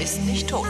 ist 0.00 0.24
nicht 0.24 0.48
tot. 0.48 0.66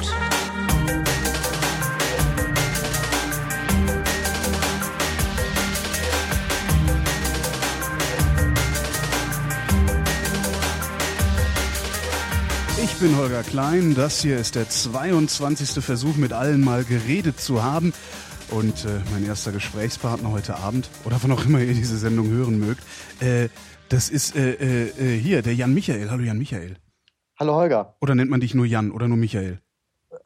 Ich 12.82 13.00
bin 13.00 13.16
Holger 13.16 13.42
Klein. 13.42 13.94
Das 13.94 14.22
hier 14.22 14.38
ist 14.38 14.54
der 14.54 14.68
22. 14.68 15.82
Versuch, 15.84 16.16
mit 16.16 16.32
allen 16.32 16.62
mal 16.62 16.84
geredet 16.84 17.40
zu 17.40 17.62
haben. 17.62 17.92
Und 18.50 18.84
äh, 18.84 19.00
mein 19.10 19.26
erster 19.26 19.52
Gesprächspartner 19.52 20.30
heute 20.30 20.56
Abend, 20.56 20.88
oder 21.04 21.18
wann 21.22 21.32
auch 21.32 21.44
immer 21.44 21.60
ihr 21.60 21.74
diese 21.74 21.98
Sendung 21.98 22.28
hören 22.28 22.58
mögt, 22.58 22.82
äh, 23.20 23.48
das 23.88 24.10
ist 24.10 24.36
äh, 24.36 24.88
äh, 24.88 25.18
hier, 25.18 25.42
der 25.42 25.54
Jan 25.54 25.74
Michael. 25.74 26.10
Hallo 26.10 26.22
Jan 26.22 26.38
Michael. 26.38 26.76
Hallo 27.44 27.56
Holger. 27.56 27.94
Oder 28.00 28.14
nennt 28.14 28.30
man 28.30 28.40
dich 28.40 28.54
nur 28.54 28.64
Jan 28.64 28.90
oder 28.90 29.06
nur 29.06 29.18
Michael? 29.18 29.60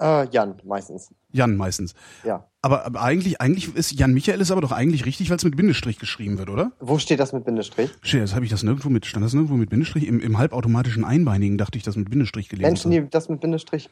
Äh, 0.01 0.29
Jan 0.29 0.55
meistens. 0.65 1.13
Jan 1.33 1.57
meistens. 1.57 1.95
Ja. 2.23 2.47
Aber, 2.63 2.87
aber 2.87 3.03
eigentlich, 3.03 3.41
eigentlich 3.41 3.75
ist 3.75 3.91
Jan 3.91 4.15
Michael 4.15 4.41
ist 4.41 4.53
aber 4.53 4.61
doch 4.61 4.71
eigentlich 4.71 5.05
richtig, 5.05 5.29
weil 5.29 5.37
es 5.37 5.45
mit 5.45 5.57
Bindestrich 5.57 5.99
geschrieben 5.99 6.39
wird, 6.39 6.49
oder? 6.49 6.71
Wo 6.79 7.01
steht 7.01 7.19
das 7.19 7.33
mit 7.33 7.45
Bindestrich? 7.45 7.91
Schön, 8.03 8.21
das 8.21 8.37
habe 8.37 8.45
ich 8.45 8.53
das 8.53 8.63
nirgendwo 8.63 8.89
mit, 8.89 9.05
stand 9.05 9.27
das 9.27 9.33
nirgendwo 9.33 9.57
mit 9.57 9.69
Bindestrich? 9.69 10.07
Im, 10.07 10.21
im 10.21 10.39
halbautomatischen 10.39 11.05
Einbeinigen 11.05 11.59
dachte 11.59 11.77
ich, 11.77 11.83
das 11.83 11.97
mit 11.97 12.09
Bindestrich 12.09 12.49
gelesen. 12.49 12.69
Menschen, 12.69 12.93
die 12.93 13.11
das 13.11 13.29
mit 13.29 13.41
Bindestrich 13.41 13.91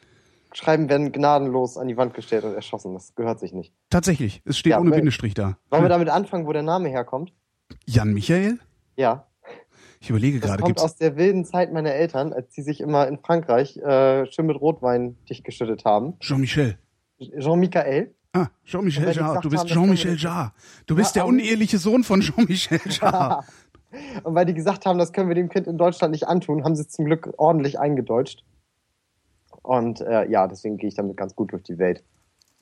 schreiben, 0.53 0.87
werden 0.87 1.11
gnadenlos 1.11 1.77
an 1.77 1.89
die 1.89 1.97
Wand 1.97 2.13
gestellt 2.13 2.45
und 2.45 2.53
erschossen. 2.53 2.93
Das 2.93 3.13
gehört 3.15 3.41
sich 3.41 3.51
nicht. 3.51 3.73
Tatsächlich, 3.89 4.41
es 4.45 4.57
steht 4.57 4.71
Ja, 4.71 4.79
ohne 4.79 4.91
Bindestrich 4.91 5.33
da. 5.33 5.57
Wollen 5.69 5.83
wir 5.83 5.89
damit 5.89 6.07
anfangen, 6.07 6.47
wo 6.47 6.53
der 6.53 6.63
Name 6.63 6.87
herkommt? 6.87 7.33
Jan 7.85 8.13
Michael? 8.13 8.59
Ja. 8.95 9.27
Ich 9.99 10.09
überlege 10.09 10.39
Das 10.39 10.49
gerade, 10.49 10.61
kommt 10.61 10.75
gibt's 10.75 10.83
aus 10.83 10.95
der 10.95 11.15
wilden 11.17 11.45
Zeit 11.45 11.73
meiner 11.73 11.91
Eltern, 11.93 12.33
als 12.33 12.53
sie 12.53 12.61
sich 12.61 12.81
immer 12.81 13.07
in 13.07 13.17
Frankreich 13.19 13.77
äh, 13.77 14.25
schön 14.31 14.45
mit 14.45 14.59
Rotwein 14.59 15.17
dicht 15.29 15.43
geschüttet 15.43 15.85
haben. 15.85 16.19
Jean-Michel? 16.19 16.77
Jean-Michael. 17.19 18.13
Ah, 18.33 18.47
Jean-Michel 18.65 19.11
Jarre. 19.15 19.39
Du 19.41 19.49
bist 19.49 19.63
das 19.63 19.71
Jean-Michel 19.71 20.17
Jarre. 20.17 20.53
Du 20.85 20.95
bist 20.95 21.15
Ja, 21.15 21.23
der 21.23 21.27
uneheliche 21.29 21.77
Sohn 21.79 22.03
von 22.03 22.21
Jean-Michel 22.21 22.79
Jarre. 22.89 23.43
Und 24.23 24.35
weil 24.35 24.45
die 24.45 24.53
gesagt 24.53 24.85
haben, 24.85 24.99
das 24.99 25.13
können 25.13 25.29
wir 25.29 25.35
dem 25.35 25.49
Kind 25.49 25.65
in 25.65 25.77
Deutschland 25.77 26.11
nicht 26.11 26.27
antun, 26.27 26.63
haben 26.63 26.75
sie 26.75 26.87
zum 26.87 27.05
Glück 27.05 27.33
ordentlich 27.37 27.79
eingedeutscht. 27.79 28.43
Und 29.63 30.01
äh, 30.01 30.29
ja, 30.29 30.47
deswegen 30.47 30.77
gehe 30.77 30.89
ich 30.89 30.95
damit 30.95 31.17
ganz 31.17 31.35
gut 31.35 31.51
durch 31.51 31.63
die 31.63 31.79
Welt. 31.79 32.03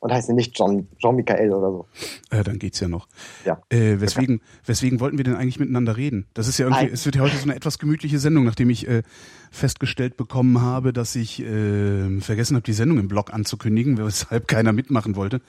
Und 0.06 0.11
heiße 0.14 0.36
nicht 0.36 0.56
John, 0.56 0.88
Jean-Michael 1.00 1.52
oder 1.52 1.72
so. 1.72 1.88
Äh, 2.30 2.44
dann 2.44 2.59
geht's 2.59 2.80
ja 2.80 2.88
noch. 2.88 3.08
Ja. 3.44 3.59
Äh, 3.70 4.00
weswegen, 4.00 4.39
weswegen 4.64 5.00
wollten 5.00 5.17
wir 5.17 5.23
denn 5.23 5.36
eigentlich 5.36 5.59
miteinander 5.59 5.97
reden? 5.97 6.28
Das 6.36 6.47
ist 6.47 6.59
ja 6.59 6.67
irgendwie, 6.67 6.84
Nein. 6.84 6.94
es 6.94 7.06
wird 7.06 7.16
ja 7.16 7.23
heute 7.23 7.36
so 7.38 7.42
eine 7.45 7.56
etwas 7.56 7.80
gemütliche 7.80 8.20
Sendung, 8.20 8.44
nachdem 8.44 8.70
ich 8.70 8.88
äh, 8.88 9.02
festgestellt 9.50 10.16
bekommen 10.16 10.62
habe, 10.62 10.94
dass 10.94 11.16
ich 11.16 11.42
äh, 11.42 12.20
vergessen 12.22 12.56
habe, 12.56 12.64
die 12.64 12.73
Sendung 12.73 13.00
im 13.00 13.08
Blog 13.08 13.34
anzukündigen, 13.34 13.97
weshalb 14.06 14.47
keiner 14.47 14.73
mitmachen 14.73 15.16
wollte. 15.16 15.42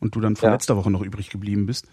Und 0.00 0.14
du 0.14 0.20
dann 0.20 0.36
von 0.36 0.48
Ja. 0.48 0.52
letzter 0.52 0.76
Woche 0.76 0.90
noch 0.90 1.00
übrig 1.00 1.30
geblieben 1.30 1.64
bist. 1.64 1.86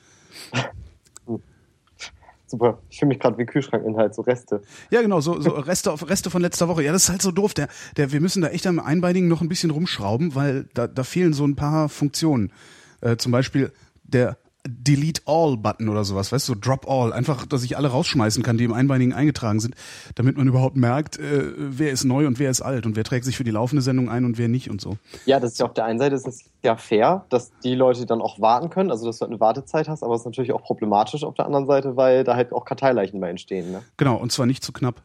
Super. 2.52 2.80
Ich 2.90 3.00
fühle 3.00 3.08
mich 3.08 3.20
gerade 3.20 3.38
wie 3.38 3.46
Kühlschrankinhalt, 3.46 4.14
so 4.14 4.24
Reste. 4.24 4.62
Ja, 4.90 5.02
genau, 5.02 5.22
so, 5.22 5.40
so 5.40 5.52
Reste, 5.52 5.90
auf, 5.90 6.10
Reste 6.10 6.30
von 6.30 6.42
letzter 6.42 6.68
Woche. 6.68 6.84
Ja, 6.84 6.92
das 6.92 7.04
ist 7.04 7.10
halt 7.10 7.22
so 7.22 7.32
doof. 7.32 7.54
Der, 7.54 7.70
der, 7.96 8.12
wir 8.12 8.20
müssen 8.20 8.42
da 8.42 8.50
echt 8.50 8.68
am 8.68 8.80
Einbeinigen 8.80 9.30
noch 9.30 9.42
ein 9.42 9.48
bisschen 9.48 9.72
rumschrauben, 9.72 10.36
weil 10.36 10.66
da, 10.74 10.88
da 10.88 11.06
fehlen 11.06 11.32
so 11.32 11.46
ein 11.46 11.56
paar 11.56 11.88
Funktionen. 11.88 12.52
Äh, 13.00 13.16
zum 13.16 13.32
Beispiel 13.32 13.72
der 14.04 14.38
Delete 14.68 15.22
All 15.26 15.58
Button 15.58 15.90
oder 15.90 16.04
sowas, 16.04 16.32
weißt 16.32 16.48
du, 16.48 16.54
so 16.54 16.60
Drop 16.60 16.88
All. 16.88 17.14
Einfach, 17.14 17.46
dass 17.46 17.64
ich 17.64 17.78
alle 17.78 17.88
rausschmeißen 17.88 18.44
kann, 18.44 18.58
die 18.58 18.64
im 18.64 18.74
Einbeinigen 18.74 19.14
eingetragen 19.14 19.60
sind, 19.60 19.76
damit 20.16 20.38
man 20.38 20.48
überhaupt 20.48 20.78
merkt, 20.78 21.18
äh, 21.18 21.54
wer 21.58 21.92
ist 21.92 22.04
neu 22.04 22.28
und 22.28 22.38
wer 22.38 22.52
ist 22.52 22.62
alt 22.62 22.86
und 22.86 22.96
wer 22.96 23.04
trägt 23.04 23.26
sich 23.26 23.38
für 23.38 23.44
die 23.44 23.52
laufende 23.52 23.82
Sendung 23.82 24.10
ein 24.10 24.24
und 24.24 24.38
wer 24.38 24.48
nicht 24.48 24.70
und 24.70 24.80
so. 24.80 24.98
Ja, 25.26 25.40
das 25.40 25.54
ist 25.54 25.60
ja 25.60 25.66
auf 25.66 25.74
der 25.74 25.86
einen 25.86 25.98
Seite 25.98 26.16
ist 26.16 26.28
es 26.28 26.44
ja 26.64 26.76
fair, 26.76 27.26
dass 27.30 27.52
die 27.64 27.74
Leute 27.74 28.06
dann 28.06 28.22
auch 28.22 28.40
warten 28.40 28.70
können, 28.70 28.92
also 28.92 29.06
dass 29.06 29.18
du 29.18 29.22
halt 29.22 29.32
eine 29.32 29.40
Wartezeit 29.40 29.90
hast, 29.90 30.04
aber 30.04 30.14
es 30.14 30.22
ist 30.22 30.26
natürlich 30.26 30.52
auch 30.54 30.64
problematisch 30.64 31.24
auf 31.24 31.34
der 31.34 31.46
anderen 31.46 31.66
Seite, 31.66 31.98
weil 31.98 32.24
da 32.24 32.36
halt 32.36 32.54
auch 32.54 32.66
Karteileichen 32.66 33.20
bei 33.20 33.30
entstehen. 33.30 33.72
Ne? 33.72 33.82
Genau, 33.98 34.18
und 34.18 34.32
zwar 34.32 34.46
nicht 34.46 34.64
zu 34.64 34.72
knapp. 34.72 35.02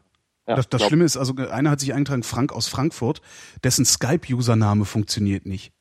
Ja, 0.47 0.55
das 0.55 0.69
das 0.69 0.83
Schlimme 0.83 1.03
ist, 1.03 1.17
also 1.17 1.33
einer 1.35 1.71
hat 1.71 1.79
sich 1.79 1.93
eingetragen, 1.93 2.23
Frank 2.23 2.53
aus 2.53 2.67
Frankfurt, 2.67 3.21
dessen 3.63 3.85
Skype-Username 3.85 4.85
funktioniert 4.85 5.45
nicht. 5.45 5.73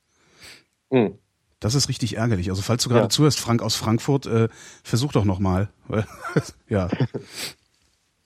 Hm. 0.91 1.19
Das 1.61 1.75
ist 1.75 1.89
richtig 1.89 2.17
ärgerlich. 2.17 2.51
Also 2.51 2.63
falls 2.63 2.83
du 2.83 2.89
gerade 2.91 3.05
Ja. 3.05 3.09
zuhörst, 3.09 3.41
Frank 3.41 3.63
aus 3.63 3.77
Frankfurt, 3.77 4.27
äh, 4.27 4.49
versuch 4.83 5.13
doch 5.13 5.25
nochmal. 5.25 5.69
ja. 6.69 6.89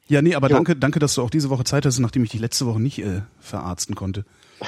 Ja, 0.08 0.22
nee, 0.22 0.34
aber 0.34 0.48
Jo. 0.48 0.56
danke, 0.56 0.74
danke, 0.74 0.98
dass 0.98 1.14
du 1.14 1.22
auch 1.22 1.30
diese 1.30 1.50
Woche 1.50 1.62
Zeit 1.64 1.86
hast, 1.86 2.00
nachdem 2.00 2.24
ich 2.24 2.30
dich 2.30 2.41
letzte 2.41 2.66
Woche 2.66 2.80
nicht 2.80 2.98
äh, 2.98 3.22
verarzten 3.41 3.94
konnte. 3.94 4.24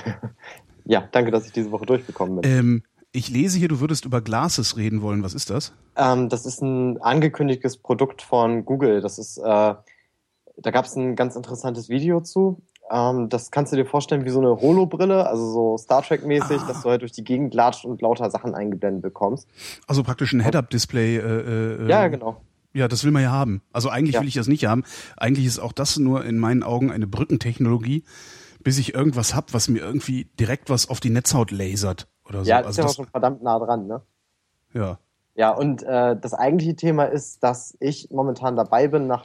Ja, 0.85 1.09
danke, 1.13 1.31
dass 1.31 1.47
ich 1.47 1.53
diese 1.53 1.71
Woche 1.71 1.87
durchgekommen 1.87 2.41
bin. 2.41 2.51
Ähm, 2.51 2.83
ich 3.13 3.29
lese 3.29 3.57
hier, 3.57 3.69
du 3.69 3.79
würdest 3.79 4.05
über 4.05 4.21
Glasses 4.21 4.77
reden 4.77 5.01
wollen. 5.01 5.23
Was 5.23 5.33
ist 5.33 5.49
das? 5.49 5.73
Ähm, 5.95 6.29
das 6.29 6.45
ist 6.45 6.61
ein 6.61 7.01
angekündigtes 7.01 7.77
Produkt 7.77 8.21
von 8.21 8.65
Google. 8.65 9.01
Das 9.01 9.17
ist, 9.17 9.39
äh, 9.39 9.43
da 9.45 10.71
gab 10.73 10.85
es 10.85 10.97
ein 10.97 11.15
ganz 11.15 11.37
interessantes 11.37 11.89
Video 11.89 12.21
zu. 12.21 12.63
Ähm, 12.91 13.29
das 13.29 13.51
kannst 13.51 13.73
du 13.73 13.77
dir 13.77 13.87
vorstellen 13.87 14.25
wie 14.25 14.31
so 14.31 14.41
eine 14.41 14.51
Holo-Brille, 14.61 15.27
also 15.27 15.51
so 15.53 15.79
Star 15.79 16.03
Trek-mäßig, 16.03 16.61
Ah. 16.63 16.67
dass 16.67 16.83
du 16.83 16.91
halt 16.91 17.01
durch 17.03 17.13
die 17.13 17.25
Gegend 17.25 17.55
latscht 17.55 17.85
und 17.85 18.03
lauter 18.03 18.31
Sachen 18.31 18.55
eingeblendet 18.55 19.03
bekommst. 19.03 19.49
Also 19.87 20.03
praktisch 20.03 20.33
ein 20.33 20.41
Head-Up-Display. 20.41 21.17
Äh, 21.17 21.21
äh, 21.85 21.89
Ja, 21.89 22.09
genau. 22.09 22.41
Ja, 22.75 22.89
das 22.89 23.05
will 23.05 23.11
man 23.13 23.23
ja 23.23 23.31
haben. 23.31 23.63
Also 23.73 23.89
eigentlich 23.91 24.15
Ja. 24.15 24.21
will 24.21 24.29
ich 24.29 24.35
das 24.35 24.49
nicht 24.49 24.65
haben. 24.67 24.83
Eigentlich 25.17 25.47
ist 25.47 25.59
auch 25.59 25.73
das 25.73 25.99
nur 25.99 26.25
in 26.25 26.39
meinen 26.39 26.63
Augen 26.63 26.91
eine 26.91 27.07
Brückentechnologie, 27.07 28.05
bis 28.63 28.79
ich 28.79 28.95
irgendwas 28.95 29.35
hab, 29.35 29.53
was 29.55 29.69
mir 29.69 29.81
irgendwie 29.81 30.25
direkt 30.41 30.71
was 30.71 30.89
auf 30.89 30.99
die 31.01 31.11
Netzhaut 31.11 31.51
lasert 31.51 32.09
oder 32.29 32.45
so. 32.45 32.51
Ja, 32.51 32.63
das 32.63 32.73
ist 32.73 32.79
also 32.79 32.81
ja 32.81 32.85
auch 32.85 32.89
das, 32.89 32.97
schon 32.97 33.07
verdammt 33.07 33.43
nah 33.43 33.59
dran, 33.59 33.87
ne? 33.87 34.03
ja. 34.75 34.99
Ja, 35.35 35.51
und 35.51 35.83
äh, 35.83 36.15
das 36.21 36.35
eigentliche 36.35 36.77
Thema 36.77 37.05
ist, 37.05 37.43
dass 37.43 37.75
ich 37.81 38.11
momentan 38.11 38.55
dabei 38.55 38.87
bin, 38.89 39.07
nach 39.07 39.25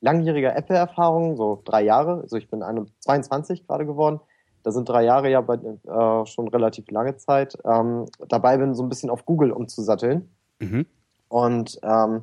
langjähriger 0.00 0.56
Apple-Erfahrung, 0.56 1.36
so 1.36 1.60
drei 1.64 1.82
Jahre, 1.82 2.20
also 2.22 2.36
ich 2.36 2.48
bin 2.48 2.62
21 2.62 2.94
22 3.00 3.66
gerade 3.66 3.86
geworden, 3.86 4.20
da 4.62 4.72
sind 4.72 4.88
drei 4.88 5.04
Jahre 5.04 5.30
ja 5.30 5.40
bei, 5.40 5.54
äh, 5.54 6.26
schon 6.26 6.48
relativ 6.48 6.90
lange 6.90 7.16
Zeit, 7.16 7.56
ähm, 7.64 8.06
dabei 8.28 8.58
bin, 8.58 8.74
so 8.74 8.82
ein 8.82 8.88
bisschen 8.88 9.10
auf 9.10 9.24
Google 9.24 9.52
umzusatteln. 9.52 10.28
Mhm. 10.58 10.86
Und 11.28 11.78
ähm, 11.82 12.22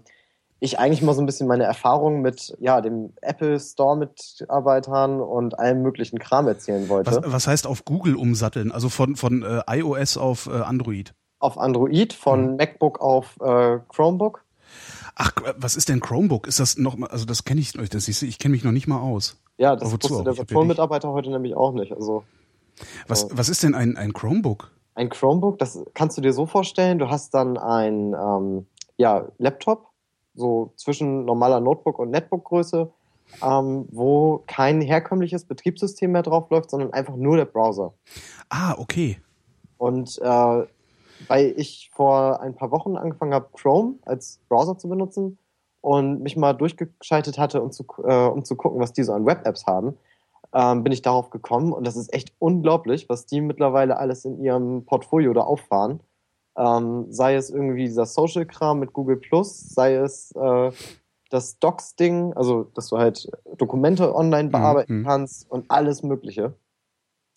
ich 0.60 0.80
eigentlich 0.80 1.02
mal 1.02 1.14
so 1.14 1.22
ein 1.22 1.26
bisschen 1.26 1.48
meine 1.48 1.64
Erfahrungen 1.64 2.22
mit 2.22 2.56
ja, 2.60 2.82
dem 2.82 3.14
Apple 3.22 3.60
Store-Mitarbeitern 3.60 5.22
und 5.22 5.60
allem 5.60 5.82
möglichen 5.82 6.18
Kram 6.20 6.48
erzählen 6.48 6.88
wollte. 6.90 7.12
Was, 7.12 7.32
was 7.32 7.48
heißt 7.48 7.68
auf 7.68 7.86
Google 7.86 8.16
umsatteln? 8.16 8.72
Also 8.72 8.90
von, 8.90 9.16
von 9.16 9.44
äh, 9.44 9.62
iOS 9.68 10.18
auf 10.18 10.48
äh, 10.48 10.52
Android. 10.52 11.14
Auf 11.40 11.58
Android, 11.58 12.14
von 12.14 12.52
Mhm. 12.52 12.56
MacBook 12.56 13.02
auf 13.02 13.38
äh, 13.42 13.80
Chromebook. 13.90 14.45
Ach, 15.16 15.32
äh, 15.44 15.54
was 15.58 15.76
ist 15.76 15.90
denn 15.90 16.00
Chromebook? 16.00 16.48
Ist 16.48 16.60
das 16.60 16.78
noch 16.78 16.96
mal, 16.98 17.08
also 17.08 17.26
das 17.26 17.44
kenne 17.46 17.62
ich, 17.62 17.74
das 17.74 18.08
ist, 18.08 18.22
ich 18.22 18.38
kenne 18.40 18.54
mich 18.54 18.64
noch 18.64 18.72
nicht 18.72 18.88
mal 18.88 19.00
aus. 19.00 19.38
Ja, 19.58 19.76
das 19.76 19.92
wusste 19.92 20.24
der 20.24 20.38
Virtual-Mitarbeiter 20.38 21.12
heute 21.12 21.30
nämlich 21.32 21.56
auch 21.56 21.72
nicht. 21.74 21.94
Also 21.94 22.24
Was, 23.08 23.26
Oh. 23.26 23.30
was 23.34 23.48
ist 23.50 23.64
denn 23.64 23.74
ein, 23.76 23.96
ein 23.98 24.14
Chromebook? 24.14 24.72
ein 24.98 25.10
Chromebook, 25.10 25.60
das 25.60 25.84
kannst 25.94 26.18
du 26.18 26.22
dir 26.22 26.32
so 26.32 26.46
vorstellen, 26.46 27.00
du 27.00 27.10
hast 27.10 27.34
dann 27.34 27.58
ein 27.58 28.14
ähm, 28.14 28.66
ja, 28.96 29.28
Laptop, 29.40 29.90
so 30.36 30.72
zwischen 30.78 31.26
normaler 31.26 31.60
Notebook 31.60 32.00
und 32.00 32.12
Netbook-Größe, 32.12 32.90
ähm, 33.44 33.88
wo 33.92 34.44
kein 34.48 34.80
herkömmliches 34.80 35.44
Betriebssystem 35.46 36.12
mehr 36.14 36.24
drauf 36.24 36.50
läuft, 36.50 36.70
sondern 36.70 36.94
einfach 36.94 37.18
nur 37.18 37.36
der 37.36 37.44
Browser. 37.46 37.94
Ah, 38.50 38.76
okay. 38.78 39.18
Und 39.78 40.18
äh, 40.22 40.64
weil 41.28 41.54
ich 41.58 41.90
vor 41.94 42.40
ein 42.42 42.56
paar 42.56 42.72
Wochen 42.72 42.98
angefangen 42.98 43.34
habe, 43.34 43.50
Chrome 43.54 43.96
als 44.06 44.40
Browser 44.50 44.78
zu 44.78 44.90
benutzen 44.90 45.38
und 45.82 46.22
mich 46.22 46.36
mal 46.36 46.54
durchgeschaltet 46.54 47.38
hatte, 47.38 47.62
um 47.62 47.72
zu, 47.72 47.86
äh, 48.04 48.28
um 48.28 48.44
zu 48.44 48.56
gucken, 48.56 48.80
was 48.80 48.94
die 48.94 49.04
so 49.04 49.14
an 49.14 49.26
Web-Apps 49.26 49.68
haben, 49.68 49.98
ähm, 50.54 50.84
bin 50.84 50.94
ich 50.94 51.02
darauf 51.02 51.30
gekommen. 51.30 51.74
Und 51.74 51.86
das 51.86 51.96
ist 51.96 52.14
echt 52.14 52.34
unglaublich, 52.40 53.10
was 53.10 53.26
die 53.26 53.42
mittlerweile 53.42 53.98
alles 53.98 54.26
in 54.26 54.42
ihrem 54.42 54.86
Portfolio 54.86 55.34
da 55.34 55.42
auffahren. 55.42 56.00
Ähm, 56.58 57.12
sei 57.12 57.36
es 57.36 57.50
irgendwie 57.50 57.84
dieser 57.84 58.06
Social-Kram 58.06 58.80
mit 58.80 58.94
Google 58.94 59.18
Plus, 59.18 59.60
sei 59.60 59.96
es 59.96 60.32
äh, 60.32 60.72
das 61.30 61.60
Docs-Ding, 61.60 62.34
also 62.34 62.64
dass 62.76 62.88
du 62.88 62.98
halt 62.98 63.30
Dokumente 63.58 64.16
online 64.16 64.50
bearbeiten 64.50 65.00
mhm. 65.00 65.06
kannst 65.06 65.52
und 65.52 65.70
alles 65.70 66.02
Mögliche. 66.02 66.54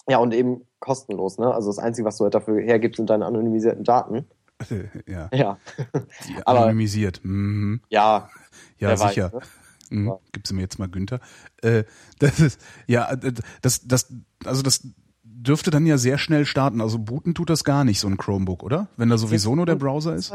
Ja, 0.09 0.19
und 0.19 0.33
eben 0.33 0.68
kostenlos, 0.81 1.39
ne? 1.39 1.53
Also 1.53 1.69
das 1.69 1.79
Einzige, 1.79 2.07
was 2.07 2.17
du 2.17 2.25
halt 2.25 2.35
dafür 2.35 2.61
hergibst, 2.61 2.97
sind 2.99 3.11
deine 3.11 3.27
anonymisierten 3.27 3.85
Daten. 3.85 4.27
ja, 5.07 5.29
Ja. 5.33 5.59
Aber- 6.45 6.61
anonymisiert. 6.61 7.21
Mhm. 7.25 7.81
Ja, 7.89 8.29
Ja, 8.79 8.97
sicher. 8.97 9.33
Weiß, 9.33 9.43
ne? 9.91 9.99
Mhm. 9.99 10.07
Ja. 10.09 10.19
Gib's 10.33 10.53
mir 10.53 10.61
jetzt 10.61 10.79
mal 10.79 10.89
Günther. 10.89 11.21
Äh, 11.63 11.85
das 12.19 12.41
ist, 12.41 12.61
ja, 12.87 13.11
äh, 13.13 13.33
das, 13.63 13.87
das, 13.87 14.13
also 14.45 14.63
das 14.63 14.87
dürfte 15.23 15.71
dann 15.71 15.87
ja 15.87 15.97
sehr 15.99 16.19
schnell 16.19 16.45
starten. 16.47 16.81
Also 16.81 16.99
booten 16.99 17.35
tut 17.35 17.49
das 17.51 17.65
gar 17.65 17.85
nicht, 17.85 18.01
so 18.01 18.09
ein 18.09 18.17
Chromebook, 18.17 18.63
oder? 18.63 18.89
Wenn 18.97 19.09
da 19.09 19.17
sowieso 19.19 19.55
nur 19.55 19.67
der 19.67 19.77
Browser 19.77 20.15
ist. 20.15 20.33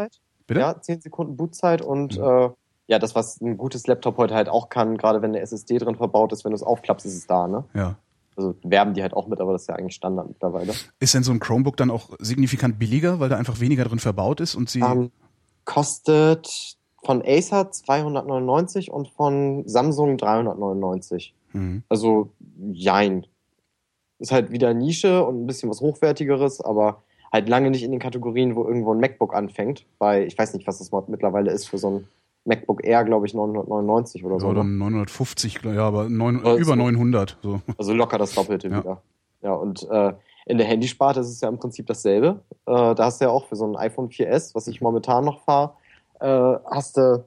Bitte? 0.48 0.60
Ja, 0.62 0.80
10 0.81 1.01
Sekunden 1.01 1.36
Bootzeit 1.38 1.81
und 1.81 2.18
Mhm. 2.18 2.24
äh, 2.24 2.50
ja, 2.88 3.00
das, 3.00 3.16
was 3.16 3.40
ein 3.40 3.57
gutes 3.57 3.88
Laptop 3.88 4.18
heute 4.18 4.36
halt 4.36 4.50
auch 4.50 4.68
kann, 4.69 4.98
gerade 4.98 5.22
wenn 5.22 5.31
eine 5.31 5.40
SSD 5.40 5.78
drin 5.78 5.95
verbaut 5.95 6.34
ist, 6.34 6.44
wenn 6.44 6.51
du 6.51 6.56
es 6.57 6.63
aufklappst, 6.63 7.06
ist 7.06 7.16
es 7.16 7.28
da, 7.28 7.48
ne? 7.48 7.63
Ja. 7.74 7.95
Also 8.35 8.56
werben 8.63 8.94
die 8.94 9.01
halt 9.01 9.13
auch 9.13 9.27
mit, 9.27 9.39
aber 9.39 9.53
das 9.53 9.63
ist 9.63 9.68
ja 9.68 9.75
eigentlich 9.75 9.95
Standard 9.95 10.27
mittlerweile. 10.27 10.74
Ist 11.00 11.13
denn 11.13 11.24
so 11.24 11.31
ein 11.31 11.39
Chromebook 11.39 11.77
dann 11.77 11.91
auch 11.91 12.09
signifikant 12.19 12.80
billiger, 12.80 13.19
weil 13.19 13.30
da 13.30 13.38
einfach 13.38 13.59
weniger 13.59 13.85
drin 13.85 14.00
verbaut 14.00 14.39
ist 14.41 14.56
und 14.56 14.69
sie. 14.69 14.81
Ähm, 14.81 15.12
kostet 15.65 16.77
von 17.03 17.21
Acer 17.25 17.71
299 17.71 18.91
und 18.91 19.09
von 19.09 19.68
Samsung 19.68 20.18
399. 20.18 21.35
Mhm. 21.53 21.83
Also 21.89 22.31
jein. 22.71 23.27
Ist 24.19 24.31
halt 24.31 24.51
wieder 24.51 24.74
Nische 24.74 25.25
und 25.25 25.44
ein 25.44 25.47
bisschen 25.47 25.69
was 25.69 25.81
Hochwertigeres, 25.81 26.62
aber 26.62 27.03
halt 27.31 27.50
lange 27.50 27.71
nicht 27.71 27.83
in 27.83 27.91
den 27.91 28.00
Kategorien, 28.00 28.56
wo 28.56 28.63
irgendwo 28.63 28.94
ein 28.94 29.00
MacBook 29.00 29.33
anfängt. 29.33 29.85
Weil 30.00 30.24
ich 30.24 30.38
weiß 30.38 30.53
nicht, 30.53 30.65
was 30.65 30.77
das 30.77 30.91
mittlerweile 31.07 31.51
ist 31.51 31.68
für 31.68 31.77
so 31.77 31.89
ein 31.89 32.07
MacBook 32.45 32.84
Air, 32.86 33.04
glaube 33.06 33.25
ich, 33.25 33.34
999 33.34 34.24
oder 34.25 34.40
so. 34.40 34.48
Oder 34.48 34.63
ne? 34.63 34.72
950, 34.72 35.62
ja, 35.63 35.86
aber 35.86 36.10
neun, 36.10 36.40
Oder 36.42 36.56
über 36.56 36.66
so. 36.66 36.75
900. 36.75 37.38
So. 37.42 37.62
Also 37.78 37.94
locker 37.94 38.18
das 38.18 38.34
Doppelte 38.36 38.68
Ja. 38.68 38.80
wieder. 38.80 39.01
Ja, 39.42 39.54
und 39.54 39.90
äh, 39.90 40.13
in 40.45 40.57
der 40.57 40.68
Handysparte 40.68 41.19
ist 41.22 41.30
es 41.30 41.42
ja 41.42 41.50
im 41.50 41.57
Prinzip 41.57 41.88
dasselbe. 41.88 42.40
Äh, 42.66 42.95
da 42.95 43.06
hast 43.06 43.22
du 43.22 43.25
ja 43.25 43.31
auch 43.31 43.45
für 43.45 43.56
so 43.56 43.66
ein 43.66 43.75
iPhone 43.75 44.10
4S, 44.10 44.56
was 44.56 44.68
ich 44.68 44.81
momentan 44.81 45.24
noch 45.25 45.42
fahre, 45.44 45.74
äh, 46.19 46.56
hast 46.72 46.98
du, 46.98 47.24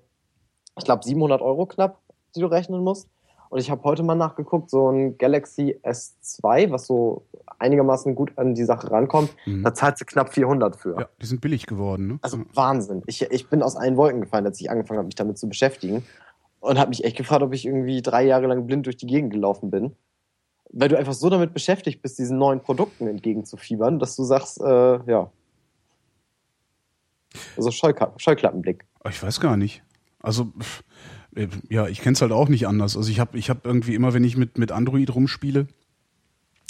ich 0.79 0.85
glaube, 0.85 1.03
700 1.05 1.41
Euro 1.43 1.67
knapp, 1.67 1.99
die 2.35 2.41
du 2.41 2.47
rechnen 2.47 2.83
musst. 2.83 3.09
Und 3.49 3.59
ich 3.61 3.71
habe 3.71 3.83
heute 3.85 4.03
mal 4.03 4.15
nachgeguckt, 4.17 4.71
so 4.71 4.91
ein 4.91 5.17
Galaxy 5.19 5.79
S2, 5.83 6.71
was 6.71 6.87
so 6.87 7.23
einigermaßen 7.59 8.15
gut 8.15 8.33
an 8.37 8.55
die 8.55 8.65
Sache 8.65 8.91
rankommt, 8.91 9.35
Mhm. 9.47 9.63
da 9.63 9.75
zahlst 9.75 10.01
du 10.01 10.05
knapp 10.05 10.33
400 10.33 10.77
für. 10.77 10.99
Ja, 11.01 11.09
die 11.21 11.27
sind 11.27 11.41
billig 11.41 11.67
geworden, 11.67 12.07
ne? 12.07 12.19
Also. 12.23 12.39
Wahnsinn. 12.55 13.03
Ich, 13.07 13.23
ich 13.23 13.49
bin 13.49 13.63
aus 13.63 13.77
allen 13.77 13.97
Wolken 13.97 14.21
gefallen, 14.23 14.47
als 14.47 14.61
ich 14.61 14.71
angefangen 14.71 14.99
habe, 14.99 15.07
mich 15.07 15.15
damit 15.15 15.39
zu 15.39 15.49
beschäftigen. 15.49 16.05
Und 16.61 16.79
habe 16.79 16.89
mich 16.89 17.05
echt 17.05 17.17
gefragt, 17.17 17.43
ob 17.43 17.53
ich 17.55 17.65
irgendwie 17.67 18.03
drei 18.03 18.25
Jahre 18.25 18.47
lang 18.47 18.67
blind 18.67 18.87
durch 18.87 18.97
die 18.97 19.07
Gegend 19.07 19.33
gelaufen 19.33 19.71
bin. 19.71 19.95
Weil 20.71 20.89
du 20.89 20.99
einfach 20.99 21.13
so 21.13 21.31
damit 21.31 21.55
beschäftigt 21.55 22.03
bist, 22.03 22.19
diesen 22.19 22.39
neuen 22.39 22.61
Produkten 22.61 23.07
entgegenzufiebern, 23.07 23.99
dass 24.01 24.17
du 24.17 24.25
sagst, 24.25 24.61
äh, 24.61 24.99
ja. 25.11 25.31
Also 27.57 27.71
Scheuklappenblick. 27.71 28.85
Ich 29.09 29.23
weiß 29.23 29.41
gar 29.41 29.57
nicht. 29.57 29.83
Also, 30.21 30.53
äh, 31.35 31.49
ja, 31.69 31.87
ich 31.87 32.01
kenne 32.01 32.15
es 32.15 32.23
halt 32.23 32.33
auch 32.33 32.49
nicht 32.49 32.67
anders. 32.67 32.97
Also 32.97 33.11
ich 33.11 33.21
habe 33.21 33.39
ich 33.39 33.51
hab 33.51 33.65
irgendwie 33.65 33.95
immer, 33.95 34.15
wenn 34.15 34.25
ich 34.25 34.37
mit, 34.37 34.59
mit 34.59 34.73
Android 34.73 35.15
rumspiele, 35.15 35.69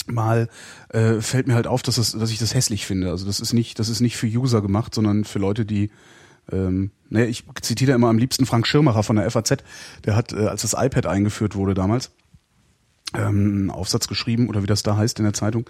mal 0.07 0.49
äh, 0.89 1.21
fällt 1.21 1.47
mir 1.47 1.55
halt 1.55 1.67
auf, 1.67 1.81
dass, 1.81 1.95
das, 1.95 2.11
dass 2.13 2.31
ich 2.31 2.39
das 2.39 2.53
hässlich 2.53 2.85
finde. 2.85 3.09
Also 3.11 3.25
das 3.25 3.39
ist 3.39 3.53
nicht, 3.53 3.79
das 3.79 3.89
ist 3.89 4.01
nicht 4.01 4.17
für 4.17 4.27
User 4.27 4.61
gemacht, 4.61 4.93
sondern 4.95 5.23
für 5.25 5.39
Leute, 5.39 5.65
die 5.65 5.89
ähm, 6.51 6.91
ne, 7.09 7.25
ich 7.27 7.43
zitiere 7.61 7.93
immer 7.93 8.09
am 8.09 8.17
liebsten 8.17 8.45
Frank 8.45 8.67
Schirmacher 8.67 9.03
von 9.03 9.17
der 9.17 9.29
FAZ, 9.29 9.57
der 10.05 10.15
hat, 10.15 10.33
äh, 10.33 10.47
als 10.47 10.61
das 10.61 10.73
iPad 10.73 11.05
eingeführt 11.05 11.55
wurde 11.55 11.73
damals, 11.73 12.11
ähm, 13.13 13.21
einen 13.23 13.69
Aufsatz 13.69 14.07
geschrieben, 14.07 14.49
oder 14.49 14.63
wie 14.63 14.67
das 14.67 14.83
da 14.83 14.97
heißt 14.97 15.19
in 15.19 15.25
der 15.25 15.33
Zeitung, 15.33 15.69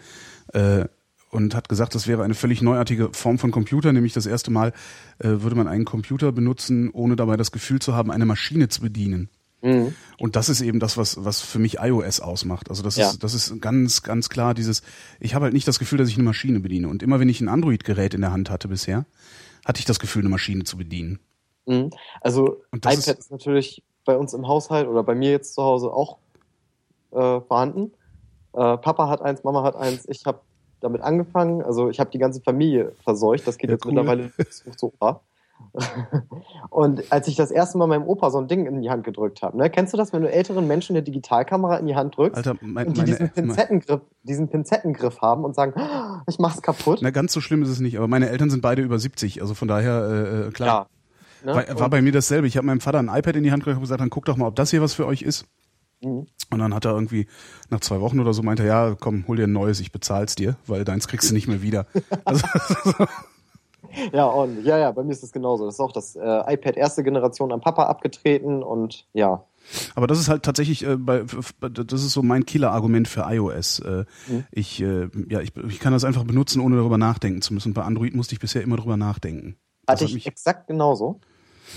äh, 0.54 0.86
und 1.30 1.56
hat 1.56 1.68
gesagt, 1.68 1.94
das 1.94 2.08
wäre 2.08 2.24
eine 2.24 2.36
völlig 2.36 2.62
neuartige 2.62 3.10
Form 3.12 3.38
von 3.38 3.52
Computer, 3.52 3.92
nämlich 3.92 4.14
das 4.14 4.26
erste 4.26 4.50
Mal 4.52 4.72
äh, 5.20 5.28
würde 5.28 5.56
man 5.56 5.68
einen 5.68 5.86
Computer 5.86 6.32
benutzen, 6.32 6.90
ohne 6.92 7.16
dabei 7.16 7.38
das 7.38 7.52
Gefühl 7.52 7.80
zu 7.80 7.96
haben, 7.96 8.12
eine 8.12 8.26
Maschine 8.26 8.70
zu 8.70 8.82
bedienen. 8.82 9.30
Mhm. 9.62 9.96
Und 10.20 10.36
das 10.36 10.50
ist 10.50 10.62
eben 10.62 10.80
das, 10.80 10.98
was, 10.98 11.24
was 11.24 11.42
für 11.42 11.60
mich 11.60 11.80
iOS 11.80 12.20
ausmacht. 12.20 12.70
Also 12.70 12.84
das 12.84 12.96
Ja. 12.96 13.10
ist, 13.10 13.24
das 13.24 13.34
ist 13.34 13.60
ganz, 13.62 14.04
ganz 14.04 14.30
klar 14.30 14.54
dieses, 14.54 14.82
ich 15.20 15.34
habe 15.36 15.46
halt 15.46 15.54
nicht 15.54 15.68
das 15.68 15.80
Gefühl, 15.80 15.98
dass 15.98 16.10
ich 16.10 16.16
eine 16.16 16.24
Maschine 16.24 16.60
bediene. 16.60 16.88
Und 16.88 17.02
immer 17.04 17.20
wenn 17.20 17.30
ich 17.30 17.42
ein 17.42 17.50
Android-Gerät 17.50 18.14
in 18.14 18.22
der 18.22 18.32
Hand 18.32 18.50
hatte 18.50 18.68
bisher, 18.68 19.06
hatte 19.66 19.80
ich 19.80 19.86
das 19.86 20.00
Gefühl, 20.00 20.22
eine 20.22 20.30
Maschine 20.30 20.64
zu 20.64 20.78
bedienen. 20.78 21.20
Mhm. 21.66 21.90
Also 22.22 22.62
iPad 22.74 22.94
ist, 22.98 23.32
natürlich 23.32 23.84
bei 24.06 24.16
uns 24.16 24.34
im 24.34 24.48
Haushalt 24.48 24.88
oder 24.88 25.04
bei 25.04 25.16
mir 25.16 25.32
jetzt 25.32 25.54
zu 25.54 25.64
Hause 25.64 25.92
auch 25.92 26.18
äh, 27.12 27.42
vorhanden. 27.42 27.92
Äh, 28.54 28.78
Papa 28.78 29.10
hat 29.10 29.22
eins, 29.22 29.44
Mama 29.44 29.64
hat 29.64 29.76
eins, 29.76 30.06
ich 30.08 30.26
habe 30.26 30.40
damit 30.80 31.02
angefangen. 31.02 31.62
Also 31.62 31.90
ich 31.90 32.00
habe 32.00 32.10
die 32.12 32.20
ganze 32.20 32.42
Familie 32.42 32.94
verseucht. 33.04 33.48
Das 33.48 33.58
geht 33.58 33.70
Ja, 33.70 33.76
jetzt 33.76 33.86
cool. 33.86 33.94
mittlerweile 33.94 34.32
bis 34.38 34.64
hoch 34.66 34.76
zu 34.76 34.86
Opa. 34.88 35.22
Und 36.70 37.12
als 37.12 37.28
ich 37.28 37.36
das 37.36 37.52
erste 37.52 37.78
Mal 37.78 37.88
meinem 37.88 38.04
Opa 38.04 38.32
so 38.32 38.40
ein 38.40 38.48
Ding 38.48 38.66
in 38.66 38.82
die 38.82 38.90
Hand 38.90 39.04
gedrückt 39.04 39.42
habe, 39.42 39.58
ne, 39.58 39.70
kennst 39.70 39.94
du 39.94 39.98
das, 39.98 40.14
wenn 40.14 40.22
du 40.22 40.32
älteren 40.32 40.68
Menschen 40.68 40.96
eine 40.96 41.04
Digitalkamera 41.04 41.78
in 41.78 41.88
die 41.88 41.96
Hand 41.96 42.18
drückst 42.18 42.38
Alter, 42.38 42.56
mein, 42.62 42.88
und 42.88 42.98
die 42.98 43.06
diesen 43.06 43.30
Pinzettengriff, 43.30 44.02
diesen 44.24 44.50
Pinzettengriff 44.50 45.22
haben 45.22 45.46
und 45.46 45.56
sagen, 45.56 45.74
"Ah, 45.76 46.24
ich 46.28 46.40
mach's 46.40 46.62
kaputt? 46.62 47.00
na, 47.02 47.12
ganz 47.12 47.34
so 47.34 47.42
schlimm 47.42 47.62
ist 47.62 47.70
es 47.70 47.80
nicht, 47.80 47.98
aber 47.98 48.08
meine 48.08 48.30
Eltern 48.30 48.50
sind 48.50 48.62
beide 48.62 48.82
über 48.82 49.00
70, 49.00 49.42
also 49.42 49.54
von 49.54 49.68
daher, 49.68 49.94
äh, 50.10 50.48
äh, 50.48 50.52
klar. 50.52 50.68
Ja. 51.46 51.54
Ne? 51.54 51.56
War, 51.56 51.80
war 51.80 51.90
bei 51.90 52.02
mir 52.02 52.12
dasselbe. 52.12 52.48
Ich 52.48 52.58
habe 52.58 52.66
meinem 52.66 52.82
Vater 52.82 52.98
ein 53.00 53.10
iPad 53.10 53.36
in 53.36 53.44
die 53.44 53.52
Hand 53.52 53.64
gedrückt 53.64 53.78
und 53.78 53.84
gesagt, 53.84 54.02
dann 54.02 54.10
guck 54.10 54.26
doch 54.26 54.38
mal, 54.38 54.48
ob 54.48 54.56
das 54.56 54.72
hier 54.72 54.82
was 54.82 54.94
für 54.94 55.06
euch 55.06 55.22
ist. 55.22 55.46
Mhm. 56.02 56.28
Und 56.50 56.60
dann 56.60 56.74
hat 56.74 56.86
er 56.86 56.92
irgendwie 56.92 57.28
nach 57.70 57.80
zwei 57.80 58.00
Wochen 58.02 58.20
oder 58.20 58.34
so 58.34 58.44
meinte, 58.44 58.64
er, 58.64 58.90
ja, 58.90 58.96
komm, 59.00 59.26
hol 59.28 59.38
dir 59.38 59.46
ein 59.48 59.52
neues, 59.52 59.80
ich 59.80 59.92
bezahl's 59.92 60.36
dir, 60.36 60.56
weil 60.66 60.84
deins 60.84 61.08
kriegst 61.08 61.30
du 61.30 61.34
nicht 61.34 61.48
mehr 61.48 61.62
wieder. 61.62 61.86
Also, 62.26 62.46
Ja, 64.14 64.28
ordentlich. 64.28 64.66
Ja, 64.66 64.78
ja, 64.78 64.92
bei 64.92 65.04
mir 65.04 65.12
ist 65.12 65.24
es 65.24 65.32
genauso. 65.32 65.66
Das 65.66 65.76
ist 65.76 65.80
auch 65.80 65.92
das 65.92 66.16
äh, 66.16 66.54
iPad 66.54 66.78
erste 66.78 67.04
Generation 67.04 67.52
am 67.52 67.62
Papa 67.62 67.84
abgetreten 67.86 68.64
und 68.64 69.06
ja. 69.14 69.44
aber 69.96 70.08
das 70.08 70.20
ist 70.20 70.30
halt 70.30 70.44
tatsächlich, 70.44 70.86
äh, 70.86 70.98
bei, 70.98 71.24
das 71.62 72.04
ist 72.04 72.12
so 72.12 72.22
mein 72.22 72.46
Killer-Argument 72.46 73.08
für 73.08 73.22
iOS. 73.22 73.80
Äh, 73.80 74.06
Mhm. 74.28 74.46
Ich, 74.52 74.82
äh, 74.82 75.10
ja, 75.30 75.40
ich, 75.42 75.56
ich 75.56 75.80
kann 75.80 75.94
das 75.94 76.04
einfach 76.04 76.24
benutzen, 76.24 76.60
ohne 76.60 76.76
darüber 76.78 76.98
nachdenken 76.98 77.42
zu 77.42 77.54
müssen. 77.54 77.74
Bei 77.74 77.84
Android 77.84 78.16
musste 78.16 78.34
ich 78.34 78.40
bisher 78.40 78.62
immer 78.62 78.78
drüber 78.78 78.98
nachdenken. 78.98 79.58
Das 79.86 80.02
Hatte 80.02 80.06
hat 80.06 80.18
ich 80.18 80.28
exakt 80.28 80.68
genauso. 80.68 81.22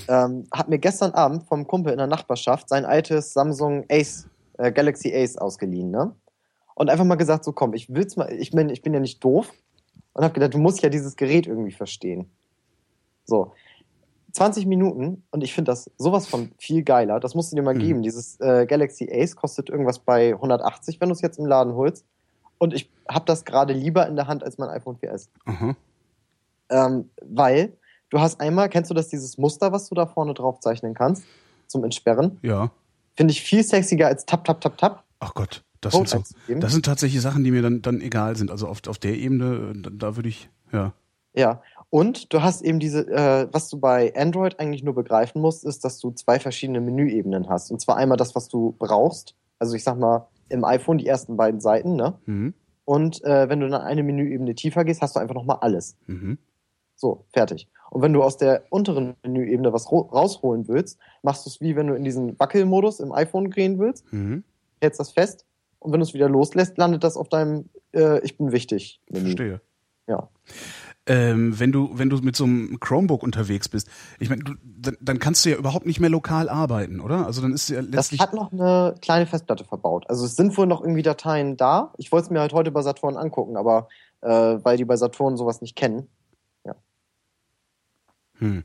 Ähm, 0.09 0.47
hat 0.53 0.69
mir 0.69 0.79
gestern 0.79 1.13
Abend 1.13 1.45
vom 1.45 1.67
Kumpel 1.67 1.93
in 1.93 1.99
der 1.99 2.07
Nachbarschaft 2.07 2.69
sein 2.69 2.85
altes 2.85 3.33
Samsung 3.33 3.85
Ace, 3.91 4.29
äh, 4.59 4.73
Galaxy 4.73 5.13
Ace 5.15 5.37
ausgeliehen, 5.37 5.91
ne? 5.91 6.15
Und 6.75 6.89
einfach 6.89 7.05
mal 7.05 7.17
gesagt, 7.17 7.45
so 7.45 7.53
komm, 7.53 7.75
ich 7.75 7.93
will's 7.93 8.17
mal, 8.17 8.33
ich 8.33 8.53
bin, 8.53 8.69
ich 8.71 8.83
bin 8.83 8.95
ja 8.95 9.01
nicht 9.01 9.23
doof. 9.23 9.53
Und 10.13 10.25
hab 10.25 10.35
gedacht, 10.35 10.55
du 10.55 10.59
musst 10.59 10.83
ja 10.83 10.89
dieses 10.89 11.17
Gerät 11.17 11.47
irgendwie 11.47 11.73
verstehen. 11.73 12.31
So. 13.25 13.53
20 14.33 14.67
Minuten 14.67 15.25
und 15.33 15.43
ich 15.43 15.53
finde 15.55 15.73
das 15.73 15.91
sowas 15.99 16.27
von 16.29 16.53
viel 16.59 16.85
geiler. 16.85 17.19
Das 17.19 17.35
musst 17.35 17.51
du 17.51 17.57
dir 17.57 17.63
mal 17.63 17.75
Mhm. 17.75 17.79
geben. 17.81 18.03
Dieses 18.03 18.39
äh, 18.41 18.65
Galaxy 18.67 19.09
Ace 19.13 19.35
kostet 19.35 19.69
irgendwas 19.71 19.99
bei 19.99 20.35
180, 20.35 21.01
wenn 21.01 21.09
du 21.09 21.15
es 21.15 21.21
jetzt 21.21 21.39
im 21.39 21.47
Laden 21.47 21.75
holst. 21.75 22.05
Und 22.59 22.73
ich 22.75 22.89
habe 23.09 23.25
das 23.25 23.45
gerade 23.45 23.73
lieber 23.73 24.07
in 24.07 24.15
der 24.17 24.29
Hand 24.29 24.45
als 24.45 24.57
mein 24.59 24.69
iPhone 24.69 24.97
4S. 24.99 25.29
Aha. 25.47 25.75
Ähm, 26.69 27.11
weil 27.23 27.77
du 28.11 28.21
hast 28.21 28.41
einmal, 28.41 28.69
kennst 28.69 28.91
du 28.91 28.95
das, 28.95 29.09
dieses 29.09 29.37
Muster, 29.39 29.73
was 29.73 29.89
du 29.89 29.95
da 29.97 30.07
vorne 30.07 30.35
drauf 30.35 30.61
zeichnen 30.61 30.95
kannst, 30.95 31.25
zum 31.67 31.83
Entsperren? 31.83 32.39
Ja. 32.43 32.71
Finde 33.17 33.33
ich 33.33 33.43
viel 33.43 33.65
sexiger 33.65 34.07
als 34.07 34.27
tap, 34.27 34.45
tap, 34.45 34.61
tap, 34.61 34.79
tap. 34.79 35.05
Ach 35.19 35.35
Gott, 35.35 35.65
das 35.81 35.95
sind 35.95 36.09
so, 36.09 36.23
das 36.55 36.73
sind 36.73 36.85
tatsächlich 36.85 37.21
Sachen, 37.21 37.43
die 37.45 37.51
mir 37.51 37.63
dann, 37.63 37.83
dann 37.83 38.01
egal 38.01 38.37
sind. 38.37 38.51
Also 38.51 38.69
auf, 38.69 38.87
auf 38.87 38.99
der 38.99 39.15
Ebene, 39.15 39.73
da, 39.77 39.91
da 39.91 40.17
würde 40.17 40.29
ich, 40.29 40.51
ja. 40.73 40.93
Ja. 41.35 41.63
Und 41.89 42.33
du 42.33 42.43
hast 42.43 42.63
eben 42.63 42.79
diese, 42.79 43.09
äh, 43.09 43.49
was 43.51 43.69
du 43.69 43.79
bei 43.79 44.15
Android 44.15 44.61
eigentlich 44.61 44.85
nur 44.85 44.95
begreifen 44.95 45.41
musst, 45.41 45.65
ist, 45.65 45.85
dass 45.85 45.99
du 45.99 46.13
zwei 46.13 46.39
verschiedene 46.39 46.81
Menüebenen 46.81 47.49
hast. 47.49 47.71
Und 47.71 47.81
zwar 47.81 47.97
einmal 47.97 48.17
das, 48.17 48.35
was 48.35 48.49
du 48.49 48.77
brauchst. 48.79 49.35
Also 49.59 49.75
ich 49.75 49.83
sag 49.83 49.99
mal, 49.99 50.29
im 50.49 50.65
iPhone 50.65 50.99
die 50.99 51.07
ersten 51.07 51.37
beiden 51.37 51.61
Seiten, 51.61 51.97
ne? 51.97 52.15
Mhm. 52.27 52.55
Und 52.85 53.25
äh, 53.25 53.49
wenn 53.49 53.61
du 53.61 53.69
dann 53.69 53.83
eine 53.83 54.03
Menüebene 54.03 54.55
tiefer 54.55 54.85
gehst, 54.85 55.01
hast 55.03 55.17
du 55.17 55.21
einfach 55.21 55.35
nochmal 55.35 55.59
alles. 55.61 55.97
Mhm. 56.07 56.39
So, 56.97 57.25
fertig. 57.33 57.69
Und 57.91 58.03
wenn 58.03 58.13
du 58.13 58.23
aus 58.23 58.37
der 58.37 58.65
unteren 58.71 59.15
Menüebene 59.23 59.73
was 59.73 59.91
rausholen 59.91 60.69
willst, 60.69 60.99
machst 61.23 61.47
du 61.47 61.51
es 61.51 61.61
wie 61.61 61.75
wenn 61.77 61.87
du 61.87 61.95
in 61.95 62.05
diesen 62.05 62.39
Wackelmodus 62.39 63.01
im 63.01 63.13
iPhone 63.13 63.51
gehen 63.51 63.79
willst, 63.79 64.13
Mhm. 64.13 64.45
hältst 64.81 65.01
das 65.01 65.11
fest 65.13 65.45
und 65.81 65.93
wenn 65.93 66.01
du 66.01 66.07
es 66.07 66.15
wieder 66.15 66.29
loslässt, 66.29 66.79
landet 66.79 67.03
das 67.03 67.17
auf 67.17 67.29
deinem 67.29 67.69
äh, 67.93 68.21
Ich 68.21 68.39
bin 68.39 68.53
wichtig 68.53 69.01
Menü. 69.11 69.25
Verstehe. 69.25 69.61
Ja. 70.07 70.29
Ähm, 71.07 71.59
wenn 71.59 71.73
du 71.73 71.91
wenn 71.95 72.11
du 72.11 72.19
mit 72.19 72.37
so 72.37 72.45
einem 72.45 72.79
Chromebook 72.79 73.23
unterwegs 73.23 73.69
bist, 73.69 73.89
ich 74.19 74.29
meine, 74.29 74.45
dann, 74.63 74.97
dann 75.01 75.19
kannst 75.19 75.45
du 75.45 75.51
ja 75.51 75.57
überhaupt 75.57 75.87
nicht 75.87 75.99
mehr 75.99 76.11
lokal 76.11 76.49
arbeiten, 76.49 77.01
oder? 77.01 77.27
Also 77.27 77.41
dann 77.41 77.53
ist 77.53 77.71
ja 77.71 77.81
Das 77.81 77.91
letztlich 77.91 78.21
hat 78.21 78.35
noch 78.35 78.53
eine 78.53 78.95
kleine 79.01 79.27
Festplatte 79.27 79.65
verbaut. 79.65 80.05
Also 80.09 80.27
es 80.27 80.37
sind 80.37 80.57
wohl 80.57 80.67
noch 80.67 80.83
irgendwie 80.83 81.03
Dateien 81.03 81.57
da. 81.57 81.93
Ich 81.97 82.13
wollte 82.13 82.27
es 82.27 82.31
mir 82.31 82.41
halt 82.41 82.53
heute 82.53 82.71
bei 82.71 82.83
Saturn 82.83 83.17
angucken, 83.17 83.57
aber 83.57 83.89
äh, 84.21 84.29
weil 84.29 84.77
die 84.77 84.85
bei 84.85 84.97
Saturn 84.97 85.37
sowas 85.37 85.63
nicht 85.63 85.75
kennen. 85.75 86.07
hm. 88.39 88.65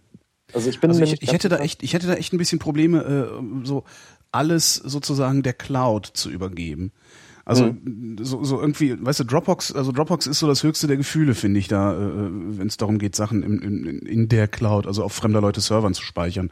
Also 0.54 0.70
ich 0.70 0.80
bin 0.80 0.92
Also 0.92 1.04
ich, 1.04 1.22
ich 1.22 1.32
hätte 1.34 1.50
da 1.50 1.58
echt 1.58 1.84
ich 1.84 1.94
hätte 1.94 2.08
da 2.08 2.14
echt 2.14 2.34
ein 2.34 2.38
bisschen 2.38 2.60
Probleme, 2.60 3.04
äh, 3.04 3.66
so 3.66 3.84
alles 4.32 4.76
sozusagen 4.76 5.44
der 5.44 5.54
Cloud 5.54 6.06
zu 6.06 6.30
übergeben. 6.30 6.92
Also 7.46 7.66
Mhm. 7.66 8.18
so, 8.22 8.44
so 8.44 8.60
irgendwie, 8.60 8.98
weißt 9.06 9.20
du, 9.20 9.24
Dropbox, 9.24 9.74
also 9.74 9.92
Dropbox 9.92 10.26
ist 10.26 10.40
so 10.40 10.48
das 10.48 10.64
höchste 10.64 10.88
der 10.88 10.98
Gefühle, 10.98 11.36
finde 11.36 11.60
ich, 11.60 11.68
da, 11.68 11.94
äh, 11.94 12.30
wenn 12.32 12.68
es 12.68 12.78
darum 12.78 12.98
geht, 12.98 13.16
Sachen 13.16 13.44
in, 13.44 13.60
in, 13.60 14.00
in 14.00 14.28
der 14.30 14.48
Cloud, 14.48 14.88
also 14.88 15.04
auf 15.04 15.14
fremder 15.14 15.42
Leute 15.42 15.62
Servern 15.62 15.94
zu 15.94 16.02
speichern. 16.02 16.52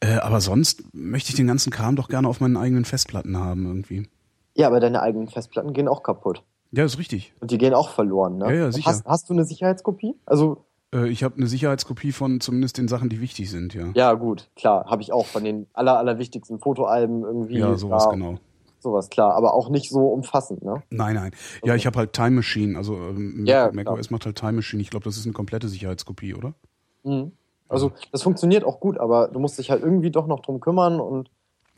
Äh, 0.00 0.16
aber 0.18 0.40
sonst 0.40 0.84
möchte 0.94 1.30
ich 1.30 1.36
den 1.36 1.46
ganzen 1.46 1.70
Kram 1.70 1.96
doch 1.96 2.08
gerne 2.08 2.28
auf 2.28 2.40
meinen 2.40 2.58
eigenen 2.58 2.84
Festplatten 2.84 3.38
haben 3.38 3.66
irgendwie. 3.66 4.06
Ja, 4.54 4.66
aber 4.66 4.80
deine 4.80 5.00
eigenen 5.00 5.28
Festplatten 5.28 5.72
gehen 5.72 5.88
auch 5.88 6.02
kaputt. 6.02 6.44
Ja, 6.72 6.84
ist 6.84 6.98
richtig. 6.98 7.32
Und 7.40 7.50
die 7.50 7.56
gehen 7.58 7.72
auch 7.72 7.88
verloren, 7.90 8.36
ne? 8.36 8.44
Ja, 8.46 8.52
ja, 8.52 8.72
sicher. 8.72 8.90
Hast, 8.90 9.06
hast 9.06 9.30
du 9.30 9.32
eine 9.32 9.44
Sicherheitskopie? 9.44 10.14
Also 10.26 10.66
Äh, 10.94 11.08
ich 11.08 11.22
habe 11.22 11.36
eine 11.36 11.46
Sicherheitskopie 11.46 12.12
von 12.12 12.40
zumindest 12.40 12.78
den 12.78 12.88
Sachen, 12.88 13.08
die 13.08 13.20
wichtig 13.20 13.50
sind, 13.50 13.74
ja. 13.74 13.90
Ja, 13.94 14.12
gut, 14.14 14.48
klar, 14.56 14.86
habe 14.86 15.02
ich 15.02 15.12
auch 15.12 15.26
von 15.26 15.44
den 15.44 15.66
aller, 15.72 15.98
allerwichtigsten 15.98 16.58
Fotoalben 16.58 17.22
irgendwie. 17.22 17.58
Ja, 17.58 17.76
sowas 17.76 18.04
da, 18.04 18.10
genau. 18.10 18.38
Sowas, 18.80 19.10
klar, 19.10 19.34
aber 19.34 19.54
auch 19.54 19.70
nicht 19.70 19.90
so 19.90 20.06
umfassend, 20.06 20.62
ne? 20.62 20.82
Nein, 20.90 21.16
nein. 21.16 21.32
Ja, 21.64 21.74
ich 21.74 21.84
habe 21.86 21.98
halt 21.98 22.12
Time 22.12 22.30
Machine, 22.30 22.78
also 22.78 22.94
ähm, 22.94 23.44
Ja, 23.44 23.70
macOS 23.72 24.10
macht 24.10 24.24
halt 24.24 24.36
Time 24.36 24.52
Machine. 24.52 24.80
Ich 24.80 24.90
glaube, 24.90 25.04
das 25.04 25.16
ist 25.16 25.24
eine 25.24 25.32
komplette 25.32 25.68
Sicherheitskopie, 25.68 26.34
oder? 26.34 26.54
Mhm. 27.02 27.32
Also 27.68 27.92
das 28.12 28.22
funktioniert 28.22 28.64
auch 28.64 28.80
gut, 28.80 28.98
aber 28.98 29.28
du 29.28 29.40
musst 29.40 29.58
dich 29.58 29.70
halt 29.70 29.82
irgendwie 29.82 30.10
doch 30.10 30.26
noch 30.26 30.40
drum 30.40 30.60
kümmern 30.60 31.00
und 31.00 31.28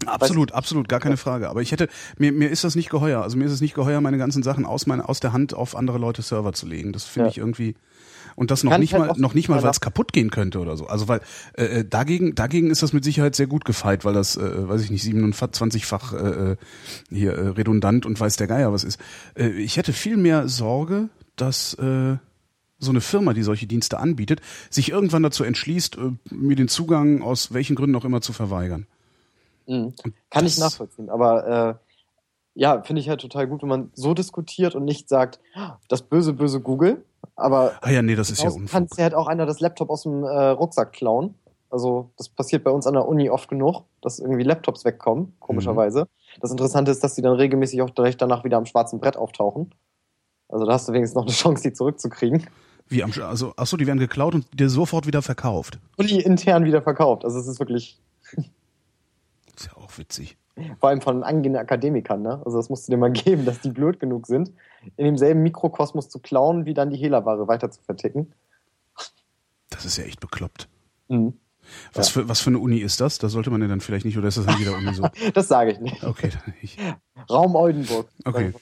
Absolut, 0.07 0.53
absolut, 0.53 0.89
gar 0.89 1.01
keine 1.01 1.19
Frage. 1.19 1.51
Aber 1.51 1.61
ich 1.61 1.73
hätte, 1.73 1.89
mir, 2.17 2.33
mir 2.33 2.49
ist 2.49 2.65
das 2.65 2.75
nicht 2.75 2.89
geheuer. 2.89 3.23
Also 3.23 3.37
mir 3.37 3.45
ist 3.45 3.53
es 3.53 3.61
nicht 3.61 3.75
geheuer, 3.75 4.01
meine 4.01 4.17
ganzen 4.17 4.43
Sachen 4.43 4.65
aus, 4.65 4.87
meine, 4.87 5.07
aus 5.07 5.21
der 5.21 5.35
Hand 5.35 5.53
auf 5.53 5.77
andere 5.77 5.99
Leute 5.99 6.23
Server 6.23 6.55
zu 6.55 6.67
legen. 6.67 6.93
Das 6.93 7.05
finde 7.05 7.27
Ja. 7.27 7.31
ich 7.33 7.39
irgendwie. 7.39 7.75
Und 8.41 8.51
das 8.51 8.65
noch 8.65 8.73
Kann 8.73 8.81
nicht 8.81 8.95
ich 8.95 8.99
halt 8.99 9.07
mal, 9.07 9.21
noch 9.21 9.35
nicht 9.35 9.51
mal, 9.51 9.63
weil 9.63 9.71
es 9.71 9.83
kaputt 9.83 10.15
gehen 10.15 10.31
könnte 10.31 10.61
oder 10.61 10.75
so. 10.75 10.87
Also 10.87 11.09
weil 11.09 11.21
äh, 11.59 11.81
äh, 11.81 11.85
dagegen, 11.85 12.35
dagegen 12.35 12.71
ist 12.71 12.83
das 12.83 12.95
mit 12.95 13.05
Sicherheit 13.05 13.37
sehr 13.37 13.47
gut 13.47 13.67
gefeit, 13.67 14.07
weil 14.07 14.15
das, 14.15 14.39
äh, 14.39 14.67
weiß 14.67 14.81
ich 14.81 14.91
nicht, 14.91 15.05
27-fach 15.05 16.15
äh, 16.15 16.53
äh, 16.53 16.57
hier 17.11 17.35
äh, 17.35 17.49
redundant 17.49 18.07
und 18.07 18.19
weiß 18.19 18.39
der 18.39 18.47
Geier 18.47 18.73
was 18.73 18.83
ist. 18.83 18.99
Äh, 19.35 19.51
ich 19.51 19.77
hätte 19.77 19.93
viel 19.93 20.17
mehr 20.17 20.49
Sorge, 20.49 21.11
dass 21.37 21.75
äh, 21.75 22.17
so 22.79 22.91
eine 22.91 23.03
Firma, 23.03 23.35
die 23.35 23.43
solche 23.43 23.67
Dienste 23.67 23.99
anbietet, 23.99 24.41
sich 24.71 24.91
irgendwann 24.91 25.23
dazu 25.23 25.45
entschließt, 25.45 25.99
äh, 25.99 26.13
mir 26.35 26.57
den 26.57 26.69
Zugang 26.69 27.21
aus 27.21 27.53
welchen 27.53 27.77
Gründen 27.77 27.97
auch 27.97 28.07
immer 28.07 28.23
zu 28.23 28.33
verweigern. 28.33 28.87
Mhm. 29.67 29.93
Kann 30.31 30.47
ich 30.47 30.57
nachvollziehen, 30.57 31.11
aber 31.11 31.79
äh, 31.79 31.90
ja, 32.55 32.83
finde 32.83 33.01
ich 33.01 33.09
halt 33.09 33.21
total 33.21 33.47
gut, 33.47 33.63
wenn 33.63 33.69
man 33.69 33.91
so 33.95 34.15
diskutiert 34.15 34.75
und 34.75 34.85
nicht 34.85 35.09
sagt, 35.09 35.41
das 35.89 36.03
böse, 36.03 36.33
böse 36.33 36.61
Google, 36.61 37.05
aber 37.37 37.73
Ah 37.81 37.91
ja, 37.91 38.03
nee, 38.03 38.15
das 38.17 38.31
ist 38.31 38.43
ja 38.43 38.51
Unfug. 38.51 38.71
kannst 38.71 38.99
dir 38.99 39.03
halt 39.03 39.15
auch 39.15 39.27
einer 39.27 39.47
das 39.47 39.61
Laptop 39.61 39.91
aus 39.91 40.03
dem 40.03 40.25
äh, 40.25 40.49
Rucksack 40.49 40.93
klauen. 40.93 41.35
Also 41.71 42.11
das 42.19 42.29
passiert 42.29 42.65
bei 42.65 42.71
uns 42.73 42.87
an 42.87 42.95
der 42.95 43.07
Uni 43.07 43.31
oft 43.31 43.49
genug, 43.49 43.85
dass 44.03 44.19
irgendwie 44.19 44.43
Laptops 44.43 44.85
wegkommen, 44.85 45.35
komischerweise. 45.39 46.03
Mhm. 46.03 46.41
Das 46.41 46.51
Interessante 46.51 46.91
ist, 46.91 47.05
dass 47.05 47.15
die 47.15 47.23
dann 47.23 47.35
regelmäßig 47.37 47.81
auch 47.83 47.91
direkt 47.91 48.21
danach 48.21 48.43
wieder 48.43 48.57
am 48.57 48.67
schwarzen 48.67 48.99
Brett 48.99 49.17
auftauchen. 49.17 49.73
Also 50.49 50.67
da 50.67 50.73
hast 50.73 50.89
du 50.89 50.93
wenigstens 50.93 51.15
noch 51.15 51.23
eine 51.27 51.33
Chance, 51.33 51.63
die 51.63 51.73
zurückzukriegen. 51.73 52.47
Wie 52.89 53.05
am, 53.05 53.13
also, 53.23 53.53
ach 53.57 53.69
so, 53.69 53.77
die 53.77 53.87
werden 53.87 54.01
geklaut 54.01 54.35
und 54.35 54.47
dir 54.59 54.69
sofort 54.69 55.07
wieder 55.07 55.23
verkauft. 55.23 55.79
Und 55.97 56.11
die 56.11 56.21
intern 56.21 56.65
wieder 56.65 56.83
verkauft. 56.83 57.25
Also 57.25 57.39
es 57.39 57.47
ist 57.47 57.61
wirklich, 57.61 58.01
Ist 59.57 59.67
ja 59.67 59.77
auch 59.77 59.97
witzig. 59.97 60.37
Vor 60.79 60.89
allem 60.89 61.01
von 61.01 61.23
angehenden 61.23 61.61
Akademikern, 61.61 62.23
ne? 62.23 62.43
Also 62.45 62.57
das 62.57 62.69
musst 62.69 62.87
du 62.87 62.93
dir 62.93 62.99
mal 62.99 63.13
geben, 63.13 63.45
dass 63.45 63.61
die 63.61 63.71
blöd 63.71 64.01
genug 64.01 64.27
sind, 64.27 64.53
in 64.97 65.05
demselben 65.05 65.43
Mikrokosmos 65.43 66.09
zu 66.09 66.19
klauen, 66.19 66.67
wie 66.67 66.75
dann 66.75 66.91
die 66.91 66.97
Hehlerware 66.97 67.49
weiter 67.49 67.71
zu 67.71 67.83
verticken. 67.83 68.33
Das 69.71 69.85
ist 69.85 69.97
ja 69.97 70.05
echt 70.05 70.21
bekloppt. 70.21 70.69
Mhm. 71.09 71.35
Was, 71.93 72.09
für, 72.09 72.29
was 72.29 72.41
für 72.41 72.51
eine 72.51 72.59
Uni 72.59 72.79
ist 72.79 73.01
das? 73.01 73.19
Da 73.19 73.29
sollte 73.29 73.51
man 73.51 73.63
ja 73.63 73.69
dann 73.69 73.81
vielleicht 73.81 74.05
nicht, 74.05 74.19
oder 74.19 74.29
ist 74.29 74.39
das 74.39 74.47
dann 74.47 74.59
wieder 74.59 74.77
Uni 74.77 74.93
so? 74.95 75.07
Das 75.35 75.49
sage 75.49 75.73
ich 75.73 75.81
nicht. 75.81 76.03
Okay, 76.03 76.31
ich, 76.63 76.77
Raum 77.31 77.55
Oldenburg. 77.55 78.09
Okay. 78.25 78.53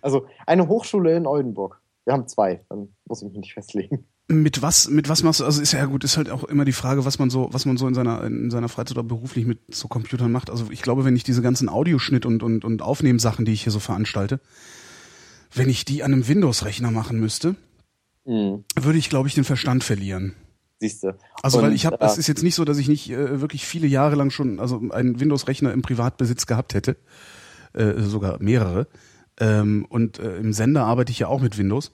Also 0.00 0.26
eine 0.46 0.68
Hochschule 0.68 1.16
in 1.16 1.26
Oldenburg. 1.26 1.80
Wir 2.04 2.12
haben 2.12 2.26
zwei, 2.26 2.64
dann 2.68 2.94
muss 3.06 3.22
ich 3.22 3.28
mich 3.28 3.38
nicht 3.38 3.54
festlegen. 3.54 4.06
Mit 4.40 4.62
was, 4.62 4.88
mit 4.88 5.08
was 5.08 5.22
machst 5.22 5.40
du? 5.40 5.44
Also 5.44 5.60
ist 5.60 5.72
ja 5.72 5.84
gut, 5.84 6.04
ist 6.04 6.16
halt 6.16 6.30
auch 6.30 6.44
immer 6.44 6.64
die 6.64 6.72
Frage, 6.72 7.04
was 7.04 7.18
man 7.18 7.28
so, 7.28 7.48
was 7.52 7.66
man 7.66 7.76
so 7.76 7.86
in 7.88 7.94
seiner, 7.94 8.22
in 8.24 8.50
seiner 8.50 8.68
Freizeit 8.68 8.96
oder 8.96 9.06
beruflich 9.06 9.44
mit 9.44 9.58
so 9.74 9.88
Computern 9.88 10.32
macht. 10.32 10.48
Also 10.48 10.66
ich 10.70 10.82
glaube, 10.82 11.04
wenn 11.04 11.16
ich 11.16 11.24
diese 11.24 11.42
ganzen 11.42 11.68
Audioschnitt 11.68 12.24
und, 12.24 12.42
und, 12.42 12.64
und 12.64 12.82
Aufnehmsachen, 12.82 13.44
die 13.44 13.52
ich 13.52 13.64
hier 13.64 13.72
so 13.72 13.80
veranstalte, 13.80 14.40
wenn 15.54 15.68
ich 15.68 15.84
die 15.84 16.02
an 16.02 16.12
einem 16.12 16.28
Windows-Rechner 16.28 16.90
machen 16.90 17.20
müsste, 17.20 17.56
Mhm. 18.24 18.64
würde 18.80 18.98
ich, 18.98 19.08
glaube 19.08 19.28
ich, 19.28 19.34
den 19.34 19.44
Verstand 19.44 19.82
verlieren. 19.82 20.34
Siehst 20.78 21.02
du. 21.02 21.16
Also 21.42 21.58
weil 21.58 21.70
Und, 21.70 21.74
ich 21.74 21.86
habe, 21.86 22.00
äh, 22.00 22.06
es 22.06 22.18
ist 22.18 22.28
jetzt 22.28 22.42
nicht 22.42 22.54
so, 22.54 22.64
dass 22.64 22.78
ich 22.78 22.88
nicht 22.88 23.10
äh, 23.10 23.40
wirklich 23.40 23.66
viele 23.66 23.86
Jahre 23.86 24.14
lang 24.14 24.30
schon, 24.30 24.60
also 24.60 24.80
einen 24.90 25.18
Windows-Rechner 25.18 25.72
im 25.72 25.82
Privatbesitz 25.82 26.46
gehabt 26.46 26.74
hätte, 26.74 26.96
äh, 27.72 28.00
sogar 28.00 28.40
mehrere. 28.40 28.86
Ähm, 29.40 29.86
und 29.88 30.18
äh, 30.18 30.36
im 30.36 30.52
Sender 30.52 30.84
arbeite 30.84 31.10
ich 31.10 31.18
ja 31.18 31.26
auch 31.28 31.40
mit 31.40 31.58
Windows 31.58 31.90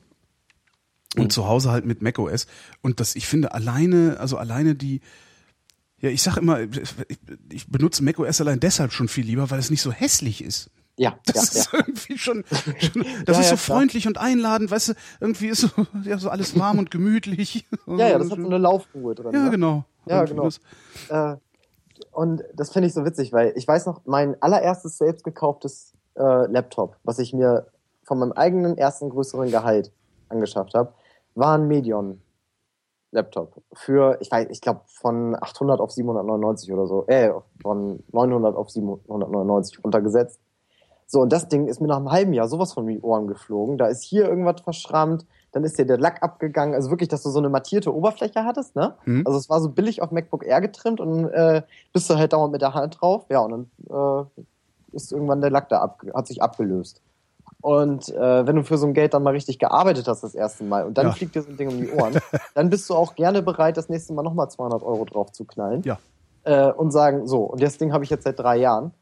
und 1.17 1.25
Mhm. 1.25 1.31
zu 1.31 1.47
Hause 1.49 1.71
halt 1.71 1.85
mit 1.87 2.03
macOS. 2.03 2.47
Und 2.83 3.01
das, 3.01 3.17
ich 3.17 3.27
finde 3.27 3.53
alleine, 3.55 4.17
also 4.21 4.37
alleine 4.37 4.75
die, 4.75 5.01
ja, 6.01 6.11
ich 6.11 6.23
sag 6.23 6.37
immer, 6.37 6.61
ich, 7.51 7.67
benutze 7.69 8.05
macOS 8.05 8.41
allein 8.41 8.61
deshalb 8.61 8.93
schon 8.93 9.09
viel 9.09 9.25
lieber, 9.25 9.51
weil 9.51 9.59
es 9.59 9.71
nicht 9.71 9.83
so 9.83 9.91
hässlich 9.93 10.45
ist. 10.45 10.71
Ja, 10.97 11.17
Das 11.27 11.35
ja, 11.37 11.43
ist 11.43 11.73
ja. 11.73 11.79
irgendwie 11.79 12.19
schon, 12.19 12.45
schon 12.81 13.05
das 13.25 13.37
Ja, 13.37 13.43
ist 13.43 13.49
so 13.51 13.57
freundlich 13.57 14.07
und 14.09 14.19
einladend, 14.19 14.71
weißt 14.71 14.89
du, 14.91 14.93
irgendwie 15.21 15.47
ist 15.49 15.61
so, 15.61 15.69
ja, 16.05 16.19
so 16.19 16.29
alles 16.29 16.59
warm 16.59 16.79
und 16.79 16.91
gemütlich. 16.91 17.65
Ja, 17.87 18.09
ja, 18.09 18.19
das 18.19 18.31
hat 18.31 18.39
so 18.39 18.45
eine 18.47 18.59
Laufruhe 18.59 19.15
drin. 19.15 19.33
Ja, 19.33 19.45
ne? 19.45 19.51
genau. 19.51 19.85
Ja, 20.07 20.21
Und 20.21 20.29
genau. 20.31 20.45
das- 20.45 20.61
Äh, 21.09 21.37
und 22.13 22.43
das 22.55 22.71
finde 22.71 22.87
ich 22.89 22.95
so 22.95 23.05
witzig, 23.05 23.33
weil 23.33 23.53
ich 23.57 23.67
weiß 23.67 23.87
noch, 23.87 24.03
mein 24.05 24.41
allererstes 24.43 24.99
selbst 24.99 25.25
gekauftes 25.25 25.93
äh, 26.17 26.23
Laptop, 26.51 26.97
was 27.03 27.19
ich 27.19 27.33
mir 27.33 27.67
von 28.05 28.19
meinem 28.19 28.33
eigenen 28.33 28.77
ersten 28.79 29.09
größeren 29.11 29.51
Gehalt 29.51 29.91
angeschafft 30.29 30.75
habe, 30.75 30.93
war 31.39 31.57
ein 31.57 31.69
Medion 31.69 32.21
Laptop 33.11 33.63
für, 33.73 34.19
ich 34.21 34.31
weiß, 34.31 34.49
ich 34.51 34.61
glaube 34.61 34.83
von 34.87 35.35
800 35.35 35.81
auf 35.81 35.91
799 35.93 36.73
oder 36.73 36.87
so, 36.87 37.07
äh, 37.07 37.33
von 37.63 38.03
900 38.13 38.55
auf 38.55 38.71
799 38.71 39.83
runtergesetzt. 39.83 40.41
So, 41.07 41.21
und 41.23 41.33
das 41.33 41.49
Ding 41.49 41.69
ist 41.69 41.81
mir 41.81 41.89
nach 41.89 41.97
einem 41.97 42.13
halben 42.13 42.35
Jahr 42.35 42.49
sowas 42.49 42.75
von 42.75 42.87
die 42.87 43.01
Ohren 43.01 43.29
geflogen. 43.29 43.79
Da 43.79 43.87
ist 43.87 44.03
hier 44.03 44.29
irgendwas 44.29 44.61
verschrammt, 44.61 45.25
dann 45.53 45.65
ist 45.65 45.79
dir 45.79 45.87
der 45.87 45.97
Lack 45.97 46.23
abgegangen. 46.23 46.75
Also 46.75 46.91
wirklich, 46.91 47.09
dass 47.09 47.23
du 47.23 47.31
so 47.31 47.39
eine 47.39 47.49
mattierte 47.49 47.95
Oberfläche 47.95 48.45
hattest, 48.45 48.77
ne? 48.77 48.95
Hm? 49.05 49.23
Also 49.25 49.39
es 49.39 49.49
war 49.49 49.63
so 49.63 49.71
billig 49.71 50.03
auf 50.03 50.11
MacBook 50.11 50.45
Air 50.45 50.61
getrimmt 50.61 51.01
und 51.01 51.31
äh, 51.31 51.63
bist 51.95 52.11
du 52.11 52.17
halt 52.17 52.35
dauernd 52.35 52.53
mit 52.53 52.61
der 52.61 52.75
Hand 52.75 53.01
drauf. 53.01 53.25
Ja, 53.31 53.41
und 53.41 53.71
dann 53.89 54.27
äh, 54.37 54.97
ist 54.97 55.11
irgendwann 55.11 55.41
der 55.41 55.51
Lack 55.51 55.71
da 55.71 55.81
ab, 55.81 56.03
hat 56.15 56.27
sich 56.27 56.43
abgelöst. 56.43 57.01
Und 57.61 58.09
äh, 58.11 58.47
wenn 58.47 58.57
du 58.57 58.63
für 58.63 58.79
so 58.79 58.87
ein 58.87 58.95
Geld 58.95 59.15
dann 59.15 59.23
mal 59.25 59.31
richtig 59.33 59.59
gearbeitet 59.59 60.07
hast 60.07 60.23
das 60.23 60.35
erste 60.35 60.63
Mal 60.65 60.85
und 60.87 60.97
dann 60.97 61.07
Ja. 61.07 61.13
fliegt 61.13 61.35
dir 61.35 61.43
so 61.43 61.51
ein 61.51 61.57
Ding 61.57 61.69
um 61.69 61.79
die 61.79 61.89
Ohren, 61.89 62.15
dann 62.55 62.71
bist 62.71 62.89
du 62.89 62.95
auch 62.95 63.15
gerne 63.17 63.43
bereit, 63.43 63.77
das 63.77 63.89
nächste 63.89 64.13
Mal 64.13 64.23
nochmal 64.23 64.49
200 64.51 64.83
Euro 64.83 65.05
drauf 65.05 65.33
zu 65.33 65.45
knallen 65.45 65.83
Ja. 65.83 65.99
äh, 66.45 66.71
und 66.71 66.93
sagen, 66.93 67.27
so, 67.27 67.43
und 67.43 67.61
das 67.63 67.77
Ding 67.79 67.93
habe 67.93 68.05
ich 68.05 68.11
jetzt 68.11 68.25
seit 68.25 68.39
drei 68.39 68.57
Jahren 68.59 68.93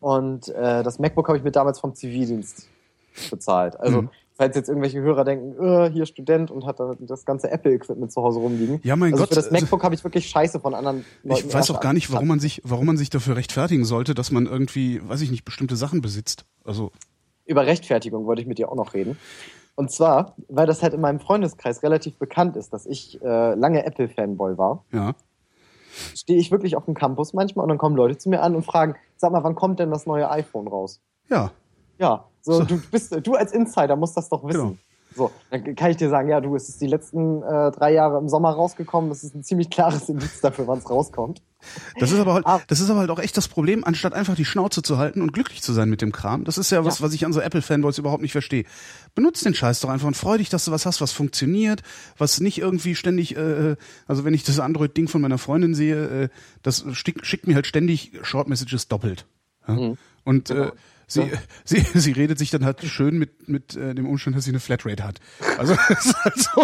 und 0.00 0.48
äh, 0.48 0.82
das 0.82 0.98
MacBook 0.98 1.28
habe 1.28 1.36
ich 1.38 1.44
mir 1.44 1.50
damals 1.52 1.80
vom 1.80 1.94
Zivildienst 1.94 2.70
bezahlt. 3.30 3.78
Also 3.78 4.02
Mhm. 4.02 4.10
falls 4.36 4.56
jetzt 4.56 4.68
irgendwelche 4.68 5.00
Hörer 5.00 5.24
denken, 5.24 5.62
äh, 5.62 5.90
hier 5.90 6.06
Student 6.06 6.50
und 6.50 6.64
hat 6.64 6.80
da 6.80 6.94
das 7.00 7.24
ganze 7.26 7.50
Apple-Equipment 7.50 8.10
zu 8.12 8.22
Hause 8.22 8.38
rumliegen. 8.38 8.80
Ja, 8.84 8.96
mein 8.96 9.12
also 9.12 9.24
Gott. 9.24 9.28
für 9.30 9.34
das 9.34 9.48
äh, 9.48 9.52
MacBook 9.52 9.82
habe 9.84 9.94
ich 9.94 10.02
wirklich 10.04 10.28
Scheiße 10.28 10.60
von 10.60 10.74
anderen 10.74 11.04
Leuten. 11.24 11.48
Ich 11.48 11.52
weiß 11.52 11.70
auch 11.72 11.80
gar 11.80 11.92
nicht, 11.92 12.10
warum 12.12 12.28
man 12.28 12.40
sich, 12.40 12.62
warum 12.64 12.86
man 12.86 12.96
sich 12.96 13.10
dafür 13.10 13.36
rechtfertigen 13.36 13.84
sollte, 13.84 14.14
dass 14.14 14.30
man 14.30 14.46
irgendwie, 14.46 15.06
weiß 15.06 15.20
ich 15.20 15.30
nicht, 15.30 15.44
bestimmte 15.44 15.76
Sachen 15.76 16.00
besitzt. 16.00 16.44
Also, 16.64 16.90
Über 17.48 17.66
Rechtfertigung 17.66 18.26
wollte 18.26 18.42
ich 18.42 18.46
mit 18.46 18.58
dir 18.58 18.70
auch 18.70 18.76
noch 18.76 18.94
reden. 18.94 19.18
Und 19.74 19.90
zwar, 19.90 20.34
weil 20.48 20.66
das 20.66 20.82
halt 20.82 20.92
in 20.92 21.00
meinem 21.00 21.18
Freundeskreis 21.18 21.82
relativ 21.82 22.18
bekannt 22.18 22.56
ist, 22.56 22.72
dass 22.72 22.84
ich 22.84 23.20
äh, 23.22 23.54
lange 23.54 23.84
Apple-Fanboy 23.86 24.58
war, 24.58 24.84
ja. 24.92 25.14
stehe 26.14 26.38
ich 26.38 26.50
wirklich 26.50 26.76
auf 26.76 26.84
dem 26.84 26.94
Campus 26.94 27.32
manchmal 27.32 27.62
und 27.62 27.70
dann 27.70 27.78
kommen 27.78 27.96
Leute 27.96 28.18
zu 28.18 28.28
mir 28.28 28.42
an 28.42 28.54
und 28.54 28.64
fragen, 28.64 28.96
sag 29.16 29.32
mal, 29.32 29.42
wann 29.44 29.54
kommt 29.54 29.78
denn 29.78 29.90
das 29.90 30.04
neue 30.04 30.28
iPhone 30.30 30.68
raus? 30.68 31.00
Ja. 31.30 31.52
Ja, 31.98 32.26
so, 32.42 32.54
So. 32.54 32.64
du 32.64 32.80
bist, 32.90 33.16
du 33.26 33.34
als 33.34 33.52
Insider 33.52 33.96
musst 33.96 34.16
das 34.16 34.28
doch 34.28 34.44
wissen. 34.44 34.60
Genau. 34.60 34.76
So, 35.18 35.32
dann 35.50 35.74
kann 35.74 35.90
ich 35.90 35.96
dir 35.96 36.08
sagen, 36.08 36.28
ja, 36.28 36.40
du, 36.40 36.54
es 36.54 36.68
ist 36.68 36.80
die 36.80 36.86
letzten 36.86 37.42
äh, 37.42 37.70
drei 37.72 37.92
Jahre 37.92 38.18
im 38.18 38.28
Sommer 38.28 38.50
rausgekommen. 38.52 39.10
Das 39.10 39.24
ist 39.24 39.34
ein 39.34 39.42
ziemlich 39.42 39.68
klares 39.68 40.08
Indiz 40.08 40.40
dafür, 40.40 40.66
wann 40.68 40.78
es 40.78 40.88
rauskommt. 40.88 41.42
Das 41.98 42.12
ist 42.12 42.20
aber 42.20 42.34
halt, 42.34 42.46
Ah. 42.46 42.60
das 42.68 42.78
ist 42.78 42.88
aber 42.88 43.00
halt 43.00 43.10
auch 43.10 43.18
echt 43.18 43.36
das 43.36 43.48
Problem, 43.48 43.82
anstatt 43.84 44.14
einfach 44.14 44.36
die 44.36 44.44
Schnauze 44.44 44.80
zu 44.80 44.96
halten 44.96 45.20
und 45.20 45.32
glücklich 45.32 45.60
zu 45.60 45.72
sein 45.72 45.90
mit 45.90 46.00
dem 46.02 46.12
Kram. 46.12 46.44
Das 46.44 46.56
ist 46.56 46.70
ja 46.70 46.84
was, 46.84 47.00
Ja. 47.00 47.06
was 47.06 47.12
ich 47.14 47.26
an 47.26 47.32
so 47.32 47.40
Apple-Fanboys 47.40 47.98
überhaupt 47.98 48.22
nicht 48.22 48.30
verstehe. 48.30 48.64
Benutzt 49.16 49.44
den 49.44 49.54
Scheiß 49.54 49.80
doch 49.80 49.88
einfach 49.88 50.06
und 50.06 50.16
freu 50.16 50.38
dich, 50.38 50.50
dass 50.50 50.64
du 50.66 50.70
was 50.70 50.86
hast, 50.86 51.00
was 51.00 51.10
funktioniert, 51.10 51.82
was 52.16 52.38
nicht 52.40 52.58
irgendwie 52.58 52.94
ständig, 52.94 53.36
äh, 53.36 53.74
also 54.06 54.24
wenn 54.24 54.34
ich 54.34 54.44
das 54.44 54.60
Android-Ding 54.60 55.08
von 55.08 55.20
meiner 55.20 55.38
Freundin 55.38 55.74
sehe, 55.74 56.24
äh, 56.24 56.28
das 56.62 56.84
schickt, 56.92 57.26
schickt 57.26 57.48
mir 57.48 57.56
halt 57.56 57.66
ständig 57.66 58.12
Short 58.22 58.46
Messages 58.48 58.86
doppelt. 58.86 59.26
Ja? 59.66 59.74
Mhm. 59.74 59.98
Und 60.24 60.48
Genau. 60.48 60.62
äh, 60.66 60.72
sie, 61.08 61.22
Ja. 61.22 61.26
sie, 61.64 61.80
sie 61.80 62.12
redet 62.12 62.38
sich 62.38 62.50
dann 62.50 62.64
halt 62.64 62.82
schön 62.84 63.18
mit, 63.18 63.48
mit 63.48 63.74
äh, 63.74 63.94
dem 63.96 64.06
Umstand, 64.08 64.36
dass 64.36 64.44
sie 64.44 64.50
eine 64.52 64.60
Flatrate 64.60 65.02
hat. 65.02 65.18
Also 65.58 65.74
das 65.88 66.06
ist 66.06 66.24
halt 66.24 66.38
so. 66.38 66.62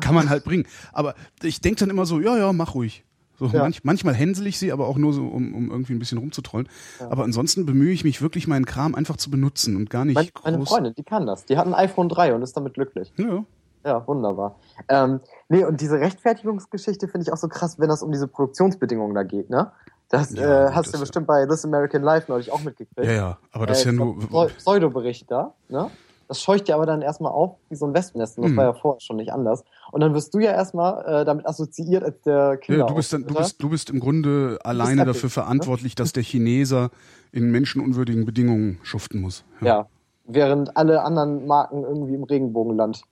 Kann 0.00 0.14
man 0.14 0.28
halt 0.30 0.44
bringen. 0.44 0.66
Aber 0.92 1.14
ich 1.42 1.60
denke 1.60 1.80
dann 1.80 1.90
immer 1.90 2.06
so, 2.06 2.20
ja, 2.20 2.36
ja, 2.36 2.52
mach 2.52 2.74
ruhig. 2.74 3.04
So, 3.38 3.46
Ja. 3.46 3.60
manch, 3.62 3.82
manchmal 3.84 4.14
hänsel 4.14 4.46
ich 4.46 4.58
sie, 4.58 4.72
aber 4.72 4.86
auch 4.86 4.98
nur 4.98 5.12
so, 5.12 5.26
um, 5.26 5.54
um 5.54 5.70
irgendwie 5.70 5.92
ein 5.94 5.98
bisschen 5.98 6.18
rumzutrollen. 6.18 6.68
Aber 7.10 7.24
ansonsten 7.24 7.66
bemühe 7.66 7.92
ich 7.92 8.04
mich 8.04 8.22
wirklich, 8.22 8.46
meinen 8.46 8.66
Kram 8.66 8.94
einfach 8.94 9.16
zu 9.16 9.30
benutzen 9.30 9.76
und 9.76 9.90
gar 9.90 10.04
nicht 10.04 10.14
Meine, 10.14 10.30
groß. 10.30 10.44
meine 10.44 10.66
Freundin, 10.66 10.94
die 10.96 11.02
kann 11.02 11.26
das. 11.26 11.44
Die 11.46 11.56
hat 11.56 11.66
ein 11.66 11.74
iPhone 11.74 12.08
3 12.08 12.34
und 12.34 12.42
ist 12.42 12.56
damit 12.56 12.74
glücklich. 12.74 13.12
Ja. 13.16 13.44
Ja, 13.84 14.06
wunderbar. 14.06 14.60
Ähm, 14.88 15.18
nee, 15.48 15.64
und 15.64 15.80
diese 15.80 15.98
Rechtfertigungsgeschichte 15.98 17.08
finde 17.08 17.24
ich 17.26 17.32
auch 17.32 17.36
so 17.36 17.48
krass, 17.48 17.80
wenn 17.80 17.88
das 17.88 18.04
um 18.04 18.12
diese 18.12 18.28
Produktionsbedingungen 18.28 19.12
da 19.12 19.24
geht, 19.24 19.50
ne? 19.50 19.72
Das 20.12 20.30
Ja, 20.34 20.68
äh, 20.68 20.72
hast 20.72 20.86
das 20.86 20.92
du 20.92 20.96
ja. 20.98 21.00
bestimmt 21.00 21.26
bei 21.26 21.46
This 21.46 21.64
American 21.64 22.02
Life 22.02 22.30
neulich 22.30 22.52
auch 22.52 22.62
mitgekriegt. 22.62 23.02
ja, 23.02 23.12
ja, 23.12 23.38
aber 23.50 23.64
das 23.66 23.78
ist 23.78 23.84
ja 23.86 23.92
Äh, 23.92 23.94
nur. 23.94 24.46
Pseudo-Bericht 24.58 25.30
da, 25.30 25.54
ne? 25.68 25.90
Das 26.28 26.40
scheucht 26.40 26.68
dir 26.68 26.74
aber 26.76 26.86
dann 26.86 27.02
erstmal 27.02 27.32
auf 27.32 27.56
wie 27.68 27.74
so 27.76 27.86
ein 27.86 27.94
Wespennest. 27.94 28.36
Und 28.38 28.44
das 28.44 28.52
Mhm. 28.52 28.56
war 28.58 28.64
ja 28.66 28.72
vorher 28.74 29.00
schon 29.00 29.16
nicht 29.16 29.32
anders. 29.32 29.64
Und 29.90 30.00
dann 30.02 30.14
wirst 30.14 30.32
du 30.34 30.38
ja 30.38 30.52
erstmal 30.52 31.22
äh, 31.22 31.24
damit 31.24 31.46
assoziiert 31.46 32.04
als 32.04 32.20
der 32.22 32.56
Kinder. 32.58 32.80
Ja, 32.82 32.86
du 32.86 32.94
bist 32.94 33.12
dann, 33.12 33.26
du 33.26 33.34
bist, 33.34 33.62
du 33.62 33.68
bist 33.70 33.90
im 33.90 34.00
Grunde 34.00 34.58
alleine 34.64 35.04
dafür 35.04 35.26
ne? 35.26 35.30
verantwortlich, 35.30 35.94
dass 35.94 36.12
der 36.12 36.22
Chineser 36.22 36.90
in 37.32 37.50
menschenunwürdigen 37.50 38.24
Bedingungen 38.24 38.78
schuften 38.82 39.20
muss. 39.20 39.44
Ja. 39.62 39.86
Während 40.24 40.76
alle 40.76 41.02
anderen 41.02 41.46
Marken 41.46 41.82
irgendwie 41.84 42.14
im 42.14 42.24
Regenbogenland 42.24 43.02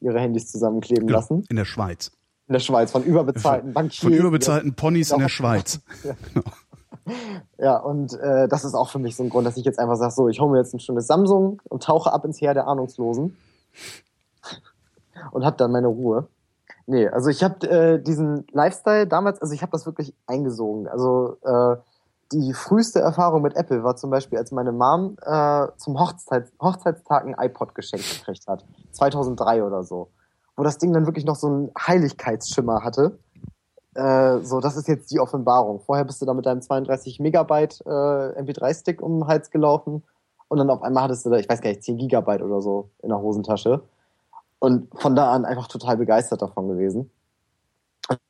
ihre 0.00 0.20
Handys 0.20 0.50
zusammenkleben 0.50 1.06
Genau, 1.08 1.18
lassen. 1.18 1.44
in 1.50 1.56
der 1.56 1.64
Schweiz. 1.66 2.10
In 2.50 2.54
der 2.54 2.60
Schweiz 2.60 2.90
von 2.90 3.04
überbezahlten 3.04 3.72
Bankiers. 3.72 4.00
Von 4.02 4.12
überbezahlten 4.12 4.74
Ponys 4.74 5.12
in 5.12 5.18
der 5.18 5.26
Ja. 5.26 5.28
Schweiz. 5.28 5.80
Ja, 7.58 7.76
und 7.78 8.12
äh, 8.14 8.46
das 8.46 8.64
ist 8.64 8.74
auch 8.74 8.88
für 8.90 8.98
mich 8.98 9.16
so 9.16 9.22
ein 9.24 9.30
Grund, 9.30 9.46
dass 9.46 9.56
ich 9.56 9.64
jetzt 9.64 9.78
einfach 9.78 9.96
sage, 9.96 10.12
so, 10.12 10.28
ich 10.28 10.38
hole 10.40 10.50
mir 10.52 10.58
jetzt 10.58 10.74
ein 10.74 10.80
schönes 10.80 11.06
Samsung 11.08 11.60
und 11.68 11.82
tauche 11.82 12.12
ab 12.12 12.24
ins 12.24 12.40
Heer 12.40 12.54
der 12.54 12.68
Ahnungslosen 12.68 13.36
und 15.32 15.44
hab 15.44 15.58
dann 15.58 15.72
meine 15.72 15.88
Ruhe. 15.88 16.28
Nee, 16.86 17.08
also 17.08 17.30
ich 17.30 17.42
habe 17.42 17.68
äh, 17.68 18.02
diesen 18.02 18.46
Lifestyle 18.52 19.06
damals, 19.08 19.40
also 19.40 19.54
ich 19.54 19.62
habe 19.62 19.72
das 19.72 19.86
wirklich 19.86 20.14
eingesogen. 20.26 20.86
Also 20.88 21.36
äh, 21.42 21.76
die 22.32 22.52
früheste 22.52 23.00
Erfahrung 23.00 23.42
mit 23.42 23.56
Apple 23.56 23.82
war 23.82 23.96
zum 23.96 24.10
Beispiel, 24.10 24.38
als 24.38 24.52
meine 24.52 24.72
Mom 24.72 25.16
äh, 25.22 25.66
zum 25.78 25.98
Hochzeits 25.98 26.52
Hochzeitstag 26.60 27.26
ein 27.26 27.34
iPod 27.38 27.74
geschenkt 27.74 28.08
gekriegt 28.08 28.46
hat. 28.46 28.64
2003 28.92 29.64
oder 29.64 29.82
so. 29.82 30.10
Wo 30.60 30.62
das 30.62 30.76
Ding 30.76 30.92
dann 30.92 31.06
wirklich 31.06 31.24
noch 31.24 31.36
so 31.36 31.46
einen 31.46 31.70
Heiligkeitsschimmer 31.74 32.84
hatte. 32.84 33.18
Äh, 33.94 34.40
so, 34.40 34.60
das 34.60 34.76
ist 34.76 34.88
jetzt 34.88 35.10
die 35.10 35.18
Offenbarung. 35.18 35.80
Vorher 35.80 36.04
bist 36.04 36.20
du 36.20 36.26
da 36.26 36.34
mit 36.34 36.44
deinem 36.44 36.60
32 36.60 37.18
Megabyte 37.18 37.80
äh, 37.86 37.88
MP3-Stick 37.88 39.00
um 39.00 39.20
den 39.20 39.26
Hals 39.26 39.50
gelaufen 39.50 40.02
und 40.48 40.58
dann 40.58 40.68
auf 40.68 40.82
einmal 40.82 41.04
hattest 41.04 41.24
du 41.24 41.30
da, 41.30 41.38
ich 41.38 41.48
weiß 41.48 41.62
gar 41.62 41.70
nicht, 41.70 41.82
10 41.82 41.96
Gigabyte 41.96 42.42
oder 42.42 42.60
so 42.60 42.90
in 43.02 43.08
der 43.08 43.22
Hosentasche. 43.22 43.84
Und 44.58 44.88
von 45.00 45.16
da 45.16 45.32
an 45.32 45.46
einfach 45.46 45.66
total 45.66 45.96
begeistert 45.96 46.42
davon 46.42 46.68
gewesen. 46.68 47.10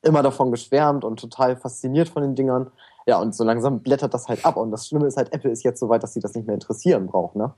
Immer 0.03 0.23
davon 0.23 0.53
geschwärmt 0.53 1.05
und 1.05 1.19
total 1.19 1.57
fasziniert 1.57 2.11
von 2.11 2.23
den 2.23 2.37
Dingern. 2.37 2.71
Ja, 3.07 3.19
und 3.19 3.35
so 3.35 3.43
langsam 3.43 3.81
blättert 3.81 4.15
das 4.15 4.29
halt 4.29 4.47
ab. 4.47 4.57
Und 4.57 4.71
das 4.71 4.87
Schlimme 4.87 5.09
ist 5.09 5.17
halt, 5.17 5.33
Apple 5.33 5.51
ist 5.51 5.65
jetzt 5.65 5.81
so 5.81 5.89
weit, 5.89 6.05
dass 6.05 6.15
sie 6.15 6.21
das 6.21 6.35
nicht 6.35 6.47
mehr 6.47 6.55
interessieren 6.55 7.09
braucht, 7.09 7.35
ne? 7.35 7.55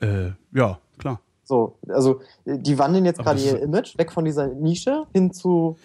Äh, 0.00 0.32
ja, 0.52 0.78
klar. 0.98 1.20
So, 1.46 1.78
also 1.88 2.20
die 2.44 2.78
wandeln 2.78 3.04
jetzt 3.04 3.20
gerade 3.20 3.40
ihr 3.40 3.62
Image 3.62 3.96
weg 3.96 4.12
von 4.12 4.24
dieser 4.24 4.48
Nische 4.48 5.06
hin 5.14 5.32
zu 5.32 5.78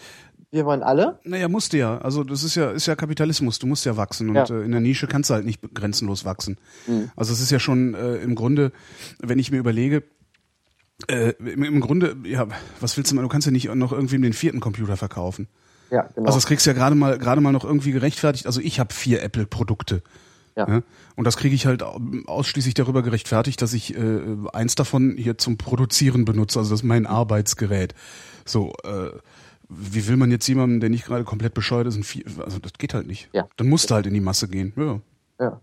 wir 0.54 0.66
wollen 0.66 0.84
alle. 0.84 1.18
Naja, 1.24 1.48
musste 1.48 1.78
ja. 1.78 2.00
Also 2.00 2.26
das 2.26 2.44
ist 2.44 2.56
ja, 2.56 2.72
ist 2.72 2.86
ja 2.86 2.96
Kapitalismus. 2.98 3.58
Du 3.60 3.68
musst 3.68 3.86
ja 3.86 3.96
wachsen 3.96 4.28
und 4.30 4.36
Ja. 4.36 4.44
äh, 4.44 4.64
in 4.64 4.72
der 4.72 4.82
Nische 4.82 5.08
kannst 5.08 5.30
du 5.30 5.34
halt 5.34 5.46
nicht 5.46 5.62
grenzenlos 5.74 6.26
wachsen. 6.26 6.58
Mhm. 6.88 7.10
Also 7.16 7.32
es 7.32 7.40
ist 7.40 7.52
ja 7.52 7.60
schon 7.60 7.94
äh, 7.94 8.16
im 8.18 8.36
Grunde, 8.36 8.74
wenn 9.20 9.40
ich 9.40 9.50
mir 9.50 9.60
überlege, 9.60 10.04
äh, 11.08 11.32
im, 11.40 11.64
im 11.64 11.80
Grunde, 11.80 12.18
ja, 12.26 12.48
was 12.82 12.98
willst 12.98 13.12
du 13.12 13.16
mal? 13.16 13.22
Du 13.22 13.30
kannst 13.30 13.46
ja 13.48 13.52
nicht 13.54 13.74
noch 13.74 13.94
irgendwie 13.94 14.20
den 14.20 14.34
vierten 14.34 14.60
Computer 14.60 14.98
verkaufen. 14.98 15.48
Ja, 15.90 16.10
genau. 16.16 16.28
Also 16.28 16.38
das 16.38 16.46
kriegst 16.48 16.66
du 16.66 16.72
ja 16.72 16.76
gerade 16.76 16.96
mal 16.96 17.18
gerade 17.18 17.40
mal 17.40 17.52
noch 17.54 17.64
irgendwie 17.64 17.92
gerechtfertigt. 17.92 18.46
Also 18.46 18.60
ich 18.60 18.80
habe 18.80 18.94
vier 18.94 19.24
Apple-Produkte. 19.24 20.04
Ja. 20.56 20.68
Ja? 20.68 20.82
Und 21.16 21.26
das 21.26 21.38
kriege 21.38 21.56
ich 21.56 21.66
halt 21.66 21.84
au- 21.84 22.00
ausschließlich 22.28 22.74
darüber 22.74 23.02
gerechtfertigt, 23.04 23.62
dass 23.62 23.74
ich 23.74 23.96
äh, 23.98 24.22
eins 24.54 24.76
davon 24.76 25.16
hier 25.18 25.38
zum 25.38 25.58
Produzieren 25.58 26.26
benutze. 26.26 26.60
Also 26.60 26.72
das 26.72 26.82
ist 26.82 26.86
mein 26.86 27.06
Arbeitsgerät. 27.08 27.96
So, 28.46 28.74
äh, 28.84 29.12
wie 29.70 30.08
will 30.08 30.18
man 30.18 30.32
jetzt 30.32 30.48
jemandem, 30.48 30.82
der 30.82 30.90
nicht 30.90 31.06
gerade 31.06 31.24
komplett 31.24 31.54
bescheuert 31.54 31.88
ist, 31.88 31.96
ein 31.96 32.04
vier, 32.04 32.26
also 32.44 32.60
das 32.60 32.74
geht 32.74 32.94
halt 32.94 33.08
nicht. 33.08 33.30
Ja. 33.34 33.48
Dann 33.56 33.70
musst 33.70 33.90
du 33.90 33.96
halt 33.96 34.06
in 34.06 34.14
die 34.14 34.20
Masse 34.20 34.48
gehen. 34.50 34.74
Ja. 34.76 35.00
Ja. 35.40 35.62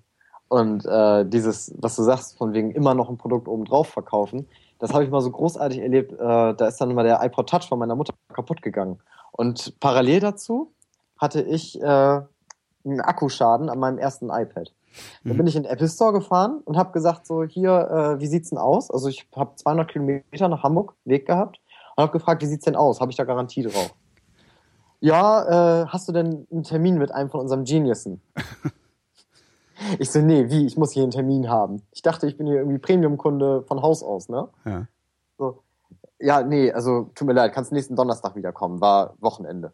Und 0.48 0.86
äh, 0.86 1.26
dieses, 1.28 1.74
was 1.76 1.94
du 1.96 2.02
sagst, 2.02 2.38
von 2.38 2.54
wegen 2.54 2.70
immer 2.70 2.94
noch 2.94 3.10
ein 3.10 3.18
Produkt 3.18 3.48
obendrauf 3.48 3.88
verkaufen, 3.88 4.46
das 4.78 4.94
habe 4.94 5.04
ich 5.04 5.10
mal 5.10 5.20
so 5.20 5.30
großartig 5.30 5.80
erlebt. 5.80 6.12
Äh, 6.12 6.16
da 6.18 6.66
ist 6.68 6.80
dann 6.80 6.94
mal 6.94 7.04
der 7.04 7.22
iPod 7.22 7.50
Touch 7.50 7.68
von 7.68 7.78
meiner 7.78 7.96
Mutter 7.96 8.14
kaputt 8.32 8.62
gegangen. 8.62 8.98
Und 9.32 9.78
parallel 9.78 10.20
dazu 10.20 10.72
hatte 11.18 11.42
ich 11.42 11.78
äh, 11.82 11.84
einen 11.84 13.00
Akkuschaden 13.00 13.68
an 13.68 13.78
meinem 13.78 13.98
ersten 13.98 14.30
iPad. 14.30 14.72
Da 15.24 15.32
Mhm. 15.32 15.36
bin 15.36 15.46
ich 15.46 15.56
in 15.56 15.62
den 15.64 15.72
Apple 15.72 15.88
Store 15.88 16.12
gefahren 16.12 16.60
und 16.64 16.76
habe 16.76 16.92
gesagt, 16.92 17.26
so 17.26 17.44
hier, 17.44 18.16
äh, 18.16 18.20
wie 18.20 18.26
sieht's 18.26 18.50
denn 18.50 18.58
aus? 18.58 18.90
Also 18.90 19.08
ich 19.08 19.28
habe 19.34 19.54
200 19.56 19.88
Kilometer 19.90 20.48
nach 20.48 20.62
Hamburg 20.62 20.94
Weg 21.04 21.26
gehabt 21.26 21.60
und 21.96 22.02
habe 22.02 22.12
gefragt, 22.12 22.42
wie 22.42 22.46
sieht's 22.46 22.64
denn 22.64 22.76
aus? 22.76 23.00
Habe 23.00 23.10
ich 23.10 23.16
da 23.16 23.24
Garantie 23.24 23.62
drauf? 23.62 23.94
Ja, 25.00 25.82
äh, 25.82 25.86
hast 25.86 26.08
du 26.08 26.12
denn 26.12 26.46
einen 26.50 26.64
Termin 26.64 26.98
mit 26.98 27.12
einem 27.12 27.30
von 27.30 27.40
unserem 27.40 27.64
Geniusen? 27.64 28.20
Ich 30.00 30.10
so, 30.10 30.20
nee, 30.20 30.50
wie? 30.50 30.66
Ich 30.66 30.76
muss 30.76 30.90
hier 30.90 31.04
einen 31.04 31.12
Termin 31.12 31.48
haben. 31.48 31.82
Ich 31.92 32.02
dachte, 32.02 32.26
ich 32.26 32.36
bin 32.36 32.48
hier 32.48 32.56
irgendwie 32.56 32.78
Premium-Kunde 32.78 33.62
von 33.62 33.80
Haus 33.80 34.02
aus, 34.02 34.28
ne? 34.28 34.48
ja. 34.64 34.86
So. 35.38 35.62
Ja, 36.18 36.42
nee, 36.42 36.72
also 36.72 37.10
tut 37.14 37.28
mir 37.28 37.32
leid, 37.32 37.52
kannst 37.52 37.70
nächsten 37.70 37.94
Donnerstag 37.94 38.34
wiederkommen. 38.34 38.80
War 38.80 39.14
Wochenende. 39.20 39.72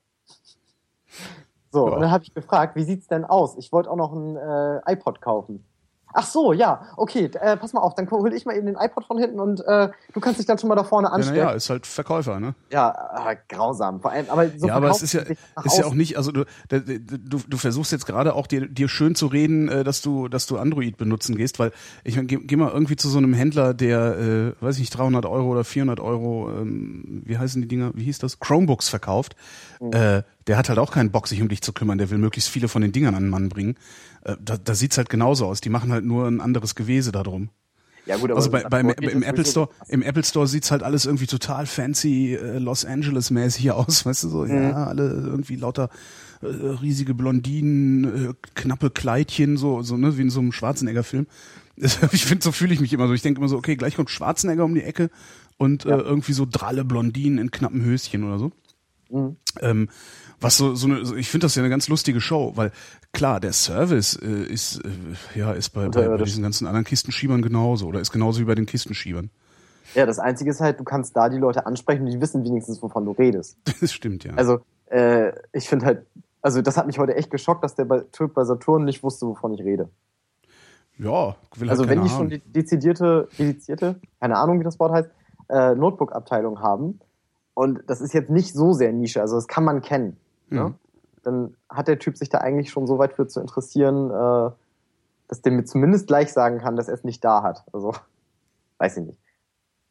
So, 1.74 1.88
Ja. 1.88 1.94
und 1.96 2.00
dann 2.02 2.10
habe 2.12 2.22
ich 2.22 2.32
gefragt, 2.32 2.76
wie 2.76 2.84
sieht's 2.84 3.08
denn 3.08 3.24
aus? 3.24 3.56
Ich 3.58 3.72
wollte 3.72 3.90
auch 3.90 3.96
noch 3.96 4.12
ein 4.12 4.36
äh, 4.36 4.92
iPod 4.92 5.20
kaufen. 5.20 5.66
Ach 6.16 6.24
so, 6.24 6.52
ja, 6.52 6.82
okay, 6.96 7.28
äh, 7.40 7.56
pass 7.56 7.72
mal 7.72 7.80
auf, 7.80 7.96
dann 7.96 8.08
hol 8.08 8.32
ich 8.32 8.46
mal 8.46 8.56
eben 8.56 8.66
den 8.66 8.76
iPod 8.76 9.04
von 9.04 9.18
hinten 9.18 9.40
und 9.40 9.60
äh, 9.66 9.88
du 10.12 10.20
kannst 10.20 10.38
dich 10.38 10.46
dann 10.46 10.58
schon 10.58 10.68
mal 10.68 10.76
da 10.76 10.84
vorne 10.84 11.08
Ja, 11.08 11.14
anstellen. 11.14 11.38
naja, 11.38 11.50
ist 11.50 11.68
halt 11.68 11.88
Verkäufer, 11.88 12.38
ne? 12.38 12.54
Ja, 12.70 13.26
äh, 13.28 13.36
grausam. 13.48 14.00
Vor 14.00 14.12
allem, 14.12 14.26
aber 14.30 14.48
so 14.56 14.68
ja, 14.68 14.76
aber 14.76 14.90
es 14.90 15.02
ist 15.02 15.12
ja, 15.12 15.22
ist 15.22 15.76
ja 15.76 15.86
auch 15.86 15.94
nicht, 15.94 16.16
also 16.16 16.30
du, 16.30 16.44
du, 16.68 17.40
du, 17.48 17.56
versuchst 17.56 17.90
jetzt 17.90 18.06
gerade 18.06 18.36
auch 18.36 18.46
dir, 18.46 18.68
dir 18.68 18.88
schön 18.88 19.16
zu 19.16 19.26
reden, 19.26 19.68
äh, 19.68 19.82
dass 19.82 20.02
du, 20.02 20.28
dass 20.28 20.46
du 20.46 20.56
Android 20.56 20.96
benutzen 20.96 21.34
gehst, 21.34 21.58
weil 21.58 21.72
ich 22.04 22.14
mein, 22.14 22.28
geh, 22.28 22.36
geh 22.36 22.54
mal 22.54 22.70
irgendwie 22.70 22.94
zu 22.94 23.08
so 23.08 23.18
einem 23.18 23.34
Händler, 23.34 23.74
der, 23.74 24.16
äh, 24.16 24.52
weiß 24.62 24.76
ich 24.76 24.82
nicht, 24.82 24.96
300 24.96 25.26
Euro 25.26 25.48
oder 25.48 25.64
400 25.64 25.98
Euro, 25.98 26.48
ähm, 26.48 27.22
wie 27.24 27.38
heißen 27.38 27.60
die 27.60 27.66
Dinger, 27.66 27.90
wie 27.94 28.04
hieß 28.04 28.20
das, 28.20 28.38
Chromebooks 28.38 28.88
verkauft. 28.88 29.34
Mhm. 29.80 29.92
Äh, 29.92 30.22
der 30.46 30.56
hat 30.58 30.68
halt 30.68 30.78
auch 30.78 30.92
keinen 30.92 31.10
Bock, 31.10 31.26
sich 31.28 31.40
um 31.40 31.48
dich 31.48 31.62
zu 31.62 31.72
kümmern, 31.72 31.98
der 31.98 32.10
will 32.10 32.18
möglichst 32.18 32.50
viele 32.50 32.68
von 32.68 32.82
den 32.82 32.92
Dingern 32.92 33.14
an 33.14 33.24
den 33.24 33.30
Mann 33.30 33.48
bringen. 33.48 33.76
Äh, 34.24 34.36
da, 34.44 34.56
da 34.56 34.74
sieht's 34.74 34.98
halt 34.98 35.08
genauso 35.08 35.46
aus, 35.46 35.60
die 35.60 35.70
machen 35.70 35.92
halt 35.92 36.04
nur 36.04 36.26
ein 36.26 36.40
anderes 36.40 36.74
Gewese 36.74 37.12
darum. 37.12 37.50
Ja, 38.06 38.16
gut, 38.18 38.30
aber 38.30 38.36
Also 38.38 38.50
bei, 38.50 38.64
Android 38.64 39.00
im 39.00 39.22
ist 39.22 39.28
Apple 39.28 39.46
Store, 39.46 39.68
im 39.88 40.02
Apple 40.02 40.24
Store 40.24 40.46
sieht's 40.46 40.70
halt 40.70 40.82
alles 40.82 41.06
irgendwie 41.06 41.26
total 41.26 41.64
fancy 41.64 42.34
äh, 42.34 42.58
Los 42.58 42.84
Angeles 42.84 43.30
mäßig 43.30 43.70
aus, 43.70 44.04
weißt 44.06 44.24
du 44.24 44.28
so, 44.28 44.44
Mhm. 44.44 44.54
ja, 44.54 44.84
alle 44.86 45.08
irgendwie 45.08 45.56
lauter 45.56 45.88
äh, 46.42 46.46
riesige 46.46 47.14
Blondinen, 47.14 48.30
äh, 48.30 48.34
knappe 48.54 48.90
Kleidchen, 48.90 49.56
so 49.56 49.80
so 49.80 49.96
ne, 49.96 50.18
wie 50.18 50.22
in 50.22 50.30
so 50.30 50.40
einem 50.40 50.52
Schwarzenegger 50.52 51.02
Film. 51.04 51.26
Ich 52.12 52.24
finde, 52.26 52.44
so 52.44 52.52
fühle 52.52 52.72
ich 52.74 52.80
mich 52.80 52.92
immer 52.92 53.08
so. 53.08 53.14
Ich 53.14 53.22
denke 53.22 53.40
immer 53.40 53.48
so, 53.48 53.56
okay, 53.56 53.74
gleich 53.74 53.96
kommt 53.96 54.10
Schwarzenegger 54.10 54.64
um 54.64 54.74
die 54.74 54.82
Ecke 54.82 55.10
und 55.56 55.84
Ja. 55.84 55.96
äh, 55.96 56.02
irgendwie 56.02 56.32
so 56.34 56.46
dralle 56.48 56.84
Blondinen 56.84 57.38
in 57.38 57.50
knappen 57.50 57.82
Höschen 57.84 58.22
oder 58.24 58.38
so. 58.38 58.52
Mhm. 59.10 59.36
Ähm, 59.60 59.88
was 60.44 60.56
so, 60.56 60.74
so 60.74 60.86
eine, 60.86 61.00
ich 61.18 61.28
finde 61.28 61.46
das 61.46 61.54
ja 61.54 61.62
eine 61.62 61.70
ganz 61.70 61.88
lustige 61.88 62.20
Show, 62.20 62.52
weil 62.54 62.70
klar, 63.12 63.40
der 63.40 63.52
Service 63.52 64.16
äh, 64.22 64.44
ist, 64.44 64.80
äh, 64.84 65.38
ja, 65.38 65.52
ist 65.52 65.70
bei, 65.70 65.82
bei, 65.82 65.88
bei 65.88 66.00
Unterirdisch. 66.00 66.28
diesen 66.28 66.42
ganzen 66.42 66.66
anderen 66.66 66.84
Kistenschiebern 66.84 67.42
genauso 67.42 67.86
oder 67.86 68.00
ist 68.00 68.12
genauso 68.12 68.40
wie 68.40 68.44
bei 68.44 68.54
den 68.54 68.66
Kistenschiebern. 68.66 69.30
Ja, 69.94 70.06
das 70.06 70.18
Einzige 70.18 70.50
ist 70.50 70.60
halt, 70.60 70.80
du 70.80 70.84
kannst 70.84 71.16
da 71.16 71.28
die 71.28 71.36
Leute 71.36 71.66
ansprechen, 71.66 72.06
die 72.06 72.20
wissen 72.20 72.44
wenigstens, 72.44 72.82
wovon 72.82 73.04
du 73.04 73.12
redest. 73.12 73.56
Das 73.80 73.92
stimmt, 73.92 74.24
ja. 74.24 74.34
Also, 74.34 74.60
äh, 74.86 75.32
ich 75.52 75.68
finde 75.68 75.86
halt, 75.86 76.06
also 76.42 76.62
das 76.62 76.76
hat 76.76 76.86
mich 76.86 76.98
heute 76.98 77.14
echt 77.14 77.30
geschockt, 77.30 77.64
dass 77.64 77.74
der 77.74 77.84
bei, 77.84 78.00
Typ 78.12 78.34
bei 78.34 78.44
Saturn 78.44 78.84
nicht 78.84 79.02
wusste, 79.02 79.26
wovon 79.26 79.54
ich 79.54 79.60
rede. 79.60 79.88
ja, 80.98 81.36
will 81.56 81.68
halt 81.68 81.70
Also 81.70 81.88
wenn 81.88 82.02
die 82.02 82.08
schon 82.08 82.28
die 82.28 82.40
dezidierte, 82.40 83.28
dedizierte, 83.38 84.00
keine 84.20 84.36
Ahnung, 84.36 84.60
wie 84.60 84.64
das 84.64 84.78
Wort 84.78 84.92
heißt, 84.92 85.08
äh, 85.48 85.74
Notebook-Abteilung 85.74 86.60
haben 86.60 87.00
und 87.54 87.80
das 87.86 88.00
ist 88.00 88.14
jetzt 88.14 88.30
nicht 88.30 88.52
so 88.52 88.72
sehr 88.72 88.92
Nische, 88.92 89.20
also 89.20 89.36
das 89.36 89.46
kann 89.46 89.64
man 89.64 89.80
kennen, 89.80 90.16
Mhm. 90.48 90.58
ne? 90.58 90.74
dann 91.22 91.56
hat 91.70 91.88
der 91.88 91.98
Typ 91.98 92.18
sich 92.18 92.28
da 92.28 92.38
eigentlich 92.38 92.70
schon 92.70 92.86
so 92.86 92.98
weit 92.98 93.14
für 93.14 93.26
zu 93.26 93.40
interessieren, 93.40 94.10
äh, 94.10 94.50
dass 95.28 95.40
der 95.40 95.52
mir 95.52 95.64
zumindest 95.64 96.06
gleich 96.06 96.32
sagen 96.32 96.58
kann, 96.58 96.76
dass 96.76 96.88
er 96.88 96.94
es 96.94 97.04
nicht 97.04 97.24
da 97.24 97.42
hat. 97.42 97.64
Also, 97.72 97.94
weiß 98.78 98.98
ich 98.98 99.06
nicht. 99.06 99.18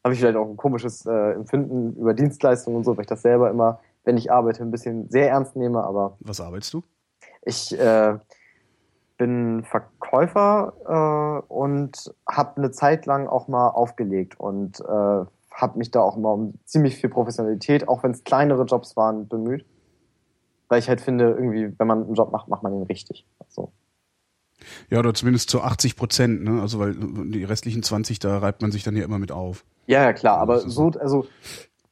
Habe 0.04 0.14
ich 0.14 0.20
vielleicht 0.20 0.36
auch 0.36 0.48
ein 0.48 0.56
komisches 0.56 1.06
äh, 1.06 1.32
Empfinden 1.32 1.96
über 1.96 2.14
Dienstleistungen 2.14 2.76
und 2.76 2.84
so, 2.84 2.96
weil 2.96 3.02
ich 3.02 3.08
das 3.08 3.22
selber 3.22 3.50
immer, 3.50 3.80
wenn 4.04 4.16
ich 4.16 4.30
arbeite, 4.30 4.62
ein 4.62 4.70
bisschen 4.70 5.08
sehr 5.08 5.30
ernst 5.30 5.56
nehme, 5.56 5.82
aber 5.82 6.16
Was 6.20 6.40
arbeitest 6.40 6.74
du? 6.74 6.82
ich 7.44 7.78
äh, 7.78 8.18
bin 9.18 9.64
Verkäufer 9.64 11.42
äh, 11.48 11.52
und 11.52 12.14
habe 12.28 12.56
eine 12.56 12.70
Zeit 12.70 13.06
lang 13.06 13.26
auch 13.26 13.48
mal 13.48 13.68
aufgelegt 13.68 14.38
und 14.38 14.80
äh, 14.80 15.24
habe 15.54 15.78
mich 15.78 15.90
da 15.90 16.00
auch 16.00 16.16
mal 16.16 16.32
um 16.32 16.54
ziemlich 16.64 16.96
viel 16.96 17.10
Professionalität, 17.10 17.88
auch 17.88 18.02
wenn 18.02 18.10
es 18.10 18.24
kleinere 18.24 18.64
Jobs 18.64 18.96
waren, 18.96 19.28
bemüht. 19.28 19.64
Weil 20.74 20.80
ich 20.80 20.88
halt 20.88 21.00
finde, 21.00 21.26
irgendwie, 21.26 21.72
wenn 21.78 21.86
man 21.86 22.02
einen 22.02 22.14
Job 22.16 22.32
macht, 22.32 22.48
macht 22.48 22.64
man 22.64 22.74
ihn 22.74 22.82
richtig. 22.82 23.24
So. 23.48 23.70
Ja, 24.90 24.98
oder 24.98 25.14
zumindest 25.14 25.48
zu 25.48 25.62
80 25.62 25.94
Prozent, 25.94 26.42
ne? 26.42 26.60
Also 26.60 26.80
weil 26.80 26.94
die 26.94 27.44
restlichen 27.44 27.84
20, 27.84 28.18
da 28.18 28.38
reibt 28.38 28.60
man 28.60 28.72
sich 28.72 28.82
dann 28.82 28.96
ja 28.96 29.04
immer 29.04 29.20
mit 29.20 29.30
auf. 29.30 29.64
Ja, 29.86 30.02
ja, 30.02 30.12
klar, 30.12 30.38
aber 30.38 30.68
so, 30.68 30.90
also 30.98 31.28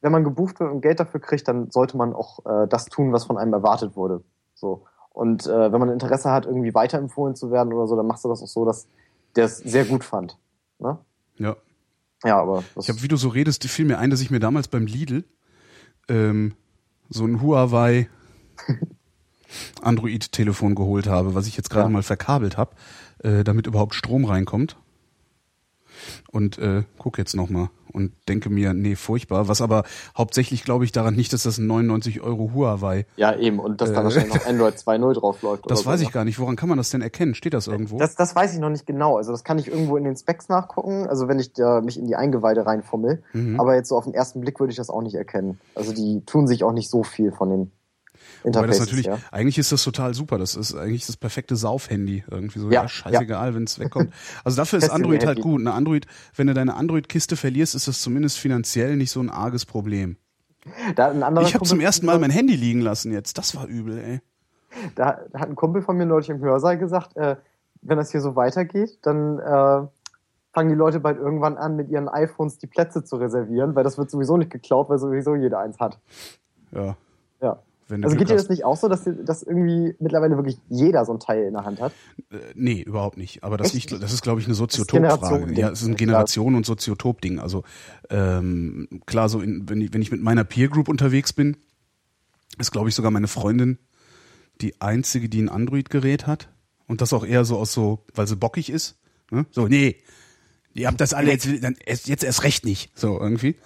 wenn 0.00 0.10
man 0.10 0.24
gebucht 0.24 0.58
wird 0.58 0.72
und 0.72 0.80
Geld 0.80 0.98
dafür 0.98 1.20
kriegt, 1.20 1.46
dann 1.46 1.70
sollte 1.70 1.96
man 1.96 2.12
auch 2.12 2.44
äh, 2.44 2.66
das 2.66 2.86
tun, 2.86 3.12
was 3.12 3.24
von 3.24 3.38
einem 3.38 3.52
erwartet 3.52 3.94
wurde. 3.94 4.24
So. 4.56 4.84
Und 5.10 5.46
äh, 5.46 5.72
wenn 5.72 5.78
man 5.78 5.88
Interesse 5.88 6.32
hat, 6.32 6.44
irgendwie 6.44 6.74
weiterempfohlen 6.74 7.36
zu 7.36 7.52
werden 7.52 7.72
oder 7.72 7.86
so, 7.86 7.94
dann 7.94 8.08
machst 8.08 8.24
du 8.24 8.30
das 8.30 8.42
auch 8.42 8.48
so, 8.48 8.64
dass 8.64 8.88
der 9.36 9.44
es 9.44 9.58
sehr 9.58 9.84
gut 9.84 10.02
fand. 10.02 10.38
Ne? 10.80 10.98
Ja. 11.38 11.54
Ja, 12.24 12.40
aber 12.40 12.64
ich 12.80 12.88
habe, 12.88 13.00
wie 13.00 13.08
du 13.08 13.16
so 13.16 13.28
redest, 13.28 13.62
fiel 13.62 13.84
mir 13.84 14.00
ein, 14.00 14.10
dass 14.10 14.20
ich 14.20 14.32
mir 14.32 14.40
damals 14.40 14.66
beim 14.66 14.86
Lidl 14.86 15.22
ähm, 16.08 16.56
so 17.10 17.24
ein 17.24 17.40
Huawei 17.40 18.08
Android-Telefon 19.82 20.74
geholt 20.74 21.06
habe, 21.06 21.34
was 21.34 21.46
ich 21.46 21.56
jetzt 21.56 21.70
gerade 21.70 21.86
ja. 21.86 21.90
mal 21.90 22.02
verkabelt 22.02 22.56
habe, 22.56 22.72
äh, 23.22 23.44
damit 23.44 23.66
überhaupt 23.66 23.94
Strom 23.94 24.24
reinkommt. 24.24 24.76
Und 26.30 26.58
äh, 26.58 26.82
guck 26.98 27.18
jetzt 27.18 27.34
nochmal 27.34 27.68
und 27.92 28.12
denke 28.28 28.50
mir, 28.50 28.74
nee, 28.74 28.96
furchtbar. 28.96 29.48
Was 29.48 29.60
aber 29.60 29.84
hauptsächlich 30.16 30.64
glaube 30.64 30.84
ich 30.84 30.92
daran 30.92 31.14
nicht, 31.14 31.32
dass 31.32 31.42
das 31.42 31.58
ein 31.58 31.66
99 31.66 32.20
Euro 32.22 32.52
Huawei. 32.54 33.06
Ja, 33.16 33.36
eben. 33.36 33.58
Und 33.58 33.80
dass 33.80 33.92
da 33.92 34.00
äh, 34.00 34.04
wahrscheinlich 34.04 34.34
noch 34.34 34.46
Android 34.46 34.74
2.0 34.74 35.12
drauf 35.14 35.42
läuft. 35.42 35.70
Das 35.70 35.84
weiß 35.84 36.00
so, 36.00 36.02
ich 36.02 36.08
ne? 36.08 36.14
gar 36.14 36.24
nicht. 36.24 36.38
Woran 36.38 36.56
kann 36.56 36.68
man 36.68 36.78
das 36.78 36.90
denn 36.90 37.02
erkennen? 37.02 37.34
Steht 37.34 37.54
das 37.54 37.66
irgendwo? 37.66 37.98
Das, 37.98 38.14
das 38.14 38.34
weiß 38.34 38.54
ich 38.54 38.60
noch 38.60 38.70
nicht 38.70 38.86
genau. 38.86 39.16
Also 39.16 39.32
das 39.32 39.44
kann 39.44 39.58
ich 39.58 39.68
irgendwo 39.68 39.96
in 39.96 40.04
den 40.04 40.16
Specs 40.16 40.48
nachgucken. 40.48 41.06
Also 41.06 41.28
wenn 41.28 41.38
ich 41.38 41.52
da 41.52 41.80
mich 41.80 41.98
in 41.98 42.06
die 42.06 42.16
Eingeweide 42.16 42.66
reinfummel. 42.66 43.22
Mhm. 43.32 43.60
Aber 43.60 43.74
jetzt 43.74 43.88
so 43.88 43.96
auf 43.96 44.04
den 44.04 44.14
ersten 44.14 44.40
Blick 44.40 44.58
würde 44.58 44.70
ich 44.70 44.76
das 44.76 44.90
auch 44.90 45.02
nicht 45.02 45.14
erkennen. 45.14 45.60
Also 45.74 45.92
die 45.92 46.22
tun 46.24 46.46
sich 46.46 46.64
auch 46.64 46.72
nicht 46.72 46.88
so 46.88 47.02
viel 47.02 47.32
von 47.32 47.50
den 47.50 47.70
Wobei 48.42 48.66
das 48.66 48.80
natürlich, 48.80 49.06
ja. 49.06 49.18
eigentlich 49.30 49.58
ist 49.58 49.72
das 49.72 49.84
total 49.84 50.14
super. 50.14 50.38
Das 50.38 50.54
ist 50.54 50.74
eigentlich 50.74 51.06
das 51.06 51.16
perfekte 51.16 51.56
Saufhandy. 51.56 52.24
Irgendwie 52.30 52.58
so, 52.58 52.70
ja, 52.70 52.82
ja 52.82 52.88
scheißegal, 52.88 53.48
ja. 53.50 53.54
wenn 53.54 53.64
es 53.64 53.78
wegkommt. 53.78 54.12
Also 54.44 54.56
dafür 54.56 54.78
ist 54.78 54.90
Android 54.90 55.24
halt 55.26 55.40
gut. 55.40 55.60
Eine 55.60 55.72
Android, 55.72 56.06
wenn 56.36 56.46
du 56.46 56.54
deine 56.54 56.74
Android-Kiste 56.74 57.36
verlierst, 57.36 57.74
ist 57.74 57.88
das 57.88 58.00
zumindest 58.00 58.38
finanziell 58.38 58.96
nicht 58.96 59.10
so 59.10 59.20
ein 59.20 59.30
arges 59.30 59.66
Problem. 59.66 60.16
Da 60.94 61.10
ein 61.10 61.22
anderer 61.22 61.46
ich 61.46 61.54
habe 61.54 61.64
zum 61.64 61.80
ersten 61.80 62.06
Mal 62.06 62.18
mein 62.18 62.30
Handy 62.30 62.54
liegen 62.54 62.80
lassen 62.80 63.12
jetzt. 63.12 63.38
Das 63.38 63.56
war 63.56 63.66
übel, 63.66 63.98
ey. 63.98 64.20
Da 64.94 65.18
hat 65.34 65.48
ein 65.48 65.56
Kumpel 65.56 65.82
von 65.82 65.96
mir 65.96 66.06
neulich 66.06 66.30
im 66.30 66.40
Hörsaal 66.40 66.78
gesagt, 66.78 67.16
äh, 67.16 67.36
wenn 67.82 67.98
das 67.98 68.10
hier 68.10 68.20
so 68.20 68.36
weitergeht, 68.36 68.98
dann 69.02 69.38
äh, 69.38 69.86
fangen 70.52 70.68
die 70.68 70.74
Leute 70.74 71.00
bald 71.00 71.18
irgendwann 71.18 71.56
an, 71.56 71.76
mit 71.76 71.88
ihren 71.88 72.08
iPhones 72.08 72.58
die 72.58 72.66
Plätze 72.66 73.04
zu 73.04 73.16
reservieren, 73.16 73.74
weil 73.74 73.84
das 73.84 73.98
wird 73.98 74.10
sowieso 74.10 74.36
nicht 74.36 74.50
geklaut, 74.50 74.88
weil 74.88 74.98
sowieso 74.98 75.34
jeder 75.34 75.58
eins 75.58 75.78
hat. 75.78 75.98
Ja. 76.70 76.96
Ja 77.40 77.58
also 78.02 78.16
geht 78.16 78.30
dir 78.30 78.36
das 78.36 78.48
nicht 78.48 78.64
auch 78.64 78.76
so, 78.76 78.88
dass, 78.88 79.04
dass 79.24 79.42
irgendwie 79.42 79.94
mittlerweile 79.98 80.36
wirklich 80.36 80.58
jeder 80.68 81.04
so 81.04 81.12
ein 81.12 81.20
Teil 81.20 81.44
in 81.44 81.52
der 81.52 81.64
Hand 81.64 81.80
hat? 81.80 81.92
Äh, 82.30 82.38
nee, 82.54 82.82
überhaupt 82.82 83.16
nicht. 83.16 83.44
Aber 83.44 83.56
das, 83.56 83.72
liegt, 83.72 83.92
das 83.92 84.12
ist, 84.12 84.22
glaube 84.22 84.40
ich, 84.40 84.46
eine 84.46 84.54
Soziotop-Frage. 84.54 85.52
Ja, 85.54 85.70
es 85.70 85.82
ist 85.82 85.88
ein 85.88 85.96
Generation- 85.96 86.54
und 86.54 86.64
Soziotop-Ding. 86.64 87.38
Also 87.38 87.64
ähm, 88.10 88.88
klar, 89.06 89.28
so 89.28 89.40
in, 89.40 89.68
wenn, 89.68 89.80
ich, 89.80 89.92
wenn 89.92 90.02
ich 90.02 90.10
mit 90.10 90.22
meiner 90.22 90.44
Peer 90.44 90.68
Group 90.68 90.88
unterwegs 90.88 91.32
bin, 91.32 91.56
ist, 92.58 92.70
glaube 92.70 92.88
ich, 92.88 92.94
sogar 92.94 93.10
meine 93.10 93.28
Freundin 93.28 93.78
die 94.60 94.80
einzige, 94.80 95.28
die 95.28 95.42
ein 95.42 95.48
Android-Gerät 95.48 96.26
hat. 96.26 96.48
Und 96.86 97.00
das 97.00 97.12
auch 97.12 97.24
eher 97.24 97.44
so 97.44 97.58
aus 97.58 97.72
so, 97.72 98.04
weil 98.14 98.26
sie 98.26 98.36
bockig 98.36 98.70
ist. 98.70 98.98
Ne? 99.30 99.46
So, 99.50 99.66
nee, 99.66 99.96
ihr 100.74 100.86
habt 100.86 101.00
das 101.00 101.14
alle 101.14 101.30
jetzt, 101.30 101.46
jetzt 102.06 102.24
erst 102.24 102.42
recht 102.44 102.64
nicht. 102.64 102.90
So 102.98 103.18
irgendwie. 103.18 103.56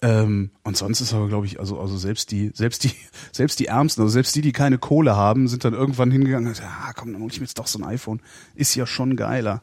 Ähm, 0.00 0.50
und 0.62 0.76
sonst 0.76 1.00
ist 1.00 1.12
aber, 1.12 1.28
glaube 1.28 1.46
ich, 1.46 1.58
also, 1.58 1.80
also 1.80 1.96
selbst 1.96 2.30
die, 2.30 2.52
selbst 2.54 2.84
die, 2.84 2.92
selbst 3.32 3.58
die 3.58 3.66
Ärmsten, 3.66 4.02
also 4.02 4.12
selbst 4.12 4.34
die, 4.36 4.42
die 4.42 4.52
keine 4.52 4.78
Kohle 4.78 5.16
haben, 5.16 5.48
sind 5.48 5.64
dann 5.64 5.74
irgendwann 5.74 6.10
hingegangen 6.10 6.46
und 6.46 6.54
gesagt, 6.54 6.70
ah, 6.70 6.92
komm, 6.96 7.12
dann 7.12 7.22
hol 7.22 7.30
ich 7.30 7.40
mir 7.40 7.46
jetzt 7.46 7.58
doch 7.58 7.66
so 7.66 7.78
ein 7.78 7.84
iPhone. 7.84 8.20
Ist 8.54 8.74
ja 8.74 8.86
schon 8.86 9.16
geiler. 9.16 9.62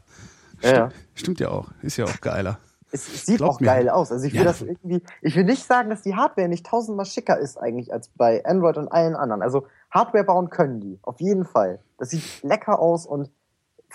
Ja, 0.62 0.72
ja. 0.72 0.90
Stimmt 1.14 1.40
ja 1.40 1.50
auch. 1.50 1.70
Ist 1.82 1.98
ja 1.98 2.06
auch 2.06 2.22
geiler. 2.22 2.60
Es, 2.92 3.26
sieht 3.26 3.38
Glaub 3.38 3.56
auch 3.56 3.60
mir. 3.60 3.66
geil 3.66 3.90
aus. 3.90 4.12
Also 4.12 4.26
ich 4.26 4.34
will 4.34 4.42
ja. 4.42 4.46
das 4.46 4.62
irgendwie, 4.62 5.02
ich 5.22 5.36
will 5.36 5.44
nicht 5.44 5.66
sagen, 5.66 5.90
dass 5.90 6.02
die 6.02 6.16
Hardware 6.16 6.48
nicht 6.48 6.66
tausendmal 6.66 7.06
schicker 7.06 7.38
ist 7.38 7.58
eigentlich 7.58 7.92
als 7.92 8.10
bei 8.16 8.44
Android 8.46 8.78
und 8.78 8.88
allen 8.88 9.16
anderen. 9.16 9.42
Also 9.42 9.68
Hardware 9.92 10.24
bauen 10.24 10.50
können 10.50 10.80
die. 10.80 11.00
Auf 11.02 11.20
jeden 11.20 11.46
Fall. 11.46 11.80
Das 11.98 12.10
sieht 12.10 12.24
lecker 12.44 12.80
aus 12.80 13.06
und 13.06 13.32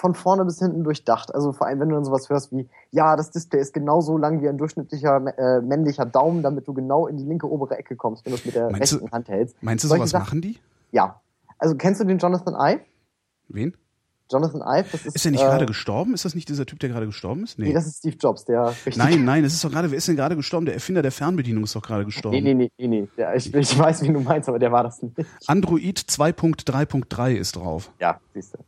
von 0.00 0.14
vorne 0.14 0.46
bis 0.46 0.58
hinten 0.58 0.82
durchdacht. 0.82 1.34
Also 1.34 1.52
vor 1.52 1.66
allem, 1.66 1.78
wenn 1.80 1.90
du 1.90 1.94
dann 1.94 2.04
sowas 2.04 2.30
hörst 2.30 2.52
wie, 2.52 2.68
ja, 2.90 3.16
das 3.16 3.30
Display 3.30 3.60
ist 3.60 3.74
genauso 3.74 4.16
lang 4.16 4.40
wie 4.40 4.48
ein 4.48 4.56
durchschnittlicher 4.56 5.16
äh, 5.38 5.60
männlicher 5.60 6.06
Daumen, 6.06 6.42
damit 6.42 6.66
du 6.66 6.72
genau 6.72 7.06
in 7.06 7.18
die 7.18 7.24
linke 7.24 7.48
obere 7.50 7.76
Ecke 7.76 7.96
kommst, 7.96 8.24
wenn 8.24 8.32
du 8.32 8.38
es 8.38 8.44
mit 8.46 8.54
der 8.54 8.70
meinst 8.70 8.94
rechten 8.94 9.06
du, 9.06 9.12
Hand 9.12 9.28
hältst. 9.28 9.62
Meinst 9.62 9.84
du, 9.84 9.88
Solche 9.88 10.00
sowas 10.00 10.10
Sachen, 10.10 10.24
machen 10.24 10.40
die? 10.40 10.58
Ja. 10.90 11.20
Also 11.58 11.76
kennst 11.76 12.00
du 12.00 12.06
den 12.06 12.16
Jonathan 12.16 12.54
Ive? 12.54 12.80
Wen? 13.48 13.76
Jonathan 14.32 14.62
Ive, 14.62 14.88
das 14.90 15.06
ist. 15.06 15.16
Ist 15.16 15.24
er 15.26 15.32
nicht 15.32 15.42
äh, 15.42 15.46
gerade 15.46 15.66
gestorben? 15.66 16.14
Ist 16.14 16.24
das 16.24 16.34
nicht 16.34 16.48
dieser 16.48 16.64
Typ, 16.64 16.78
der 16.78 16.88
gerade 16.88 17.04
gestorben 17.04 17.44
ist? 17.44 17.58
Nee. 17.58 17.66
nee, 17.66 17.74
das 17.74 17.86
ist 17.86 17.98
Steve 17.98 18.16
Jobs, 18.18 18.46
der 18.46 18.68
richtig. 18.68 18.96
Nein, 18.96 19.24
nein, 19.24 19.42
das 19.42 19.52
ist 19.52 19.62
doch 19.62 19.70
gerade, 19.70 19.90
wer 19.90 19.98
ist 19.98 20.08
denn 20.08 20.16
gerade 20.16 20.36
gestorben? 20.36 20.64
Der 20.64 20.74
Erfinder 20.74 21.02
der 21.02 21.12
Fernbedienung 21.12 21.64
ist 21.64 21.76
doch 21.76 21.82
gerade 21.82 22.06
gestorben. 22.06 22.42
Nee, 22.42 22.54
nee, 22.54 22.70
nee, 22.78 22.86
nee, 22.88 23.08
nee. 23.16 23.36
ich, 23.36 23.52
ich 23.52 23.78
weiß, 23.78 24.02
wie 24.02 24.12
du 24.12 24.20
meinst, 24.20 24.48
aber 24.48 24.58
der 24.58 24.72
war 24.72 24.84
das 24.84 25.02
nicht. 25.02 25.14
Android 25.46 25.98
2.3.3 25.98 27.34
ist 27.34 27.56
drauf. 27.56 27.90
Ja, 28.00 28.18
siehst 28.32 28.54
du. 28.54 28.58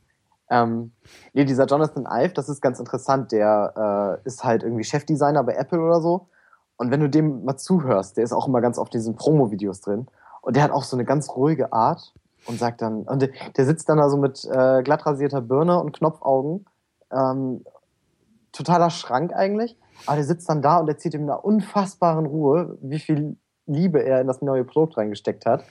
Ähm, 0.52 0.92
nee, 1.32 1.46
dieser 1.46 1.64
Jonathan 1.64 2.06
Ive, 2.06 2.34
das 2.34 2.50
ist 2.50 2.60
ganz 2.60 2.78
interessant. 2.78 3.32
Der 3.32 4.20
äh, 4.22 4.26
ist 4.28 4.44
halt 4.44 4.62
irgendwie 4.62 4.84
Chefdesigner 4.84 5.42
bei 5.42 5.54
Apple 5.54 5.80
oder 5.80 6.02
so. 6.02 6.28
Und 6.76 6.90
wenn 6.90 7.00
du 7.00 7.08
dem 7.08 7.44
mal 7.44 7.56
zuhörst, 7.56 8.18
der 8.18 8.24
ist 8.24 8.32
auch 8.32 8.46
immer 8.46 8.60
ganz 8.60 8.78
auf 8.78 8.90
diesen 8.90 9.16
Promo-Videos 9.16 9.80
drin. 9.80 10.08
Und 10.42 10.56
der 10.56 10.62
hat 10.62 10.70
auch 10.70 10.84
so 10.84 10.94
eine 10.94 11.06
ganz 11.06 11.30
ruhige 11.30 11.72
Art 11.72 12.12
und 12.46 12.58
sagt 12.58 12.82
dann, 12.82 13.04
und 13.04 13.22
der, 13.22 13.30
der 13.56 13.64
sitzt 13.64 13.88
dann 13.88 13.96
da 13.96 14.10
so 14.10 14.18
mit 14.18 14.44
äh, 14.44 14.82
glatt 14.82 15.06
rasierter 15.06 15.40
Birne 15.40 15.80
und 15.80 15.96
Knopfaugen. 15.96 16.66
Ähm, 17.10 17.64
totaler 18.52 18.90
Schrank 18.90 19.32
eigentlich. 19.32 19.78
Aber 20.04 20.16
der 20.16 20.24
sitzt 20.26 20.50
dann 20.50 20.60
da 20.60 20.78
und 20.78 20.88
erzählt 20.88 21.14
ihm 21.14 21.22
in 21.22 21.30
einer 21.30 21.44
unfassbaren 21.44 22.26
Ruhe, 22.26 22.76
wie 22.82 22.98
viel 22.98 23.36
Liebe 23.66 24.04
er 24.04 24.20
in 24.20 24.26
das 24.26 24.42
neue 24.42 24.64
Produkt 24.64 24.98
reingesteckt 24.98 25.46
hat. 25.46 25.64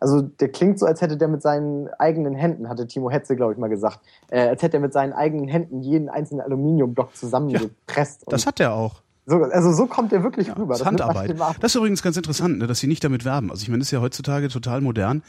Also 0.00 0.22
der 0.22 0.48
klingt 0.50 0.78
so, 0.78 0.86
als 0.86 1.00
hätte 1.00 1.16
der 1.16 1.28
mit 1.28 1.42
seinen 1.42 1.88
eigenen 1.98 2.34
Händen, 2.34 2.68
hatte 2.68 2.86
Timo 2.86 3.10
Hetze, 3.10 3.36
glaube 3.36 3.52
ich, 3.52 3.58
mal 3.58 3.68
gesagt, 3.68 4.00
äh, 4.30 4.48
als 4.48 4.62
hätte 4.62 4.76
er 4.76 4.80
mit 4.80 4.92
seinen 4.92 5.12
eigenen 5.12 5.48
Händen 5.48 5.82
jeden 5.82 6.08
einzelnen 6.08 6.40
Aluminiumblock 6.40 7.16
zusammengepresst. 7.16 8.22
Ja, 8.22 8.30
das 8.30 8.46
hat 8.46 8.60
er 8.60 8.74
auch. 8.74 9.02
So, 9.26 9.42
also 9.42 9.72
so 9.72 9.86
kommt 9.86 10.12
er 10.12 10.22
wirklich 10.22 10.46
ja, 10.46 10.54
rüber. 10.54 10.74
Das, 10.74 10.86
Handarbeit. 10.86 11.34
Das 11.60 11.72
ist 11.72 11.74
übrigens 11.74 12.02
ganz 12.02 12.16
interessant, 12.16 12.58
ne, 12.58 12.66
dass 12.66 12.78
sie 12.78 12.86
nicht 12.86 13.04
damit 13.04 13.24
werben. 13.24 13.50
Also 13.50 13.62
ich 13.62 13.68
meine, 13.68 13.80
das 13.80 13.88
ist 13.88 13.92
ja 13.92 14.00
heutzutage 14.00 14.48
total 14.48 14.80
modern, 14.80 15.22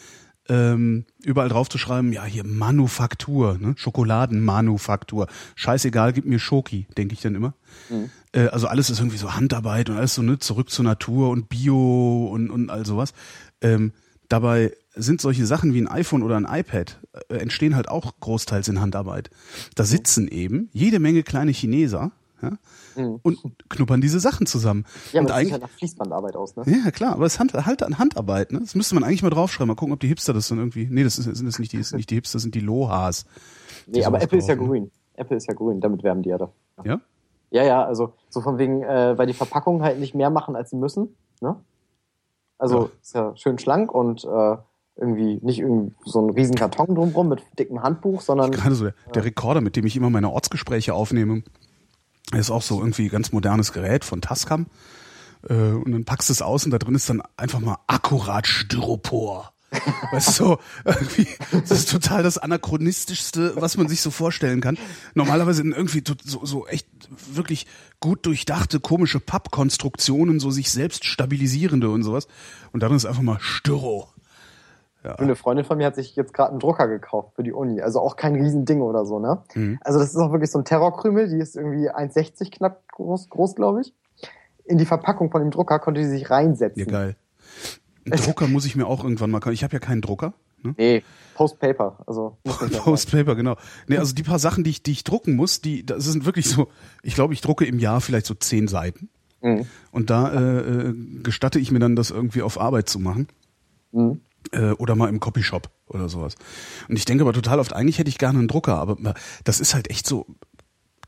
ähm, 0.47 1.05
überall 1.23 1.49
draufzuschreiben, 1.49 2.13
ja 2.13 2.23
hier 2.23 2.45
Manufaktur, 2.45 3.58
ne? 3.60 3.73
Schokoladenmanufaktur. 3.75 5.27
Scheißegal, 5.55 6.13
gib 6.13 6.25
mir 6.25 6.39
Schoki, 6.39 6.88
denke 6.97 7.13
ich 7.13 7.21
dann 7.21 7.36
immer. 7.36 7.53
Mhm. 7.89 8.10
Äh, 8.32 8.47
also 8.47 8.67
alles 8.67 8.89
ist 8.89 8.99
irgendwie 8.99 9.17
so 9.17 9.36
Handarbeit 9.36 9.89
und 9.89 9.97
alles 9.97 10.15
so 10.15 10.21
ne, 10.21 10.39
zurück 10.39 10.69
zur 10.69 10.86
Natur 10.86 11.29
und 11.29 11.49
Bio 11.49 12.27
und, 12.32 12.49
und 12.49 12.69
all 12.69 12.86
sowas. 12.86 13.13
Ähm, 13.62 13.91
Dabei 14.29 14.73
sind 14.95 15.21
solche 15.21 15.45
Sachen 15.45 15.73
wie 15.73 15.81
ein 15.81 15.87
iPhone 15.87 16.23
oder 16.23 16.37
ein 16.37 16.47
iPad 16.49 16.99
äh, 17.29 17.35
entstehen 17.37 17.75
halt 17.75 17.89
auch 17.89 18.13
großteils 18.19 18.67
in 18.67 18.79
Handarbeit. 18.79 19.29
Da 19.75 19.83
sitzen 19.83 20.27
eben 20.27 20.69
jede 20.71 20.99
Menge 20.99 21.23
kleine 21.23 21.51
Chineser 21.51 22.11
ja, 22.41 22.51
mhm. 22.95 23.19
und 23.23 23.39
knuppern 23.69 24.01
diese 24.01 24.19
Sachen 24.19 24.45
zusammen. 24.45 24.85
Ja, 25.11 25.21
und 25.21 25.27
aber 25.27 25.35
eigentlich, 25.35 25.47
sieht 25.47 25.53
halt 25.53 25.63
nach 25.63 25.77
Fließbandarbeit 25.77 26.35
aus, 26.35 26.55
ne? 26.55 26.63
Ja, 26.67 26.91
klar, 26.91 27.13
aber 27.13 27.25
es 27.25 27.33
ist 27.33 27.39
Hand, 27.39 27.53
halt 27.53 27.83
an 27.83 27.97
Handarbeit, 27.97 28.51
ne? 28.51 28.59
Das 28.59 28.75
müsste 28.75 28.95
man 28.95 29.03
eigentlich 29.03 29.23
mal 29.23 29.29
draufschreiben, 29.29 29.67
mal 29.67 29.75
gucken, 29.75 29.93
ob 29.93 29.99
die 29.99 30.07
Hipster 30.07 30.33
das 30.33 30.47
dann 30.47 30.59
irgendwie. 30.59 30.87
Nee, 30.89 31.03
das 31.03 31.17
ist, 31.17 31.25
sind 31.25 31.47
das 31.47 31.59
nicht 31.59 31.73
die, 31.73 31.77
nicht 31.77 32.09
die 32.09 32.15
Hipster, 32.15 32.35
das 32.35 32.43
sind 32.43 32.55
die 32.55 32.61
Lohas. 32.61 33.25
Nee, 33.87 34.05
aber 34.05 34.21
Apple 34.21 34.37
ist 34.37 34.47
ja 34.47 34.55
grün. 34.55 34.91
Apple 35.15 35.37
ist 35.37 35.47
ja 35.47 35.53
grün, 35.53 35.81
damit 35.81 36.03
werben 36.03 36.21
die 36.21 36.29
ja 36.29 36.37
da. 36.37 36.51
Ja? 36.85 37.01
Ja, 37.51 37.63
ja, 37.63 37.83
also 37.83 38.13
so 38.29 38.41
von 38.41 38.57
wegen, 38.57 38.83
äh, 38.83 39.17
weil 39.17 39.25
die 39.25 39.33
Verpackungen 39.33 39.81
halt 39.81 39.99
nicht 39.99 40.13
mehr 40.13 40.29
machen, 40.29 40.55
als 40.55 40.69
sie 40.69 40.75
müssen, 40.75 41.15
ne? 41.41 41.55
Also 42.59 42.83
ja. 42.83 42.89
ist 43.01 43.15
ja 43.15 43.35
schön 43.35 43.57
schlank 43.57 43.91
und 43.91 44.23
äh, 44.25 44.57
irgendwie 44.95 45.39
nicht 45.41 45.59
irgendwie 45.59 45.95
so 46.05 46.19
ein 46.21 46.29
riesen 46.29 46.55
Karton 46.55 46.93
drumrum 46.93 47.29
mit 47.29 47.41
dickem 47.57 47.81
Handbuch, 47.81 48.21
sondern. 48.21 48.51
Gerade 48.51 48.75
so 48.75 48.83
der, 48.85 48.93
der 49.15 49.25
Rekorder, 49.25 49.61
mit 49.61 49.75
dem 49.75 49.85
ich 49.85 49.95
immer 49.95 50.09
meine 50.09 50.29
Ortsgespräche 50.29 50.93
aufnehme, 50.93 51.43
ist 52.33 52.51
auch 52.51 52.61
so 52.61 52.79
irgendwie 52.79 53.07
ganz 53.07 53.31
modernes 53.31 53.73
Gerät 53.73 54.05
von 54.05 54.21
Tascam. 54.21 54.67
Äh, 55.47 55.53
und 55.53 55.91
dann 55.91 56.05
packst 56.05 56.29
du 56.29 56.33
es 56.33 56.41
aus 56.41 56.65
und 56.65 56.71
da 56.71 56.77
drin 56.77 56.95
ist 56.95 57.09
dann 57.09 57.23
einfach 57.37 57.59
mal 57.59 57.77
akkurat 57.87 58.45
Styropor. 58.45 59.53
Weißt 60.12 60.39
du, 60.39 60.43
so, 60.43 60.58
irgendwie, 60.84 61.27
das 61.51 61.71
ist 61.71 61.91
total 61.91 62.23
das 62.23 62.38
anachronistischste, 62.38 63.53
was 63.55 63.77
man 63.77 63.88
sich 63.88 64.01
so 64.01 64.10
vorstellen 64.10 64.62
kann. 64.62 64.77
Normalerweise 65.13 65.62
in 65.62 65.71
irgendwie 65.71 66.03
so, 66.23 66.45
so 66.45 66.67
echt 66.67 66.88
wirklich 67.32 67.67
gut 67.99 68.25
durchdachte, 68.25 68.79
komische 68.79 69.19
Pappkonstruktionen, 69.19 70.39
so 70.39 70.49
sich 70.49 70.71
selbst 70.71 71.05
stabilisierende 71.05 71.89
und 71.89 72.03
sowas. 72.03 72.27
Und 72.71 72.82
dann 72.82 72.93
ist 72.93 73.05
einfach 73.05 73.21
mal 73.21 73.39
Styro. 73.39 74.08
Ja. 75.03 75.15
Eine 75.15 75.36
Freundin 75.36 75.65
von 75.65 75.77
mir 75.77 75.86
hat 75.86 75.95
sich 75.95 76.15
jetzt 76.15 76.34
gerade 76.34 76.51
einen 76.51 76.60
Drucker 76.60 76.88
gekauft 76.88 77.36
für 77.36 77.43
die 77.43 77.53
Uni. 77.53 77.82
Also 77.82 78.01
auch 78.01 78.15
kein 78.15 78.36
Riesending 78.36 78.82
oder 78.82 79.05
so, 79.05 79.19
ne? 79.19 79.43
Mhm. 79.53 79.79
Also 79.82 79.99
das 79.99 80.10
ist 80.10 80.17
auch 80.17 80.32
wirklich 80.32 80.51
so 80.51 80.60
ein 80.60 80.65
Terrorkrümel, 80.65 81.29
die 81.29 81.38
ist 81.38 81.55
irgendwie 81.55 81.89
1,60 81.89 82.51
knapp 82.51 82.82
groß, 82.91 83.29
groß 83.29 83.55
glaube 83.55 83.82
ich. 83.82 83.93
In 84.65 84.77
die 84.77 84.86
Verpackung 84.86 85.32
von 85.32 85.41
dem 85.41 85.51
Drucker 85.51 85.79
konnte 85.79 86.03
sie 86.03 86.10
sich 86.10 86.29
reinsetzen. 86.29 86.86
Ja, 86.86 86.86
geil. 86.86 87.15
Einen 88.05 88.21
Drucker 88.21 88.47
muss 88.47 88.65
ich 88.65 88.75
mir 88.75 88.88
auch 88.88 89.03
irgendwann 89.03 89.31
mal. 89.31 89.41
Ich 89.51 89.63
habe 89.63 89.73
ja 89.73 89.79
keinen 89.79 90.01
Drucker. 90.01 90.33
Ne? 90.63 90.75
Nee, 90.77 91.03
Post-Paper. 91.35 92.03
Also, 92.05 92.38
Post-Paper, 92.43 93.35
genau. 93.35 93.55
Nee, 93.88 93.97
also 93.97 94.13
die 94.13 94.23
paar 94.23 94.39
Sachen, 94.39 94.63
die 94.63 94.71
ich, 94.71 94.83
die 94.83 94.91
ich 94.91 95.03
drucken 95.03 95.35
muss, 95.35 95.62
die, 95.62 95.85
das 95.85 96.03
sind 96.05 96.25
wirklich 96.25 96.49
so, 96.49 96.67
ich 97.01 97.15
glaube, 97.15 97.33
ich 97.33 97.41
drucke 97.41 97.65
im 97.65 97.79
Jahr 97.79 98.01
vielleicht 98.01 98.25
so 98.25 98.33
zehn 98.33 98.67
Seiten. 98.67 99.09
Mhm. 99.41 99.65
Und 99.91 100.09
da 100.09 100.33
äh, 100.33 100.89
äh, 100.89 100.93
gestatte 101.23 101.59
ich 101.59 101.71
mir 101.71 101.79
dann, 101.79 101.95
das 101.95 102.12
irgendwie 102.12 102.41
auf 102.41 102.59
Arbeit 102.59 102.89
zu 102.89 102.99
machen. 102.99 103.27
Mhm. 103.91 104.21
Äh, 104.51 104.71
oder 104.71 104.95
mal 104.95 105.09
im 105.09 105.19
Copyshop 105.19 105.69
oder 105.88 106.09
sowas. 106.09 106.35
Und 106.88 106.97
ich 106.97 107.05
denke 107.05 107.23
aber 107.23 107.33
total 107.33 107.59
oft, 107.59 107.73
eigentlich 107.73 107.99
hätte 107.99 108.09
ich 108.09 108.17
gerne 108.17 108.39
einen 108.39 108.47
Drucker, 108.47 108.77
aber 108.77 108.97
das 109.43 109.59
ist 109.59 109.73
halt 109.73 109.89
echt 109.89 110.07
so, 110.07 110.25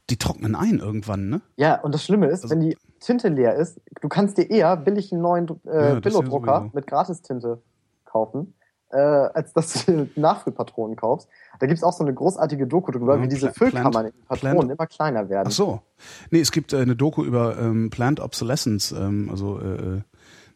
die 0.10 0.18
trocknen 0.18 0.56
ein 0.56 0.80
irgendwann, 0.80 1.30
ne? 1.30 1.42
Ja, 1.56 1.80
und 1.82 1.94
das 1.94 2.06
Schlimme 2.06 2.28
ist, 2.28 2.44
also, 2.44 2.54
wenn 2.54 2.62
die 2.62 2.78
Tinte 3.02 3.28
leer 3.28 3.56
ist, 3.56 3.82
du 4.02 4.08
kannst 4.08 4.38
dir 4.38 4.50
eher 4.50 4.78
billig 4.78 5.12
einen 5.12 5.22
neuen 5.22 5.48
äh, 5.66 5.96
Ja, 5.96 6.00
Billo-Drucker 6.00 6.70
mit 6.74 6.88
Gratistinte 6.88 7.62
kaufen, 8.06 8.54
äh, 8.92 8.98
als 8.98 9.54
dass 9.54 9.86
du 9.86 10.08
Nachfüllpatronen 10.16 10.96
kaufst. 10.96 11.28
Da 11.60 11.68
gibt's 11.68 11.84
auch 11.84 11.94
so 11.94 12.04
eine 12.04 12.14
großartige 12.14 12.68
Doku 12.68 12.92
drüber, 12.92 13.18
Ja, 13.18 13.24
wie 13.24 13.28
diese 13.28 13.52
Füllkammern 13.52 14.06
in 14.08 14.12
den 14.14 14.26
Patronen 14.26 14.56
Plant- 14.58 14.72
immer 14.72 14.88
kleiner 14.88 15.30
werden. 15.30 15.48
Ach 15.50 15.52
so. 15.52 15.82
Nee, 16.30 16.40
es 16.42 16.52
gibt 16.52 16.74
äh, 16.74 16.78
eine 16.78 16.96
Doku 16.96 17.24
über 17.24 17.58
ähm, 17.58 17.90
Plant 17.90 18.20
Obsolescence, 18.20 18.92
ähm, 18.92 19.30
also 19.30 19.60
äh, 19.60 19.64
äh, 19.98 20.02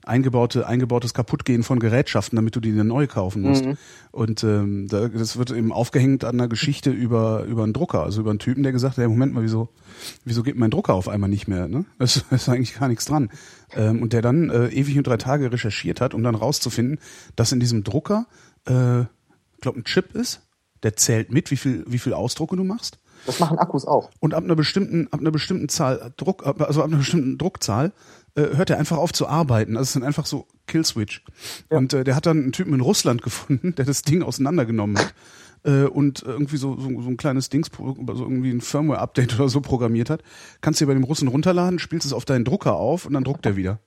eingebaute, 0.08 0.68
eingebautes 0.68 1.13
Kaputtgehen 1.13 1.63
von 1.63 1.80
Gerätschaften, 1.80 2.36
damit 2.36 2.56
du 2.56 2.60
die 2.60 2.76
dann 2.76 2.88
neu 2.88 3.08
kaufen 3.08 3.41
musst. 3.41 3.65
Mhm. 3.65 3.78
Und 4.12 4.44
ähm, 4.44 4.88
da, 4.88 5.08
das 5.08 5.38
wird 5.38 5.52
eben 5.52 5.72
aufgehängt 5.72 6.24
an 6.24 6.39
einer 6.39 6.48
Geschichte 6.48 6.89
über 6.89 7.44
über 7.44 7.63
einen 7.63 7.74
Drucker, 7.74 8.04
also 8.04 8.22
über 8.22 8.30
einen 8.30 8.39
Typen, 8.39 8.63
der 8.63 8.72
gesagt 8.72 8.98
hat, 8.98 9.02
hey, 9.02 9.08
Moment 9.08 9.34
mal, 9.34 9.44
wieso 9.44 9.70
wieso 10.24 10.44
geht 10.44 10.58
mein 10.58 10.72
Drucker 10.72 10.94
auf 10.94 11.08
einmal 11.08 11.30
nicht 11.30 11.48
mehr? 11.48 11.68
Ne? 11.68 11.86
Es 12.00 12.18
ist 12.30 12.50
eigentlich 12.50 12.78
gar 12.78 12.88
nichts 12.88 13.06
dran. 13.06 13.30
Ähm, 13.74 14.02
und 14.02 14.13
der 14.13 14.22
dann 14.22 14.50
äh, 14.50 14.68
ewig 14.68 14.98
und 14.98 15.08
drei 15.08 15.18
Tage 15.18 15.52
recherchiert 15.52 16.02
hat, 16.02 16.13
um 16.13 16.24
dann 16.24 16.36
rauszufinden, 16.36 17.00
dass 17.36 17.52
in 17.52 17.60
diesem 17.60 17.84
Drucker, 17.84 18.28
äh, 18.65 19.06
glaub, 19.62 19.76
ein 19.76 19.84
Chip 19.84 20.15
ist, 20.15 20.41
der 20.84 20.96
zählt 20.96 21.32
mit, 21.32 21.52
wie 21.52 21.58
viel 21.58 21.84
wie 21.88 21.98
viel 21.98 22.13
Ausdrucke 22.13 22.56
du 22.56 22.63
machst. 22.63 23.00
Das 23.26 23.39
machen 23.39 23.58
Akkus 23.58 23.86
auch. 23.86 24.12
Und 24.20 24.34
ab 24.34 24.44
einer 24.44 24.56
bestimmten, 24.56 25.08
ab 25.12 25.20
einer 25.20 25.32
bestimmten 25.32 25.70
Zahl 25.70 26.13
Druck, 26.18 26.46
also 26.46 26.82
ab 26.82 26.88
einer 26.88 26.98
bestimmten 26.98 27.38
Druckzahl 27.38 27.91
äh, 28.36 28.56
hört 28.56 28.69
er 28.69 28.78
einfach 28.78 28.98
auf 28.98 29.13
zu 29.13 29.28
arbeiten. 29.28 29.78
Also 29.78 29.84
es 29.84 29.93
sind 29.93 30.04
einfach 30.04 30.26
so 30.26 30.45
Killswitch. 30.67 31.24
Ja. 31.71 31.78
Und 31.78 31.93
äh, 31.93 32.04
der 32.04 32.15
hat 32.15 32.26
dann 32.26 32.38
einen 32.38 32.52
Typen 32.52 32.74
in 32.74 32.82
Russland 32.82 33.21
gefunden, 33.24 33.76
der 33.76 33.86
das 33.86 34.02
Ding 34.02 34.24
auseinandergenommen 34.24 34.98
hat 34.98 35.13
äh, 35.63 35.84
und 35.86 36.24
irgendwie 36.24 36.58
so, 36.58 36.78
so, 36.80 37.02
so 37.02 37.10
ein 37.10 37.17
kleines 37.17 37.50
Dings, 37.50 37.69
so 37.76 37.95
irgendwie 38.24 38.52
ein 38.52 38.62
Firmware-Update 38.62 39.36
oder 39.39 39.50
so 39.50 39.62
programmiert 39.62 40.10
hat. 40.10 40.21
Kannst 40.62 40.80
du 40.80 40.86
dir 40.86 40.89
bei 40.89 40.93
dem 40.93 41.04
Russen 41.04 41.28
runterladen, 41.28 41.80
spielst 41.80 42.06
es 42.06 42.13
auf 42.13 42.26
deinen 42.26 42.45
Drucker 42.45 42.76
auf 42.76 43.06
und 43.06 43.13
dann 43.13 43.24
druckt 43.24 43.45
er 43.45 43.56
wieder. 43.56 43.80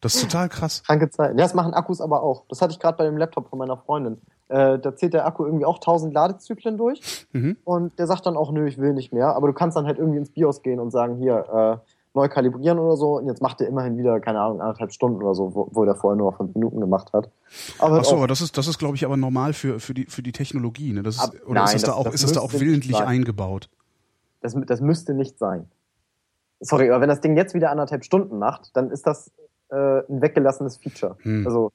Das 0.00 0.14
ist 0.14 0.22
total 0.22 0.48
krass. 0.48 0.84
Kranke 0.84 1.10
Zeiten. 1.10 1.38
Ja, 1.38 1.44
das 1.44 1.54
machen 1.54 1.74
Akkus 1.74 2.00
aber 2.00 2.22
auch. 2.22 2.44
Das 2.48 2.62
hatte 2.62 2.72
ich 2.72 2.78
gerade 2.78 2.96
bei 2.96 3.04
dem 3.04 3.16
Laptop 3.16 3.48
von 3.48 3.58
meiner 3.58 3.76
Freundin. 3.76 4.18
Äh, 4.48 4.78
da 4.78 4.94
zählt 4.94 5.12
der 5.12 5.26
Akku 5.26 5.44
irgendwie 5.44 5.64
auch 5.64 5.78
1000 5.78 6.14
Ladezyklen 6.14 6.78
durch. 6.78 7.26
Mhm. 7.32 7.56
Und 7.64 7.98
der 7.98 8.06
sagt 8.06 8.24
dann 8.26 8.36
auch, 8.36 8.52
nö, 8.52 8.66
ich 8.68 8.78
will 8.78 8.94
nicht 8.94 9.12
mehr. 9.12 9.34
Aber 9.34 9.48
du 9.48 9.52
kannst 9.52 9.76
dann 9.76 9.86
halt 9.86 9.98
irgendwie 9.98 10.18
ins 10.18 10.30
BIOS 10.30 10.62
gehen 10.62 10.78
und 10.78 10.92
sagen, 10.92 11.16
hier, 11.16 11.80
äh, 11.84 11.90
neu 12.18 12.28
kalibrieren 12.28 12.78
oder 12.78 12.96
so. 12.96 13.18
Und 13.18 13.26
jetzt 13.26 13.40
macht 13.40 13.60
er 13.60 13.68
immerhin 13.68 13.96
wieder, 13.96 14.20
keine 14.20 14.40
Ahnung, 14.40 14.60
anderthalb 14.60 14.92
Stunden 14.92 15.22
oder 15.22 15.34
so, 15.34 15.54
wo, 15.54 15.68
wo 15.70 15.84
der 15.84 15.94
vorher 15.94 16.16
nur 16.16 16.32
fünf 16.32 16.54
Minuten 16.54 16.80
gemacht 16.80 17.12
hat. 17.12 17.30
Aber 17.78 18.00
Ach 18.00 18.04
so, 18.04 18.16
aber 18.16 18.26
das 18.26 18.40
ist, 18.40 18.58
das 18.58 18.66
ist, 18.66 18.78
glaube 18.78 18.96
ich, 18.96 19.04
aber 19.04 19.16
normal 19.16 19.52
für, 19.52 19.80
für 19.80 19.94
die, 19.94 20.06
für 20.06 20.22
die 20.22 20.32
Technologie, 20.32 20.92
ne? 20.92 21.02
Das 21.02 21.16
ist, 21.16 21.20
Ab- 21.22 21.34
oder 21.46 21.64
ist 21.64 21.66
nein, 21.66 21.72
das, 21.74 21.82
da 21.82 21.86
das- 21.88 21.96
auch, 21.96 22.04
das 22.04 22.14
ist 22.14 22.24
das 22.24 22.32
da 22.32 22.40
auch 22.40 22.52
willentlich 22.52 22.96
eingebaut? 22.98 23.68
das, 24.40 24.54
das 24.66 24.80
müsste 24.80 25.14
nicht 25.14 25.38
sein. 25.38 25.66
Sorry, 26.60 26.90
aber 26.90 27.00
wenn 27.00 27.08
das 27.08 27.20
Ding 27.20 27.36
jetzt 27.36 27.54
wieder 27.54 27.70
anderthalb 27.70 28.04
Stunden 28.04 28.38
macht, 28.38 28.76
dann 28.76 28.90
ist 28.90 29.06
das 29.06 29.30
äh, 29.70 29.76
ein 29.76 30.22
weggelassenes 30.22 30.76
Feature. 30.78 31.16
Hm. 31.22 31.46
Also 31.46 31.72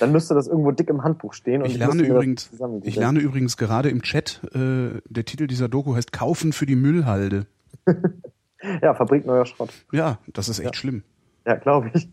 dann 0.00 0.12
müsste 0.12 0.34
das 0.34 0.48
irgendwo 0.48 0.70
dick 0.72 0.88
im 0.88 1.04
Handbuch 1.04 1.34
stehen. 1.34 1.62
Und 1.62 1.68
Ich 1.68 1.76
lerne 1.76 2.02
das 2.02 2.08
übrigens, 2.08 2.50
ich 2.82 2.96
lerne 2.96 3.20
übrigens 3.20 3.56
gerade 3.56 3.90
im 3.90 4.02
Chat, 4.02 4.40
äh, 4.54 5.00
der 5.08 5.24
Titel 5.24 5.46
dieser 5.46 5.68
Doku 5.68 5.94
heißt 5.94 6.12
Kaufen 6.12 6.52
für 6.52 6.66
die 6.66 6.76
Müllhalde. 6.76 7.46
Ja, 8.82 8.94
Fabrik 8.94 9.26
neuer 9.26 9.46
Schrott. 9.46 9.72
Ja, 9.92 10.18
das 10.32 10.48
ist 10.48 10.58
echt 10.58 10.74
Ja. 10.74 10.78
schlimm. 10.80 11.02
Ja, 11.46 11.56
glaube 11.56 11.90
ich. 11.94 12.08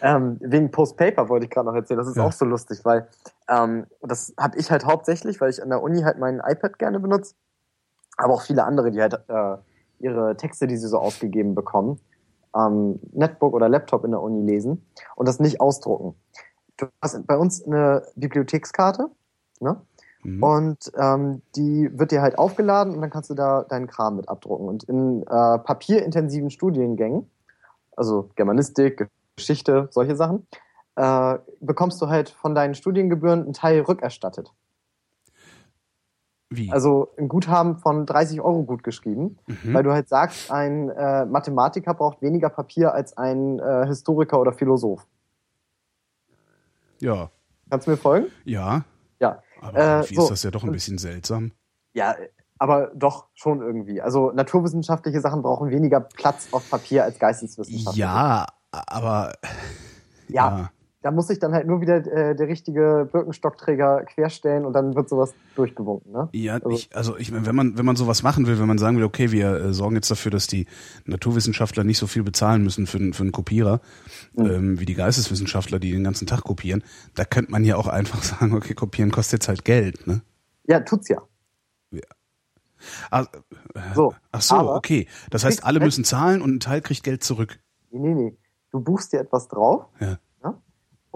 Ähm, 0.00 0.38
wegen 0.40 0.70
Post-Paper 0.70 1.28
wollte 1.28 1.44
ich 1.46 1.50
gerade 1.50 1.66
noch 1.66 1.74
erzählen. 1.74 1.98
Das 1.98 2.06
ist 2.08 2.16
Ja. 2.16 2.24
auch 2.24 2.32
so 2.32 2.44
lustig, 2.44 2.84
weil 2.84 3.08
ähm, 3.48 3.86
das 4.00 4.32
habe 4.38 4.56
ich 4.58 4.70
halt 4.70 4.84
hauptsächlich, 4.86 5.40
weil 5.40 5.50
ich 5.50 5.62
an 5.62 5.68
der 5.70 5.82
Uni 5.82 6.02
halt 6.02 6.18
mein 6.18 6.40
iPad 6.44 6.78
gerne 6.78 7.00
benutze, 7.00 7.34
aber 8.16 8.34
auch 8.34 8.42
viele 8.42 8.64
andere, 8.64 8.90
die 8.90 9.00
halt 9.00 9.14
äh, 9.28 9.56
ihre 9.98 10.36
Texte, 10.36 10.66
die 10.66 10.76
sie 10.76 10.86
so 10.88 10.98
ausgegeben 10.98 11.54
bekommen, 11.54 12.00
ähm, 12.54 13.00
Netbook 13.12 13.54
oder 13.54 13.68
Laptop 13.68 14.04
in 14.04 14.12
der 14.12 14.22
Uni 14.22 14.46
lesen 14.48 14.86
und 15.16 15.26
das 15.26 15.40
nicht 15.40 15.60
ausdrucken. 15.60 16.14
Du 16.76 16.86
hast 17.02 17.26
bei 17.26 17.36
uns 17.36 17.64
eine 17.64 18.02
Bibliothekskarte, 18.14 19.10
ne? 19.60 19.80
Mhm. 20.22 20.42
Und 20.42 20.92
ähm, 20.98 21.42
die 21.54 21.90
wird 21.92 22.10
dir 22.10 22.22
halt 22.22 22.38
aufgeladen 22.38 22.94
und 22.94 23.00
dann 23.00 23.10
kannst 23.10 23.30
du 23.30 23.34
da 23.34 23.62
deinen 23.62 23.86
Kram 23.86 24.16
mit 24.16 24.28
abdrucken. 24.28 24.68
Und 24.68 24.84
in 24.84 25.22
äh, 25.22 25.58
papierintensiven 25.58 26.50
Studiengängen, 26.50 27.30
also 27.96 28.30
Germanistik, 28.36 29.08
Geschichte, 29.36 29.88
solche 29.90 30.16
Sachen, 30.16 30.46
äh, 30.96 31.38
bekommst 31.60 32.00
du 32.00 32.08
halt 32.08 32.30
von 32.30 32.54
deinen 32.54 32.74
Studiengebühren 32.74 33.44
einen 33.44 33.52
Teil 33.52 33.80
rückerstattet. 33.80 34.52
Wie? 36.48 36.70
Also 36.70 37.08
ein 37.18 37.28
Guthaben 37.28 37.76
von 37.76 38.06
30 38.06 38.40
Euro 38.40 38.62
gut 38.62 38.84
geschrieben, 38.84 39.38
mhm. 39.46 39.74
weil 39.74 39.82
du 39.82 39.92
halt 39.92 40.08
sagst, 40.08 40.50
ein 40.50 40.90
äh, 40.90 41.26
Mathematiker 41.26 41.92
braucht 41.92 42.22
weniger 42.22 42.50
Papier 42.50 42.94
als 42.94 43.16
ein 43.16 43.58
äh, 43.58 43.86
Historiker 43.86 44.40
oder 44.40 44.52
Philosoph. 44.52 45.06
ja, 47.00 47.30
Kannst 47.68 47.86
du 47.86 47.90
mir 47.92 47.96
folgen? 47.96 48.26
ja. 48.44 48.84
Ja. 49.74 49.78
Aber 49.78 49.78
Äh, 49.78 49.92
irgendwie 50.00 50.14
so. 50.14 50.22
ist 50.22 50.30
das 50.30 50.42
ja 50.42 50.50
doch 50.50 50.64
ein 50.64 50.72
bisschen 50.72 50.98
seltsam. 50.98 51.52
Ja, 51.92 52.14
aber 52.58 52.90
doch 52.94 53.26
schon 53.34 53.60
irgendwie. 53.60 54.00
Also 54.00 54.30
naturwissenschaftliche 54.32 55.20
Sachen 55.20 55.42
brauchen 55.42 55.70
weniger 55.70 56.00
Platz 56.00 56.48
auf 56.52 56.68
Papier 56.70 57.04
als 57.04 57.18
Geisteswissenschaftliche. 57.18 58.00
Ja, 58.00 58.46
aber 58.70 59.32
Ja. 60.28 60.70
Da 61.06 61.12
muss 61.12 61.28
sich 61.28 61.38
dann 61.38 61.52
halt 61.52 61.68
nur 61.68 61.80
wieder 61.80 61.98
äh, 61.98 62.34
der 62.34 62.48
richtige 62.48 63.08
Birkenstockträger 63.12 64.02
querstellen 64.06 64.64
und 64.66 64.72
dann 64.72 64.96
wird 64.96 65.08
sowas 65.08 65.34
durchgewunken, 65.54 66.10
ne? 66.10 66.28
Ja, 66.32 66.54
Also- 66.54 66.70
ich, 66.70 66.90
also 66.96 67.16
ich, 67.16 67.30
wenn 67.32 67.54
man 67.54 67.78
wenn 67.78 67.86
man 67.86 67.94
sowas 67.94 68.24
machen 68.24 68.48
will, 68.48 68.58
wenn 68.58 68.66
man 68.66 68.78
sagen 68.78 68.96
will, 68.96 69.04
okay, 69.04 69.30
wir 69.30 69.52
äh, 69.52 69.72
sorgen 69.72 69.94
jetzt 69.94 70.10
dafür, 70.10 70.32
dass 70.32 70.48
die 70.48 70.66
Naturwissenschaftler 71.04 71.84
nicht 71.84 71.98
so 71.98 72.08
viel 72.08 72.24
bezahlen 72.24 72.64
müssen 72.64 72.88
für, 72.88 72.98
einen- 72.98 73.12
für 73.12 73.22
einen 73.22 73.30
Kopierer, 73.30 73.80
Mhm. 74.34 74.46
ähm, 74.46 74.80
wie 74.80 74.84
die 74.84 74.94
Geisteswissenschaftler, 74.94 75.78
die 75.78 75.92
den 75.92 76.02
ganzen 76.02 76.26
Tag 76.26 76.42
kopieren, 76.42 76.82
da 77.14 77.24
könnte 77.24 77.52
man 77.52 77.62
ja 77.62 77.76
auch 77.76 77.86
einfach 77.86 78.20
sagen, 78.24 78.52
okay, 78.52 78.74
kopieren 78.74 79.12
kostet 79.12 79.34
jetzt 79.42 79.48
halt 79.48 79.64
Geld, 79.64 80.08
ne? 80.08 80.22
Ja, 80.66 80.80
tut's 80.80 81.08
ja. 81.08 81.22
Ah, 83.12 83.26
äh, 83.74 83.80
So, 83.94 84.12
ach 84.32 84.42
so, 84.42 84.56
okay. 84.74 85.06
Das 85.30 85.44
heißt, 85.44 85.64
alle 85.64 85.78
müssen 85.78 86.02
zahlen 86.04 86.42
und 86.42 86.52
ein 86.56 86.60
Teil 86.60 86.80
kriegt 86.80 87.04
Geld 87.04 87.22
zurück. 87.22 87.60
Nee, 87.90 88.00
nee, 88.00 88.14
nee. 88.14 88.36
Du 88.72 88.80
buchst 88.80 89.12
dir 89.12 89.20
etwas 89.20 89.46
drauf 89.48 89.86
Ja. 90.00 90.18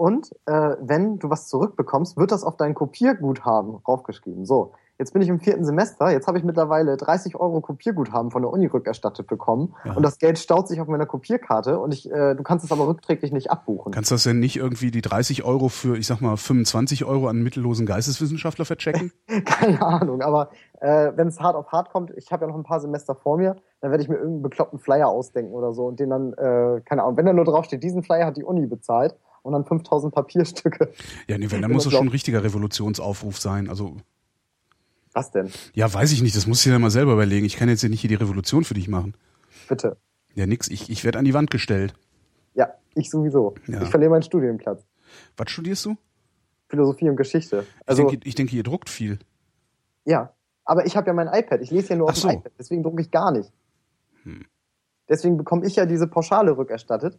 Und 0.01 0.31
äh, 0.47 0.77
wenn 0.81 1.19
du 1.19 1.29
was 1.29 1.47
zurückbekommst, 1.47 2.17
wird 2.17 2.31
das 2.31 2.43
auf 2.43 2.57
dein 2.57 2.73
Kopierguthaben 2.73 3.75
raufgeschrieben. 3.87 4.45
So, 4.47 4.71
jetzt 4.97 5.13
bin 5.13 5.21
ich 5.21 5.29
im 5.29 5.39
vierten 5.39 5.63
Semester, 5.63 6.09
jetzt 6.09 6.25
habe 6.25 6.39
ich 6.39 6.43
mittlerweile 6.43 6.97
30 6.97 7.35
Euro 7.35 7.61
Kopierguthaben 7.61 8.31
von 8.31 8.41
der 8.41 8.51
Uni 8.51 8.65
rückerstattet 8.65 9.27
bekommen 9.27 9.75
Ja. 9.85 9.93
und 9.93 10.01
das 10.01 10.17
Geld 10.17 10.39
staut 10.39 10.67
sich 10.67 10.81
auf 10.81 10.87
meiner 10.87 11.05
Kopierkarte 11.05 11.77
und 11.77 11.93
ich, 11.93 12.11
äh, 12.11 12.33
du 12.33 12.41
kannst 12.41 12.65
es 12.65 12.71
aber 12.71 12.87
rückträglich 12.87 13.31
nicht 13.31 13.51
abbuchen. 13.51 13.91
Kannst 13.91 14.09
du 14.09 14.15
das 14.15 14.23
denn 14.23 14.39
nicht 14.39 14.55
irgendwie 14.57 14.89
die 14.89 15.03
30 15.03 15.43
Euro 15.43 15.69
für, 15.69 15.95
ich 15.95 16.07
sag 16.07 16.19
mal, 16.19 16.35
25 16.35 17.05
Euro 17.05 17.27
an 17.27 17.35
einen 17.35 17.43
mittellosen 17.43 17.85
Geisteswissenschaftler 17.85 18.65
verchecken? 18.65 19.11
Keine 19.45 19.83
Ahnung, 19.83 20.23
aber 20.23 20.49
äh, 20.79 21.11
wenn 21.15 21.27
es 21.27 21.39
hart 21.39 21.55
auf 21.55 21.71
hart 21.71 21.91
kommt, 21.91 22.09
ich 22.17 22.31
habe 22.31 22.45
ja 22.45 22.47
noch 22.47 22.57
ein 22.57 22.63
paar 22.63 22.79
Semester 22.79 23.13
vor 23.13 23.37
mir, 23.37 23.55
dann 23.81 23.91
werde 23.91 24.01
ich 24.01 24.09
mir 24.09 24.15
irgendeinen 24.15 24.41
bekloppten 24.41 24.79
Flyer 24.79 25.09
ausdenken 25.09 25.53
oder 25.53 25.73
so 25.73 25.85
und 25.85 25.99
den 25.99 26.09
dann, 26.09 26.33
äh, 26.33 26.81
keine 26.85 27.03
Ahnung, 27.03 27.17
wenn 27.17 27.27
da 27.27 27.33
nur 27.33 27.45
draufsteht, 27.45 27.83
diesen 27.83 28.01
Flyer 28.01 28.25
hat 28.25 28.35
die 28.37 28.43
Uni 28.43 28.65
bezahlt 28.65 29.15
und 29.43 29.53
dann 29.53 29.65
5000 29.65 30.13
Papierstücke. 30.13 30.91
Ja, 31.27 31.37
nee, 31.37 31.49
wenn, 31.51 31.61
dann 31.61 31.71
muss 31.71 31.83
das 31.85 31.93
schon 31.93 32.05
ein 32.07 32.09
richtiger 32.11 32.43
Revolutionsaufruf 32.43 33.39
sein. 33.39 33.69
Also, 33.69 33.97
Was 35.13 35.31
denn? 35.31 35.49
ja, 35.73 35.91
weiß 35.91 36.11
ich 36.11 36.21
nicht, 36.21 36.35
das 36.35 36.47
musst 36.47 36.65
du 36.65 36.69
dir 36.69 36.79
mal 36.79 36.91
selber 36.91 37.13
überlegen. 37.13 37.45
Ich 37.45 37.55
kann 37.57 37.69
jetzt 37.69 37.81
ja 37.83 37.89
nicht 37.89 38.01
hier 38.01 38.09
die 38.09 38.15
Revolution 38.15 38.63
für 38.63 38.73
dich 38.73 38.87
machen. 38.87 39.15
Bitte. 39.67 39.97
Ja, 40.35 40.45
nix, 40.47 40.67
ich, 40.69 40.89
ich 40.89 41.03
werde 41.03 41.19
an 41.19 41.25
die 41.25 41.33
Wand 41.33 41.51
gestellt. 41.51 41.93
Ja, 42.53 42.69
ich 42.95 43.09
sowieso. 43.09 43.55
Ja. 43.67 43.81
Ich 43.81 43.89
verliere 43.89 44.11
meinen 44.11 44.23
Studienplatz. 44.23 44.85
Was 45.37 45.49
studierst 45.51 45.85
du? 45.85 45.97
Philosophie 46.69 47.09
und 47.09 47.17
Geschichte. 47.17 47.65
Ich, 47.81 47.87
Also, 47.87 48.07
denke, 48.07 48.25
ich 48.27 48.35
denke, 48.35 48.55
ihr 48.55 48.63
druckt 48.63 48.89
viel. 48.89 49.19
ja. 50.05 50.33
Aber 50.63 50.85
ich 50.85 50.95
habe 50.95 51.07
ja 51.07 51.13
mein 51.13 51.27
iPad. 51.27 51.59
Ich 51.61 51.71
lese 51.71 51.89
ja 51.89 51.95
nur 51.95 52.05
auf 52.07 52.11
Ach 52.15 52.21
dem 52.21 52.29
so. 52.29 52.37
iPad. 52.37 52.51
Deswegen 52.59 52.83
drucke 52.83 53.01
ich 53.01 53.09
gar 53.09 53.31
nicht. 53.31 53.51
Hm. 54.23 54.45
Deswegen 55.09 55.35
bekomme 55.35 55.65
ich 55.65 55.75
ja 55.75 55.87
diese 55.87 56.05
Pauschale 56.07 56.55
rückerstattet. 56.55 57.17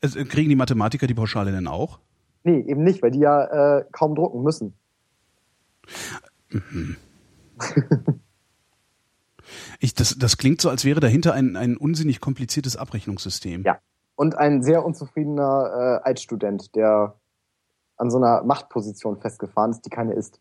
Es, 0.00 0.16
äh, 0.16 0.24
kriegen 0.24 0.48
die 0.48 0.56
Mathematiker 0.56 1.06
die 1.06 1.14
Pauschale 1.14 1.52
denn 1.52 1.66
auch? 1.66 1.98
Nee, 2.44 2.60
eben 2.60 2.82
nicht, 2.84 3.02
weil 3.02 3.10
die 3.10 3.20
ja 3.20 3.78
äh, 3.78 3.84
kaum 3.92 4.14
drucken 4.14 4.42
müssen. 4.42 4.74
Ich, 9.80 9.94
das, 9.94 10.16
das 10.18 10.36
klingt 10.36 10.60
so, 10.60 10.68
als 10.68 10.84
wäre 10.84 11.00
dahinter 11.00 11.32
ein, 11.32 11.56
ein 11.56 11.76
unsinnig 11.76 12.20
kompliziertes 12.20 12.76
Abrechnungssystem. 12.76 13.62
Ja. 13.64 13.78
Und 14.14 14.36
ein 14.36 14.62
sehr 14.62 14.84
unzufriedener 14.84 16.00
äh, 16.04 16.08
Altstudent, 16.08 16.74
der 16.74 17.14
an 17.96 18.10
so 18.10 18.18
einer 18.18 18.42
Machtposition 18.42 19.18
festgefahren 19.18 19.70
ist, 19.70 19.86
die 19.86 19.90
keine 19.90 20.12
ist. 20.12 20.40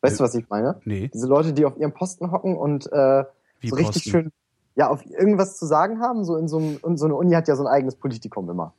Weißt 0.00 0.18
du, 0.18 0.24
was 0.24 0.34
ich 0.34 0.48
meine? 0.48 0.80
Nee, 0.84 1.10
Diese 1.12 1.26
Leute, 1.26 1.52
die 1.52 1.64
auf 1.64 1.76
ihrem 1.76 1.92
Posten 1.92 2.32
hocken 2.32 2.56
und 2.56 2.86
äh, 2.90 3.24
so 3.62 3.76
richtig 3.76 3.84
Posten. 3.84 4.10
schön 4.10 4.32
ja 4.74 4.88
auf 4.88 5.04
irgendwas 5.06 5.56
zu 5.56 5.66
sagen 5.66 6.00
haben. 6.00 6.24
So 6.24 6.36
in 6.36 6.48
so, 6.48 6.58
einem, 6.58 6.76
und 6.82 6.96
so 6.98 7.06
eine 7.06 7.14
Uni 7.14 7.32
hat 7.32 7.48
ja 7.48 7.56
so 7.56 7.62
ein 7.64 7.68
eigenes 7.68 7.94
Politikum 7.96 8.48
immer. 8.50 8.72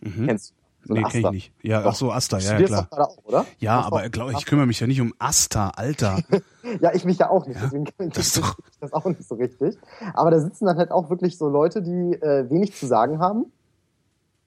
Mhm. 0.00 0.26
Kennst 0.26 0.50
du? 0.50 0.54
So 0.84 0.94
nee, 0.94 1.00
kenn 1.02 1.08
ich 1.10 1.16
Aster. 1.24 1.30
nicht. 1.32 1.52
Ja, 1.62 1.82
Doch. 1.82 1.90
ach 1.90 1.94
so, 1.96 2.12
Asta, 2.12 2.38
ja, 2.38 2.56
ja 2.58 2.64
klar. 2.66 2.88
auch, 2.92 3.18
oder? 3.24 3.44
Ja, 3.58 3.80
aber 3.80 4.02
doch- 4.04 4.10
glaub, 4.12 4.30
ich 4.32 4.46
kümmere 4.46 4.66
mich 4.66 4.78
ja 4.80 4.86
nicht 4.86 5.00
um 5.00 5.12
Asta, 5.18 5.70
Alter. 5.76 6.18
Ja, 6.82 6.92
ich 6.94 7.04
mich 7.06 7.18
ja 7.18 7.30
auch 7.30 7.46
nicht, 7.46 7.56
Ja, 7.56 7.62
deswegen 7.64 7.86
ich 7.86 8.12
das 8.12 8.34
doch- 8.34 8.56
das 8.80 8.92
auch 8.92 9.06
nicht 9.06 9.24
so 9.26 9.36
richtig. 9.36 9.76
Aber 10.14 10.30
da 10.30 10.38
sitzen 10.38 10.66
dann 10.66 10.76
halt 10.76 10.90
auch 10.90 11.08
wirklich 11.08 11.38
so 11.38 11.48
Leute, 11.48 11.80
die 11.82 12.12
äh, 12.12 12.48
wenig 12.50 12.74
zu 12.74 12.86
sagen 12.86 13.18
haben, 13.20 13.46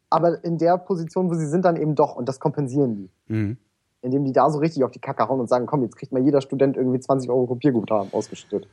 aber 0.09 0.43
in 0.43 0.57
der 0.57 0.77
Position, 0.77 1.29
wo 1.29 1.33
sie 1.35 1.47
sind, 1.47 1.65
dann 1.65 1.75
eben 1.77 1.95
doch 1.95 2.15
und 2.15 2.27
das 2.29 2.39
kompensieren 2.39 2.95
die. 2.95 3.09
Mhm. 3.33 3.57
Indem 4.03 4.23
die 4.25 4.33
da 4.33 4.49
so 4.49 4.59
richtig 4.59 4.83
auf 4.83 4.91
die 4.91 4.99
Kacke 4.99 5.27
hauen 5.27 5.39
und 5.39 5.47
sagen, 5.47 5.65
komm, 5.65 5.81
jetzt 5.83 5.95
kriegt 5.95 6.11
mal 6.11 6.21
jeder 6.21 6.41
Student 6.41 6.75
irgendwie 6.77 6.99
20 6.99 7.29
Euro 7.29 7.47
Kopierguthaben 7.47 8.13
ausgeschüttet. 8.13 8.67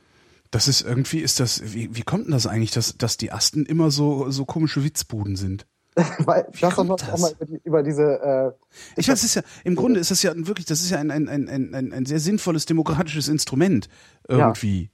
Das 0.51 0.67
ist 0.67 0.81
irgendwie, 0.81 1.19
ist 1.19 1.39
das, 1.39 1.73
wie, 1.73 1.95
wie 1.95 2.01
kommt 2.01 2.25
denn 2.25 2.31
das 2.31 2.47
eigentlich, 2.47 2.71
dass, 2.71 2.97
dass 2.97 3.17
die 3.17 3.31
Asten 3.31 3.65
immer 3.65 3.91
so, 3.91 4.31
so 4.31 4.45
komische 4.45 4.83
Witzbuden 4.83 5.35
sind? 5.35 5.67
Weil 6.25 6.43
du 6.43 6.49
hast 6.53 6.61
doch 6.61 6.75
kommt 6.87 7.01
das? 7.01 7.09
auch 7.13 7.19
mal 7.19 7.31
über, 7.33 7.45
die, 7.45 7.61
über 7.63 7.83
diese 7.83 8.03
äh, 8.21 8.51
Ich 8.95 9.07
weiß, 9.09 9.19
es 9.19 9.23
ist 9.25 9.35
ja, 9.35 9.41
im 9.63 9.75
Grunde 9.75 9.99
ist 9.99 10.11
das 10.11 10.23
ja 10.23 10.33
wirklich, 10.35 10.65
das 10.65 10.81
ist 10.81 10.89
ja 10.91 10.97
ein, 10.99 11.11
ein, 11.11 11.27
ein, 11.27 11.47
ein, 11.49 11.93
ein- 11.93 12.05
sehr 12.05 12.19
sinnvolles 12.19 12.65
demokratisches 12.65 13.27
Instrument 13.27 13.89
irgendwie. 14.27 14.89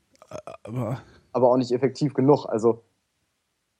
Aber 0.63 1.01
aber 1.31 1.49
auch 1.51 1.57
nicht 1.57 1.71
effektiv 1.71 2.13
genug. 2.13 2.45
Also 2.47 2.83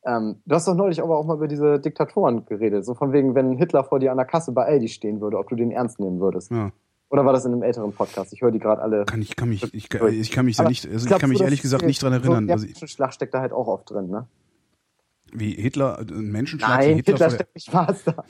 ähm, 0.05 0.41
du 0.45 0.55
hast 0.55 0.67
doch 0.67 0.75
neulich 0.75 1.01
aber 1.01 1.17
auch 1.17 1.25
mal 1.25 1.35
über 1.38 1.47
diese 1.47 1.79
Diktatoren 1.79 2.45
geredet. 2.45 2.85
So 2.85 2.93
von 2.93 3.11
wegen, 3.13 3.33
wenn 3.33 3.57
Hitler 3.57 3.83
vor 3.83 3.99
dir 3.99 4.11
an 4.11 4.17
der 4.17 4.25
Kasse 4.27 4.51
bei 4.51 4.65
Aldi 4.65 4.89
stehen 4.89 5.19
würde, 5.21 5.38
ob 5.39 5.49
du 5.49 5.55
den 5.55 5.71
ernst 5.71 5.99
nehmen 5.99 6.19
würdest. 6.19 6.51
ja, 6.51 6.71
Oder 7.09 7.25
war 7.25 7.33
das 7.33 7.45
in 7.45 7.53
einem 7.53 7.63
älteren 7.63 7.93
Podcast? 7.93 8.33
Ich 8.33 8.41
höre 8.41 8.51
die 8.51 8.59
gerade 8.59 8.81
alle. 8.81 9.05
kann 9.05 9.21
ich, 9.21 9.35
kann 9.35 9.49
mich, 9.49 9.73
ich, 9.73 9.89
kann- 9.89 10.11
ich 10.11 10.31
kann 10.31 10.45
mich 10.45 10.57
da 10.57 10.67
nicht, 10.67 10.85
also 10.87 11.07
ich 11.07 11.19
kann 11.19 11.29
mich 11.29 11.41
ehrlich 11.41 11.61
gesagt 11.61 11.85
nicht 11.85 12.01
dran 12.01 12.13
erinnern, 12.13 12.47
der 12.47 12.57
ich, 12.57 12.63
Menschenschlag 12.63 13.13
steckt 13.13 13.33
da 13.33 13.41
halt 13.41 13.53
auch 13.53 13.67
oft 13.67 13.89
drin, 13.89 14.09
ne? 14.09 14.27
wie 15.31 15.51
Hitler, 15.51 15.99
äh, 15.99 16.03
ein 16.03 16.31
Menschenschlag 16.31 16.79
Nein, 16.79 16.95
Hitler, 16.95 17.13
Hitler 17.13 17.29
steckt 17.31 17.55
nicht 17.55 17.67
Spaß 17.67 18.03
da. 18.05 18.23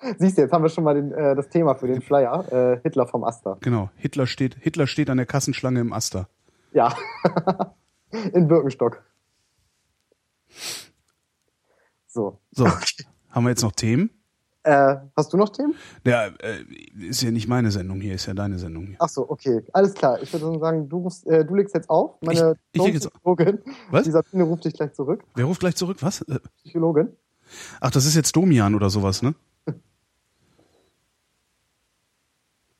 Siehst 0.18 0.38
du, 0.38 0.42
jetzt 0.42 0.52
haben 0.52 0.62
wir 0.62 0.68
schon 0.68 0.84
mal 0.84 0.94
den, 0.94 1.12
äh, 1.12 1.34
das 1.34 1.48
Thema 1.48 1.74
für 1.74 1.86
den 1.88 2.00
Flyer. 2.00 2.52
Äh, 2.52 2.80
Hitler 2.82 3.06
vom 3.06 3.24
Aster. 3.24 3.56
genau, 3.60 3.90
Hitler 3.96 4.26
steht, 4.26 4.56
Hitler 4.60 4.86
steht 4.86 5.10
an 5.10 5.16
der 5.16 5.26
Kassenschlange 5.26 5.80
im 5.80 5.92
Aster. 5.92 6.28
Ja. 6.72 6.94
in 8.32 8.46
Birkenstock. 8.48 9.02
So. 12.06 12.40
So, 12.52 12.66
haben 13.30 13.44
wir 13.44 13.50
jetzt 13.50 13.62
noch 13.62 13.72
Themen? 13.72 14.10
Äh, 14.68 14.96
hast 15.16 15.32
du 15.32 15.38
noch 15.38 15.48
Themen? 15.48 15.74
Ja, 16.04 16.26
äh, 16.26 16.62
ist 16.98 17.22
ja 17.22 17.30
nicht 17.30 17.48
meine 17.48 17.70
Sendung 17.70 18.02
hier, 18.02 18.14
ist 18.14 18.26
ja 18.26 18.34
deine 18.34 18.58
Sendung 18.58 18.86
hier. 18.88 18.96
Ach 18.98 19.08
so, 19.08 19.26
okay. 19.30 19.62
Alles 19.72 19.94
klar. 19.94 20.20
Ich 20.22 20.30
würde 20.30 20.58
sagen, 20.60 20.88
du, 20.90 20.98
rufst, 20.98 21.26
äh, 21.26 21.42
du 21.42 21.54
legst 21.54 21.74
jetzt 21.74 21.88
auf. 21.88 22.20
Meine 22.20 22.54
Ich- 22.72 22.80
ich 22.80 22.84
leg 22.84 22.92
jetzt 22.94 23.06
auf. 23.06 23.12
Psychologin, 23.14 23.60
Was? 23.90 24.04
die 24.04 24.10
Sabine 24.10 24.44
ruft 24.44 24.66
dich 24.66 24.74
gleich 24.74 24.92
zurück. 24.92 25.24
Wer 25.34 25.46
ruft 25.46 25.60
gleich 25.60 25.74
zurück? 25.74 25.96
Was? 26.02 26.20
Äh, 26.22 26.38
Psychologin. 26.58 27.08
Ach, 27.80 27.90
das 27.90 28.04
ist 28.04 28.14
jetzt 28.14 28.36
Domian 28.36 28.74
oder 28.74 28.90
sowas, 28.90 29.22
ne? 29.22 29.34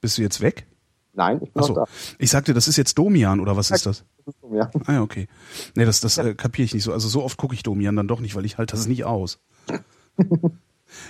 Bist 0.03 0.19
du 0.19 0.23
jetzt 0.23 0.41
weg? 0.43 0.67
Nein, 1.15 1.41
ich 1.43 1.51
bin 1.53 1.63
Achso, 1.63 1.73
noch 1.73 1.87
da. 1.87 1.91
ich 2.19 2.31
sagte, 2.31 2.53
das 2.55 2.69
ist 2.69 2.77
jetzt 2.77 2.99
Domian 2.99 3.41
oder 3.41 3.57
was 3.57 3.71
ist 3.71 3.87
das? 3.87 4.05
Das 4.27 4.35
ist 4.35 4.43
ja. 4.53 4.71
Ah 4.87 4.93
ja, 4.93 5.03
okay. 5.03 5.27
Nee, 5.75 5.85
das, 5.87 6.01
das 6.01 6.19
äh, 6.19 6.35
kapiere 6.35 6.67
ich 6.67 6.75
nicht 6.75 6.85
so. 6.85 6.93
Also 6.93 7.09
so 7.09 7.25
oft 7.25 7.39
gucke 7.39 7.55
ich 7.55 7.63
Domian 7.63 7.97
dann 7.97 8.07
doch 8.09 8.21
nicht, 8.21 8.37
weil 8.37 8.45
ich 8.45 8.59
halte 8.59 8.77
das 8.77 8.87
nicht 8.87 9.05
aus. 9.05 9.41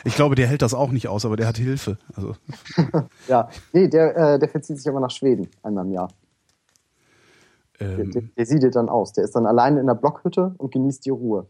Ich 0.04 0.14
glaube, 0.16 0.34
der 0.34 0.46
hält 0.46 0.62
das 0.62 0.74
auch 0.74 0.90
nicht 0.90 1.08
aus, 1.08 1.24
aber 1.24 1.36
der 1.36 1.46
hat 1.46 1.56
Hilfe. 1.56 1.98
Also, 2.14 2.34
ja. 3.28 3.48
Nee, 3.72 3.88
der, 3.88 4.16
äh, 4.16 4.38
der 4.38 4.48
verzieht 4.48 4.76
sich 4.78 4.86
immer 4.86 5.00
nach 5.00 5.10
Schweden 5.10 5.48
einmal 5.62 5.84
im 5.86 5.92
Jahr. 5.92 6.08
Der, 7.80 7.96
der, 7.96 8.04
ähm, 8.04 8.32
der 8.36 8.46
siedelt 8.46 8.74
dann 8.74 8.88
aus. 8.88 9.12
Der 9.12 9.24
ist 9.24 9.36
dann 9.36 9.46
alleine 9.46 9.80
in 9.80 9.86
der 9.86 9.94
Blockhütte 9.94 10.54
und 10.58 10.72
genießt 10.72 11.04
die 11.06 11.10
Ruhe. 11.10 11.46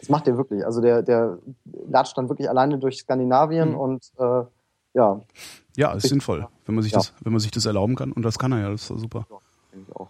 Das 0.00 0.08
macht 0.08 0.26
der 0.26 0.36
wirklich. 0.36 0.64
Also 0.64 0.80
der, 0.80 1.02
der 1.02 1.38
latscht 1.88 2.16
dann 2.18 2.28
wirklich 2.28 2.48
alleine 2.48 2.78
durch 2.78 2.98
Skandinavien 2.98 3.70
Mhm. 3.70 3.76
und 3.76 4.12
äh, 4.18 4.42
ja, 4.94 5.20
ja, 5.76 5.92
ist 5.92 6.08
sinnvoll, 6.08 6.48
wenn 6.66 6.74
man 6.74 6.82
sich 6.82 6.92
Ja. 6.92 6.98
das, 6.98 7.12
wenn 7.20 7.32
man 7.32 7.40
sich 7.40 7.50
das 7.52 7.64
erlauben 7.66 7.94
kann. 7.94 8.10
Und 8.10 8.22
das 8.22 8.38
kann 8.38 8.50
er 8.52 8.60
ja, 8.60 8.70
das 8.70 8.90
ist 8.90 9.00
super. 9.00 9.26
denke 9.72 9.86
ich 9.88 9.96
auch. 9.96 10.08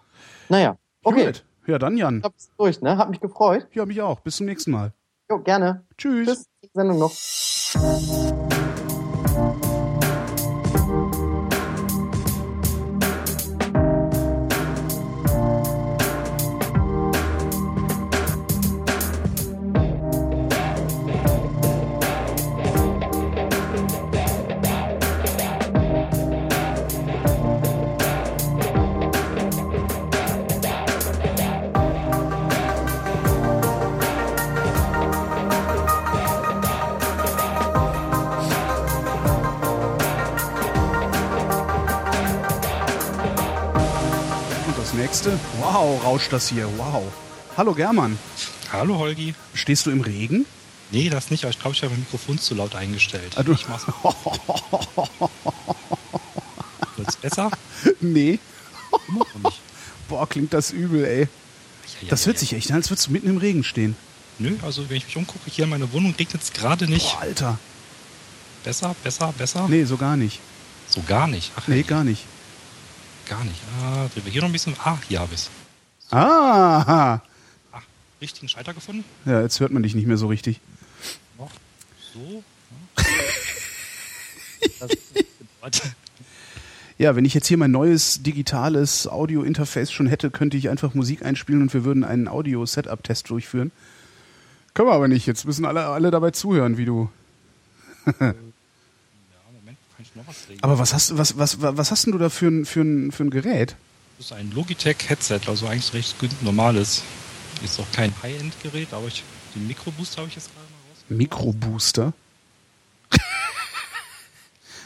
Naja, 0.49 0.77
okay. 1.05 1.27
Gut. 1.27 1.44
Ja, 1.66 1.79
dann 1.79 1.99
Jan. 1.99 2.23
Ich 2.25 2.37
ist 2.37 2.53
durch, 2.57 2.81
ne? 2.81 2.97
Hat 2.97 3.11
mich 3.11 3.21
gefreut. 3.21 3.66
Ja, 3.75 3.85
mich 3.85 4.01
auch. 4.01 4.21
Bis 4.21 4.37
zum 4.37 4.47
nächsten 4.47 4.71
Mal. 4.71 4.94
Jo, 5.31 5.38
gerne. 5.43 5.85
Tschüss. 5.99 6.27
Tschüss. 6.27 6.49
Sendung 6.73 6.99
noch. 6.99 7.12
Rauscht 46.29 46.33
das 46.33 46.49
hier. 46.49 46.69
Wow. 46.79 47.05
Hallo 47.57 47.75
German. 47.75 48.19
Hallo 48.73 48.99
Holgi. 48.99 49.35
Stehst 49.55 49.87
du 49.87 49.91
im 49.91 50.01
Regen? 50.01 50.45
Nee, 50.91 51.09
das 51.11 51.31
nicht, 51.31 51.45
aber 51.45 51.51
ich 51.51 51.59
glaube, 51.59 51.75
ich 51.75 51.83
habe 51.83 51.91
mein 51.93 52.01
Mikrofon 52.01 52.38
zu 52.38 52.55
laut 52.55 52.75
eingestellt. 52.75 53.33
Ah, 53.37 53.43
du- 53.43 53.53
Ich 53.53 53.69
mach's 53.69 53.85
Wird's 56.97 57.17
besser? 57.17 57.51
nee. 58.01 58.38
Boah, 60.09 60.29
klingt 60.29 60.53
das 60.55 60.71
übel, 60.71 61.05
ey. 61.05 61.21
Ja, 61.21 61.27
ja, 62.03 62.09
Das 62.11 62.23
ja, 62.23 62.27
hört 62.29 62.38
sich 62.38 62.53
echt 62.55 62.71
an, 62.71 62.77
als 62.77 62.91
würdest 62.91 63.09
du 63.09 63.12
mitten 63.12 63.29
im 63.29 63.37
Regen 63.38 63.64
stehen. 63.64 63.97
Nö, 64.38 64.57
also 64.62 64.88
wenn 64.88 64.97
ich 64.97 65.05
mich 65.07 65.17
umgucke, 65.17 65.51
hier 65.51 65.64
in 65.64 65.71
meiner 65.71 65.93
Wohnung 65.93 66.14
regnet 66.19 66.43
es 66.43 66.53
gerade 66.53 66.87
nicht. 66.87 67.12
Boah, 67.12 67.21
Alter. 67.23 67.59
Besser, 68.64 68.95
besser, 69.03 69.33
besser? 69.37 69.67
Nee, 69.69 69.85
so 69.85 69.97
gar 69.97 70.17
nicht. 70.17 70.41
So 70.88 71.03
gar 71.07 71.27
nicht. 71.27 71.53
Ach, 71.57 71.69
Nee, 71.69 71.83
gar 71.83 72.05
nicht. 72.05 72.25
gar 73.29 73.45
nicht. 73.45 73.61
Ah, 73.83 74.07
drehen 74.14 74.25
wir 74.25 74.33
hier 74.33 74.41
noch 74.43 74.49
ein 74.49 74.53
bisschen. 74.53 74.75
Ah, 74.85 74.97
hier 75.09 75.21
habe 75.21 75.35
ich's. 75.35 75.51
Ah, 76.11 77.21
Ah, 77.73 77.81
richtigen 78.21 78.49
Schalter 78.49 78.73
gefunden? 78.75 79.05
ja, 79.27 79.42
jetzt 79.42 79.61
hört 79.61 79.73
man 79.73 79.83
dich 79.83 79.94
nicht 79.94 80.07
mehr 80.07 80.16
so 80.16 80.27
richtig. 80.29 80.61
Ja, 81.38 81.47
so. 82.14 82.42
Ja. 86.99 87.14
Wenn 87.14 87.25
ich 87.25 87.35
jetzt 87.35 87.47
hier 87.47 87.57
mein 87.59 87.71
neues 87.71 88.23
digitales 88.23 89.07
Audio-Interface 89.07 89.92
schon 89.92 90.07
hätte, 90.09 90.31
könnte 90.31 90.57
ich 90.57 90.68
einfach 90.68 90.94
Musik 90.94 91.25
einspielen 91.25 91.62
und 91.62 91.73
wir 91.75 91.85
würden 91.85 92.03
einen 92.05 92.27
Audio-Setup-Test 92.29 93.31
durchführen. 93.31 93.71
Können 94.75 94.88
wir 94.88 94.94
aber 94.94 95.09
nicht. 95.09 95.27
Jetzt 95.27 95.44
müssen 95.44 95.64
alle, 95.64 95.87
alle 95.87 96.11
dabei 96.11 96.31
zuhören, 96.33 96.77
wie 96.77 96.85
du. 96.87 97.09
ja, 98.07 98.12
Moment, 98.12 98.35
kann 99.64 100.01
ich 100.01 100.14
noch 100.16 100.27
was 100.27 100.49
reden? 100.49 100.62
Aber 100.62 100.79
was 100.79 100.92
hast, 100.94 101.11
du- 101.11 101.18
was, 101.18 101.38
was, 101.38 101.61
was 101.62 101.90
hast 101.90 102.07
denn 102.07 102.12
du 102.12 102.18
da 102.18 102.29
für 102.31 102.49
ein, 102.49 102.64
für 102.64 102.81
ein, 102.81 103.12
für 103.12 103.25
ein 103.25 103.31
Gerät? 103.31 103.77
Das 104.18 104.26
ist 104.26 104.33
ein 104.33 104.50
Logitech-Headset, 104.50 105.42
also 105.46 105.68
eigentlich 105.68 105.94
recht 105.94 106.42
normales. 106.42 107.04
Ist 107.62 107.78
auch 107.78 107.87
kein 107.92 108.12
High-End-Gerät, 108.20 108.92
aber 108.92 109.07
ich, 109.07 109.22
den 109.54 109.68
Mikroboost 109.68 110.18
habe 110.18 110.26
ich 110.26 110.35
jetzt 110.35 110.50
gerade 110.52 110.66
mal 110.66 110.90
raus. 110.90 111.04
Mikrobooster? 111.09 112.12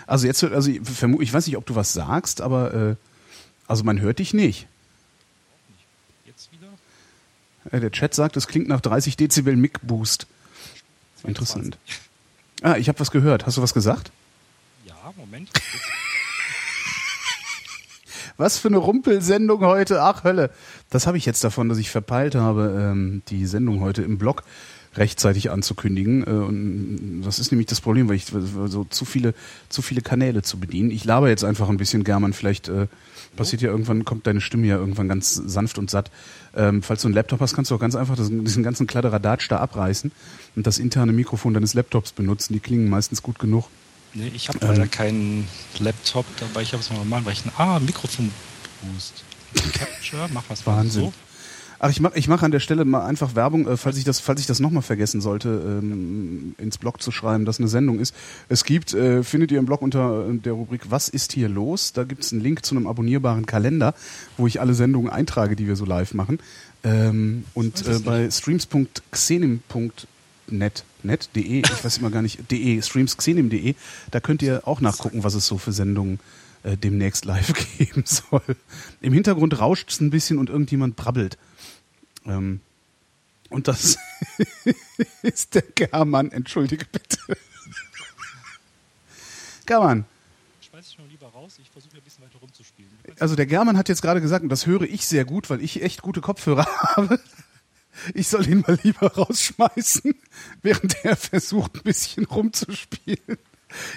also 0.07 0.27
jetzt, 0.27 0.45
also 0.45 0.71
ich, 0.71 0.81
ich 0.81 1.33
weiß 1.33 1.47
nicht, 1.47 1.57
ob 1.57 1.64
du 1.64 1.75
was 1.75 1.95
sagst, 1.95 2.42
aber 2.42 2.75
äh, 2.75 2.97
also 3.66 3.85
man 3.85 4.01
hört 4.01 4.18
dich 4.18 4.35
nicht. 4.35 4.66
Jetzt 6.27 6.51
wieder. 6.53 6.68
Äh, 7.71 7.81
Der 7.81 7.90
Chat 7.90 8.14
sagt, 8.14 8.37
es 8.37 8.47
klingt 8.47 8.68
nach 8.68 8.83
30 8.83 9.16
Dezibel 9.16 9.57
Mic-Boost. 9.57 10.27
Interessant. 11.25 11.79
Ah, 12.61 12.77
ich 12.77 12.88
habe 12.88 13.01
was 13.01 13.11
gehört. 13.11 13.47
Hast 13.47 13.57
du 13.57 13.62
was 13.62 13.73
gesagt? 13.73 14.11
Ja, 14.85 14.95
Moment. 15.16 15.49
Was 18.43 18.59
für 18.59 18.67
eine 18.67 18.79
Rumpelsendung 18.79 19.61
heute. 19.61 20.03
Ach, 20.03 20.25
Hölle. 20.25 20.51
Das 20.90 21.07
habe 21.07 21.17
ich 21.17 21.25
jetzt 21.25 21.45
davon, 21.45 21.69
dass 21.69 21.79
ich 21.79 21.90
verpeilt 21.90 22.35
habe, 22.35 22.77
ähm, 22.77 23.23
die 23.29 23.47
Sendung 23.47 23.79
heute 23.79 24.03
im 24.03 24.19
Blog 24.19 24.43
rechtzeitig 24.97 25.53
anzukündigen. 25.53 26.27
Äh, 26.27 26.31
und 26.31 27.23
das 27.25 27.38
ist 27.38 27.53
nämlich 27.53 27.69
das 27.69 27.81
Problem, 27.81 28.09
weil 28.09 28.17
ich 28.17 28.27
so 28.27 28.83
zu 28.83 29.05
viele, 29.05 29.35
zu 29.69 29.81
viele 29.81 30.01
Kanäle 30.01 30.43
zu 30.43 30.59
bedienen. 30.59 30.90
Ich 30.90 31.05
laber 31.05 31.29
jetzt 31.29 31.45
einfach 31.45 31.69
ein 31.69 31.77
bisschen, 31.77 32.03
German. 32.03 32.33
Vielleicht 32.33 32.69
äh, 32.69 32.88
passiert 33.37 33.63
ja 33.63 33.71
irgendwann, 33.71 34.05
kommt 34.05 34.27
deine 34.27 34.40
Stimme 34.40 34.67
ja 34.67 34.77
irgendwann 34.77 35.07
ganz 35.07 35.35
sanft 35.35 35.79
und 35.79 35.88
satt. 35.88 36.11
Ähm, 36.57 36.83
falls 36.83 37.03
du 37.03 37.07
einen 37.07 37.15
Laptop 37.15 37.38
hast, 37.38 37.55
kannst 37.55 37.71
du 37.71 37.77
auch 37.77 37.81
ganz 37.81 37.95
einfach 37.95 38.17
diesen 38.17 38.65
ganzen 38.65 38.88
Kladderadatsch 38.88 39.49
da 39.49 39.59
abreißen 39.59 40.11
und 40.57 40.67
das 40.67 40.81
interne 40.81 41.13
Mikrofon 41.13 41.55
deines 41.55 41.75
Laptops 41.75 42.11
benutzen. 42.11 42.55
Die 42.55 42.61
klingen 42.61 42.90
meistens 42.90 43.23
gut 43.23 43.38
genug. 43.38 43.67
Nee, 44.15 44.31
ich 44.35 44.48
habe 44.48 44.58
Ähm. 44.63 44.69
leider 44.69 44.87
keinen 44.87 45.48
Laptop 45.79 46.27
dabei. 46.38 46.63
Ich 46.63 46.73
habe 46.73 46.83
es 46.83 46.90
mal 46.90 46.96
normalen 46.98 47.25
Rechner. 47.27 47.52
Ah, 47.56 47.79
Mikrofon-Boost. 47.79 49.25
Capture, 49.73 50.29
mach 50.33 50.44
was 50.48 50.67
Wahnsinn. 50.67 51.02
So. 51.04 51.13
Ach, 51.85 51.90
ich 51.90 51.98
mache 52.00 52.17
ich 52.17 52.29
mach 52.29 52.42
an 52.42 52.52
der 52.52 52.60
Stelle 52.60 52.85
mal 52.85 53.04
einfach 53.04 53.35
Werbung, 53.35 53.67
äh, 53.67 53.77
falls 53.77 53.96
ich 53.96 54.04
das, 54.04 54.21
falls 54.21 54.40
ich 54.40 54.46
das 54.46 54.60
nochmal 54.60 54.83
vergessen 54.83 55.21
sollte, 55.21 55.48
ähm, 55.48 56.54
ins 56.58 56.79
Blog 56.79 57.02
zu 57.02 57.10
schreiben, 57.10 57.44
dass 57.44 57.58
eine 57.58 57.67
Sendung 57.67 57.98
ist. 57.98 58.15
Es 58.48 58.65
gibt, 58.65 58.94
äh, 58.94 59.25
findet 59.25 59.50
ihr 59.50 59.58
im 59.58 59.67
Blog 59.67 59.83
unter 59.83 60.29
äh, 60.29 60.38
der 60.38 60.52
Rubrik 60.52 60.83
Was 60.90 61.08
ist 61.08 61.33
hier 61.33 61.48
los? 61.48 61.92
Da 61.92 62.04
gibt 62.04 62.23
es 62.23 62.33
einen 62.33 62.40
Link 62.40 62.65
zu 62.65 62.77
einem 62.77 62.87
abonnierbaren 62.87 63.46
Kalender, 63.46 63.94
wo 64.37 64.46
ich 64.46 64.60
alle 64.60 64.75
Sendungen 64.75 65.10
eintrage, 65.10 65.56
die 65.56 65.67
wir 65.67 65.75
so 65.75 65.85
live 65.85 66.15
machen. 66.15 66.38
Ähm, 66.85 67.44
und 67.52 67.85
äh, 67.87 67.98
bei 67.98 68.29
streams.xenim.net 70.53 70.85
net.de, 71.03 71.63
ich 71.63 71.85
weiß 71.85 71.98
immer 71.98 72.11
gar 72.11 72.23
nicht, 72.23 72.50
de, 72.50 72.81
streamsxenim.de, 72.81 73.75
da 74.11 74.21
könnt 74.21 74.42
ihr 74.42 74.67
auch 74.69 74.81
nachgucken, 74.81 75.25
was 75.25 75.35
es 75.35 75.46
so 75.46 75.59
für 75.59 75.73
Sendungen 75.73 76.21
äh, 76.63 76.77
demnächst 76.77 77.25
live 77.25 77.53
geben 77.79 78.05
soll. 78.07 78.57
Im 79.00 79.13
Hintergrund 79.13 79.59
rauscht 79.59 79.90
es 79.90 80.00
ein 80.00 80.11
bisschen 80.11 80.38
und 80.38 80.50
irgendjemand 80.50 80.96
brabbelt. 80.96 81.38
Ähm, 82.25 82.61
und 83.50 83.69
das 83.69 83.98
ist 85.23 85.55
der 85.55 85.63
German, 85.63 86.31
entschuldige 86.31 86.87
bitte. 86.90 87.19
German. 89.67 90.05
Schmeiß 90.61 90.87
ich 90.88 90.98
noch 90.98 91.09
lieber 91.09 91.27
raus, 91.29 91.59
ich 91.61 91.69
versuche 91.69 91.96
ein 91.96 92.03
bisschen 92.03 92.25
weiter 92.25 92.38
rumzuspielen. 92.38 92.90
Also 93.19 93.37
der 93.37 93.46
German 93.46 93.77
hat 93.77 93.88
jetzt 93.88 94.03
gerade 94.03 94.21
gesagt, 94.21 94.42
und 94.42 94.48
das 94.48 94.67
höre 94.67 94.83
ich 94.83 95.07
sehr 95.07 95.25
gut, 95.25 95.50
weil 95.50 95.61
ich 95.61 95.83
echt 95.83 96.00
gute 96.03 96.21
Kopfhörer 96.21 96.67
habe. 96.96 97.21
Ich 98.15 98.29
soll 98.29 98.48
ihn 98.48 98.65
mal 98.67 98.79
lieber 98.83 99.13
rausschmeißen, 99.13 100.15
während 100.63 101.05
er 101.05 101.17
versucht, 101.17 101.77
ein 101.77 101.83
bisschen 101.83 102.25
rumzuspielen. 102.25 103.38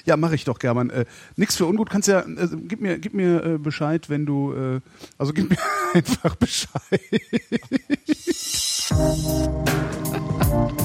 Ja, 0.05 0.15
mache 0.15 0.35
ich 0.35 0.45
doch, 0.45 0.59
German. 0.59 0.89
Äh, 0.89 1.05
nix 1.35 1.57
für 1.57 1.65
ungut. 1.65 1.89
Kannst 1.89 2.07
ja, 2.07 2.21
äh, 2.21 2.47
gib 2.67 2.81
mir, 2.81 2.97
gib 2.97 3.13
mir 3.13 3.43
äh, 3.43 3.57
Bescheid, 3.57 4.09
wenn 4.09 4.25
du, 4.25 4.53
äh, 4.53 4.81
also 5.17 5.33
gib 5.33 5.49
mir 5.49 5.57
einfach 5.93 6.35
Bescheid. 6.35 7.01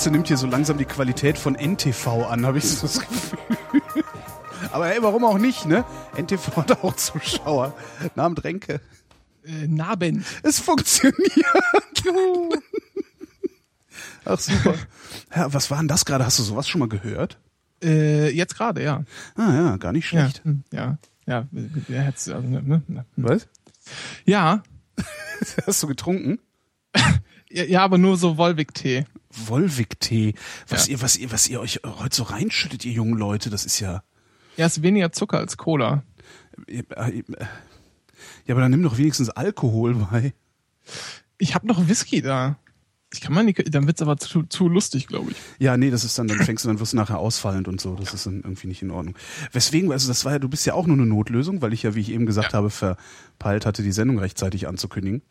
Ganze 0.00 0.12
nimmt 0.12 0.28
hier 0.28 0.38
so 0.38 0.46
langsam 0.46 0.78
die 0.78 0.86
Qualität 0.86 1.36
von 1.36 1.54
NTV 1.54 2.26
an, 2.26 2.46
habe 2.46 2.56
ich 2.56 2.64
so 2.64 2.86
das 2.86 3.00
Gefühl. 3.00 4.02
Aber 4.72 4.86
hey, 4.86 4.96
warum 5.02 5.26
auch 5.26 5.36
nicht, 5.36 5.66
ne? 5.66 5.84
NTV 6.16 6.56
hat 6.56 6.82
auch 6.82 6.96
Zuschauer. 6.96 7.74
Namen 8.14 8.34
Dränke. 8.34 8.80
Äh, 9.44 9.66
Nabend. 9.66 10.24
Es 10.42 10.58
funktioniert. 10.58 11.44
Ach 14.24 14.40
super. 14.40 14.74
Ja, 15.36 15.52
was 15.52 15.70
war 15.70 15.76
denn 15.76 15.88
das 15.88 16.06
gerade? 16.06 16.24
Hast 16.24 16.38
du 16.38 16.44
sowas 16.44 16.66
schon 16.66 16.78
mal 16.78 16.88
gehört? 16.88 17.38
Äh, 17.84 18.30
jetzt 18.30 18.56
gerade, 18.56 18.82
ja. 18.82 19.04
Ah 19.36 19.52
ja, 19.52 19.76
gar 19.76 19.92
nicht 19.92 20.08
schlecht. 20.08 20.38
Ja, 20.38 20.44
hm, 20.44 20.64
ja. 20.72 20.98
Ja, 21.26 21.46
wer 21.50 22.00
hätt's, 22.00 22.26
also, 22.26 22.48
ne, 22.48 22.62
ne, 22.62 22.82
ne. 22.88 23.04
Was? 23.16 23.48
ja, 24.24 24.62
Hast 25.66 25.82
du 25.82 25.88
getrunken? 25.88 26.38
ja, 27.50 27.64
ja, 27.64 27.82
aber 27.82 27.98
nur 27.98 28.16
so 28.16 28.38
Wolwig-Tee. 28.38 29.04
Wolwig-Tee. 29.34 30.34
Was 30.68 30.86
Ja. 30.86 30.92
ihr, 30.92 31.02
was 31.02 31.16
ihr, 31.16 31.32
was 31.32 31.48
ihr 31.48 31.60
euch 31.60 31.80
heute 31.84 32.16
so 32.16 32.22
reinschüttet, 32.24 32.84
ihr 32.84 32.92
jungen 32.92 33.16
Leute, 33.18 33.50
das 33.50 33.64
ist 33.64 33.80
ja. 33.80 34.02
Ja, 34.56 34.66
ist 34.66 34.82
weniger 34.82 35.12
Zucker 35.12 35.38
als 35.38 35.56
Cola. 35.56 36.02
Ja, 36.68 38.54
aber 38.54 38.60
dann 38.60 38.70
nimm 38.70 38.82
doch 38.82 38.98
wenigstens 38.98 39.30
Alkohol 39.30 39.94
bei. 39.94 40.34
Ich 41.38 41.54
habe 41.54 41.66
noch 41.66 41.88
Whisky 41.88 42.20
da. 42.20 42.58
Ich 43.12 43.20
kann 43.20 43.34
mal 43.34 43.42
nicht, 43.42 43.74
dann 43.74 43.86
wird's 43.88 44.02
aber 44.02 44.18
zu, 44.18 44.44
zu 44.44 44.68
lustig, 44.68 45.08
glaube 45.08 45.32
ich. 45.32 45.36
Ja, 45.58 45.76
nee, 45.76 45.90
das 45.90 46.04
ist 46.04 46.16
dann, 46.16 46.28
dann 46.28 46.38
fängst 46.38 46.64
du, 46.64 46.68
dann 46.68 46.78
wirst 46.78 46.92
du 46.92 46.96
nachher 46.96 47.18
ausfallend 47.18 47.66
und 47.66 47.80
so. 47.80 47.96
Das 47.96 48.14
ist 48.14 48.26
dann 48.26 48.36
irgendwie 48.36 48.68
nicht 48.68 48.82
in 48.82 48.92
Ordnung. 48.92 49.16
Weswegen, 49.50 49.90
also 49.90 50.06
das 50.06 50.24
war 50.24 50.32
ja, 50.32 50.38
du 50.38 50.48
bist 50.48 50.64
ja 50.64 50.74
auch 50.74 50.86
nur 50.86 50.96
eine 50.96 51.06
Notlösung, 51.06 51.60
weil 51.60 51.72
ich 51.72 51.82
ja, 51.82 51.96
wie 51.96 52.00
ich 52.00 52.10
eben 52.12 52.24
gesagt 52.24 52.54
habe, 52.54 52.70
verpeilt 52.70 53.66
hatte, 53.66 53.82
die 53.82 53.90
Sendung 53.90 54.18
rechtzeitig 54.20 54.68
anzukündigen. 54.68 55.22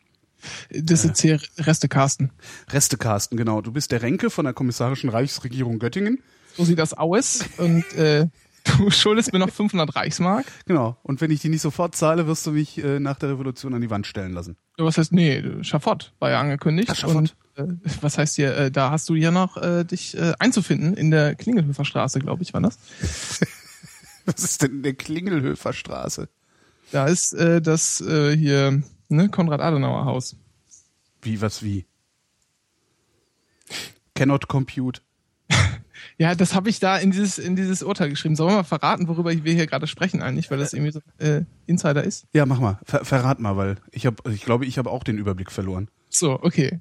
Das 0.72 1.06
ist 1.06 1.22
hier 1.22 1.40
Reste 1.58 1.88
Carsten. 1.88 2.32
Reste 2.72 2.98
Carsten, 2.98 3.38
genau. 3.38 3.62
Du 3.62 3.72
bist 3.72 3.92
der 3.92 4.02
Renke 4.02 4.30
von 4.30 4.46
der 4.46 4.54
kommissarischen 4.54 5.10
Reichsregierung 5.10 5.80
Göttingen. 5.80 6.20
So 6.56 6.66
sieht 6.66 6.80
das 6.80 6.94
aus. 6.94 7.46
Und 7.58 7.92
äh, 7.94 8.28
du 8.78 8.90
schuldest 8.90 9.34
mir 9.34 9.40
noch 9.40 9.50
500 9.50 9.96
Reichsmark. 9.96 10.46
Genau. 10.66 10.98
Und 11.04 11.22
wenn 11.22 11.32
ich 11.32 11.40
die 11.40 11.50
nicht 11.50 11.62
sofort 11.62 11.96
zahle, 11.96 12.28
wirst 12.28 12.46
du 12.46 12.52
mich 12.52 12.84
äh, 12.84 13.00
nach 13.00 13.18
der 13.18 13.30
Revolution 13.30 13.74
an 13.74 13.82
die 13.82 13.90
Wand 13.90 14.08
stellen 14.08 14.34
lassen. 14.34 14.58
Was 14.78 14.98
heißt, 14.98 15.12
nee, 15.12 15.44
Schafott 15.62 16.14
war 16.20 16.30
ja 16.30 16.40
angekündigt. 16.40 16.90
Ach, 16.92 16.96
Schafott. 16.96 17.16
Und 17.16 17.36
äh, 17.56 17.92
was 18.02 18.18
heißt 18.18 18.36
hier, 18.36 18.56
äh, 18.56 18.72
da 18.72 18.92
hast 18.92 19.10
du 19.10 19.16
ja 19.16 19.32
noch 19.32 19.58
äh, 19.58 19.84
dich 19.84 20.18
äh, 20.18 20.34
einzufinden 20.40 20.94
in 20.96 21.12
der 21.12 21.36
Klingelhöfer 21.36 21.86
Straße, 21.86 22.20
glaube 22.20 22.44
ich, 22.44 22.54
war 22.54 22.62
das. 22.62 22.78
Was 24.26 24.44
ist 24.44 24.62
denn 24.62 24.84
der 24.84 24.94
Klingelhöfer 24.94 25.74
Straße? 25.74 26.30
Da 26.92 27.08
ist 27.08 27.34
äh, 27.34 27.62
das 27.62 28.02
äh, 28.02 28.36
hier, 28.36 28.84
ne, 29.10 29.30
Konrad-Adenauer-Haus. 29.30 30.38
Wie, 31.22 31.42
was, 31.42 31.64
wie? 31.64 31.86
Cannot 34.16 34.48
compute. 34.48 35.02
Ja, 36.18 36.36
das 36.36 36.54
habe 36.54 36.70
ich 36.70 36.80
da 36.80 36.98
in 36.98 37.12
dieses, 37.12 37.38
in 37.38 37.56
dieses 37.56 37.82
Urteil 37.84 38.10
geschrieben. 38.10 38.36
Sollen 38.36 38.52
wir 38.52 38.58
mal 38.58 38.64
verraten, 38.64 39.08
worüber 39.08 39.32
wir 39.32 39.54
hier 39.54 39.68
gerade 39.68 39.88
sprechen 39.88 40.22
eigentlich, 40.22 40.50
weil 40.52 40.58
das 40.58 40.74
irgendwie 40.74 40.92
so 40.92 41.00
äh, 41.18 41.44
Insider 41.66 42.04
ist? 42.04 42.26
Ja, 42.34 42.46
mach 42.46 42.60
mal. 42.60 42.80
Ver 42.84 43.06
verrat 43.06 43.40
mal, 43.40 43.56
weil 43.56 43.78
ich 43.92 44.06
habe, 44.06 44.30
ich 44.32 44.44
glaube, 44.44 44.66
ich 44.66 44.78
habe 44.78 44.90
auch 44.90 45.04
den 45.06 45.18
Überblick 45.18 45.50
verloren. 45.52 45.90
So, 46.10 46.42
okay. 46.42 46.80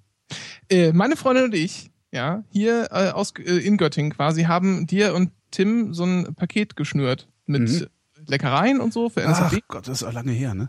Äh, 0.69 0.93
meine 0.93 1.17
Freundin 1.17 1.45
und 1.45 1.55
ich, 1.55 1.91
ja, 2.13 2.43
hier 2.51 2.89
äh, 2.91 3.11
aus 3.11 3.33
äh, 3.39 3.59
in 3.59 3.77
Göttingen 3.77 4.13
quasi, 4.13 4.45
haben 4.45 4.87
dir 4.87 5.15
und 5.15 5.31
Tim 5.53 5.95
so 5.95 6.05
ein 6.05 6.35
Paket 6.35 6.75
geschnürt 6.77 7.29
mit 7.47 7.63
Mhm. 7.63 7.87
Leckereien 8.27 8.81
und 8.81 8.93
so 8.93 9.09
für 9.09 9.25
Ach 9.25 9.31
NSFW. 9.41 9.61
Gott, 9.69 9.87
das 9.89 10.03
ist 10.03 10.09
auch 10.09 10.13
lange 10.13 10.33
her, 10.33 10.55
ne? 10.55 10.69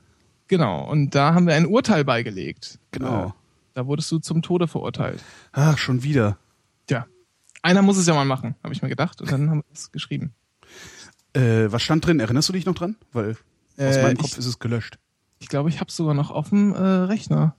Genau. 0.50 0.90
Und 0.90 1.16
da 1.16 1.34
haben 1.34 1.48
wir 1.48 1.54
ein 1.56 1.66
Urteil 1.66 2.04
beigelegt. 2.04 2.80
Genau. 2.92 3.28
Äh, 3.28 3.32
da 3.76 3.88
wurdest 3.88 4.12
du 4.12 4.20
zum 4.20 4.42
Tode 4.42 4.68
verurteilt. 4.68 5.24
Ach, 5.54 5.78
schon 5.78 6.04
wieder. 6.04 6.38
Tja. 6.88 7.06
Einer 7.62 7.82
muss 7.82 7.98
es 7.98 8.06
ja 8.08 8.14
mal 8.14 8.26
machen, 8.26 8.56
habe 8.64 8.74
ich 8.74 8.82
mir 8.82 8.90
gedacht. 8.90 9.22
Und 9.22 9.32
dann 9.32 9.50
haben 9.50 9.60
wir 9.60 9.74
es 9.74 9.92
geschrieben. 9.94 10.34
Äh, 11.34 11.72
was 11.72 11.82
stand 11.84 12.06
drin? 12.06 12.20
Erinnerst 12.20 12.50
du 12.50 12.54
dich 12.54 12.66
noch 12.66 12.76
dran? 12.76 12.96
Weil 13.14 13.32
aus 13.78 13.96
Äh, 13.96 14.02
meinem 14.04 14.16
ich- 14.16 14.22
Kopf 14.22 14.38
ist 14.38 14.46
es 14.46 14.60
gelöscht. 14.60 14.98
Ich 15.40 15.48
glaube, 15.48 15.70
ich 15.70 15.80
habe 15.80 15.90
sogar 15.92 16.14
noch 16.14 16.32
auf 16.32 16.50
dem 16.50 16.74
äh, 16.74 16.78
Rechner. 16.78 17.56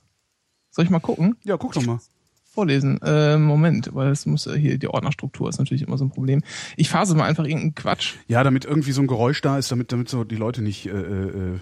Soll 0.70 0.84
ich 0.84 0.90
mal 0.90 0.98
gucken? 1.00 1.36
Ja, 1.44 1.56
guck 1.56 1.72
doch 1.72 1.84
mal. 1.86 1.98
Vorlesen. 2.44 3.00
Äh, 3.02 3.38
Moment, 3.38 3.94
weil 3.94 4.10
es 4.10 4.26
muss 4.26 4.44
hier, 4.52 4.76
die 4.76 4.88
Ordnerstruktur 4.88 5.48
ist 5.48 5.58
natürlich 5.58 5.82
immer 5.82 5.96
so 5.96 6.04
ein 6.04 6.10
Problem. 6.10 6.42
Ich 6.76 6.90
phase 6.90 7.14
mal 7.14 7.24
einfach 7.24 7.44
irgendeinen 7.44 7.76
Quatsch. 7.76 8.14
Ja, 8.26 8.42
damit 8.42 8.64
irgendwie 8.64 8.90
so 8.92 9.00
ein 9.00 9.06
Geräusch 9.06 9.40
da 9.40 9.56
ist, 9.56 9.70
damit, 9.70 9.92
damit 9.92 10.08
so 10.08 10.24
die 10.24 10.34
Leute 10.36 10.60
nicht 10.60 10.86
äh, 10.86 10.90
äh, 10.90 11.60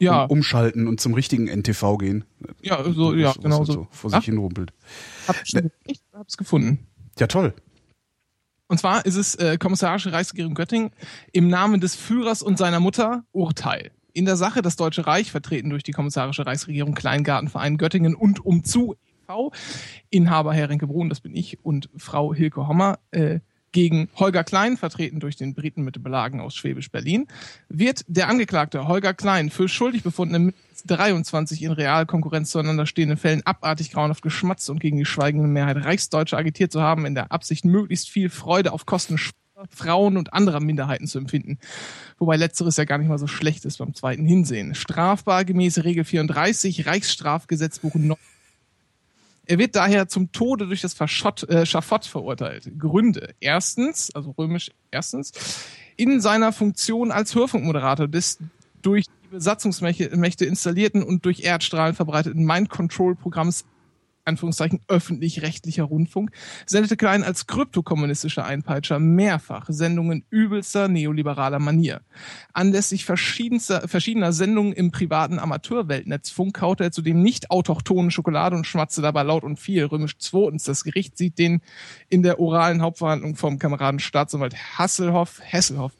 Ja, 0.00 0.24
um, 0.24 0.30
umschalten 0.38 0.86
und 0.88 1.00
zum 1.00 1.14
richtigen 1.14 1.46
NTV 1.48 1.98
gehen. 1.98 2.24
ja, 2.62 2.82
so, 2.92 3.14
ja, 3.14 3.28
Was- 3.28 3.38
genau 3.38 3.64
so. 3.64 3.86
vor 3.90 4.10
sich 4.10 4.18
Ach, 4.18 4.24
hin 4.24 4.38
rumpelt. 4.38 4.72
hab, 5.26 5.36
ich 5.86 6.00
hab's 6.12 6.36
gefunden. 6.36 6.86
Ja, 7.18 7.26
toll. 7.26 7.52
Und 8.68 8.78
zwar 8.78 9.06
ist 9.06 9.16
es 9.16 9.34
äh, 9.36 9.56
Kommissarische 9.58 10.12
Reichsregierung 10.12 10.54
Göttingen 10.54 10.90
im 11.32 11.48
Namen 11.48 11.80
des 11.80 11.94
Führers 11.96 12.42
und 12.42 12.58
seiner 12.58 12.80
Mutter 12.80 13.24
Urteil. 13.32 13.90
In 14.12 14.24
der 14.26 14.36
Sache 14.36 14.62
das 14.62 14.76
Deutsche 14.76 15.06
Reich, 15.06 15.30
vertreten 15.30 15.70
durch 15.70 15.82
die 15.84 15.92
Kommissarische 15.92 16.44
Reichsregierung 16.44 16.94
Kleingartenverein 16.94 17.78
Göttingen 17.78 18.14
und 18.14 18.44
umzu 18.44 18.94
e.V., 19.24 19.52
Inhaber 20.10 20.52
Herr 20.54 20.68
Renke 20.68 20.86
Brun, 20.86 21.08
das 21.08 21.20
bin 21.20 21.34
ich, 21.34 21.64
und 21.64 21.88
Frau 21.96 22.34
Hilke 22.34 22.66
Hommer, 22.68 22.98
äh, 23.10 23.40
gegen 23.72 24.08
Holger 24.16 24.44
Klein, 24.44 24.76
vertreten 24.76 25.20
durch 25.20 25.36
den 25.36 25.54
Briten 25.54 25.82
mit 25.82 26.02
Belagen 26.02 26.40
aus 26.40 26.54
Schwäbisch-Berlin, 26.54 27.26
wird 27.68 28.04
der 28.08 28.28
Angeklagte 28.28 28.88
Holger 28.88 29.14
Klein 29.14 29.50
für 29.50 29.68
schuldig 29.68 30.02
befunden, 30.02 30.34
in 30.34 30.44
mindestens 30.46 30.84
23 30.84 31.62
in 31.62 31.72
Realkonkurrenz 31.72 32.50
zueinander 32.50 32.86
stehenden 32.86 33.18
Fällen 33.18 33.42
abartig 33.44 33.90
grauenhaft 33.90 34.22
geschmatzt 34.22 34.70
und 34.70 34.80
gegen 34.80 34.98
die 34.98 35.04
schweigende 35.04 35.48
Mehrheit 35.48 35.84
Reichsdeutscher 35.84 36.38
agitiert 36.38 36.72
zu 36.72 36.82
haben, 36.82 37.06
in 37.06 37.14
der 37.14 37.32
Absicht, 37.32 37.64
möglichst 37.64 38.08
viel 38.10 38.30
Freude 38.30 38.72
auf 38.72 38.86
Kosten 38.86 39.18
Frauen 39.70 40.16
und 40.16 40.32
anderer 40.32 40.60
Minderheiten 40.60 41.08
zu 41.08 41.18
empfinden. 41.18 41.58
Wobei 42.18 42.36
letzteres 42.36 42.76
ja 42.76 42.84
gar 42.84 42.98
nicht 42.98 43.08
mal 43.08 43.18
so 43.18 43.26
schlecht 43.26 43.64
ist 43.64 43.78
beim 43.78 43.92
zweiten 43.94 44.24
Hinsehen. 44.24 44.74
Strafbar 44.74 45.44
gemäß 45.44 45.82
Regel 45.84 46.04
34 46.04 46.86
Reichsstrafgesetzbuch 46.86 47.94
9. 47.94 48.16
Er 49.48 49.58
wird 49.58 49.76
daher 49.76 50.08
zum 50.08 50.30
Tode 50.30 50.66
durch 50.66 50.82
das 50.82 50.92
Verschott, 50.92 51.42
äh, 51.48 51.64
Schafott 51.64 52.04
verurteilt. 52.04 52.70
Gründe. 52.78 53.34
Erstens, 53.40 54.14
also 54.14 54.34
römisch 54.36 54.70
erstens, 54.90 55.32
in 55.96 56.20
seiner 56.20 56.52
Funktion 56.52 57.10
als 57.10 57.34
Hörfunkmoderator 57.34 58.08
des 58.08 58.38
durch 58.82 59.06
die 59.06 59.28
Besatzungsmächte 59.30 60.44
installierten 60.44 61.02
und 61.02 61.24
durch 61.24 61.40
Erdstrahlen 61.40 61.94
verbreiteten 61.94 62.44
Mind-Control-Programms 62.44 63.64
Anführungszeichen 64.28 64.80
öffentlich-rechtlicher 64.88 65.84
Rundfunk, 65.84 66.30
sendete 66.66 66.96
Klein 66.96 67.24
als 67.24 67.46
kryptokommunistischer 67.46 68.44
Einpeitscher 68.44 68.98
mehrfach 68.98 69.66
Sendungen 69.68 70.24
übelster 70.30 70.88
neoliberaler 70.88 71.58
Manier. 71.58 72.02
Anlässlich 72.52 73.04
verschiedener 73.04 74.32
Sendungen 74.32 74.72
im 74.72 74.90
privaten 74.90 75.38
Amateurweltnetzfunk 75.38 76.54
kaute 76.54 76.84
er 76.84 76.92
zudem 76.92 77.22
nicht 77.22 77.50
autochtone 77.50 78.10
Schokolade 78.10 78.56
und 78.56 78.66
schmatzte 78.66 79.02
dabei 79.02 79.22
laut 79.22 79.44
und 79.44 79.58
viel. 79.58 79.84
Römisch 79.84 80.18
zweitens, 80.18 80.64
das 80.64 80.84
Gericht 80.84 81.18
sieht 81.18 81.38
den 81.38 81.60
in 82.08 82.22
der 82.22 82.38
oralen 82.38 82.82
Hauptverhandlung 82.82 83.36
vom 83.36 83.58
Kameraden 83.58 84.00
Staatsanwalt 84.00 84.54
Hasselhoff, 84.78 85.40
Hesselhoff, 85.42 85.92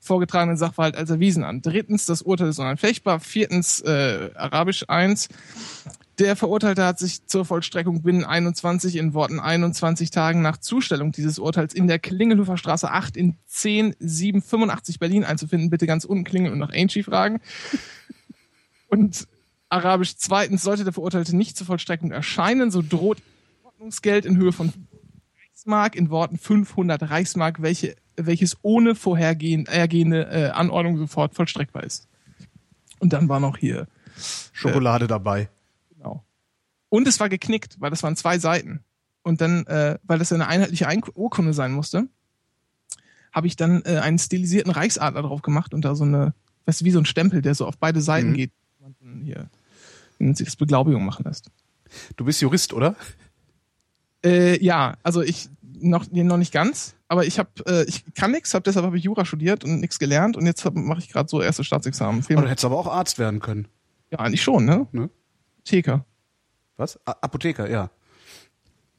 vorgetragenen 0.00 0.56
Sachverhalt 0.56 0.96
als 0.96 1.10
erwiesen 1.10 1.44
an. 1.44 1.62
Drittens, 1.62 2.06
das 2.06 2.22
Urteil 2.22 2.48
ist 2.48 2.58
unanfechtbar. 2.58 3.20
Viertens, 3.20 3.80
äh, 3.80 4.30
Arabisch 4.34 4.84
1. 4.88 5.28
Der 6.18 6.34
Verurteilte 6.34 6.84
hat 6.84 6.98
sich 6.98 7.26
zur 7.26 7.44
Vollstreckung 7.44 8.02
binnen 8.02 8.24
21 8.24 8.96
in 8.96 9.12
Worten 9.12 9.38
21 9.38 10.10
Tagen 10.10 10.40
nach 10.40 10.56
Zustellung 10.56 11.12
dieses 11.12 11.38
Urteils 11.38 11.74
in 11.74 11.88
der 11.88 11.98
Klingelhofer 11.98 12.56
Straße 12.56 12.90
8 12.90 13.18
in 13.18 13.36
10785 13.46 14.98
Berlin 14.98 15.24
einzufinden. 15.24 15.68
Bitte 15.68 15.86
ganz 15.86 16.04
unten 16.04 16.24
klingeln 16.24 16.54
und 16.54 16.58
nach 16.58 16.72
Angie 16.72 17.02
fragen. 17.02 17.40
Und 18.88 19.28
Arabisch 19.68 20.16
zweitens, 20.16 20.62
sollte 20.62 20.84
der 20.84 20.94
Verurteilte 20.94 21.36
nicht 21.36 21.56
zur 21.56 21.66
Vollstreckung 21.66 22.12
erscheinen, 22.12 22.70
so 22.70 22.82
droht 22.82 23.18
Ordnungsgeld 23.64 24.24
in 24.24 24.38
Höhe 24.38 24.52
von 24.52 24.72
Reichsmark, 25.50 25.96
in 25.96 26.08
Worten 26.08 26.38
500 26.38 27.10
Reichsmark, 27.10 27.60
welche, 27.60 27.94
welches 28.16 28.56
ohne 28.62 28.94
vorhergehende 28.94 30.28
äh, 30.30 30.50
Anordnung 30.50 30.96
sofort 30.96 31.34
vollstreckbar 31.34 31.84
ist. 31.84 32.08
Und 33.00 33.12
dann 33.12 33.28
war 33.28 33.40
noch 33.40 33.58
hier 33.58 33.86
Schokolade 34.52 35.04
äh, 35.04 35.08
dabei. 35.08 35.50
Und 36.88 37.08
es 37.08 37.20
war 37.20 37.28
geknickt, 37.28 37.80
weil 37.80 37.90
das 37.90 38.02
waren 38.02 38.16
zwei 38.16 38.38
Seiten. 38.38 38.80
Und 39.22 39.40
dann, 39.40 39.66
äh, 39.66 39.98
weil 40.04 40.18
das 40.18 40.32
eine 40.32 40.46
einheitliche 40.46 40.86
Ein 40.86 41.02
Urkunde 41.14 41.52
sein 41.52 41.72
musste, 41.72 42.08
habe 43.32 43.46
ich 43.46 43.56
dann 43.56 43.82
äh, 43.84 43.98
einen 43.98 44.18
stilisierten 44.18 44.72
Reichsadler 44.72 45.22
drauf 45.22 45.42
gemacht 45.42 45.74
und 45.74 45.84
da 45.84 45.94
so 45.94 46.04
eine, 46.04 46.32
weißt 46.64 46.80
du, 46.80 46.84
wie 46.84 46.90
so 46.90 47.00
ein 47.00 47.06
Stempel, 47.06 47.42
der 47.42 47.54
so 47.54 47.66
auf 47.66 47.76
beide 47.76 48.00
Seiten 48.00 48.30
mhm. 48.30 48.34
geht. 48.34 48.52
Hier, 49.24 49.50
wenn 50.18 50.28
man 50.28 50.36
sich 50.36 50.46
das 50.46 50.56
Beglaubigung 50.56 51.04
machen 51.04 51.24
lässt. 51.24 51.50
Du 52.16 52.24
bist 52.24 52.40
Jurist, 52.40 52.72
oder? 52.72 52.94
Äh, 54.24 54.62
ja, 54.64 54.96
also 55.02 55.22
ich 55.22 55.48
noch, 55.78 56.10
noch 56.10 56.36
nicht 56.36 56.52
ganz, 56.52 56.94
aber 57.08 57.26
ich 57.26 57.38
habe, 57.38 57.50
äh, 57.66 57.84
ich 57.84 58.04
kann 58.14 58.30
nichts, 58.30 58.54
hab, 58.54 58.64
deshalb 58.64 58.86
habe 58.86 58.96
ich 58.96 59.04
Jura 59.04 59.24
studiert 59.24 59.64
und 59.64 59.80
nichts 59.80 59.98
gelernt 59.98 60.36
und 60.36 60.46
jetzt 60.46 60.64
mache 60.74 61.00
ich 61.00 61.08
gerade 61.08 61.28
so 61.28 61.42
erste 61.42 61.64
Staatsexamen. 61.64 62.24
Aber 62.30 62.42
du 62.42 62.48
hättest 62.48 62.64
aber 62.64 62.78
auch 62.78 62.86
Arzt 62.86 63.18
werden 63.18 63.40
können. 63.40 63.68
Ja, 64.10 64.20
eigentlich 64.20 64.42
schon, 64.42 64.64
ne? 64.64 64.86
ne? 64.92 65.10
Theker. 65.64 66.04
Was? 66.76 66.98
A 67.06 67.12
Apotheker, 67.20 67.70
ja. 67.70 67.90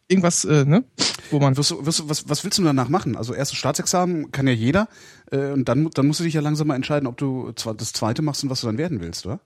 Irgendwas, 0.08 0.46
äh, 0.46 0.64
ne? 0.66 0.86
Wo 1.32 1.40
man. 1.40 1.58
Wirst 1.58 1.72
du, 1.72 1.86
wirst 1.86 2.00
du, 2.00 2.10
was, 2.10 2.30
was 2.30 2.44
willst 2.44 2.58
du 2.58 2.64
danach 2.64 2.88
machen? 2.88 3.18
Also 3.18 3.34
erstes 3.34 3.58
Staatsexamen 3.58 4.32
kann 4.32 4.48
ja 4.48 4.54
jeder. 4.54 4.88
Äh, 5.32 5.52
und 5.52 5.68
dann, 5.68 5.90
dann 5.90 6.08
musst 6.08 6.20
du 6.20 6.24
dich 6.24 6.34
ja 6.34 6.42
langsam 6.42 6.68
mal 6.68 6.76
entscheiden, 6.76 7.08
ob 7.08 7.18
du 7.18 7.52
das 7.52 7.94
zweite 7.94 8.22
machst 8.22 8.44
und 8.44 8.50
was 8.50 8.62
du 8.62 8.68
dann 8.68 8.78
werden 8.78 9.02
willst, 9.02 9.26
oder? 9.26 9.40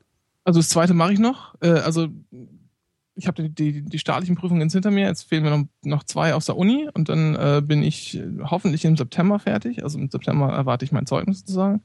Also 0.44 0.60
das 0.60 0.70
zweite 0.70 0.94
mache 0.94 1.14
ich 1.14 1.20
noch. 1.20 1.56
Äh, 1.62 1.70
also 1.70 2.10
ich 3.16 3.28
habe 3.28 3.50
die, 3.50 3.50
die, 3.50 3.82
die 3.84 4.00
staatlichen 4.00 4.36
Prüfungen 4.36 4.62
jetzt 4.62 4.74
hinter 4.74 4.92
mir. 4.92 5.08
Jetzt 5.08 5.24
fehlen 5.24 5.44
mir 5.44 5.50
noch, 5.50 5.66
noch 5.84 6.04
zwei 6.04 6.34
aus 6.36 6.46
der 6.46 6.58
Uni 6.58 6.88
und 6.94 7.10
dann 7.10 7.36
äh, 7.36 7.62
bin 7.64 7.84
ich 7.84 8.22
hoffentlich 8.44 8.86
im 8.86 8.98
September 8.98 9.40
fertig. 9.40 9.84
Also 9.84 9.98
im 9.98 10.10
September 10.10 10.52
erwarte 10.52 10.86
ich 10.86 10.92
mein 10.92 11.08
Zeugnis 11.08 11.40
sozusagen. 11.40 11.82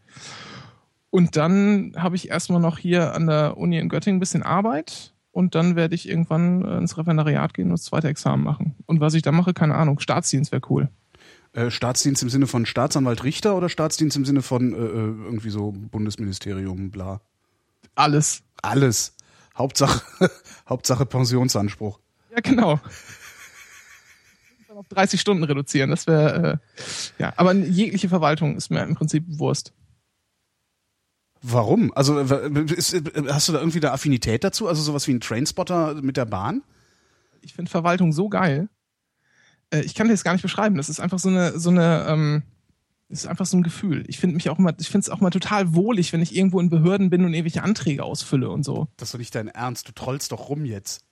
Und 1.11 1.36
dann 1.36 1.94
habe 1.97 2.16
ich 2.16 2.28
erstmal 2.28 2.61
noch 2.61 2.78
hier 2.78 3.14
an 3.14 3.26
der 3.26 3.57
Uni 3.57 3.78
in 3.78 3.88
Göttingen 3.88 4.18
ein 4.18 4.20
bisschen 4.20 4.42
Arbeit 4.42 5.14
und 5.37 5.55
dann 5.55 5.76
werde 5.76 5.95
ich 5.95 6.09
irgendwann 6.09 6.64
äh, 6.64 6.78
ins 6.78 6.97
Referendariat 6.97 7.53
gehen 7.53 7.66
und 7.66 7.72
das 7.72 7.84
zweite 7.84 8.09
Examen 8.09 8.43
machen. 8.43 8.74
Und 8.87 9.01
was 9.01 9.12
ich 9.12 9.20
da 9.20 9.32
mache, 9.32 9.53
keine 9.53 9.74
Ahnung. 9.74 10.01
Staatsdienst 10.01 10.51
wäre 10.51 10.62
cool. 10.70 10.89
Äh, 11.53 11.70
Staatsdienst 11.70 12.22
im 12.22 12.30
Sinne 12.30 12.47
von 12.47 12.64
Staatsanwalt 12.64 13.22
Richter 13.22 13.55
oder 13.55 13.68
Staatsdienst 13.68 14.16
im 14.16 14.24
Sinne 14.24 14.41
von 14.41 14.72
äh, 14.72 14.76
äh 14.76 14.80
irgendwie 14.80 15.51
so 15.51 15.72
Bundesministerium, 15.72 16.91
bla? 16.91 17.20
Alles. 17.95 18.45
Alles. 18.62 19.14
Hauptsache, 19.59 20.01
Hauptsache 20.70 21.05
Pensionsanspruch. 21.05 22.01
Ja, 22.34 22.41
genau. 22.41 22.80
auf 24.74 24.89
30 24.89 25.20
Stunden 25.20 25.45
reduzieren, 25.45 25.91
das 25.91 26.07
wäre, 26.07 26.61
äh, 27.18 27.22
ja. 27.22 27.34
Aber 27.37 27.53
jegliche 27.53 28.09
Verwaltung 28.09 28.57
ist 28.57 28.70
mir 28.70 28.82
im 28.82 28.95
Prinzip 28.95 29.24
Wurst. 29.26 29.74
Warum? 31.49 31.92
Also 31.94 32.18
ist, 32.18 32.92
hast 33.28 33.49
du 33.49 33.53
da 33.53 33.61
irgendwie 33.61 33.78
eine 33.78 33.92
Affinität 33.92 34.42
dazu? 34.42 34.66
Also 34.66 34.82
sowas 34.82 35.07
wie 35.07 35.12
ein 35.12 35.20
Trainspotter 35.20 35.94
mit 36.03 36.16
der 36.16 36.24
Bahn? 36.24 36.62
Ich 37.40 37.55
finde 37.55 37.70
Verwaltung 37.70 38.12
so 38.12 38.28
geil. 38.28 38.68
Äh, 39.70 39.82
ich 39.82 39.94
kann 39.94 40.09
dir 40.09 40.12
das 40.14 40.24
gar 40.24 40.32
nicht 40.32 40.42
beschreiben. 40.42 40.76
Das 40.76 40.88
ist 40.88 40.99
einfach 40.99 41.20
so 41.20 41.28
eine, 41.28 41.57
so 41.57 41.70
eine, 41.70 42.05
ähm, 42.09 42.42
ist 43.09 43.28
einfach 43.28 43.47
so 43.47 43.57
ein 43.57 43.62
Gefühl. 43.62 44.03
Ich 44.09 44.18
finde 44.18 44.34
mich 44.34 44.51
auch 44.51 44.59
immer, 44.59 44.74
ich 44.80 44.88
finde 44.88 45.05
es 45.05 45.11
auch 45.11 45.20
mal 45.20 45.30
total 45.30 45.72
wohlig, 45.72 46.12
wenn 46.12 46.20
ich 46.20 46.34
irgendwo 46.34 46.59
in 46.59 46.68
Behörden 46.68 47.11
bin 47.11 47.24
und 47.24 47.32
irgendwelche 47.32 47.62
Anträge 47.62 48.03
ausfülle 48.03 48.51
und 48.51 48.64
so. 48.64 48.88
Das 48.97 49.09
ist 49.09 49.14
doch 49.14 49.20
nicht 49.20 49.34
dein 49.36 49.47
Ernst. 49.47 49.86
Du 49.86 49.92
trollst 49.92 50.32
doch 50.32 50.49
rum 50.49 50.64
jetzt. 50.64 51.03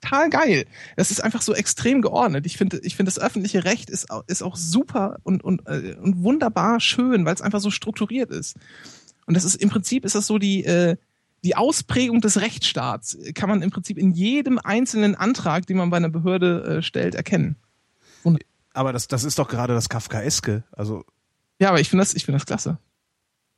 Total 0.00 0.28
geil. 0.28 0.66
Das 0.96 1.12
ist 1.12 1.22
einfach 1.22 1.40
so 1.40 1.54
extrem 1.54 2.02
geordnet. 2.02 2.46
Ich 2.46 2.56
finde, 2.56 2.80
ich 2.82 2.96
finde 2.96 3.10
das 3.10 3.20
öffentliche 3.20 3.64
Recht 3.64 3.90
ist, 3.90 4.08
ist 4.26 4.42
auch 4.42 4.56
super 4.56 5.18
und, 5.22 5.44
und, 5.44 5.68
äh, 5.68 5.96
und 6.02 6.24
wunderbar 6.24 6.80
schön, 6.80 7.24
weil 7.24 7.34
es 7.34 7.42
einfach 7.42 7.60
so 7.60 7.70
strukturiert 7.70 8.30
ist. 8.30 8.56
Und 9.26 9.34
das 9.34 9.44
ist 9.44 9.56
im 9.56 9.70
Prinzip 9.70 10.04
ist 10.04 10.14
das 10.14 10.26
so 10.26 10.38
die, 10.38 10.64
äh, 10.64 10.96
die 11.44 11.56
Ausprägung 11.56 12.20
des 12.20 12.40
Rechtsstaats, 12.40 13.18
kann 13.34 13.48
man 13.48 13.62
im 13.62 13.70
Prinzip 13.70 13.98
in 13.98 14.12
jedem 14.12 14.58
einzelnen 14.58 15.14
Antrag, 15.14 15.66
den 15.66 15.76
man 15.76 15.90
bei 15.90 15.98
einer 15.98 16.08
Behörde 16.08 16.78
äh, 16.78 16.82
stellt, 16.82 17.14
erkennen. 17.14 17.56
Und 18.22 18.44
aber 18.72 18.92
das, 18.92 19.06
das 19.06 19.24
ist 19.24 19.38
doch 19.38 19.48
gerade 19.48 19.74
das 19.74 19.88
Kafkaeske. 19.88 20.64
Also 20.72 21.04
ja, 21.60 21.68
aber 21.68 21.80
ich 21.80 21.88
finde 21.88 22.02
das, 22.02 22.14
ich 22.14 22.24
finde 22.24 22.38
das 22.38 22.46
klasse. 22.46 22.78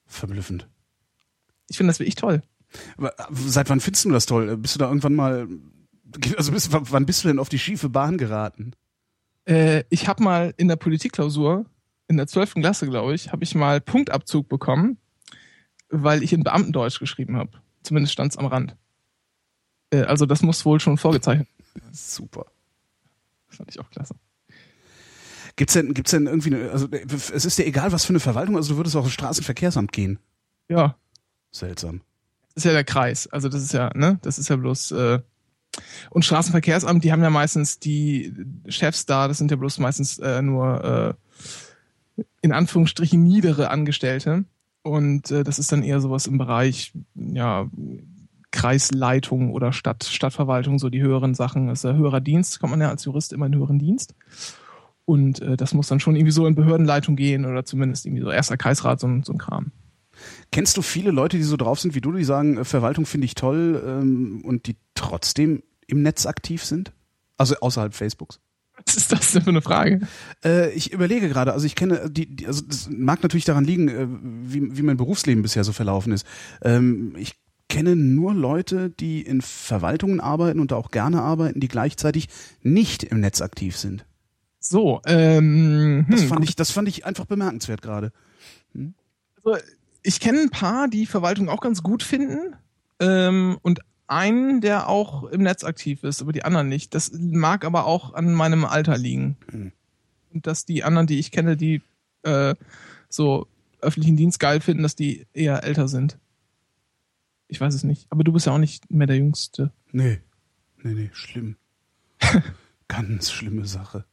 Verblüffend. 0.07 0.69
Ich 1.69 1.77
finde 1.77 1.91
das 1.91 1.99
wirklich 1.99 2.17
toll. 2.17 2.43
Aber 2.97 3.15
seit 3.33 3.71
wann 3.71 3.81
findest 3.81 4.05
du 4.05 4.11
das 4.11 4.27
toll? 4.27 4.57
Bist 4.57 4.75
du 4.75 4.79
da 4.79 4.89
irgendwann 4.89 5.15
mal, 5.15 5.49
also 6.37 6.53
bist, 6.53 6.69
wann 6.73 7.07
bist 7.07 7.25
du 7.25 7.29
denn 7.29 7.39
auf 7.39 7.49
die 7.49 7.59
schiefe 7.59 7.89
Bahn 7.89 8.19
geraten? 8.19 8.73
Äh, 9.47 9.85
ich 9.89 10.09
habe 10.09 10.23
mal 10.23 10.55
in 10.57 10.69
der 10.69 10.77
Politikklausur, 10.77 11.65
in 12.09 12.17
der 12.17 12.27
zwölften 12.27 12.61
Klasse, 12.61 12.87
glaube 12.87 13.15
ich, 13.15 13.33
habe 13.33 13.45
ich 13.45 13.55
mal 13.55 13.81
Punktabzug 13.81 14.49
bekommen 14.49 14.99
weil 16.03 16.23
ich 16.23 16.33
in 16.33 16.45
Beamtendeutsch 16.45 16.99
geschrieben 16.99 17.37
habe. 17.37 17.51
Zumindest 17.83 18.13
stand 18.13 18.33
es 18.33 18.39
am 18.39 18.47
Rand. 18.47 18.77
Äh, 19.91 20.03
also 20.03 20.27
das 20.27 20.43
muss 20.43 20.65
wohl 20.65 20.81
schon 20.81 20.99
vorgezeichnet. 20.99 21.49
Super. 21.93 22.47
Das 23.49 23.57
fand 23.57 23.71
ich 23.71 23.79
auch 23.79 23.91
klasse. 23.91 24.15
Gibt's 25.57 25.73
denn, 25.73 25.95
gibt's 25.95 26.11
denn 26.11 26.27
irgendwie, 26.27 26.55
eine, 26.55 26.71
also 26.71 26.87
es 26.91 27.45
ist 27.45 27.59
dir 27.59 27.67
egal, 27.67 27.93
was 27.93 28.05
für 28.05 28.11
eine 28.11 28.21
Verwaltung, 28.21 28.57
also 28.57 28.75
du 28.75 28.77
würdest 28.79 28.95
auch 28.95 29.05
ins 29.05 29.15
Straßenverkehrsamt 29.15 29.91
gehen. 29.91 30.19
Ja. 30.69 30.97
Seltsam. 31.51 32.03
Das 32.55 32.65
ist 32.65 32.65
ja 32.65 32.73
der 32.73 32.85
Kreis. 32.85 33.27
Also 33.29 33.49
das 33.49 33.63
ist 33.63 33.73
ja, 33.73 33.91
ne, 33.95 34.19
das 34.23 34.39
ist 34.39 34.49
ja 34.49 34.57
bloß, 34.57 34.91
äh, 34.93 35.21
und 36.11 36.25
Straßenverkehrsamt, 36.25 37.05
die 37.05 37.13
haben 37.13 37.23
ja 37.23 37.31
meistens 37.31 37.79
die 37.79 38.35
Chefs 38.69 39.07
da, 39.07 39.29
das 39.29 39.39
sind 39.39 39.51
ja 39.51 39.57
bloß 39.57 39.79
meistens 39.79 40.19
äh, 40.19 40.43
nur 40.43 41.17
äh, 42.19 42.23
in 42.43 42.53
Anführungsstrichen 42.53 43.23
niedere 43.23 43.71
Angestellte. 43.71 44.45
Und 44.87 45.33
äh, 45.33 45.43
das 45.43 45.59
ist 45.59 45.73
dann 45.73 45.83
eher 45.83 46.01
sowas 46.01 46.29
im 46.29 46.39
Bereich, 46.39 46.93
ja, 47.17 47.69
Kreisleitung 48.53 49.53
oder 49.53 49.73
Stadt, 49.73 50.05
Stadtverwaltung, 50.05 50.79
so 50.79 50.91
die 50.91 51.03
höheren 51.03 51.35
Sachen. 51.35 51.67
Das 51.67 51.81
ist 51.81 51.91
ja 51.91 51.95
höherer 51.95 52.21
Dienst, 52.21 52.61
kommt 52.61 52.71
man 52.71 52.81
ja 52.81 52.89
als 52.89 53.05
Jurist 53.05 53.33
immer 53.33 53.47
in 53.47 53.57
höheren 53.57 53.81
Dienst. 53.81 54.15
Und 55.05 55.43
äh, 55.43 55.57
das 55.57 55.75
muss 55.75 55.89
dann 55.89 55.99
schon 55.99 56.15
irgendwie 56.15 56.31
so 56.31 56.47
in 56.47 56.55
Behördenleitung 56.55 57.17
gehen 57.17 57.47
oder 57.47 57.65
zumindest 57.65 58.07
irgendwie 58.07 58.23
so 58.23 58.31
erster 58.31 58.57
Kreisrat, 58.57 59.01
so, 59.01 59.09
so 59.25 59.33
ein 59.33 59.39
Kram. 59.39 59.73
Kennst 60.53 60.77
du 60.77 60.83
viele 60.83 61.11
Leute, 61.11 61.37
die 61.37 61.43
so 61.43 61.57
drauf 61.57 61.81
sind 61.81 61.97
wie 61.97 62.01
du, 62.01 62.13
die 62.13 62.23
sagen, 62.23 62.59
äh, 62.59 62.65
Verwaltung 62.65 63.07
finde 63.07 63.25
ich 63.25 63.35
toll 63.35 63.83
ähm, 63.85 64.43
und 64.45 64.69
die 64.69 64.77
trotzdem 64.95 65.65
im 65.89 66.03
Netz 66.03 66.27
aktiv 66.27 66.65
sind? 66.65 66.93
Also 67.37 67.57
außerhalb 67.57 67.93
Facebooks? 67.93 68.39
Was 68.87 68.97
ist 68.97 69.13
das 69.13 69.33
denn 69.33 69.43
für 69.43 69.51
eine 69.51 69.63
Frage? 69.63 70.01
Äh, 70.45 70.71
ich 70.73 70.93
überlege 70.93 71.29
gerade, 71.29 71.53
also 71.53 71.67
ich 71.67 71.75
kenne 71.75 72.09
die, 72.09 72.35
die, 72.35 72.47
also 72.47 72.63
das 72.63 72.89
mag 72.89 73.23
natürlich 73.23 73.45
daran 73.45 73.65
liegen, 73.65 73.89
äh, 73.89 74.07
wie, 74.09 74.77
wie 74.77 74.83
mein 74.83 74.97
Berufsleben 74.97 75.43
bisher 75.43 75.65
so 75.65 75.73
verlaufen 75.73 76.13
ist. 76.13 76.25
Ähm, 76.63 77.15
ich 77.19 77.35
kenne 77.69 77.97
nur 77.97 78.33
Leute, 78.33 78.91
die 78.91 79.23
in 79.23 79.43
Verwaltungen 79.43 80.21
arbeiten 80.21 80.61
und 80.61 80.71
da 80.71 80.77
auch 80.77 80.93
gerne 80.93 81.21
arbeiten, 81.23 81.59
die 81.59 81.69
gleichzeitig 81.69 82.29
nicht 82.63 83.03
im 83.03 83.21
Netz 83.21 83.41
aktiv 83.41 83.77
sind. 83.77 84.07
So, 84.61 85.01
ähm, 85.07 86.07
hm, 86.07 86.07
das 86.09 86.25
fand 86.25 86.45
ich, 86.45 86.57
das 86.57 86.71
fand 86.71 86.89
ich 86.89 87.05
einfach 87.05 87.25
bemerkenswert 87.25 87.83
gerade. 87.83 88.13
Hm? 88.73 88.95
Also 89.45 89.59
ich 90.03 90.21
kenne 90.21 90.41
ein 90.41 90.51
paar, 90.51 90.89
die 90.89 91.07
Verwaltung 91.07 91.49
auch 91.49 91.61
ganz 91.61 91.83
gut 91.83 92.05
finden 92.05 92.55
ähm, 93.01 93.59
und 93.63 93.81
einen, 94.09 94.61
der 94.61 94.89
auch 94.89 95.25
im 95.25 95.43
Netz 95.43 95.65
aktiv 95.65 96.03
ist, 96.05 96.23
aber 96.23 96.33
die 96.33 96.45
anderen 96.45 96.69
nicht. 96.69 96.95
Das 96.95 97.13
mag 97.13 97.65
aber 97.65 97.87
auch 97.87 98.15
an 98.15 98.33
meinem 98.35 98.65
Alter 98.65 98.97
liegen. 98.97 99.37
Mhm. 99.53 99.73
Und 100.33 100.47
dass 100.47 100.65
die 100.65 100.85
anderen, 100.85 101.07
die 101.07 101.19
ich 101.19 101.31
kenne, 101.31 101.57
die 101.57 101.83
äh, 102.23 102.55
so 103.09 103.47
öffentlichen 103.81 104.17
Dienst 104.17 104.41
geil 104.41 104.61
finden, 104.61 104.83
dass 104.83 104.97
die 104.97 105.27
eher 105.33 105.65
älter 105.65 105.89
sind. 105.89 106.19
Ich 107.49 107.61
weiß 107.61 107.75
es 107.75 107.85
nicht. 107.85 108.07
Aber 108.11 108.25
du 108.25 108.33
bist 108.33 108.47
ja 108.47 108.53
auch 108.53 108.59
nicht 108.59 108.91
mehr 108.91 109.07
der 109.07 109.17
Jüngste. 109.17 109.73
Nee. 109.93 110.21
Nee, 110.83 110.95
nee, 110.95 111.11
schlimm. 111.13 111.57
Ganz 112.89 113.31
schlimme 113.31 113.67
Sache. 113.67 114.05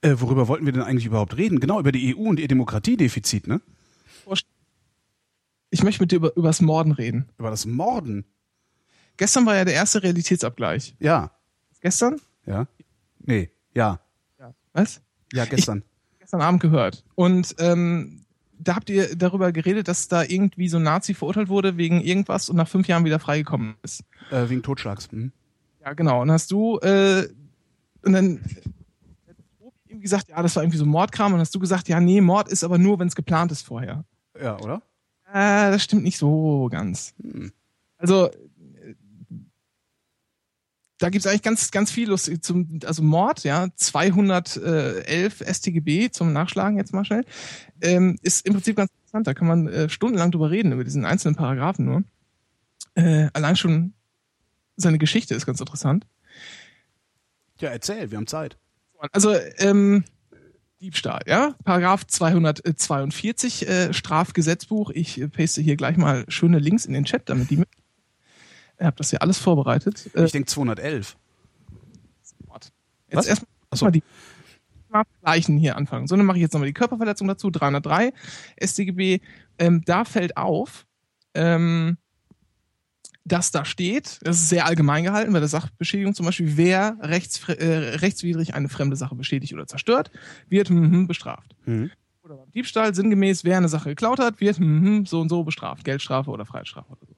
Äh, 0.00 0.16
worüber 0.18 0.48
wollten 0.48 0.66
wir 0.66 0.72
denn 0.72 0.82
eigentlich 0.82 1.06
überhaupt 1.06 1.36
reden? 1.36 1.60
Genau, 1.60 1.80
über 1.80 1.92
die 1.92 2.16
EU 2.16 2.20
und 2.20 2.38
ihr 2.38 2.48
Demokratiedefizit, 2.48 3.46
ne? 3.46 3.60
Ich 5.70 5.82
möchte 5.82 6.02
mit 6.02 6.12
dir 6.12 6.16
über, 6.16 6.36
über 6.36 6.48
das 6.48 6.60
Morden 6.60 6.92
reden. 6.92 7.28
Über 7.38 7.50
das 7.50 7.66
Morden. 7.66 8.24
Gestern 9.18 9.44
war 9.46 9.56
ja 9.56 9.64
der 9.64 9.74
erste 9.74 10.02
Realitätsabgleich. 10.02 10.94
Ja. 11.00 11.32
Gestern? 11.80 12.20
Ja. 12.46 12.66
Nee, 13.18 13.50
ja. 13.74 14.00
Ja. 14.38 14.54
Was? 14.72 15.02
Ja, 15.32 15.44
gestern. 15.44 15.82
Gestern 16.20 16.40
Abend 16.40 16.60
gehört. 16.60 17.04
Und 17.16 17.54
ähm, 17.58 18.24
da 18.58 18.76
habt 18.76 18.88
ihr 18.90 19.16
darüber 19.16 19.50
geredet, 19.52 19.88
dass 19.88 20.08
da 20.08 20.22
irgendwie 20.22 20.68
so 20.68 20.78
ein 20.78 20.84
Nazi 20.84 21.14
verurteilt 21.14 21.48
wurde 21.48 21.76
wegen 21.76 22.00
irgendwas 22.00 22.48
und 22.48 22.56
nach 22.56 22.68
fünf 22.68 22.86
Jahren 22.86 23.04
wieder 23.04 23.18
freigekommen 23.18 23.74
ist. 23.82 24.04
Äh, 24.30 24.48
wegen 24.48 24.62
Totschlags. 24.62 25.10
Hm? 25.10 25.32
Ja, 25.84 25.92
genau. 25.94 26.22
Und 26.22 26.30
hast 26.30 26.52
du, 26.52 26.78
äh, 26.78 27.28
und 28.04 28.12
dann 28.12 28.40
irgendwie 29.86 30.02
gesagt, 30.02 30.28
ja, 30.28 30.40
das 30.42 30.54
war 30.54 30.62
irgendwie 30.62 30.78
so 30.78 30.86
Mordkram. 30.86 31.34
Und 31.34 31.40
hast 31.40 31.54
du 31.54 31.58
gesagt, 31.58 31.88
ja, 31.88 31.98
nee, 31.98 32.20
Mord 32.20 32.48
ist 32.48 32.62
aber 32.62 32.78
nur, 32.78 33.00
wenn 33.00 33.08
es 33.08 33.16
geplant 33.16 33.50
ist 33.50 33.62
vorher. 33.62 34.04
Ja, 34.40 34.58
oder? 34.60 34.82
Äh, 35.26 35.72
das 35.72 35.82
stimmt 35.82 36.04
nicht 36.04 36.18
so 36.18 36.68
ganz. 36.70 37.14
Hm. 37.20 37.52
Also, 37.96 38.30
da 40.98 41.10
gibt's 41.10 41.26
eigentlich 41.26 41.42
ganz, 41.42 41.70
ganz 41.70 41.90
viel 41.90 42.08
lustig 42.08 42.42
zum, 42.42 42.80
also 42.84 43.02
Mord, 43.02 43.44
ja, 43.44 43.68
211 43.74 45.44
StGB 45.46 46.10
zum 46.10 46.32
Nachschlagen 46.32 46.76
jetzt 46.76 46.92
mal 46.92 47.04
schnell, 47.04 47.24
ähm, 47.80 48.18
ist 48.22 48.46
im 48.46 48.54
Prinzip 48.54 48.76
ganz 48.76 48.90
interessant. 48.90 49.26
Da 49.26 49.34
kann 49.34 49.46
man 49.46 49.68
äh, 49.68 49.88
stundenlang 49.88 50.30
drüber 50.30 50.50
reden, 50.50 50.72
über 50.72 50.84
diesen 50.84 51.04
einzelnen 51.04 51.36
Paragraphen 51.36 51.84
nur. 51.84 52.02
Äh, 52.94 53.28
allein 53.32 53.56
schon 53.56 53.94
seine 54.76 54.98
Geschichte 54.98 55.34
ist 55.34 55.46
ganz 55.46 55.60
interessant. 55.60 56.06
Ja, 57.60 57.70
erzähl, 57.70 58.10
wir 58.10 58.18
haben 58.18 58.26
Zeit. 58.26 58.56
Also, 59.12 59.34
ähm, 59.58 60.04
Diebstahl, 60.80 61.22
ja? 61.26 61.54
Paragraph 61.64 62.06
242 62.06 63.68
äh, 63.68 63.92
Strafgesetzbuch. 63.92 64.90
Ich 64.90 65.20
äh, 65.20 65.28
paste 65.28 65.60
hier 65.60 65.76
gleich 65.76 65.96
mal 65.96 66.24
schöne 66.28 66.60
Links 66.60 66.84
in 66.84 66.92
den 66.92 67.04
Chat, 67.04 67.28
damit 67.28 67.50
die 67.50 67.56
mit. 67.56 67.68
Ihr 68.80 68.86
habt 68.86 69.00
das 69.00 69.10
ja 69.10 69.18
alles 69.20 69.38
vorbereitet. 69.38 70.10
Äh, 70.14 70.24
Ich 70.24 70.32
denke 70.32 70.46
211. 70.46 71.16
Mord. 72.46 72.72
Jetzt 73.08 73.16
Was? 73.16 73.26
erstmal 73.26 73.48
mal 73.80 73.90
die 73.90 74.02
Leichen 75.22 75.58
hier 75.58 75.76
anfangen. 75.76 76.06
So, 76.06 76.16
dann 76.16 76.24
mache 76.24 76.38
ich 76.38 76.42
jetzt 76.42 76.52
nochmal 76.52 76.68
die 76.68 76.74
Körperverletzung 76.74 77.28
dazu, 77.28 77.50
303 77.50 78.12
StGB. 78.60 79.20
Ähm, 79.58 79.82
da 79.84 80.04
fällt 80.04 80.36
auf, 80.36 80.86
ähm, 81.34 81.98
dass 83.24 83.50
da 83.50 83.64
steht, 83.64 84.18
das 84.22 84.38
ist 84.38 84.48
sehr 84.48 84.64
allgemein 84.64 85.04
gehalten, 85.04 85.32
bei 85.32 85.40
der 85.40 85.48
Sachbeschädigung 85.48 86.14
zum 86.14 86.24
Beispiel, 86.24 86.56
wer 86.56 86.96
rechts, 87.00 87.46
äh, 87.48 87.96
rechtswidrig 87.98 88.54
eine 88.54 88.68
fremde 88.70 88.96
Sache 88.96 89.14
beschädigt 89.14 89.52
oder 89.52 89.66
zerstört, 89.66 90.10
wird 90.48 90.70
hm, 90.70 91.06
bestraft. 91.06 91.54
Mhm. 91.66 91.90
Oder 92.22 92.36
beim 92.36 92.50
Diebstahl 92.52 92.94
sinngemäß, 92.94 93.44
wer 93.44 93.58
eine 93.58 93.68
Sache 93.68 93.90
geklaut 93.90 94.18
hat, 94.18 94.40
wird 94.40 94.58
hm, 94.58 95.04
so 95.04 95.20
und 95.20 95.28
so 95.28 95.44
bestraft. 95.44 95.84
Geldstrafe 95.84 96.30
oder 96.30 96.46
Freiheitsstrafe 96.46 96.90
oder 96.92 97.06
so. 97.06 97.14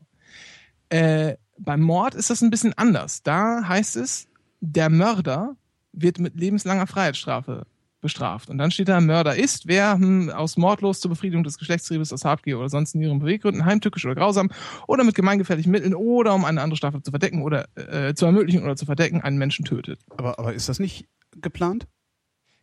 Äh, 0.91 1.37
beim 1.59 1.81
Mord 1.81 2.15
ist 2.15 2.31
das 2.31 2.43
ein 2.43 2.51
bisschen 2.51 2.75
anders. 2.75 3.23
Da 3.23 3.67
heißt 3.67 3.97
es, 3.97 4.29
der 4.61 4.91
Mörder 4.91 5.57
wird 5.93 6.19
mit 6.19 6.39
lebenslanger 6.39 6.87
Freiheitsstrafe 6.87 7.67
bestraft. 8.01 8.49
Und 8.49 8.59
dann 8.59 8.71
steht 8.71 8.89
da, 8.89 9.01
Mörder 9.01 9.37
ist, 9.37 9.67
wer 9.67 9.95
hm, 9.95 10.31
aus 10.31 10.57
mordlos 10.57 11.01
zur 11.01 11.11
Befriedigung 11.11 11.45
des 11.45 11.59
Geschlechtstriebes, 11.59 12.13
aus 12.13 12.25
Habgier 12.25 12.59
oder 12.59 12.69
sonst 12.69 12.95
in 12.95 13.03
ihren 13.03 13.19
Beweggründen 13.19 13.65
heimtückisch 13.65 14.05
oder 14.07 14.15
grausam 14.15 14.51
oder 14.87 15.05
mit 15.05 15.15
gemeingefährlichen 15.15 15.71
Mitteln 15.71 15.95
oder 15.95 16.35
um 16.35 16.45
eine 16.45 16.63
andere 16.63 16.77
Strafe 16.77 17.03
zu 17.03 17.11
verdecken 17.11 17.43
oder 17.43 17.67
äh, 17.75 18.15
zu 18.15 18.27
ermöglichen 18.27 18.63
oder 18.63 18.77
zu 18.77 18.87
verdecken 18.87 19.21
einen 19.21 19.39
Menschen 19.39 19.65
tötet. 19.65 20.01
Aber, 20.17 20.39
aber 20.39 20.55
ist 20.55 20.69
das 20.69 20.79
nicht 20.79 21.09
geplant? 21.41 21.87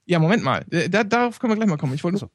Ja, 0.05 0.19
Moment 0.19 0.43
mal. 0.43 0.65
Äh, 0.71 0.89
Da, 0.89 1.03
darauf 1.03 1.39
können 1.39 1.51
wir 1.51 1.57
gleich 1.57 1.69
mal 1.69 1.78
kommen. 1.78 1.93
Ich 1.93 2.03
wollte 2.03 2.17
Ach 2.17 2.30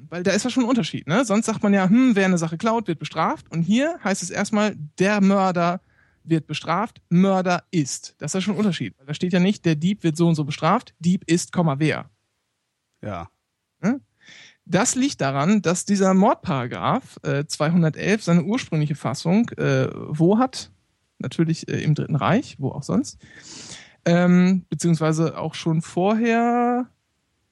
so. 0.00 0.06
weil 0.10 0.22
da 0.22 0.32
ist 0.32 0.44
ja 0.44 0.50
schon 0.50 0.64
ein 0.64 0.68
Unterschied. 0.68 1.06
Ne? 1.06 1.24
Sonst 1.24 1.46
sagt 1.46 1.62
man 1.62 1.72
ja, 1.72 1.88
hm, 1.88 2.16
wer 2.16 2.24
eine 2.24 2.38
Sache 2.38 2.58
klaut, 2.58 2.88
wird 2.88 2.98
bestraft. 2.98 3.50
Und 3.50 3.62
hier 3.62 3.98
heißt 4.02 4.22
es 4.22 4.30
erstmal, 4.30 4.76
der 4.98 5.20
Mörder 5.20 5.80
wird 6.24 6.46
bestraft, 6.46 7.00
Mörder 7.08 7.64
ist. 7.70 8.14
Das 8.18 8.30
ist 8.30 8.34
ja 8.34 8.40
schon 8.40 8.54
ein 8.54 8.58
Unterschied. 8.58 8.94
Weil 8.98 9.06
da 9.06 9.14
steht 9.14 9.32
ja 9.32 9.40
nicht, 9.40 9.64
der 9.64 9.74
Dieb 9.74 10.02
wird 10.02 10.16
so 10.16 10.28
und 10.28 10.34
so 10.34 10.44
bestraft, 10.44 10.94
Dieb 10.98 11.24
ist, 11.26 11.52
Komma, 11.52 11.78
wer. 11.78 12.10
Ja. 13.02 13.28
Das 14.70 14.94
liegt 14.94 15.20
daran, 15.20 15.62
dass 15.62 15.84
dieser 15.84 16.14
Mordparagraph 16.14 17.18
äh, 17.24 17.44
211 17.44 18.22
seine 18.22 18.44
ursprüngliche 18.44 18.94
Fassung 18.94 19.50
äh, 19.56 19.88
wo 19.92 20.38
hat? 20.38 20.70
Natürlich 21.18 21.68
äh, 21.68 21.82
im 21.82 21.96
Dritten 21.96 22.14
Reich, 22.14 22.54
wo 22.60 22.70
auch 22.70 22.84
sonst. 22.84 23.18
Ähm, 24.04 24.64
beziehungsweise 24.68 25.36
auch 25.36 25.54
schon 25.54 25.82
vorher, 25.82 26.86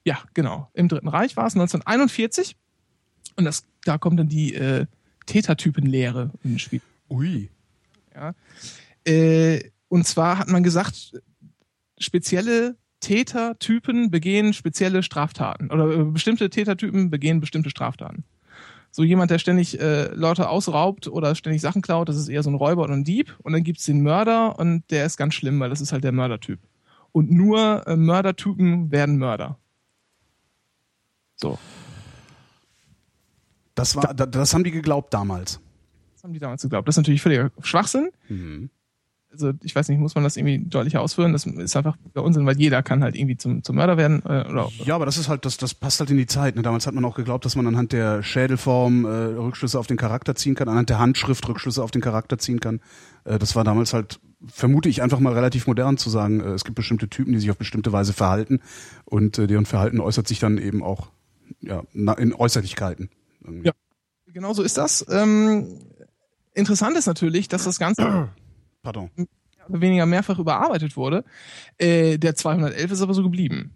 ja, 0.05 0.19
genau, 0.33 0.69
im 0.73 0.87
Dritten 0.87 1.07
Reich 1.07 1.35
war 1.37 1.47
es 1.47 1.53
1941. 1.53 2.55
Und 3.35 3.45
das, 3.45 3.63
da 3.83 3.97
kommt 3.97 4.19
dann 4.19 4.27
die 4.27 4.53
äh, 4.53 4.85
Tätertypenlehre 5.25 6.31
ins 6.43 6.61
Spiel. 6.61 6.81
Ui. 7.09 7.49
Ja. 8.13 8.33
Äh, 9.05 9.71
und 9.87 10.05
zwar 10.05 10.39
hat 10.39 10.49
man 10.49 10.63
gesagt, 10.63 11.13
spezielle 11.97 12.75
Tätertypen 12.99 14.11
begehen 14.11 14.53
spezielle 14.53 15.03
Straftaten 15.03 15.71
oder 15.71 15.89
äh, 15.89 16.03
bestimmte 16.03 16.49
Tätertypen 16.49 17.09
begehen 17.09 17.39
bestimmte 17.39 17.69
Straftaten. 17.69 18.23
So 18.91 19.03
jemand, 19.03 19.29
der 19.31 19.39
ständig 19.39 19.79
äh, 19.79 20.07
Leute 20.13 20.49
ausraubt 20.49 21.07
oder 21.07 21.35
ständig 21.35 21.61
Sachen 21.61 21.81
klaut, 21.81 22.09
das 22.09 22.17
ist 22.17 22.27
eher 22.27 22.43
so 22.43 22.49
ein 22.49 22.55
Räuber 22.55 22.83
oder 22.83 22.93
ein 22.93 23.03
Dieb. 23.03 23.35
Und 23.43 23.53
dann 23.53 23.63
gibt's 23.63 23.85
den 23.85 24.01
Mörder 24.01 24.57
und 24.57 24.89
der 24.89 25.05
ist 25.05 25.15
ganz 25.15 25.35
schlimm, 25.35 25.59
weil 25.59 25.69
das 25.69 25.81
ist 25.81 25.91
halt 25.91 26.03
der 26.03 26.11
Mördertyp. 26.11 26.59
Und 27.11 27.31
nur 27.31 27.87
äh, 27.87 27.95
Mördertypen 27.95 28.91
werden 28.91 29.17
Mörder. 29.17 29.59
So, 31.41 31.57
Das 33.75 33.95
war, 33.95 34.13
da, 34.13 34.25
das 34.25 34.53
haben 34.53 34.63
die 34.63 34.71
geglaubt 34.71 35.13
damals. 35.13 35.59
das 36.15 36.23
haben 36.23 36.33
die 36.33 36.39
damals 36.39 36.61
geglaubt. 36.61 36.87
Das 36.87 36.93
ist 36.93 36.97
natürlich 36.97 37.21
völliger 37.21 37.49
Schwachsinn. 37.61 38.09
Mhm. 38.27 38.69
also 39.31 39.53
ich 39.63 39.73
weiß 39.73 39.87
nicht, 39.87 39.99
muss 39.99 40.15
man 40.15 40.23
das 40.25 40.35
irgendwie 40.35 40.57
deutlicher 40.59 40.99
ausführen? 41.01 41.31
Das 41.31 41.45
ist 41.45 41.77
einfach 41.77 41.95
der 42.13 42.23
Unsinn, 42.23 42.45
weil 42.45 42.57
jeder 42.57 42.83
kann 42.83 43.03
halt 43.03 43.15
irgendwie 43.15 43.37
zum, 43.37 43.63
zum 43.63 43.77
Mörder 43.77 43.95
werden. 43.95 44.21
Äh, 44.25 44.49
oder, 44.49 44.69
Ja, 44.83 44.95
aber 44.95 45.05
das 45.05 45.17
ist 45.17 45.29
halt, 45.29 45.45
das, 45.45 45.55
das 45.55 45.73
passt 45.73 46.01
halt 46.01 46.09
in 46.09 46.17
die 46.17 46.25
Zeit. 46.25 46.57
Ne? 46.57 46.61
Damals 46.61 46.87
hat 46.87 46.93
man 46.93 47.05
auch 47.05 47.15
geglaubt, 47.15 47.45
dass 47.45 47.55
man 47.55 47.65
anhand 47.67 47.93
der 47.93 48.21
Schädelform 48.21 49.05
äh, 49.05 49.07
Rückschlüsse 49.07 49.79
auf 49.79 49.87
den 49.87 49.97
Charakter 49.97 50.35
ziehen 50.35 50.55
kann, 50.55 50.67
anhand 50.67 50.89
der 50.89 50.99
Handschrift 50.99 51.47
Rückschlüsse 51.47 51.81
auf 51.81 51.91
den 51.91 52.01
Charakter 52.01 52.37
ziehen 52.37 52.59
kann. 52.59 52.81
Äh, 53.23 53.39
das 53.39 53.55
war 53.55 53.63
damals 53.63 53.93
halt, 53.93 54.19
vermute 54.45 54.89
ich, 54.89 55.01
einfach 55.01 55.19
mal 55.21 55.33
relativ 55.33 55.67
modern 55.67 55.95
zu 55.97 56.09
sagen, 56.09 56.41
äh, 56.41 56.49
es 56.49 56.65
gibt 56.65 56.75
bestimmte 56.75 57.07
Typen, 57.07 57.31
die 57.31 57.39
sich 57.39 57.49
auf 57.51 57.57
bestimmte 57.57 57.93
Weise 57.93 58.11
verhalten 58.11 58.59
und 59.05 59.37
äh, 59.37 59.47
deren 59.47 59.65
Verhalten 59.65 60.01
äußert 60.01 60.27
sich 60.27 60.39
dann 60.39 60.57
eben 60.57 60.83
auch 60.83 61.11
ja, 61.61 61.83
in 61.93 62.33
Äußerlichkeiten. 62.33 63.09
Irgendwie. 63.43 63.67
Ja. 63.67 63.73
Genau 64.27 64.53
so 64.53 64.63
ist 64.63 64.77
das. 64.77 65.05
Ähm, 65.09 65.79
interessant 66.53 66.97
ist 66.97 67.07
natürlich, 67.07 67.47
dass 67.47 67.63
das 67.63 67.79
Ganze 67.79 68.29
Pardon. 68.83 69.09
weniger 69.67 70.05
mehrfach 70.05 70.39
überarbeitet 70.39 70.95
wurde. 70.97 71.23
Äh, 71.77 72.17
der 72.17 72.35
211 72.35 72.91
ist 72.91 73.01
aber 73.01 73.13
so 73.13 73.23
geblieben. 73.23 73.73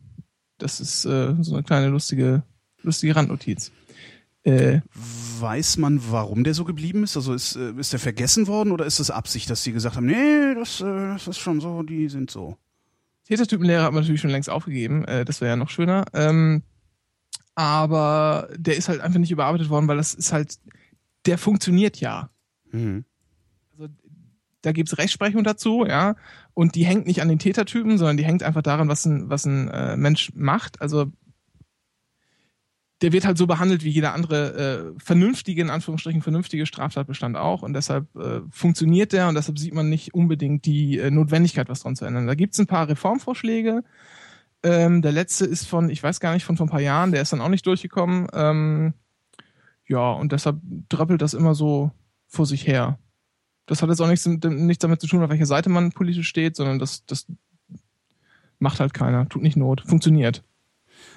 Das 0.58 0.80
ist 0.80 1.06
äh, 1.06 1.36
so 1.42 1.56
eine 1.56 1.64
kleine 1.64 1.88
lustige, 1.88 2.44
lustige 2.84 3.16
Randnotiz. 3.16 3.72
Äh, 4.44 4.82
Weiß 5.40 5.78
man, 5.78 6.00
warum 6.12 6.44
der 6.44 6.54
so 6.54 6.66
geblieben 6.66 7.04
ist? 7.04 7.16
Also 7.16 7.34
ist, 7.34 7.56
äh, 7.56 7.72
ist 7.74 7.94
der 7.94 8.00
vergessen 8.00 8.48
worden 8.48 8.72
oder 8.72 8.86
ist 8.86 9.00
es 9.00 9.10
Absicht, 9.10 9.50
dass 9.50 9.64
sie 9.64 9.72
gesagt 9.72 9.96
haben, 9.96 10.06
nee, 10.06 10.54
das, 10.54 10.82
äh, 10.82 10.86
das 10.86 11.28
ist 11.28 11.40
schon 11.40 11.60
so, 11.62 11.82
die 11.82 12.10
sind 12.10 12.30
so. 12.30 12.58
Tätertypenlehre 13.26 13.84
hat 13.84 13.94
man 13.94 14.02
natürlich 14.04 14.22
schon 14.22 14.30
längst 14.30 14.50
aufgegeben. 14.50 15.06
Äh, 15.06 15.26
das 15.26 15.42
wäre 15.42 15.52
ja 15.52 15.56
noch 15.56 15.70
schöner. 15.70 16.06
Ähm, 16.14 16.64
aber 17.56 18.50
der 18.56 18.78
ist 18.78 18.90
halt 18.90 19.02
einfach 19.02 19.20
nicht 19.20 19.32
überarbeitet 19.32 19.70
worden, 19.70 19.88
weil 19.88 19.98
das 19.98 20.14
ist 20.14 20.34
halt, 20.34 20.58
der 21.26 21.38
funktioniert 21.38 21.98
ja. 22.00 22.30
Mhm. 22.72 23.06
Also 23.72 23.94
da 24.62 24.72
gibt's 24.72 24.98
Rechtsprechung 24.98 25.44
dazu, 25.44 25.86
ja, 25.86 26.16
und 26.54 26.76
die 26.76 26.86
hängt 26.86 27.08
nicht 27.08 27.22
an 27.22 27.30
den 27.30 27.40
Tätertypen, 27.40 27.98
sondern 27.98 28.18
die 28.18 28.26
hängt 28.26 28.44
einfach 28.44 28.62
daran, 28.62 28.88
was 28.88 29.06
ein, 29.06 29.30
was 29.30 29.46
ein 29.46 29.68
äh, 29.70 29.98
Mensch 29.98 30.32
macht. 30.36 30.82
Also 30.82 31.12
der 33.04 33.12
wird 33.12 33.26
halt 33.26 33.38
so 33.38 33.48
behandelt 33.48 33.84
wie 33.84 33.90
jeder 33.90 34.14
andere 34.14 34.94
äh, 34.96 35.00
vernünftige, 35.00 35.62
in 35.62 35.70
Anführungsstrichen 35.70 36.22
vernünftige 36.22 36.66
Straftatbestand 36.66 37.36
auch. 37.36 37.62
Und 37.62 37.74
deshalb 37.74 38.16
äh, 38.16 38.40
funktioniert 38.50 39.12
der 39.12 39.28
und 39.28 39.36
deshalb 39.36 39.60
sieht 39.60 39.74
man 39.74 39.90
nicht 39.90 40.14
unbedingt 40.14 40.66
die 40.66 41.00
äh, 41.00 41.12
Notwendigkeit, 41.12 41.68
was 41.68 41.82
dran 41.82 41.98
zu 41.98 42.06
ändern. 42.06 42.28
Da 42.28 42.36
gibt's 42.36 42.60
ein 42.60 42.68
paar 42.68 42.88
Reformvorschläge. 42.88 43.84
Ähm, 44.64 45.02
der 45.02 45.12
letzte 45.12 45.46
ist 45.46 45.68
von, 45.68 45.90
ich 45.90 46.02
weiß 46.02 46.20
gar 46.20 46.34
nicht, 46.34 46.46
von 46.46 46.56
vor 46.58 46.66
ein 46.66 46.70
paar 46.70 46.80
Jahren, 46.82 47.12
der 47.12 47.22
ist 47.22 47.34
dann 47.34 47.42
auch 47.42 47.50
nicht 47.50 47.66
durchgekommen. 47.66 48.28
Ähm, 48.34 48.94
ja, 49.88 50.12
und 50.12 50.32
deshalb 50.32 50.58
drappelt 50.90 51.22
das 51.22 51.34
immer 51.34 51.54
so 51.54 51.92
vor 52.28 52.46
sich 52.46 52.66
her. 52.66 52.98
Das 53.66 53.82
hat 53.82 53.90
jetzt 53.90 54.02
auch 54.02 54.08
nichts, 54.08 54.26
nichts 54.26 54.82
damit 54.82 55.02
zu 55.02 55.08
tun, 55.08 55.22
auf 55.24 55.30
welcher 55.30 55.46
Seite 55.46 55.70
man 55.70 55.92
politisch 55.92 56.28
steht, 56.28 56.56
sondern 56.56 56.80
das, 56.80 57.06
das 57.06 57.28
macht 58.60 58.80
halt 58.80 58.94
keiner, 58.94 59.28
tut 59.30 59.42
nicht 59.42 59.58
Not, 59.58 59.82
funktioniert. 59.86 60.44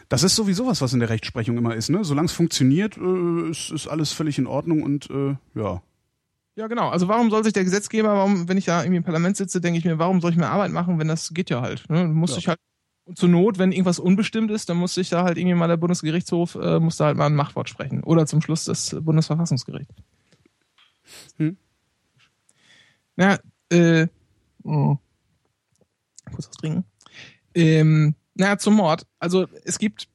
Das 0.08 0.22
ist 0.22 0.36
sowieso 0.36 0.66
was, 0.66 0.80
was 0.80 0.92
in 0.92 1.00
der 1.00 1.08
Rechtsprechung 1.08 1.56
immer 1.56 1.74
ist, 1.74 1.90
ne? 1.90 2.04
Solange 2.04 2.26
es 2.26 2.32
funktioniert, 2.32 2.96
äh, 2.96 3.50
ist, 3.50 3.70
ist 3.70 3.88
alles 3.88 4.12
völlig 4.12 4.38
in 4.38 4.46
Ordnung 4.46 4.82
und 4.82 5.08
äh, 5.10 5.36
ja. 5.54 5.82
Ja, 6.56 6.66
genau. 6.68 6.88
Also 6.88 7.08
warum 7.08 7.30
soll 7.30 7.44
sich 7.44 7.52
der 7.52 7.64
Gesetzgeber, 7.64 8.08
warum, 8.14 8.48
wenn 8.48 8.56
ich 8.56 8.64
da 8.64 8.82
irgendwie 8.82 8.96
im 8.98 9.04
Parlament 9.04 9.36
sitze, 9.36 9.60
denke 9.60 9.78
ich 9.78 9.84
mir, 9.84 9.98
warum 9.98 10.20
soll 10.20 10.30
ich 10.30 10.36
mehr 10.36 10.50
Arbeit 10.50 10.72
machen, 10.72 10.98
wenn 10.98 11.08
das 11.08 11.34
geht 11.34 11.50
ja 11.50 11.60
halt. 11.60 11.88
Ne? 11.90 12.02
Du 12.06 12.14
musst 12.14 12.32
Ja. 12.34 12.38
dich 12.38 12.48
halt 12.48 12.58
und 13.06 13.16
zur 13.16 13.28
Not, 13.28 13.58
wenn 13.58 13.70
irgendwas 13.70 14.00
unbestimmt 14.00 14.50
ist, 14.50 14.68
dann 14.68 14.76
muss 14.78 14.94
sich 14.94 15.08
da 15.08 15.22
halt 15.22 15.38
irgendwie 15.38 15.54
mal 15.54 15.68
der 15.68 15.76
Bundesgerichtshof, 15.76 16.56
äh, 16.56 16.80
muss 16.80 16.96
da 16.96 17.06
halt 17.06 17.16
mal 17.16 17.26
ein 17.26 17.36
Machtwort 17.36 17.68
sprechen. 17.68 18.02
Oder 18.02 18.26
zum 18.26 18.42
Schluss 18.42 18.64
das 18.64 18.96
Bundesverfassungsgericht. 19.00 19.90
Hm. 21.36 21.56
Na, 23.14 23.38
äh, 23.70 24.08
mh. 24.64 24.98
kurz 26.32 26.48
was 26.48 26.50
trinken. 26.50 26.84
Ähm, 27.54 28.16
naja, 28.34 28.58
zum 28.58 28.74
Mord. 28.74 29.06
Also 29.20 29.46
es 29.64 29.78
gibt 29.78 30.08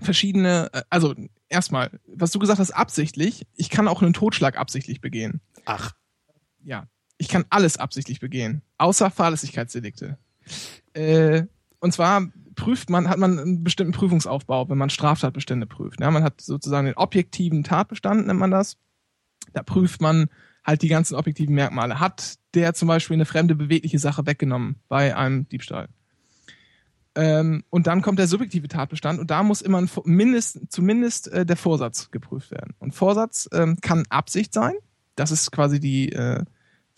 verschiedene, 0.00 0.68
äh, 0.74 0.82
also 0.90 1.14
erstmal, 1.48 1.98
was 2.06 2.32
du 2.32 2.38
gesagt 2.38 2.60
hast, 2.60 2.70
absichtlich. 2.70 3.46
Ich 3.56 3.70
kann 3.70 3.88
auch 3.88 4.02
einen 4.02 4.12
Totschlag 4.12 4.58
absichtlich 4.58 5.00
begehen. 5.00 5.40
Ach, 5.64 5.94
Ja, 6.62 6.86
ich 7.16 7.28
kann 7.28 7.46
alles 7.48 7.78
absichtlich 7.78 8.20
begehen, 8.20 8.62
außer 8.76 9.10
Fahrlässigkeitsdelikte. 9.10 10.18
Äh, 10.92 11.44
und 11.80 11.92
zwar 11.92 12.28
prüft 12.54 12.90
man, 12.90 13.08
hat 13.08 13.18
man 13.18 13.38
einen 13.38 13.64
bestimmten 13.64 13.92
Prüfungsaufbau, 13.92 14.68
wenn 14.68 14.78
man 14.78 14.90
Straftatbestände 14.90 15.66
prüft. 15.66 16.00
Ja, 16.00 16.10
man 16.10 16.22
hat 16.22 16.40
sozusagen 16.40 16.86
den 16.86 16.96
objektiven 16.96 17.64
Tatbestand, 17.64 18.26
nennt 18.26 18.38
man 18.38 18.50
das. 18.50 18.76
Da 19.52 19.62
prüft 19.62 20.00
man 20.00 20.28
halt 20.64 20.82
die 20.82 20.88
ganzen 20.88 21.14
objektiven 21.14 21.54
Merkmale. 21.54 22.00
Hat 22.00 22.36
der 22.54 22.74
zum 22.74 22.88
Beispiel 22.88 23.14
eine 23.14 23.24
fremde 23.24 23.54
bewegliche 23.54 23.98
Sache 23.98 24.26
weggenommen 24.26 24.76
bei 24.88 25.16
einem 25.16 25.48
Diebstahl? 25.48 25.88
Ähm, 27.14 27.64
und 27.70 27.86
dann 27.86 28.02
kommt 28.02 28.18
der 28.18 28.28
subjektive 28.28 28.68
Tatbestand 28.68 29.18
und 29.18 29.30
da 29.30 29.42
muss 29.42 29.62
immer 29.62 29.78
ein, 29.78 29.90
mindest, 30.04 30.60
zumindest 30.68 31.28
äh, 31.28 31.44
der 31.44 31.56
Vorsatz 31.56 32.10
geprüft 32.10 32.50
werden. 32.50 32.74
Und 32.78 32.94
Vorsatz 32.94 33.48
ähm, 33.52 33.78
kann 33.80 34.04
Absicht 34.10 34.52
sein. 34.54 34.74
Das 35.16 35.32
ist 35.32 35.50
quasi 35.50 35.80
die, 35.80 36.12
äh, 36.12 36.44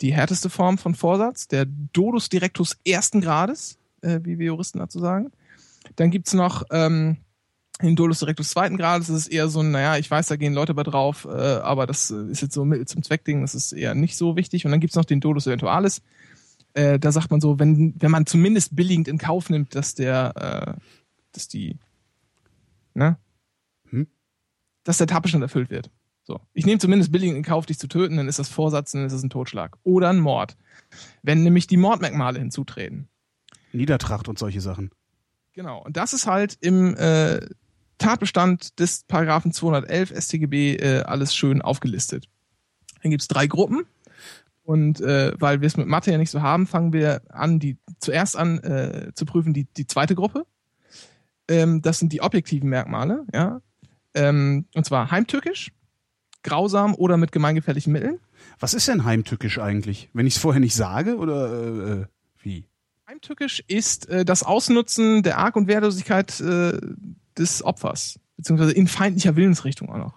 die 0.01 0.13
härteste 0.13 0.49
Form 0.49 0.77
von 0.77 0.93
Vorsatz, 0.93 1.47
der 1.47 1.65
Dodus 1.65 2.29
Directus 2.29 2.77
ersten 2.85 3.21
Grades, 3.21 3.79
äh, 4.03 4.19
wie 4.23 4.39
wir 4.39 4.47
Juristen 4.47 4.79
dazu 4.79 4.99
sagen. 4.99 5.31
Dann 5.95 6.11
gibt's 6.11 6.33
noch 6.33 6.63
ähm, 6.71 7.17
den 7.81 7.95
Dolus 7.95 8.19
Directus 8.19 8.49
zweiten 8.49 8.77
Grades, 8.77 9.07
das 9.07 9.17
ist 9.17 9.27
eher 9.27 9.49
so 9.49 9.61
ein, 9.61 9.71
naja, 9.71 9.97
ich 9.97 10.09
weiß, 10.09 10.27
da 10.27 10.35
gehen 10.35 10.53
Leute 10.53 10.73
bei 10.73 10.83
drauf, 10.83 11.25
äh, 11.25 11.29
aber 11.29 11.87
das 11.87 12.11
äh, 12.11 12.29
ist 12.29 12.41
jetzt 12.41 12.53
so 12.53 12.63
ein 12.63 12.69
Mittel 12.69 12.87
zum 12.87 13.03
Zweckding, 13.03 13.41
das 13.41 13.55
ist 13.55 13.71
eher 13.71 13.95
nicht 13.95 14.15
so 14.15 14.35
wichtig. 14.35 14.65
Und 14.65 14.71
dann 14.71 14.79
gibt's 14.79 14.95
noch 14.95 15.05
den 15.05 15.19
Dolus 15.19 15.47
Eventualis, 15.47 16.01
äh, 16.73 16.99
da 16.99 17.11
sagt 17.11 17.31
man 17.31 17.41
so, 17.41 17.59
wenn, 17.59 17.93
wenn 17.99 18.11
man 18.11 18.25
zumindest 18.25 18.75
billigend 18.75 19.07
in 19.07 19.17
Kauf 19.17 19.49
nimmt, 19.49 19.75
dass 19.75 19.95
der, 19.95 20.77
äh, 20.77 20.81
dass 21.31 21.47
die, 21.47 21.77
ne? 22.93 23.17
Hm? 23.89 24.07
Dass 24.83 24.97
der 24.97 25.07
Tatbestand 25.07 25.43
erfüllt 25.43 25.69
wird. 25.69 25.91
So. 26.23 26.39
Ich 26.53 26.65
nehme 26.65 26.79
zumindest 26.79 27.11
billigend 27.11 27.37
in 27.37 27.43
Kauf, 27.43 27.65
dich 27.65 27.77
zu 27.77 27.87
töten, 27.87 28.17
dann 28.17 28.27
ist 28.27 28.39
das 28.39 28.49
Vorsatz, 28.49 28.91
dann 28.91 29.05
ist 29.05 29.13
das 29.13 29.23
ein 29.23 29.29
Totschlag. 29.29 29.77
Oder 29.83 30.09
ein 30.09 30.19
Mord. 30.19 30.55
Wenn 31.21 31.43
nämlich 31.43 31.67
die 31.67 31.77
Mordmerkmale 31.77 32.39
hinzutreten. 32.39 33.09
Niedertracht 33.73 34.27
und 34.27 34.39
solche 34.39 34.61
Sachen. 34.61 34.91
Genau. 35.53 35.81
Und 35.83 35.97
das 35.97 36.13
ist 36.13 36.27
halt 36.27 36.57
im 36.61 36.95
äh, 36.95 37.41
Tatbestand 37.97 38.79
des 38.79 39.03
Paragraphen 39.03 39.51
211 39.51 40.13
StGB 40.17 40.75
äh, 40.75 41.01
alles 41.03 41.35
schön 41.35 41.61
aufgelistet. 41.61 42.27
Dann 43.01 43.11
gibt's 43.11 43.27
drei 43.27 43.47
Gruppen. 43.47 43.85
Und 44.63 45.01
äh, 45.01 45.33
weil 45.39 45.61
wir 45.61 45.67
es 45.67 45.77
mit 45.77 45.87
Mathe 45.87 46.11
ja 46.11 46.17
nicht 46.17 46.31
so 46.31 46.41
haben, 46.41 46.67
fangen 46.67 46.93
wir 46.93 47.21
an, 47.29 47.59
die 47.59 47.77
zuerst 47.99 48.37
an 48.37 48.59
äh, 48.59 49.11
zu 49.13 49.25
prüfen, 49.25 49.53
die, 49.53 49.65
die 49.65 49.87
zweite 49.87 50.15
Gruppe. 50.15 50.45
Ähm, 51.49 51.81
das 51.81 51.99
sind 51.99 52.13
die 52.13 52.21
objektiven 52.21 52.69
Merkmale, 52.69 53.25
ja. 53.33 53.61
Ähm, 54.13 54.65
und 54.73 54.85
zwar 54.85 55.11
heimtückisch, 55.11 55.71
grausam 56.43 56.95
oder 56.95 57.17
mit 57.17 57.31
gemeingefährlichen 57.31 57.91
Mitteln. 57.91 58.19
Was 58.59 58.73
ist 58.73 58.87
denn 58.87 59.03
heimtückisch 59.03 59.59
eigentlich? 59.59 60.09
Wenn 60.13 60.27
ich 60.27 60.35
es 60.35 60.41
vorher 60.41 60.61
nicht 60.61 60.75
sage 60.75 61.17
oder 61.17 61.51
äh, 61.51 61.91
äh, 61.91 62.05
wie? 62.41 62.67
Heimtückisch 63.13 63.63
ist 63.67 64.09
äh, 64.09 64.25
das 64.25 64.43
Ausnutzen 64.43 65.23
der 65.23 65.37
Arg- 65.37 65.55
und 65.55 65.67
Wehrlosigkeit 65.67 66.39
äh, 66.41 66.79
des 67.37 67.63
Opfers, 67.63 68.19
beziehungsweise 68.37 68.71
in 68.71 68.87
feindlicher 68.87 69.35
Willensrichtung 69.35 69.89
auch 69.89 69.97
noch, 69.97 70.13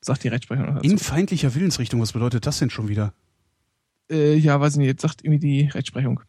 sagt 0.00 0.24
die 0.24 0.28
Rechtsprechung 0.28 0.66
noch 0.66 0.74
dazu. 0.74 0.90
In 0.90 0.98
feindlicher 0.98 1.54
Willensrichtung, 1.54 2.00
was 2.00 2.12
bedeutet 2.12 2.46
das 2.46 2.58
denn 2.58 2.70
schon 2.70 2.88
wieder? 2.88 3.14
äh, 4.10 4.34
ja, 4.36 4.60
weiß 4.60 4.74
ich 4.74 4.78
nicht, 4.78 4.86
jetzt 4.86 5.02
sagt 5.02 5.24
irgendwie 5.24 5.38
die 5.38 5.66
Rechtsprechung. 5.66 6.20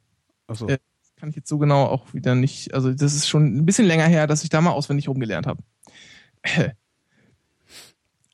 Achso. 0.47 0.68
Äh, 0.68 0.78
Kann 1.18 1.30
ich 1.30 1.36
jetzt 1.36 1.49
so 1.49 1.58
genau 1.58 1.86
auch 1.86 2.14
wieder 2.14 2.36
nicht, 2.36 2.74
also 2.74 2.93
das 2.93 3.16
ist 3.16 3.28
schon 3.28 3.58
ein 3.58 3.66
bisschen 3.66 3.86
länger 3.86 4.06
her, 4.06 4.28
dass 4.28 4.43
ich 4.43 4.49
da 4.49 4.62
mal 4.62 4.72
auswendig 4.72 5.08
rumgelernt 5.08 5.47
habe. 5.47 5.64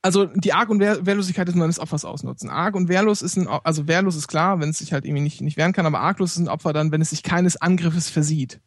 Also 0.04 0.26
die 0.26 0.54
Arg- 0.54 0.70
und 0.70 0.80
Wehr 0.80 1.06
Wehrlosigkeit 1.06 1.47
des 1.47 1.56
meines 1.56 1.80
Opfers 1.80 2.06
ausnutzen. 2.06 2.49
Arg 2.49 2.76
und 2.76 2.89
wehrlos 2.89 3.22
ist 3.22 3.38
ein, 3.38 3.47
also 3.47 3.88
wehrlos 3.88 4.16
ist 4.16 4.28
klar, 4.28 4.60
wenn 4.60 4.70
es 4.70 4.80
sich 4.80 4.93
halt 4.93 5.06
irgendwie 5.06 5.22
nicht, 5.22 5.41
nicht 5.41 5.58
wehren 5.58 5.74
kann, 5.74 5.86
aber 5.86 5.99
arglos 5.99 6.34
ist 6.34 6.39
ein 6.39 6.47
Opfer 6.47 6.74
dann, 6.74 6.91
wenn 6.91 7.02
es 7.02 7.12
sich 7.12 7.22
keines 7.22 7.58
Angriffes 7.58 8.10
versieht. 8.10 8.60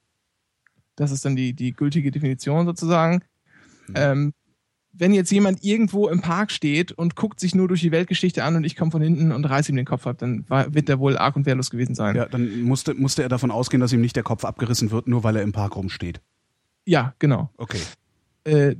Das 0.97 1.11
ist 1.11 1.25
dann 1.25 1.35
die, 1.35 1.53
die 1.53 1.73
gültige 1.73 2.13
Definition 2.13 2.67
sozusagen. 2.67 3.23
Ähm, 3.95 4.33
wenn 4.97 5.13
jetzt 5.13 5.33
jemand 5.33 5.65
irgendwo 5.65 6.09
im 6.09 6.21
Park 6.21 6.53
steht 6.53 6.93
und 6.93 7.17
guckt 7.17 7.41
sich 7.41 7.55
nur 7.55 7.67
durch 7.67 7.81
die 7.81 7.91
Weltgeschichte 7.91 8.45
an 8.45 8.55
und 8.55 8.65
ich 8.65 8.77
komme 8.77 8.93
von 8.93 9.03
hinten 9.03 9.33
und 9.33 9.45
reiß 9.45 9.69
ihm 9.69 9.77
den 9.77 9.85
Kopf 9.85 10.07
ab, 10.07 10.19
dann 10.19 10.49
war, 10.49 10.73
wird 10.73 10.89
der 10.89 11.01
wohl 11.01 11.19
arg 11.19 11.35
und 11.35 11.47
wehrlos 11.47 11.71
gewesen 11.71 11.97
sein. 11.97 12.15
Ja, 12.15 12.27
dann 12.27 12.63
musste, 12.63 12.95
musste 12.95 13.23
er 13.23 13.29
davon 13.29 13.51
ausgehen, 13.51 13.81
dass 13.81 13.93
ihm 13.93 14.01
nicht 14.01 14.15
der 14.15 14.23
Kopf 14.23 14.45
abgerissen 14.45 14.93
wird, 14.93 15.09
nur 15.09 15.25
weil 15.25 15.35
er 15.35 15.43
im 15.43 15.53
Park 15.53 15.75
rumsteht. 15.75 16.21
Ja, 16.85 17.15
genau. 17.19 17.51
Okay. 17.57 17.81
Äh, 18.45 18.77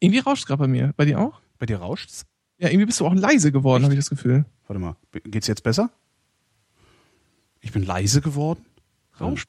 irgendwie 0.00 0.20
rauscht 0.20 0.46
gerade 0.46 0.60
bei 0.60 0.68
mir. 0.68 0.94
Bei 0.96 1.04
dir 1.04 1.20
auch? 1.20 1.40
Bei 1.58 1.66
dir 1.66 1.78
rauscht's? 1.78 2.24
Ja, 2.58 2.68
irgendwie 2.68 2.86
bist 2.86 3.00
du 3.00 3.06
auch 3.06 3.14
leise 3.14 3.52
geworden, 3.52 3.84
habe 3.84 3.94
ich 3.94 4.00
das 4.00 4.10
Gefühl. 4.10 4.44
Warte 4.66 4.80
mal, 4.80 4.96
geht's 5.24 5.46
jetzt 5.46 5.62
besser? 5.62 5.90
Ich 7.60 7.72
bin 7.72 7.84
leise 7.84 8.20
geworden? 8.20 8.64
Rauscht. 9.20 9.48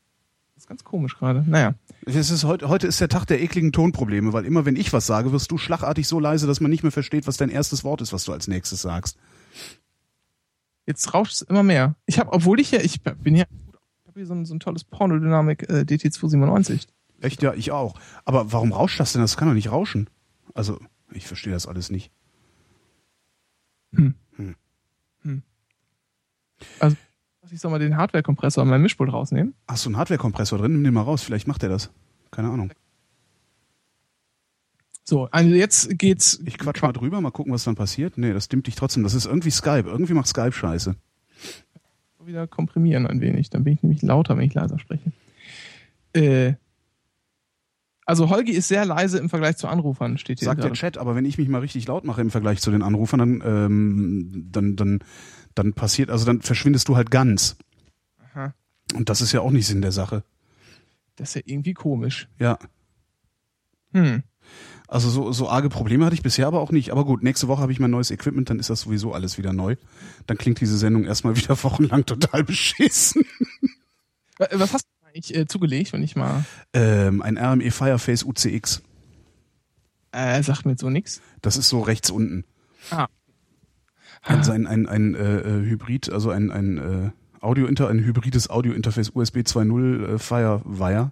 Das 0.55 0.63
ist 0.63 0.67
ganz 0.67 0.83
komisch 0.83 1.17
gerade. 1.17 1.43
Naja. 1.47 1.75
Es 2.05 2.29
ist 2.29 2.43
heute, 2.43 2.69
heute 2.69 2.87
ist 2.87 2.99
der 2.99 3.09
Tag 3.09 3.25
der 3.25 3.41
ekligen 3.41 3.71
Tonprobleme, 3.71 4.33
weil 4.33 4.45
immer 4.45 4.65
wenn 4.65 4.75
ich 4.75 4.91
was 4.93 5.05
sage, 5.05 5.31
wirst 5.31 5.51
du 5.51 5.57
schlagartig 5.57 6.07
so 6.07 6.19
leise, 6.19 6.47
dass 6.47 6.59
man 6.59 6.71
nicht 6.71 6.83
mehr 6.83 6.91
versteht, 6.91 7.27
was 7.27 7.37
dein 7.37 7.49
erstes 7.49 7.83
Wort 7.83 8.01
ist, 8.01 8.13
was 8.13 8.25
du 8.25 8.33
als 8.33 8.47
nächstes 8.47 8.81
sagst. 8.81 9.17
Jetzt 10.85 11.13
rauscht 11.13 11.33
es 11.33 11.41
immer 11.43 11.63
mehr. 11.63 11.95
Ich 12.07 12.19
habe, 12.19 12.31
obwohl 12.33 12.59
ich 12.59 12.71
ja, 12.71 12.79
ich 12.81 13.01
bin 13.01 13.35
ja, 13.35 13.45
ich 14.01 14.07
habe 14.07 14.19
hier 14.19 14.25
so 14.25 14.33
ein, 14.33 14.45
so 14.45 14.55
ein 14.55 14.59
tolles 14.59 14.83
Pornodynamik 14.83 15.69
äh, 15.69 15.85
DT297. 15.87 16.87
Echt? 17.21 17.41
Ja, 17.41 17.53
ich 17.53 17.71
auch. 17.71 17.95
Aber 18.25 18.51
warum 18.51 18.73
rauscht 18.73 18.99
das 18.99 19.13
denn? 19.13 19.21
Das 19.21 19.37
kann 19.37 19.47
doch 19.47 19.55
nicht 19.55 19.71
rauschen. 19.71 20.09
Also, 20.53 20.79
ich 21.11 21.27
verstehe 21.27 21.53
das 21.53 21.67
alles 21.67 21.89
nicht. 21.89 22.11
Ich 27.51 27.61
soll 27.61 27.71
mal 27.71 27.79
den 27.79 27.97
Hardware-Kompressor 27.97 28.61
an 28.61 28.69
meinem 28.69 28.83
Mischpult 28.83 29.11
rausnehmen. 29.11 29.55
Hast 29.67 29.85
du 29.85 29.89
einen 29.89 29.97
Hardware-Kompressor 29.97 30.59
drin? 30.59 30.73
Nimm 30.73 30.83
den 30.83 30.93
mal 30.93 31.01
raus. 31.01 31.23
Vielleicht 31.23 31.47
macht 31.47 31.63
er 31.63 31.69
das. 31.69 31.89
Keine 32.31 32.49
Ahnung. 32.49 32.71
So, 35.03 35.25
also 35.31 35.49
jetzt 35.49 35.97
geht's. 35.97 36.39
Ich 36.45 36.59
quatsch 36.59 36.83
mal 36.83 36.91
drüber, 36.91 37.19
mal 37.19 37.31
gucken, 37.31 37.51
was 37.51 37.63
dann 37.63 37.73
passiert. 37.73 38.19
Nee, 38.19 38.33
das 38.33 38.47
dimmt 38.47 38.67
dich 38.67 38.75
trotzdem. 38.75 39.01
Das 39.01 39.15
ist 39.15 39.25
irgendwie 39.25 39.49
Skype. 39.49 39.85
Irgendwie 39.87 40.13
macht 40.13 40.27
Skype 40.27 40.51
scheiße. 40.51 40.95
wieder 42.23 42.45
komprimieren 42.45 43.07
ein 43.07 43.19
wenig. 43.19 43.49
Dann 43.49 43.63
bin 43.63 43.73
ich 43.73 43.81
nämlich 43.81 44.03
lauter, 44.03 44.37
wenn 44.37 44.45
ich 44.45 44.53
leiser 44.53 44.77
spreche. 44.77 45.11
Äh, 46.13 46.53
also 48.09 48.29
Holgi 48.29 48.51
ist 48.51 48.67
sehr 48.67 48.83
leise 48.85 49.17
im 49.19 49.29
Vergleich 49.29 49.57
zu 49.57 49.67
Anrufern, 49.67 50.17
steht 50.17 50.39
hier. 50.39 50.45
Sagt 50.47 50.63
der. 50.63 50.73
Chat, 50.73 50.97
aber 50.97 51.15
wenn 51.15 51.25
ich 51.25 51.37
mich 51.37 51.47
mal 51.47 51.61
richtig 51.61 51.87
laut 51.87 52.03
mache 52.03 52.21
im 52.21 52.31
Vergleich 52.31 52.59
zu 52.61 52.71
den 52.71 52.81
Anrufern, 52.81 53.19
dann, 53.19 53.41
ähm, 53.45 54.47
dann, 54.51 54.75
dann, 54.75 54.99
dann 55.55 55.73
passiert, 55.73 56.09
also 56.09 56.25
dann 56.25 56.41
verschwindest 56.41 56.87
du 56.89 56.95
halt 56.95 57.11
ganz. 57.11 57.55
Aha. 58.33 58.53
Und 58.95 59.09
das 59.09 59.21
ist 59.21 59.31
ja 59.31 59.41
auch 59.41 59.51
nicht 59.51 59.67
Sinn 59.67 59.81
der 59.81 59.91
Sache. 59.91 60.23
Das 61.15 61.29
ist 61.29 61.35
ja 61.35 61.41
irgendwie 61.45 61.73
komisch. 61.73 62.27
Ja. 62.39 62.57
Hm. 63.93 64.23
Also 64.87 65.09
so, 65.09 65.31
so 65.31 65.47
arge 65.49 65.69
Probleme 65.69 66.05
hatte 66.05 66.15
ich 66.15 66.23
bisher 66.23 66.47
aber 66.47 66.59
auch 66.61 66.71
nicht. 66.71 66.91
Aber 66.91 67.05
gut, 67.05 67.21
nächste 67.21 67.47
Woche 67.47 67.61
habe 67.61 67.71
ich 67.71 67.79
mein 67.79 67.91
neues 67.91 68.09
Equipment, 68.09 68.49
dann 68.49 68.59
ist 68.59 68.69
das 68.71 68.81
sowieso 68.81 69.13
alles 69.13 69.37
wieder 69.37 69.53
neu. 69.53 69.75
Dann 70.25 70.37
klingt 70.37 70.59
diese 70.61 70.77
Sendung 70.77 71.05
erstmal 71.05 71.35
wieder 71.37 71.61
wochenlang 71.63 72.05
total 72.05 72.43
beschissen. 72.43 73.23
Wa- 74.37 74.47
Was 74.53 74.73
hast 74.73 74.85
du 74.85 74.98
eigentlich 75.09 75.35
äh, 75.35 75.45
zugelegt, 75.45 75.93
wenn 75.93 76.03
ich 76.03 76.15
mal. 76.15 76.45
Ähm, 76.73 77.21
ein 77.21 77.37
RME 77.37 77.71
Fireface 77.71 78.23
UCX. 78.23 78.81
Äh, 80.11 80.41
sagt 80.43 80.65
mir 80.65 80.71
jetzt 80.71 80.81
so 80.81 80.89
nix. 80.89 81.21
Das 81.41 81.57
ist 81.57 81.69
so 81.69 81.81
rechts 81.81 82.09
unten. 82.09 82.45
Ah. 82.91 83.07
Ein, 84.21 84.49
ein, 84.49 84.67
ein, 84.67 84.87
ein 84.87 85.15
äh, 85.15 85.39
äh, 85.39 85.65
Hybrid, 85.65 86.11
also 86.11 86.29
ein, 86.29 86.51
ein 86.51 86.77
äh, 86.77 87.09
Audio 87.41 87.67
-Inter, 87.67 87.87
ein 87.87 88.03
hybrides 88.03 88.49
Audio-Interface 88.49 89.11
USB 89.13 89.37
2.0 89.37 90.15
äh, 90.15 90.19
Firewire. 90.19 91.11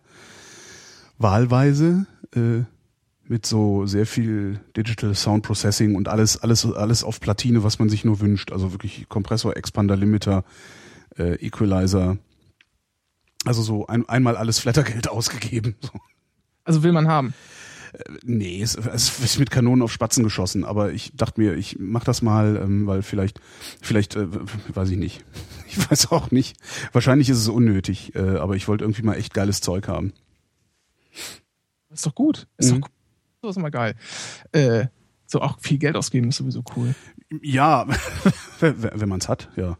Wahlweise 1.17 2.05
äh, 2.35 2.63
mit 3.29 3.45
so 3.45 3.85
sehr 3.85 4.05
viel 4.05 4.59
Digital 4.75 5.15
Sound 5.15 5.43
Processing 5.43 5.95
und 5.95 6.07
alles, 6.07 6.37
alles, 6.37 6.65
alles 6.65 7.03
auf 7.03 7.19
Platine, 7.19 7.63
was 7.63 7.79
man 7.79 7.89
sich 7.89 8.03
nur 8.03 8.19
wünscht. 8.19 8.51
Also 8.51 8.73
wirklich 8.73 9.07
Kompressor, 9.09 9.55
Expander, 9.55 9.95
Limiter, 9.95 10.43
äh, 11.17 11.35
Equalizer. 11.35 12.17
Also 13.45 13.61
so 13.61 13.87
ein, 13.87 14.07
einmal 14.09 14.35
alles 14.37 14.59
Flattergeld 14.59 15.07
ausgegeben. 15.09 15.75
So. 15.81 15.91
Also 16.63 16.83
will 16.83 16.91
man 16.91 17.07
haben. 17.07 17.33
Nee, 18.23 18.61
es, 18.61 18.75
es 18.75 19.19
ist 19.19 19.39
mit 19.39 19.49
Kanonen 19.49 19.81
auf 19.81 19.91
Spatzen 19.93 20.23
geschossen, 20.23 20.65
aber 20.65 20.91
ich 20.91 21.13
dachte 21.15 21.39
mir, 21.41 21.55
ich 21.55 21.77
mach 21.79 22.03
das 22.03 22.21
mal, 22.21 22.57
ähm, 22.57 22.85
weil 22.85 23.01
vielleicht, 23.01 23.39
vielleicht, 23.81 24.15
äh, 24.15 24.27
weiß 24.75 24.89
ich 24.91 24.97
nicht. 24.97 25.23
Ich 25.69 25.91
weiß 25.91 26.11
auch 26.13 26.31
nicht. 26.31 26.57
Wahrscheinlich 26.93 27.29
ist 27.29 27.37
es 27.39 27.49
unnötig, 27.49 28.15
äh, 28.15 28.37
aber 28.37 28.55
ich 28.55 28.67
wollte 28.69 28.85
irgendwie 28.85 29.01
mal 29.03 29.15
echt 29.15 29.33
geiles 29.33 29.59
Zeug 29.61 29.87
haben. 29.89 30.13
Ist 31.89 32.05
doch 32.05 32.15
gut. 32.15 32.47
Ist 32.57 32.71
Mhm. 32.71 32.81
doch 32.81 32.87
cool. 32.87 32.93
So 33.43 33.49
ist 33.49 33.57
immer 33.57 33.69
geil. 33.71 33.95
Äh, 34.53 34.87
so 35.25 35.41
auch 35.41 35.59
viel 35.59 35.77
Geld 35.77 35.95
ausgeben 35.97 36.29
ist 36.29 36.37
sowieso 36.37 36.63
cool. 36.75 36.95
Ja, 37.41 37.85
wenn 38.61 39.09
man 39.09 39.19
es 39.19 39.27
hat, 39.29 39.49
ja. 39.57 39.77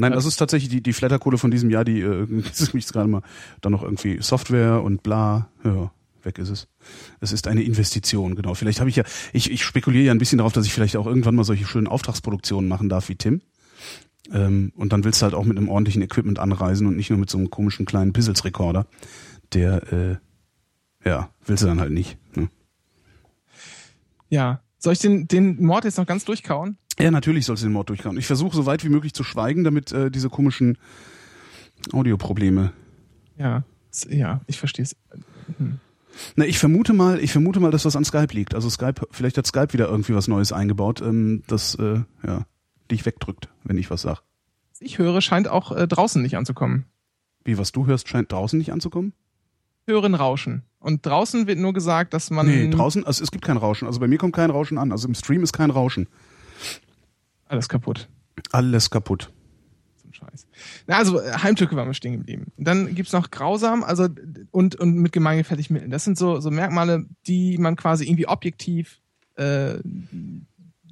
Nein, 0.00 0.12
das 0.12 0.24
ist 0.24 0.38
tatsächlich 0.38 0.70
die, 0.70 0.82
die 0.82 0.94
Flatterkohle 0.94 1.36
von 1.36 1.50
diesem 1.50 1.68
Jahr, 1.68 1.84
die 1.84 2.00
äh, 2.00 2.26
ist 2.50 2.72
mich 2.72 2.86
gerade 2.86 3.06
mal 3.06 3.20
dann 3.60 3.72
noch 3.72 3.82
irgendwie 3.82 4.22
Software 4.22 4.82
und 4.82 5.02
bla, 5.02 5.50
ja, 5.62 5.92
weg 6.22 6.38
ist 6.38 6.48
es. 6.48 6.68
Es 7.20 7.32
ist 7.32 7.46
eine 7.46 7.62
Investition, 7.62 8.34
genau. 8.34 8.54
Vielleicht 8.54 8.80
habe 8.80 8.88
ich 8.88 8.96
ja, 8.96 9.04
ich, 9.34 9.50
ich 9.50 9.62
spekuliere 9.62 10.06
ja 10.06 10.12
ein 10.12 10.18
bisschen 10.18 10.38
darauf, 10.38 10.54
dass 10.54 10.64
ich 10.64 10.72
vielleicht 10.72 10.96
auch 10.96 11.06
irgendwann 11.06 11.34
mal 11.34 11.44
solche 11.44 11.66
schönen 11.66 11.86
Auftragsproduktionen 11.86 12.66
machen 12.66 12.88
darf 12.88 13.10
wie 13.10 13.16
Tim. 13.16 13.42
Ähm, 14.32 14.72
und 14.74 14.94
dann 14.94 15.04
willst 15.04 15.20
du 15.20 15.24
halt 15.24 15.34
auch 15.34 15.44
mit 15.44 15.58
einem 15.58 15.68
ordentlichen 15.68 16.00
Equipment 16.00 16.38
anreisen 16.38 16.86
und 16.86 16.96
nicht 16.96 17.10
nur 17.10 17.18
mit 17.18 17.28
so 17.28 17.36
einem 17.36 17.50
komischen 17.50 17.84
kleinen 17.84 18.14
Pizzles-Rekorder. 18.14 18.86
Der, 19.52 19.92
äh, 19.92 20.16
ja, 21.06 21.28
willst 21.44 21.62
du 21.62 21.66
dann 21.66 21.80
halt 21.80 21.92
nicht. 21.92 22.16
Ne? 22.34 22.48
Ja. 24.30 24.62
Soll 24.78 24.94
ich 24.94 25.00
den, 25.00 25.28
den 25.28 25.62
Mord 25.62 25.84
jetzt 25.84 25.98
noch 25.98 26.06
ganz 26.06 26.24
durchkauen? 26.24 26.78
Ja, 26.98 27.10
natürlich 27.10 27.46
sollst 27.46 27.62
du 27.62 27.66
den 27.66 27.72
Mord 27.72 27.88
durchkauen. 27.88 28.18
Ich 28.18 28.26
versuche 28.26 28.54
so 28.54 28.66
weit 28.66 28.84
wie 28.84 28.88
möglich 28.88 29.14
zu 29.14 29.24
schweigen, 29.24 29.64
damit 29.64 29.92
äh, 29.92 30.10
diese 30.10 30.28
komischen 30.28 30.78
Audioprobleme. 31.92 32.72
Ja. 33.38 33.64
Ja, 34.08 34.40
ich 34.46 34.58
verstehe 34.58 34.84
es. 34.84 34.96
Na, 36.36 36.44
ich 36.44 36.58
vermute 36.58 36.92
mal, 36.92 37.18
ich 37.18 37.32
vermute 37.32 37.60
mal, 37.60 37.70
dass 37.70 37.84
was 37.84 37.96
an 37.96 38.04
Skype 38.04 38.34
liegt. 38.34 38.54
Also 38.54 38.70
Skype, 38.70 39.06
vielleicht 39.10 39.36
hat 39.38 39.46
Skype 39.46 39.72
wieder 39.72 39.88
irgendwie 39.88 40.14
was 40.14 40.28
Neues 40.28 40.52
eingebaut, 40.52 41.00
ähm, 41.00 41.42
das 41.46 41.74
äh, 41.76 42.00
ja 42.24 42.46
dich 42.90 43.06
wegdrückt, 43.06 43.48
wenn 43.64 43.78
ich 43.78 43.90
was 43.90 44.02
sag. 44.02 44.22
Was 44.72 44.80
ich 44.80 44.98
höre, 44.98 45.20
scheint 45.20 45.48
auch 45.48 45.72
äh, 45.72 45.86
draußen 45.86 46.20
nicht 46.22 46.36
anzukommen. 46.36 46.86
Wie 47.44 47.58
was 47.58 47.72
du 47.72 47.86
hörst, 47.86 48.08
scheint 48.08 48.30
draußen 48.30 48.58
nicht 48.58 48.72
anzukommen. 48.72 49.12
Hören 49.86 50.14
Rauschen. 50.14 50.62
Und 50.78 51.04
draußen 51.04 51.46
wird 51.46 51.58
nur 51.58 51.72
gesagt, 51.72 52.14
dass 52.14 52.30
man. 52.30 52.46
Nee, 52.46 52.70
draußen, 52.70 53.04
also 53.04 53.22
es 53.22 53.30
gibt 53.30 53.44
kein 53.44 53.56
Rauschen. 53.56 53.86
Also 53.86 54.00
bei 54.00 54.08
mir 54.08 54.18
kommt 54.18 54.34
kein 54.34 54.50
Rauschen 54.50 54.78
an. 54.78 54.92
Also 54.92 55.08
im 55.08 55.14
Stream 55.14 55.42
ist 55.42 55.52
kein 55.52 55.70
Rauschen. 55.70 56.06
Alles 57.50 57.68
kaputt. 57.68 58.08
Alles 58.52 58.90
kaputt. 58.90 59.32
Ein 60.06 60.14
Scheiß. 60.14 60.46
Na, 60.86 60.98
also 60.98 61.20
äh, 61.20 61.32
Heimtücke 61.32 61.74
waren 61.74 61.88
wir 61.88 61.94
stehen 61.94 62.12
geblieben. 62.12 62.52
Dann 62.56 62.94
gibt's 62.94 63.12
noch 63.12 63.32
grausam, 63.32 63.82
also 63.82 64.06
und, 64.52 64.76
und 64.76 64.94
mit 64.94 65.10
gemeingefährlichen 65.10 65.74
Mitteln. 65.74 65.90
Das 65.90 66.04
sind 66.04 66.16
so, 66.16 66.38
so 66.38 66.52
Merkmale, 66.52 67.06
die 67.26 67.58
man 67.58 67.74
quasi 67.74 68.04
irgendwie 68.04 68.28
objektiv 68.28 69.00
äh, 69.34 69.78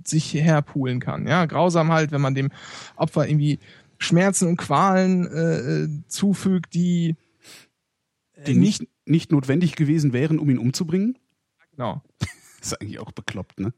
sich 0.04 0.34
herpulen 0.34 0.98
kann. 0.98 1.28
Ja, 1.28 1.46
grausam 1.46 1.92
halt, 1.92 2.10
wenn 2.10 2.20
man 2.20 2.34
dem 2.34 2.50
Opfer 2.96 3.28
irgendwie 3.28 3.60
Schmerzen 3.98 4.48
und 4.48 4.56
Qualen 4.56 5.28
äh, 5.28 5.58
äh, 5.58 5.88
zufügt, 6.08 6.74
die, 6.74 7.14
äh, 8.32 8.44
Die 8.46 8.54
nicht, 8.54 8.82
nicht 9.04 9.30
notwendig 9.30 9.76
gewesen 9.76 10.12
wären, 10.12 10.40
um 10.40 10.50
ihn 10.50 10.58
umzubringen. 10.58 11.18
genau. 11.70 12.02
ist 12.60 12.80
eigentlich 12.80 12.98
auch 12.98 13.12
bekloppt, 13.12 13.60
ne? 13.60 13.72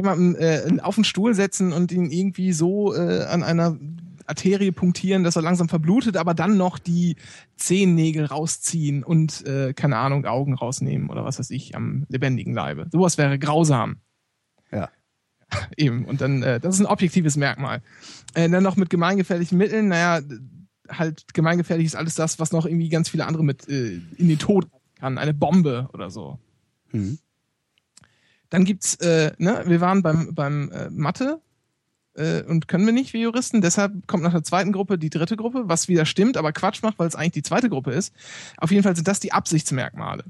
Jemanden 0.00 0.34
äh, 0.34 0.78
auf 0.82 0.94
den 0.94 1.04
Stuhl 1.04 1.34
setzen 1.34 1.72
und 1.72 1.92
ihn 1.92 2.10
irgendwie 2.10 2.52
so 2.52 2.94
äh, 2.94 3.24
an 3.24 3.42
einer 3.42 3.78
Arterie 4.26 4.72
punktieren, 4.72 5.24
dass 5.24 5.36
er 5.36 5.42
langsam 5.42 5.68
verblutet, 5.68 6.16
aber 6.16 6.34
dann 6.34 6.56
noch 6.56 6.78
die 6.78 7.16
Zehennägel 7.56 8.24
rausziehen 8.24 9.02
und, 9.02 9.46
äh, 9.46 9.74
keine 9.74 9.96
Ahnung, 9.96 10.24
Augen 10.24 10.54
rausnehmen 10.54 11.10
oder 11.10 11.24
was 11.24 11.38
weiß 11.38 11.50
ich, 11.50 11.74
am 11.74 12.06
lebendigen 12.08 12.54
Leibe. 12.54 12.86
Sowas 12.92 13.18
wäre 13.18 13.38
grausam. 13.38 13.96
Ja. 14.72 14.88
Eben. 15.76 16.04
Und 16.04 16.20
dann, 16.20 16.42
äh, 16.42 16.60
das 16.60 16.76
ist 16.76 16.80
ein 16.80 16.86
objektives 16.86 17.36
Merkmal. 17.36 17.82
Äh, 18.34 18.48
dann 18.48 18.62
noch 18.62 18.76
mit 18.76 18.88
gemeingefährlichen 18.88 19.58
Mitteln, 19.58 19.88
naja, 19.88 20.24
halt 20.88 21.34
gemeingefährlich 21.34 21.86
ist 21.86 21.96
alles 21.96 22.14
das, 22.14 22.38
was 22.38 22.52
noch 22.52 22.66
irgendwie 22.66 22.88
ganz 22.88 23.08
viele 23.08 23.26
andere 23.26 23.44
mit 23.44 23.68
äh, 23.68 24.00
in 24.16 24.28
den 24.28 24.38
Tod 24.38 24.68
kann. 24.98 25.18
Eine 25.18 25.34
Bombe 25.34 25.88
oder 25.92 26.10
so. 26.10 26.38
Mhm. 26.92 27.18
Dann 28.50 28.64
gibt's, 28.64 28.96
äh, 28.96 29.32
ne, 29.38 29.62
wir 29.66 29.80
waren 29.80 30.02
beim, 30.02 30.34
beim 30.34 30.70
äh, 30.72 30.90
Mathe 30.90 31.40
äh, 32.14 32.42
und 32.42 32.68
können 32.68 32.84
wir 32.84 32.92
nicht, 32.92 33.12
wir 33.12 33.20
Juristen. 33.20 33.60
Deshalb 33.60 34.06
kommt 34.06 34.22
nach 34.22 34.32
der 34.32 34.42
zweiten 34.42 34.72
Gruppe 34.72 34.98
die 34.98 35.10
dritte 35.10 35.36
Gruppe, 35.36 35.62
was 35.66 35.88
wieder 35.88 36.04
stimmt, 36.04 36.36
aber 36.36 36.52
Quatsch 36.52 36.82
macht, 36.82 36.98
weil 36.98 37.08
es 37.08 37.16
eigentlich 37.16 37.32
die 37.32 37.42
zweite 37.42 37.70
Gruppe 37.70 37.92
ist. 37.92 38.14
Auf 38.58 38.70
jeden 38.70 38.82
Fall 38.82 38.96
sind 38.96 39.08
das 39.08 39.20
die 39.20 39.32
Absichtsmerkmale. 39.32 40.24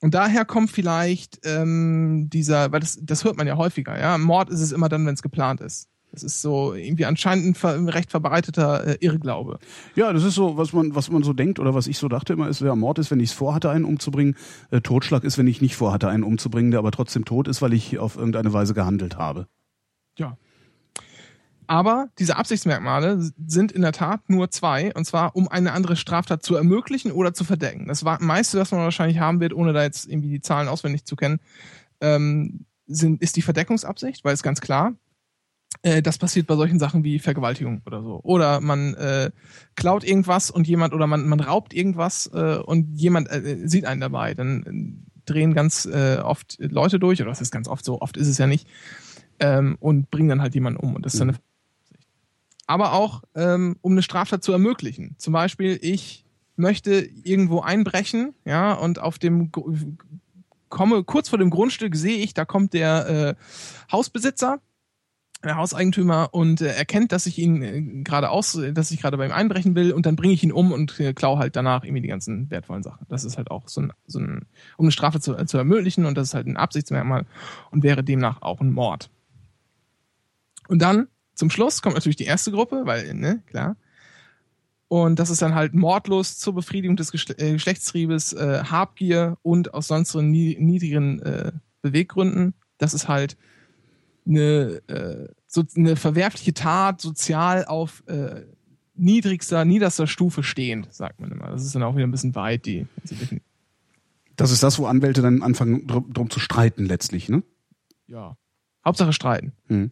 Und 0.00 0.12
daher 0.12 0.44
kommt 0.44 0.70
vielleicht 0.70 1.40
ähm, 1.44 2.28
dieser, 2.30 2.70
weil 2.72 2.80
das, 2.80 2.98
das 3.00 3.24
hört 3.24 3.36
man 3.38 3.46
ja 3.46 3.56
häufiger, 3.56 3.98
ja. 3.98 4.18
Mord 4.18 4.50
ist 4.50 4.60
es 4.60 4.72
immer 4.72 4.90
dann, 4.90 5.06
wenn 5.06 5.14
es 5.14 5.22
geplant 5.22 5.62
ist. 5.62 5.88
Das 6.14 6.22
ist 6.22 6.42
so 6.42 6.74
irgendwie 6.74 7.06
anscheinend 7.06 7.62
ein, 7.64 7.88
recht 7.88 8.12
verbreiteter 8.12 8.86
äh, 8.86 8.96
Irrglaube. 9.00 9.58
Ja, 9.96 10.12
das 10.12 10.22
ist 10.22 10.36
so, 10.36 10.56
was 10.56 10.72
man, 10.72 10.94
was 10.94 11.10
man 11.10 11.24
so 11.24 11.32
denkt 11.32 11.58
oder 11.58 11.74
was 11.74 11.88
ich 11.88 11.98
so 11.98 12.06
dachte 12.06 12.32
immer 12.32 12.48
ist, 12.48 12.60
ja, 12.60 12.76
Mord 12.76 13.00
ist, 13.00 13.10
wenn 13.10 13.18
ich 13.18 13.30
es 13.30 13.34
vorhatte, 13.34 13.68
einen 13.68 13.84
umzubringen. 13.84 14.36
Äh, 14.70 14.80
Totschlag 14.80 15.24
ist, 15.24 15.38
wenn 15.38 15.48
ich 15.48 15.60
nicht 15.60 15.74
vorhatte, 15.74 16.08
einen 16.08 16.22
umzubringen, 16.22 16.70
der 16.70 16.78
aber 16.78 16.92
trotzdem 16.92 17.24
tot 17.24 17.48
ist, 17.48 17.62
weil 17.62 17.72
ich 17.72 17.98
auf 17.98 18.16
irgendeine 18.16 18.52
Weise 18.52 18.74
gehandelt 18.74 19.16
habe. 19.16 19.48
Ja. 20.16 20.38
Aber 21.66 22.10
diese 22.18 22.36
Absichtsmerkmale 22.36 23.32
sind 23.44 23.72
in 23.72 23.82
der 23.82 23.92
Tat 23.92 24.20
nur 24.28 24.50
zwei, 24.50 24.94
und 24.94 25.06
zwar 25.06 25.34
um 25.34 25.48
eine 25.48 25.72
andere 25.72 25.96
Straftat 25.96 26.44
zu 26.44 26.54
ermöglichen 26.54 27.10
oder 27.10 27.34
zu 27.34 27.42
verdecken. 27.42 27.88
Das 27.88 28.04
war- 28.04 28.22
meiste, 28.22 28.58
was 28.60 28.70
man 28.70 28.82
wahrscheinlich 28.82 29.18
haben 29.18 29.40
wird, 29.40 29.52
ohne 29.54 29.72
da 29.72 29.82
jetzt 29.82 30.06
irgendwie 30.06 30.28
die 30.28 30.40
Zahlen 30.42 30.68
auswendig 30.68 31.06
zu 31.06 31.16
kennen, 31.16 31.40
ähm, 32.00 32.66
sind, 32.86 33.22
ist 33.22 33.36
die 33.36 33.42
Verdeckungsabsicht, 33.42 34.24
weil 34.24 34.34
es 34.34 34.42
ganz 34.42 34.60
klar, 34.60 34.92
äh, 35.84 36.00
das 36.00 36.16
passiert 36.16 36.46
bei 36.46 36.56
solchen 36.56 36.78
Sachen 36.78 37.04
wie 37.04 37.18
Vergewaltigung 37.18 37.82
oder 37.84 38.02
so. 38.02 38.18
Oder 38.22 38.60
man 38.60 38.94
äh, 38.94 39.30
klaut 39.76 40.02
irgendwas 40.02 40.50
und 40.50 40.66
jemand, 40.66 40.94
oder 40.94 41.06
man, 41.06 41.28
man 41.28 41.40
raubt 41.40 41.74
irgendwas 41.74 42.26
äh, 42.32 42.56
und 42.56 42.94
jemand 42.94 43.30
äh, 43.30 43.68
sieht 43.68 43.84
einen 43.84 44.00
dabei. 44.00 44.32
Dann 44.32 44.62
äh, 44.62 45.30
drehen 45.30 45.52
ganz 45.52 45.84
äh, 45.84 46.16
oft 46.22 46.56
Leute 46.58 46.98
durch, 46.98 47.20
oder 47.20 47.30
das 47.30 47.42
ist 47.42 47.50
ganz 47.50 47.68
oft 47.68 47.84
so, 47.84 48.00
oft 48.00 48.16
ist 48.16 48.28
es 48.28 48.38
ja 48.38 48.46
nicht, 48.46 48.66
ähm, 49.40 49.76
und 49.78 50.10
bringen 50.10 50.30
dann 50.30 50.40
halt 50.40 50.54
jemanden 50.54 50.80
um. 50.80 50.94
Und 50.94 51.04
das 51.04 51.14
ist 51.14 51.20
dann 51.20 51.28
eine 51.28 51.38
Absicht. 51.38 52.08
Aber 52.66 52.94
auch, 52.94 53.22
ähm, 53.34 53.76
um 53.82 53.92
eine 53.92 54.02
Straftat 54.02 54.42
zu 54.42 54.52
ermöglichen. 54.52 55.16
Zum 55.18 55.34
Beispiel, 55.34 55.78
ich 55.82 56.24
möchte 56.56 57.06
irgendwo 57.24 57.60
einbrechen, 57.60 58.34
ja, 58.46 58.72
und 58.72 59.00
auf 59.00 59.18
dem 59.18 59.52
komme 60.70 61.04
kurz 61.04 61.28
vor 61.28 61.38
dem 61.38 61.50
Grundstück 61.50 61.94
sehe 61.94 62.16
ich, 62.18 62.32
da 62.32 62.46
kommt 62.46 62.72
der 62.72 63.36
äh, 63.36 63.92
Hausbesitzer, 63.92 64.60
der 65.48 65.56
Hauseigentümer 65.56 66.28
und 66.32 66.60
äh, 66.60 66.74
erkennt, 66.74 67.12
dass 67.12 67.26
ich 67.26 67.38
ihn 67.38 67.62
äh, 67.62 67.82
gerade 68.02 68.30
aus, 68.30 68.58
dass 68.72 68.90
ich 68.90 69.00
gerade 69.00 69.16
bei 69.16 69.26
ihm 69.26 69.32
einbrechen 69.32 69.74
will 69.74 69.92
und 69.92 70.06
dann 70.06 70.16
bringe 70.16 70.32
ich 70.32 70.42
ihn 70.42 70.52
um 70.52 70.72
und 70.72 70.98
äh, 71.00 71.12
klaue 71.12 71.38
halt 71.38 71.56
danach 71.56 71.84
irgendwie 71.84 72.02
die 72.02 72.08
ganzen 72.08 72.50
wertvollen 72.50 72.82
Sachen. 72.82 73.06
Das 73.08 73.24
ist 73.24 73.36
halt 73.36 73.50
auch 73.50 73.68
so 73.68 73.82
ein, 73.82 73.92
so 74.06 74.18
ein 74.18 74.46
um 74.76 74.84
eine 74.84 74.92
Strafe 74.92 75.20
zu, 75.20 75.34
zu 75.46 75.58
ermöglichen 75.58 76.06
und 76.06 76.16
das 76.16 76.28
ist 76.28 76.34
halt 76.34 76.46
ein 76.46 76.56
Absichtsmerkmal 76.56 77.26
und 77.70 77.82
wäre 77.82 78.02
demnach 78.04 78.42
auch 78.42 78.60
ein 78.60 78.72
Mord. 78.72 79.10
Und 80.68 80.80
dann 80.80 81.08
zum 81.34 81.50
Schluss 81.50 81.82
kommt 81.82 81.94
natürlich 81.94 82.16
die 82.16 82.24
erste 82.24 82.50
Gruppe, 82.52 82.82
weil, 82.84 83.12
ne, 83.14 83.42
klar. 83.46 83.76
Und 84.88 85.18
das 85.18 85.30
ist 85.30 85.42
dann 85.42 85.54
halt 85.54 85.74
Mordlust 85.74 86.40
zur 86.40 86.54
Befriedigung 86.54 86.96
des 86.96 87.10
Geschle 87.10 87.36
äh, 87.38 87.52
Geschlechtstriebes, 87.52 88.32
äh, 88.34 88.64
Habgier 88.64 89.36
und 89.42 89.74
aus 89.74 89.88
sonstigen 89.88 90.30
nie 90.30 90.56
niedrigen 90.58 91.20
äh, 91.20 91.52
Beweggründen. 91.82 92.54
Das 92.78 92.94
ist 92.94 93.08
halt 93.08 93.36
eine, 94.26 94.82
äh, 94.88 95.28
so, 95.46 95.64
eine 95.76 95.96
verwerfliche 95.96 96.54
Tat, 96.54 97.00
sozial 97.00 97.64
auf 97.64 98.02
äh, 98.06 98.42
niedrigster, 98.94 99.64
niederster 99.64 100.06
Stufe 100.06 100.42
stehend, 100.42 100.92
sagt 100.92 101.20
man 101.20 101.30
immer. 101.30 101.48
Das 101.48 101.64
ist 101.64 101.74
dann 101.74 101.82
auch 101.82 101.96
wieder 101.96 102.06
ein 102.06 102.12
bisschen 102.12 102.34
weit, 102.34 102.66
die. 102.66 102.86
die 103.04 103.40
Das 104.36 104.50
ist 104.50 104.62
das, 104.62 104.78
wo 104.78 104.86
Anwälte 104.86 105.22
dann 105.22 105.42
anfangen, 105.42 105.86
drum, 105.86 106.12
drum 106.12 106.30
zu 106.30 106.40
streiten 106.40 106.86
letztlich, 106.86 107.28
ne? 107.28 107.42
ja. 108.06 108.36
Hauptsache 108.84 109.12
streiten. 109.12 109.52
Hm. 109.68 109.90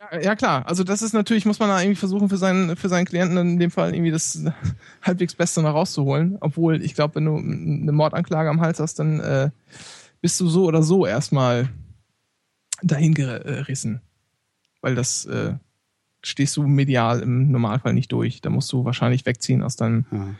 Ja, 0.00 0.20
ja 0.20 0.36
klar, 0.36 0.66
also 0.66 0.84
das 0.84 1.02
ist 1.02 1.14
natürlich, 1.14 1.46
muss 1.46 1.58
man 1.58 1.68
da 1.68 1.80
irgendwie 1.80 1.96
versuchen, 1.96 2.28
für 2.28 2.36
seinen, 2.36 2.76
für 2.76 2.88
seinen 2.88 3.06
Klienten 3.06 3.38
in 3.38 3.58
dem 3.58 3.70
Fall 3.70 3.94
irgendwie 3.94 4.10
das 4.10 4.42
halbwegs 5.02 5.34
Beste 5.34 5.62
noch 5.62 5.74
rauszuholen. 5.74 6.36
Obwohl, 6.40 6.82
ich 6.82 6.94
glaube, 6.94 7.14
wenn 7.16 7.24
du 7.24 7.36
eine 7.36 7.92
Mordanklage 7.92 8.50
am 8.50 8.60
Hals 8.60 8.80
hast, 8.80 8.98
dann 8.98 9.20
äh, 9.20 9.50
bist 10.20 10.38
du 10.40 10.48
so 10.48 10.64
oder 10.64 10.82
so 10.82 11.06
erstmal 11.06 11.70
dahin 12.82 13.14
gerissen. 13.14 14.00
Weil 14.80 14.94
das 14.94 15.26
äh, 15.26 15.54
stehst 16.22 16.56
du 16.56 16.66
medial 16.66 17.20
im 17.20 17.50
Normalfall 17.50 17.94
nicht 17.94 18.12
durch. 18.12 18.40
Da 18.40 18.50
musst 18.50 18.72
du 18.72 18.84
wahrscheinlich 18.84 19.26
wegziehen 19.26 19.62
aus 19.62 19.76
deinem 19.76 20.04
Ja. 20.10 20.34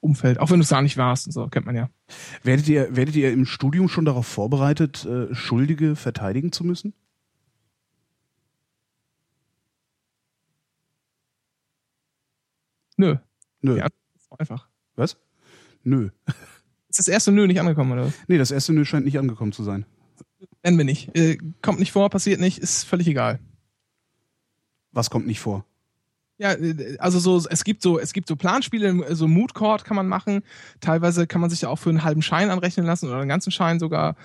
Umfeld, 0.00 0.38
auch 0.38 0.50
wenn 0.50 0.60
du 0.60 0.62
es 0.62 0.68
gar 0.68 0.80
nicht 0.80 0.96
warst 0.96 1.26
und 1.26 1.32
so, 1.32 1.48
kennt 1.48 1.66
man 1.66 1.74
ja. 1.74 1.90
Werdet 2.44 2.68
ihr, 2.68 2.94
werdet 2.94 3.16
ihr 3.16 3.32
im 3.32 3.46
Studium 3.46 3.88
schon 3.88 4.04
darauf 4.04 4.26
vorbereitet, 4.28 5.04
äh, 5.04 5.34
Schuldige 5.34 5.96
verteidigen 5.96 6.52
zu 6.52 6.62
müssen? 6.62 6.94
Nö. 12.96 13.16
Nö. 13.60 13.78
Ja, 13.78 13.88
einfach. 14.38 14.68
Was? 14.94 15.16
Nö. 15.82 16.10
Ist 16.88 17.00
das 17.00 17.08
erste 17.08 17.32
Nö 17.32 17.46
nicht 17.46 17.60
angekommen, 17.60 17.92
oder? 17.92 18.12
Nee, 18.28 18.38
das 18.38 18.50
erste 18.50 18.72
Nö 18.72 18.84
scheint 18.84 19.04
nicht 19.04 19.18
angekommen 19.18 19.52
zu 19.52 19.64
sein. 19.64 19.84
Nennen 20.62 20.78
wir 20.78 20.84
nicht. 20.84 21.16
Äh, 21.16 21.38
kommt 21.62 21.78
nicht 21.78 21.92
vor, 21.92 22.10
passiert 22.10 22.40
nicht, 22.40 22.58
ist 22.58 22.84
völlig 22.84 23.06
egal. 23.06 23.38
Was 24.92 25.10
kommt 25.10 25.26
nicht 25.26 25.40
vor? 25.40 25.64
Ja, 26.36 26.52
äh, 26.52 26.96
also 26.98 27.18
so, 27.18 27.46
es 27.48 27.64
gibt 27.64 27.82
so, 27.82 27.98
es 27.98 28.12
gibt 28.12 28.28
so 28.28 28.36
Planspiele, 28.36 29.14
so 29.14 29.28
Mood 29.28 29.54
Court 29.54 29.84
kann 29.84 29.96
man 29.96 30.08
machen. 30.08 30.42
Teilweise 30.80 31.26
kann 31.26 31.40
man 31.40 31.50
sich 31.50 31.62
ja 31.62 31.68
auch 31.68 31.78
für 31.78 31.90
einen 31.90 32.02
halben 32.02 32.22
Schein 32.22 32.50
anrechnen 32.50 32.86
lassen 32.86 33.08
oder 33.08 33.18
einen 33.18 33.28
ganzen 33.28 33.52
Schein 33.52 33.78
sogar. 33.78 34.16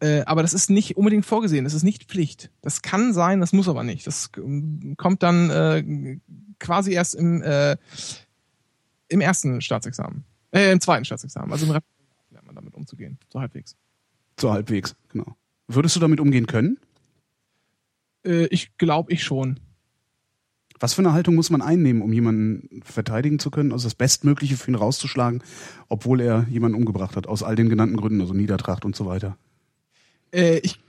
Äh, 0.00 0.22
aber 0.22 0.42
das 0.42 0.54
ist 0.54 0.70
nicht 0.70 0.96
unbedingt 0.96 1.26
vorgesehen. 1.26 1.64
Das 1.64 1.74
ist 1.74 1.82
nicht 1.82 2.04
Pflicht. 2.04 2.50
Das 2.62 2.82
kann 2.82 3.12
sein, 3.12 3.40
das 3.40 3.52
muss 3.52 3.68
aber 3.68 3.84
nicht. 3.84 4.06
Das 4.06 4.30
ähm, 4.36 4.94
kommt 4.96 5.22
dann 5.22 5.50
äh, 5.50 6.18
quasi 6.58 6.92
erst 6.92 7.14
im, 7.14 7.42
äh, 7.42 7.76
im 9.08 9.20
ersten 9.20 9.60
Staatsexamen. 9.60 10.24
Äh, 10.52 10.72
im 10.72 10.80
zweiten 10.80 11.04
Staatsexamen. 11.04 11.52
Also 11.52 11.66
im 11.66 11.72
Rep 11.72 11.84
lernt 12.30 12.46
man 12.46 12.54
damit 12.54 12.74
umzugehen. 12.74 13.18
So 13.30 13.40
halbwegs. 13.40 13.76
So 14.40 14.52
halbwegs, 14.52 14.96
genau. 15.10 15.36
Würdest 15.68 15.94
du 15.96 16.00
damit 16.00 16.20
umgehen 16.20 16.46
können? 16.46 16.78
Äh, 18.24 18.46
ich 18.46 18.76
glaube 18.78 19.12
ich 19.12 19.22
schon. 19.22 19.60
Was 20.80 20.94
für 20.94 21.02
eine 21.02 21.12
Haltung 21.12 21.34
muss 21.34 21.50
man 21.50 21.60
einnehmen, 21.60 22.02
um 22.02 22.12
jemanden 22.12 22.82
verteidigen 22.84 23.38
zu 23.38 23.50
können, 23.50 23.72
also 23.72 23.86
das 23.86 23.94
Bestmögliche 23.94 24.56
für 24.56 24.70
ihn 24.70 24.76
rauszuschlagen, 24.76 25.42
obwohl 25.88 26.20
er 26.20 26.46
jemanden 26.48 26.78
umgebracht 26.78 27.16
hat, 27.16 27.26
aus 27.26 27.42
all 27.42 27.56
den 27.56 27.68
genannten 27.68 27.96
Gründen, 27.96 28.20
also 28.20 28.32
Niedertracht 28.32 28.84
und 28.84 28.94
so 28.94 29.06
weiter? 29.06 29.36
Äh, 30.32 30.58
ich, 30.58 30.80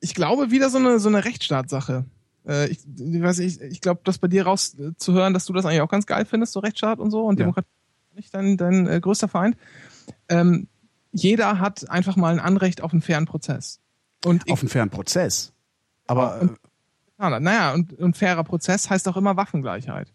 ich 0.00 0.14
glaube 0.14 0.50
wieder 0.50 0.70
so 0.70 0.78
eine, 0.78 0.98
so 0.98 1.08
eine 1.08 1.24
Rechtsstaatssache. 1.24 2.04
Äh, 2.46 2.68
ich, 2.68 2.80
ich 2.98 3.22
weiß 3.22 3.38
nicht, 3.38 3.60
ich, 3.60 3.70
ich 3.70 3.80
glaube, 3.80 4.02
das 4.04 4.18
bei 4.18 4.28
dir 4.28 4.44
rauszuhören, 4.44 5.34
dass 5.34 5.46
du 5.46 5.52
das 5.52 5.64
eigentlich 5.64 5.80
auch 5.80 5.90
ganz 5.90 6.06
geil 6.06 6.26
findest, 6.26 6.52
so 6.52 6.60
Rechtsstaat 6.60 6.98
und 6.98 7.10
so 7.10 7.24
und 7.24 7.38
Ja. 7.38 7.44
Demokratie 7.44 7.68
nicht 8.16 8.34
dein, 8.34 8.56
dein 8.56 8.86
äh, 8.86 9.00
größter 9.00 9.28
Feind. 9.28 9.56
Ähm, 10.28 10.68
jeder 11.12 11.60
hat 11.60 11.88
einfach 11.90 12.16
mal 12.16 12.32
ein 12.32 12.40
Anrecht 12.40 12.80
auf 12.82 12.92
einen 12.92 13.02
fairen 13.02 13.26
Prozess. 13.26 13.80
Und 14.24 14.50
Auf 14.50 14.60
einen 14.60 14.68
fairen 14.68 14.90
Prozess. 14.90 15.52
Aber 16.06 16.40
Und- 16.40 16.58
Ja, 17.18 17.40
naja, 17.40 17.74
und, 17.74 17.92
und 17.94 18.16
fairer 18.16 18.44
Prozess 18.44 18.90
heißt 18.90 19.08
auch 19.08 19.16
immer 19.16 19.36
Waffengleichheit. 19.36 20.12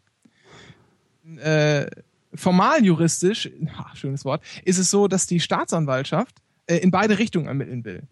Äh, 1.37 1.85
formal 2.33 2.83
juristisch, 2.83 3.49
ha, 3.77 3.95
schönes 3.95 4.25
Wort, 4.25 4.43
ist 4.65 4.77
es 4.77 4.89
so, 4.89 5.07
dass 5.07 5.27
die 5.27 5.39
Staatsanwaltschaft 5.39 6.35
äh, 6.67 6.77
in 6.77 6.91
beide 6.91 7.19
Richtungen 7.19 7.47
ermitteln 7.47 7.85
will. 7.85 8.03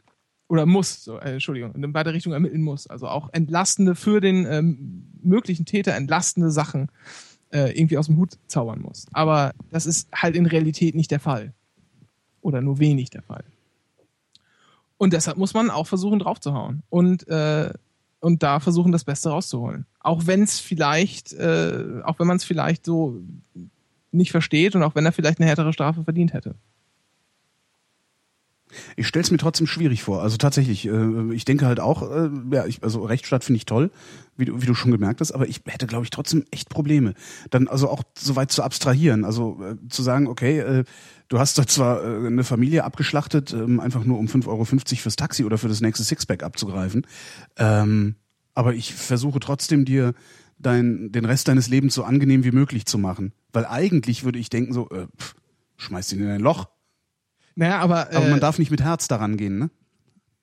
Oder 0.47 0.65
muss, 0.65 1.03
so, 1.03 1.17
äh, 1.19 1.33
Entschuldigung, 1.33 1.73
in 1.75 1.93
beide 1.93 2.13
Richtungen 2.13 2.33
ermitteln 2.33 2.61
muss. 2.61 2.87
Also 2.87 3.07
auch 3.07 3.29
entlastende 3.33 3.95
für 3.95 4.19
den 4.21 4.45
ähm, 4.45 5.05
möglichen 5.21 5.65
Täter 5.65 5.93
entlastende 5.95 6.49
Sachen 6.51 6.89
äh, 7.51 7.77
irgendwie 7.77 7.97
aus 7.97 8.07
dem 8.07 8.17
Hut 8.17 8.37
zaubern 8.47 8.81
muss. 8.81 9.05
Aber 9.11 9.53
das 9.69 9.85
ist 9.85 10.07
halt 10.13 10.35
in 10.35 10.45
Realität 10.45 10.95
nicht 10.95 11.11
der 11.11 11.19
Fall. 11.19 11.53
Oder 12.41 12.61
nur 12.61 12.79
wenig 12.79 13.09
der 13.09 13.21
Fall. 13.21 13.43
Und 14.99 15.13
deshalb 15.13 15.37
muss 15.37 15.55
man 15.55 15.71
auch 15.71 15.87
versuchen, 15.87 16.19
draufzuhauen. 16.19 16.83
Und 16.89 17.27
äh, 17.27 17.71
und 18.21 18.43
da 18.43 18.59
versuchen, 18.59 18.91
das 18.91 19.05
Beste 19.05 19.29
rauszuholen. 19.29 19.85
Auch 20.01 20.27
wenn 20.27 20.43
es 20.43 20.59
vielleicht, 20.59 21.33
äh, 21.33 22.01
auch 22.03 22.19
wenn 22.19 22.27
man 22.27 22.37
es 22.37 22.43
vielleicht 22.43 22.85
so 22.85 23.15
nicht 24.11 24.31
versteht 24.31 24.75
und 24.75 24.83
auch 24.83 24.95
wenn 24.95 25.05
er 25.05 25.11
vielleicht 25.11 25.39
eine 25.39 25.47
härtere 25.47 25.71
Strafe 25.71 26.03
verdient 26.03 26.33
hätte. 26.33 26.55
Ich 28.95 29.07
stelle 29.07 29.23
es 29.23 29.31
mir 29.31 29.37
trotzdem 29.37 29.67
schwierig 29.67 30.03
vor. 30.03 30.21
Also 30.21 30.37
tatsächlich, 30.37 30.87
äh, 30.87 31.33
ich 31.33 31.45
denke 31.45 31.65
halt 31.65 31.79
auch, 31.79 32.09
äh, 32.09 32.29
ja, 32.51 32.65
ich, 32.65 32.83
also 32.83 33.03
Rechtsstaat 33.03 33.43
finde 33.43 33.57
ich 33.57 33.65
toll, 33.65 33.91
wie 34.37 34.45
du, 34.45 34.61
wie 34.61 34.65
du 34.65 34.73
schon 34.73 34.91
gemerkt 34.91 35.21
hast, 35.21 35.31
aber 35.31 35.47
ich 35.47 35.61
hätte, 35.65 35.87
glaube 35.87 36.03
ich, 36.03 36.09
trotzdem 36.09 36.45
echt 36.51 36.69
Probleme. 36.69 37.13
Dann 37.49 37.67
also 37.67 37.89
auch 37.89 38.03
so 38.17 38.35
weit 38.35 38.51
zu 38.51 38.63
abstrahieren, 38.63 39.25
also 39.25 39.59
äh, 39.63 39.75
zu 39.89 40.03
sagen, 40.03 40.27
okay, 40.27 40.59
äh, 40.59 40.83
du 41.27 41.39
hast 41.39 41.57
da 41.57 41.65
zwar 41.65 42.03
äh, 42.03 42.27
eine 42.27 42.43
Familie 42.43 42.83
abgeschlachtet, 42.83 43.53
ähm, 43.53 43.79
einfach 43.79 44.03
nur 44.03 44.19
um 44.19 44.27
5,50 44.27 44.47
Euro 44.47 44.65
fürs 44.65 45.15
Taxi 45.15 45.43
oder 45.43 45.57
für 45.57 45.67
das 45.67 45.81
nächste 45.81 46.03
Sixpack 46.03 46.43
abzugreifen, 46.43 47.05
ähm, 47.57 48.15
aber 48.53 48.73
ich 48.73 48.93
versuche 48.93 49.39
trotzdem 49.39 49.85
dir 49.85 50.13
dein, 50.57 51.11
den 51.11 51.25
Rest 51.25 51.47
deines 51.47 51.69
Lebens 51.69 51.93
so 51.93 52.03
angenehm 52.03 52.43
wie 52.43 52.51
möglich 52.51 52.85
zu 52.85 52.97
machen. 52.97 53.33
Weil 53.53 53.65
eigentlich 53.65 54.23
würde 54.23 54.39
ich 54.39 54.49
denken 54.49 54.73
so, 54.73 54.89
äh, 54.89 55.07
pff, 55.17 55.35
schmeiß 55.77 56.11
ihn 56.13 56.21
in 56.21 56.29
ein 56.29 56.41
Loch. 56.41 56.67
Naja, 57.59 57.79
aber, 57.79 58.11
äh, 58.13 58.15
Aber 58.15 58.29
man 58.29 58.39
darf 58.39 58.57
nicht 58.57 58.71
mit 58.71 58.81
Herz 58.81 59.09
daran 59.09 59.35
gehen, 59.35 59.59
ne? 59.59 59.69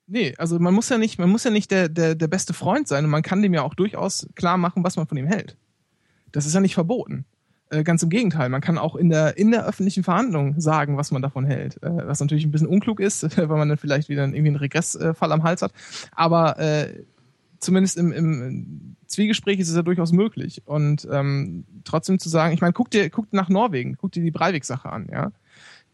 nee, 0.07 0.35
also 0.37 0.59
man 0.59 0.75
muss 0.75 0.91
ja 0.91 0.99
nicht, 0.99 1.19
man 1.19 1.31
muss 1.31 1.45
ja 1.45 1.51
nicht 1.51 1.71
der, 1.71 1.89
der, 1.89 2.15
der 2.15 2.29
beste 2.29 2.53
Freund 2.53 2.87
sein 2.89 3.07
und 3.07 3.11
man 3.11 3.23
kann 3.23 3.41
dem 3.41 3.55
ja 3.55 3.63
auch 3.63 3.75
durchaus 3.75 4.29
klar 4.35 4.59
machen, 4.59 4.85
was 4.85 4.97
man 4.97 5.07
von 5.07 5.17
ihm 5.17 5.27
hält. 5.27 5.57
Das 6.31 6.45
ist 6.45 6.55
ja 6.55 6.61
nicht 6.61 6.75
verboten. 6.75 7.25
Äh, 7.71 7.85
ganz 7.85 8.03
im 8.03 8.11
Gegenteil, 8.11 8.51
man 8.51 8.61
kann 8.61 8.77
auch 8.77 8.97
in 8.97 9.09
der, 9.09 9.39
in 9.39 9.51
der 9.51 9.67
öffentlichen 9.67 10.05
Verhandlung 10.05 10.61
sagen, 10.61 10.99
was 10.99 11.11
man 11.11 11.23
davon 11.23 11.47
hält. 11.47 11.83
Äh, 11.83 12.07
was 12.07 12.21
natürlich 12.21 12.45
ein 12.45 12.51
bisschen 12.51 12.69
unklug 12.69 13.01
ist, 13.01 13.23
weil 13.39 13.47
man 13.47 13.71
dann 13.71 13.79
vielleicht 13.79 14.11
wieder 14.11 14.25
irgendwie 14.25 14.49
einen 14.49 14.57
Regressfall 14.57 15.33
am 15.33 15.43
Hals 15.43 15.63
hat. 15.63 15.73
Aber 16.13 16.59
äh, 16.59 17.03
zumindest 17.61 17.97
im, 17.97 18.13
im 18.13 18.97
Zwiegespräch 19.07 19.59
ist 19.59 19.71
es 19.71 19.77
ja 19.77 19.83
durchaus 19.83 20.13
möglich. 20.13 20.63
Und 20.67 21.09
ähm, 21.11 21.65
trotzdem 21.85 22.19
zu 22.19 22.29
sagen, 22.29 22.53
ich 22.53 22.61
meine, 22.61 22.75
guck 22.75 22.91
dir, 22.91 23.09
guck 23.09 23.33
nach 23.33 23.49
Norwegen, 23.49 23.97
guck 23.97 24.13
dir 24.13 24.23
die 24.23 24.31
Breivik-Sache 24.31 24.91
an, 24.91 25.09
ja. 25.11 25.33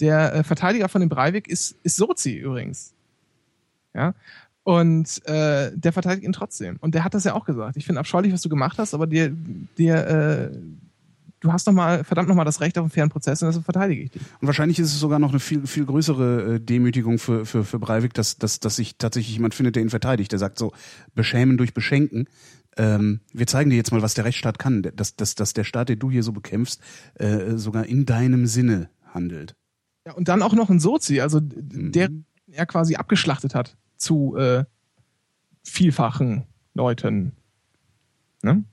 Der 0.03 0.35
äh, 0.35 0.43
Verteidiger 0.43 0.89
von 0.89 1.01
dem 1.01 1.09
Breivik 1.09 1.47
ist, 1.47 1.77
ist 1.85 1.97
Sozi 1.97 2.35
übrigens. 2.35 2.93
Ja. 3.95 4.15
Und 4.65 5.25
äh, 5.27 5.71
der 5.75 5.93
verteidigt 5.93 6.25
ihn 6.25 6.33
trotzdem. 6.33 6.77
Und 6.81 6.95
der 6.95 7.05
hat 7.05 7.15
das 7.15 7.25
ja 7.25 7.35
auch 7.35 7.45
gesagt. 7.45 7.77
Ich 7.77 7.87
finde 7.87 8.01
abscheulich, 8.01 8.33
was 8.33 8.43
du 8.43 8.49
gemacht 8.49 8.79
hast, 8.79 8.95
aber 8.95 9.07
dir, 9.07 9.31
dir, 9.79 9.95
äh, 9.95 10.59
du 11.39 11.53
hast 11.53 11.69
noch 11.69 11.73
mal, 11.73 12.03
verdammt 12.03 12.29
nochmal 12.29 12.45
das 12.45 12.61
Recht 12.61 12.79
auf 12.79 12.83
einen 12.83 12.91
fairen 12.91 13.11
Prozess 13.11 13.43
und 13.43 13.49
deshalb 13.49 13.65
verteidige 13.65 14.03
ich 14.03 14.11
dich. 14.11 14.23
Und 14.41 14.47
wahrscheinlich 14.47 14.81
ist 14.81 14.89
es 14.89 14.99
sogar 14.99 15.21
noch 15.21 15.31
eine 15.31 15.41
viel, 15.41 15.67
viel 15.69 15.85
größere 15.85 16.55
äh, 16.55 16.61
Demütigung 16.61 17.19
für, 17.19 17.47
für, 17.47 17.65
für 17.65 17.79
Breivik, 17.79 18.13
dass, 18.13 18.39
dass, 18.39 18.59
dass 18.59 18.77
sich 18.77 18.97
tatsächlich 18.99 19.35
jemand 19.35 19.55
findet, 19.55 19.77
der 19.77 19.85
ihn 19.85 19.91
verteidigt. 19.91 20.33
Der 20.33 20.41
sagt 20.41 20.59
so, 20.59 20.73
beschämen 21.15 21.59
durch 21.59 21.75
Beschenken. 21.75 22.27
Ähm, 22.77 23.21
wir 23.33 23.47
zeigen 23.47 23.71
dir 23.71 23.77
jetzt 23.77 23.93
mal, 23.93 24.03
was 24.03 24.15
der 24.15 24.25
Rechtsstaat 24.25 24.59
kann. 24.59 24.83
Dass, 24.83 25.15
dass, 25.15 25.37
dass 25.37 25.53
der 25.53 25.65
Staat, 25.65 25.91
den 25.91 26.01
du 26.01 26.11
hier 26.11 26.25
so 26.25 26.33
bekämpfst, 26.33 26.81
äh, 27.15 27.57
sogar 27.57 27.87
in 27.87 28.05
deinem 28.05 28.47
Sinne 28.47 28.91
handelt. 29.13 29.55
Ja, 30.07 30.13
und 30.15 30.29
dann 30.29 30.43
auch 30.43 30.55
noch 30.55 30.69
ein 30.71 30.81
Sozi, 30.81 31.21
also 31.21 31.39
der 31.43 32.11
er 32.51 32.67
quasi 32.67 32.97
abgeschlachtet 32.97 33.55
hat 33.55 33.77
zu 33.97 34.37
äh, 34.37 34.65
vielfachen 35.63 36.45
Leuten. 36.75 37.33
Ne? 38.43 38.65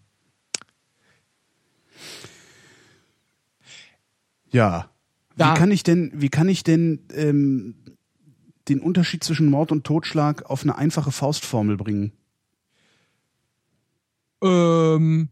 Ja. 4.51 4.89
Da- 5.35 5.53
Wie 5.53 5.57
kann 5.59 5.71
ich 5.71 5.83
denn, 5.83 6.11
wie 6.15 6.29
kann 6.29 6.49
ich 6.49 6.63
denn 6.63 7.05
ähm, 7.13 7.75
den 8.67 8.79
Unterschied 8.81 9.23
zwischen 9.23 9.47
Mord 9.49 9.71
und 9.71 9.85
Totschlag 9.85 10.43
auf 10.49 10.63
eine 10.63 10.77
einfache 10.77 11.11
Faustformel 11.11 11.77
bringen? 11.77 12.11
Ähm, 14.41 15.29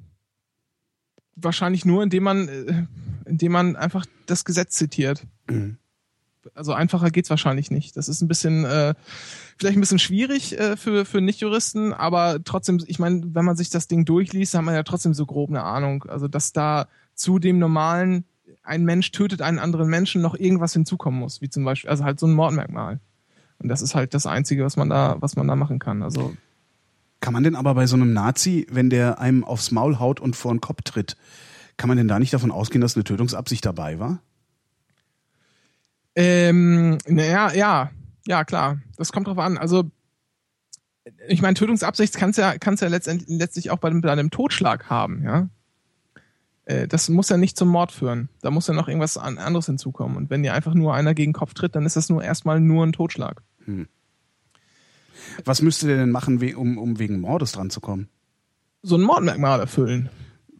wahrscheinlich 1.35 1.85
nur, 1.85 2.03
indem 2.03 2.23
man, 2.23 2.47
äh, 2.47 2.85
indem 3.25 3.51
man 3.51 3.75
einfach 3.75 4.05
das 4.25 4.45
Gesetz 4.45 4.75
zitiert. 4.75 5.25
Mhm. 5.49 5.77
Also 6.55 6.73
einfacher 6.73 7.09
geht's 7.09 7.29
wahrscheinlich 7.29 7.71
nicht. 7.71 7.97
Das 7.97 8.09
ist 8.09 8.21
ein 8.21 8.27
bisschen, 8.27 8.65
äh, 8.65 8.93
vielleicht 9.57 9.77
ein 9.77 9.81
bisschen 9.81 9.99
schwierig 9.99 10.57
äh, 10.59 10.77
für, 10.77 11.05
für 11.05 11.21
Nichtjuristen, 11.21 11.93
aber 11.93 12.43
trotzdem, 12.43 12.83
ich 12.87 12.99
meine, 12.99 13.23
wenn 13.33 13.45
man 13.45 13.55
sich 13.55 13.69
das 13.69 13.87
Ding 13.87 14.05
durchliest, 14.05 14.53
hat 14.53 14.63
man 14.63 14.75
ja 14.75 14.83
trotzdem 14.83 15.13
so 15.13 15.25
grob 15.25 15.49
eine 15.49 15.63
Ahnung. 15.63 16.03
Also, 16.07 16.27
dass 16.27 16.53
da 16.53 16.87
zu 17.15 17.39
dem 17.39 17.59
normalen, 17.59 18.25
ein 18.63 18.83
Mensch 18.83 19.11
tötet 19.11 19.41
einen 19.41 19.59
anderen 19.59 19.89
Menschen, 19.89 20.21
noch 20.21 20.35
irgendwas 20.35 20.73
hinzukommen 20.73 21.19
muss, 21.19 21.41
wie 21.41 21.49
zum 21.49 21.63
Beispiel, 21.63 21.89
also 21.89 22.03
halt 22.03 22.19
so 22.19 22.27
ein 22.27 22.33
Mordmerkmal. 22.33 22.99
Und 23.59 23.69
das 23.69 23.81
ist 23.81 23.95
halt 23.95 24.13
das 24.13 24.25
Einzige, 24.25 24.63
was 24.63 24.77
man 24.77 24.89
da, 24.89 25.17
was 25.19 25.35
man 25.35 25.47
da 25.47 25.55
machen 25.55 25.79
kann. 25.79 26.03
Also, 26.03 26.35
Kann 27.19 27.33
man 27.33 27.43
denn 27.43 27.55
aber 27.55 27.73
bei 27.73 27.87
so 27.87 27.95
einem 27.95 28.13
Nazi, 28.13 28.67
wenn 28.69 28.89
der 28.89 29.19
einem 29.19 29.43
aufs 29.43 29.71
Maul 29.71 29.99
haut 29.99 30.19
und 30.19 30.35
vor 30.35 30.53
den 30.53 30.61
Kopf 30.61 30.83
tritt, 30.83 31.17
kann 31.77 31.87
man 31.87 31.97
denn 31.97 32.07
da 32.07 32.19
nicht 32.19 32.33
davon 32.33 32.51
ausgehen, 32.51 32.81
dass 32.81 32.95
eine 32.95 33.03
Tötungsabsicht 33.03 33.65
dabei 33.65 33.99
war? 33.99 34.19
Ähm, 36.19 36.97
naja, 37.05 37.53
ja, 37.53 37.91
ja, 38.25 38.43
klar. 38.43 38.79
Das 38.97 39.11
kommt 39.11 39.27
drauf 39.27 39.37
an. 39.37 39.57
Also, 39.59 39.91
ich 41.27 41.43
meine, 41.43 41.53
Tötungsabsicht 41.53 42.15
kannst 42.15 42.39
ja, 42.39 42.57
kannst 42.57 42.81
ja 42.81 42.89
letztendlich, 42.89 43.29
letztlich 43.29 43.69
auch 43.69 43.77
bei 43.77 43.89
einem, 43.89 44.01
bei 44.01 44.11
einem 44.11 44.31
Totschlag 44.31 44.89
haben, 44.89 45.23
ja. 45.23 45.47
Äh, 46.65 46.87
Das 46.87 47.07
muss 47.07 47.29
ja 47.29 47.37
nicht 47.37 47.55
zum 47.55 47.69
Mord 47.69 47.91
führen. 47.91 48.29
Da 48.41 48.49
muss 48.49 48.65
ja 48.67 48.73
noch 48.73 48.87
irgendwas 48.87 49.17
an- 49.17 49.37
anderes 49.37 49.67
hinzukommen. 49.67 50.17
Und 50.17 50.31
wenn 50.31 50.41
dir 50.41 50.55
einfach 50.55 50.73
nur 50.73 50.95
einer 50.95 51.13
gegen 51.13 51.33
den 51.33 51.37
Kopf 51.37 51.53
tritt, 51.53 51.75
dann 51.75 51.85
ist 51.85 51.95
das 51.95 52.09
nur 52.09 52.23
erstmal 52.23 52.59
nur 52.59 52.83
ein 52.83 52.93
Totschlag. 52.93 53.43
Was 55.45 55.61
müsste 55.61 55.85
der 55.87 55.97
denn 55.97 56.09
machen, 56.11 56.41
um, 56.55 56.77
um 56.79 56.97
wegen 56.99 57.19
Mordes 57.21 57.51
dran 57.51 57.69
zu 57.69 57.79
kommen? 57.79 58.09
So 58.81 58.95
ein 58.95 59.01
Mordmerkmal 59.03 59.59
erfüllen. 59.59 60.09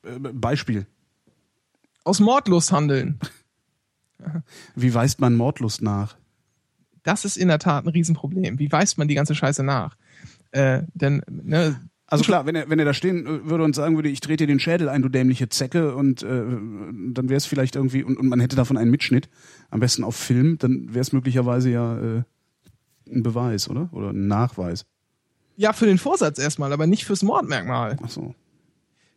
Äh, 0.04 0.20
Beispiel. 0.20 0.86
Aus 2.04 2.20
Mordlust 2.20 2.72
handeln. 2.72 3.20
Wie 4.76 4.94
weist 4.94 5.20
man 5.22 5.36
Mordlust 5.36 5.82
nach? 5.82 6.18
Das 7.04 7.26
ist 7.26 7.38
in 7.38 7.48
der 7.48 7.60
Tat 7.60 7.86
ein 7.86 7.90
Riesenproblem. 7.90 8.60
Wie 8.60 8.72
weist 8.72 8.98
man 8.98 9.08
die 9.08 9.16
ganze 9.16 9.36
Scheiße 9.36 9.64
nach? 9.64 9.96
Äh, 10.52 10.84
denn, 10.94 11.22
ne, 11.30 11.80
Also 12.08 12.24
klar, 12.24 12.46
wenn 12.46 12.56
er, 12.56 12.70
wenn 12.70 12.80
er 12.80 12.86
da 12.86 12.94
stehen 12.94 13.50
würde 13.50 13.64
und 13.64 13.76
sagen 13.76 13.96
würde, 13.96 14.10
ich 14.10 14.22
drehe 14.22 14.38
dir 14.38 14.48
den 14.48 14.60
Schädel 14.60 14.90
ein, 14.90 15.02
du 15.02 15.10
dämliche 15.10 15.50
Zecke, 15.50 15.94
und 15.96 16.24
äh, 16.24 16.26
dann 16.28 17.30
wäre 17.30 17.38
es 17.38 17.46
vielleicht 17.46 17.76
irgendwie, 17.76 18.04
und, 18.04 18.18
und 18.18 18.28
man 18.28 18.40
hätte 18.40 18.56
davon 18.56 18.78
einen 18.78 18.92
Mitschnitt, 18.92 19.30
am 19.70 19.80
besten 19.80 20.04
auf 20.04 20.16
Film, 20.16 20.58
dann 20.58 20.88
wäre 20.90 21.02
es 21.02 21.12
möglicherweise 21.12 21.70
ja 21.70 21.98
äh, 21.98 22.24
ein 23.10 23.24
Beweis, 23.24 23.70
oder? 23.70 23.90
Oder 23.92 24.10
ein 24.10 24.28
Nachweis. 24.28 24.86
Ja, 25.58 25.74
für 25.74 25.86
den 25.86 25.98
Vorsatz 25.98 26.40
erstmal, 26.40 26.72
aber 26.72 26.88
nicht 26.88 27.06
fürs 27.06 27.24
Mordmerkmal. 27.24 27.98
Ach 28.04 28.10
so. 28.10 28.36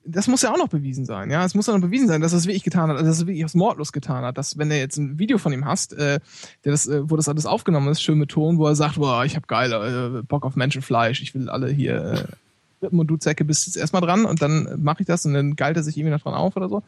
Das 0.05 0.29
muss 0.29 0.43
ja 0.43 0.53
auch 0.53 0.59
noch 0.59 0.69
bewiesen 0.69 1.05
sein, 1.05 1.31
ja. 1.31 1.45
Es 1.45 1.55
muss 1.55 1.67
ja 1.67 1.75
noch 1.75 1.81
bewiesen 1.81 2.09
sein, 2.09 2.21
dass 2.21 2.33
er 2.33 2.39
es 2.39 2.47
wirklich 2.47 2.65
getan 2.65 2.89
hat, 2.89 2.97
also 2.97 3.07
dass 3.07 3.19
er 3.19 3.23
es 3.23 3.27
wirklich 3.27 3.45
aus 3.45 3.55
Mordlos 3.55 3.93
getan 3.93 4.25
hat. 4.25 4.39
Dass, 4.39 4.57
wenn 4.57 4.71
du 4.71 4.79
jetzt 4.79 4.97
ein 4.97 5.19
Video 5.19 5.37
von 5.39 5.53
ihm 5.53 5.67
hast, 5.67 5.93
äh, 5.93 6.21
der 6.65 6.73
das, 6.73 6.87
äh, 6.87 7.09
wo 7.09 7.17
das 7.17 7.29
alles 7.29 7.47
aufgenommen 7.47 7.89
ist, 7.89 8.03
schön 8.03 8.19
mit 8.19 8.31
Ton, 8.31 8.59
wo 8.59 8.67
er 8.67 8.75
sagt, 8.75 8.97
boah, 8.97 9.25
ich 9.25 9.37
hab 9.37 9.47
geil, 9.47 9.73
äh, 9.73 10.23
Bock 10.23 10.45
auf 10.47 10.57
Menschenfleisch, 10.57 11.21
ich 11.21 11.35
will 11.35 11.51
alle 11.51 11.69
hier 11.69 12.27
äh, 12.81 12.87
und 12.87 13.07
du 13.09 13.17
Zecke 13.17 13.45
bist 13.45 13.67
jetzt 13.67 13.77
erstmal 13.77 14.03
dran 14.03 14.25
und 14.25 14.41
dann 14.41 14.83
mache 14.83 15.03
ich 15.03 15.07
das 15.07 15.27
und 15.27 15.35
dann 15.35 15.55
galt 15.55 15.77
er 15.77 15.83
sich 15.83 15.97
irgendwie 15.97 16.15
noch 16.15 16.23
dran 16.23 16.35
auf 16.35 16.57
oder 16.57 16.69
so. 16.69 16.83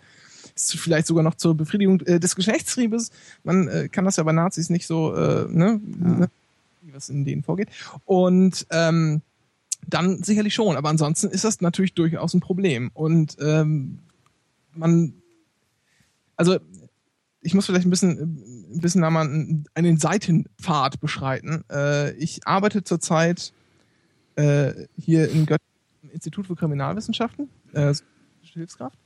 Ist 0.54 0.76
vielleicht 0.76 1.06
sogar 1.06 1.22
noch 1.22 1.34
zur 1.34 1.54
Befriedigung 1.54 2.00
äh, 2.02 2.18
des 2.18 2.34
Geschlechtstriebes. 2.34 3.10
Man 3.44 3.68
äh, 3.68 3.88
kann 3.88 4.04
das 4.04 4.16
ja 4.16 4.22
bei 4.22 4.32
Nazis 4.32 4.70
nicht 4.70 4.86
so, 4.86 5.14
äh, 5.14 5.46
ne, 5.48 5.80
ne 5.84 6.30
was 6.92 7.08
in 7.08 7.24
denen 7.24 7.42
vorgeht. 7.42 7.68
Und 8.04 8.66
ähm, 8.70 9.22
dann 9.86 10.22
sicherlich 10.22 10.54
schon. 10.54 10.76
Aber 10.76 10.88
ansonsten 10.88 11.28
ist 11.28 11.44
das 11.44 11.60
natürlich 11.60 11.94
durchaus 11.94 12.34
ein 12.34 12.40
Problem. 12.40 12.90
Und 12.94 13.36
ähm, 13.40 13.98
man, 14.74 15.14
also 16.36 16.58
ich 17.40 17.54
muss 17.54 17.66
vielleicht 17.66 17.86
ein 17.86 17.90
bisschen, 17.90 18.72
ein 18.74 18.80
bisschen 18.80 19.04
einmal 19.04 19.26
einen, 19.74 19.96
Seitenpfad 19.98 21.00
beschreiten. 21.00 21.64
Äh, 21.70 22.12
ich 22.16 22.46
arbeite 22.46 22.84
zurzeit 22.84 23.52
äh, 24.36 24.86
hier 24.96 25.30
im 25.30 25.46
Institut 26.12 26.46
für 26.46 26.56
Kriminalwissenschaften, 26.56 27.48
äh, 27.72 27.92
Hilfskraft. 28.42 28.98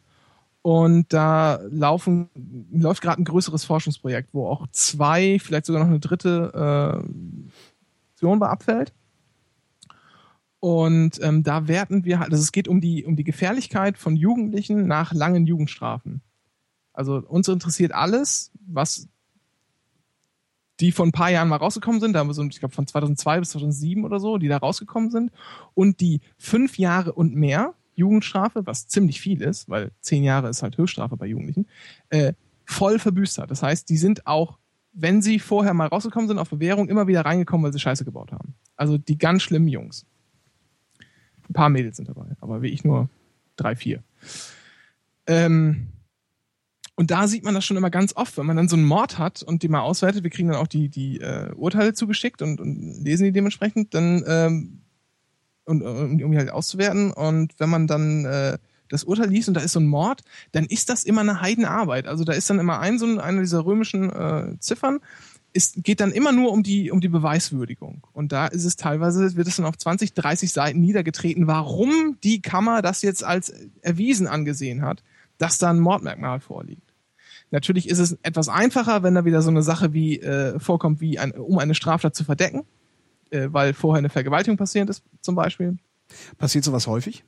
Und 0.62 1.12
da 1.12 1.60
laufen, 1.70 2.28
läuft 2.72 3.00
gerade 3.00 3.22
ein 3.22 3.24
größeres 3.24 3.64
Forschungsprojekt, 3.64 4.30
wo 4.32 4.48
auch 4.48 4.66
zwei, 4.72 5.38
vielleicht 5.38 5.66
sogar 5.66 5.82
noch 5.82 5.88
eine 5.88 6.00
dritte 6.00 7.04
äh, 7.04 8.12
Option 8.12 8.40
bei 8.40 8.48
abfällt. 8.48 8.92
Und 10.60 11.20
ähm, 11.22 11.42
da 11.42 11.68
werten 11.68 12.04
wir 12.04 12.18
halt, 12.18 12.32
also 12.32 12.42
es 12.42 12.52
geht 12.52 12.68
um 12.68 12.80
die, 12.80 13.04
um 13.04 13.16
die 13.16 13.24
Gefährlichkeit 13.24 13.98
von 13.98 14.16
Jugendlichen 14.16 14.86
nach 14.86 15.12
langen 15.12 15.46
Jugendstrafen. 15.46 16.22
Also 16.92 17.16
uns 17.16 17.46
interessiert 17.48 17.92
alles, 17.92 18.50
was 18.66 19.08
die 20.80 20.92
vor 20.92 21.06
ein 21.06 21.12
paar 21.12 21.30
Jahren 21.30 21.48
mal 21.48 21.56
rausgekommen 21.56 22.00
sind, 22.00 22.12
da 22.12 22.20
haben 22.20 22.28
wir 22.28 22.34
so, 22.34 22.42
ich 22.44 22.58
glaube 22.58 22.74
von 22.74 22.86
2002 22.86 23.40
bis 23.40 23.50
2007 23.50 24.04
oder 24.04 24.20
so, 24.20 24.38
die 24.38 24.48
da 24.48 24.58
rausgekommen 24.58 25.10
sind 25.10 25.30
und 25.74 26.00
die 26.00 26.20
fünf 26.38 26.78
Jahre 26.78 27.12
und 27.12 27.34
mehr 27.34 27.74
Jugendstrafe, 27.94 28.66
was 28.66 28.86
ziemlich 28.88 29.20
viel 29.20 29.40
ist, 29.40 29.68
weil 29.68 29.90
zehn 30.00 30.22
Jahre 30.22 30.48
ist 30.48 30.62
halt 30.62 30.76
Höchststrafe 30.76 31.16
bei 31.16 31.26
Jugendlichen, 31.26 31.66
äh, 32.10 32.34
voll 32.66 32.98
verbüßt 32.98 33.38
hat. 33.38 33.50
Das 33.50 33.62
heißt, 33.62 33.88
die 33.88 33.96
sind 33.96 34.26
auch, 34.26 34.58
wenn 34.92 35.22
sie 35.22 35.38
vorher 35.38 35.72
mal 35.72 35.86
rausgekommen 35.86 36.28
sind 36.28 36.38
auf 36.38 36.50
Bewährung, 36.50 36.88
immer 36.88 37.06
wieder 37.06 37.24
reingekommen, 37.24 37.64
weil 37.64 37.72
sie 37.72 37.80
Scheiße 37.80 38.04
gebaut 38.04 38.32
haben. 38.32 38.54
Also 38.76 38.98
die 38.98 39.16
ganz 39.16 39.42
schlimmen 39.42 39.68
Jungs. 39.68 40.04
Ein 41.48 41.52
paar 41.52 41.68
Mädels 41.68 41.96
sind 41.96 42.08
dabei, 42.08 42.26
aber 42.40 42.62
wie 42.62 42.68
ich 42.68 42.84
nur 42.84 43.08
drei, 43.56 43.76
vier. 43.76 44.02
Ähm, 45.26 45.88
und 46.94 47.10
da 47.10 47.28
sieht 47.28 47.44
man 47.44 47.54
das 47.54 47.64
schon 47.64 47.76
immer 47.76 47.90
ganz 47.90 48.16
oft, 48.16 48.38
wenn 48.38 48.46
man 48.46 48.56
dann 48.56 48.68
so 48.68 48.76
einen 48.76 48.86
Mord 48.86 49.18
hat 49.18 49.42
und 49.42 49.62
die 49.62 49.68
mal 49.68 49.80
auswertet, 49.80 50.22
wir 50.22 50.30
kriegen 50.30 50.48
dann 50.48 50.56
auch 50.56 50.66
die, 50.66 50.88
die 50.88 51.20
äh, 51.20 51.52
Urteile 51.54 51.92
zugeschickt 51.92 52.40
und, 52.40 52.60
und 52.60 53.04
lesen 53.04 53.24
die 53.24 53.32
dementsprechend, 53.32 53.92
dann 53.94 54.24
ähm, 54.26 54.80
und, 55.66 55.82
um 55.82 56.30
die 56.30 56.38
halt 56.38 56.50
auszuwerten. 56.50 57.12
Und 57.12 57.58
wenn 57.58 57.68
man 57.68 57.86
dann 57.86 58.24
äh, 58.24 58.58
das 58.88 59.04
Urteil 59.04 59.28
liest 59.28 59.48
und 59.48 59.54
da 59.54 59.60
ist 59.60 59.72
so 59.72 59.80
ein 59.80 59.86
Mord, 59.86 60.22
dann 60.52 60.64
ist 60.64 60.88
das 60.88 61.04
immer 61.04 61.20
eine 61.20 61.40
Heidenarbeit. 61.40 62.06
Also 62.06 62.24
da 62.24 62.32
ist 62.32 62.48
dann 62.48 62.60
immer 62.60 62.80
ein 62.80 62.98
so 62.98 63.06
ein, 63.06 63.20
einer 63.20 63.40
dieser 63.40 63.66
römischen 63.66 64.10
äh, 64.10 64.58
Ziffern, 64.60 65.00
ist, 65.56 65.82
geht 65.82 66.00
dann 66.00 66.12
immer 66.12 66.32
nur 66.32 66.52
um 66.52 66.62
die, 66.62 66.90
um 66.90 67.00
die 67.00 67.08
Beweiswürdigung. 67.08 68.06
Und 68.12 68.32
da 68.32 68.46
ist 68.46 68.64
es 68.64 68.76
teilweise, 68.76 69.36
wird 69.36 69.48
es 69.48 69.56
dann 69.56 69.66
auf 69.66 69.76
20, 69.76 70.14
30 70.14 70.52
Seiten 70.52 70.80
niedergetreten, 70.80 71.46
warum 71.46 72.18
die 72.22 72.42
Kammer 72.42 72.82
das 72.82 73.02
jetzt 73.02 73.24
als 73.24 73.52
erwiesen 73.80 74.26
angesehen 74.26 74.82
hat, 74.82 75.02
dass 75.38 75.58
da 75.58 75.70
ein 75.70 75.80
Mordmerkmal 75.80 76.40
vorliegt. 76.40 76.92
Natürlich 77.50 77.88
ist 77.88 77.98
es 77.98 78.18
etwas 78.22 78.48
einfacher, 78.48 79.02
wenn 79.02 79.14
da 79.14 79.24
wieder 79.24 79.42
so 79.42 79.50
eine 79.50 79.62
Sache 79.62 79.92
wie 79.92 80.20
äh, 80.20 80.58
vorkommt, 80.58 81.00
wie 81.00 81.18
ein, 81.18 81.32
um 81.32 81.58
eine 81.58 81.74
Straftat 81.74 82.14
zu 82.14 82.24
verdecken, 82.24 82.64
äh, 83.30 83.48
weil 83.50 83.72
vorher 83.72 83.98
eine 83.98 84.08
Vergewaltigung 84.08 84.56
passiert 84.56 84.90
ist, 84.90 85.02
zum 85.20 85.34
Beispiel. 85.34 85.78
Passiert 86.38 86.64
sowas 86.64 86.86
häufig? 86.86 87.24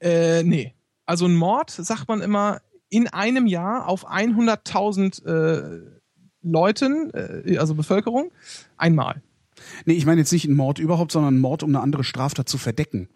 Äh, 0.00 0.42
nee. 0.42 0.74
Also 1.06 1.26
ein 1.26 1.34
Mord, 1.34 1.70
sagt 1.70 2.08
man 2.08 2.20
immer, 2.20 2.60
in 2.88 3.08
einem 3.08 3.46
Jahr 3.46 3.88
auf 3.88 4.08
100.000 4.08 5.26
äh, 5.26 6.00
Leuten, 6.44 7.10
äh, 7.14 7.56
also 7.58 7.74
Bevölkerung, 7.74 8.30
einmal. 8.76 9.22
Nee, 9.86 9.94
ich 9.94 10.06
meine 10.06 10.20
jetzt 10.20 10.32
nicht 10.32 10.46
einen 10.46 10.56
Mord 10.56 10.78
überhaupt, 10.78 11.12
sondern 11.12 11.34
einen 11.34 11.40
Mord, 11.40 11.62
um 11.62 11.70
eine 11.70 11.80
andere 11.80 12.04
Straftat 12.04 12.48
zu 12.48 12.58
verdecken. 12.58 13.08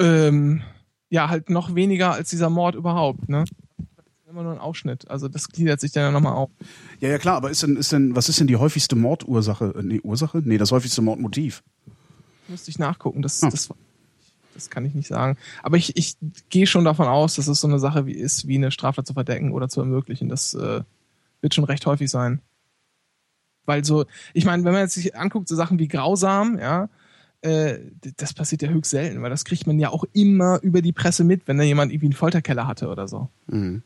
Ähm, 0.00 0.62
ja, 1.10 1.28
halt 1.28 1.50
noch 1.50 1.74
weniger 1.74 2.12
als 2.12 2.30
dieser 2.30 2.50
Mord 2.50 2.74
überhaupt, 2.74 3.28
ne? 3.28 3.44
immer 4.30 4.44
nur 4.44 4.52
ein 4.52 4.58
Ausschnitt. 4.58 5.10
Also 5.10 5.26
das 5.28 5.48
gliedert 5.48 5.80
sich 5.80 5.90
dann 5.92 6.04
ja 6.04 6.10
nochmal 6.12 6.34
auf. 6.34 6.50
Ja, 7.00 7.08
ja 7.08 7.18
klar, 7.18 7.36
aber 7.36 7.50
ist 7.50 7.62
denn, 7.64 7.76
ist 7.76 7.90
denn, 7.92 8.14
was 8.14 8.28
ist 8.28 8.38
denn 8.38 8.46
die 8.46 8.56
häufigste 8.56 8.94
Mordursache? 8.96 9.74
Äh, 9.76 9.82
Nee, 9.82 10.00
Ursache? 10.02 10.40
Nee, 10.44 10.56
das 10.56 10.70
häufigste 10.70 11.02
Mordmotiv. 11.02 11.62
Müsste 12.46 12.70
ich 12.70 12.78
nachgucken. 12.78 13.22
Das, 13.22 13.42
Hm. 13.42 13.50
das, 13.50 13.68
das 14.54 14.70
kann 14.70 14.84
ich 14.84 14.94
nicht 14.94 15.08
sagen. 15.08 15.36
Aber 15.64 15.76
ich, 15.76 15.96
ich 15.96 16.16
gehe 16.48 16.68
schon 16.68 16.84
davon 16.84 17.08
aus, 17.08 17.34
dass 17.34 17.48
es 17.48 17.60
so 17.60 17.66
eine 17.66 17.80
Sache 17.80 18.06
wie 18.06 18.12
ist, 18.12 18.46
wie 18.46 18.54
eine 18.54 18.70
Straftat 18.70 19.06
zu 19.06 19.14
verdecken 19.14 19.50
oder 19.50 19.68
zu 19.68 19.80
ermöglichen. 19.80 20.28
Das 20.28 20.54
äh, 20.54 20.82
wird 21.40 21.54
schon 21.54 21.64
recht 21.64 21.86
häufig 21.86 22.10
sein. 22.10 22.40
Weil 23.66 23.84
so, 23.84 24.06
ich 24.34 24.44
meine, 24.44 24.64
wenn 24.64 24.72
man 24.72 24.82
jetzt 24.82 24.94
sich 24.94 25.16
anguckt, 25.16 25.48
so 25.48 25.56
Sachen 25.56 25.78
wie 25.78 25.88
grausam, 25.88 26.58
ja, 26.58 26.88
äh, 27.42 27.78
das 28.16 28.34
passiert 28.34 28.62
ja 28.62 28.68
höchst 28.68 28.90
selten, 28.90 29.22
weil 29.22 29.30
das 29.30 29.44
kriegt 29.44 29.66
man 29.66 29.78
ja 29.78 29.90
auch 29.90 30.04
immer 30.12 30.60
über 30.62 30.82
die 30.82 30.92
Presse 30.92 31.24
mit, 31.24 31.48
wenn 31.48 31.58
da 31.58 31.64
jemand 31.64 31.92
irgendwie 31.92 32.06
einen 32.06 32.14
Folterkeller 32.14 32.66
hatte 32.66 32.88
oder 32.88 33.08
so. 33.08 33.28
Mhm. 33.46 33.82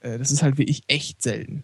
Äh, 0.00 0.18
das 0.18 0.30
ist 0.30 0.42
halt 0.42 0.58
wirklich 0.58 0.82
echt 0.88 1.22
selten. 1.22 1.62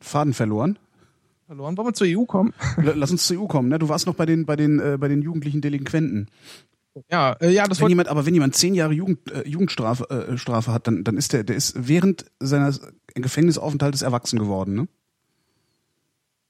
Faden 0.00 0.34
verloren. 0.34 0.78
Verloren. 1.46 1.76
Wollen 1.76 1.88
wir 1.88 1.94
zur 1.94 2.06
EU 2.06 2.24
kommen? 2.24 2.52
Lass 2.76 3.10
uns 3.10 3.26
zur 3.26 3.40
EU 3.40 3.46
kommen, 3.46 3.68
ne? 3.68 3.78
Du 3.78 3.88
warst 3.88 4.06
noch 4.06 4.14
bei 4.14 4.26
den, 4.26 4.44
bei 4.44 4.56
den, 4.56 4.80
äh, 4.80 4.98
bei 4.98 5.08
den 5.08 5.22
jugendlichen 5.22 5.60
Delinquenten. 5.60 6.28
Ja, 7.10 7.32
äh, 7.34 7.50
ja, 7.50 7.66
das 7.66 7.80
Wenn 7.80 7.88
jemand, 7.88 8.08
aber 8.08 8.26
wenn 8.26 8.34
jemand 8.34 8.56
zehn 8.56 8.74
Jahre 8.74 8.92
Jugend, 8.92 9.30
äh, 9.30 9.46
Jugendstrafe 9.46 10.10
äh, 10.10 10.38
Strafe 10.38 10.72
hat, 10.72 10.86
dann, 10.86 11.04
dann 11.04 11.16
ist 11.16 11.32
der, 11.32 11.44
der 11.44 11.56
ist 11.56 11.74
während 11.76 12.26
seines 12.40 12.80
Gefängnisaufenthaltes 13.14 14.02
erwachsen 14.02 14.38
geworden, 14.38 14.74
ne? 14.74 14.88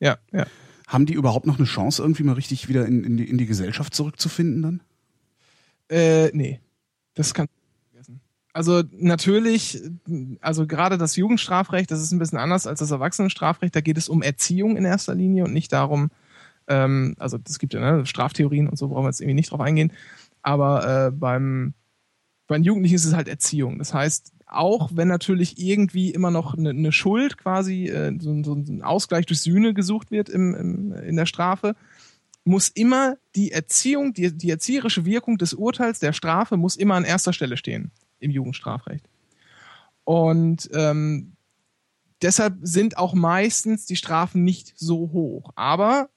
ja, 0.00 0.16
ja. 0.32 0.46
Haben 0.86 1.06
die 1.06 1.12
überhaupt 1.12 1.46
noch 1.46 1.58
eine 1.58 1.66
Chance, 1.66 2.02
irgendwie 2.02 2.24
mal 2.24 2.32
richtig 2.32 2.68
wieder 2.68 2.84
in, 2.84 3.04
in, 3.04 3.16
die, 3.16 3.28
in 3.28 3.38
die 3.38 3.46
Gesellschaft 3.46 3.94
zurückzufinden 3.94 4.62
dann? 4.62 4.80
Äh, 5.88 6.30
nee. 6.32 6.60
Das 7.14 7.32
kann 7.32 7.46
vergessen. 7.90 8.20
Also 8.52 8.82
natürlich, 8.92 9.80
also 10.40 10.66
gerade 10.66 10.98
das 10.98 11.14
Jugendstrafrecht, 11.14 11.90
das 11.90 12.00
ist 12.00 12.10
ein 12.10 12.18
bisschen 12.18 12.38
anders 12.38 12.66
als 12.66 12.80
das 12.80 12.90
Erwachsenenstrafrecht. 12.90 13.76
Da 13.76 13.80
geht 13.80 13.98
es 13.98 14.08
um 14.08 14.22
Erziehung 14.22 14.76
in 14.76 14.84
erster 14.84 15.14
Linie 15.14 15.44
und 15.44 15.52
nicht 15.52 15.72
darum, 15.72 16.10
ähm, 16.66 17.14
also 17.18 17.38
es 17.46 17.58
gibt 17.58 17.74
ja 17.74 17.80
ne, 17.80 18.06
Straftheorien 18.06 18.68
und 18.68 18.76
so, 18.76 18.88
brauchen 18.88 19.04
wir 19.04 19.10
jetzt 19.10 19.20
irgendwie 19.20 19.34
nicht 19.34 19.50
drauf 19.50 19.60
eingehen. 19.60 19.92
Aber 20.42 21.06
äh, 21.06 21.10
beim, 21.10 21.74
bei 22.46 22.56
den 22.56 22.64
Jugendlichen 22.64 22.96
ist 22.96 23.04
es 23.04 23.14
halt 23.14 23.28
Erziehung. 23.28 23.78
Das 23.78 23.94
heißt, 23.94 24.32
auch 24.46 24.90
wenn 24.92 25.08
natürlich 25.08 25.58
irgendwie 25.58 26.10
immer 26.10 26.30
noch 26.30 26.56
eine, 26.56 26.70
eine 26.70 26.92
Schuld 26.92 27.38
quasi, 27.38 27.86
äh, 27.86 28.16
so, 28.18 28.42
so 28.42 28.54
ein 28.54 28.82
Ausgleich 28.82 29.26
durch 29.26 29.40
Sühne 29.40 29.74
gesucht 29.74 30.10
wird 30.10 30.28
im, 30.28 30.54
im, 30.54 30.92
in 30.92 31.16
der 31.16 31.26
Strafe, 31.26 31.76
muss 32.44 32.68
immer 32.68 33.16
die 33.36 33.52
Erziehung, 33.52 34.12
die, 34.14 34.36
die 34.36 34.50
erzieherische 34.50 35.04
Wirkung 35.04 35.38
des 35.38 35.54
Urteils, 35.54 36.00
der 36.00 36.12
Strafe, 36.12 36.56
muss 36.56 36.76
immer 36.76 36.94
an 36.94 37.04
erster 37.04 37.32
Stelle 37.32 37.56
stehen 37.56 37.92
im 38.18 38.30
Jugendstrafrecht. 38.30 39.08
Und 40.04 40.68
ähm, 40.72 41.36
deshalb 42.22 42.56
sind 42.62 42.98
auch 42.98 43.14
meistens 43.14 43.86
die 43.86 43.96
Strafen 43.96 44.42
nicht 44.42 44.72
so 44.76 45.10
hoch. 45.12 45.52
Aber 45.54 46.08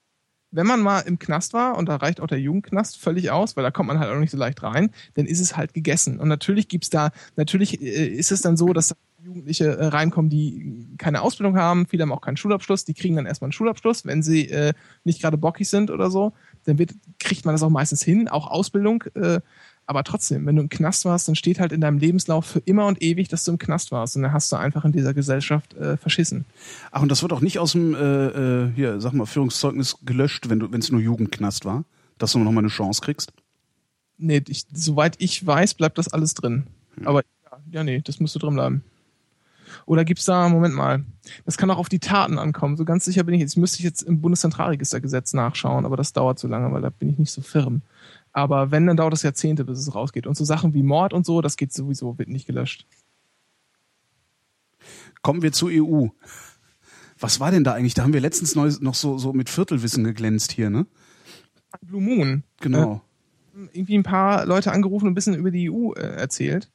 wenn 0.54 0.66
man 0.66 0.80
mal 0.80 1.00
im 1.00 1.18
Knast 1.18 1.52
war, 1.52 1.76
und 1.76 1.88
da 1.88 1.96
reicht 1.96 2.20
auch 2.20 2.26
der 2.26 2.40
Jugendknast 2.40 2.96
völlig 2.96 3.30
aus, 3.30 3.56
weil 3.56 3.64
da 3.64 3.70
kommt 3.70 3.88
man 3.88 3.98
halt 3.98 4.10
auch 4.10 4.18
nicht 4.18 4.30
so 4.30 4.38
leicht 4.38 4.62
rein, 4.62 4.90
dann 5.14 5.26
ist 5.26 5.40
es 5.40 5.56
halt 5.56 5.74
gegessen. 5.74 6.20
Und 6.20 6.28
natürlich 6.28 6.68
gibt's 6.68 6.90
da, 6.90 7.10
natürlich 7.36 7.82
äh, 7.82 8.06
ist 8.06 8.30
es 8.30 8.40
dann 8.40 8.56
so, 8.56 8.72
dass 8.72 8.88
da 8.88 8.94
Jugendliche 9.24 9.76
äh, 9.76 9.86
reinkommen, 9.86 10.30
die 10.30 10.86
keine 10.98 11.22
Ausbildung 11.22 11.56
haben, 11.56 11.86
viele 11.86 12.02
haben 12.02 12.12
auch 12.12 12.20
keinen 12.20 12.36
Schulabschluss, 12.36 12.84
die 12.84 12.94
kriegen 12.94 13.16
dann 13.16 13.26
erstmal 13.26 13.46
einen 13.46 13.52
Schulabschluss, 13.52 14.04
wenn 14.04 14.22
sie 14.22 14.48
äh, 14.50 14.74
nicht 15.02 15.20
gerade 15.20 15.38
bockig 15.38 15.68
sind 15.68 15.90
oder 15.90 16.10
so, 16.10 16.32
dann 16.64 16.78
wird, 16.78 16.92
kriegt 17.18 17.44
man 17.44 17.54
das 17.54 17.62
auch 17.62 17.70
meistens 17.70 18.02
hin, 18.02 18.28
auch 18.28 18.46
Ausbildung. 18.48 19.04
Äh, 19.14 19.40
Aber 19.86 20.02
trotzdem, 20.02 20.46
wenn 20.46 20.56
du 20.56 20.62
im 20.62 20.68
Knast 20.70 21.04
warst, 21.04 21.28
dann 21.28 21.34
steht 21.34 21.60
halt 21.60 21.72
in 21.72 21.80
deinem 21.80 21.98
Lebenslauf 21.98 22.46
für 22.46 22.60
immer 22.60 22.86
und 22.86 23.02
ewig, 23.02 23.28
dass 23.28 23.44
du 23.44 23.52
im 23.52 23.58
Knast 23.58 23.92
warst. 23.92 24.16
Und 24.16 24.22
dann 24.22 24.32
hast 24.32 24.50
du 24.50 24.56
einfach 24.56 24.84
in 24.84 24.92
dieser 24.92 25.12
Gesellschaft 25.12 25.74
äh, 25.74 25.96
verschissen. 25.96 26.46
Ach, 26.90 27.02
und 27.02 27.10
das 27.10 27.22
wird 27.22 27.32
auch 27.32 27.40
nicht 27.40 27.58
aus 27.58 27.72
dem, 27.72 27.94
äh, 27.94 27.98
äh, 27.98 28.72
hier, 28.74 29.00
sag 29.00 29.12
mal, 29.12 29.26
Führungszeugnis 29.26 29.96
gelöscht, 30.04 30.48
wenn 30.48 30.80
es 30.80 30.90
nur 30.90 31.00
Jugendknast 31.00 31.66
war, 31.66 31.84
dass 32.16 32.32
du 32.32 32.38
nochmal 32.38 32.62
eine 32.62 32.68
Chance 32.68 33.02
kriegst? 33.02 33.32
Nee, 34.16 34.42
ich, 34.48 34.64
soweit 34.72 35.16
ich 35.18 35.46
weiß, 35.46 35.74
bleibt 35.74 35.98
das 35.98 36.08
alles 36.08 36.34
drin. 36.34 36.66
Hm. 36.96 37.06
Aber 37.06 37.22
ja, 37.22 37.58
ja, 37.70 37.84
nee, 37.84 38.00
das 38.02 38.20
müsste 38.20 38.38
drin 38.38 38.54
bleiben. 38.54 38.84
Oder 39.86 40.04
gibt's 40.04 40.24
da, 40.24 40.48
Moment 40.48 40.74
mal, 40.74 41.04
das 41.44 41.58
kann 41.58 41.70
auch 41.70 41.78
auf 41.78 41.88
die 41.88 41.98
Taten 41.98 42.38
ankommen. 42.38 42.76
So 42.76 42.84
ganz 42.84 43.04
sicher 43.04 43.24
bin 43.24 43.34
ich 43.34 43.40
jetzt. 43.40 43.56
Müsste 43.56 43.78
ich 43.78 43.84
jetzt 43.84 44.02
im 44.02 44.20
Bundeszentralregistergesetz 44.20 45.34
nachschauen, 45.34 45.84
aber 45.84 45.96
das 45.96 46.12
dauert 46.12 46.38
zu 46.38 46.48
lange, 46.48 46.72
weil 46.72 46.82
da 46.82 46.90
bin 46.90 47.10
ich 47.10 47.18
nicht 47.18 47.32
so 47.32 47.42
firm. 47.42 47.82
Aber 48.34 48.72
wenn, 48.72 48.86
dann 48.86 48.96
dauert 48.96 49.12
das 49.12 49.22
Jahrzehnte, 49.22 49.64
bis 49.64 49.78
es 49.78 49.94
rausgeht. 49.94 50.26
Und 50.26 50.36
so 50.36 50.44
Sachen 50.44 50.74
wie 50.74 50.82
Mord 50.82 51.12
und 51.12 51.24
so, 51.24 51.40
das 51.40 51.56
geht 51.56 51.72
sowieso, 51.72 52.18
wird 52.18 52.28
nicht 52.28 52.46
gelöscht. 52.46 52.84
Kommen 55.22 55.40
wir 55.40 55.52
zur 55.52 55.70
EU. 55.72 56.08
Was 57.18 57.38
war 57.38 57.52
denn 57.52 57.62
da 57.62 57.72
eigentlich? 57.72 57.94
Da 57.94 58.02
haben 58.02 58.12
wir 58.12 58.20
letztens 58.20 58.56
noch 58.56 58.94
so, 58.94 59.18
so 59.18 59.32
mit 59.32 59.48
Viertelwissen 59.48 60.02
geglänzt 60.02 60.50
hier, 60.50 60.68
ne? 60.68 60.84
Blue 61.80 62.02
Moon. 62.02 62.42
Genau. 62.60 63.02
Äh, 63.54 63.68
irgendwie 63.72 63.96
ein 63.96 64.02
paar 64.02 64.44
Leute 64.46 64.72
angerufen 64.72 65.06
und 65.06 65.12
ein 65.12 65.14
bisschen 65.14 65.36
über 65.36 65.52
die 65.52 65.70
EU 65.70 65.92
äh, 65.92 66.00
erzählt. 66.00 66.72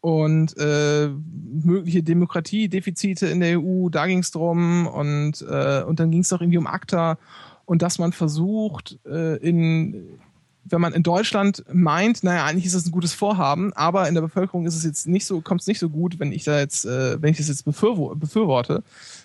Und 0.00 0.56
äh, 0.58 1.08
mögliche 1.08 2.02
Demokratiedefizite 2.02 3.28
in 3.28 3.38
der 3.38 3.60
EU, 3.60 3.88
da 3.88 4.08
ging 4.08 4.18
es 4.18 4.32
drum. 4.32 4.88
Und, 4.88 5.42
äh, 5.48 5.84
und 5.84 6.00
dann 6.00 6.10
ging 6.10 6.22
es 6.22 6.28
doch 6.28 6.40
irgendwie 6.40 6.58
um 6.58 6.66
ACTA 6.66 7.18
und 7.66 7.82
dass 7.82 8.00
man 8.00 8.12
versucht, 8.12 8.98
äh, 9.06 9.36
in 9.36 10.18
wenn 10.64 10.80
man 10.80 10.92
in 10.92 11.02
Deutschland 11.02 11.64
meint, 11.72 12.22
naja, 12.22 12.44
eigentlich 12.44 12.66
ist 12.66 12.74
das 12.74 12.86
ein 12.86 12.92
gutes 12.92 13.12
Vorhaben, 13.12 13.72
aber 13.72 14.08
in 14.08 14.14
der 14.14 14.22
Bevölkerung 14.22 14.66
ist 14.66 14.76
es 14.76 14.84
jetzt 14.84 15.06
nicht 15.06 15.26
so, 15.26 15.40
kommt 15.40 15.60
es 15.60 15.66
nicht 15.66 15.78
so 15.78 15.88
gut, 15.88 16.20
wenn 16.20 16.32
ich 16.32 16.44
da 16.44 16.58
jetzt, 16.58 16.84
äh, 16.84 17.20
wenn 17.20 17.30
ich 17.30 17.38
das 17.38 17.48
jetzt 17.48 17.64
befürwo 17.64 18.14
befürworte, 18.14 18.82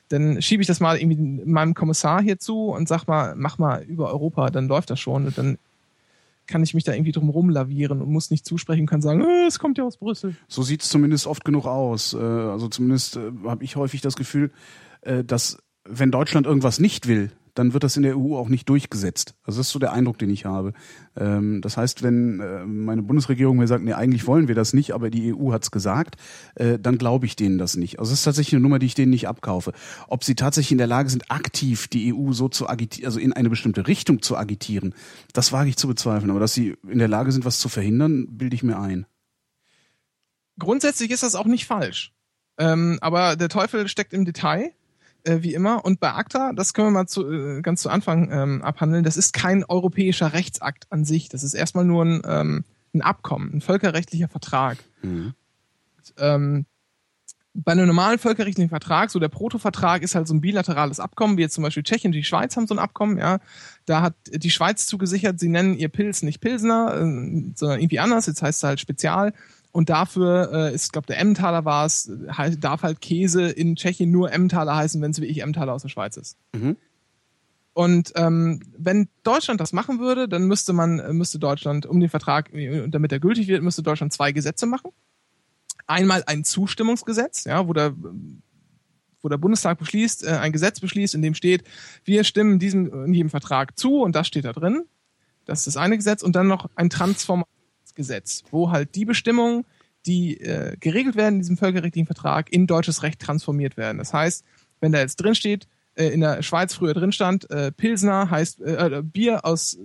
dann 0.09 0.41
schiebe 0.41 0.61
ich 0.61 0.67
das 0.67 0.79
mal 0.79 0.97
irgendwie 0.97 1.45
meinem 1.45 1.73
Kommissar 1.73 2.21
hier 2.21 2.39
zu 2.39 2.65
und 2.65 2.87
sag 2.87 3.05
mal, 3.05 3.35
mach 3.35 3.57
mal 3.57 3.83
über 3.83 4.09
Europa, 4.09 4.49
dann 4.49 4.67
läuft 4.67 4.89
das 4.89 4.99
schon 4.99 5.27
und 5.27 5.37
dann 5.37 5.57
kann 6.47 6.63
ich 6.63 6.73
mich 6.73 6.85
da 6.85 6.93
irgendwie 6.93 7.11
drum 7.11 7.29
rumlavieren 7.29 8.01
und 8.01 8.09
muss 8.09 8.31
nicht 8.31 8.45
zusprechen 8.45 8.81
und 8.81 8.87
kann 8.87 9.01
sagen, 9.01 9.21
äh, 9.21 9.45
es 9.47 9.59
kommt 9.59 9.77
ja 9.77 9.83
aus 9.83 9.97
Brüssel. 9.97 10.35
So 10.47 10.63
sieht 10.63 10.81
es 10.81 10.89
zumindest 10.89 11.27
oft 11.27 11.45
genug 11.45 11.65
aus. 11.65 12.13
Äh, 12.13 12.17
also 12.17 12.67
zumindest 12.69 13.17
äh, 13.17 13.31
habe 13.45 13.63
ich 13.63 13.75
häufig 13.75 14.01
das 14.01 14.15
Gefühl, 14.15 14.51
äh, 15.01 15.23
dass 15.23 15.57
wenn 15.83 16.09
Deutschland 16.09 16.47
irgendwas 16.47 16.79
nicht 16.79 17.07
will, 17.07 17.31
dann 17.57 17.73
wird 17.73 17.83
das 17.83 17.97
in 17.97 18.03
der 18.03 18.17
EU 18.17 18.37
auch 18.37 18.49
nicht 18.49 18.69
durchgesetzt. 18.69 19.35
Also 19.43 19.59
das 19.59 19.67
ist 19.67 19.73
so 19.73 19.79
der 19.79 19.93
Eindruck, 19.93 20.17
den 20.19 20.29
ich 20.29 20.45
habe. 20.45 20.73
Ähm, 21.15 21.61
das 21.61 21.77
heißt, 21.77 22.03
wenn 22.03 22.39
äh, 22.39 22.65
meine 22.65 23.01
Bundesregierung 23.01 23.57
mir 23.57 23.67
sagt, 23.67 23.83
nee, 23.83 23.93
eigentlich 23.93 24.27
wollen 24.27 24.47
wir 24.47 24.55
das 24.55 24.73
nicht, 24.73 24.91
aber 24.91 25.09
die 25.09 25.33
EU 25.33 25.51
hat's 25.51 25.71
gesagt, 25.71 26.17
äh, 26.55 26.77
dann 26.77 26.97
glaube 26.97 27.25
ich 27.25 27.35
denen 27.35 27.57
das 27.57 27.75
nicht. 27.75 27.99
Also 27.99 28.11
das 28.11 28.19
ist 28.19 28.25
tatsächlich 28.25 28.53
eine 28.53 28.61
Nummer, 28.61 28.79
die 28.79 28.85
ich 28.85 28.93
denen 28.93 29.09
nicht 29.09 29.27
abkaufe. 29.27 29.73
Ob 30.07 30.23
sie 30.23 30.35
tatsächlich 30.35 30.73
in 30.73 30.77
der 30.77 30.87
Lage 30.87 31.09
sind, 31.09 31.31
aktiv 31.31 31.87
die 31.87 32.13
EU 32.13 32.31
so 32.31 32.47
zu 32.47 32.69
agitieren, 32.69 33.07
also 33.07 33.19
in 33.19 33.33
eine 33.33 33.49
bestimmte 33.49 33.87
Richtung 33.87 34.21
zu 34.21 34.37
agitieren, 34.37 34.93
das 35.33 35.51
wage 35.51 35.69
ich 35.69 35.77
zu 35.77 35.87
bezweifeln. 35.87 36.29
Aber 36.29 36.39
dass 36.39 36.53
sie 36.53 36.75
in 36.87 36.99
der 36.99 37.07
Lage 37.07 37.31
sind, 37.31 37.45
was 37.45 37.59
zu 37.59 37.69
verhindern, 37.69 38.27
bilde 38.29 38.55
ich 38.55 38.63
mir 38.63 38.79
ein. 38.79 39.05
Grundsätzlich 40.59 41.11
ist 41.11 41.23
das 41.23 41.35
auch 41.35 41.45
nicht 41.45 41.65
falsch. 41.65 42.13
Ähm, 42.59 42.97
aber 43.01 43.35
der 43.35 43.49
Teufel 43.49 43.87
steckt 43.87 44.13
im 44.13 44.25
Detail 44.25 44.73
äh, 45.23 45.41
wie 45.41 45.53
immer. 45.53 45.83
Und 45.85 45.99
bei 45.99 46.13
ACTA, 46.13 46.53
das 46.53 46.73
können 46.73 46.87
wir 46.87 46.91
mal 46.91 47.07
zu, 47.07 47.29
äh, 47.31 47.61
ganz 47.61 47.81
zu 47.81 47.89
Anfang 47.89 48.31
ähm, 48.31 48.61
abhandeln, 48.61 49.03
das 49.03 49.17
ist 49.17 49.33
kein 49.33 49.63
europäischer 49.63 50.33
Rechtsakt 50.33 50.87
an 50.91 51.05
sich. 51.05 51.29
Das 51.29 51.43
ist 51.43 51.53
erstmal 51.53 51.85
nur 51.85 52.05
ein, 52.05 52.21
ähm, 52.25 52.63
ein 52.93 53.01
Abkommen, 53.01 53.53
ein 53.53 53.61
völkerrechtlicher 53.61 54.27
Vertrag. 54.27 54.77
Mhm. 55.01 55.33
Und, 55.97 56.13
ähm, 56.17 56.65
bei 57.59 57.71
einem 57.71 57.87
normalen 57.87 58.19
völkerrechtlichen 58.19 58.69
Vertrag, 58.69 59.09
so 59.09 59.17
der 59.17 59.29
Protovertrag 59.29 60.03
ist 60.03 60.13
halt 60.13 60.27
so 60.27 60.33
ein 60.35 60.41
bilaterales 60.41 60.99
Abkommen, 60.99 61.37
wie 61.37 61.41
jetzt 61.41 61.55
zum 61.55 61.63
Beispiel 61.63 61.81
Tschechien 61.81 62.09
und 62.09 62.15
die 62.15 62.23
Schweiz 62.23 62.55
haben 62.55 62.67
so 62.67 62.75
ein 62.75 62.79
Abkommen, 62.79 63.17
ja. 63.17 63.39
Da 63.85 64.01
hat 64.01 64.13
die 64.31 64.51
Schweiz 64.51 64.85
zugesichert, 64.85 65.39
sie 65.39 65.49
nennen 65.49 65.75
ihr 65.75 65.89
Pilz 65.89 66.21
nicht 66.21 66.39
Pilsner, 66.39 66.93
äh, 66.93 67.51
sondern 67.55 67.79
irgendwie 67.79 67.99
anders, 67.99 68.27
jetzt 68.27 68.43
heißt 68.43 68.59
es 68.59 68.63
halt 68.63 68.79
Spezial. 68.79 69.33
Und 69.77 69.89
dafür 69.89 70.49
äh, 70.51 70.73
ist, 70.73 70.91
glaube 70.91 71.05
der 71.05 71.19
Emmentaler 71.19 71.63
war 71.63 71.85
es, 71.85 72.11
darf 72.59 72.81
halt 72.81 72.99
Käse 72.99 73.47
in 73.47 73.75
Tschechien 73.75 74.09
nur 74.09 74.31
Emmentaler 74.31 74.75
heißen, 74.75 74.99
wenn 75.03 75.11
es 75.11 75.21
wie 75.21 75.27
ich 75.27 75.43
Emmentaler 75.43 75.71
aus 75.71 75.83
der 75.83 75.89
Schweiz 75.89 76.17
ist. 76.17 76.35
Mhm. 76.55 76.77
Und 77.73 78.11
ähm, 78.15 78.59
wenn 78.75 79.07
Deutschland 79.21 79.61
das 79.61 79.73
machen 79.73 79.99
würde, 79.99 80.27
dann 80.27 80.47
müsste 80.47 80.73
man, 80.73 81.15
müsste 81.15 81.37
Deutschland, 81.37 81.85
um 81.85 81.99
den 81.99 82.09
Vertrag, 82.09 82.49
damit 82.87 83.11
er 83.11 83.19
gültig 83.19 83.47
wird, 83.47 83.61
müsste 83.61 83.83
Deutschland 83.83 84.11
zwei 84.11 84.31
Gesetze 84.31 84.65
machen. 84.65 84.89
Einmal 85.85 86.23
ein 86.25 86.43
Zustimmungsgesetz, 86.43 87.43
ja, 87.43 87.67
wo 87.67 87.73
der, 87.73 87.93
wo 89.21 89.29
der 89.29 89.37
Bundestag 89.37 89.77
beschließt, 89.77 90.25
äh, 90.25 90.37
ein 90.37 90.53
Gesetz 90.53 90.79
beschließt, 90.79 91.13
in 91.13 91.21
dem 91.21 91.35
steht, 91.35 91.63
wir 92.03 92.23
stimmen 92.23 92.57
diesem 92.57 93.05
in 93.05 93.13
jedem 93.13 93.29
Vertrag 93.29 93.77
zu 93.77 94.01
und 94.01 94.15
das 94.15 94.25
steht 94.25 94.45
da 94.45 94.53
drin. 94.53 94.85
Das 95.45 95.59
ist 95.59 95.67
das 95.67 95.77
eine 95.77 95.97
Gesetz 95.97 96.23
und 96.23 96.35
dann 96.35 96.47
noch 96.47 96.67
ein 96.73 96.89
Transform 96.89 97.43
Gesetz, 97.97 98.43
wo 98.51 98.71
halt 98.71 98.95
die 98.95 99.03
Bestimmungen, 99.03 99.65
die 100.05 100.39
äh, 100.39 100.77
geregelt 100.79 101.17
werden 101.17 101.35
in 101.35 101.39
diesem 101.39 101.57
völkerrechtlichen 101.57 102.05
Vertrag, 102.05 102.51
in 102.53 102.65
deutsches 102.65 103.03
Recht 103.03 103.19
transformiert 103.19 103.75
werden. 103.75 103.97
Das 103.97 104.13
heißt, 104.13 104.45
wenn 104.79 104.93
da 104.93 104.99
jetzt 104.99 105.17
drin 105.17 105.35
steht, 105.35 105.67
äh, 105.95 106.07
in 106.07 106.21
der 106.21 106.41
Schweiz 106.43 106.73
früher 106.73 106.93
drin 106.93 107.11
stand, 107.11 107.49
äh, 107.51 107.73
Pilsner 107.73 108.29
heißt 108.29 108.61
äh, 108.61 108.99
äh, 108.99 109.03
Bier 109.03 109.43
aus 109.43 109.77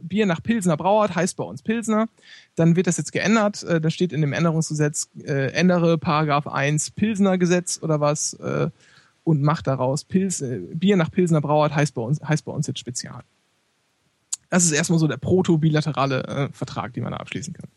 Bier 0.00 0.26
nach 0.26 0.42
Pilsner 0.42 0.76
Brauart 0.76 1.16
heißt 1.16 1.36
bei 1.36 1.44
uns 1.44 1.62
Pilsner, 1.62 2.08
dann 2.56 2.76
wird 2.76 2.86
das 2.86 2.98
jetzt 2.98 3.12
geändert. 3.12 3.62
Äh, 3.62 3.80
da 3.80 3.90
steht 3.90 4.12
in 4.12 4.20
dem 4.20 4.34
Änderungsgesetz, 4.34 5.08
äh, 5.24 5.50
ändere 5.52 5.98
Paragraph 5.98 6.46
1 6.46 6.90
Pilsner 6.92 7.38
Gesetz 7.38 7.80
oder 7.82 8.00
was 8.00 8.34
äh, 8.34 8.68
und 9.24 9.42
macht 9.42 9.66
daraus 9.66 10.04
Pils, 10.04 10.42
äh, 10.42 10.60
Bier 10.74 10.96
nach 10.96 11.10
Pilsner 11.10 11.40
Brauart 11.40 11.74
heißt 11.74 11.94
bei 11.94 12.02
uns, 12.02 12.20
heißt 12.22 12.44
bei 12.44 12.52
uns 12.52 12.66
jetzt 12.66 12.78
Spezial. 12.78 13.22
Das 14.54 14.64
ist 14.64 14.70
erstmal 14.70 15.00
so 15.00 15.08
der 15.08 15.16
proto-bilaterale 15.16 16.24
äh, 16.28 16.48
Vertrag, 16.52 16.92
den 16.92 17.02
man 17.02 17.10
da 17.10 17.18
abschließen 17.18 17.54
kann. 17.54 17.68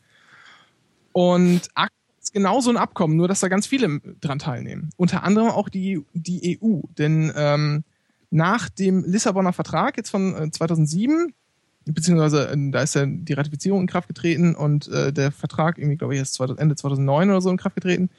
Und 1.12 1.70
ACTA 1.74 1.92
ist 2.22 2.34
genauso 2.34 2.70
ein 2.70 2.78
Abkommen, 2.78 3.18
nur 3.18 3.28
dass 3.28 3.40
da 3.40 3.48
ganz 3.48 3.66
viele 3.66 4.00
dran 4.22 4.38
teilnehmen. 4.38 4.92
Unter 4.96 5.24
anderem 5.24 5.50
auch 5.50 5.70
die, 5.70 6.06
die 6.14 6.60
EU. 6.62 6.82
Denn 6.96 7.34
ähm, 7.36 7.84
nach 8.30 8.70
dem 8.70 9.04
Lissabonner 9.06 9.54
Vertrag 9.54 9.98
jetzt 9.98 10.12
von 10.12 10.36
äh, 10.36 10.52
2007 10.52 11.34
beziehungsweise 11.86 12.48
äh, 12.52 12.72
da 12.72 12.82
ist 12.82 12.94
ja 12.94 13.08
die 13.08 13.34
Ratifizierung 13.34 13.82
in 13.82 13.88
Kraft 13.88 14.08
getreten 14.08 14.54
und 14.54 14.88
äh, 14.90 15.12
der 15.12 15.32
Vertrag 15.32 15.80
irgendwie, 15.80 15.98
glaube 15.98 16.14
ich, 16.14 16.22
ist 16.22 16.40
Ende 16.40 16.76
2009 16.76 17.32
oder 17.32 17.42
so 17.42 17.50
in 17.50 17.58
Kraft 17.58 17.74
getreten. 17.74 18.12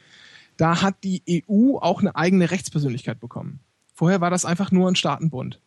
Da 0.57 0.83
hat 0.83 0.97
die 1.05 1.45
EU 1.49 1.77
auch 1.77 2.01
eine 2.01 2.17
eigene 2.17 2.51
Rechtspersönlichkeit 2.51 3.21
bekommen. 3.21 3.61
Vorher 3.95 4.21
war 4.21 4.31
das 4.31 4.45
einfach 4.45 4.73
nur 4.73 4.89
ein 4.89 4.97
Staatenbund. 4.97 5.61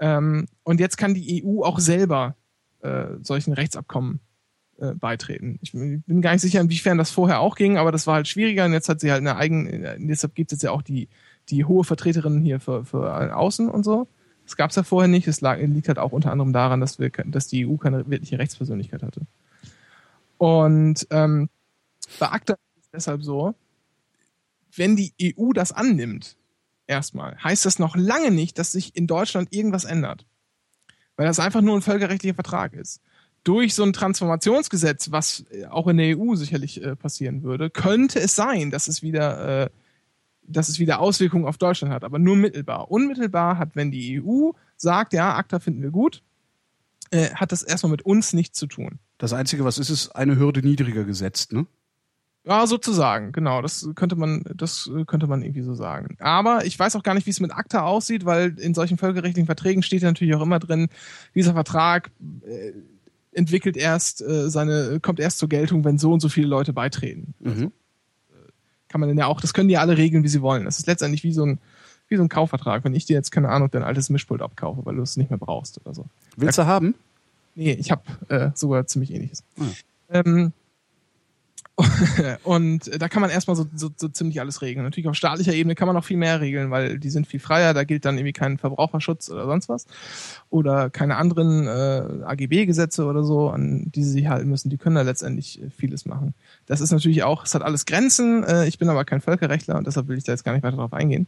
Ähm, 0.00 0.46
und 0.62 0.80
jetzt 0.80 0.96
kann 0.96 1.14
die 1.14 1.44
EU 1.44 1.62
auch 1.62 1.78
selber 1.78 2.36
äh, 2.80 3.06
solchen 3.22 3.52
Rechtsabkommen 3.52 4.20
äh, 4.78 4.94
beitreten. 4.94 5.58
Ich 5.62 5.72
bin 5.72 6.22
gar 6.22 6.32
nicht 6.32 6.42
sicher, 6.42 6.60
inwiefern 6.60 6.98
das 6.98 7.10
vorher 7.10 7.40
auch 7.40 7.56
ging, 7.56 7.76
aber 7.78 7.92
das 7.92 8.06
war 8.06 8.14
halt 8.14 8.28
schwieriger 8.28 8.64
und 8.64 8.72
jetzt 8.72 8.88
hat 8.88 9.00
sie 9.00 9.10
halt 9.10 9.20
eine 9.20 9.36
eigene, 9.36 9.96
deshalb 10.00 10.34
gibt 10.34 10.50
es 10.50 10.56
jetzt 10.56 10.62
ja 10.62 10.72
auch 10.72 10.82
die, 10.82 11.08
die 11.48 11.64
hohe 11.64 11.84
Vertreterin 11.84 12.42
hier 12.42 12.58
für, 12.60 12.84
für 12.84 13.36
Außen 13.36 13.68
und 13.68 13.84
so. 13.84 14.08
Das 14.44 14.56
gab 14.56 14.70
es 14.70 14.76
ja 14.76 14.82
vorher 14.82 15.08
nicht. 15.08 15.28
Es 15.28 15.40
liegt 15.40 15.88
halt 15.88 15.98
auch 15.98 16.12
unter 16.12 16.32
anderem 16.32 16.52
daran, 16.52 16.80
dass, 16.80 16.98
wir, 16.98 17.10
dass 17.10 17.46
die 17.46 17.66
EU 17.66 17.76
keine 17.76 18.08
wirkliche 18.10 18.38
Rechtspersönlichkeit 18.38 19.02
hatte. 19.02 19.22
Und 20.38 21.06
ähm, 21.10 21.48
bei 22.18 22.26
ACTA 22.26 22.54
ist 22.54 22.84
es 22.84 22.90
deshalb 22.92 23.22
so, 23.22 23.54
wenn 24.74 24.96
die 24.96 25.12
EU 25.22 25.52
das 25.52 25.72
annimmt, 25.72 26.36
erstmal, 26.92 27.36
heißt 27.42 27.64
das 27.64 27.78
noch 27.78 27.96
lange 27.96 28.30
nicht, 28.30 28.58
dass 28.58 28.72
sich 28.72 28.96
in 28.96 29.06
Deutschland 29.06 29.52
irgendwas 29.52 29.84
ändert. 29.84 30.26
Weil 31.16 31.26
das 31.26 31.40
einfach 31.40 31.60
nur 31.60 31.74
ein 31.74 31.82
völkerrechtlicher 31.82 32.34
Vertrag 32.34 32.74
ist. 32.74 33.00
Durch 33.44 33.74
so 33.74 33.82
ein 33.82 33.92
Transformationsgesetz, 33.92 35.10
was 35.10 35.44
äh, 35.50 35.66
auch 35.66 35.88
in 35.88 35.96
der 35.96 36.16
EU 36.16 36.34
sicherlich 36.36 36.82
äh, 36.82 36.94
passieren 36.94 37.42
würde, 37.42 37.70
könnte 37.70 38.20
es 38.20 38.34
sein, 38.34 38.70
dass 38.70 38.86
es 38.86 39.02
wieder, 39.02 39.64
äh, 39.64 39.70
dass 40.42 40.68
es 40.68 40.78
wieder 40.78 41.00
Auswirkungen 41.00 41.46
auf 41.46 41.58
Deutschland 41.58 41.92
hat, 41.92 42.04
aber 42.04 42.18
nur 42.18 42.36
mittelbar. 42.36 42.90
Unmittelbar 42.90 43.58
hat, 43.58 43.74
wenn 43.74 43.90
die 43.90 44.22
EU 44.22 44.52
sagt, 44.76 45.12
ja, 45.12 45.34
ACTA 45.36 45.58
finden 45.58 45.82
wir 45.82 45.90
gut, 45.90 46.22
äh, 47.10 47.30
hat 47.34 47.52
das 47.52 47.62
erstmal 47.62 47.90
mit 47.90 48.02
uns 48.02 48.32
nichts 48.32 48.58
zu 48.58 48.66
tun. 48.66 48.98
Das 49.18 49.32
Einzige, 49.32 49.64
was 49.64 49.78
ist, 49.78 49.90
ist 49.90 50.10
eine 50.10 50.36
Hürde 50.38 50.62
niedriger 50.62 51.04
gesetzt, 51.04 51.52
ne? 51.52 51.66
Ja, 52.44 52.66
sozusagen, 52.66 53.30
genau. 53.30 53.62
Das 53.62 53.88
könnte 53.94 54.16
man, 54.16 54.42
das 54.54 54.90
könnte 55.06 55.28
man 55.28 55.42
irgendwie 55.42 55.62
so 55.62 55.74
sagen. 55.74 56.16
Aber 56.18 56.64
ich 56.64 56.76
weiß 56.76 56.96
auch 56.96 57.04
gar 57.04 57.14
nicht, 57.14 57.26
wie 57.26 57.30
es 57.30 57.38
mit 57.38 57.52
ACTA 57.52 57.82
aussieht, 57.82 58.24
weil 58.24 58.58
in 58.58 58.74
solchen 58.74 58.98
völkerrechtlichen 58.98 59.46
Verträgen 59.46 59.82
steht 59.82 60.02
natürlich 60.02 60.34
auch 60.34 60.42
immer 60.42 60.58
drin, 60.58 60.88
dieser 61.34 61.52
Vertrag 61.52 62.10
äh, 62.44 62.72
entwickelt 63.32 63.76
erst 63.76 64.22
äh, 64.22 64.50
seine, 64.50 64.98
kommt 65.00 65.20
erst 65.20 65.38
zur 65.38 65.48
Geltung, 65.48 65.84
wenn 65.84 65.98
so 65.98 66.12
und 66.12 66.20
so 66.20 66.28
viele 66.28 66.48
Leute 66.48 66.72
beitreten. 66.72 67.34
Mhm. 67.38 67.50
Also, 67.50 67.64
äh, 67.64 67.70
kann 68.88 69.00
man 69.00 69.08
denn 69.08 69.18
ja 69.18 69.26
auch, 69.26 69.40
das 69.40 69.54
können 69.54 69.68
die 69.68 69.78
alle 69.78 69.96
regeln, 69.96 70.24
wie 70.24 70.28
sie 70.28 70.42
wollen. 70.42 70.64
Das 70.64 70.78
ist 70.80 70.88
letztendlich 70.88 71.22
wie 71.22 71.32
so 71.32 71.46
ein, 71.46 71.58
wie 72.08 72.16
so 72.16 72.22
ein 72.22 72.28
Kaufvertrag. 72.28 72.84
Wenn 72.84 72.94
ich 72.94 73.06
dir 73.06 73.14
jetzt, 73.14 73.30
keine 73.30 73.50
Ahnung, 73.50 73.70
dein 73.70 73.84
altes 73.84 74.10
Mischpult 74.10 74.42
abkaufe, 74.42 74.84
weil 74.84 74.96
du 74.96 75.02
es 75.02 75.16
nicht 75.16 75.30
mehr 75.30 75.38
brauchst 75.38 75.80
oder 75.80 75.94
so. 75.94 76.06
Willst 76.36 76.58
du 76.58 76.66
haben? 76.66 76.96
Nee, 77.54 77.72
ich 77.72 77.92
habe 77.92 78.02
äh, 78.28 78.50
sogar 78.54 78.86
ziemlich 78.86 79.12
ähnliches. 79.12 79.44
Ah. 79.58 79.62
Ähm, 80.10 80.52
und 82.44 83.00
da 83.00 83.08
kann 83.08 83.22
man 83.22 83.30
erstmal 83.30 83.56
so, 83.56 83.66
so, 83.74 83.88
so 83.96 84.08
ziemlich 84.08 84.40
alles 84.40 84.60
regeln. 84.60 84.84
Natürlich 84.84 85.08
auf 85.08 85.14
staatlicher 85.14 85.54
Ebene 85.54 85.74
kann 85.74 85.86
man 85.86 85.96
noch 85.96 86.04
viel 86.04 86.18
mehr 86.18 86.40
regeln, 86.40 86.70
weil 86.70 86.98
die 86.98 87.08
sind 87.08 87.26
viel 87.26 87.40
freier, 87.40 87.72
da 87.72 87.84
gilt 87.84 88.04
dann 88.04 88.18
irgendwie 88.18 88.34
kein 88.34 88.58
Verbraucherschutz 88.58 89.30
oder 89.30 89.46
sonst 89.46 89.70
was. 89.70 89.86
Oder 90.50 90.90
keine 90.90 91.16
anderen 91.16 91.66
äh, 91.66 92.24
AGB-Gesetze 92.24 93.06
oder 93.06 93.24
so, 93.24 93.48
an 93.48 93.90
die 93.90 94.04
sie 94.04 94.10
sich 94.10 94.26
halten 94.26 94.50
müssen. 94.50 94.68
Die 94.68 94.76
können 94.76 94.96
da 94.96 95.02
letztendlich 95.02 95.62
äh, 95.62 95.70
vieles 95.70 96.04
machen. 96.04 96.34
Das 96.66 96.82
ist 96.82 96.92
natürlich 96.92 97.22
auch, 97.22 97.44
es 97.44 97.54
hat 97.54 97.62
alles 97.62 97.86
Grenzen. 97.86 98.44
Äh, 98.44 98.66
ich 98.66 98.78
bin 98.78 98.90
aber 98.90 99.06
kein 99.06 99.22
Völkerrechtler 99.22 99.76
und 99.76 99.86
deshalb 99.86 100.08
will 100.08 100.18
ich 100.18 100.24
da 100.24 100.32
jetzt 100.32 100.44
gar 100.44 100.52
nicht 100.52 100.64
weiter 100.64 100.76
drauf 100.76 100.92
eingehen. 100.92 101.26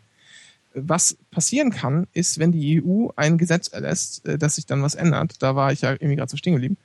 Was 0.74 1.16
passieren 1.30 1.70
kann, 1.70 2.06
ist, 2.12 2.38
wenn 2.38 2.52
die 2.52 2.82
EU 2.82 3.08
ein 3.16 3.38
Gesetz 3.38 3.68
erlässt, 3.68 4.26
äh, 4.26 4.36
dass 4.36 4.56
sich 4.56 4.66
dann 4.66 4.82
was 4.82 4.94
ändert. 4.94 5.42
Da 5.42 5.56
war 5.56 5.72
ich 5.72 5.80
ja 5.80 5.92
irgendwie 5.92 6.16
gerade 6.16 6.30
so 6.30 6.36
stehen 6.36 6.52
geblieben. 6.52 6.76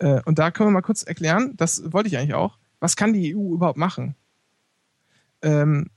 Äh, 0.00 0.20
und 0.26 0.38
da 0.38 0.50
können 0.50 0.68
wir 0.68 0.72
mal 0.72 0.82
kurz 0.82 1.02
erklären, 1.02 1.54
das 1.56 1.90
wollte 1.92 2.08
ich 2.08 2.18
eigentlich 2.18 2.34
auch 2.34 2.58
was 2.80 2.96
kann 2.96 3.12
die 3.12 3.36
EU 3.36 3.54
überhaupt 3.54 3.78
machen? 3.78 4.14
Ähm, 5.42 5.90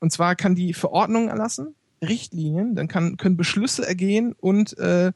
und 0.00 0.10
zwar 0.10 0.36
kann 0.36 0.54
die 0.54 0.74
Verordnungen 0.74 1.28
erlassen, 1.28 1.74
Richtlinien, 2.02 2.74
dann 2.74 2.88
kann, 2.88 3.16
können 3.16 3.36
Beschlüsse 3.36 3.86
ergehen 3.86 4.34
und 4.38 4.76
äh, 4.78 5.12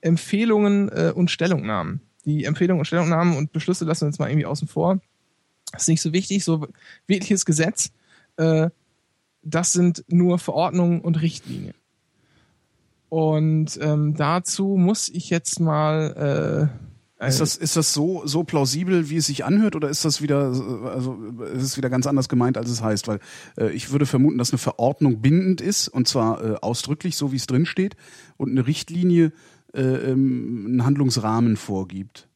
Empfehlungen 0.00 0.88
äh, 0.90 1.12
und 1.14 1.30
Stellungnahmen. 1.30 2.00
Die 2.24 2.44
Empfehlungen 2.44 2.80
und 2.80 2.86
Stellungnahmen 2.86 3.36
und 3.36 3.52
Beschlüsse 3.52 3.84
lassen 3.84 4.02
wir 4.02 4.08
jetzt 4.08 4.18
mal 4.18 4.28
irgendwie 4.28 4.46
außen 4.46 4.68
vor. 4.68 5.00
Das 5.72 5.82
ist 5.82 5.88
nicht 5.88 6.02
so 6.02 6.12
wichtig, 6.12 6.44
so 6.44 6.66
wirkliches 7.06 7.44
Gesetz, 7.44 7.92
äh, 8.36 8.70
das 9.42 9.72
sind 9.72 10.04
nur 10.08 10.38
Verordnungen 10.38 11.00
und 11.00 11.22
Richtlinien. 11.22 11.74
Und 13.08 13.78
ähm, 13.80 14.14
dazu 14.16 14.76
muss 14.76 15.08
ich 15.08 15.30
jetzt 15.30 15.60
mal 15.60 16.70
äh, 16.72 16.85
ist 17.18 17.40
das, 17.40 17.56
ist 17.56 17.76
das 17.76 17.94
so, 17.94 18.26
so 18.26 18.44
plausibel, 18.44 19.08
wie 19.08 19.16
es 19.16 19.26
sich 19.26 19.44
anhört, 19.44 19.74
oder 19.74 19.88
ist 19.88 20.04
das 20.04 20.20
wieder, 20.20 20.48
also 20.84 21.18
ist 21.54 21.62
es 21.62 21.76
wieder 21.78 21.88
ganz 21.88 22.06
anders 22.06 22.28
gemeint, 22.28 22.58
als 22.58 22.68
es 22.68 22.82
heißt? 22.82 23.08
Weil 23.08 23.20
äh, 23.56 23.70
ich 23.70 23.90
würde 23.90 24.04
vermuten, 24.04 24.36
dass 24.36 24.50
eine 24.50 24.58
Verordnung 24.58 25.22
bindend 25.22 25.62
ist, 25.62 25.88
und 25.88 26.06
zwar 26.06 26.44
äh, 26.44 26.54
ausdrücklich, 26.60 27.16
so 27.16 27.32
wie 27.32 27.36
es 27.36 27.46
drin 27.46 27.64
steht, 27.64 27.96
und 28.36 28.50
eine 28.50 28.66
Richtlinie 28.66 29.32
äh, 29.72 29.80
ähm, 29.80 30.64
einen 30.66 30.84
Handlungsrahmen 30.84 31.56
vorgibt. 31.56 32.28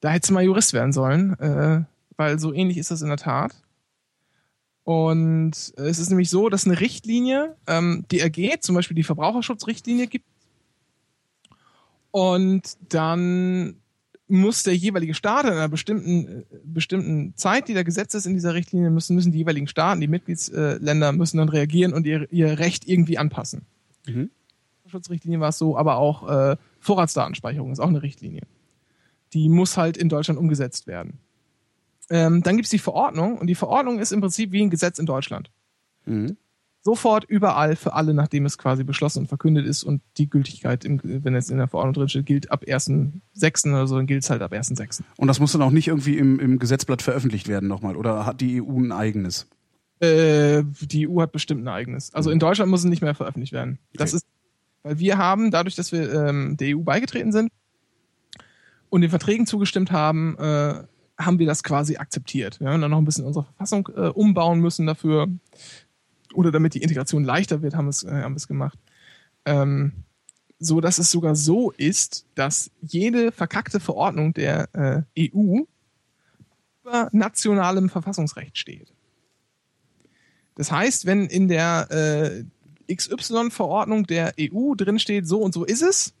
Da 0.00 0.10
hättest 0.10 0.30
du 0.30 0.34
mal 0.34 0.42
Jurist 0.42 0.72
werden 0.72 0.92
sollen, 0.92 1.38
äh, 1.38 1.84
weil 2.16 2.40
so 2.40 2.52
ähnlich 2.52 2.78
ist 2.78 2.90
das 2.90 3.02
in 3.02 3.08
der 3.08 3.16
Tat. 3.16 3.54
Und 4.82 5.72
äh, 5.76 5.82
es 5.82 6.00
ist 6.00 6.08
nämlich 6.08 6.30
so, 6.30 6.48
dass 6.48 6.66
eine 6.66 6.80
Richtlinie, 6.80 7.56
ähm, 7.68 8.04
die 8.10 8.18
ergeht, 8.18 8.64
zum 8.64 8.74
Beispiel 8.74 8.96
die 8.96 9.04
Verbraucherschutzrichtlinie 9.04 10.08
gibt 10.08 10.26
und 12.12 12.76
dann 12.88 13.76
muss 14.28 14.62
der 14.62 14.76
jeweilige 14.76 15.14
Staat 15.14 15.44
in 15.44 15.52
einer 15.52 15.68
bestimmten, 15.68 16.44
bestimmten 16.64 17.34
Zeit, 17.36 17.68
die 17.68 17.74
da 17.74 17.82
gesetzt 17.82 18.14
ist 18.14 18.26
in 18.26 18.34
dieser 18.34 18.54
Richtlinie, 18.54 18.90
müssen, 18.90 19.14
müssen 19.14 19.32
die 19.32 19.38
jeweiligen 19.38 19.66
Staaten, 19.66 20.00
die 20.00 20.08
Mitgliedsländer 20.08 21.12
müssen 21.12 21.38
dann 21.38 21.48
reagieren 21.48 21.92
und 21.92 22.06
ihr, 22.06 22.30
ihr 22.32 22.58
Recht 22.58 22.86
irgendwie 22.86 23.18
anpassen. 23.18 23.66
Mhm. 24.06 24.30
Schutzrichtlinie 24.86 25.40
war 25.40 25.48
es 25.48 25.58
so, 25.58 25.76
aber 25.76 25.96
auch 25.96 26.28
äh, 26.28 26.56
Vorratsdatenspeicherung 26.80 27.72
ist 27.72 27.80
auch 27.80 27.88
eine 27.88 28.02
Richtlinie. 28.02 28.42
Die 29.32 29.48
muss 29.48 29.76
halt 29.76 29.96
in 29.96 30.08
Deutschland 30.08 30.38
umgesetzt 30.38 30.86
werden. 30.86 31.18
Ähm, 32.10 32.42
dann 32.42 32.56
gibt's 32.56 32.70
die 32.70 32.78
Verordnung 32.78 33.38
und 33.38 33.46
die 33.46 33.54
Verordnung 33.54 33.98
ist 33.98 34.12
im 34.12 34.20
Prinzip 34.20 34.52
wie 34.52 34.62
ein 34.62 34.70
Gesetz 34.70 34.98
in 34.98 35.06
Deutschland. 35.06 35.50
Mhm 36.04 36.36
sofort 36.82 37.24
überall 37.24 37.76
für 37.76 37.94
alle, 37.94 38.12
nachdem 38.12 38.44
es 38.44 38.58
quasi 38.58 38.82
beschlossen 38.82 39.20
und 39.20 39.26
verkündet 39.28 39.66
ist 39.66 39.84
und 39.84 40.02
die 40.18 40.28
Gültigkeit, 40.28 40.84
im, 40.84 41.00
wenn 41.02 41.34
es 41.34 41.48
in 41.48 41.58
der 41.58 41.68
Verordnung 41.68 41.94
drin 41.94 42.08
steht, 42.08 42.26
gilt 42.26 42.50
ab 42.50 42.64
1.6. 42.64 43.68
oder 43.72 43.86
so, 43.86 43.96
dann 43.96 44.06
gilt 44.06 44.24
es 44.24 44.30
halt 44.30 44.42
ab 44.42 44.52
1.6. 44.52 45.02
Und 45.16 45.28
das 45.28 45.38
muss 45.38 45.52
dann 45.52 45.62
auch 45.62 45.70
nicht 45.70 45.88
irgendwie 45.88 46.18
im, 46.18 46.40
im 46.40 46.58
Gesetzblatt 46.58 47.00
veröffentlicht 47.00 47.46
werden 47.48 47.68
nochmal 47.68 47.96
oder 47.96 48.26
hat 48.26 48.40
die 48.40 48.60
EU 48.60 48.78
ein 48.78 48.90
eigenes? 48.90 49.46
Äh, 50.00 50.64
die 50.80 51.08
EU 51.08 51.20
hat 51.20 51.30
bestimmt 51.30 51.64
ein 51.64 51.68
eigenes. 51.68 52.12
Also 52.14 52.30
in 52.30 52.40
Deutschland 52.40 52.70
muss 52.70 52.80
es 52.80 52.86
nicht 52.86 53.02
mehr 53.02 53.14
veröffentlicht 53.14 53.52
werden. 53.52 53.78
Das 53.94 54.10
okay. 54.10 54.16
ist, 54.16 54.26
weil 54.82 54.98
wir 54.98 55.18
haben, 55.18 55.52
dadurch, 55.52 55.76
dass 55.76 55.92
wir 55.92 56.12
ähm, 56.12 56.56
der 56.56 56.76
EU 56.76 56.80
beigetreten 56.80 57.30
sind 57.30 57.52
und 58.90 59.02
den 59.02 59.10
Verträgen 59.10 59.46
zugestimmt 59.46 59.92
haben, 59.92 60.36
äh, 60.38 60.82
haben 61.16 61.38
wir 61.38 61.46
das 61.46 61.62
quasi 61.62 61.96
akzeptiert. 61.96 62.58
Wir 62.58 62.70
haben 62.70 62.80
dann 62.80 62.90
noch 62.90 62.98
ein 62.98 63.04
bisschen 63.04 63.24
unsere 63.24 63.44
Verfassung 63.44 63.88
äh, 63.94 64.08
umbauen 64.08 64.58
müssen 64.58 64.88
dafür 64.88 65.28
oder 66.34 66.50
damit 66.50 66.74
die 66.74 66.82
Integration 66.82 67.24
leichter 67.24 67.62
wird, 67.62 67.74
haben 67.74 67.86
wir 67.86 67.90
es, 67.90 68.04
äh, 68.04 68.10
haben 68.10 68.34
wir 68.34 68.36
es 68.36 68.48
gemacht. 68.48 68.78
Ähm, 69.44 69.92
so 70.62 70.80
dass 70.80 70.98
es 70.98 71.10
sogar 71.10 71.34
so 71.34 71.72
ist, 71.72 72.24
dass 72.34 72.70
jede 72.80 73.32
verkackte 73.32 73.80
Verordnung 73.80 74.32
der 74.32 74.68
äh, 75.16 75.32
EU 75.34 75.62
über 76.82 77.08
nationalem 77.12 77.88
Verfassungsrecht 77.88 78.56
steht. 78.56 78.92
Das 80.54 80.70
heißt, 80.70 81.06
wenn 81.06 81.26
in 81.26 81.48
der 81.48 81.88
äh, 81.90 82.94
XY-Verordnung 82.94 84.06
der 84.06 84.34
EU 84.38 84.74
drin 84.74 84.98
steht, 84.98 85.26
so 85.26 85.40
und 85.40 85.52
so 85.52 85.64
ist 85.64 85.82
es, 85.82 86.14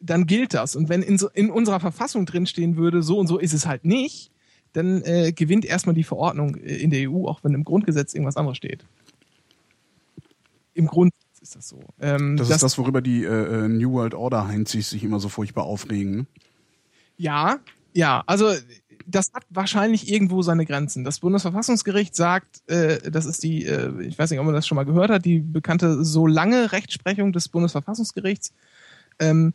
dann 0.00 0.26
gilt 0.26 0.54
das. 0.54 0.76
Und 0.76 0.88
wenn 0.88 1.02
in, 1.02 1.18
so, 1.18 1.28
in 1.28 1.50
unserer 1.50 1.80
Verfassung 1.80 2.26
drinstehen 2.26 2.76
würde, 2.76 3.02
so 3.02 3.18
und 3.18 3.26
so 3.26 3.38
ist 3.38 3.52
es 3.52 3.66
halt 3.66 3.84
nicht, 3.84 4.30
dann 4.72 5.02
äh, 5.02 5.32
gewinnt 5.32 5.64
erstmal 5.64 5.94
die 5.94 6.04
Verordnung 6.04 6.56
äh, 6.56 6.76
in 6.76 6.90
der 6.90 7.10
EU, 7.10 7.26
auch 7.26 7.44
wenn 7.44 7.54
im 7.54 7.64
Grundgesetz 7.64 8.14
irgendwas 8.14 8.36
anderes 8.36 8.56
steht 8.56 8.84
im 10.74 10.86
Grunde 10.86 11.14
ist 11.40 11.56
das 11.56 11.68
so. 11.68 11.80
Ähm, 12.00 12.36
das, 12.36 12.48
das, 12.48 12.56
ist 12.56 12.62
das, 12.62 12.78
worüber 12.78 13.02
die 13.02 13.24
äh, 13.24 13.64
äh 13.64 13.68
New 13.68 13.92
World 13.92 14.14
Order 14.14 14.46
Heinzis 14.46 14.90
sich 14.90 15.02
immer 15.02 15.18
so 15.20 15.28
furchtbar 15.28 15.64
aufregen. 15.64 16.16
Ne? 16.16 16.26
Ja, 17.16 17.58
ja, 17.92 18.22
also 18.26 18.52
das 19.06 19.32
hat 19.34 19.44
wahrscheinlich 19.50 20.10
irgendwo 20.10 20.42
seine 20.42 20.64
Grenzen. 20.64 21.02
Das 21.02 21.18
Bundesverfassungsgericht 21.18 22.14
sagt, 22.14 22.62
äh, 22.70 23.10
das 23.10 23.26
ist 23.26 23.42
die, 23.42 23.66
äh, 23.66 24.02
ich 24.02 24.18
weiß 24.18 24.30
nicht, 24.30 24.38
ob 24.38 24.46
man 24.46 24.54
das 24.54 24.66
schon 24.66 24.76
mal 24.76 24.84
gehört 24.84 25.10
hat, 25.10 25.24
die 25.24 25.40
bekannte 25.40 26.04
so 26.04 26.26
lange 26.26 26.72
Rechtsprechung 26.72 27.32
des 27.32 27.48
Bundesverfassungsgerichts. 27.48 28.52
Ähm, 29.18 29.52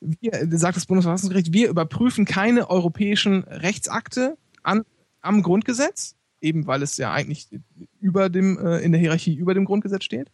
wir, 0.00 0.46
sagt 0.58 0.76
das 0.76 0.86
Bundesverfassungsgericht, 0.86 1.52
wir 1.52 1.68
überprüfen 1.68 2.24
keine 2.24 2.70
europäischen 2.70 3.44
Rechtsakte 3.44 4.36
an, 4.62 4.82
am 5.20 5.42
Grundgesetz 5.42 6.16
eben 6.42 6.66
weil 6.66 6.82
es 6.82 6.96
ja 6.96 7.12
eigentlich 7.12 7.48
über 8.02 8.28
dem, 8.28 8.58
äh, 8.58 8.78
in 8.80 8.92
der 8.92 9.00
Hierarchie 9.00 9.34
über 9.34 9.54
dem 9.54 9.64
Grundgesetz 9.64 10.04
steht, 10.04 10.28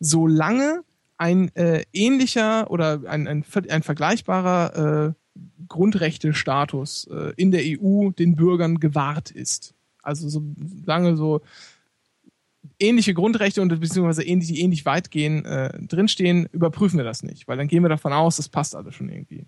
solange 0.00 0.82
ein 1.16 1.54
äh, 1.54 1.84
ähnlicher 1.92 2.70
oder 2.70 3.02
ein, 3.06 3.26
ein, 3.28 3.44
ein 3.68 3.82
vergleichbarer 3.82 5.08
äh, 5.08 5.12
Grundrechtestatus 5.68 7.08
äh, 7.10 7.32
in 7.36 7.50
der 7.50 7.62
EU 7.64 8.10
den 8.10 8.36
Bürgern 8.36 8.80
gewahrt 8.80 9.30
ist. 9.30 9.74
Also 10.02 10.28
solange 10.28 11.16
so 11.16 11.42
ähnliche 12.78 13.14
Grundrechte 13.14 13.62
und 13.62 13.68
beziehungsweise 13.80 14.24
ähnlich, 14.24 14.48
die 14.48 14.60
ähnlich 14.60 14.84
weit 14.86 15.10
gehen, 15.10 15.44
äh, 15.44 15.78
drinstehen, 15.82 16.48
überprüfen 16.52 16.98
wir 16.98 17.04
das 17.04 17.22
nicht, 17.22 17.46
weil 17.48 17.56
dann 17.56 17.68
gehen 17.68 17.82
wir 17.82 17.88
davon 17.88 18.12
aus, 18.12 18.36
das 18.36 18.48
passt 18.48 18.74
alles 18.74 18.94
schon 18.94 19.08
irgendwie. 19.08 19.46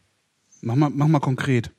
Mach 0.60 0.77
mal, 0.77 0.90
mach 0.90 1.09
mal 1.09 1.20
konkret. 1.20 1.70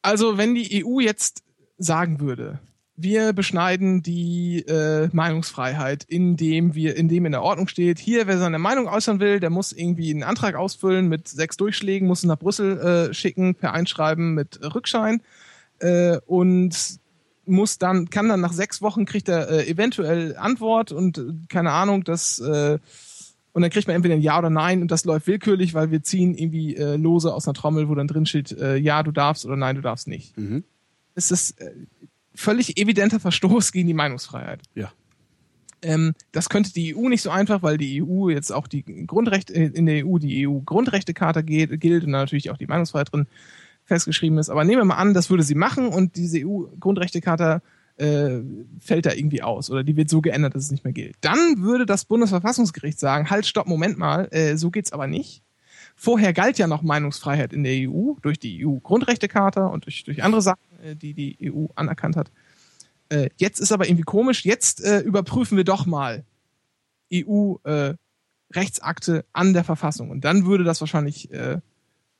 Also 0.00 0.36
wenn 0.36 0.54
die 0.54 0.84
EU 0.84 0.98
jetzt 0.98 1.44
sagen 1.78 2.20
würde, 2.20 2.58
wir 2.96 3.32
beschneiden 3.32 4.02
die 4.02 4.64
äh, 4.66 5.08
Meinungsfreiheit, 5.12 6.04
indem 6.04 6.74
wir, 6.74 6.96
indem 6.96 7.26
in 7.26 7.32
der 7.32 7.42
Ordnung 7.42 7.68
steht, 7.68 7.98
hier, 7.98 8.26
wer 8.26 8.38
seine 8.38 8.58
Meinung 8.58 8.86
äußern 8.86 9.18
will, 9.18 9.40
der 9.40 9.50
muss 9.50 9.72
irgendwie 9.72 10.10
einen 10.10 10.22
Antrag 10.22 10.54
ausfüllen 10.54 11.08
mit 11.08 11.26
sechs 11.28 11.56
Durchschlägen, 11.56 12.06
muss 12.06 12.22
ihn 12.22 12.28
nach 12.28 12.38
Brüssel 12.38 12.78
äh, 12.78 13.14
schicken, 13.14 13.54
per 13.54 13.72
Einschreiben 13.72 14.34
mit 14.34 14.60
Rückschein 14.74 15.22
äh, 15.78 16.18
und 16.26 17.00
muss 17.44 17.78
dann, 17.78 18.10
kann 18.10 18.28
dann 18.28 18.40
nach 18.40 18.52
sechs 18.52 18.82
Wochen 18.82 19.04
kriegt 19.04 19.28
er 19.28 19.48
äh, 19.48 19.68
eventuell 19.68 20.36
Antwort 20.36 20.92
und 20.92 21.18
äh, 21.18 21.22
keine 21.48 21.72
Ahnung, 21.72 22.04
das 22.04 22.38
äh, 22.40 22.78
und 23.54 23.60
dann 23.60 23.70
kriegt 23.70 23.86
man 23.86 23.96
entweder 23.96 24.14
ein 24.14 24.22
Ja 24.22 24.38
oder 24.38 24.48
Nein 24.48 24.80
und 24.80 24.90
das 24.90 25.04
läuft 25.04 25.26
willkürlich, 25.26 25.74
weil 25.74 25.90
wir 25.90 26.02
ziehen 26.02 26.34
irgendwie 26.34 26.76
äh, 26.76 26.96
Lose 26.96 27.34
aus 27.34 27.46
einer 27.46 27.54
Trommel, 27.54 27.88
wo 27.88 27.94
dann 27.94 28.08
drin 28.08 28.24
steht, 28.24 28.52
äh, 28.52 28.76
ja, 28.76 29.02
du 29.02 29.12
darfst 29.12 29.44
oder 29.44 29.56
nein, 29.56 29.76
du 29.76 29.82
darfst 29.82 30.08
nicht. 30.08 30.36
Mhm 30.38 30.64
ist 31.14 31.32
es 31.32 31.52
äh, 31.52 31.72
völlig 32.34 32.78
evidenter 32.78 33.20
Verstoß 33.20 33.72
gegen 33.72 33.88
die 33.88 33.94
Meinungsfreiheit. 33.94 34.60
Ja. 34.74 34.92
Ähm, 35.82 36.12
das 36.30 36.48
könnte 36.48 36.72
die 36.72 36.96
EU 36.96 37.08
nicht 37.08 37.22
so 37.22 37.30
einfach, 37.30 37.62
weil 37.62 37.76
die 37.76 38.02
EU 38.02 38.28
jetzt 38.28 38.52
auch 38.52 38.66
die 38.66 38.84
Grundrechte 39.06 39.52
äh, 39.52 39.66
in 39.66 39.86
der 39.86 40.06
EU 40.06 40.18
die 40.18 40.46
EU-Grundrechtecharta 40.46 41.42
gilt 41.42 42.04
und 42.04 42.10
natürlich 42.10 42.50
auch 42.50 42.56
die 42.56 42.66
Meinungsfreiheit 42.66 43.12
drin 43.12 43.26
festgeschrieben 43.84 44.38
ist. 44.38 44.48
Aber 44.48 44.64
nehmen 44.64 44.80
wir 44.80 44.84
mal 44.84 44.96
an, 44.96 45.12
das 45.12 45.28
würde 45.28 45.42
sie 45.42 45.56
machen 45.56 45.88
und 45.88 46.16
diese 46.16 46.46
EU-Grundrechtecharta 46.46 47.62
äh, 47.96 48.40
fällt 48.80 49.06
da 49.06 49.12
irgendwie 49.12 49.42
aus 49.42 49.70
oder 49.70 49.82
die 49.82 49.96
wird 49.96 50.08
so 50.08 50.20
geändert, 50.20 50.54
dass 50.54 50.64
es 50.64 50.70
nicht 50.70 50.84
mehr 50.84 50.92
gilt. 50.92 51.16
Dann 51.20 51.62
würde 51.62 51.84
das 51.84 52.04
Bundesverfassungsgericht 52.04 52.98
sagen, 52.98 53.28
halt, 53.28 53.46
stopp, 53.46 53.66
Moment 53.66 53.98
mal, 53.98 54.28
äh, 54.30 54.56
so 54.56 54.70
geht's 54.70 54.92
aber 54.92 55.06
nicht. 55.06 55.42
Vorher 55.94 56.32
galt 56.32 56.58
ja 56.58 56.66
noch 56.66 56.82
Meinungsfreiheit 56.82 57.52
in 57.52 57.64
der 57.64 57.88
EU 57.88 58.14
durch 58.22 58.38
die 58.38 58.64
EU-Grundrechtecharta 58.64 59.66
und 59.66 59.84
durch, 59.84 60.04
durch 60.04 60.22
andere 60.22 60.42
Sachen, 60.42 60.60
die 60.94 61.14
die 61.14 61.52
EU 61.52 61.66
anerkannt 61.74 62.16
hat. 62.16 62.30
Äh, 63.08 63.30
jetzt 63.36 63.60
ist 63.60 63.72
aber 63.72 63.86
irgendwie 63.86 64.04
komisch, 64.04 64.44
jetzt 64.44 64.82
äh, 64.82 65.00
überprüfen 65.00 65.56
wir 65.56 65.64
doch 65.64 65.86
mal 65.86 66.24
EU- 67.12 67.56
äh, 67.64 67.94
Rechtsakte 68.54 69.24
an 69.32 69.52
der 69.52 69.64
Verfassung. 69.64 70.10
Und 70.10 70.24
dann 70.24 70.46
würde 70.46 70.64
das 70.64 70.80
wahrscheinlich, 70.80 71.30
äh, 71.32 71.60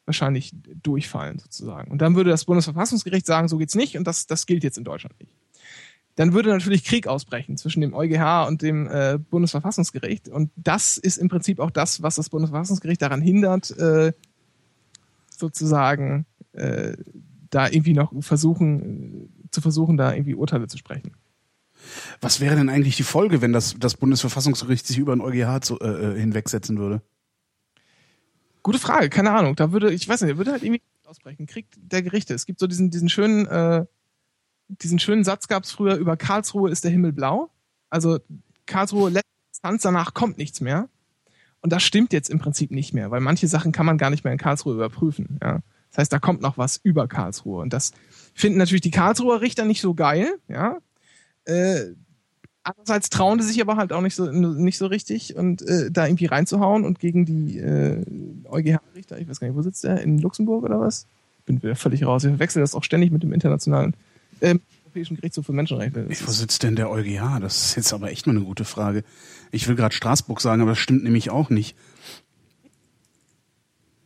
wahrscheinlich 0.06 0.52
durchfallen, 0.82 1.38
sozusagen. 1.38 1.90
Und 1.90 2.02
dann 2.02 2.16
würde 2.16 2.30
das 2.30 2.44
Bundesverfassungsgericht 2.44 3.26
sagen, 3.26 3.48
so 3.48 3.58
geht's 3.58 3.74
nicht 3.74 3.96
und 3.96 4.06
das, 4.06 4.26
das 4.26 4.46
gilt 4.46 4.64
jetzt 4.64 4.78
in 4.78 4.84
Deutschland 4.84 5.18
nicht. 5.20 5.32
Dann 6.16 6.34
würde 6.34 6.50
natürlich 6.50 6.84
Krieg 6.84 7.06
ausbrechen 7.06 7.56
zwischen 7.56 7.80
dem 7.80 7.94
EuGH 7.94 8.46
und 8.46 8.60
dem 8.60 8.86
äh, 8.86 9.18
Bundesverfassungsgericht. 9.18 10.28
Und 10.28 10.50
das 10.56 10.98
ist 10.98 11.16
im 11.16 11.28
Prinzip 11.28 11.58
auch 11.58 11.70
das, 11.70 12.02
was 12.02 12.16
das 12.16 12.28
Bundesverfassungsgericht 12.28 13.00
daran 13.00 13.22
hindert, 13.22 13.70
äh, 13.78 14.12
sozusagen 15.30 16.26
äh, 16.52 16.96
da 17.52 17.68
irgendwie 17.68 17.92
noch 17.92 18.12
versuchen, 18.20 19.28
zu 19.50 19.60
versuchen, 19.60 19.96
da 19.96 20.12
irgendwie 20.12 20.34
Urteile 20.34 20.66
zu 20.66 20.78
sprechen. 20.78 21.12
Was 22.20 22.40
wäre 22.40 22.56
denn 22.56 22.70
eigentlich 22.70 22.96
die 22.96 23.02
Folge, 23.02 23.42
wenn 23.42 23.52
das, 23.52 23.76
das 23.78 23.96
Bundesverfassungsgericht 23.96 24.86
sich 24.86 24.98
über 24.98 25.14
den 25.14 25.20
EuGH 25.20 25.60
zu, 25.60 25.78
äh, 25.78 26.14
äh, 26.14 26.18
hinwegsetzen 26.18 26.78
würde? 26.78 27.02
Gute 28.62 28.78
Frage, 28.78 29.10
keine 29.10 29.32
Ahnung. 29.32 29.54
Da 29.54 29.70
würde, 29.70 29.92
ich 29.92 30.08
weiß 30.08 30.22
nicht, 30.22 30.38
würde 30.38 30.52
halt 30.52 30.62
irgendwie 30.62 30.82
ausbrechen. 31.04 31.46
Krieg 31.46 31.66
der 31.76 32.02
Gerichte. 32.02 32.32
Es 32.32 32.46
gibt 32.46 32.58
so 32.58 32.66
diesen, 32.66 32.90
diesen 32.90 33.10
schönen, 33.10 33.46
äh, 33.46 33.84
diesen 34.68 34.98
schönen 34.98 35.24
Satz 35.24 35.46
gab 35.46 35.64
es 35.64 35.72
früher 35.72 35.96
über 35.96 36.16
Karlsruhe 36.16 36.70
ist 36.70 36.84
der 36.84 36.90
Himmel 36.90 37.12
blau. 37.12 37.50
Also 37.90 38.18
Karlsruhe 38.64 39.10
letzte 39.10 39.28
Instanz, 39.50 39.82
danach 39.82 40.14
kommt 40.14 40.38
nichts 40.38 40.62
mehr. 40.62 40.88
Und 41.60 41.70
das 41.72 41.82
stimmt 41.82 42.14
jetzt 42.14 42.30
im 42.30 42.38
Prinzip 42.38 42.70
nicht 42.70 42.94
mehr, 42.94 43.10
weil 43.10 43.20
manche 43.20 43.46
Sachen 43.46 43.72
kann 43.72 43.84
man 43.84 43.98
gar 43.98 44.08
nicht 44.08 44.24
mehr 44.24 44.32
in 44.32 44.38
Karlsruhe 44.38 44.74
überprüfen. 44.74 45.38
Ja. 45.42 45.60
Das 45.92 45.98
heißt, 45.98 46.12
da 46.12 46.18
kommt 46.18 46.40
noch 46.40 46.58
was 46.58 46.80
über 46.82 47.06
Karlsruhe. 47.06 47.60
Und 47.62 47.72
das 47.72 47.92
finden 48.34 48.58
natürlich 48.58 48.80
die 48.80 48.90
Karlsruher 48.90 49.40
Richter 49.40 49.64
nicht 49.64 49.80
so 49.80 49.94
geil, 49.94 50.34
ja. 50.48 50.78
Äh, 51.44 51.92
andererseits 52.62 53.10
trauen 53.10 53.38
die 53.38 53.44
sich 53.44 53.60
aber 53.60 53.76
halt 53.76 53.92
auch 53.92 54.00
nicht 54.00 54.14
so 54.14 54.30
nicht 54.30 54.78
so 54.78 54.86
richtig 54.86 55.36
und 55.36 55.62
äh, 55.62 55.90
da 55.90 56.06
irgendwie 56.06 56.26
reinzuhauen 56.26 56.84
und 56.84 56.98
gegen 56.98 57.26
die 57.26 57.58
äh, 57.58 58.04
EuGH-Richter, 58.48 59.18
ich 59.18 59.28
weiß 59.28 59.40
gar 59.40 59.48
nicht, 59.48 59.56
wo 59.56 59.62
sitzt 59.62 59.84
der? 59.84 60.00
In 60.00 60.18
Luxemburg 60.18 60.64
oder 60.64 60.80
was? 60.80 61.06
Bin 61.44 61.62
wieder 61.62 61.74
völlig 61.74 62.06
raus. 62.06 62.24
Ich 62.24 62.30
verwechsel 62.30 62.60
das 62.60 62.74
auch 62.74 62.84
ständig 62.84 63.10
mit 63.10 63.22
dem 63.22 63.32
internationalen 63.32 63.94
äh, 64.40 64.54
Europäischen 64.84 65.16
Gerichtshof 65.16 65.46
für 65.46 65.52
Menschenrechte. 65.52 66.06
Wo 66.08 66.30
sitzt 66.30 66.62
denn 66.62 66.76
der 66.76 66.90
EuGH? 66.90 67.40
Das 67.40 67.66
ist 67.66 67.76
jetzt 67.76 67.92
aber 67.92 68.10
echt 68.10 68.26
nur 68.26 68.36
eine 68.36 68.44
gute 68.44 68.64
Frage. 68.64 69.04
Ich 69.50 69.66
will 69.66 69.74
gerade 69.74 69.94
Straßburg 69.94 70.40
sagen, 70.40 70.62
aber 70.62 70.72
das 70.72 70.78
stimmt 70.78 71.02
nämlich 71.02 71.30
auch 71.30 71.50
nicht. 71.50 71.76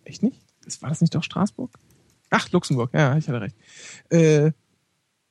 Echt 0.05 0.23
nicht? 0.23 0.46
War 0.81 0.89
das 0.89 1.01
nicht 1.01 1.15
doch 1.15 1.23
Straßburg? 1.23 1.71
Ach, 2.31 2.51
Luxemburg, 2.51 2.91
ja, 2.93 3.17
ich 3.17 3.29
hatte 3.29 3.41
recht. 3.41 3.57
Äh, 4.11 4.53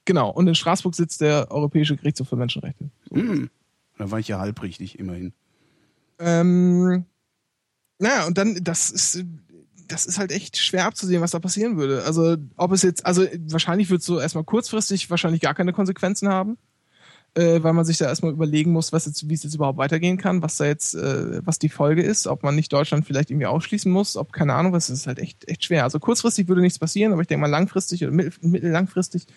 Genau, 0.06 0.30
und 0.30 0.48
in 0.48 0.56
Straßburg 0.56 0.94
sitzt 0.96 1.22
der 1.22 1.52
Europäische 1.52 1.98
Gerichtshof 1.98 2.30
für 2.30 2.36
Menschenrechte. 2.36 2.90
So. 3.10 3.16
Hm. 3.16 3.50
Da 3.98 4.12
war 4.12 4.20
ich 4.20 4.28
ja 4.28 4.40
halbrichtig, 4.40 5.00
immerhin. 5.00 5.34
Ähm, 6.20 7.06
naja, 7.98 8.28
und 8.28 8.38
dann, 8.38 8.60
das 8.64 8.92
ist, 8.92 9.26
das 9.88 10.06
ist 10.06 10.20
halt 10.20 10.32
echt 10.32 10.58
schwer 10.58 10.86
abzusehen, 10.86 11.22
was 11.22 11.32
da 11.32 11.40
passieren 11.40 11.78
würde. 11.78 12.04
Also, 12.04 12.38
ob 12.56 12.72
es 12.72 12.84
jetzt, 12.84 13.06
also 13.06 13.26
wahrscheinlich 13.48 13.90
wird 13.90 14.02
es 14.02 14.06
so 14.06 14.20
erstmal 14.20 14.44
kurzfristig 14.44 15.10
wahrscheinlich 15.10 15.42
gar 15.42 15.56
keine 15.56 15.74
Konsequenzen 15.74 16.30
haben 16.30 16.58
äh, 17.36 17.62
weil 17.62 17.74
man 17.74 17.86
sich 17.86 17.98
da 17.98 18.06
erstmal 18.06 18.32
überlegen 18.32 18.72
muss, 18.72 18.94
was 18.94 19.06
jetzt, 19.06 19.28
wie 19.30 19.34
es 19.34 19.44
jetzt 19.44 19.56
überhaupt 19.56 19.78
weitergehen 19.78 20.18
kann, 20.18 20.42
was 20.42 20.56
da 20.58 20.66
jetzt, 20.66 20.96
äh, 20.96 21.46
was 21.46 21.60
die 21.60 21.70
Folge 21.70 22.02
ist, 22.02 22.28
ob 22.28 22.44
man 22.44 22.56
nicht 22.56 22.72
Deutschland 22.72 23.06
vielleicht 23.06 23.30
irgendwie 23.30 23.46
ausschließen 23.46 23.92
muss, 23.92 24.16
ob 24.16 24.32
keine 24.32 24.54
Ahnung, 24.54 24.72
was 24.72 24.90
ist 24.90 25.06
halt 25.06 25.20
echt, 25.20 25.48
echt 25.48 25.66
schwer. 25.66 25.84
Also 25.84 26.00
kurzfristig 26.00 26.48
würde 26.48 26.62
nichts 26.62 26.80
passieren, 26.80 27.12
aber 27.12 27.22
ich 27.22 27.28
denke 27.28 27.42
mal 27.42 27.48
langfristig 27.48 28.04
oder 28.04 28.14
mittel, 28.14 28.34
mittellangfristig 28.42 29.28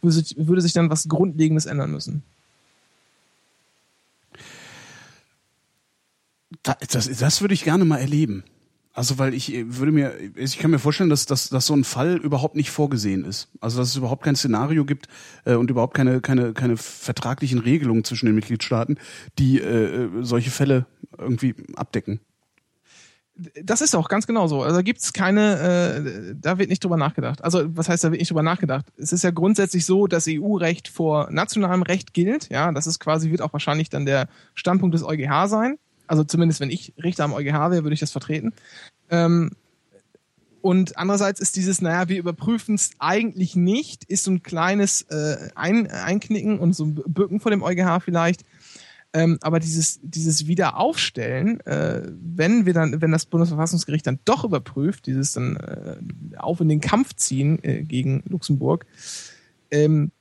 würde 0.00 0.14
sich, 0.14 0.34
würde 0.38 0.62
sich 0.62 0.72
dann 0.72 0.90
was 0.90 1.08
Grundlegendes 1.08 1.66
ändern 1.66 1.90
müssen. 1.90 2.22
Das, 6.62 7.10
das 7.18 7.40
würde 7.40 7.54
ich 7.54 7.64
gerne 7.64 7.84
mal 7.84 7.98
erleben. 7.98 8.44
Also 8.94 9.18
weil 9.18 9.32
ich 9.32 9.52
äh, 9.54 9.64
würde 9.78 9.92
mir, 9.92 10.14
ich 10.36 10.58
kann 10.58 10.70
mir 10.70 10.78
vorstellen, 10.78 11.10
dass, 11.10 11.26
dass, 11.26 11.48
dass 11.48 11.66
so 11.66 11.74
ein 11.74 11.84
Fall 11.84 12.16
überhaupt 12.16 12.56
nicht 12.56 12.70
vorgesehen 12.70 13.24
ist. 13.24 13.48
Also 13.60 13.78
dass 13.78 13.88
es 13.88 13.96
überhaupt 13.96 14.22
kein 14.22 14.36
Szenario 14.36 14.84
gibt 14.84 15.08
äh, 15.44 15.54
und 15.54 15.70
überhaupt 15.70 15.94
keine, 15.94 16.20
keine, 16.20 16.52
keine 16.52 16.76
vertraglichen 16.76 17.58
Regelungen 17.58 18.04
zwischen 18.04 18.26
den 18.26 18.34
Mitgliedstaaten, 18.34 18.98
die 19.38 19.60
äh, 19.60 20.10
solche 20.20 20.50
Fälle 20.50 20.86
irgendwie 21.16 21.54
abdecken. 21.74 22.20
Das 23.34 23.80
ist 23.80 23.94
auch 23.94 24.10
ganz 24.10 24.26
genau 24.26 24.46
so. 24.46 24.62
Also 24.62 24.76
da 24.76 24.82
gibt's 24.82 25.14
keine, 25.14 25.58
äh, 25.58 26.34
da 26.38 26.58
wird 26.58 26.68
nicht 26.68 26.84
drüber 26.84 26.98
nachgedacht. 26.98 27.42
Also 27.42 27.64
was 27.74 27.88
heißt, 27.88 28.04
da 28.04 28.10
wird 28.10 28.20
nicht 28.20 28.30
drüber 28.30 28.42
nachgedacht? 28.42 28.84
Es 28.98 29.10
ist 29.12 29.24
ja 29.24 29.30
grundsätzlich 29.30 29.86
so, 29.86 30.06
dass 30.06 30.26
EU-Recht 30.28 30.88
vor 30.88 31.30
nationalem 31.30 31.82
Recht 31.82 32.12
gilt. 32.12 32.50
Ja, 32.50 32.70
das 32.72 32.86
ist 32.86 32.98
quasi, 32.98 33.30
wird 33.30 33.40
auch 33.40 33.54
wahrscheinlich 33.54 33.88
dann 33.88 34.04
der 34.04 34.28
Standpunkt 34.54 34.94
des 34.94 35.02
EuGH 35.02 35.48
sein. 35.48 35.78
Also 36.12 36.24
zumindest 36.24 36.60
wenn 36.60 36.68
ich 36.68 36.92
Richter 37.02 37.24
am 37.24 37.32
EuGH 37.32 37.70
wäre, 37.70 37.84
würde 37.84 37.94
ich 37.94 38.00
das 38.00 38.12
vertreten. 38.12 38.52
Ähm, 39.08 39.52
und 40.60 40.98
andererseits 40.98 41.40
ist 41.40 41.56
dieses, 41.56 41.80
naja, 41.80 42.10
wir 42.10 42.18
überprüfen 42.18 42.74
es 42.74 42.90
eigentlich 42.98 43.56
nicht, 43.56 44.04
ist 44.04 44.24
so 44.24 44.30
ein 44.32 44.42
kleines 44.42 45.06
äh, 45.08 45.48
ein 45.54 45.90
Einknicken 45.90 46.58
und 46.58 46.74
so 46.74 46.84
ein 46.84 46.96
Bücken 47.06 47.40
vor 47.40 47.50
dem 47.50 47.62
EuGH 47.62 48.00
vielleicht. 48.00 48.42
Ähm, 49.14 49.38
aber 49.40 49.58
dieses, 49.58 50.00
dieses 50.02 50.46
Wiederaufstellen, 50.46 51.60
äh, 51.60 52.02
wenn 52.20 52.66
wir 52.66 52.74
dann, 52.74 53.00
wenn 53.00 53.10
das 53.10 53.24
Bundesverfassungsgericht 53.24 54.06
dann 54.06 54.18
doch 54.26 54.44
überprüft, 54.44 55.06
dieses 55.06 55.32
dann 55.32 55.56
äh, 55.56 55.96
auf 56.36 56.60
in 56.60 56.68
den 56.68 56.82
Kampf 56.82 57.14
ziehen 57.14 57.58
äh, 57.64 57.84
gegen 57.84 58.22
Luxemburg, 58.28 58.84
ähm, 59.70 60.12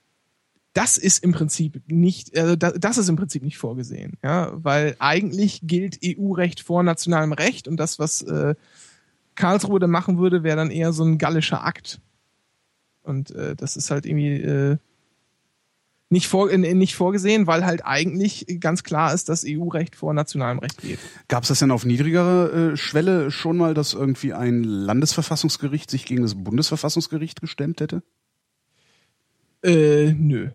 das 0.73 0.97
ist 0.97 1.23
im 1.23 1.33
Prinzip 1.33 1.81
nicht, 1.87 2.37
also 2.37 2.55
das 2.55 2.97
ist 2.97 3.09
im 3.09 3.17
Prinzip 3.17 3.43
nicht 3.43 3.57
vorgesehen, 3.57 4.17
ja, 4.23 4.51
weil 4.53 4.95
eigentlich 4.99 5.61
gilt 5.63 5.99
EU-Recht 6.03 6.61
vor 6.61 6.83
nationalem 6.83 7.33
Recht 7.33 7.67
und 7.67 7.77
das, 7.77 7.99
was 7.99 8.21
äh, 8.21 8.55
Karlsruhe 9.35 9.79
da 9.79 9.87
machen 9.87 10.17
würde, 10.17 10.43
wäre 10.43 10.57
dann 10.57 10.71
eher 10.71 10.93
so 10.93 11.03
ein 11.03 11.17
gallischer 11.17 11.63
Akt. 11.63 11.99
Und 13.03 13.31
äh, 13.31 13.55
das 13.55 13.75
ist 13.75 13.89
halt 13.91 14.05
irgendwie 14.05 14.41
äh, 14.41 14.77
nicht, 16.09 16.27
vor, 16.27 16.51
äh, 16.51 16.57
nicht 16.57 16.95
vorgesehen, 16.95 17.47
weil 17.47 17.65
halt 17.65 17.85
eigentlich 17.85 18.45
ganz 18.59 18.83
klar 18.83 19.13
ist, 19.13 19.29
dass 19.29 19.45
EU-Recht 19.47 19.95
vor 19.95 20.13
nationalem 20.13 20.59
Recht 20.59 20.81
geht. 20.81 20.99
Gab 21.27 21.43
es 21.43 21.49
das 21.49 21.59
denn 21.59 21.71
auf 21.71 21.85
niedrigerer 21.85 22.53
äh, 22.53 22.77
Schwelle 22.77 23.31
schon 23.31 23.57
mal, 23.57 23.73
dass 23.73 23.93
irgendwie 23.93 24.33
ein 24.33 24.63
Landesverfassungsgericht 24.63 25.89
sich 25.89 26.05
gegen 26.05 26.21
das 26.21 26.35
Bundesverfassungsgericht 26.35 27.41
gestemmt 27.41 27.81
hätte? 27.81 28.03
Äh, 29.63 30.13
nö. 30.13 30.51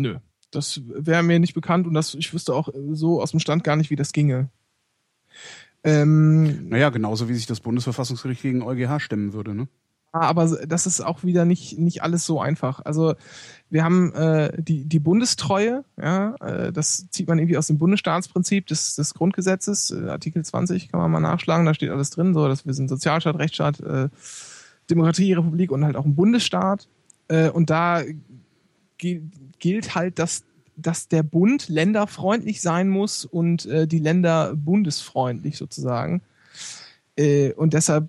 Nö. 0.00 0.18
Das 0.50 0.80
wäre 0.86 1.22
mir 1.22 1.38
nicht 1.38 1.54
bekannt 1.54 1.86
und 1.86 1.94
das, 1.94 2.14
ich 2.14 2.32
wüsste 2.34 2.54
auch 2.54 2.68
so 2.92 3.22
aus 3.22 3.30
dem 3.30 3.40
Stand 3.40 3.62
gar 3.62 3.76
nicht, 3.76 3.90
wie 3.90 3.96
das 3.96 4.12
ginge. 4.12 4.48
Ähm, 5.84 6.68
naja, 6.68 6.90
genauso 6.90 7.28
wie 7.28 7.34
sich 7.34 7.46
das 7.46 7.60
Bundesverfassungsgericht 7.60 8.42
gegen 8.42 8.62
EuGH 8.62 9.00
stemmen 9.00 9.32
würde, 9.32 9.54
ne? 9.54 9.68
Aber 10.12 10.44
das 10.66 10.86
ist 10.86 11.00
auch 11.00 11.22
wieder 11.22 11.44
nicht, 11.44 11.78
nicht 11.78 12.02
alles 12.02 12.26
so 12.26 12.40
einfach. 12.40 12.80
Also 12.84 13.14
wir 13.68 13.84
haben 13.84 14.12
äh, 14.14 14.60
die, 14.60 14.84
die 14.84 14.98
Bundestreue, 14.98 15.84
ja, 15.96 16.34
äh, 16.40 16.72
das 16.72 17.08
zieht 17.10 17.28
man 17.28 17.38
irgendwie 17.38 17.56
aus 17.56 17.68
dem 17.68 17.78
Bundesstaatsprinzip 17.78 18.66
des, 18.66 18.96
des 18.96 19.14
Grundgesetzes, 19.14 19.92
äh, 19.92 20.08
Artikel 20.08 20.44
20 20.44 20.88
kann 20.88 20.98
man 20.98 21.12
mal 21.12 21.20
nachschlagen, 21.20 21.64
da 21.64 21.74
steht 21.74 21.90
alles 21.90 22.10
drin, 22.10 22.34
so 22.34 22.48
dass 22.48 22.66
wir 22.66 22.74
sind 22.74 22.88
Sozialstaat, 22.88 23.38
Rechtsstaat, 23.38 23.78
äh, 23.80 24.08
Demokratie, 24.90 25.32
Republik 25.34 25.70
und 25.70 25.84
halt 25.84 25.94
auch 25.94 26.04
ein 26.04 26.16
Bundesstaat. 26.16 26.88
Äh, 27.28 27.50
und 27.50 27.70
da 27.70 28.02
gilt 29.58 29.94
halt, 29.94 30.18
dass, 30.18 30.44
dass 30.76 31.08
der 31.08 31.22
Bund 31.22 31.68
länderfreundlich 31.68 32.60
sein 32.60 32.88
muss 32.88 33.24
und 33.24 33.66
äh, 33.66 33.86
die 33.86 33.98
Länder 33.98 34.54
bundesfreundlich 34.54 35.56
sozusagen. 35.56 36.22
Äh, 37.16 37.52
und 37.52 37.74
deshalb 37.74 38.08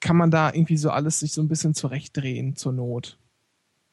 kann 0.00 0.16
man 0.16 0.30
da 0.30 0.52
irgendwie 0.52 0.76
so 0.76 0.90
alles 0.90 1.20
sich 1.20 1.32
so 1.32 1.40
ein 1.40 1.48
bisschen 1.48 1.74
zurechtdrehen 1.74 2.56
zur 2.56 2.72
Not. 2.72 3.18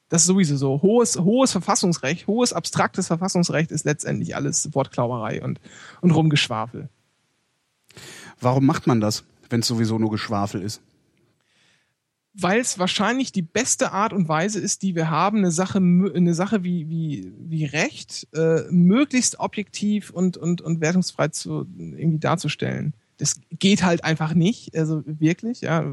Das 0.08 0.22
ist 0.22 0.26
sowieso 0.26 0.56
so. 0.56 0.82
Hohes, 0.82 1.16
hohes 1.18 1.52
Verfassungsrecht, 1.52 2.26
hohes 2.26 2.52
abstraktes 2.52 3.06
Verfassungsrecht 3.06 3.70
ist 3.70 3.84
letztendlich 3.84 4.34
alles 4.34 4.74
Wortklauberei 4.74 5.42
und, 5.42 5.60
und 6.00 6.10
Rumgeschwafel. 6.10 6.88
Warum 8.40 8.66
macht 8.66 8.88
man 8.88 9.00
das, 9.00 9.24
wenn 9.48 9.60
es 9.60 9.68
sowieso 9.68 9.98
nur 9.98 10.10
Geschwafel 10.10 10.62
ist? 10.62 10.82
Weil 12.32 12.60
es 12.60 12.78
wahrscheinlich 12.78 13.32
die 13.32 13.42
beste 13.42 13.92
Art 13.92 14.12
und 14.12 14.28
Weise 14.28 14.60
ist, 14.60 14.82
die 14.82 14.94
wir 14.94 15.10
haben, 15.10 15.38
eine 15.38 15.50
Sache, 15.50 15.78
eine 15.78 16.34
Sache 16.34 16.62
wie, 16.62 16.88
wie, 16.88 17.32
wie 17.38 17.64
Recht 17.64 18.28
äh, 18.34 18.62
möglichst 18.70 19.40
objektiv 19.40 20.10
und, 20.10 20.36
und, 20.36 20.60
und 20.60 20.80
wertungsfrei 20.80 21.28
zu, 21.28 21.66
irgendwie 21.76 22.20
darzustellen. 22.20 22.94
Das 23.18 23.40
geht 23.58 23.82
halt 23.82 24.04
einfach 24.04 24.34
nicht, 24.34 24.76
also 24.76 25.02
wirklich, 25.04 25.60
ja. 25.60 25.84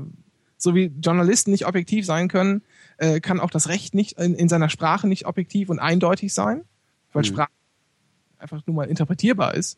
So 0.59 0.73
wie 0.73 0.91
Journalisten 1.01 1.51
nicht 1.51 1.67
objektiv 1.67 2.05
sein 2.05 2.29
können, 2.29 2.63
äh, 2.97 3.19
kann 3.19 3.39
auch 3.39 3.51
das 3.51 3.67
Recht 3.67 3.93
nicht 3.93 4.19
in, 4.19 4.33
in 4.33 4.49
seiner 4.49 4.69
Sprache 4.69 5.07
nicht 5.07 5.27
objektiv 5.27 5.69
und 5.69 5.77
eindeutig 5.77 6.33
sein, 6.33 6.63
weil 7.13 7.21
mhm. 7.23 7.27
Sprache 7.27 7.51
einfach 8.39 8.65
nur 8.65 8.75
mal 8.75 8.89
interpretierbar 8.89 9.53
ist 9.53 9.77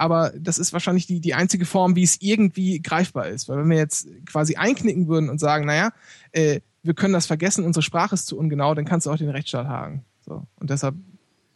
aber 0.00 0.32
das 0.34 0.58
ist 0.58 0.72
wahrscheinlich 0.72 1.06
die, 1.06 1.20
die 1.20 1.34
einzige 1.34 1.66
Form, 1.66 1.94
wie 1.94 2.02
es 2.02 2.22
irgendwie 2.22 2.80
greifbar 2.80 3.28
ist. 3.28 3.50
Weil 3.50 3.58
wenn 3.58 3.68
wir 3.68 3.76
jetzt 3.76 4.08
quasi 4.24 4.56
einknicken 4.56 5.08
würden 5.08 5.28
und 5.28 5.38
sagen, 5.38 5.66
naja, 5.66 5.90
äh, 6.32 6.60
wir 6.82 6.94
können 6.94 7.12
das 7.12 7.26
vergessen, 7.26 7.66
unsere 7.66 7.82
Sprache 7.82 8.14
ist 8.14 8.26
zu 8.26 8.38
ungenau, 8.38 8.74
dann 8.74 8.86
kannst 8.86 9.06
du 9.06 9.10
auch 9.10 9.18
den 9.18 9.28
Rechtsstaat 9.28 9.66
haken. 9.66 10.02
So. 10.22 10.46
Und 10.56 10.70
deshalb 10.70 10.94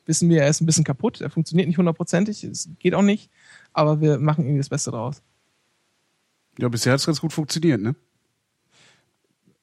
wissen 0.05 0.29
wir, 0.29 0.43
er 0.43 0.51
ist 0.51 0.61
ein 0.61 0.67
bisschen 0.67 0.85
kaputt, 0.85 1.23
er 1.23 1.31
funktioniert 1.31 1.67
nicht 1.67 1.79
hundertprozentig, 1.79 2.45
es 2.45 2.69
geht 2.79 2.95
auch 2.95 3.03
nicht, 3.03 3.31
aber 3.73 4.03
wir 4.03 4.19
machen 4.19 4.45
irgendwie 4.45 4.61
das 4.61 4.69
Beste 4.69 4.91
draus. 4.91 5.23
Ja, 6.59 6.69
bisher 6.69 6.93
hat 6.93 7.01
es 7.01 7.07
ganz 7.07 7.23
gut 7.23 7.33
funktioniert, 7.33 7.81
ne? 7.81 7.97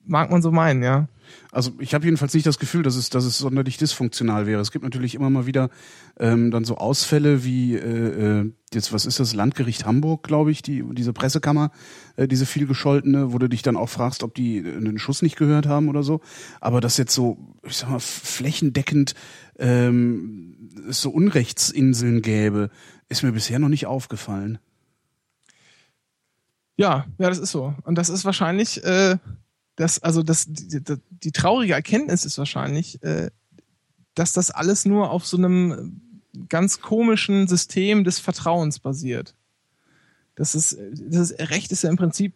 Mag 0.06 0.32
man 0.32 0.42
so 0.42 0.52
meinen, 0.52 0.84
ja. 0.84 1.08
Also 1.52 1.72
ich 1.80 1.94
habe 1.94 2.06
jedenfalls 2.06 2.34
nicht 2.34 2.46
das 2.46 2.60
Gefühl, 2.60 2.84
dass 2.84 2.96
es, 2.96 3.10
dass 3.10 3.26
es 3.26 3.38
sonderlich 3.38 3.78
dysfunktional 3.78 4.48
wäre. 4.48 4.62
Es 4.62 4.72
gibt 4.72 4.84
natürlich 4.84 5.16
immer 5.16 5.30
mal 5.30 5.46
wieder 5.46 5.70
ähm, 6.20 6.52
dann 6.52 6.66
so 6.66 6.78
Ausfälle 6.78 7.44
wie 7.44 7.76
äh, 7.76 8.42
äh, 8.42 8.54
jetzt 8.74 8.94
was 8.94 9.06
ist 9.06 9.20
das 9.20 9.34
Landgericht 9.34 9.86
Hamburg, 9.86 10.24
glaube 10.24 10.52
ich, 10.52 10.62
die 10.62 10.84
diese 10.92 11.14
Pressekammer, 11.14 11.72
äh, 12.16 12.28
diese 12.28 12.46
viel 12.46 12.68
gescholtene, 12.68 13.34
wo 13.34 13.38
du 13.38 13.48
dich 13.48 13.62
dann 13.62 13.78
auch 13.78 13.90
fragst, 13.90 14.24
ob 14.24 14.34
die 14.34 14.58
äh, 14.58 14.76
einen 14.76 15.00
Schuss 15.00 15.22
nicht 15.22 15.38
gehört 15.38 15.68
haben 15.68 15.90
oder 15.90 16.04
so. 16.04 16.22
Aber 16.60 16.82
das 16.82 16.98
jetzt 16.98 17.14
so, 17.14 17.38
ich 17.64 17.78
sag 17.78 17.90
mal, 17.90 18.00
flächendeckend 18.00 19.14
ähm, 19.60 20.70
es 20.90 21.02
so 21.02 21.12
Unrechtsinseln 21.12 22.22
gäbe, 22.22 22.70
ist 23.10 23.24
mir 23.24 23.32
bisher 23.32 23.60
noch 23.60 23.70
nicht 23.70 23.86
aufgefallen. 23.86 24.60
Ja, 26.78 27.06
ja, 27.20 27.30
das 27.30 27.38
ist 27.38 27.52
so. 27.52 27.76
Und 27.84 27.96
das 27.96 28.10
ist 28.10 28.26
wahrscheinlich 28.26 28.84
äh, 28.84 29.18
das, 29.82 29.98
also 30.04 30.22
das, 30.22 30.46
die, 30.48 30.80
die, 31.10 31.32
traurige 31.32 31.74
Erkenntnis 31.74 32.24
ist 32.24 32.38
wahrscheinlich, 32.38 33.02
äh, 33.04 33.32
dass 34.14 34.32
das 34.32 34.52
alles 34.52 34.86
nur 34.86 35.10
auf 35.10 35.26
so 35.26 35.38
einem 35.38 36.02
ganz 36.50 36.82
komischen 36.82 37.48
System 37.48 38.04
des 38.04 38.20
Vertrauens 38.20 38.78
basiert. 38.78 39.36
Das 40.36 40.54
ist, 40.54 40.78
das 40.94 41.32
ist, 41.32 41.50
Recht 41.50 41.72
ist 41.72 41.82
ja 41.84 41.90
im 41.90 41.98
Prinzip 41.98 42.34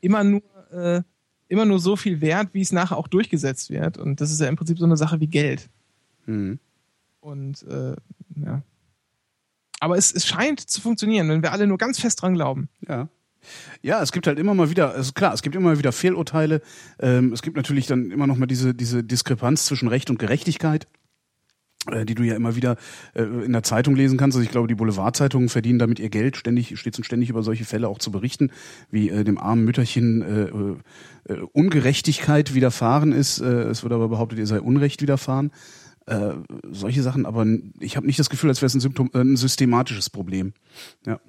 immer 0.00 0.24
nur, 0.24 0.42
äh, 0.72 1.02
immer 1.46 1.64
nur 1.64 1.78
so 1.78 1.94
viel 1.94 2.20
wert, 2.20 2.48
wie 2.52 2.62
es 2.62 2.72
nachher 2.72 2.96
auch 2.96 3.08
durchgesetzt 3.08 3.70
wird. 3.70 3.96
Und 3.96 4.20
das 4.20 4.32
ist 4.32 4.40
ja 4.40 4.48
im 4.48 4.56
Prinzip 4.56 4.78
so 4.78 4.84
eine 4.84 4.96
Sache 4.96 5.20
wie 5.20 5.28
Geld. 5.28 5.70
Mhm. 6.26 6.58
Und 7.20 7.62
äh, 7.62 7.94
ja. 8.44 8.62
Aber 9.78 9.96
es, 9.96 10.12
es 10.12 10.26
scheint 10.26 10.60
zu 10.60 10.80
funktionieren, 10.80 11.28
wenn 11.28 11.42
wir 11.42 11.52
alle 11.52 11.68
nur 11.68 11.78
ganz 11.78 12.00
fest 12.00 12.20
dran 12.20 12.34
glauben. 12.34 12.68
Ja. 12.88 13.08
Ja, 13.82 14.02
es 14.02 14.12
gibt 14.12 14.26
halt 14.26 14.38
immer 14.38 14.54
mal 14.54 14.70
wieder, 14.70 14.94
also 14.94 15.12
klar, 15.12 15.34
es 15.34 15.42
gibt 15.42 15.54
immer 15.56 15.70
mal 15.70 15.78
wieder 15.78 15.92
Fehlurteile. 15.92 16.60
Ähm, 16.98 17.32
es 17.32 17.42
gibt 17.42 17.56
natürlich 17.56 17.86
dann 17.86 18.10
immer 18.10 18.26
noch 18.26 18.36
mal 18.36 18.46
diese, 18.46 18.74
diese 18.74 19.04
Diskrepanz 19.04 19.66
zwischen 19.66 19.88
Recht 19.88 20.10
und 20.10 20.18
Gerechtigkeit 20.18 20.86
äh, 21.90 22.04
die 22.04 22.14
du 22.14 22.22
ja 22.22 22.34
immer 22.34 22.56
wieder 22.56 22.76
äh, 23.14 23.22
in 23.22 23.52
der 23.52 23.62
Zeitung 23.62 23.94
lesen 23.96 24.18
kannst. 24.18 24.36
Also 24.36 24.44
ich 24.44 24.50
glaube, 24.50 24.68
die 24.68 24.74
Boulevardzeitungen 24.74 25.48
verdienen 25.48 25.78
damit 25.78 25.98
ihr 26.00 26.10
Geld, 26.10 26.36
ständig, 26.36 26.78
stets 26.78 26.98
und 26.98 27.04
ständig 27.04 27.30
über 27.30 27.42
solche 27.42 27.64
Fälle 27.64 27.88
auch 27.88 27.98
zu 27.98 28.10
berichten, 28.10 28.50
wie 28.90 29.10
äh, 29.10 29.24
dem 29.24 29.38
armen 29.38 29.64
Mütterchen 29.64 30.22
äh, 30.22 31.32
äh, 31.32 31.40
Ungerechtigkeit 31.52 32.54
widerfahren 32.54 33.12
ist. 33.12 33.40
Äh, 33.40 33.44
es 33.44 33.82
wird 33.82 33.92
aber 33.92 34.08
behauptet, 34.08 34.38
ihr 34.38 34.46
sei 34.46 34.60
Unrecht 34.60 35.02
widerfahren. 35.02 35.52
Äh, 36.06 36.34
solche 36.70 37.02
Sachen, 37.02 37.26
aber 37.26 37.46
ich 37.80 37.96
habe 37.96 38.06
nicht 38.06 38.18
das 38.18 38.30
Gefühl, 38.30 38.48
als 38.48 38.62
wäre 38.62 38.66
es 38.66 38.74
ein, 38.74 39.10
äh, 39.12 39.20
ein 39.20 39.36
systematisches 39.36 40.08
Problem. 40.10 40.54
Ja. 41.06 41.20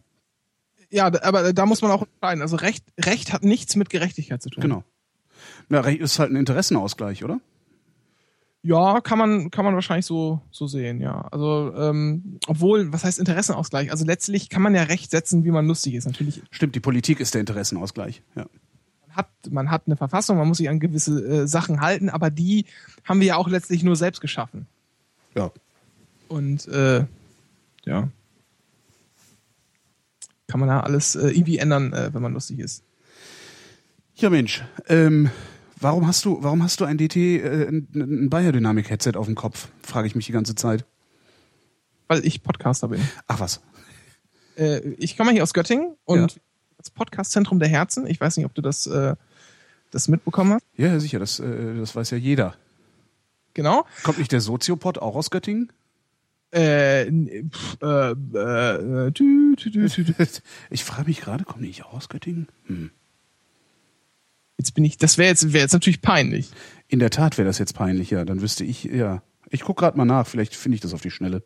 Ja, 0.91 1.06
aber 1.06 1.53
da 1.53 1.66
muss 1.66 1.82
man 1.82 1.91
auch 1.91 2.03
entscheiden. 2.03 2.41
Also 2.41 2.56
Recht, 2.56 2.84
Recht 2.99 3.32
hat 3.32 3.44
nichts 3.44 3.76
mit 3.76 3.90
Gerechtigkeit 3.90 4.41
zu 4.41 4.49
tun. 4.49 4.61
Genau. 4.61 4.84
Ja, 5.70 5.82
Recht 5.82 6.02
ist 6.02 6.20
halt 6.20 6.32
ein 6.32 6.36
Interessenausgleich, 6.36 7.24
oder? 7.24 7.40
Ja, 8.61 8.99
kann 8.99 9.18
man, 9.18 9.52
kann 9.52 9.64
man 9.64 9.74
wahrscheinlich 9.74 10.06
so, 10.06 10.41
so 10.52 10.68
sehen, 10.68 10.99
ja. 10.99 11.22
Also, 11.32 11.74
ähm, 11.78 12.40
obwohl, 12.48 12.91
was 12.91 13.06
heißt 13.06 13.20
Interessenausgleich? 13.20 13.90
Also 13.90 14.06
letztlich 14.06 14.49
kann 14.49 14.61
man 14.61 14.76
ja 14.76 14.84
Recht 14.84 15.11
setzen, 15.11 15.45
wie 15.45 15.52
man 15.52 15.66
lustig 15.66 15.94
ist, 15.94 16.06
natürlich. 16.06 16.41
Stimmt, 16.52 16.76
die 16.76 16.82
Politik 16.82 17.22
ist 17.22 17.34
der 17.34 17.40
Interessenausgleich, 17.40 18.22
ja. 18.36 18.48
Man 19.07 19.16
hat, 19.16 19.30
man 19.49 19.72
hat 19.72 19.84
eine 19.86 19.95
Verfassung, 19.95 20.38
man 20.38 20.48
muss 20.48 20.57
sich 20.57 20.70
an 20.70 20.80
gewisse 20.80 21.26
äh, 21.26 21.48
Sachen 21.48 21.80
halten, 21.80 22.10
aber 22.10 22.30
die 22.30 22.66
haben 23.06 23.22
wir 23.22 23.28
ja 23.28 23.36
auch 23.38 23.48
letztlich 23.48 23.84
nur 23.84 23.95
selbst 23.95 24.20
geschaffen. 24.20 24.68
Ja. 25.36 25.52
Und 26.28 26.68
äh, 26.68 27.06
ja. 27.86 28.10
Kann 30.49 30.59
man 30.59 30.67
da 30.67 30.80
alles 30.81 31.15
äh, 31.15 31.30
irgendwie 31.30 31.59
ändern, 31.59 31.93
äh, 31.93 32.13
wenn 32.13 32.21
man 32.23 32.34
lustig 32.34 32.59
ist. 32.59 32.84
Ja, 34.15 34.30
Mensch. 34.30 34.63
Ähm, 34.88 35.30
warum 35.80 36.07
hast 36.07 36.26
du, 36.26 36.39
warum 36.41 36.63
hast 36.63 36.81
du 36.81 36.85
ein 36.85 36.97
DT, 36.97 37.15
äh, 37.17 37.67
ein, 37.69 37.88
ein 37.93 38.30
Bayer 38.30 38.51
Dynamic 38.51 38.89
Headset 38.89 39.13
auf 39.15 39.27
dem 39.27 39.35
Kopf? 39.35 39.69
Frage 39.84 40.07
ich 40.07 40.15
mich 40.15 40.26
die 40.26 40.31
ganze 40.31 40.55
Zeit. 40.55 40.85
Weil 42.07 42.26
ich 42.26 42.41
Podcaster 42.41 42.88
bin. 42.88 42.99
Ach 43.27 43.39
was. 43.39 43.61
Äh, 44.57 44.80
ich 44.97 45.15
komme 45.17 45.31
hier 45.31 45.43
aus 45.43 45.53
Göttingen 45.53 45.95
und 46.05 46.34
Ja. 46.34 46.41
das 46.77 46.89
Podcast-Zentrum 46.89 47.59
der 47.59 47.69
Herzen. 47.69 48.07
Ich 48.07 48.19
weiß 48.19 48.38
nicht, 48.38 48.47
ob 48.47 48.55
du 48.55 48.61
das, 48.63 48.88
äh, 48.88 49.15
das 49.91 50.07
mitbekommen 50.07 50.53
hast. 50.53 50.65
Ja, 50.76 50.88
ja, 50.88 50.99
sicher, 50.99 51.19
das, 51.19 51.39
äh, 51.39 51.76
das 51.77 51.95
weiß 51.95 52.09
ja 52.09 52.17
jeder. 52.17 52.55
Genau. 53.53 53.85
Kommt 54.03 54.17
nicht 54.17 54.31
der 54.31 54.41
Soziopod 54.41 54.97
auch 54.97 55.15
aus 55.15 55.30
Göttingen? 55.30 55.71
Äh, 56.51 57.05
pf, 57.49 57.77
äh, 57.81 58.11
äh, 58.11 59.07
äh, 59.07 59.11
tü, 59.11 59.55
tü, 59.55 59.69
tü. 59.71 60.03
Ich 60.71 60.84
frage 60.84 61.07
mich 61.07 61.21
gerade, 61.21 61.45
nicht 61.59 61.85
auch 61.85 61.93
aus 61.93 62.09
Göttingen? 62.09 62.47
Hm. 62.65 62.89
Jetzt 64.57 64.73
bin 64.73 64.84
ich, 64.84 64.97
das 64.97 65.17
wäre 65.17 65.30
jetzt, 65.30 65.53
wäre 65.53 65.63
jetzt 65.63 65.73
natürlich 65.73 66.01
peinlich. 66.01 66.49
In 66.88 66.99
der 66.99 67.11
Tat 67.11 67.38
wäre 67.38 67.47
das 67.47 67.59
jetzt 67.59 67.73
peinlich, 67.76 68.09
ja. 68.09 68.26
Dann 68.26 68.41
wüsste 68.41 68.63
ich, 68.65 68.84
ja. 68.84 69.21
Ich 69.49 69.61
guck 69.61 69.77
gerade 69.77 69.97
mal 69.97 70.05
nach, 70.05 70.27
vielleicht 70.27 70.55
finde 70.55 70.76
ich 70.76 70.81
das 70.81 70.93
auf 70.93 71.01
die 71.01 71.11
Schnelle. 71.11 71.43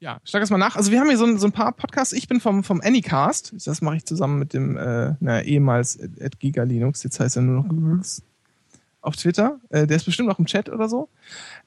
Ja, 0.00 0.20
schlag 0.24 0.40
das 0.42 0.50
mal 0.50 0.58
nach. 0.58 0.76
Also 0.76 0.90
wir 0.90 1.00
haben 1.00 1.08
hier 1.08 1.18
so, 1.18 1.24
ein- 1.26 1.38
so 1.38 1.46
ein 1.46 1.52
paar 1.52 1.72
Podcasts. 1.72 2.12
Ich 2.12 2.28
bin 2.28 2.40
vom, 2.40 2.62
vom 2.64 2.80
Anycast. 2.80 3.54
Das 3.66 3.80
mache 3.82 3.96
ich 3.96 4.04
zusammen 4.04 4.38
mit 4.38 4.52
dem, 4.52 4.76
äh, 4.76 5.14
na, 5.20 5.42
ehemals 5.42 5.98
at, 6.00 6.10
at 6.20 6.40
Giga 6.40 6.62
Linux. 6.62 7.02
Jetzt 7.02 7.20
heißt 7.20 7.36
er 7.36 7.42
nur 7.42 7.62
noch 7.62 7.70
Linux. 7.70 8.22
Auf 9.04 9.16
Twitter. 9.16 9.60
Äh, 9.68 9.86
der 9.86 9.96
ist 9.98 10.04
bestimmt 10.04 10.30
auch 10.30 10.38
im 10.38 10.46
Chat 10.46 10.70
oder 10.70 10.88
so. 10.88 11.08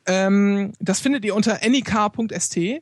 Ähm, 0.07 0.73
das 0.79 0.99
findet 0.99 1.23
ihr 1.23 1.35
unter 1.35 1.63
anycar.st. 1.63 2.57
Äh, 2.57 2.81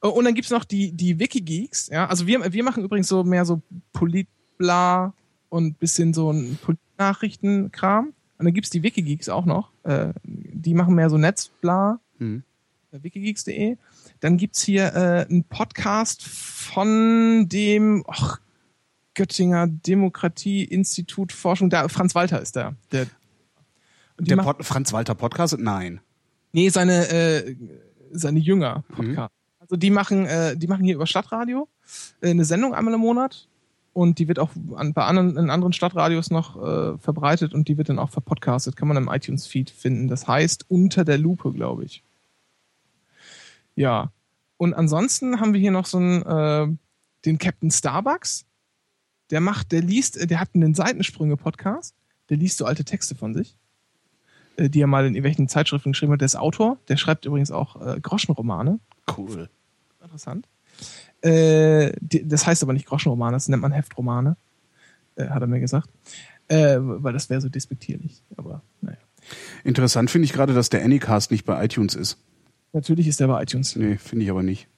Und 0.00 0.24
dann 0.24 0.34
gibt's 0.34 0.50
noch 0.50 0.64
die, 0.64 0.92
die 0.92 1.18
Wikigeeks. 1.18 1.88
Ja, 1.88 2.06
also 2.06 2.26
wir, 2.26 2.52
wir 2.52 2.64
machen 2.64 2.84
übrigens 2.84 3.08
so 3.08 3.24
mehr 3.24 3.44
so 3.44 3.62
Politbla 3.92 5.12
und 5.48 5.78
bisschen 5.78 6.14
so 6.14 6.30
ein 6.30 6.58
Politnachrichtenkram. 6.62 8.12
Und 8.38 8.44
dann 8.44 8.54
gibt's 8.54 8.70
die 8.70 8.82
Wikigeeks 8.82 9.28
auch 9.28 9.44
noch. 9.44 9.70
Äh, 9.82 10.12
die 10.22 10.74
machen 10.74 10.94
mehr 10.94 11.10
so 11.10 11.18
Netzbla. 11.18 11.98
Hm. 12.18 12.44
Äh, 12.92 13.02
wikigeeks.de. 13.02 13.76
Dann 14.20 14.36
gibt's 14.36 14.62
hier 14.62 14.94
äh, 14.94 15.26
einen 15.28 15.44
Podcast 15.44 16.22
von 16.22 17.48
dem 17.48 18.04
ach, 18.06 18.38
Göttinger 19.14 19.66
Demokratie-Institut 19.66 21.32
Forschung. 21.32 21.70
Da, 21.70 21.88
Franz 21.88 22.14
Walter 22.14 22.40
ist 22.40 22.54
da. 22.54 22.74
Der, 22.92 23.06
und 24.18 24.30
Der 24.30 24.36
Pod 24.36 24.64
Franz 24.64 24.92
Walter 24.92 25.14
Podcast? 25.14 25.58
Nein. 25.58 26.00
Nee, 26.52 26.68
seine, 26.70 27.08
äh, 27.10 27.56
seine 28.12 28.38
Jünger 28.38 28.84
Podcast. 28.94 29.32
Also 29.58 29.76
die 29.76 29.90
machen, 29.90 30.26
äh, 30.26 30.56
die 30.56 30.68
machen 30.68 30.84
hier 30.84 30.94
über 30.94 31.06
Stadtradio 31.06 31.68
äh, 32.20 32.30
eine 32.30 32.44
Sendung 32.44 32.74
einmal 32.74 32.94
im 32.94 33.00
Monat 33.00 33.48
und 33.92 34.18
die 34.18 34.28
wird 34.28 34.38
auch 34.38 34.50
an, 34.74 34.92
bei 34.92 35.04
anderen, 35.04 35.36
in 35.36 35.50
anderen 35.50 35.72
Stadtradios 35.72 36.30
noch 36.30 36.56
äh, 36.56 36.98
verbreitet 36.98 37.52
und 37.52 37.68
die 37.68 37.76
wird 37.76 37.88
dann 37.88 37.98
auch 37.98 38.10
verpodcastet. 38.10 38.76
Kann 38.76 38.88
man 38.88 38.96
im 38.96 39.08
iTunes-Feed 39.08 39.70
finden. 39.70 40.08
Das 40.08 40.28
heißt 40.28 40.66
unter 40.68 41.04
der 41.04 41.18
Lupe, 41.18 41.52
glaube 41.52 41.84
ich. 41.84 42.02
Ja. 43.74 44.12
Und 44.56 44.72
ansonsten 44.74 45.40
haben 45.40 45.52
wir 45.52 45.60
hier 45.60 45.72
noch 45.72 45.86
so 45.86 45.98
einen, 45.98 46.22
äh, 46.22 46.76
den 47.24 47.38
Captain 47.38 47.70
Starbucks. 47.70 48.46
Der 49.30 49.40
macht, 49.40 49.72
der 49.72 49.82
liest, 49.82 50.30
der 50.30 50.40
hat 50.40 50.50
einen 50.54 50.74
Seitensprünge-Podcast. 50.74 51.94
Der 52.30 52.36
liest 52.36 52.58
so 52.58 52.64
alte 52.64 52.84
Texte 52.84 53.14
von 53.14 53.34
sich 53.34 53.56
die 54.58 54.80
er 54.80 54.86
mal 54.86 55.06
in 55.06 55.14
irgendwelchen 55.14 55.48
Zeitschriften 55.48 55.92
geschrieben 55.92 56.12
hat. 56.12 56.20
Der 56.20 56.26
ist 56.26 56.36
Autor. 56.36 56.78
Der 56.88 56.96
schreibt 56.96 57.24
übrigens 57.24 57.50
auch 57.50 57.80
äh, 57.84 58.00
Groschenromane. 58.00 58.78
Cool. 59.16 59.48
Interessant. 60.02 60.48
Äh, 61.22 61.92
die, 62.00 62.26
das 62.26 62.46
heißt 62.46 62.62
aber 62.62 62.72
nicht 62.72 62.86
Groschenromane, 62.86 63.32
das 63.32 63.48
nennt 63.48 63.62
man 63.62 63.72
Heftromane, 63.72 64.36
äh, 65.16 65.28
hat 65.28 65.42
er 65.42 65.48
mir 65.48 65.60
gesagt. 65.60 65.88
Äh, 66.48 66.78
weil 66.80 67.12
das 67.12 67.28
wäre 67.30 67.40
so 67.40 67.48
despektierlich. 67.48 68.22
Aber 68.36 68.62
naja. 68.80 68.98
Interessant 69.64 70.10
finde 70.10 70.26
ich 70.26 70.32
gerade, 70.32 70.54
dass 70.54 70.68
der 70.68 70.84
Anycast 70.84 71.30
nicht 71.30 71.44
bei 71.44 71.64
iTunes 71.64 71.94
ist. 71.94 72.18
Natürlich 72.72 73.08
ist 73.08 73.20
der 73.20 73.26
bei 73.26 73.42
iTunes. 73.42 73.74
Nee, 73.74 73.96
finde 73.96 74.24
ich 74.24 74.30
aber 74.30 74.42
nicht. 74.42 74.68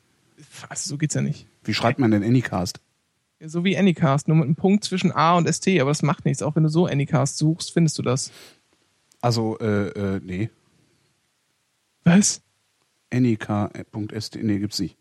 Also 0.69 0.89
so 0.89 0.99
geht's 0.99 1.15
ja 1.15 1.21
nicht. 1.21 1.47
Wie 1.65 1.75
schreibt 1.75 1.99
man 1.99 2.11
denn 2.11 2.23
Anycast? 2.23 2.81
Ja, 3.41 3.49
So 3.49 3.65
wie 3.65 3.77
Anycast, 3.77 4.29
nur 4.29 4.37
mit 4.37 4.47
einem 4.47 4.57
Punkt 4.57 4.85
zwischen 4.85 5.13
A 5.13 5.37
und 5.37 5.53
ST, 5.53 5.69
aber 5.81 5.91
das 5.91 6.03
macht 6.03 6.25
nichts. 6.25 6.43
Auch 6.43 6.57
wenn 6.57 6.63
du 6.63 6.69
so 6.69 6.87
Anycast 6.87 7.39
suchst, 7.39 7.73
findest 7.73 7.99
du 7.99 8.03
das. 8.03 8.31
Also, 9.21 9.59
äh, 9.59 9.89
äh, 9.89 10.21
nee. 10.23 10.51
Was? 12.05 12.43
Anyk.st, 13.13 14.37
nee, 14.43 14.59
gibt's 14.59 14.79
nicht. 14.79 14.97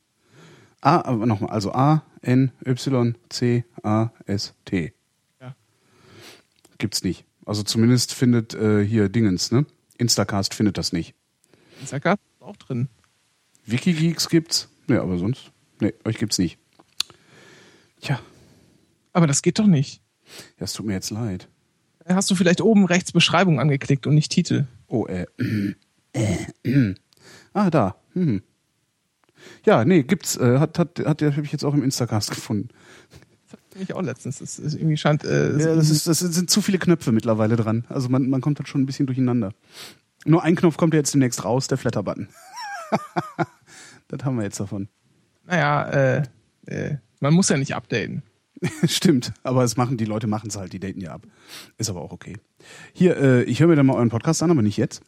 A, 0.82 1.02
aber 1.02 1.26
nochmal, 1.26 1.50
also 1.52 1.74
A, 1.74 2.04
N, 2.22 2.52
Y, 2.66 3.16
C, 3.30 3.66
A, 3.84 4.12
S, 4.26 4.54
T. 4.66 4.94
Ja. 5.42 5.56
Gibt's 6.78 7.04
nicht. 7.04 7.26
Also 7.46 7.64
zumindest 7.64 8.14
findet 8.14 8.54
äh, 8.54 8.86
hier 8.86 9.10
Dingens, 9.10 9.52
ne? 9.52 9.66
Instacast 9.98 10.54
findet 10.54 10.78
das 10.78 10.94
nicht. 10.94 11.16
Instacast 11.82 12.22
ist 12.36 12.42
auch 12.42 12.56
drin. 12.58 12.90
Wikigeeks 13.66 14.30
gibt's. 14.30 14.70
Ja, 14.88 15.02
aber 15.02 15.18
sonst. 15.18 15.52
Nee, 15.80 15.94
euch 16.06 16.18
gibt's 16.18 16.38
nicht. 16.40 16.58
Tja, 18.02 18.20
Aber 19.14 19.28
das 19.28 19.42
geht 19.42 19.60
doch 19.60 19.66
nicht. 19.68 20.02
ja, 20.60 20.64
es 20.66 20.74
tut 20.74 20.86
mir 20.86 20.94
jetzt 20.94 21.10
leid. 21.10 21.48
Hast 22.10 22.30
du 22.32 22.36
vielleicht 22.36 22.62
oben 22.62 22.86
rechts 22.86 23.12
Beschreibung 23.12 23.60
angeklickt 23.60 24.08
und 24.08 24.16
nicht 24.16 24.32
Titel? 24.32 24.66
Oh, 24.88 25.06
äh. 25.08 25.26
äh, 26.14 26.38
äh. 26.64 26.96
Ah, 27.54 27.70
da. 27.70 27.96
Hm. 28.14 28.42
Ja, 29.66 29.86
nee, 29.86 30.04
gibt's. 30.04 30.38
Äh, 30.38 30.60
hat, 30.60 30.80
hat, 30.80 31.00
hat, 31.00 31.22
habe 31.22 31.42
ich 31.44 31.52
jetzt 31.52 31.64
auch 31.64 31.74
im 31.74 31.84
Instacast 31.84 32.32
gefunden. 32.32 32.70
Ich 33.80 33.94
auch 33.94 34.02
letztens. 34.02 34.40
Das 34.40 34.58
ist 34.58 34.74
irgendwie 34.74 34.98
scheint. 34.98 35.24
Äh, 35.24 35.58
Ja, 35.58 35.76
das, 35.76 35.90
ist, 35.90 36.08
das 36.08 36.20
sind 36.20 36.50
zu 36.50 36.62
viele 36.62 36.80
Knöpfe 36.80 37.12
mittlerweile 37.12 37.56
dran. 37.56 37.86
Also 37.90 38.10
man, 38.10 38.30
man 38.30 38.42
kommt 38.42 38.60
halt 38.60 38.68
schon 38.68 38.82
ein 38.82 38.86
bisschen 38.86 39.06
durcheinander. 39.06 39.54
Nur 40.26 40.44
ein 40.44 40.56
Knopf 40.56 40.78
kommt 40.78 40.94
ja 40.94 41.00
jetzt 41.00 41.14
demnächst 41.14 41.44
raus, 41.46 41.68
der 41.68 41.78
Flatter-Button. 41.78 42.28
das 44.08 44.24
haben 44.24 44.38
wir 44.38 44.44
jetzt 44.44 44.60
davon. 44.60 44.88
Naja, 45.46 45.90
äh, 45.90 46.24
äh, 46.66 46.98
man 47.20 47.34
muss 47.34 47.50
ja 47.50 47.58
nicht 47.58 47.76
updaten. 47.76 48.24
Stimmt, 48.88 49.34
aber 49.44 49.64
es 49.64 49.78
machen 49.78 49.98
die 49.98 50.06
Leute 50.06 50.28
machen 50.28 50.50
es 50.50 50.58
halt, 50.58 50.74
die 50.74 50.80
daten 50.80 51.00
ja 51.02 51.12
ab. 51.12 51.28
Ist 51.78 51.90
aber 51.90 52.02
auch 52.02 52.12
okay. 52.12 52.38
Hier, 52.94 53.18
äh, 53.18 53.44
ich 53.44 53.60
höre 53.60 53.68
mir 53.68 53.76
dann 53.76 53.86
mal 53.86 53.94
euren 53.96 54.10
Podcast 54.10 54.42
an, 54.44 54.52
aber 54.52 54.62
nicht 54.62 54.78
jetzt. 54.78 55.02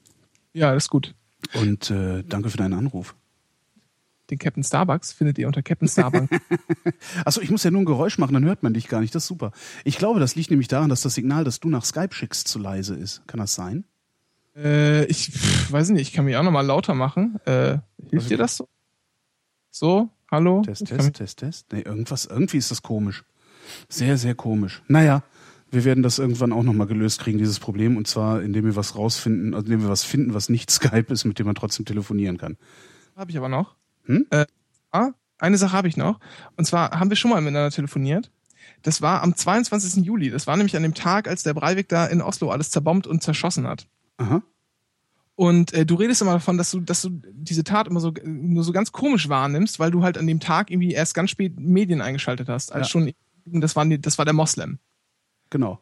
Ja, 0.54 0.74
das 0.74 0.86
ist 0.86 0.90
gut. 0.90 1.16
Und 1.54 1.90
äh, 1.90 2.24
danke 2.24 2.50
für 2.50 2.58
deinen 2.58 2.74
Anruf. 2.74 3.16
Den 4.30 4.38
Captain 4.38 4.64
Starbucks 4.64 5.12
findet 5.12 5.40
ihr 5.40 5.48
unter 5.48 5.64
Captain 5.64 5.88
Starbucks. 5.88 6.28
Achso, 7.26 7.42
ich 7.42 7.50
muss 7.50 7.64
ja 7.64 7.72
nur 7.72 7.82
ein 7.82 7.86
Geräusch 7.86 8.20
machen, 8.20 8.34
dann 8.36 8.46
hört 8.46 8.62
man 8.62 8.76
dich 8.76 8.88
gar 8.88 9.02
nicht. 9.02 9.16
Das 9.16 9.24
ist 9.24 9.28
super. 9.28 9.52
Ich 9.84 9.98
glaube, 9.98 10.20
das 10.20 10.36
liegt 10.36 10.52
nämlich 10.52 10.68
daran, 10.68 10.90
dass 10.90 11.02
das 11.02 11.16
Signal, 11.16 11.44
das 11.44 11.60
du 11.60 11.70
nach 11.70 11.84
Skype 11.84 12.14
schickst, 12.14 12.48
zu 12.48 12.60
leise 12.60 12.96
ist. 12.96 13.24
Kann 13.28 13.40
das 13.40 13.56
sein? 13.56 13.86
äh, 14.56 15.06
ich 15.06 15.32
pff, 15.32 15.72
weiß 15.72 15.90
nicht, 15.90 16.02
ich 16.02 16.14
kann 16.14 16.26
mich 16.26 16.36
auch 16.36 16.44
nochmal 16.44 16.66
lauter 16.66 16.94
machen. 16.94 17.40
Äh, 17.46 17.80
hilft 18.10 18.14
Also- 18.14 18.30
dir 18.30 18.38
das 18.38 18.58
so? 18.58 18.68
So, 19.72 20.10
hallo? 20.30 20.62
Test, 20.64 20.86
Test, 20.88 21.14
Test, 21.14 21.38
Test. 21.40 21.74
Nee, 21.74 21.82
irgendwas, 21.82 22.26
irgendwie 22.26 22.58
ist 22.58 22.70
das 22.72 22.82
komisch. 22.82 23.24
Sehr, 23.88 24.18
sehr 24.18 24.36
komisch. 24.36 24.82
Naja, 24.88 25.24
wir 25.72 25.86
werden 25.86 26.04
das 26.04 26.20
irgendwann 26.20 26.52
auch 26.52 26.64
nochmal 26.64 26.88
gelöst 26.88 27.20
kriegen, 27.20 27.38
dieses 27.38 27.60
Problem. 27.60 27.98
Und 27.98 28.08
zwar, 28.08 28.42
indem 28.42 28.66
wir 28.66 28.76
was 28.76 28.96
rausfinden, 28.96 29.54
also 29.54 29.66
indem 29.66 29.84
wir 29.84 29.90
was 29.90 30.04
finden, 30.04 30.34
was 30.34 30.50
nicht 30.50 30.72
Skype 30.72 31.12
ist, 31.14 31.26
mit 31.26 31.40
dem 31.40 31.46
man 31.46 31.56
trotzdem 31.56 31.86
telefonieren 31.86 32.38
kann. 32.38 32.58
Habe 33.16 33.32
ich 33.32 33.38
aber 33.38 33.50
noch. 33.50 33.76
Hm? 34.06 34.26
Äh, 34.32 34.46
ah, 34.92 35.12
eine 35.38 35.58
Sache 35.58 35.74
habe 35.74 35.88
ich 35.88 35.98
noch. 35.98 36.20
Und 36.56 36.66
zwar 36.66 37.00
haben 37.00 37.10
wir 37.10 37.18
schon 37.18 37.32
mal 37.32 37.42
miteinander 37.42 37.72
telefoniert. 37.72 38.32
Das 38.82 39.02
war 39.02 39.24
am 39.24 39.36
22. 39.36 40.06
Juli. 40.06 40.30
Das 40.30 40.48
war 40.48 40.56
nämlich 40.56 40.76
an 40.76 40.84
dem 40.84 40.94
Tag, 40.94 41.28
als 41.28 41.44
der 41.44 41.54
Breivik 41.54 41.90
da 41.90 42.06
in 42.06 42.22
Oslo 42.22 42.50
alles 42.50 42.72
zerbombt 42.72 43.08
und 43.08 43.22
zerschossen 43.22 43.68
hat. 43.68 43.88
Aha. 44.18 44.42
Und 45.36 45.74
äh, 45.74 45.86
du 45.86 45.96
redest 45.96 46.22
immer 46.22 46.34
davon, 46.34 46.58
dass 46.58 46.72
du, 46.72 46.82
dass 46.82 47.02
du 47.02 47.10
diese 47.32 47.64
Tat 47.64 47.88
immer 47.88 48.02
so 48.02 48.14
nur 48.26 48.64
so 48.64 48.74
ganz 48.74 48.92
komisch 48.92 49.30
wahrnimmst, 49.30 49.80
weil 49.80 49.92
du 49.92 50.04
halt 50.04 50.18
an 50.18 50.28
dem 50.28 50.42
Tag 50.42 50.70
irgendwie 50.70 50.92
erst 50.92 51.14
ganz 51.14 51.30
spät 51.30 51.58
Medien 51.58 52.02
eingeschaltet 52.02 52.50
hast, 52.50 52.74
als 52.74 52.88
Ja. 52.88 52.92
schon 52.92 53.12
das 53.54 53.76
war, 53.76 53.86
die- 53.86 54.00
das 54.02 54.18
war 54.18 54.26
der 54.26 54.34
Moslem. 54.34 54.80
Genau. 55.50 55.80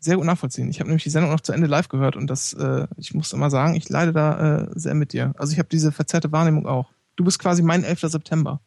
Sehr 0.00 0.16
gut 0.16 0.24
nachvollziehen. 0.26 0.68
Ich 0.68 0.80
habe 0.80 0.88
nämlich 0.88 1.04
die 1.04 1.10
Sendung 1.10 1.30
noch 1.30 1.40
zu 1.40 1.52
Ende 1.52 1.66
live 1.68 1.88
gehört 1.88 2.16
und 2.16 2.26
das, 2.28 2.52
äh, 2.54 2.86
ich 2.96 3.14
muss 3.14 3.32
immer 3.32 3.50
sagen, 3.50 3.74
ich 3.74 3.88
leide 3.88 4.12
da 4.12 4.62
äh, 4.62 4.68
sehr 4.74 4.94
mit 4.94 5.12
dir. 5.12 5.32
Also 5.38 5.52
ich 5.52 5.58
habe 5.58 5.68
diese 5.70 5.92
verzerrte 5.92 6.32
Wahrnehmung 6.32 6.66
auch. 6.66 6.90
Du 7.16 7.24
bist 7.24 7.38
quasi 7.38 7.62
mein 7.62 7.84
11. 7.84 8.00
September. 8.10 8.60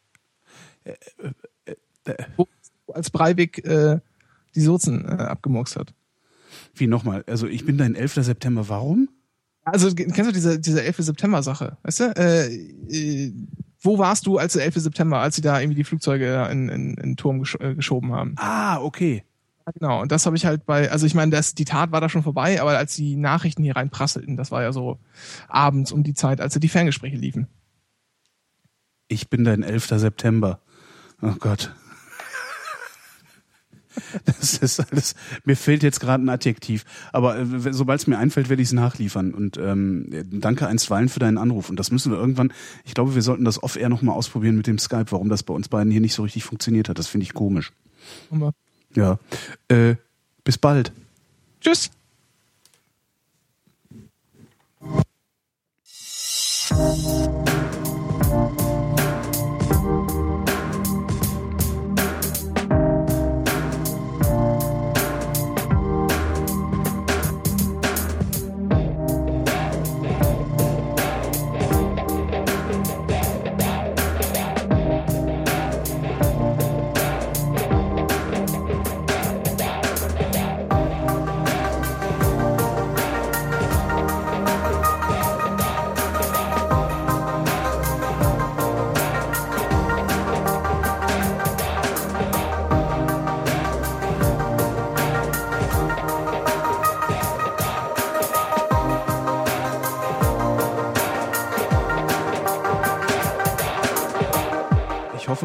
Wo 2.36 2.46
als 2.94 3.10
Breivik 3.10 3.64
äh, 3.64 3.98
die 4.54 4.60
Sozen 4.60 5.04
äh, 5.04 5.08
abgemurkst 5.08 5.76
hat. 5.76 5.92
Wie 6.74 6.86
nochmal? 6.86 7.24
Also 7.26 7.46
ich 7.48 7.66
bin 7.66 7.76
dein 7.76 7.94
11. 7.94 8.14
September. 8.24 8.68
Warum? 8.68 9.08
Also 9.64 9.92
kennst 9.94 10.18
du 10.18 10.32
diese, 10.32 10.60
diese 10.60 10.82
11. 10.84 10.98
September-Sache? 10.98 11.76
Weißt 11.82 12.00
du? 12.00 12.04
Äh, 12.16 12.54
äh, 12.88 13.32
wo 13.80 13.98
warst 13.98 14.26
du 14.26 14.38
als 14.38 14.54
der 14.54 14.64
11. 14.64 14.76
September, 14.76 15.18
als 15.18 15.36
sie 15.36 15.42
da 15.42 15.60
irgendwie 15.60 15.76
die 15.76 15.84
Flugzeuge 15.84 16.48
in, 16.50 16.68
in, 16.68 16.94
in 16.94 16.96
den 16.96 17.16
Turm 17.16 17.40
gesch 17.40 17.56
äh, 17.60 17.74
geschoben 17.74 18.12
haben? 18.12 18.34
Ah, 18.36 18.80
okay. 18.80 19.24
Genau, 19.74 20.00
und 20.00 20.12
das 20.12 20.26
habe 20.26 20.36
ich 20.36 20.46
halt 20.46 20.64
bei, 20.64 20.90
also 20.92 21.06
ich 21.06 21.14
meine, 21.14 21.32
das, 21.32 21.54
die 21.54 21.64
Tat 21.64 21.90
war 21.90 22.00
da 22.00 22.08
schon 22.08 22.22
vorbei, 22.22 22.60
aber 22.60 22.78
als 22.78 22.94
die 22.94 23.16
Nachrichten 23.16 23.64
hier 23.64 23.74
reinprasselten, 23.74 24.36
das 24.36 24.52
war 24.52 24.62
ja 24.62 24.72
so 24.72 25.00
abends 25.48 25.90
um 25.90 26.04
die 26.04 26.14
Zeit, 26.14 26.40
als 26.40 26.54
die 26.54 26.68
Ferngespräche 26.68 27.16
liefen. 27.16 27.48
Ich 29.08 29.28
bin 29.28 29.44
dein 29.44 29.64
11. 29.64 29.88
September. 29.88 30.60
Oh 31.20 31.34
Gott. 31.38 31.74
Das 34.24 34.58
ist 34.58 34.80
alles. 34.80 35.14
Mir 35.44 35.56
fehlt 35.56 35.82
jetzt 35.82 36.00
gerade 36.00 36.24
ein 36.24 36.28
Adjektiv, 36.28 36.84
aber 37.12 37.38
äh, 37.38 37.72
sobald 37.72 38.00
es 38.00 38.06
mir 38.06 38.18
einfällt, 38.18 38.48
werde 38.48 38.62
ich 38.62 38.68
es 38.68 38.72
nachliefern. 38.72 39.32
Und 39.32 39.56
ähm, 39.56 40.06
danke 40.30 40.66
einstweilen 40.66 41.08
für 41.08 41.20
deinen 41.20 41.38
Anruf. 41.38 41.70
Und 41.70 41.78
das 41.78 41.90
müssen 41.90 42.12
wir 42.12 42.18
irgendwann. 42.18 42.52
Ich 42.84 42.94
glaube, 42.94 43.14
wir 43.14 43.22
sollten 43.22 43.44
das 43.44 43.62
off-air 43.62 43.88
nochmal 43.88 44.16
ausprobieren 44.16 44.56
mit 44.56 44.66
dem 44.66 44.78
Skype, 44.78 45.06
warum 45.10 45.28
das 45.28 45.42
bei 45.42 45.54
uns 45.54 45.68
beiden 45.68 45.90
hier 45.90 46.00
nicht 46.00 46.14
so 46.14 46.22
richtig 46.22 46.44
funktioniert 46.44 46.88
hat. 46.88 46.98
Das 46.98 47.08
finde 47.08 47.24
ich 47.24 47.34
komisch. 47.34 47.72
Aber 48.30 48.52
Ja. 48.94 49.18
Äh, 49.68 49.96
bis 50.44 50.58
bald. 50.58 50.92
Tschüss! 51.60 51.90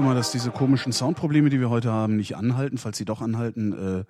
Hoffe 0.01 0.13
mal, 0.13 0.15
dass 0.15 0.31
diese 0.31 0.49
komischen 0.51 0.91
Soundprobleme, 0.91 1.49
die 1.49 1.59
wir 1.59 1.69
heute 1.69 1.91
haben, 1.91 2.15
nicht 2.15 2.35
anhalten. 2.35 2.77
Falls 2.77 2.97
sie 2.97 3.05
doch 3.05 3.21
anhalten, 3.21 3.73
äh, 3.99 4.03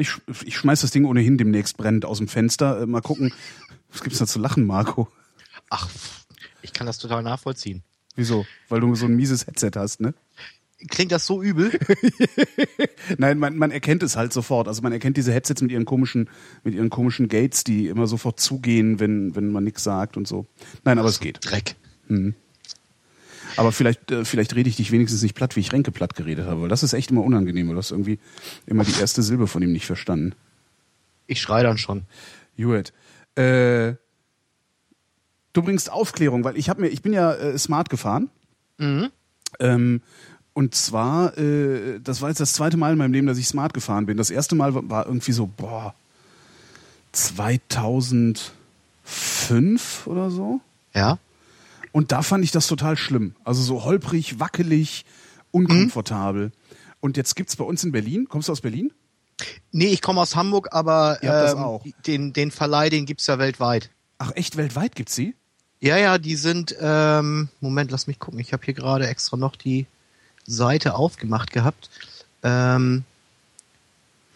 ich, 0.00 0.08
sch- 0.08 0.20
ich 0.44 0.56
schmeiß 0.56 0.80
das 0.80 0.90
Ding 0.90 1.04
ohnehin 1.04 1.36
demnächst 1.38 1.76
brennend 1.76 2.04
aus 2.06 2.18
dem 2.18 2.28
Fenster. 2.28 2.80
Äh, 2.82 2.86
mal 2.86 3.02
gucken. 3.02 3.32
Was 3.90 4.02
gibt's 4.02 4.18
da 4.18 4.26
zu 4.26 4.38
lachen, 4.38 4.64
Marco? 4.64 5.08
Ach, 5.70 5.88
ich 6.62 6.72
kann 6.72 6.86
das 6.86 6.98
total 6.98 7.22
nachvollziehen. 7.22 7.82
Wieso? 8.14 8.46
Weil 8.68 8.80
du 8.80 8.94
so 8.94 9.06
ein 9.06 9.14
mieses 9.14 9.46
Headset 9.46 9.72
hast, 9.76 10.00
ne? 10.00 10.14
Klingt 10.88 11.12
das 11.12 11.26
so 11.26 11.42
übel? 11.42 11.70
Nein, 13.18 13.38
man, 13.38 13.56
man 13.56 13.70
erkennt 13.70 14.02
es 14.02 14.16
halt 14.16 14.32
sofort. 14.32 14.68
Also 14.68 14.82
man 14.82 14.92
erkennt 14.92 15.16
diese 15.16 15.32
Headsets 15.32 15.62
mit 15.62 15.70
ihren 15.70 15.84
komischen, 15.86 16.28
mit 16.64 16.74
ihren 16.74 16.90
komischen 16.90 17.28
Gates, 17.28 17.64
die 17.64 17.86
immer 17.88 18.06
sofort 18.06 18.40
zugehen, 18.40 19.00
wenn, 19.00 19.34
wenn 19.34 19.50
man 19.52 19.64
nichts 19.64 19.84
sagt 19.84 20.16
und 20.16 20.26
so. 20.28 20.46
Nein, 20.84 20.98
aber 20.98 21.08
es 21.08 21.20
geht. 21.20 21.38
Dreck. 21.42 21.76
Aber 23.56 23.72
vielleicht, 23.72 24.10
äh, 24.10 24.24
vielleicht 24.24 24.54
rede 24.54 24.68
ich 24.68 24.76
dich 24.76 24.92
wenigstens 24.92 25.22
nicht 25.22 25.34
platt, 25.34 25.56
wie 25.56 25.60
ich 25.60 25.72
Renke 25.72 25.90
platt 25.90 26.14
geredet 26.14 26.46
habe. 26.46 26.62
Weil 26.62 26.68
das 26.68 26.82
ist 26.82 26.92
echt 26.92 27.10
immer 27.10 27.22
unangenehm. 27.24 27.66
weil 27.68 27.74
Du 27.74 27.78
hast 27.78 27.90
irgendwie 27.90 28.18
immer 28.66 28.84
die 28.84 28.98
erste 29.00 29.22
Silbe 29.22 29.46
von 29.46 29.62
ihm 29.62 29.72
nicht 29.72 29.86
verstanden. 29.86 30.34
Ich 31.26 31.40
schrei 31.40 31.62
dann 31.62 31.78
schon. 31.78 32.02
Gut. 32.56 32.92
Äh, 33.36 33.94
du 35.52 35.62
bringst 35.62 35.90
Aufklärung, 35.90 36.44
weil 36.44 36.56
ich 36.56 36.68
habe 36.68 36.82
mir, 36.82 36.88
ich 36.88 37.02
bin 37.02 37.12
ja 37.12 37.32
äh, 37.34 37.58
smart 37.58 37.90
gefahren. 37.90 38.30
Mhm. 38.78 39.08
Ähm, 39.58 40.02
und 40.52 40.74
zwar, 40.74 41.36
äh, 41.38 41.98
das 42.00 42.22
war 42.22 42.28
jetzt 42.30 42.40
das 42.40 42.52
zweite 42.54 42.76
Mal 42.76 42.92
in 42.92 42.98
meinem 42.98 43.12
Leben, 43.12 43.26
dass 43.26 43.38
ich 43.38 43.46
smart 43.48 43.74
gefahren 43.74 44.06
bin. 44.06 44.16
Das 44.16 44.30
erste 44.30 44.54
Mal 44.54 44.74
war- 44.74 44.88
war 44.88 45.06
irgendwie 45.06 45.32
so, 45.32 45.46
boah, 45.46 45.94
2005 47.12 50.06
oder 50.06 50.30
so. 50.30 50.60
Ja? 50.94 51.18
Und 51.96 52.12
da 52.12 52.20
fand 52.20 52.44
ich 52.44 52.50
das 52.50 52.66
total 52.66 52.98
schlimm. 52.98 53.36
Also 53.42 53.62
so 53.62 53.84
holprig, 53.84 54.38
wackelig, 54.38 55.06
unkomfortabel. 55.50 56.52
Und 57.00 57.16
jetzt 57.16 57.36
gibt's 57.36 57.56
bei 57.56 57.64
uns 57.64 57.84
in 57.84 57.92
Berlin, 57.92 58.26
kommst 58.28 58.48
du 58.48 58.52
aus 58.52 58.60
Berlin? 58.60 58.92
Nee, 59.72 59.86
ich 59.86 60.02
komme 60.02 60.20
aus 60.20 60.36
Hamburg, 60.36 60.68
aber 60.72 61.16
ähm. 61.22 61.80
Den, 62.06 62.34
den 62.34 62.50
Verleih, 62.50 62.90
den 62.90 63.06
gibt's 63.06 63.26
ja 63.26 63.38
weltweit. 63.38 63.88
Ach 64.18 64.30
echt, 64.34 64.58
weltweit 64.58 64.94
gibt's 64.94 65.14
sie? 65.14 65.36
Ja, 65.80 65.96
ja, 65.96 66.18
die 66.18 66.36
sind, 66.36 66.76
ähm, 66.78 67.48
Moment, 67.60 67.90
lass 67.90 68.06
mich 68.06 68.18
gucken. 68.18 68.40
Ich 68.40 68.52
habe 68.52 68.62
hier 68.62 68.74
gerade 68.74 69.06
extra 69.06 69.38
noch 69.38 69.56
die 69.56 69.86
Seite 70.44 70.96
aufgemacht 70.96 71.50
gehabt. 71.50 71.88
Ähm, 72.42 73.04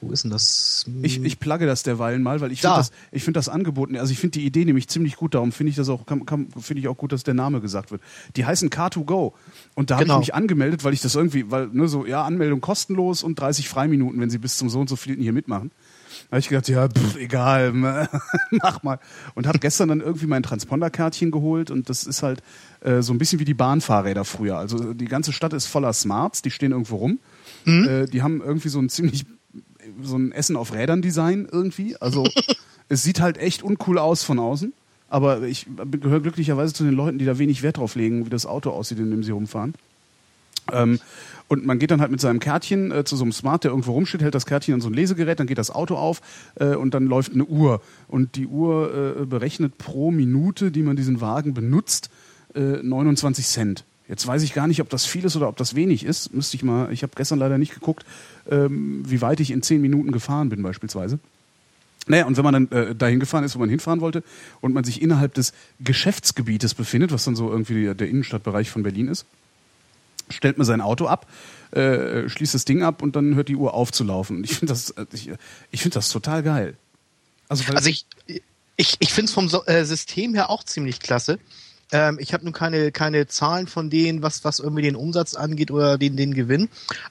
wo 0.01 0.11
ist 0.13 0.25
denn 0.25 0.31
das? 0.31 0.87
Ich, 1.03 1.23
ich 1.23 1.39
plugge 1.41 1.67
das 1.67 1.83
derweilen 1.83 2.23
mal, 2.23 2.41
weil 2.41 2.53
ich 2.53 2.61
Da. 2.61 2.75
finde 2.75 2.89
das, 2.91 2.93
ich 3.13 3.23
finde 3.25 3.39
das 3.39 3.49
Angebot, 3.49 3.95
also 3.97 4.13
ich 4.13 4.19
finde 4.19 4.39
die 4.39 4.47
Idee 4.47 4.65
nämlich 4.65 4.89
ziemlich 4.89 5.17
gut, 5.17 5.35
darum 5.35 5.53
finde 5.53 5.71
ich 5.71 5.77
das 5.77 5.89
auch, 5.89 6.05
finde 6.07 6.81
ich 6.81 6.89
auch 6.89 6.97
gut, 6.97 7.13
dass 7.13 7.23
der 7.23 7.35
Name 7.35 7.61
gesagt 7.61 7.91
wird. 7.91 8.01
Die 8.37 8.45
heißen 8.47 8.71
Car2Go. 8.71 9.33
Und 9.75 9.91
da 9.91 9.97
habe 9.97 10.05
Genau. 10.05 10.15
ich 10.17 10.29
mich 10.29 10.35
angemeldet, 10.35 10.85
weil 10.85 10.95
ich 10.95 11.01
das 11.03 11.15
irgendwie, 11.15 11.51
weil, 11.51 11.69
ne, 11.69 11.87
so, 11.89 12.07
ja, 12.07 12.25
Anmeldung 12.25 12.61
kostenlos 12.61 13.23
und 13.23 13.39
30 13.39 13.69
Freiminuten, 13.69 14.21
wenn 14.21 14.31
sie 14.31 14.39
bis 14.39 14.57
zum 14.57 14.69
so 14.71 14.81
und 14.81 14.89
so 14.89 14.97
vielten 14.97 15.23
hier 15.23 15.33
mitmachen. 15.33 15.71
Da 16.29 16.35
habe 16.37 16.41
ich 16.41 16.49
gedacht, 16.49 16.69
ja, 16.69 16.89
pff, 16.89 17.17
egal, 17.17 17.73
mach 18.51 18.83
mal. 18.83 18.99
Und 19.35 19.47
habe 19.47 19.59
gestern 19.59 19.89
dann 19.89 20.01
irgendwie 20.01 20.27
mein 20.27 20.43
Transponderkärtchen 20.43 21.31
geholt 21.31 21.71
und 21.71 21.89
das 21.89 22.05
ist 22.05 22.23
halt 22.23 22.43
äh, 22.81 23.03
so 23.03 23.13
ein 23.13 23.19
bisschen 23.19 23.39
wie 23.39 23.45
die 23.45 23.55
Bahnfahrräder 23.55 24.25
früher. 24.25 24.57
Also 24.59 24.93
die 24.95 25.05
ganze 25.07 25.33
Stadt 25.33 25.53
ist 25.53 25.67
voller 25.67 25.93
Smarts, 25.93 26.43
die 26.43 26.51
stehen 26.51 26.73
irgendwo 26.73 26.97
rum. 26.97 27.19
Mhm. 27.65 27.89
Äh, 27.89 28.07
die 28.07 28.23
haben 28.23 28.41
irgendwie 28.43 28.69
so 28.69 28.79
ein 28.81 28.89
ziemlich 28.89 29.25
so 30.03 30.17
ein 30.17 30.33
Essen 30.33 30.57
auf 30.57 30.75
Rädern 30.75 31.03
Design 31.03 31.49
irgendwie. 31.51 31.97
Also 31.97 32.27
es 32.89 33.03
sieht 33.03 33.21
halt 33.21 33.39
echt 33.39 33.63
uncool 33.63 33.99
aus 33.99 34.23
von 34.23 34.39
außen. 34.39 34.73
Aber 35.09 35.43
ich 35.43 35.67
gehöre 35.91 36.21
glücklicherweise 36.21 36.73
zu 36.73 36.85
den 36.85 36.95
Leuten, 36.95 37.19
die 37.19 37.25
da 37.25 37.39
wenig 37.39 37.63
Wert 37.63 37.79
drauf 37.79 37.97
legen, 37.97 38.27
wie 38.27 38.31
das 38.31 38.47
Auto 38.47 38.71
aussieht, 38.71 39.01
in 39.01 39.11
dem 39.11 39.25
sie 39.25 39.33
rumfahren. 39.33 39.75
Ähm, 40.73 41.01
und 41.49 41.67
man 41.67 41.81
geht 41.81 41.91
dann 41.91 42.01
halt 42.01 42.13
mit 42.13 42.21
seinem 42.21 42.39
Kärtchen 42.39 42.93
äh, 42.93 43.05
zu 43.05 43.17
so 43.17 43.25
einem 43.25 43.33
Smart, 43.33 43.65
der 43.65 43.73
irgendwo 43.73 43.93
rumsteht, 43.93 44.23
hält 44.23 44.37
das 44.37 44.47
Kärtchen 44.47 44.75
an 44.75 44.81
so 44.81 44.89
ein 44.89 44.95
Lesegerät, 44.95 45.41
dann 45.41 45.49
geht 45.49 45.59
das 45.59 45.73
Auto 45.73 45.97
auf 45.97 46.21
äh, 46.55 46.77
und 46.77 46.95
dann 46.95 47.07
läuft 47.07 47.33
eine 47.33 47.45
Uhr. 47.45 47.83
Und 48.07 48.37
die 48.37 48.47
Uhr 48.47 49.17
äh, 49.21 49.27
berechnet 49.27 49.77
pro 49.77 50.13
Minute, 50.13 50.71
die 50.71 50.83
man 50.83 50.95
diesen 50.95 51.21
Wagen 51.21 51.55
benutzt, 51.55 52.11
29 52.55 53.45
äh, 53.45 53.49
Cent. 53.49 53.85
Jetzt 54.11 54.27
weiß 54.27 54.43
ich 54.43 54.55
gar 54.55 54.67
nicht, 54.67 54.81
ob 54.81 54.91
das 54.91 55.07
viel 55.07 55.25
ist 55.25 55.37
oder 55.37 55.47
ob 55.47 55.57
das 55.57 55.77
wenig 55.77 56.05
ist. 56.05 56.35
Müsste 56.35 56.57
ich 56.57 56.65
mal, 56.65 56.93
ich 56.93 57.05
habe 57.05 57.13
gestern 57.15 57.39
leider 57.39 57.59
nicht 57.59 57.73
geguckt, 57.73 58.05
ähm, 58.51 59.05
wie 59.07 59.21
weit 59.21 59.39
ich 59.39 59.53
in 59.53 59.63
10 59.63 59.81
Minuten 59.81 60.11
gefahren 60.11 60.49
bin 60.49 60.65
beispielsweise. 60.65 61.21
Naja, 62.09 62.27
und 62.27 62.37
wenn 62.37 62.43
man 62.43 62.67
dann 62.67 62.73
äh, 62.73 62.95
dahin 62.97 63.21
gefahren 63.21 63.45
ist, 63.45 63.55
wo 63.55 63.61
man 63.61 63.69
hinfahren 63.69 64.01
wollte, 64.01 64.25
und 64.61 64.75
man 64.75 64.83
sich 64.83 65.01
innerhalb 65.01 65.35
des 65.35 65.53
Geschäftsgebietes 65.79 66.75
befindet, 66.75 67.13
was 67.13 67.23
dann 67.23 67.37
so 67.37 67.53
irgendwie 67.53 67.85
der, 67.85 67.95
der 67.95 68.09
Innenstadtbereich 68.09 68.69
von 68.69 68.83
Berlin 68.83 69.07
ist, 69.07 69.27
stellt 70.29 70.59
man 70.59 70.65
sein 70.65 70.81
Auto 70.81 71.07
ab, 71.07 71.29
äh, 71.71 72.29
schließt 72.29 72.55
das 72.55 72.65
Ding 72.65 72.83
ab 72.83 73.03
und 73.03 73.15
dann 73.15 73.37
hört 73.37 73.49
die 73.49 73.55
Uhr 73.55 73.75
auf 73.75 73.93
zu 73.93 74.03
laufen. 74.03 74.43
Ich 74.43 74.59
finde 74.59 74.73
das, 74.73 74.91
äh, 74.91 75.07
ich, 75.13 75.31
ich 75.71 75.83
finde 75.83 75.95
das 75.95 76.09
total 76.09 76.43
geil. 76.43 76.75
Also, 77.49 77.63
also 77.73 77.89
ich, 77.89 78.07
ich, 78.77 78.97
ich 78.99 79.13
finde 79.13 79.27
es 79.27 79.33
vom 79.33 79.49
so 79.49 79.65
äh, 79.67 79.85
System 79.85 80.35
her 80.35 80.51
auch 80.51 80.65
ziemlich 80.65 80.99
klasse. 80.99 81.39
Ähm, 81.93 82.19
ich 82.21 82.33
habe 82.33 82.45
nun 82.45 82.53
keine, 82.53 82.93
keine 82.93 83.27
Zahlen 83.27 83.67
von 83.67 83.91
denen, 83.91 84.23
was, 84.23 84.45
was 84.45 84.59
irgendwie 84.59 84.83
den 84.83 84.97
Umsatz 84.97 85.35
angeht 85.35 85.71
oder 85.71 85.99
den, 85.99 86.17
den 86.17 86.35
Gewinn. 86.35 86.69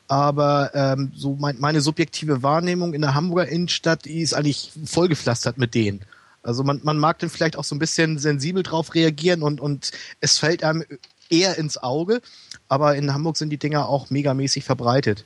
Aber 0.08 0.72
ähm, 0.74 1.12
so 1.16 1.36
mein, 1.40 1.60
meine 1.60 1.82
subjektive 1.82 2.44
Wahrnehmung 2.44 2.94
in 2.94 3.02
der 3.02 3.16
Hamburger 3.16 3.50
Innenstadt, 3.50 4.06
die 4.06 4.22
ist 4.22 4.34
eigentlich 4.34 4.72
vollgepflastert 4.86 5.58
mit 5.58 5.76
denen. 5.76 6.02
Also 6.44 6.64
man, 6.64 6.80
man 6.84 6.98
mag 6.98 7.20
dann 7.20 7.30
vielleicht 7.30 7.58
auch 7.58 7.64
so 7.64 7.76
ein 7.76 7.80
bisschen 7.80 8.18
sensibel 8.18 8.64
drauf 8.64 8.96
reagieren 8.96 9.44
und, 9.44 9.60
und 9.60 9.92
es 10.22 10.38
fällt 10.38 10.64
einem 10.64 10.86
eher 11.30 11.58
ins 11.58 11.78
Auge. 11.78 12.22
Aber 12.68 12.96
in 12.96 13.14
Hamburg 13.14 13.38
sind 13.38 13.50
die 13.50 13.58
Dinger 13.58 13.88
auch 13.90 14.10
megamäßig 14.10 14.64
verbreitet. 14.64 15.26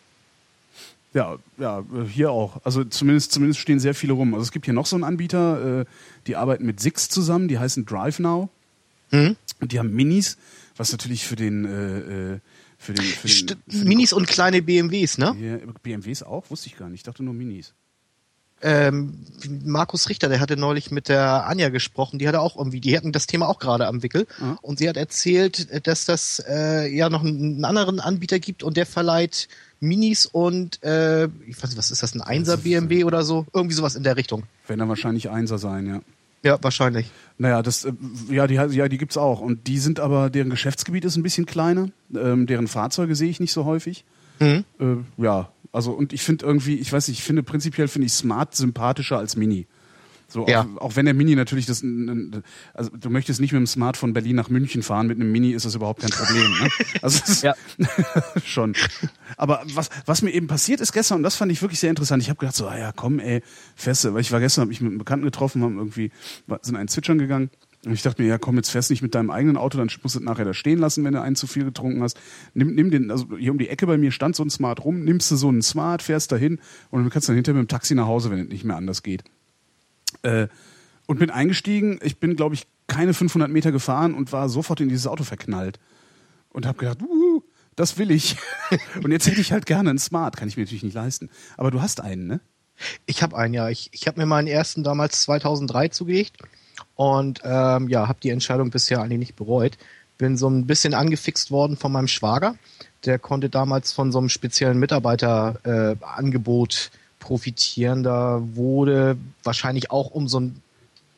Ja, 1.14 1.38
ja, 1.60 1.84
hier 2.08 2.32
auch. 2.32 2.60
Also 2.64 2.84
zumindest, 2.84 3.32
zumindest 3.32 3.60
stehen 3.60 3.80
sehr 3.80 3.94
viele 3.94 4.14
rum. 4.14 4.34
Also 4.34 4.44
es 4.44 4.52
gibt 4.52 4.66
hier 4.66 4.74
noch 4.74 4.88
so 4.88 4.96
einen 4.96 5.04
Anbieter, 5.04 5.82
äh, 5.82 5.86
die 6.26 6.36
arbeiten 6.36 6.66
mit 6.66 6.80
Six 6.80 7.10
zusammen, 7.10 7.48
die 7.48 7.60
heißen 7.60 7.86
Drive 7.86 8.18
Now. 8.18 8.50
Mhm. 9.14 9.38
Und 9.62 9.72
die 9.72 9.80
haben 9.80 9.94
Minis, 9.94 10.38
was 10.76 10.92
natürlich 10.92 11.26
für 11.26 11.36
den, 11.36 11.66
äh, 11.66 12.34
äh 12.34 12.40
für 12.78 12.94
den, 12.94 13.06
für 13.06 13.28
den, 13.28 13.48
für 13.48 13.56
den 13.78 13.88
Minis 13.88 14.12
und 14.12 14.28
kleine 14.28 14.62
BMWs, 14.62 15.18
ne? 15.18 15.62
BMWs 15.84 16.22
auch? 16.22 16.50
Wusste 16.50 16.68
ich 16.68 16.76
gar 16.76 16.90
nicht. 16.90 17.00
Ich 17.00 17.04
dachte 17.04 17.24
nur 17.24 17.34
Minis. 17.34 17.74
Ähm, 18.66 19.26
Markus 19.66 20.08
Richter, 20.08 20.30
der 20.30 20.40
hatte 20.40 20.56
neulich 20.56 20.90
mit 20.90 21.10
der 21.10 21.48
Anja 21.48 21.68
gesprochen, 21.68 22.18
die 22.18 22.28
hatte 22.30 22.40
auch 22.40 22.56
irgendwie, 22.56 22.80
die 22.80 22.96
hatten 22.96 23.12
das 23.12 23.28
Thema 23.28 23.50
auch 23.50 23.60
gerade 23.60 23.88
am 23.88 24.04
Wickel 24.04 24.26
mhm. 24.40 24.58
und 24.62 24.80
sie 24.80 24.88
hat 24.88 24.96
erzählt, 24.96 25.86
dass 25.86 26.06
das 26.06 26.42
äh, 26.48 26.88
ja 26.88 27.10
noch 27.10 27.26
einen 27.26 27.66
anderen 27.66 28.00
Anbieter 28.00 28.40
gibt 28.40 28.64
und 28.64 28.78
der 28.78 28.86
verleiht 28.86 29.50
Minis 29.82 30.26
und 30.26 30.82
äh, 30.82 31.26
ich 31.26 31.62
weiß 31.62 31.72
nicht, 31.72 31.78
was 31.78 31.92
ist 31.92 32.04
das, 32.04 32.16
ein 32.16 32.22
Einser 32.22 32.56
BMW 32.56 33.04
oder 33.04 33.24
so? 33.24 33.46
Irgendwie 33.54 33.76
sowas 33.76 33.96
in 33.96 34.04
der 34.04 34.16
Richtung. 34.16 34.44
Werden 34.68 34.80
dann 34.80 34.90
wahrscheinlich 34.90 35.30
Einser 35.30 35.58
sein, 35.58 35.88
ja. 35.88 36.02
Ja, 36.44 36.58
wahrscheinlich. 36.62 37.10
Naja, 37.38 37.62
das, 37.62 37.86
äh, 37.86 37.94
ja, 38.30 38.48
die, 38.48 38.56
ja, 38.56 38.88
die 38.88 38.98
gibt's 38.98 39.18
auch. 39.18 39.40
Und 39.40 39.68
die 39.68 39.80
sind 39.80 40.00
aber, 40.00 40.30
deren 40.30 40.50
Geschäftsgebiet 40.50 41.06
ist 41.06 41.16
ein 41.16 41.24
bisschen 41.24 41.46
kleiner. 41.46 41.90
Ähm, 42.14 42.46
deren 42.48 42.68
Fahrzeuge 42.68 43.16
sehe 43.16 43.30
ich 43.30 43.40
nicht 43.40 43.54
so 43.54 43.66
häufig. 43.66 44.04
Mhm. 44.40 44.66
Äh, 44.80 45.24
ja, 45.24 45.50
also 45.72 45.92
und 45.92 46.14
ich 46.14 46.22
finde 46.22 46.46
irgendwie, 46.46 46.76
ich 46.76 46.92
weiß 46.92 47.08
nicht, 47.08 47.20
ich 47.20 47.24
finde 47.24 47.44
prinzipiell 47.44 47.88
finde 47.88 48.08
ich 48.08 48.14
Smart 48.14 48.56
sympathischer 48.56 49.18
als 49.18 49.36
Mini. 49.36 49.68
So, 50.34 50.48
ja. 50.48 50.62
auch, 50.62 50.82
auch 50.82 50.96
wenn 50.96 51.06
der 51.06 51.14
Mini 51.14 51.36
natürlich 51.36 51.68
das, 51.68 51.84
also 52.74 52.90
du 52.90 53.10
möchtest 53.12 53.40
nicht 53.40 53.52
mit 53.52 53.60
dem 53.60 53.68
Smart 53.68 53.98
von 53.98 54.14
Berlin 54.14 54.36
nach 54.36 54.50
München 54.50 54.82
fahren, 54.82 55.06
mit 55.06 55.20
einem 55.20 55.32
Mini 55.32 55.52
ist 55.52 55.64
das 55.64 55.76
überhaupt 55.76 56.02
kein 56.02 56.10
Problem. 56.10 56.52
Ne? 56.60 56.70
Also 57.04 57.22
ist, 57.24 57.44
ja. 57.44 57.54
schon. 58.44 58.74
Aber 59.38 59.62
was, 59.76 59.90
was 60.08 60.24
mir 60.24 60.32
eben 60.32 60.48
passiert 60.48 60.82
ist 60.82 60.92
gestern, 60.92 61.18
und 61.18 61.24
das 61.24 61.36
fand 61.36 61.52
ich 61.52 61.62
wirklich 61.62 61.80
sehr 61.80 61.92
interessant, 61.92 62.24
ich 62.24 62.30
habe 62.30 62.40
gedacht 62.40 62.56
so, 62.56 62.68
ah 62.68 62.76
ja, 62.76 62.92
komm 62.92 63.20
ey, 63.20 63.44
feste, 63.76 64.16
weil 64.16 64.22
ich 64.22 64.32
war 64.32 64.40
gestern, 64.40 64.64
habe 64.64 64.72
ich 64.72 64.82
mit 64.82 64.90
einem 64.90 64.98
Bekannten 64.98 65.26
getroffen, 65.26 65.62
haben 65.62 65.78
irgendwie, 65.78 66.12
sind 66.64 66.78
einen 66.78 66.88
Zwitschern 66.88 67.20
gegangen. 67.20 67.52
Und 67.86 67.92
ich 67.92 68.02
dachte 68.02 68.22
mir, 68.22 68.30
ja, 68.30 68.38
komm, 68.38 68.56
jetzt 68.56 68.70
fährst 68.70 68.90
nicht 68.90 69.02
mit 69.02 69.14
deinem 69.14 69.30
eigenen 69.30 69.58
Auto, 69.58 69.78
dann 69.78 69.90
musst 70.02 70.16
du 70.16 70.20
es 70.20 70.26
nachher 70.26 70.46
da 70.46 70.54
stehen 70.54 70.80
lassen, 70.80 71.04
wenn 71.04 71.14
du 71.14 71.22
einen 71.22 71.36
zu 71.36 71.46
viel 71.46 71.66
getrunken 71.66 72.02
hast. 72.02 72.18
Nimm, 72.56 72.74
nimm 72.74 72.90
den, 72.90 73.12
also 73.12 73.38
hier 73.38 73.52
um 73.52 73.60
die 73.60 73.70
Ecke 73.70 73.86
bei 73.86 73.98
mir 74.00 74.12
stand 74.12 74.36
so 74.36 74.44
ein 74.44 74.50
Smart 74.50 74.84
rum, 74.84 75.04
nimmst 75.04 75.30
du 75.30 75.36
so 75.36 75.50
einen 75.50 75.62
Smart, 75.62 76.02
fährst 76.02 76.32
dahin 76.32 76.60
und 76.90 77.02
dann 77.02 77.10
kannst 77.10 77.28
du 77.28 77.34
dann 77.34 77.38
hinterher 77.38 77.60
mit 77.62 77.70
dem 77.70 77.72
Taxi 77.72 77.94
nach 77.94 78.08
Hause, 78.08 78.32
wenn 78.32 78.40
es 78.40 78.48
nicht 78.48 78.64
mehr 78.64 78.78
anders 78.78 79.04
geht. 79.04 79.26
Äh, 80.22 80.48
und 81.06 81.20
bin 81.20 81.30
eingestiegen. 81.30 82.00
Ich 82.02 82.20
bin, 82.20 82.36
glaube 82.36 82.56
ich, 82.56 82.68
keine 82.88 83.14
500 83.14 83.50
Meter 83.50 83.72
gefahren 83.72 84.14
und 84.14 84.32
war 84.32 84.50
sofort 84.50 84.80
in 84.80 84.90
dieses 84.90 85.08
Auto 85.08 85.24
verknallt. 85.24 85.80
Und 86.50 86.66
habe 86.66 86.78
gedacht, 86.78 87.02
uh, 87.02 87.42
das 87.76 87.98
will 87.98 88.12
ich. 88.12 88.38
und 89.04 89.12
jetzt 89.12 89.28
hätte 89.28 89.42
ich 89.42 89.52
halt 89.52 89.66
gerne 89.66 89.90
einen 89.90 90.00
Smart. 90.00 90.38
Kann 90.38 90.48
ich 90.48 90.58
mir 90.58 90.64
natürlich 90.64 90.84
nicht 90.84 90.94
leisten. 90.94 91.30
Aber 91.58 91.72
du 91.72 91.82
hast 91.82 92.02
einen, 92.02 92.28
ne? 92.28 92.42
Ich 93.06 93.24
habe 93.24 93.38
einen, 93.38 93.54
ja. 93.54 93.70
Ich, 93.70 93.90
ich 93.92 94.08
habe 94.08 94.20
mir 94.20 94.26
meinen 94.26 94.48
ersten 94.48 94.84
damals 94.84 95.22
2003 95.24 95.90
zugelegt 95.90 96.38
und 96.96 97.42
ähm, 97.44 97.90
ja, 97.90 98.08
habe 98.08 98.20
die 98.22 98.30
Entscheidung 98.30 98.70
bisher 98.70 99.02
eigentlich 99.02 99.20
nicht 99.20 99.36
bereut. 99.36 99.78
Bin 100.18 100.38
so 100.38 100.50
ein 100.50 100.68
bisschen 100.68 100.94
angefixt 100.94 101.52
worden 101.52 101.78
von 101.78 101.92
meinem 101.92 102.08
Schwager. 102.08 102.56
Der 103.06 103.20
konnte 103.20 103.50
damals 103.50 103.92
von 103.92 104.12
so 104.12 104.20
einem 104.20 104.30
speziellen 104.30 104.80
Mitarbeiterangebot 104.80 106.92
äh, 106.94 106.98
profitieren. 107.24 108.04
Da 108.04 108.42
wurde 108.54 109.18
wahrscheinlich 109.44 109.92
auch 109.92 110.12
um 110.12 110.28
so 110.28 110.42
ein 110.42 110.62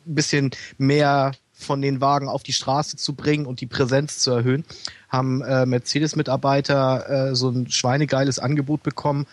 bisschen 0.06 0.52
mehr 0.78 1.32
von 1.54 1.82
den 1.82 2.00
Wagen 2.00 2.28
auf 2.28 2.44
die 2.44 2.54
Straße 2.54 2.96
zu 2.96 3.14
bringen 3.14 3.48
und 3.48 3.60
die 3.60 3.66
Präsenz 3.66 4.20
zu 4.20 4.32
erhöhen, 4.32 4.64
haben 5.10 5.42
äh, 5.42 5.66
Mercedes-Mitarbeiter 5.66 7.30
äh, 7.32 7.36
so 7.36 7.50
ein 7.50 7.72
schweinegeiles 7.72 8.38
Angebot 8.38 8.84
bekommen, 8.84 9.26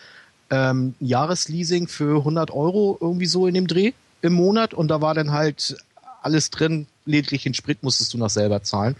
ähm, 0.49 0.95
Jahresleasing 0.99 1.87
für 1.87 2.19
100 2.19 2.49
Euro 2.49 2.97
irgendwie 2.99 3.27
so 3.27 3.45
in 3.45 3.53
dem 3.53 3.67
Dreh 3.67 3.91
im 4.21 4.33
Monat 4.33 4.73
und 4.73 4.87
da 4.87 4.99
war 4.99 5.13
dann 5.13 5.31
halt 5.31 5.77
alles 6.23 6.49
drin, 6.49 6.87
lediglich 7.05 7.43
den 7.43 7.53
Sprit 7.53 7.83
musstest 7.83 8.13
du 8.13 8.17
noch 8.17 8.29
selber 8.29 8.63
zahlen. 8.63 8.95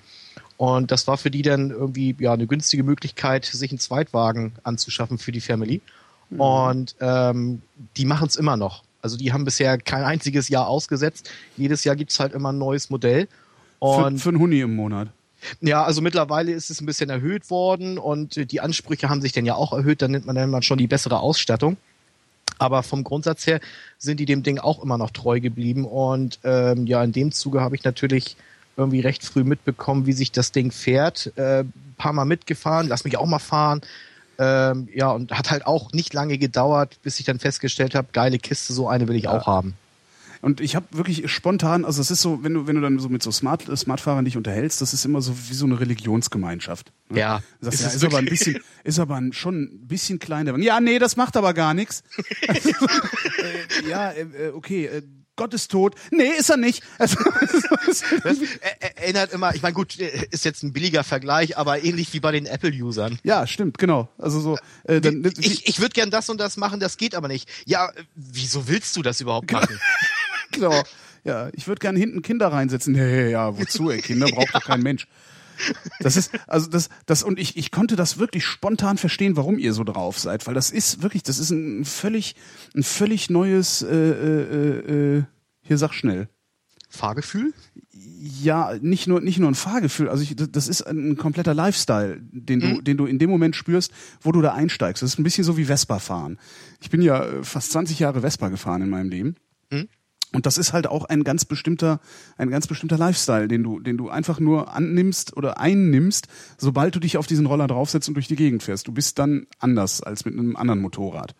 Und 0.57 0.91
das 0.91 1.07
war 1.07 1.17
für 1.17 1.31
die 1.31 1.41
dann 1.41 1.71
irgendwie 1.71 2.15
ja 2.19 2.33
eine 2.33 2.45
günstige 2.45 2.83
Möglichkeit, 2.83 3.45
sich 3.45 3.71
einen 3.71 3.79
Zweitwagen 3.79 4.51
anzuschaffen 4.63 5.17
für 5.17 5.31
die 5.31 5.41
Family. 5.41 5.81
Mhm. 6.33 6.41
Und 6.41 6.95
ähm, 6.99 7.61
die 7.97 8.05
machen 8.05 8.27
es 8.27 8.35
immer 8.35 8.57
noch. 8.57 8.83
Also 9.01 9.17
die 9.17 9.33
haben 9.33 9.43
bisher 9.43 9.77
kein 9.77 10.03
einziges 10.03 10.49
Jahr 10.49 10.67
ausgesetzt. 10.67 11.29
Jedes 11.57 11.83
Jahr 11.83 11.95
gibt's 11.95 12.19
halt 12.19 12.33
immer 12.33 12.51
ein 12.51 12.57
neues 12.57 12.89
Modell. 12.89 13.27
Und 13.79 14.17
für, 14.17 14.23
für 14.23 14.29
einen 14.29 14.39
Huni 14.39 14.61
im 14.61 14.75
Monat. 14.75 15.09
Ja, 15.59 15.83
also 15.83 16.01
mittlerweile 16.01 16.53
ist 16.53 16.69
es 16.69 16.79
ein 16.79 16.85
bisschen 16.85 17.09
erhöht 17.09 17.49
worden 17.49 17.97
und 17.97 18.49
die 18.51 18.61
Ansprüche 18.61 19.09
haben 19.09 19.21
sich 19.21 19.33
dann 19.33 19.45
ja 19.45 19.55
auch 19.55 19.73
erhöht. 19.73 20.01
Dann 20.01 20.11
nimmt 20.11 20.25
man 20.25 20.35
dann 20.35 20.61
schon 20.61 20.77
die 20.77 20.87
bessere 20.87 21.19
Ausstattung. 21.19 21.75
Aber 22.59 22.83
vom 22.83 23.03
Grundsatz 23.03 23.45
her 23.45 23.59
sind 23.97 24.19
die 24.21 24.25
dem 24.25 24.43
Ding 24.43 24.57
auch 24.57 24.81
immer 24.81 24.97
noch 24.97 25.11
treu 25.11 25.41
geblieben. 25.41 25.85
Und 25.85 26.39
ähm, 26.45 26.87
ja, 26.87 27.03
in 27.03 27.11
dem 27.11 27.31
Zuge 27.33 27.59
habe 27.59 27.75
ich 27.75 27.83
natürlich 27.83 28.37
irgendwie 28.77 29.01
recht 29.01 29.23
früh 29.23 29.43
mitbekommen, 29.43 30.05
wie 30.05 30.13
sich 30.13 30.31
das 30.31 30.51
Ding 30.51 30.71
fährt. 30.71 31.35
Äh, 31.37 31.65
paar 31.97 32.13
Mal 32.13 32.25
mitgefahren, 32.25 32.87
lass 32.87 33.03
mich 33.03 33.17
auch 33.17 33.25
mal 33.25 33.39
fahren. 33.39 33.81
Ähm, 34.39 34.87
ja, 34.93 35.11
und 35.11 35.31
hat 35.31 35.51
halt 35.51 35.65
auch 35.65 35.91
nicht 35.91 36.13
lange 36.13 36.37
gedauert, 36.37 36.99
bis 37.03 37.19
ich 37.19 37.25
dann 37.25 37.39
festgestellt 37.39 37.95
habe, 37.95 38.07
geile 38.13 38.39
Kiste, 38.39 38.73
so 38.73 38.87
eine 38.87 39.07
will 39.07 39.15
ich 39.15 39.25
ja. 39.25 39.37
auch 39.37 39.47
haben. 39.47 39.75
Und 40.43 40.59
ich 40.59 40.75
habe 40.75 40.85
wirklich 40.91 41.31
spontan, 41.31 41.85
also 41.85 42.01
es 42.01 42.11
ist 42.11 42.21
so, 42.21 42.43
wenn 42.43 42.53
du, 42.53 42.67
wenn 42.67 42.75
du 42.75 42.81
dann 42.81 42.99
so 42.99 43.07
mit 43.07 43.23
so 43.23 43.31
Smart, 43.31 43.65
Smartfahrern 43.77 44.25
dich 44.25 44.35
unterhältst, 44.35 44.81
das 44.81 44.93
ist 44.93 45.05
immer 45.05 45.21
so 45.21 45.33
wie 45.47 45.53
so 45.53 45.65
eine 45.65 45.79
Religionsgemeinschaft. 45.79 46.91
Ne? 47.09 47.19
Ja. 47.19 47.41
Das 47.61 47.75
ist, 47.75 47.81
ja, 47.81 47.87
ist 47.87 48.03
aber 48.03 48.17
ein 48.17 48.25
bisschen, 48.25 48.59
ist 48.83 48.99
aber 48.99 49.15
ein, 49.15 49.31
schon 49.31 49.63
ein 49.63 49.87
bisschen 49.87 50.19
kleiner. 50.19 50.57
Ja, 50.59 50.81
nee, 50.81 50.99
das 50.99 51.15
macht 51.15 51.37
aber 51.37 51.53
gar 51.53 51.73
nichts. 51.73 52.03
Also, 52.49 52.69
äh, 53.85 53.89
ja, 53.89 54.11
äh, 54.11 54.49
okay, 54.53 54.87
äh, 54.87 55.01
Gott 55.35 55.53
ist 55.53 55.71
tot. 55.71 55.95
Nee, 56.11 56.29
ist 56.37 56.49
er 56.49 56.57
nicht. 56.57 56.83
Also, 56.99 57.17
das 58.23 58.41
erinnert 58.97 59.33
immer, 59.33 59.53
ich 59.53 59.61
meine, 59.61 59.73
gut, 59.73 59.97
ist 59.97 60.45
jetzt 60.45 60.63
ein 60.63 60.73
billiger 60.73 61.03
Vergleich, 61.03 61.57
aber 61.57 61.83
ähnlich 61.83 62.13
wie 62.13 62.19
bei 62.19 62.31
den 62.31 62.45
Apple-Usern. 62.45 63.19
Ja, 63.23 63.45
stimmt, 63.45 63.77
genau. 63.77 64.09
Also 64.17 64.39
so. 64.39 64.57
Äh, 64.85 65.01
dann, 65.01 65.29
ich 65.37 65.67
ich 65.67 65.79
würde 65.79 65.93
gern 65.93 66.09
das 66.09 66.29
und 66.29 66.39
das 66.39 66.57
machen, 66.57 66.79
das 66.79 66.97
geht 66.97 67.13
aber 67.13 67.27
nicht. 67.27 67.49
Ja, 67.65 67.91
wieso 68.15 68.67
willst 68.67 68.95
du 68.95 69.01
das 69.01 69.21
überhaupt 69.21 69.51
machen? 69.51 69.79
genau. 70.51 70.81
Ja, 71.23 71.49
ich 71.53 71.67
würde 71.67 71.79
gern 71.79 71.95
hinten 71.95 72.21
Kinder 72.21 72.47
reinsetzen. 72.47 72.93
Nee, 72.93 73.31
ja, 73.31 73.57
wozu, 73.57 73.91
ey? 73.91 74.01
Kinder 74.01 74.27
braucht 74.27 74.55
doch 74.55 74.63
kein 74.63 74.81
Mensch. 74.81 75.07
Das 75.99 76.17
ist, 76.17 76.31
also 76.47 76.69
das, 76.69 76.89
das, 77.05 77.23
und 77.23 77.39
ich, 77.39 77.57
ich 77.57 77.71
konnte 77.71 77.95
das 77.95 78.17
wirklich 78.17 78.45
spontan 78.45 78.97
verstehen, 78.97 79.37
warum 79.37 79.57
ihr 79.57 79.73
so 79.73 79.83
drauf 79.83 80.19
seid, 80.19 80.45
weil 80.47 80.53
das 80.53 80.71
ist 80.71 81.01
wirklich, 81.01 81.23
das 81.23 81.39
ist 81.39 81.51
ein 81.51 81.85
völlig, 81.85 82.35
ein 82.75 82.83
völlig 82.83 83.29
neues, 83.29 83.81
äh, 83.81 83.95
äh, 83.95 85.17
äh, 85.17 85.23
hier 85.61 85.77
sag 85.77 85.93
schnell. 85.93 86.27
Fahrgefühl? 86.89 87.53
Ja, 87.91 88.75
nicht 88.79 89.07
nur, 89.07 89.19
nicht 89.19 89.39
nur 89.39 89.49
ein 89.49 89.55
Fahrgefühl, 89.55 90.09
also 90.09 90.21
ich, 90.21 90.35
das 90.35 90.67
ist 90.67 90.81
ein 90.81 91.17
kompletter 91.17 91.55
Lifestyle, 91.55 92.19
den 92.21 92.59
du, 92.59 92.81
den 92.81 92.97
du 92.97 93.05
in 93.07 93.17
dem 93.17 93.31
Moment 93.31 93.55
spürst, 93.55 93.91
wo 94.21 94.31
du 94.31 94.41
da 94.41 94.53
einsteigst. 94.53 95.01
Das 95.01 95.13
ist 95.13 95.19
ein 95.19 95.23
bisschen 95.23 95.43
so 95.43 95.57
wie 95.57 95.65
Vespa 95.65 95.97
fahren. 95.97 96.37
Ich 96.81 96.91
bin 96.91 97.01
ja 97.01 97.23
äh, 97.23 97.43
fast 97.43 97.71
20 97.71 97.97
Jahre 97.97 98.21
Vespa 98.21 98.49
gefahren 98.49 98.83
in 98.83 98.89
meinem 98.89 99.09
Leben. 99.09 99.35
Und 100.33 100.47
das 100.47 100.57
ist 100.57 100.73
halt 100.73 100.87
auch 100.87 101.05
ein 101.05 101.23
ganz 101.23 101.45
bestimmter, 101.45 101.99
ein 102.37 102.49
ganz 102.49 102.67
bestimmter 102.67 102.97
Lifestyle, 102.97 103.47
den 103.47 103.63
du, 103.63 103.79
den 103.79 103.97
du 103.97 104.09
einfach 104.09 104.39
nur 104.39 104.73
annimmst 104.73 105.37
oder 105.37 105.59
einnimmst, 105.59 106.27
sobald 106.57 106.95
du 106.95 106.99
dich 106.99 107.17
auf 107.17 107.27
diesen 107.27 107.45
Roller 107.45 107.67
draufsetzt 107.67 108.07
und 108.07 108.15
durch 108.15 108.27
die 108.27 108.35
Gegend 108.35 108.63
fährst. 108.63 108.87
Du 108.87 108.91
bist 108.91 109.19
dann 109.19 109.45
anders 109.59 110.01
als 110.01 110.25
mit 110.25 110.33
einem 110.37 110.55
anderen 110.55 110.81
Motorrad. 110.81 111.35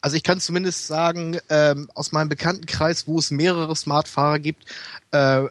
Also 0.00 0.16
ich 0.16 0.22
kann 0.22 0.40
zumindest 0.40 0.86
sagen, 0.86 1.38
ähm, 1.48 1.88
aus 1.94 2.12
meinem 2.12 2.28
Bekanntenkreis, 2.28 3.06
wo 3.06 3.18
es 3.18 3.30
mehrere 3.30 3.74
Smartfahrer 3.74 4.38
gibt, 4.38 4.64
äh, 5.10 5.44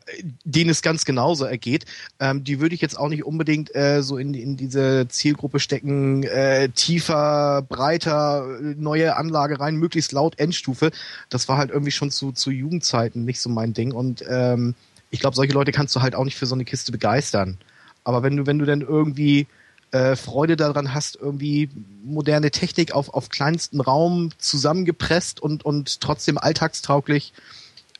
denen 0.44 0.70
es 0.70 0.82
ganz 0.82 1.06
genauso 1.06 1.46
ergeht, 1.46 1.86
ähm, 2.20 2.44
die 2.44 2.60
würde 2.60 2.76
ich 2.76 2.82
jetzt 2.82 2.98
auch 2.98 3.10
nicht 3.10 3.24
unbedingt 3.24 3.74
äh, 3.76 4.04
so 4.04 4.18
in, 4.18 4.34
in 4.34 4.58
diese 4.58 5.08
Zielgruppe 5.08 5.60
stecken, 5.60 6.24
äh, 6.24 6.70
tiefer, 6.70 7.64
breiter, 7.68 8.60
neue 8.62 9.16
Anlage 9.16 9.60
rein, 9.60 9.76
möglichst 9.76 10.12
laut 10.12 10.40
Endstufe. 10.40 10.92
Das 11.30 11.48
war 11.48 11.58
halt 11.58 11.72
irgendwie 11.72 11.92
schon 11.92 12.12
zu, 12.12 12.32
zu 12.32 12.52
Jugendzeiten 12.52 13.26
nicht 13.26 13.42
so 13.42 13.50
mein 13.50 13.74
Ding. 13.74 13.92
Und 13.92 14.24
ähm, 14.30 14.76
ich 15.10 15.20
glaube, 15.20 15.36
solche 15.36 15.54
Leute 15.54 15.72
kannst 15.72 15.96
du 15.96 16.02
halt 16.02 16.16
auch 16.16 16.26
nicht 16.26 16.38
für 16.38 16.46
so 16.46 16.56
eine 16.56 16.66
Kiste 16.66 16.92
begeistern. 16.92 17.58
Aber 18.04 18.24
wenn 18.24 18.38
du, 18.38 18.46
wenn 18.46 18.60
du 18.60 18.66
dann 18.66 18.82
irgendwie 18.82 19.48
äh, 19.92 20.16
Freude 20.16 20.56
daran 20.58 20.94
hast, 20.94 21.16
irgendwie 21.16 21.70
moderne 22.04 22.52
Technik 22.52 22.92
auf, 22.92 23.10
auf 23.14 23.30
kleinsten 23.30 23.80
Raum 23.82 24.32
zusammengepresst 24.38 25.40
und, 25.40 25.64
und 25.66 26.02
trotzdem 26.02 26.38
alltagstauglich, 26.38 27.34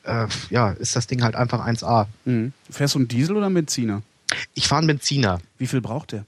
äh, 0.04 0.26
ja, 0.50 0.70
ist 0.72 0.96
das 0.96 1.06
Ding 1.06 1.22
halt 1.22 1.34
einfach 1.34 1.66
1A. 1.66 2.06
Mhm. 2.24 2.52
Fährst 2.70 2.94
du 2.94 2.98
einen 2.98 3.08
Diesel 3.08 3.36
oder 3.36 3.46
einen 3.46 3.54
Benziner? 3.54 4.02
Ich 4.54 4.68
fahre 4.68 4.80
einen 4.80 4.88
Benziner. 4.88 5.40
Wie 5.56 5.66
viel 5.66 5.80
braucht 5.80 6.12
der? 6.12 6.24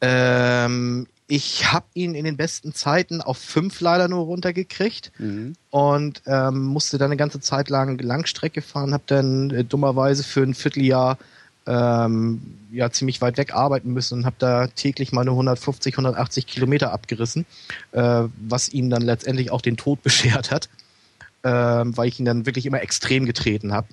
Ähm, 0.00 1.06
ich 1.28 1.72
habe 1.72 1.86
ihn 1.94 2.14
in 2.14 2.24
den 2.24 2.36
besten 2.36 2.74
Zeiten 2.74 3.20
auf 3.20 3.38
fünf 3.38 3.80
leider 3.80 4.08
nur 4.08 4.24
runtergekriegt 4.24 5.12
Mhm. 5.18 5.54
und 5.70 6.22
ähm, 6.26 6.62
musste 6.64 6.98
dann 6.98 7.06
eine 7.10 7.16
ganze 7.16 7.40
Zeit 7.40 7.70
lang 7.70 7.98
Langstrecke 7.98 8.62
fahren, 8.62 8.92
habe 8.92 9.04
dann 9.06 9.50
äh, 9.50 9.64
dummerweise 9.64 10.24
für 10.24 10.42
ein 10.42 10.54
Vierteljahr 10.54 11.18
ähm, 11.66 12.58
ja 12.72 12.90
ziemlich 12.90 13.20
weit 13.20 13.36
weg 13.36 13.54
arbeiten 13.54 13.92
müssen 13.92 14.18
und 14.18 14.26
habe 14.26 14.36
da 14.38 14.66
täglich 14.68 15.12
meine 15.12 15.30
150, 15.30 15.94
180 15.94 16.46
Kilometer 16.46 16.92
abgerissen, 16.92 17.46
äh, 17.92 18.24
was 18.40 18.68
ihm 18.68 18.90
dann 18.90 19.02
letztendlich 19.02 19.50
auch 19.50 19.60
den 19.60 19.76
Tod 19.76 20.02
beschert 20.02 20.50
hat, 20.50 20.68
ähm, 21.44 21.96
weil 21.96 22.08
ich 22.08 22.18
ihn 22.18 22.24
dann 22.24 22.46
wirklich 22.46 22.66
immer 22.66 22.82
extrem 22.82 23.26
getreten 23.26 23.72
habe. 23.72 23.88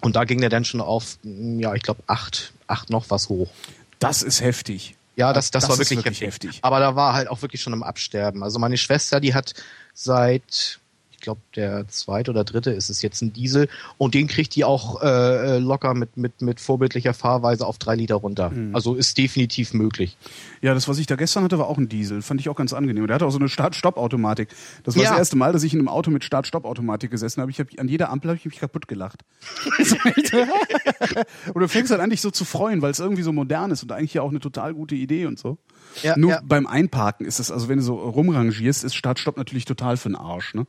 Und 0.00 0.16
da 0.16 0.24
ging 0.24 0.40
der 0.40 0.50
dann 0.50 0.64
schon 0.64 0.80
auf, 0.80 1.18
mm, 1.22 1.58
ja, 1.58 1.74
ich 1.74 1.82
glaube, 1.82 2.02
acht, 2.06 2.52
acht 2.66 2.90
noch 2.90 3.10
was 3.10 3.28
hoch. 3.28 3.50
Das 3.98 4.22
ist 4.22 4.40
heftig. 4.40 4.94
Ja, 5.16 5.32
das, 5.32 5.50
das, 5.50 5.62
Das 5.62 5.70
war 5.70 5.78
wirklich, 5.78 5.98
wirklich 5.98 6.20
heftig. 6.20 6.50
heftig. 6.50 6.64
Aber 6.64 6.78
da 6.78 6.94
war 6.94 7.14
halt 7.14 7.28
auch 7.28 7.42
wirklich 7.42 7.60
schon 7.60 7.72
am 7.72 7.82
Absterben. 7.82 8.44
Also 8.44 8.60
meine 8.60 8.76
Schwester, 8.76 9.18
die 9.18 9.34
hat 9.34 9.54
seit, 9.92 10.78
ich 11.18 11.22
glaube, 11.22 11.40
der 11.56 11.88
zweite 11.88 12.30
oder 12.30 12.44
dritte 12.44 12.70
ist 12.70 12.90
es 12.90 13.02
jetzt 13.02 13.22
ein 13.22 13.32
Diesel 13.32 13.68
und 13.98 14.14
den 14.14 14.28
kriegt 14.28 14.54
die 14.54 14.64
auch 14.64 15.02
äh, 15.02 15.56
äh, 15.56 15.58
locker 15.58 15.92
mit, 15.94 16.16
mit, 16.16 16.42
mit 16.42 16.60
vorbildlicher 16.60 17.12
Fahrweise 17.12 17.66
auf 17.66 17.76
drei 17.78 17.96
Liter 17.96 18.14
runter. 18.14 18.52
Hm. 18.52 18.72
Also 18.72 18.94
ist 18.94 19.18
definitiv 19.18 19.74
möglich. 19.74 20.16
Ja, 20.62 20.74
das, 20.74 20.86
was 20.86 20.98
ich 20.98 21.08
da 21.08 21.16
gestern 21.16 21.42
hatte, 21.42 21.58
war 21.58 21.66
auch 21.66 21.76
ein 21.76 21.88
Diesel. 21.88 22.22
Fand 22.22 22.40
ich 22.40 22.48
auch 22.48 22.54
ganz 22.54 22.72
angenehm. 22.72 23.04
Der 23.08 23.14
hatte 23.16 23.26
auch 23.26 23.32
so 23.32 23.38
eine 23.40 23.48
Start-Stopp-Automatik. 23.48 24.50
Das 24.84 24.94
war 24.94 25.02
Ja. 25.02 25.10
das 25.10 25.18
erste 25.18 25.36
Mal, 25.36 25.52
dass 25.52 25.64
ich 25.64 25.72
in 25.74 25.80
einem 25.80 25.88
Auto 25.88 26.12
mit 26.12 26.22
Start-Stopp-Automatik 26.22 27.10
gesessen 27.10 27.40
habe. 27.40 27.50
Ich 27.50 27.58
hab, 27.58 27.66
an 27.78 27.88
jeder 27.88 28.10
Ampel 28.10 28.30
habe 28.30 28.38
ich 28.38 28.44
mich 28.44 28.60
kaputt 28.60 28.86
gelacht. 28.86 29.24
und 31.54 31.60
du 31.60 31.68
fängst 31.68 31.90
halt 31.90 32.00
an, 32.00 32.10
dich 32.10 32.20
so 32.20 32.30
zu 32.30 32.44
freuen, 32.44 32.80
weil 32.80 32.92
es 32.92 33.00
irgendwie 33.00 33.22
so 33.22 33.32
modern 33.32 33.72
ist 33.72 33.82
und 33.82 33.90
eigentlich 33.90 34.14
ja 34.14 34.22
auch 34.22 34.30
eine 34.30 34.40
total 34.40 34.72
gute 34.72 34.94
Idee 34.94 35.26
und 35.26 35.36
so. 35.38 35.58
Ja, 36.02 36.16
Nur 36.16 36.30
ja. 36.30 36.40
beim 36.44 36.66
Einparken 36.66 37.26
ist 37.26 37.40
es, 37.40 37.50
also 37.50 37.68
wenn 37.68 37.78
du 37.78 37.82
so 37.84 37.96
rumrangierst, 37.96 38.84
ist 38.84 38.94
Start-Stopp 38.94 39.36
natürlich 39.36 39.64
total 39.64 39.96
für 39.96 40.08
den 40.08 40.16
Arsch. 40.16 40.54
Ne? 40.54 40.66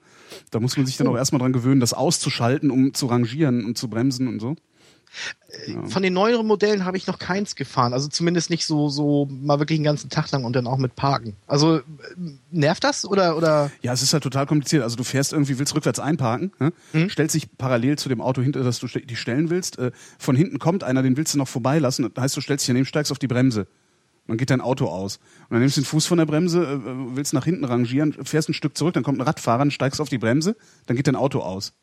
Da 0.51 0.59
muss 0.59 0.75
man 0.77 0.85
sich 0.85 0.97
dann 0.97 1.07
Oh. 1.07 1.11
auch 1.11 1.17
erstmal 1.17 1.39
dran 1.39 1.53
gewöhnen, 1.53 1.79
das 1.79 1.93
auszuschalten, 1.93 2.71
um 2.71 2.93
zu 2.93 3.07
rangieren 3.07 3.65
und 3.65 3.77
zu 3.77 3.89
bremsen 3.89 4.27
und 4.27 4.39
so. 4.39 4.55
Von 5.87 6.03
den 6.03 6.13
neueren 6.13 6.45
Modellen 6.45 6.85
habe 6.85 6.95
ich 6.95 7.07
noch 7.07 7.17
keins 7.17 7.55
gefahren. 7.55 7.93
Also 7.93 8.07
zumindest 8.09 8.51
nicht 8.51 8.63
so, 8.67 8.89
so 8.89 9.27
mal 9.31 9.57
wirklich 9.57 9.77
einen 9.79 9.83
ganzen 9.83 10.11
Tag 10.11 10.29
lang 10.29 10.43
und 10.45 10.55
dann 10.55 10.67
auch 10.67 10.77
mit 10.77 10.95
Parken. 10.95 11.35
Also 11.47 11.77
äh, 11.77 11.81
nervt 12.51 12.83
das 12.83 13.05
oder, 13.05 13.35
oder? 13.35 13.71
Ja, 13.81 13.91
es 13.91 14.03
ist 14.03 14.13
halt 14.13 14.21
total 14.21 14.45
kompliziert. 14.45 14.83
Also 14.83 14.97
du 14.97 15.03
fährst 15.03 15.33
irgendwie, 15.33 15.57
willst 15.57 15.73
rückwärts 15.73 15.99
einparken, 15.99 16.51
ne? 16.59 17.09
stellst 17.09 17.33
dich 17.33 17.47
parallel 17.57 17.97
zu 17.97 18.07
dem 18.07 18.21
Auto 18.21 18.43
hinter, 18.43 18.63
das 18.63 18.79
du 18.79 18.85
die 18.87 19.15
stellen 19.15 19.49
willst. 19.49 19.79
Äh, 19.79 19.91
von 20.19 20.35
hinten 20.35 20.59
kommt 20.59 20.83
einer, 20.83 21.01
den 21.01 21.17
willst 21.17 21.33
du 21.33 21.39
noch 21.39 21.47
vorbeilassen. 21.47 22.07
Das 22.13 22.23
heißt, 22.25 22.37
du 22.37 22.41
stellst 22.41 22.63
dich 22.65 22.67
daneben, 22.67 22.85
steigst 22.85 23.11
auf 23.11 23.17
die 23.19 23.27
Bremse. 23.27 23.65
Dann 24.29 24.37
geht 24.37 24.49
dein 24.49 24.61
Auto 24.61 24.87
aus. 24.87 25.17
Und 25.17 25.51
dann 25.51 25.59
nimmst 25.59 25.77
du 25.77 25.81
den 25.81 25.85
Fuß 25.85 26.05
von 26.05 26.17
der 26.17 26.25
Bremse, 26.25 26.63
äh, 26.63 27.15
willst 27.15 27.33
nach 27.33 27.45
hinten 27.45 27.65
rangieren, 27.65 28.13
fährst 28.13 28.49
ein 28.49 28.53
Stück 28.53 28.77
zurück, 28.77 28.93
dann 28.93 29.03
kommt 29.03 29.19
ein 29.19 29.23
Radfahrer, 29.23 29.69
steigst 29.71 29.99
auf 29.99 30.09
die 30.09 30.17
Bremse, 30.17 30.55
dann 30.85 30.95
geht 30.95 31.07
dein 31.07 31.15
Auto 31.15 31.39
aus. 31.39 31.73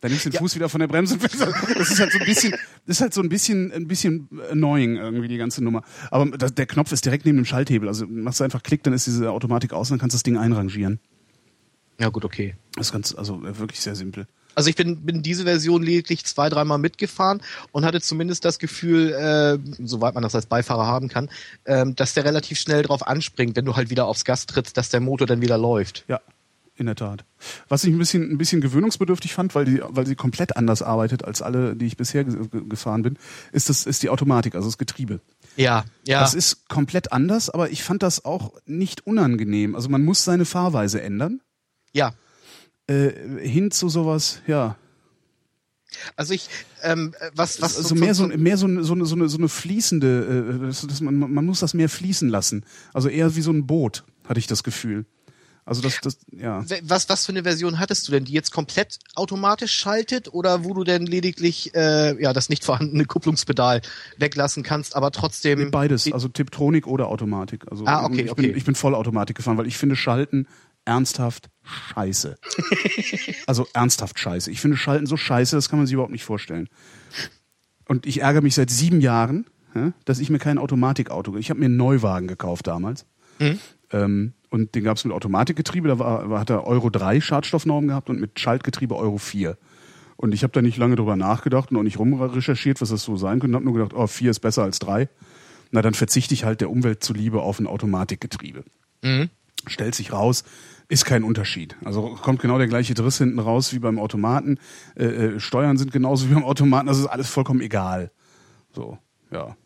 Dann 0.00 0.12
nimmst 0.12 0.26
du 0.26 0.30
den 0.30 0.38
Fuß 0.38 0.54
wieder 0.54 0.68
von 0.68 0.80
der 0.80 0.86
Bremse. 0.86 1.18
Das 1.76 1.90
ist 1.90 1.98
halt 1.98 2.12
so 2.12 2.18
ein 2.20 2.24
bisschen, 2.24 2.52
das 2.86 2.96
ist 2.96 3.00
halt 3.00 3.14
so 3.14 3.20
ein 3.20 3.28
bisschen, 3.28 3.72
ein 3.72 3.88
bisschen 3.88 4.28
annoying 4.50 4.96
irgendwie 4.96 5.28
die 5.28 5.38
ganze 5.38 5.62
Nummer. 5.62 5.82
Aber 6.10 6.26
der 6.26 6.66
Knopf 6.66 6.92
ist 6.92 7.04
direkt 7.04 7.26
neben 7.26 7.38
dem 7.38 7.44
Schalthebel. 7.44 7.88
Also 7.88 8.06
machst 8.06 8.38
du 8.38 8.44
einfach 8.44 8.62
Klick, 8.62 8.84
dann 8.84 8.92
ist 8.92 9.06
diese 9.06 9.30
Automatik 9.32 9.72
aus 9.72 9.90
und 9.90 9.94
dann 9.94 10.00
kannst 10.00 10.14
du 10.14 10.18
das 10.18 10.22
Ding 10.22 10.36
einrangieren. 10.36 11.00
Ja 11.98 12.10
gut, 12.10 12.24
okay. 12.24 12.54
Das 12.76 12.88
ist 12.88 12.92
ganz, 12.92 13.14
also 13.14 13.44
äh, 13.44 13.58
wirklich 13.58 13.80
sehr 13.80 13.96
simpel. 13.96 14.28
Also 14.58 14.70
ich 14.70 14.74
bin, 14.74 15.06
bin 15.06 15.22
diese 15.22 15.44
Version 15.44 15.84
lediglich 15.84 16.24
zwei, 16.24 16.48
dreimal 16.48 16.78
mitgefahren 16.78 17.40
und 17.70 17.84
hatte 17.84 18.00
zumindest 18.00 18.44
das 18.44 18.58
Gefühl, 18.58 19.12
äh, 19.12 19.56
soweit 19.86 20.14
man 20.14 20.24
das 20.24 20.34
als 20.34 20.46
Beifahrer 20.46 20.84
haben 20.84 21.06
kann, 21.06 21.30
ähm, 21.64 21.94
dass 21.94 22.14
der 22.14 22.24
relativ 22.24 22.58
schnell 22.58 22.82
drauf 22.82 23.06
anspringt, 23.06 23.54
wenn 23.54 23.64
du 23.64 23.76
halt 23.76 23.88
wieder 23.88 24.06
aufs 24.06 24.24
Gas 24.24 24.46
trittst, 24.46 24.76
dass 24.76 24.88
der 24.88 24.98
Motor 24.98 25.28
dann 25.28 25.42
wieder 25.42 25.56
läuft. 25.58 26.04
Ja, 26.08 26.20
in 26.74 26.86
der 26.86 26.96
Tat. 26.96 27.24
Was 27.68 27.84
ich 27.84 27.92
ein 27.92 27.98
bisschen, 27.98 28.32
ein 28.32 28.36
bisschen 28.36 28.60
gewöhnungsbedürftig 28.60 29.32
fand, 29.32 29.54
weil 29.54 29.64
die, 29.64 29.80
weil 29.84 30.08
sie 30.08 30.16
komplett 30.16 30.56
anders 30.56 30.82
arbeitet 30.82 31.24
als 31.24 31.40
alle, 31.40 31.76
die 31.76 31.86
ich 31.86 31.96
bisher 31.96 32.24
ge 32.24 32.48
ge 32.48 32.62
gefahren 32.68 33.02
bin, 33.02 33.16
ist 33.52 33.68
das, 33.68 33.86
ist 33.86 34.02
die 34.02 34.10
Automatik, 34.10 34.56
also 34.56 34.66
das 34.66 34.76
Getriebe. 34.76 35.20
Ja, 35.54 35.84
ja. 36.04 36.18
Das 36.18 36.34
ist 36.34 36.68
komplett 36.68 37.12
anders, 37.12 37.48
aber 37.48 37.70
ich 37.70 37.84
fand 37.84 38.02
das 38.02 38.24
auch 38.24 38.54
nicht 38.66 39.06
unangenehm. 39.06 39.76
Also 39.76 39.88
man 39.88 40.04
muss 40.04 40.24
seine 40.24 40.44
Fahrweise 40.44 41.00
ändern. 41.00 41.42
ja. 41.92 42.12
Äh, 42.88 43.10
hin 43.46 43.70
zu 43.70 43.88
sowas, 43.88 44.40
ja. 44.46 44.76
Also 46.16 46.34
ich, 46.34 46.48
ähm, 46.82 47.14
was, 47.34 47.60
was 47.62 47.76
also 47.76 47.94
mehr 47.94 48.14
so, 48.14 48.26
mehr 48.28 48.56
so, 48.56 48.66
eine- 48.66 48.84
so, 48.84 48.92
eine, 48.94 49.06
so, 49.06 49.14
eine, 49.14 49.28
so 49.28 49.38
eine 49.38 49.48
fließende, 49.48 50.58
äh, 50.62 50.66
das, 50.66 50.86
das, 50.86 51.00
man, 51.00 51.18
man 51.18 51.44
muss 51.46 51.60
das 51.60 51.74
mehr 51.74 51.88
fließen 51.88 52.28
lassen. 52.28 52.64
Also 52.92 53.08
eher 53.08 53.34
wie 53.36 53.40
so 53.40 53.50
ein 53.52 53.66
Boot, 53.66 54.04
hatte 54.26 54.38
ich 54.38 54.46
das 54.46 54.62
Gefühl. 54.62 55.06
Also 55.64 55.82
das, 55.82 56.00
das, 56.00 56.18
ja. 56.30 56.64
was, 56.82 57.10
was 57.10 57.26
für 57.26 57.32
eine 57.32 57.42
Version 57.42 57.78
hattest 57.78 58.08
du 58.08 58.12
denn, 58.12 58.24
die 58.24 58.32
jetzt 58.32 58.52
komplett 58.52 58.98
automatisch 59.14 59.72
schaltet 59.74 60.32
oder 60.32 60.64
wo 60.64 60.72
du 60.72 60.82
denn 60.82 61.04
lediglich 61.04 61.74
äh, 61.74 62.22
ja 62.22 62.32
das 62.32 62.48
nicht 62.48 62.64
vorhandene 62.64 63.04
Kupplungspedal 63.04 63.82
weglassen 64.16 64.62
kannst, 64.62 64.96
aber 64.96 65.10
trotzdem 65.10 65.70
Beides, 65.70 66.10
also 66.10 66.28
Tiptronik 66.28 66.86
oder 66.86 67.08
Automatik. 67.08 67.70
Also 67.70 67.84
Ah, 67.86 68.04
okay, 68.06 68.22
ich, 68.22 68.30
okay. 68.30 68.46
Bin, 68.46 68.56
ich 68.56 68.64
bin 68.64 68.76
voll 68.76 68.94
Automatik 68.94 69.36
gefahren, 69.36 69.58
weil 69.58 69.66
ich 69.66 69.76
finde 69.76 69.94
Schalten 69.94 70.46
ernsthaft 70.86 71.50
scheiße. 71.68 72.38
also 73.46 73.66
ernsthaft 73.72 74.18
scheiße. 74.18 74.50
Ich 74.50 74.60
finde 74.60 74.76
Schalten 74.76 75.06
so 75.06 75.16
scheiße, 75.16 75.56
das 75.56 75.68
kann 75.68 75.78
man 75.78 75.86
sich 75.86 75.94
überhaupt 75.94 76.12
nicht 76.12 76.24
vorstellen. 76.24 76.68
Und 77.86 78.06
ich 78.06 78.20
ärgere 78.20 78.42
mich 78.42 78.54
seit 78.54 78.70
sieben 78.70 79.00
Jahren, 79.00 79.46
ja, 79.74 79.92
dass 80.04 80.18
ich 80.18 80.30
mir 80.30 80.38
kein 80.38 80.58
Automatikauto. 80.58 81.36
Ich 81.36 81.50
habe 81.50 81.60
mir 81.60 81.66
einen 81.66 81.76
Neuwagen 81.76 82.26
gekauft 82.26 82.66
damals. 82.66 83.06
Ähm, 83.92 84.34
und 84.50 84.74
den 84.74 84.84
gab 84.84 84.96
es 84.96 85.04
mit 85.04 85.12
Automatikgetriebe, 85.12 85.88
da 85.88 85.98
war, 85.98 86.38
hat 86.38 86.50
er 86.50 86.66
Euro 86.66 86.90
3 86.90 87.20
Schadstoffnorm 87.20 87.88
gehabt 87.88 88.08
und 88.10 88.20
mit 88.20 88.40
Schaltgetriebe 88.40 88.96
Euro 88.96 89.18
4. 89.18 89.56
Und 90.16 90.32
ich 90.34 90.42
habe 90.42 90.52
da 90.52 90.62
nicht 90.62 90.78
lange 90.78 90.96
drüber 90.96 91.16
nachgedacht 91.16 91.70
und 91.70 91.76
auch 91.76 91.82
nicht 91.82 91.98
rumrecherchiert, 91.98 92.80
was 92.80 92.88
das 92.88 93.02
so 93.02 93.16
sein 93.16 93.40
könnte. 93.40 93.54
habe 93.54 93.64
nur 93.64 93.74
gedacht, 93.74 93.92
oh, 93.94 94.06
4 94.06 94.30
ist 94.30 94.40
besser 94.40 94.64
als 94.64 94.78
3. 94.80 95.08
Na, 95.70 95.82
dann 95.82 95.94
verzichte 95.94 96.34
ich 96.34 96.44
halt 96.44 96.60
der 96.60 96.70
Umwelt 96.70 97.04
zuliebe 97.04 97.42
auf 97.42 97.60
ein 97.60 97.66
Automatikgetriebe. 97.66 98.64
Stellt 99.66 99.94
sich 99.94 100.12
raus, 100.12 100.44
ist 100.88 101.04
kein 101.04 101.22
Unterschied. 101.22 101.76
Also 101.84 102.16
kommt 102.22 102.40
genau 102.40 102.58
der 102.58 102.66
gleiche 102.66 102.94
Driss 102.94 103.18
hinten 103.18 103.38
raus 103.38 103.72
wie 103.74 103.78
beim 103.78 103.98
Automaten. 103.98 104.58
Äh, 104.96 105.04
äh, 105.04 105.40
Steuern 105.40 105.76
sind 105.76 105.92
genauso 105.92 106.28
wie 106.28 106.34
beim 106.34 106.44
Automaten. 106.44 106.88
Also 106.88 107.02
ist 107.02 107.08
alles 107.08 107.28
vollkommen 107.28 107.60
egal. 107.60 108.10
So, 108.72 108.98
ja. 109.30 109.56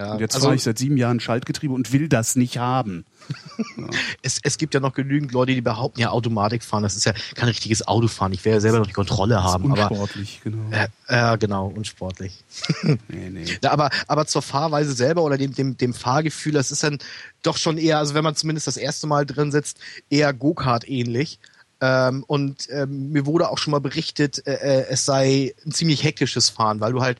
Ja, 0.00 0.12
Und 0.12 0.20
jetzt 0.20 0.34
also- 0.34 0.46
fahre 0.46 0.56
ich 0.56 0.62
seit 0.62 0.78
sieben 0.78 0.96
Jahren 0.96 1.20
Schaltgetriebe 1.20 1.74
und 1.74 1.92
will 1.92 2.08
das 2.08 2.34
nicht 2.34 2.56
haben. 2.56 3.04
Es, 4.22 4.40
es 4.42 4.58
gibt 4.58 4.74
ja 4.74 4.80
noch 4.80 4.94
genügend 4.94 5.32
Leute, 5.32 5.54
die 5.54 5.60
behaupten, 5.60 6.00
ja, 6.00 6.10
Automatik 6.10 6.64
fahren, 6.64 6.82
das 6.82 6.96
ist 6.96 7.04
ja 7.04 7.12
kein 7.34 7.48
richtiges 7.48 7.86
Autofahren. 7.86 8.32
Ich 8.32 8.44
will 8.44 8.52
ja 8.52 8.60
selber 8.60 8.78
noch 8.78 8.86
die 8.86 8.92
Kontrolle 8.92 9.42
haben. 9.42 9.70
Aber, 9.70 9.90
Unsportlich, 9.90 10.40
genau. 10.42 10.64
äh, 10.70 10.88
äh, 11.34 11.38
genau, 11.38 11.68
unsportlich. 11.68 12.42
nee, 12.82 13.30
nee. 13.30 13.44
Ja, 13.62 13.72
aber, 13.72 13.90
aber 14.08 14.26
zur 14.26 14.42
Fahrweise 14.42 14.92
selber 14.92 15.22
oder 15.22 15.38
dem, 15.38 15.54
dem, 15.54 15.76
dem 15.76 15.94
Fahrgefühl, 15.94 16.52
das 16.52 16.70
ist 16.70 16.82
dann 16.82 16.98
doch 17.42 17.56
schon 17.56 17.78
eher, 17.78 17.98
also 17.98 18.14
wenn 18.14 18.24
man 18.24 18.34
zumindest 18.34 18.66
das 18.66 18.76
erste 18.76 19.06
Mal 19.06 19.26
drin 19.26 19.52
sitzt, 19.52 19.78
eher 20.08 20.32
Go-Kart 20.32 20.88
ähnlich. 20.88 21.38
Ähm, 21.80 22.24
und 22.26 22.68
ähm, 22.70 23.12
mir 23.12 23.26
wurde 23.26 23.48
auch 23.50 23.58
schon 23.58 23.70
mal 23.70 23.80
berichtet, 23.80 24.46
äh, 24.46 24.54
äh, 24.54 24.86
es 24.88 25.04
sei 25.04 25.54
ein 25.64 25.72
ziemlich 25.72 26.02
hektisches 26.02 26.50
Fahren, 26.50 26.80
weil 26.80 26.92
du 26.92 27.00
halt 27.02 27.18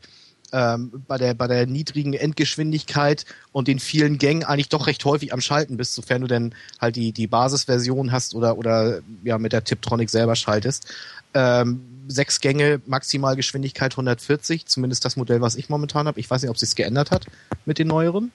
ähm, 0.53 1.03
bei, 1.07 1.19
der, 1.19 1.35
bei 1.35 1.47
der 1.47 1.67
niedrigen 1.67 2.15
Endgeschwindigkeit 2.15 3.25
und 3.53 3.69
den 3.69 3.79
vielen 3.79 4.19
Gängen 4.19 4.45
eigentlich 4.45 4.69
doch 4.69 4.87
recht 4.87 5.05
häufig 5.05 5.33
am 5.33 5.41
Schalten 5.41 5.77
bist, 5.77 5.95
sofern 5.95 6.23
du 6.23 6.27
denn 6.27 6.55
halt 6.81 6.97
die, 6.97 7.13
die 7.13 7.27
Basisversion 7.27 8.13
hast 8.13 8.35
oder, 8.35 8.59
oder 8.59 9.01
ja 9.25 9.39
mit 9.39 9.53
der 9.53 9.65
Tiptronic 9.65 10.11
selber 10.11 10.37
schaltest. 10.37 10.93
Ähm, 11.35 11.81
sechs 12.09 12.41
Gänge, 12.41 12.81
Maximalgeschwindigkeit 12.87 13.93
140, 13.93 14.67
zumindest 14.67 15.05
das 15.05 15.17
Modell, 15.17 15.41
was 15.41 15.55
ich 15.55 15.69
momentan 15.69 16.07
habe. 16.07 16.19
Ich 16.19 16.31
weiß 16.31 16.43
nicht, 16.43 16.51
ob 16.51 16.59
sich's 16.59 16.75
geändert 16.75 17.11
hat 17.11 17.27
mit 17.65 17.79
den 17.79 17.89
neueren. 17.89 18.33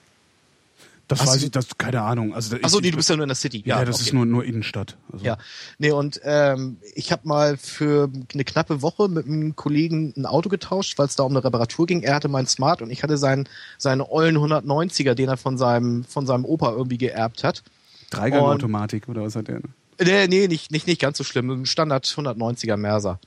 Das 1.08 1.20
Hast 1.20 1.28
weiß 1.28 1.42
ich, 1.44 1.50
das 1.52 1.78
keine 1.78 2.02
Ahnung. 2.02 2.34
Also, 2.34 2.56
Achso, 2.60 2.80
nee, 2.80 2.90
du 2.90 2.96
bist 2.96 3.08
ja 3.08 3.14
nur 3.16 3.22
in 3.22 3.28
der 3.28 3.36
City. 3.36 3.62
ja, 3.64 3.84
das 3.84 3.96
okay. 3.96 4.06
ist 4.06 4.12
nur, 4.12 4.26
nur 4.26 4.44
Innenstadt. 4.44 4.96
Also, 5.12 5.24
Ja, 5.24 5.38
nee, 5.78 5.92
und 5.92 6.20
ähm, 6.24 6.78
ich 6.94 7.12
habe 7.12 7.28
mal 7.28 7.56
für 7.56 8.10
eine 8.34 8.44
knappe 8.44 8.82
Woche 8.82 9.08
mit 9.08 9.26
einem 9.26 9.54
Kollegen 9.54 10.12
ein 10.16 10.26
Auto 10.26 10.48
getauscht, 10.48 10.98
weil 10.98 11.06
es 11.06 11.14
da 11.14 11.22
um 11.22 11.32
eine 11.32 11.44
Reparatur 11.44 11.86
ging. 11.86 12.02
Er 12.02 12.16
hatte 12.16 12.28
meinen 12.28 12.46
Smart 12.48 12.82
und 12.82 12.90
ich 12.90 13.04
hatte 13.04 13.18
seinen, 13.18 13.48
seinen 13.78 14.00
ollen 14.00 14.36
190er, 14.36 15.14
den 15.14 15.28
er 15.28 15.36
von 15.36 15.58
seinem, 15.58 16.02
von 16.04 16.26
seinem 16.26 16.44
Opa 16.44 16.72
irgendwie 16.72 16.98
geerbt 16.98 17.44
hat. 17.44 17.62
Dreigang-Automatik 18.10 19.08
oder 19.08 19.22
was 19.22 19.36
hat 19.36 19.46
der? 19.46 19.60
Nee, 19.98 20.26
nee, 20.28 20.46
nicht, 20.46 20.70
nicht, 20.70 20.86
nicht 20.86 21.00
ganz 21.00 21.18
so 21.18 21.24
schlimm. 21.24 21.64
Standard 21.66 22.04
190er 22.06 22.76
Merser. 22.76 23.18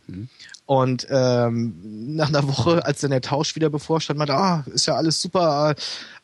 Und 0.65 1.07
ähm, 1.09 2.15
nach 2.15 2.29
einer 2.29 2.47
Woche, 2.47 2.85
als 2.85 3.01
dann 3.01 3.11
der 3.11 3.21
Tausch 3.21 3.55
wieder 3.55 3.69
bevorstand, 3.69 4.19
meinte, 4.19 4.35
ah, 4.35 4.63
ist 4.73 4.85
ja 4.85 4.95
alles 4.95 5.21
super, 5.21 5.75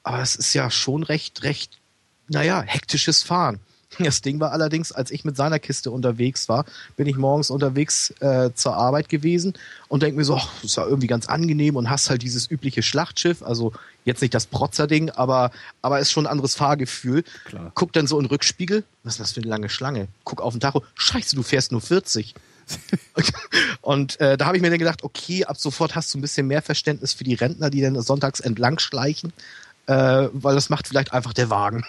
aber 0.03 0.22
es 0.22 0.35
ist 0.35 0.53
ja 0.53 0.69
schon 0.69 1.03
recht, 1.03 1.43
recht, 1.43 1.80
naja, 2.27 2.61
hektisches 2.61 3.23
Fahren. 3.23 3.59
Das 3.99 4.22
Ding 4.22 4.39
war 4.39 4.51
allerdings, 4.51 4.91
als 4.91 5.11
ich 5.11 5.26
mit 5.26 5.35
seiner 5.38 5.59
Kiste 5.59 5.91
unterwegs 5.91 6.49
war, 6.49 6.65
bin 6.97 7.07
ich 7.07 7.15
morgens 7.15 7.49
unterwegs 7.49 8.13
äh, 8.19 8.51
zur 8.53 8.76
Arbeit 8.76 9.09
gewesen 9.09 9.53
und 9.88 10.03
denk 10.03 10.15
mir 10.15 10.26
so, 10.26 10.35
ach, 10.35 10.49
das 10.61 10.72
ist 10.72 10.77
ja 10.77 10.85
irgendwie 10.85 11.07
ganz 11.07 11.27
angenehm 11.27 11.76
und 11.76 11.89
hast 11.89 12.09
halt 12.09 12.22
dieses 12.22 12.49
übliche 12.49 12.84
Schlachtschiff, 12.84 13.41
also 13.41 13.73
jetzt 14.03 14.22
nicht 14.22 14.34
das 14.34 14.45
Protzer-Ding, 14.45 15.09
aber, 15.11 15.51
aber 15.81 15.99
ist 15.99 16.11
schon 16.11 16.26
ein 16.26 16.31
anderes 16.31 16.55
Fahrgefühl. 16.55 17.23
Klar. 17.45 17.72
Guck 17.73 17.93
dann 17.93 18.07
so 18.07 18.17
in 18.17 18.26
den 18.26 18.30
Rückspiegel, 18.30 18.84
was 19.03 19.13
ist 19.13 19.19
das 19.19 19.31
für 19.34 19.41
eine 19.41 19.49
lange 19.49 19.69
Schlange? 19.69 20.07
Guck 20.23 20.41
auf 20.41 20.53
den 20.53 20.59
Tacho, 20.59 20.84
scheiße, 20.95 21.35
du 21.35 21.43
fährst 21.43 21.72
nur 21.72 21.81
40. 21.81 22.35
und 23.81 24.19
äh, 24.19 24.38
da 24.38 24.45
habe 24.45 24.57
ich 24.57 24.63
mir 24.63 24.69
dann 24.69 24.80
gedacht, 24.80 25.03
okay, 25.03 25.45
ab 25.45 25.57
sofort 25.57 25.95
hast 25.95 26.13
du 26.13 26.17
ein 26.17 26.22
bisschen 26.22 26.47
mehr 26.47 26.61
Verständnis 26.61 27.13
für 27.13 27.23
die 27.23 27.35
Rentner, 27.35 27.69
die 27.69 27.81
dann 27.81 27.99
sonntags 28.01 28.39
entlang 28.39 28.80
schleichen, 28.80 29.34
äh, 29.88 30.27
weil 30.34 30.55
das 30.55 30.69
macht 30.69 30.88
vielleicht 30.88 31.13
einfach 31.13 31.34
der 31.34 31.49
Wagen. 31.49 31.85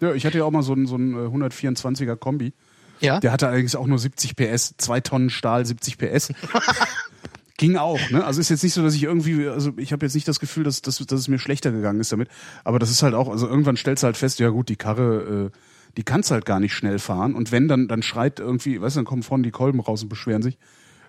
Ja, 0.00 0.14
ich 0.14 0.26
hatte 0.26 0.38
ja 0.38 0.44
auch 0.44 0.50
mal 0.50 0.62
so 0.62 0.72
einen, 0.72 0.86
so 0.86 0.94
einen 0.94 1.14
äh, 1.14 1.28
124er 1.28 2.16
Kombi. 2.16 2.52
Ja? 3.00 3.20
Der 3.20 3.32
hatte 3.32 3.48
allerdings 3.48 3.74
auch 3.74 3.86
nur 3.86 3.98
70 3.98 4.36
PS, 4.36 4.74
zwei 4.76 5.00
Tonnen 5.00 5.30
Stahl, 5.30 5.64
70 5.64 5.98
PS. 5.98 6.32
Ging 7.56 7.76
auch, 7.76 8.00
ne? 8.10 8.24
Also 8.24 8.40
ist 8.40 8.48
jetzt 8.48 8.62
nicht 8.62 8.72
so, 8.72 8.82
dass 8.82 8.94
ich 8.94 9.02
irgendwie, 9.02 9.46
also 9.46 9.72
ich 9.76 9.92
habe 9.92 10.06
jetzt 10.06 10.14
nicht 10.14 10.26
das 10.26 10.40
Gefühl, 10.40 10.64
dass, 10.64 10.80
dass, 10.80 10.96
dass 10.96 11.20
es 11.20 11.28
mir 11.28 11.38
schlechter 11.38 11.72
gegangen 11.72 12.00
ist 12.00 12.10
damit. 12.10 12.28
Aber 12.64 12.78
das 12.78 12.90
ist 12.90 13.02
halt 13.02 13.12
auch, 13.12 13.28
also 13.28 13.46
irgendwann 13.46 13.76
stellst 13.76 14.02
du 14.02 14.06
halt 14.06 14.16
fest, 14.16 14.38
ja 14.38 14.48
gut, 14.48 14.70
die 14.70 14.76
Karre, 14.76 15.50
äh, 15.52 15.58
die 15.98 16.02
kannst 16.02 16.30
halt 16.30 16.46
gar 16.46 16.58
nicht 16.58 16.72
schnell 16.72 16.98
fahren. 16.98 17.34
Und 17.34 17.52
wenn, 17.52 17.68
dann, 17.68 17.86
dann 17.86 18.02
schreit 18.02 18.40
irgendwie, 18.40 18.80
weißt 18.80 18.96
du, 18.96 19.00
dann 19.00 19.04
kommen 19.04 19.22
vorne 19.22 19.42
die 19.42 19.50
Kolben 19.50 19.80
raus 19.80 20.02
und 20.02 20.08
beschweren 20.08 20.40
sich. 20.40 20.56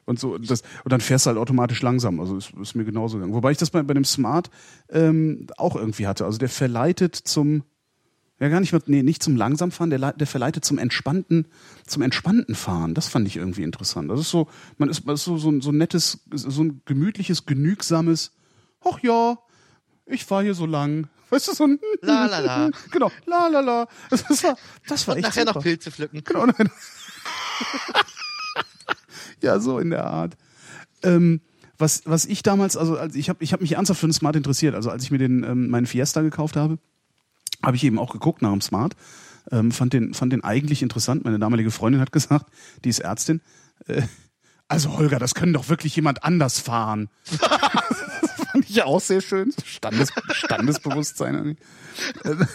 Und 0.04 0.20
so, 0.20 0.38
das, 0.38 0.64
und 0.84 0.92
dann 0.92 1.00
fährst 1.00 1.26
du 1.26 1.30
halt 1.30 1.38
automatisch 1.38 1.82
langsam. 1.82 2.20
Also 2.20 2.36
ist, 2.36 2.52
ist 2.62 2.76
mir 2.76 2.84
genauso 2.84 3.18
gegangen. 3.18 3.34
Wobei 3.34 3.52
ich 3.52 3.58
das 3.58 3.70
bei, 3.70 3.82
bei 3.84 3.94
dem 3.94 4.04
Smart 4.04 4.50
ähm, 4.90 5.48
auch 5.58 5.78
irgendwie 5.78 6.08
hatte. 6.08 6.26
Also 6.26 6.38
der 6.38 6.50
verleitet 6.50 7.16
zum, 7.16 7.64
ja, 8.42 8.50
gar 8.50 8.60
nicht, 8.60 8.74
nee, 8.90 9.04
nicht 9.04 9.22
zum 9.24 9.36
Langsamfahren, 9.38 9.92
der, 9.92 10.12
der 10.14 10.28
verleitet 10.28 10.66
zum 10.66 10.78
entspannten, 10.80 11.46
zum 11.86 12.02
entspannten 12.02 12.56
Fahren. 12.56 12.96
Das 12.96 13.08
fand 13.08 13.28
ich 13.28 13.38
irgendwie 13.38 13.62
interessant. 13.64 14.10
Das 14.10 14.20
ist 14.20 14.32
so, 14.32 14.48
man 14.78 14.90
ist, 14.90 15.06
man 15.06 15.14
ist 15.16 15.24
so, 15.24 15.38
so, 15.38 15.50
ein- 15.52 15.62
so 15.62 15.70
ein 15.72 15.78
nettes, 15.78 16.20
so 16.34 16.64
ein 16.64 16.82
gemütliches, 16.86 17.46
genügsames, 17.46 18.32
ach 18.84 19.00
ja, 19.04 19.38
ich 20.08 20.26
fahre 20.26 20.44
hier 20.44 20.56
so 20.56 20.66
lang. 20.66 21.08
Weißt 21.30 21.48
du, 21.48 21.54
so 21.54 21.64
ein 21.66 21.80
La, 22.02 22.26
la, 22.26 22.40
la. 22.40 22.70
Genau, 22.92 23.10
la 23.28 23.48
la 23.48 23.60
la. 23.62 23.88
Das, 24.10 24.24
das 24.26 24.44
war, 24.44 24.58
das 24.88 25.08
war 25.08 25.16
Und 25.16 25.20
echt 25.24 25.30
nachher 25.30 25.42
super. 25.46 25.54
noch 25.60 25.64
Pilze 25.64 25.92
pflücken. 25.92 26.22
Genau, 26.26 26.46
nein. 26.48 26.70
ja, 29.42 29.60
so 29.60 29.80
in 29.80 29.90
der 29.92 30.06
Art. 30.06 30.36
Ähm, 31.04 31.42
was, 31.78 32.04
was 32.06 32.26
ich 32.26 32.44
damals, 32.44 32.78
also 32.78 32.98
als 32.98 33.16
ich 33.16 33.30
habe 33.30 33.44
ich 33.44 33.54
hab 33.54 33.62
mich 33.62 33.74
ernsthaft 33.74 34.00
für 34.02 34.08
den 34.08 34.14
Smart 34.14 34.36
interessiert. 34.36 34.76
Also 34.76 34.90
als 34.90 35.04
ich 35.04 35.12
mir 35.12 35.18
den 35.18 35.44
ähm, 35.44 35.70
meinen 35.70 35.88
Fiesta 35.88 36.22
gekauft 36.22 36.56
habe, 36.56 36.78
habe 37.64 37.76
ich 37.76 37.84
eben 37.84 37.99
auch 37.99 38.11
geguckt 38.11 38.41
nach 38.41 38.52
dem 38.52 38.61
Smart. 38.61 38.95
Ähm, 39.52 39.72
fand, 39.72 39.94
den, 39.94 40.14
fand 40.14 40.34
den 40.34 40.44
eigentlich 40.44 40.82
interessant. 40.82 41.23
Meine 41.23 41.40
damalige 41.40 41.72
Freundin 41.72 42.02
hat 42.02 42.11
gesagt, 42.11 42.45
die 42.84 42.90
ist 42.90 42.99
Ärztin. 42.99 43.41
Äh, 43.88 44.03
also 44.68 44.98
Holger, 44.98 45.19
das 45.19 45.36
können 45.36 45.53
doch 45.53 45.68
wirklich 45.69 45.95
jemand 45.95 46.23
anders 46.23 46.60
fahren. 46.60 47.10
das 47.30 47.40
fand 48.52 48.69
ich 48.69 48.84
auch 48.84 49.02
sehr 49.02 49.22
schön. 49.22 49.53
Standes, 49.65 50.11
Standesbewusstsein. 50.32 51.57
Ähm, 52.23 52.48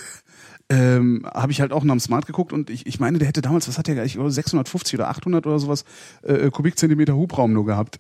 ähm, 0.69 1.27
habe 1.33 1.53
ich 1.53 1.61
halt 1.61 1.73
auch 1.73 1.85
nach 1.85 1.95
dem 1.95 2.01
Smart 2.01 2.27
geguckt 2.27 2.53
und 2.53 2.71
ich, 2.71 2.87
ich 2.87 2.99
meine, 2.99 3.19
der 3.19 3.29
hätte 3.29 3.43
damals, 3.43 3.69
was 3.69 3.79
hat 3.79 3.87
der, 3.87 4.05
ich 4.05 4.15
glaube 4.15 4.31
650 4.31 4.95
oder 4.95 5.09
800 5.09 5.47
oder 5.47 5.59
sowas 5.59 5.85
äh, 6.23 6.51
Kubikzentimeter 6.51 7.15
Hubraum 7.15 7.53
nur 7.53 7.67
gehabt. 7.67 7.99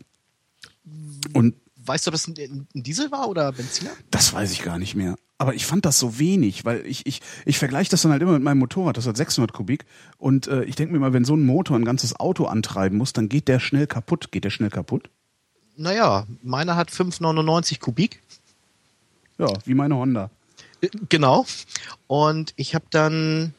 Und 1.33 1.55
Weißt 1.87 2.07
du, 2.07 2.11
ob 2.11 2.13
das 2.13 2.27
ein, 2.27 2.67
ein 2.75 2.83
Diesel 2.83 3.11
war 3.11 3.29
oder 3.29 3.53
Benziner? 3.53 3.91
das 4.11 4.33
weiß 4.33 4.53
ich 4.53 4.63
gar 4.63 4.79
nicht 4.79 4.95
mehr. 4.95 5.17
Aber 5.39 5.55
ich 5.55 5.67
fand 5.67 5.85
das 5.85 5.99
so 5.99 6.19
wenig, 6.19 6.65
weil 6.65 6.85
ich, 6.87 7.05
ich, 7.07 7.21
ich 7.45 7.59
vergleiche 7.59 7.91
das 7.91 8.03
dann 8.03 8.13
halt 8.13 8.23
immer 8.23 8.33
mit 8.33 8.43
meinem 8.43 8.59
Motorrad, 8.59 8.97
das 8.97 9.07
hat 9.07 9.17
600 9.19 9.53
Kubik. 9.53 9.85
Und 10.17 10.47
äh, 10.47 10.65
ich 10.65 10.77
denke 10.77 10.95
mir 10.95 10.99
mal, 10.99 11.13
wenn 11.13 11.27
so 11.27 11.37
ein 11.37 11.45
Motor 11.45 11.77
ein 11.77 11.85
ganzes 11.85 12.19
Auto 12.19 12.47
antreiben 12.47 12.97
muss, 12.97 13.13
dann 13.13 13.29
geht 13.29 13.49
der 13.49 13.61
schnell 13.61 13.87
kaputt. 13.87 14.33
Geht 14.33 14.45
der 14.45 14.51
schnell 14.51 14.71
kaputt? 14.71 15.11
Naja, 15.77 16.27
meiner 16.43 16.77
hat 16.77 16.91
5,99 16.91 17.81
Kubik. 17.81 18.23
Ja, 19.39 19.49
wie 19.65 19.75
meine 19.75 19.97
Honda. 19.97 20.31
Äh, 20.81 20.89
Genau. 21.11 21.45
Und 22.07 22.55
ich 22.57 22.75
habe 22.75 22.87
dann, 22.91 23.53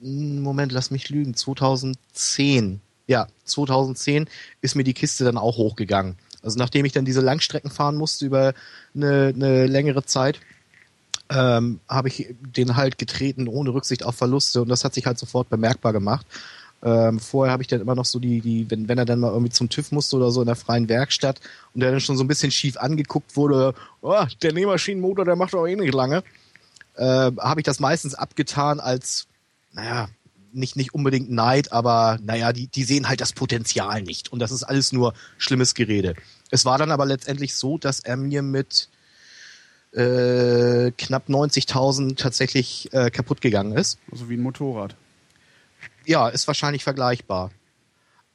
hm, 0.00 0.40
Moment, 0.40 0.72
lass 0.72 0.90
mich 0.90 1.10
lügen, 1.10 1.34
2010. 1.34 2.80
Ja, 3.06 3.28
2010 3.44 4.28
ist 4.62 4.74
mir 4.74 4.84
die 4.84 4.94
Kiste 4.94 5.24
dann 5.24 5.36
auch 5.36 5.58
hochgegangen. 5.58 6.16
Also 6.46 6.60
nachdem 6.60 6.84
ich 6.84 6.92
dann 6.92 7.04
diese 7.04 7.20
Langstrecken 7.20 7.70
fahren 7.70 7.96
musste 7.96 8.24
über 8.24 8.54
eine, 8.94 9.32
eine 9.34 9.66
längere 9.66 10.04
Zeit, 10.04 10.38
ähm, 11.28 11.80
habe 11.88 12.06
ich 12.06 12.34
den 12.40 12.76
halt 12.76 12.98
getreten 12.98 13.48
ohne 13.48 13.74
Rücksicht 13.74 14.04
auf 14.04 14.14
Verluste 14.14 14.62
und 14.62 14.68
das 14.68 14.84
hat 14.84 14.94
sich 14.94 15.06
halt 15.06 15.18
sofort 15.18 15.50
bemerkbar 15.50 15.92
gemacht. 15.92 16.24
Ähm, 16.84 17.18
vorher 17.18 17.52
habe 17.52 17.64
ich 17.64 17.68
dann 17.68 17.80
immer 17.80 17.96
noch 17.96 18.04
so 18.04 18.20
die, 18.20 18.40
die, 18.40 18.70
wenn, 18.70 18.86
wenn 18.86 18.96
er 18.96 19.04
dann 19.04 19.18
mal 19.18 19.32
irgendwie 19.32 19.50
zum 19.50 19.68
TÜV 19.68 19.90
musste 19.90 20.14
oder 20.16 20.30
so 20.30 20.40
in 20.40 20.46
der 20.46 20.54
freien 20.54 20.88
Werkstatt 20.88 21.40
und 21.74 21.80
der 21.80 21.90
dann 21.90 22.00
schon 22.00 22.16
so 22.16 22.22
ein 22.22 22.28
bisschen 22.28 22.52
schief 22.52 22.76
angeguckt 22.76 23.36
wurde, 23.36 23.74
oh, 24.02 24.24
der 24.40 24.52
Nähmaschinenmotor, 24.52 25.24
der 25.24 25.34
macht 25.34 25.52
doch 25.54 25.66
eh 25.66 25.74
nicht 25.74 25.94
lange, 25.94 26.22
äh, 26.94 27.32
habe 27.40 27.60
ich 27.60 27.64
das 27.64 27.80
meistens 27.80 28.14
abgetan 28.14 28.78
als, 28.78 29.26
naja, 29.72 30.08
nicht, 30.56 30.76
nicht 30.76 30.94
unbedingt 30.94 31.30
Neid, 31.30 31.72
aber 31.72 32.18
naja, 32.22 32.52
die, 32.52 32.66
die 32.66 32.84
sehen 32.84 33.08
halt 33.08 33.20
das 33.20 33.32
Potenzial 33.32 34.02
nicht. 34.02 34.32
Und 34.32 34.38
das 34.38 34.50
ist 34.50 34.62
alles 34.62 34.92
nur 34.92 35.12
schlimmes 35.38 35.74
Gerede. 35.74 36.14
Es 36.50 36.64
war 36.64 36.78
dann 36.78 36.90
aber 36.90 37.06
letztendlich 37.06 37.54
so, 37.54 37.78
dass 37.78 38.00
er 38.00 38.16
mir 38.16 38.42
mit 38.42 38.88
äh, 39.92 40.92
knapp 40.92 41.28
90.000 41.28 42.16
tatsächlich 42.16 42.92
äh, 42.92 43.10
kaputt 43.10 43.40
gegangen 43.40 43.76
ist. 43.76 43.98
Also 44.12 44.28
wie 44.28 44.34
ein 44.34 44.42
Motorrad. 44.42 44.94
Ja, 46.04 46.28
ist 46.28 46.46
wahrscheinlich 46.46 46.84
vergleichbar. 46.84 47.50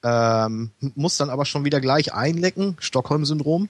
Ähm, 0.03 0.71
muss 0.95 1.17
dann 1.17 1.29
aber 1.29 1.45
schon 1.45 1.63
wieder 1.63 1.79
gleich 1.79 2.13
einlecken, 2.13 2.75
Stockholm-Syndrom. 2.79 3.69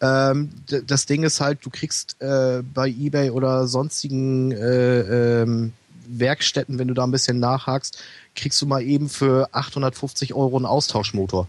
Ähm, 0.00 0.50
das 0.86 1.06
Ding 1.06 1.22
ist 1.22 1.40
halt, 1.40 1.64
du 1.64 1.70
kriegst 1.70 2.20
äh, 2.20 2.62
bei 2.62 2.88
eBay 2.88 3.30
oder 3.30 3.66
sonstigen 3.66 4.52
äh, 4.52 5.42
ähm, 5.42 5.72
Werkstätten, 6.06 6.78
wenn 6.78 6.88
du 6.88 6.94
da 6.94 7.04
ein 7.04 7.10
bisschen 7.10 7.38
nachhakst, 7.38 7.98
kriegst 8.34 8.60
du 8.60 8.66
mal 8.66 8.82
eben 8.82 9.08
für 9.08 9.48
850 9.52 10.34
Euro 10.34 10.56
einen 10.56 10.66
Austauschmotor. 10.66 11.48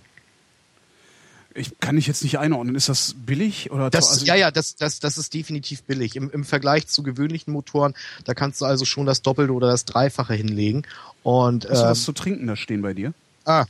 Ich 1.53 1.80
kann 1.80 1.98
ich 1.98 2.07
jetzt 2.07 2.23
nicht 2.23 2.40
einordnen. 2.40 2.76
Ist 2.76 2.88
das 2.88 3.15
billig 3.18 3.72
oder 3.72 3.90
Das, 3.90 4.10
also 4.10 4.26
ja, 4.26 4.36
ja, 4.36 4.52
das, 4.52 4.76
das, 4.76 4.99
das 4.99 5.18
ist 5.18 5.34
definitiv 5.34 5.84
billig. 5.84 6.15
Im, 6.15 6.30
Im 6.32 6.45
Vergleich 6.45 6.88
zu 6.88 7.03
gewöhnlichen 7.03 7.52
Motoren, 7.52 7.94
da 8.23 8.34
kannst 8.34 8.61
du 8.61 8.65
also 8.65 8.86
schon 8.86 9.06
das 9.06 9.22
Doppelte 9.22 9.52
oder 9.53 9.68
das 9.68 9.86
Dreifache 9.86 10.34
hinlegen. 10.34 10.84
Und 11.23 11.65
Hast 11.65 11.80
du 11.80 11.84
ähm, 11.84 11.90
was 11.90 12.03
zu 12.03 12.14
trinken 12.14 12.48
da 12.48 12.56
stehen 12.56 12.82
bei 12.82 12.94
dir? 12.94 13.14
ah, 13.45 13.65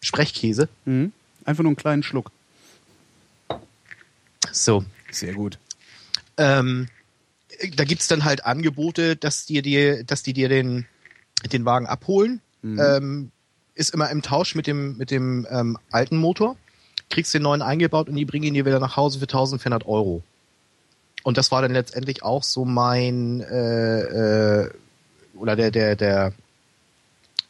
Sprechkäse. 0.00 0.68
Mhm. 0.84 1.12
Einfach 1.44 1.62
nur 1.62 1.70
einen 1.70 1.76
kleinen 1.76 2.02
Schluck. 2.02 2.30
So. 4.52 4.84
Sehr 5.10 5.34
gut. 5.34 5.58
Ähm, 6.36 6.88
da 7.76 7.84
gibt's 7.84 8.08
dann 8.08 8.24
halt 8.24 8.44
Angebote, 8.44 9.16
dass 9.16 9.46
die 9.46 9.62
dir, 9.62 10.04
dass 10.04 10.22
die 10.22 10.32
dir 10.32 10.48
den, 10.48 10.86
den 11.52 11.64
Wagen 11.64 11.86
abholen. 11.86 12.40
Ähm, 12.62 13.30
ist 13.74 13.92
immer 13.92 14.08
im 14.10 14.22
Tausch 14.22 14.54
mit 14.54 14.66
dem, 14.66 14.96
mit 14.96 15.10
dem 15.10 15.46
ähm, 15.50 15.78
alten 15.90 16.16
Motor. 16.16 16.56
Kriegst 17.14 17.32
den 17.32 17.42
neuen 17.42 17.62
eingebaut 17.62 18.08
und 18.08 18.16
die 18.16 18.24
bringen 18.24 18.46
ihn 18.46 18.54
dir 18.54 18.66
wieder 18.66 18.80
nach 18.80 18.96
Hause 18.96 19.20
für 19.20 19.26
1400 19.26 19.86
Euro. 19.86 20.24
Und 21.22 21.38
das 21.38 21.52
war 21.52 21.62
dann 21.62 21.72
letztendlich 21.72 22.24
auch 22.24 22.42
so 22.42 22.64
mein 22.64 23.40
äh, 23.40 24.62
äh, 24.62 24.70
oder 25.36 25.54
der 25.54 25.70
der 25.70 25.94
der 25.94 26.32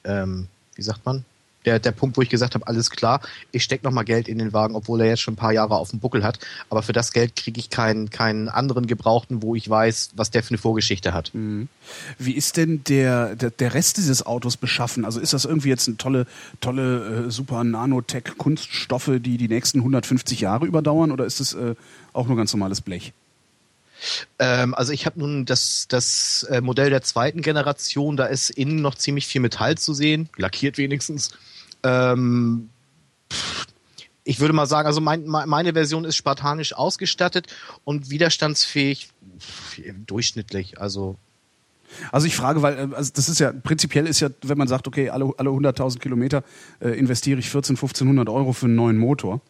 ähm, 0.04 0.48
wie 0.74 0.82
sagt 0.82 1.06
man 1.06 1.24
der 1.64 1.78
der 1.78 1.92
Punkt, 1.92 2.16
wo 2.16 2.22
ich 2.22 2.28
gesagt 2.28 2.54
habe, 2.54 2.66
alles 2.66 2.90
klar, 2.90 3.20
ich 3.52 3.62
steck 3.64 3.82
noch 3.84 3.90
mal 3.90 4.02
Geld 4.02 4.28
in 4.28 4.38
den 4.38 4.52
Wagen, 4.52 4.74
obwohl 4.74 5.00
er 5.00 5.08
jetzt 5.08 5.20
schon 5.20 5.34
ein 5.34 5.38
paar 5.38 5.52
Jahre 5.52 5.76
auf 5.76 5.90
dem 5.90 6.00
Buckel 6.00 6.24
hat. 6.24 6.38
Aber 6.70 6.82
für 6.82 6.92
das 6.92 7.12
Geld 7.12 7.36
kriege 7.36 7.58
ich 7.60 7.70
keinen 7.70 8.10
keinen 8.10 8.48
anderen 8.48 8.86
Gebrauchten, 8.86 9.42
wo 9.42 9.54
ich 9.54 9.68
weiß, 9.68 10.10
was 10.16 10.30
der 10.30 10.42
für 10.42 10.50
eine 10.50 10.58
Vorgeschichte 10.58 11.12
hat. 11.12 11.32
Wie 12.18 12.32
ist 12.32 12.56
denn 12.56 12.82
der, 12.84 13.36
der, 13.36 13.50
der 13.50 13.74
Rest 13.74 13.96
dieses 13.96 14.24
Autos 14.24 14.56
beschaffen? 14.56 15.04
Also 15.04 15.20
ist 15.20 15.32
das 15.32 15.44
irgendwie 15.44 15.68
jetzt 15.68 15.88
eine 15.88 15.96
tolle, 15.96 16.26
tolle 16.60 17.26
äh, 17.26 17.30
super 17.30 17.64
Nanotech-Kunststoffe, 17.64 19.10
die 19.18 19.36
die 19.36 19.48
nächsten 19.48 19.78
150 19.78 20.40
Jahre 20.40 20.66
überdauern 20.66 21.12
oder 21.12 21.24
ist 21.24 21.40
es 21.40 21.54
äh, 21.54 21.74
auch 22.12 22.26
nur 22.26 22.36
ganz 22.36 22.52
normales 22.52 22.80
Blech? 22.80 23.12
Ähm, 24.38 24.74
also 24.74 24.92
ich 24.92 25.06
habe 25.06 25.18
nun 25.18 25.44
das, 25.44 25.86
das 25.88 26.44
äh, 26.50 26.60
Modell 26.60 26.90
der 26.90 27.02
zweiten 27.02 27.42
Generation, 27.42 28.16
da 28.16 28.26
ist 28.26 28.50
innen 28.50 28.82
noch 28.82 28.94
ziemlich 28.94 29.26
viel 29.26 29.40
Metall 29.40 29.78
zu 29.78 29.94
sehen, 29.94 30.28
lackiert 30.36 30.78
wenigstens. 30.78 31.30
Ähm, 31.84 32.70
pff, 33.32 33.66
ich 34.24 34.40
würde 34.40 34.54
mal 34.54 34.66
sagen, 34.66 34.86
also 34.86 35.00
mein, 35.00 35.24
me- 35.26 35.44
meine 35.46 35.74
Version 35.74 36.04
ist 36.04 36.16
spartanisch 36.16 36.72
ausgestattet 36.74 37.46
und 37.84 38.10
widerstandsfähig 38.10 39.08
pff, 39.38 39.80
durchschnittlich. 40.06 40.80
Also 40.80 41.16
Also 42.10 42.26
ich 42.26 42.34
frage, 42.34 42.62
weil 42.62 42.78
äh, 42.92 42.94
also 42.94 43.12
das 43.14 43.28
ist 43.28 43.38
ja 43.38 43.52
prinzipiell 43.52 44.06
ist 44.06 44.20
ja, 44.20 44.30
wenn 44.42 44.56
man 44.58 44.66
sagt, 44.68 44.88
okay, 44.88 45.10
alle, 45.10 45.30
alle 45.36 45.50
100.000 45.50 45.98
Kilometer 45.98 46.42
äh, 46.80 46.90
investiere 46.98 47.38
ich 47.38 47.50
14, 47.50 47.76
1500 47.76 48.28
Euro 48.28 48.52
für 48.52 48.66
einen 48.66 48.74
neuen 48.76 48.96
Motor. 48.98 49.40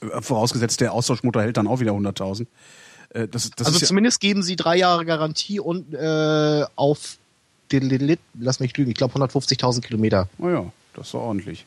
Äh, 0.00 0.22
Vorausgesetzt, 0.22 0.80
der 0.80 0.92
Austauschmotor 0.92 1.42
hält 1.42 1.56
dann 1.56 1.66
auch 1.66 1.80
wieder 1.80 1.92
100.000. 1.92 2.46
Äh, 3.10 3.26
das, 3.28 3.50
das 3.50 3.66
also 3.66 3.76
ist 3.76 3.82
ja, 3.82 3.88
zumindest 3.88 4.20
geben 4.20 4.42
sie 4.44 4.54
drei 4.56 4.76
Jahre 4.76 5.04
Garantie 5.04 5.58
und 5.58 5.92
äh, 5.94 6.64
auf 6.76 7.16
den, 7.72 8.18
lass 8.38 8.60
mich 8.60 8.76
lügen, 8.76 8.90
ich 8.90 8.96
glaube 8.96 9.18
150.000 9.18 9.80
Kilometer. 9.80 10.28
oh 10.38 10.48
ja, 10.48 10.64
das 10.94 11.06
ist 11.06 11.14
doch 11.14 11.20
ordentlich. 11.20 11.66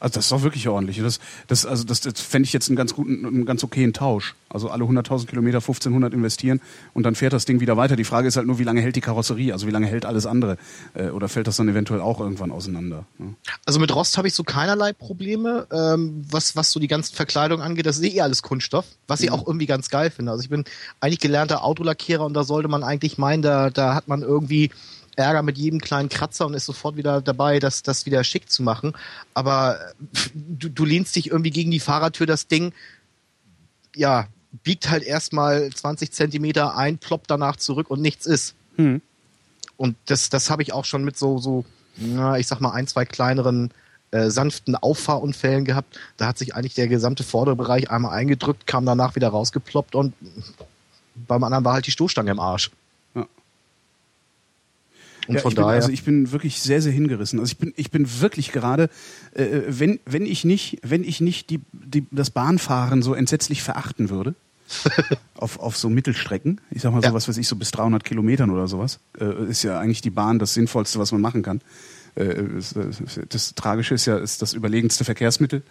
Also 0.00 0.14
das 0.14 0.26
ist 0.26 0.32
doch 0.32 0.42
wirklich 0.42 0.68
ordentlich. 0.68 0.98
Das, 0.98 1.18
das, 1.46 1.66
also 1.66 1.84
das, 1.84 2.00
das 2.00 2.20
fände 2.20 2.46
ich 2.46 2.52
jetzt 2.52 2.68
einen 2.68 2.76
ganz 2.76 2.94
guten, 2.94 3.26
einen 3.26 3.44
ganz 3.44 3.64
okayen 3.64 3.92
Tausch. 3.92 4.34
Also 4.48 4.68
alle 4.68 4.84
100.000 4.84 5.26
Kilometer 5.26 5.58
1500 5.58 6.12
investieren 6.12 6.60
und 6.92 7.04
dann 7.04 7.14
fährt 7.14 7.32
das 7.32 7.44
Ding 7.44 7.60
wieder 7.60 7.76
weiter. 7.76 7.96
Die 7.96 8.04
Frage 8.04 8.28
ist 8.28 8.36
halt 8.36 8.46
nur, 8.46 8.58
wie 8.58 8.64
lange 8.64 8.80
hält 8.80 8.96
die 8.96 9.00
Karosserie? 9.00 9.52
Also 9.52 9.66
wie 9.66 9.70
lange 9.70 9.86
hält 9.86 10.04
alles 10.04 10.26
andere? 10.26 10.58
Äh, 10.94 11.08
oder 11.08 11.28
fällt 11.28 11.46
das 11.46 11.56
dann 11.56 11.68
eventuell 11.68 12.00
auch 12.00 12.20
irgendwann 12.20 12.50
auseinander? 12.50 13.06
Ne? 13.18 13.34
Also 13.64 13.80
mit 13.80 13.94
Rost 13.94 14.16
habe 14.16 14.28
ich 14.28 14.34
so 14.34 14.44
keinerlei 14.44 14.92
Probleme. 14.92 15.66
Ähm, 15.72 16.24
was, 16.30 16.54
was 16.56 16.70
so 16.70 16.78
die 16.80 16.88
ganzen 16.88 17.14
Verkleidungen 17.14 17.64
angeht, 17.64 17.86
das 17.86 17.98
ist 17.98 18.04
eh 18.04 18.20
alles 18.20 18.42
Kunststoff, 18.42 18.84
was 19.08 19.20
ich 19.20 19.30
auch 19.30 19.46
irgendwie 19.46 19.66
ganz 19.66 19.88
geil 19.88 20.10
finde. 20.10 20.32
Also 20.32 20.44
ich 20.44 20.50
bin 20.50 20.64
eigentlich 21.00 21.20
gelernter 21.20 21.64
Autolackierer 21.64 22.24
und 22.24 22.34
da 22.34 22.44
sollte 22.44 22.68
man 22.68 22.84
eigentlich 22.84 23.18
meinen, 23.18 23.42
da, 23.42 23.70
da 23.70 23.94
hat 23.94 24.08
man 24.08 24.22
irgendwie 24.22 24.70
Ärger 25.16 25.42
mit 25.42 25.58
jedem 25.58 25.80
kleinen 25.80 26.08
Kratzer 26.08 26.46
und 26.46 26.54
ist 26.54 26.66
sofort 26.66 26.96
wieder 26.96 27.20
dabei, 27.20 27.58
das, 27.60 27.82
das 27.82 28.06
wieder 28.06 28.24
schick 28.24 28.50
zu 28.50 28.62
machen. 28.62 28.92
Aber 29.34 29.78
äh, 29.80 29.94
du, 30.34 30.68
du 30.68 30.84
lehnst 30.84 31.16
dich 31.16 31.30
irgendwie 31.30 31.50
gegen 31.50 31.70
die 31.70 31.80
Fahrertür, 31.80 32.26
das 32.26 32.46
Ding, 32.46 32.72
ja, 33.94 34.26
biegt 34.62 34.90
halt 34.90 35.02
erstmal 35.02 35.70
20 35.70 36.12
Zentimeter 36.12 36.76
ein, 36.76 36.98
ploppt 36.98 37.30
danach 37.30 37.56
zurück 37.56 37.90
und 37.90 38.00
nichts 38.00 38.26
ist. 38.26 38.54
Hm. 38.76 39.00
Und 39.76 39.96
das, 40.06 40.30
das 40.30 40.50
habe 40.50 40.62
ich 40.62 40.72
auch 40.72 40.84
schon 40.84 41.04
mit 41.04 41.18
so, 41.18 41.38
so, 41.38 41.64
na, 41.96 42.38
ich 42.38 42.46
sag 42.46 42.60
mal, 42.60 42.72
ein, 42.72 42.86
zwei 42.86 43.04
kleineren 43.04 43.70
äh, 44.12 44.30
sanften 44.30 44.76
Auffahrunfällen 44.76 45.64
gehabt. 45.64 45.98
Da 46.16 46.26
hat 46.26 46.38
sich 46.38 46.54
eigentlich 46.54 46.74
der 46.74 46.88
gesamte 46.88 47.24
Vorderbereich 47.24 47.90
einmal 47.90 48.12
eingedrückt, 48.12 48.66
kam 48.66 48.86
danach 48.86 49.16
wieder 49.16 49.28
rausgeploppt 49.28 49.94
und 49.94 50.14
beim 51.14 51.44
anderen 51.44 51.64
war 51.64 51.74
halt 51.74 51.86
die 51.86 51.90
Stoßstange 51.90 52.30
im 52.30 52.40
Arsch. 52.40 52.70
Und 55.26 55.36
Ja, 55.36 55.40
von 55.40 55.50
ich 55.52 55.56
bin, 55.56 55.64
daher. 55.64 55.76
also 55.76 55.88
ich 55.90 56.04
bin 56.04 56.32
wirklich 56.32 56.60
sehr, 56.60 56.82
sehr 56.82 56.92
hingerissen. 56.92 57.38
Also 57.40 57.52
ich 57.52 57.58
bin, 57.58 57.72
ich 57.76 57.90
bin 57.90 58.20
wirklich 58.20 58.52
gerade, 58.52 58.90
äh, 59.34 59.62
wenn, 59.68 60.00
wenn 60.06 60.26
ich 60.26 60.44
nicht, 60.44 60.78
wenn 60.82 61.04
ich 61.04 61.20
nicht 61.20 61.50
die, 61.50 61.60
die, 61.72 62.06
das 62.10 62.30
Bahnfahren 62.30 63.02
so 63.02 63.14
entsetzlich 63.14 63.62
verachten 63.62 64.10
würde, 64.10 64.34
auf, 65.34 65.58
auf 65.60 65.76
so 65.76 65.88
Mittelstrecken, 65.90 66.60
ich 66.70 66.82
sag 66.82 66.92
mal 66.92 67.00
so 67.02 67.08
Ja. 67.08 67.14
was 67.14 67.28
weiß 67.28 67.36
ich, 67.36 67.46
so 67.48 67.56
bis 67.56 67.70
300 67.70 68.02
Kilometern 68.04 68.50
oder 68.50 68.66
sowas, 68.68 68.98
äh, 69.20 69.44
ist 69.48 69.62
ja 69.62 69.78
eigentlich 69.78 70.00
die 70.00 70.10
Bahn 70.10 70.38
das 70.38 70.54
Sinnvollste, 70.54 70.98
was 70.98 71.12
man 71.12 71.20
machen 71.20 71.42
kann. 71.42 71.60
Äh, 72.16 72.24
äh, 72.24 72.44
das 73.28 73.54
Tragische 73.54 73.94
ist 73.94 74.06
ja, 74.06 74.16
ist 74.18 74.40
das 74.42 74.52
überlegenste 74.54 75.04
Verkehrsmittel, 75.04 75.60
äh, 75.60 75.62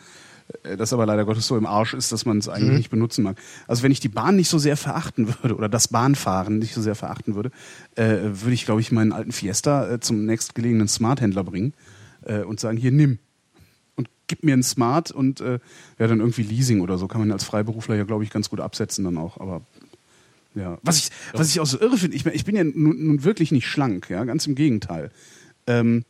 das 0.78 0.94
aber 0.94 1.06
leider 1.06 1.26
Gottes 1.26 1.48
so 1.48 1.58
im 1.58 1.66
Arsch 1.66 1.94
ist, 1.94 2.12
dass 2.12 2.26
man 2.26 2.38
es 2.38 2.50
eigentlich 2.50 2.78
nicht 2.78 2.90
benutzen 2.90 3.24
mag. 3.24 3.38
Also 3.68 3.84
wenn 3.84 3.92
ich 3.92 4.00
die 4.00 4.10
Bahn 4.10 4.36
nicht 4.36 4.50
so 4.50 4.58
sehr 4.58 4.78
verachten 4.78 5.28
würde 5.28 5.56
oder 5.56 5.70
das 5.70 5.88
Bahnfahren 5.88 6.60
nicht 6.60 6.74
so 6.74 6.82
sehr 6.82 6.96
verachten 6.96 7.36
würde, 7.36 7.52
äh, 7.96 8.20
würde 8.24 8.54
ich, 8.54 8.66
glaube 8.66 8.82
ich, 8.82 8.92
meinen 8.92 9.12
alten 9.12 9.32
Fiesta 9.32 9.90
äh, 9.90 10.00
zum 10.00 10.26
nächstgelegenen 10.26 10.88
Smart-Händler 10.88 11.44
bringen 11.44 11.74
äh, 12.26 12.42
und 12.42 12.60
sagen, 12.60 12.78
hier, 12.78 12.92
nimm. 12.92 13.20
Und 13.96 14.10
gib 14.28 14.44
mir 14.44 14.54
einen 14.54 14.64
Smart 14.64 15.12
und 15.12 15.42
äh, 15.42 15.60
ja, 16.00 16.08
dann 16.08 16.20
irgendwie 16.20 16.44
Leasing 16.44 16.82
oder 16.82 16.98
so 16.98 17.08
kann 17.08 17.22
man 17.22 17.32
als 17.32 17.44
Freiberufler 17.44 17.96
ja, 17.96 18.04
glaube 18.04 18.24
ich, 18.24 18.30
ganz 18.30 18.50
gut 18.50 18.60
absetzen 18.60 19.04
dann 19.04 19.18
auch. 19.18 19.40
Aber 19.40 19.62
ja, 20.56 20.78
was 20.84 20.98
ich, 20.98 21.10
was 21.34 21.50
ich 21.50 21.60
auch 21.60 21.66
so 21.66 21.80
irre 21.80 21.98
finde, 21.98 22.16
ich, 22.16 22.26
ich 22.26 22.46
bin 22.46 22.56
ja 22.56 22.64
nun, 22.64 23.06
nun 23.06 23.24
wirklich 23.24 23.52
nicht 23.52 23.68
schlank, 23.68 24.10
ja, 24.10 24.24
ganz 24.24 24.46
im 24.46 24.56
Gegenteil. 24.56 25.12
Ähm, 25.68 26.06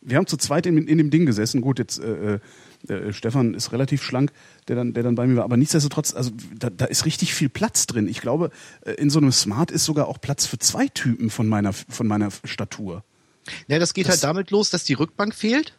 wir 0.00 0.16
haben 0.16 0.26
zu 0.26 0.36
zweit 0.36 0.66
in, 0.66 0.78
in 0.86 0.98
dem 0.98 1.10
Ding 1.10 1.26
gesessen. 1.26 1.60
Gut, 1.60 1.78
jetzt 1.78 1.98
äh, 1.98 2.38
äh, 2.88 3.12
Stefan 3.12 3.54
ist 3.54 3.72
relativ 3.72 4.02
schlank, 4.02 4.32
der 4.68 4.76
dann, 4.76 4.92
der 4.94 5.02
dann 5.02 5.14
bei 5.14 5.26
mir 5.26 5.36
war. 5.36 5.44
Aber 5.44 5.56
nichtsdestotrotz, 5.56 6.14
also 6.14 6.30
da, 6.58 6.70
da 6.70 6.84
ist 6.84 7.04
richtig 7.06 7.34
viel 7.34 7.48
Platz 7.48 7.86
drin. 7.86 8.06
Ich 8.08 8.20
glaube, 8.20 8.50
äh, 8.82 8.92
in 8.92 9.10
so 9.10 9.18
einem 9.18 9.32
Smart 9.32 9.70
ist 9.70 9.84
sogar 9.84 10.06
auch 10.08 10.20
Platz 10.20 10.46
für 10.46 10.58
zwei 10.58 10.88
Typen 10.88 11.30
von 11.30 11.48
meiner, 11.48 11.72
von 11.72 12.06
meiner 12.06 12.28
Statur. 12.44 13.02
ja, 13.66 13.78
das 13.78 13.94
geht 13.94 14.06
das- 14.06 14.14
halt 14.16 14.24
damit 14.24 14.50
los, 14.50 14.70
dass 14.70 14.84
die 14.84 14.94
Rückbank 14.94 15.34
fehlt. 15.34 15.74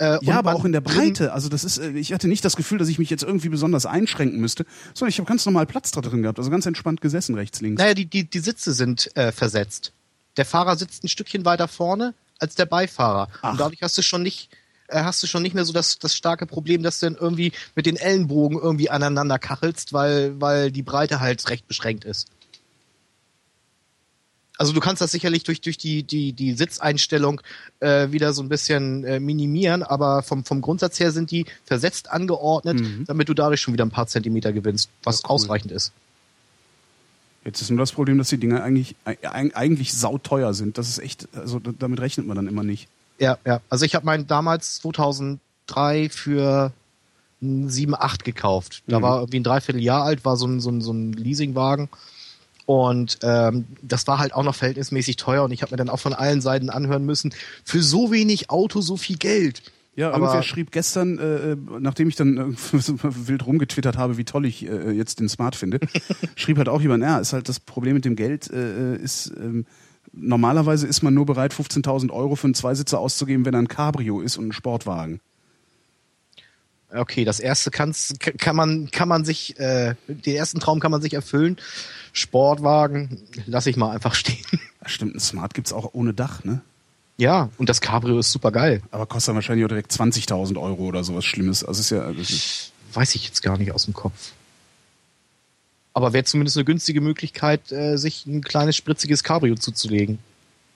Äh, 0.00 0.18
Ja, 0.24 0.38
aber 0.38 0.54
auch 0.54 0.64
in 0.64 0.70
der 0.70 0.80
Breite. 0.80 1.32
Also 1.32 1.48
das 1.48 1.64
ist, 1.64 1.78
äh, 1.78 1.90
ich 1.90 2.12
hatte 2.12 2.28
nicht 2.28 2.44
das 2.44 2.54
Gefühl, 2.54 2.78
dass 2.78 2.88
ich 2.88 3.00
mich 3.00 3.10
jetzt 3.10 3.24
irgendwie 3.24 3.48
besonders 3.48 3.84
einschränken 3.84 4.40
müsste, 4.40 4.64
sondern 4.94 5.10
ich 5.10 5.18
habe 5.18 5.26
ganz 5.28 5.44
normal 5.44 5.66
Platz 5.66 5.90
da 5.90 6.00
drin 6.00 6.22
gehabt. 6.22 6.38
Also 6.38 6.50
ganz 6.50 6.66
entspannt 6.66 7.00
gesessen, 7.00 7.34
rechts, 7.34 7.60
links. 7.60 7.80
Naja, 7.82 7.94
die, 7.94 8.06
die, 8.06 8.30
die 8.30 8.38
Sitze 8.38 8.72
sind 8.72 9.10
äh, 9.16 9.32
versetzt. 9.32 9.92
Der 10.36 10.44
Fahrer 10.44 10.76
sitzt 10.76 11.02
ein 11.02 11.08
Stückchen 11.08 11.44
weiter 11.44 11.66
vorne 11.66 12.14
als 12.38 12.54
der 12.54 12.66
Beifahrer. 12.66 13.28
Ach. 13.42 13.50
Und 13.52 13.58
dadurch 13.60 13.82
hast 13.82 13.98
du 13.98 14.02
schon 14.02 14.22
nicht, 14.22 14.50
äh, 14.88 15.02
hast 15.02 15.22
du 15.22 15.26
schon 15.26 15.42
nicht 15.42 15.54
mehr 15.54 15.64
so 15.64 15.72
das, 15.72 15.98
das 15.98 16.14
starke 16.14 16.46
Problem, 16.46 16.82
dass 16.82 16.98
du 17.00 17.06
dann 17.06 17.16
irgendwie 17.16 17.52
mit 17.74 17.86
den 17.86 17.96
Ellenbogen 17.96 18.58
irgendwie 18.58 18.90
aneinander 18.90 19.38
kachelst, 19.38 19.92
weil, 19.92 20.40
weil 20.40 20.70
die 20.72 20.82
Breite 20.82 21.20
halt 21.20 21.48
recht 21.48 21.66
beschränkt 21.68 22.04
ist. 22.04 22.26
Also 24.60 24.72
du 24.72 24.80
kannst 24.80 25.00
das 25.00 25.12
sicherlich 25.12 25.44
durch, 25.44 25.60
durch 25.60 25.78
die, 25.78 26.02
die, 26.02 26.32
die 26.32 26.52
Sitzeinstellung 26.52 27.40
äh, 27.78 28.10
wieder 28.10 28.32
so 28.32 28.42
ein 28.42 28.48
bisschen 28.48 29.04
äh, 29.04 29.20
minimieren, 29.20 29.84
aber 29.84 30.24
vom, 30.24 30.44
vom 30.44 30.62
Grundsatz 30.62 30.98
her 30.98 31.12
sind 31.12 31.30
die 31.30 31.46
versetzt 31.64 32.10
angeordnet, 32.10 32.80
damit 33.06 33.28
du 33.28 33.34
dadurch 33.34 33.60
schon 33.60 33.72
wieder 33.72 33.86
ein 33.86 33.90
paar 33.92 34.08
Zentimeter 34.08 34.52
gewinnst, 34.52 34.90
was 35.04 35.22
Ja, 35.22 35.28
cool. 35.28 35.34
ausreichend 35.34 35.70
ist. 35.70 35.92
Jetzt 37.44 37.62
ist 37.62 37.70
nur 37.70 37.78
das 37.78 37.92
Problem, 37.92 38.18
dass 38.18 38.30
die 38.30 38.36
Dinger 38.38 38.64
eigentlich, 38.64 38.96
eig- 39.06 39.54
eigentlich 39.54 39.94
sauteuer 39.94 40.52
sind. 40.54 40.76
Das 40.76 40.88
ist 40.88 40.98
echt, 40.98 41.28
also 41.36 41.60
damit 41.60 42.00
rechnet 42.00 42.26
man 42.26 42.34
dann 42.34 42.48
immer 42.48 42.64
nicht. 42.64 42.88
Ja, 43.18 43.38
ja. 43.44 43.60
Also 43.68 43.84
ich 43.84 43.94
habe 43.94 44.06
meinen 44.06 44.26
damals 44.26 44.76
2003 44.80 46.08
für 46.10 46.72
ein 47.42 47.68
7,8 47.68 48.24
gekauft. 48.24 48.82
Da 48.86 48.98
Mhm. 48.98 49.02
war 49.02 49.18
irgendwie 49.20 49.40
ein 49.40 49.44
Dreivierteljahr 49.44 50.02
alt, 50.04 50.24
war 50.24 50.36
so 50.36 50.46
ein, 50.46 50.60
so 50.60 50.70
ein, 50.70 50.80
so 50.80 50.92
ein 50.92 51.12
Leasingwagen. 51.12 51.88
Und 52.66 53.18
ähm, 53.22 53.64
das 53.80 54.06
war 54.06 54.18
halt 54.18 54.34
auch 54.34 54.42
noch 54.42 54.54
verhältnismäßig 54.54 55.16
teuer 55.16 55.42
und 55.44 55.52
ich 55.52 55.62
habe 55.62 55.72
mir 55.72 55.76
dann 55.78 55.88
auch 55.88 56.00
von 56.00 56.12
allen 56.12 56.40
Seiten 56.42 56.68
anhören 56.68 57.06
müssen, 57.06 57.32
für 57.64 57.82
so 57.82 58.10
wenig 58.12 58.50
Auto 58.50 58.82
so 58.82 58.96
viel 58.98 59.16
Geld. 59.16 59.62
Ja, 59.96 60.08
Aber- 60.10 60.18
irgendwer 60.26 60.42
schrieb 60.42 60.70
gestern, 60.70 61.18
äh, 61.18 61.56
nachdem 61.80 62.08
ich 62.08 62.16
dann 62.16 62.36
äh, 62.36 62.44
wild 62.72 63.46
rumgetwittert 63.46 63.96
habe, 63.96 64.18
wie 64.18 64.24
toll 64.24 64.44
ich 64.44 64.66
äh, 64.68 64.90
jetzt 64.90 65.18
den 65.18 65.28
Smart 65.30 65.56
finde, 65.56 65.80
schrieb 66.36 66.58
halt 66.58 66.68
auch 66.68 66.80
jemand, 66.82 67.02
ja, 67.02 67.18
ist 67.18 67.32
halt 67.32 67.48
das 67.48 67.58
Problem 67.58 67.94
mit 67.94 68.04
dem 68.04 68.16
Geld, 68.16 68.50
äh, 68.50 68.96
ist 68.96 69.32
ähm, 69.38 69.64
normalerweise 70.12 70.86
ist 70.86 71.02
man 71.02 71.14
nur 71.14 71.26
bereit, 71.26 71.52
15.000 71.52 72.10
Euro 72.10 72.36
für 72.36 72.46
einen 72.46 72.54
Zweisitzer 72.54 72.98
auszugeben, 72.98 73.44
wenn 73.44 73.54
er 73.54 73.62
ein 73.62 73.68
Cabrio 73.68 74.20
ist 74.20 74.36
und 74.36 74.48
ein 74.48 74.52
Sportwagen. 74.52 75.20
Okay, 76.90 77.24
das 77.24 77.38
erste 77.38 77.70
kann's, 77.70 78.14
kann 78.18 78.56
man 78.56 78.90
kann 78.90 79.08
man 79.08 79.24
sich 79.24 79.58
äh, 79.60 79.94
den 80.06 80.36
ersten 80.36 80.58
Traum 80.58 80.80
kann 80.80 80.90
man 80.90 81.02
sich 81.02 81.12
erfüllen. 81.12 81.58
Sportwagen 82.14 83.18
lasse 83.46 83.68
ich 83.68 83.76
mal 83.76 83.90
einfach 83.90 84.14
stehen. 84.16 84.44
Ja, 84.52 84.88
stimmt, 84.88 85.14
ein 85.14 85.20
Smart 85.20 85.52
gibt's 85.52 85.72
auch 85.72 85.90
ohne 85.92 86.14
Dach, 86.14 86.44
ne? 86.44 86.62
Ja, 87.18 87.50
und 87.58 87.68
das 87.68 87.80
Cabrio 87.80 88.20
ist 88.20 88.30
super 88.30 88.52
geil. 88.52 88.80
Aber 88.92 89.04
kostet 89.04 89.28
dann 89.28 89.34
wahrscheinlich 89.34 89.64
auch 89.64 89.68
direkt 89.68 89.90
20.000 89.92 90.58
Euro 90.58 90.84
oder 90.84 91.02
sowas 91.02 91.24
Schlimmes. 91.24 91.64
Also 91.64 91.80
ist 91.80 91.90
ja, 91.90 92.12
das 92.12 92.30
ist, 92.30 92.72
Weiß 92.94 93.14
ich 93.14 93.24
jetzt 93.26 93.42
gar 93.42 93.58
nicht 93.58 93.72
aus 93.72 93.84
dem 93.84 93.94
Kopf. 93.94 94.32
Aber 95.98 96.12
wäre 96.12 96.22
zumindest 96.22 96.56
eine 96.56 96.64
günstige 96.64 97.00
Möglichkeit, 97.00 97.72
äh, 97.72 97.96
sich 97.96 98.24
ein 98.24 98.40
kleines 98.40 98.76
spritziges 98.76 99.24
Cabrio 99.24 99.56
zuzulegen. 99.56 100.20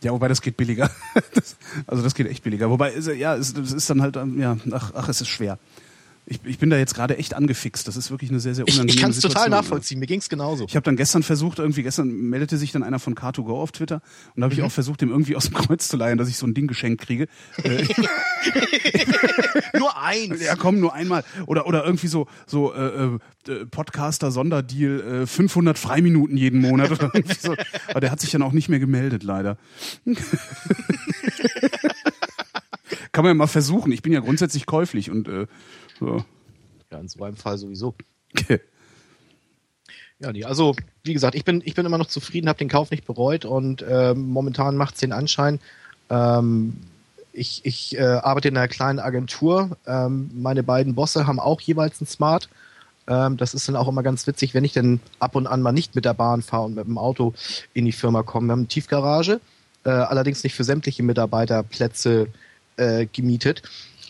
Ja, 0.02 0.10
wobei 0.10 0.26
das 0.26 0.42
geht 0.42 0.56
billiger. 0.56 0.90
Das, 1.34 1.54
also 1.86 2.02
das 2.02 2.16
geht 2.16 2.26
echt 2.26 2.42
billiger. 2.42 2.70
Wobei, 2.70 2.92
ja, 2.96 3.36
es, 3.36 3.56
es 3.56 3.72
ist 3.72 3.88
dann 3.88 4.02
halt, 4.02 4.16
ähm, 4.16 4.40
ja, 4.40 4.56
ach, 4.72 4.90
ach, 4.96 5.08
es 5.08 5.20
ist 5.20 5.28
schwer. 5.28 5.60
Ich, 6.24 6.38
ich 6.44 6.58
bin 6.58 6.70
da 6.70 6.76
jetzt 6.78 6.94
gerade 6.94 7.18
echt 7.18 7.34
angefixt. 7.34 7.88
Das 7.88 7.96
ist 7.96 8.12
wirklich 8.12 8.30
eine 8.30 8.38
sehr, 8.38 8.54
sehr 8.54 8.64
Ich, 8.68 8.74
unangenehme 8.74 8.94
ich 8.96 9.02
kann 9.02 9.10
es 9.10 9.18
total 9.18 9.50
nachvollziehen, 9.50 9.98
mir 9.98 10.06
ging's 10.06 10.28
genauso. 10.28 10.66
Ich 10.68 10.76
habe 10.76 10.84
dann 10.84 10.94
gestern 10.96 11.24
versucht, 11.24 11.58
irgendwie 11.58 11.82
gestern 11.82 12.08
meldete 12.12 12.56
sich 12.58 12.70
dann 12.70 12.84
einer 12.84 13.00
von 13.00 13.16
Car2Go 13.16 13.60
auf 13.60 13.72
Twitter 13.72 14.02
und 14.36 14.40
da 14.40 14.44
habe 14.44 14.54
ich 14.54 14.60
Mhm. 14.60 14.66
auch 14.66 14.70
versucht, 14.72 15.00
dem 15.00 15.10
irgendwie 15.10 15.34
aus 15.34 15.46
dem 15.46 15.54
Kreuz 15.54 15.88
zu 15.88 15.96
leihen, 15.96 16.18
dass 16.18 16.28
ich 16.28 16.36
so 16.36 16.46
ein 16.46 16.54
Ding 16.54 16.68
geschenkt 16.68 17.02
kriege. 17.04 17.26
Äh, 17.64 17.84
Nur 19.78 19.96
eins. 20.00 20.40
ja, 20.40 20.54
komm, 20.54 20.78
nur 20.80 20.94
einmal. 20.94 21.24
Oder, 21.46 21.66
oder 21.66 21.84
irgendwie 21.84 22.06
so, 22.06 22.28
so 22.46 22.72
äh, 22.72 23.04
äh, 23.06 23.18
Podcaster-Sonderdeal, 23.70 25.22
äh, 25.22 25.26
500 25.26 25.76
Freiminuten 25.78 26.36
jeden 26.36 26.60
Monat 26.60 26.90
oder 26.92 27.10
irgendwie 27.14 27.36
so. 27.40 27.54
Aber 27.88 28.00
der 28.00 28.10
hat 28.12 28.20
sich 28.20 28.30
dann 28.30 28.42
auch 28.42 28.52
nicht 28.52 28.68
mehr 28.68 28.78
gemeldet, 28.78 29.22
leider. 29.24 29.56
Kann 33.12 33.24
man 33.24 33.30
ja 33.30 33.34
mal 33.34 33.46
versuchen. 33.46 33.92
Ich 33.92 34.02
bin 34.02 34.12
ja 34.12 34.20
grundsätzlich 34.20 34.66
käuflich 34.66 35.10
und 35.10 35.28
äh, 35.28 35.46
so. 36.02 36.24
Ja, 36.90 36.98
in 36.98 37.08
so 37.08 37.22
einem 37.24 37.36
Fall 37.36 37.58
sowieso. 37.58 37.94
Ja, 40.22 40.30
nee, 40.30 40.44
also 40.44 40.76
wie 41.02 41.14
gesagt, 41.14 41.34
ich 41.34 41.44
bin, 41.44 41.62
ich 41.64 41.74
bin 41.74 41.84
immer 41.84 41.98
noch 41.98 42.06
zufrieden, 42.06 42.48
habe 42.48 42.58
den 42.58 42.68
Kauf 42.68 42.92
nicht 42.92 43.04
bereut 43.04 43.44
und 43.44 43.84
ähm, 43.88 44.28
momentan 44.30 44.76
macht 44.76 44.94
es 44.94 45.00
den 45.00 45.10
Anschein. 45.10 45.58
Ähm, 46.10 46.76
ich 47.32 47.62
ich 47.64 47.96
äh, 47.96 48.02
arbeite 48.02 48.46
in 48.46 48.56
einer 48.56 48.68
kleinen 48.68 49.00
Agentur. 49.00 49.76
Ähm, 49.84 50.30
meine 50.32 50.62
beiden 50.62 50.94
Bosse 50.94 51.26
haben 51.26 51.40
auch 51.40 51.60
jeweils 51.60 52.00
ein 52.00 52.06
Smart. 52.06 52.48
Ähm, 53.08 53.36
das 53.36 53.52
ist 53.54 53.66
dann 53.66 53.74
auch 53.74 53.88
immer 53.88 54.04
ganz 54.04 54.26
witzig, 54.28 54.54
wenn 54.54 54.64
ich 54.64 54.72
dann 54.72 55.00
ab 55.18 55.34
und 55.34 55.48
an 55.48 55.60
mal 55.60 55.72
nicht 55.72 55.96
mit 55.96 56.04
der 56.04 56.14
Bahn 56.14 56.42
fahre 56.42 56.66
und 56.66 56.76
mit 56.76 56.86
dem 56.86 56.98
Auto 56.98 57.34
in 57.74 57.84
die 57.84 57.92
Firma 57.92 58.22
komme. 58.22 58.46
Wir 58.46 58.52
haben 58.52 58.60
eine 58.60 58.68
Tiefgarage, 58.68 59.40
äh, 59.84 59.90
allerdings 59.90 60.44
nicht 60.44 60.54
für 60.54 60.62
sämtliche 60.62 61.02
Mitarbeiterplätze 61.02 62.28
äh, 62.76 63.06
gemietet. 63.06 63.62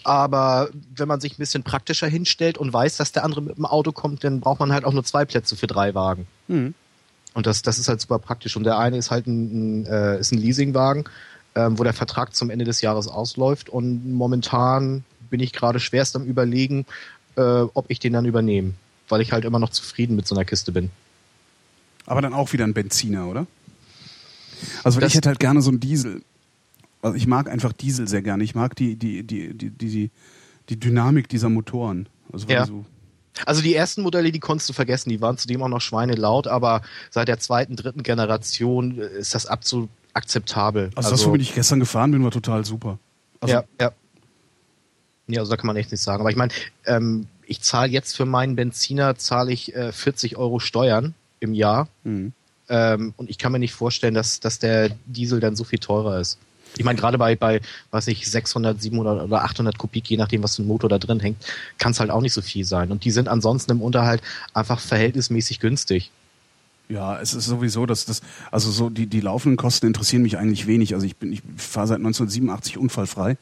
Aber 0.04 0.70
wenn 0.96 1.08
man 1.08 1.20
sich 1.20 1.34
ein 1.34 1.38
bisschen 1.38 1.62
praktischer 1.62 2.08
hinstellt 2.08 2.58
und 2.58 2.72
weiß, 2.72 2.96
dass 2.96 3.12
der 3.12 3.24
andere 3.24 3.42
mit 3.42 3.56
dem 3.56 3.66
Auto 3.66 3.92
kommt, 3.92 4.24
dann 4.24 4.40
braucht 4.40 4.60
man 4.60 4.72
halt 4.72 4.84
auch 4.84 4.92
nur 4.92 5.04
zwei 5.04 5.24
Plätze 5.24 5.56
für 5.56 5.66
drei 5.66 5.94
Wagen. 5.94 6.26
Hm. 6.48 6.74
Und 7.34 7.46
das, 7.46 7.62
das 7.62 7.78
ist 7.78 7.88
halt 7.88 8.00
super 8.00 8.18
praktisch. 8.18 8.56
Und 8.56 8.64
der 8.64 8.78
eine 8.78 8.96
ist 8.96 9.10
halt 9.10 9.26
ein, 9.26 9.82
ein, 9.82 9.86
äh, 9.86 10.18
ist 10.18 10.32
ein 10.32 10.38
Leasingwagen, 10.38 11.04
ähm, 11.54 11.78
wo 11.78 11.84
der 11.84 11.94
Vertrag 11.94 12.34
zum 12.34 12.50
Ende 12.50 12.64
des 12.64 12.80
Jahres 12.80 13.08
ausläuft. 13.08 13.68
Und 13.68 14.12
momentan 14.12 15.04
bin 15.30 15.40
ich 15.40 15.52
gerade 15.52 15.80
schwerst 15.80 16.16
am 16.16 16.24
überlegen, 16.24 16.84
äh, 17.36 17.42
ob 17.42 17.86
ich 17.88 18.00
den 18.00 18.12
dann 18.12 18.24
übernehme. 18.24 18.74
Weil 19.08 19.20
ich 19.20 19.32
halt 19.32 19.44
immer 19.44 19.58
noch 19.58 19.70
zufrieden 19.70 20.16
mit 20.16 20.26
so 20.26 20.34
einer 20.34 20.44
Kiste 20.44 20.72
bin. 20.72 20.90
Aber 22.06 22.20
dann 22.20 22.34
auch 22.34 22.52
wieder 22.52 22.64
ein 22.64 22.74
Benziner, 22.74 23.28
oder? 23.28 23.46
Also 24.84 25.00
ich 25.00 25.14
hätte 25.14 25.28
halt 25.28 25.40
gerne 25.40 25.62
so 25.62 25.70
einen 25.70 25.80
Diesel. 25.80 26.22
Also 27.02 27.16
ich 27.16 27.26
mag 27.26 27.50
einfach 27.50 27.72
Diesel 27.72 28.08
sehr 28.08 28.22
gerne. 28.22 28.44
Ich 28.44 28.54
mag 28.54 28.76
die, 28.76 28.96
die, 28.96 29.24
die, 29.24 29.54
die, 29.54 29.70
die, 29.70 30.10
die, 30.68 30.80
Dynamik 30.80 31.28
dieser 31.28 31.48
Motoren. 31.48 32.08
Also 32.32 32.46
Ja. 32.48 32.62
die 32.64 32.68
so, 32.70 32.84
Also 33.44 33.60
die 33.60 33.74
ersten 33.74 34.02
Modelle, 34.02 34.30
die 34.30 34.40
konntest 34.40 34.68
du 34.68 34.72
vergessen, 34.72 35.10
die 35.10 35.20
waren 35.20 35.36
zudem 35.36 35.62
auch 35.62 35.68
noch 35.68 35.80
schweinelaut, 35.80 36.46
aber 36.46 36.82
seit 37.10 37.28
der 37.28 37.38
zweiten, 37.38 37.76
dritten 37.76 38.02
Generation 38.02 38.98
äh, 38.98 39.18
ist 39.18 39.34
das 39.34 39.46
absolut 39.46 39.90
akzeptabel. 40.14 40.90
also, 40.94 41.10
das, 41.10 41.26
womit 41.26 41.42
ich 41.42 41.54
gestern 41.54 41.80
gefahren 41.80 42.12
bin, 42.12 42.22
war 42.22 42.30
total 42.30 42.64
super. 42.64 42.98
Also, 43.40 43.54
ja, 43.54 43.64
ja. 43.80 43.92
Ja, 45.28 45.40
also 45.40 45.50
da 45.50 45.56
kann 45.56 45.66
man 45.66 45.76
echt 45.76 45.90
nichts 45.90 46.04
sagen. 46.04 46.20
Aber 46.20 46.30
ich 46.30 46.36
meine, 46.36 46.52
ähm, 46.84 47.26
ich 47.46 47.60
zahle 47.62 47.90
jetzt 47.90 48.16
für 48.16 48.26
meinen 48.26 48.56
Benziner 48.56 49.16
zahle 49.16 49.52
ich 49.52 49.74
äh, 49.74 49.92
40 49.92 50.36
Euro 50.36 50.58
Steuern 50.58 51.14
im 51.40 51.54
Jahr. 51.54 51.88
Mhm. 52.04 52.32
Ähm, 52.68 53.14
und 53.16 53.30
ich 53.30 53.38
kann 53.38 53.52
mir 53.52 53.58
nicht 53.58 53.72
vorstellen, 53.72 54.14
dass, 54.14 54.40
dass 54.40 54.58
der 54.58 54.90
Diesel 55.06 55.40
dann 55.40 55.56
so 55.56 55.64
viel 55.64 55.78
teurer 55.78 56.20
ist. 56.20 56.38
Ich 56.76 56.84
meine, 56.84 56.98
gerade 56.98 57.18
bei, 57.18 57.36
bei, 57.36 57.60
weiß 57.90 58.06
ich, 58.08 58.30
600, 58.30 58.80
700 58.80 59.24
oder 59.24 59.44
800 59.44 59.78
Kubik, 59.78 60.08
je 60.08 60.16
nachdem, 60.16 60.42
was 60.42 60.56
für 60.56 60.62
ein 60.62 60.66
Motor 60.66 60.88
da 60.88 60.98
drin 60.98 61.20
hängt, 61.20 61.38
kann 61.78 61.92
es 61.92 62.00
halt 62.00 62.10
auch 62.10 62.20
nicht 62.20 62.32
so 62.32 62.42
viel 62.42 62.64
sein. 62.64 62.90
Und 62.90 63.04
die 63.04 63.10
sind 63.10 63.28
ansonsten 63.28 63.72
im 63.72 63.82
Unterhalt 63.82 64.22
einfach 64.54 64.80
verhältnismäßig 64.80 65.60
günstig. 65.60 66.10
Ja, 66.88 67.18
es 67.20 67.32
ist 67.32 67.46
sowieso, 67.46 67.86
dass 67.86 68.04
das, 68.04 68.20
also 68.50 68.70
so 68.70 68.90
die, 68.90 69.06
die 69.06 69.20
laufenden 69.20 69.56
Kosten 69.56 69.86
interessieren 69.86 70.22
mich 70.22 70.36
eigentlich 70.36 70.66
wenig. 70.66 70.94
Also 70.94 71.06
ich 71.06 71.16
bin, 71.16 71.32
ich 71.32 71.42
fahre 71.56 71.86
seit 71.86 71.98
1987 71.98 72.76
unfallfrei. 72.76 73.36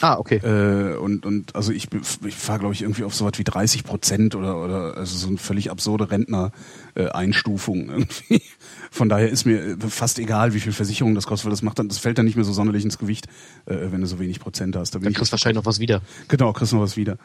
Ah, 0.00 0.18
okay. 0.18 0.36
Äh, 0.36 0.96
und, 0.96 1.26
und 1.26 1.54
also 1.54 1.72
ich, 1.72 1.88
ich 2.26 2.34
fahre, 2.34 2.60
glaube 2.60 2.74
ich, 2.74 2.82
irgendwie 2.82 3.04
auf 3.04 3.14
so 3.14 3.24
was 3.24 3.38
wie 3.38 3.44
30 3.44 3.84
Prozent 3.84 4.34
oder, 4.34 4.62
oder 4.62 4.96
also 4.96 5.16
so 5.16 5.28
eine 5.28 5.38
völlig 5.38 5.70
absurde 5.70 6.10
Rentner-Einstufung 6.10 7.88
irgendwie. 7.88 8.42
Von 8.90 9.08
daher 9.08 9.28
ist 9.28 9.44
mir 9.44 9.60
äh, 9.60 9.76
fast 9.88 10.18
egal, 10.18 10.54
wie 10.54 10.60
viel 10.60 10.72
Versicherung 10.72 11.14
das 11.14 11.26
kostet, 11.26 11.46
weil 11.46 11.52
das 11.52 11.62
macht 11.62 11.78
dann, 11.78 11.88
das 11.88 11.98
fällt 11.98 12.18
dann 12.18 12.24
nicht 12.24 12.36
mehr 12.36 12.44
so 12.44 12.52
sonderlich 12.52 12.84
ins 12.84 12.98
Gewicht, 12.98 13.26
äh, 13.66 13.76
wenn 13.90 14.00
du 14.00 14.06
so 14.06 14.18
wenig 14.18 14.40
Prozent 14.40 14.76
hast. 14.76 14.94
Da 14.94 14.98
bin 14.98 15.04
Dann 15.04 15.14
kriegst 15.14 15.30
du 15.30 15.34
wahrscheinlich 15.34 15.56
noch 15.56 15.66
was 15.66 15.78
wieder. 15.78 16.00
Genau, 16.28 16.52
kriegst 16.52 16.72
noch 16.72 16.80
was 16.80 16.96
wieder. 16.96 17.18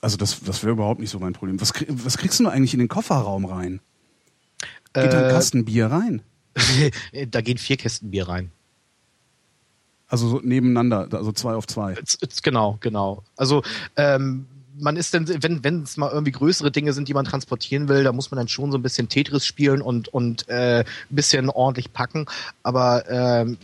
Also 0.00 0.16
das, 0.16 0.40
das 0.40 0.62
wäre 0.62 0.72
überhaupt 0.72 1.00
nicht 1.00 1.10
so 1.10 1.18
mein 1.18 1.32
Problem. 1.32 1.60
Was, 1.60 1.72
krieg, 1.72 1.88
was 1.90 2.18
kriegst 2.18 2.40
du 2.40 2.48
eigentlich 2.48 2.74
in 2.74 2.80
den 2.80 2.88
Kofferraum 2.88 3.44
rein? 3.44 3.80
Geht 4.92 5.12
da 5.12 5.18
ein 5.18 5.24
Äh, 5.26 5.32
Kasten 5.32 5.64
Bier 5.64 5.86
rein? 5.86 6.22
da 7.30 7.40
gehen 7.40 7.58
vier 7.58 7.76
Kästen 7.76 8.10
Bier 8.10 8.28
rein. 8.28 8.50
Also 10.08 10.28
so 10.28 10.40
nebeneinander, 10.42 11.06
also 11.12 11.32
zwei 11.32 11.54
auf 11.54 11.66
zwei. 11.66 11.94
Genau, 12.42 12.78
genau. 12.80 13.22
Also 13.36 13.62
ähm, 13.96 14.46
man 14.80 14.96
ist 14.96 15.12
dann, 15.14 15.28
wenn 15.42 15.64
wenn 15.64 15.82
es 15.82 15.96
mal 15.96 16.10
irgendwie 16.10 16.32
größere 16.32 16.70
Dinge 16.70 16.92
sind, 16.92 17.08
die 17.08 17.14
man 17.14 17.24
transportieren 17.24 17.88
will, 17.88 18.04
da 18.04 18.12
muss 18.12 18.30
man 18.30 18.38
dann 18.38 18.48
schon 18.48 18.70
so 18.72 18.78
ein 18.78 18.82
bisschen 18.82 19.08
Tetris 19.08 19.44
spielen 19.44 19.82
und 19.82 20.08
und 20.08 20.48
äh, 20.48 20.84
bisschen 21.10 21.50
ordentlich 21.50 21.92
packen. 21.92 22.26
Aber 22.62 23.08
ähm, 23.08 23.58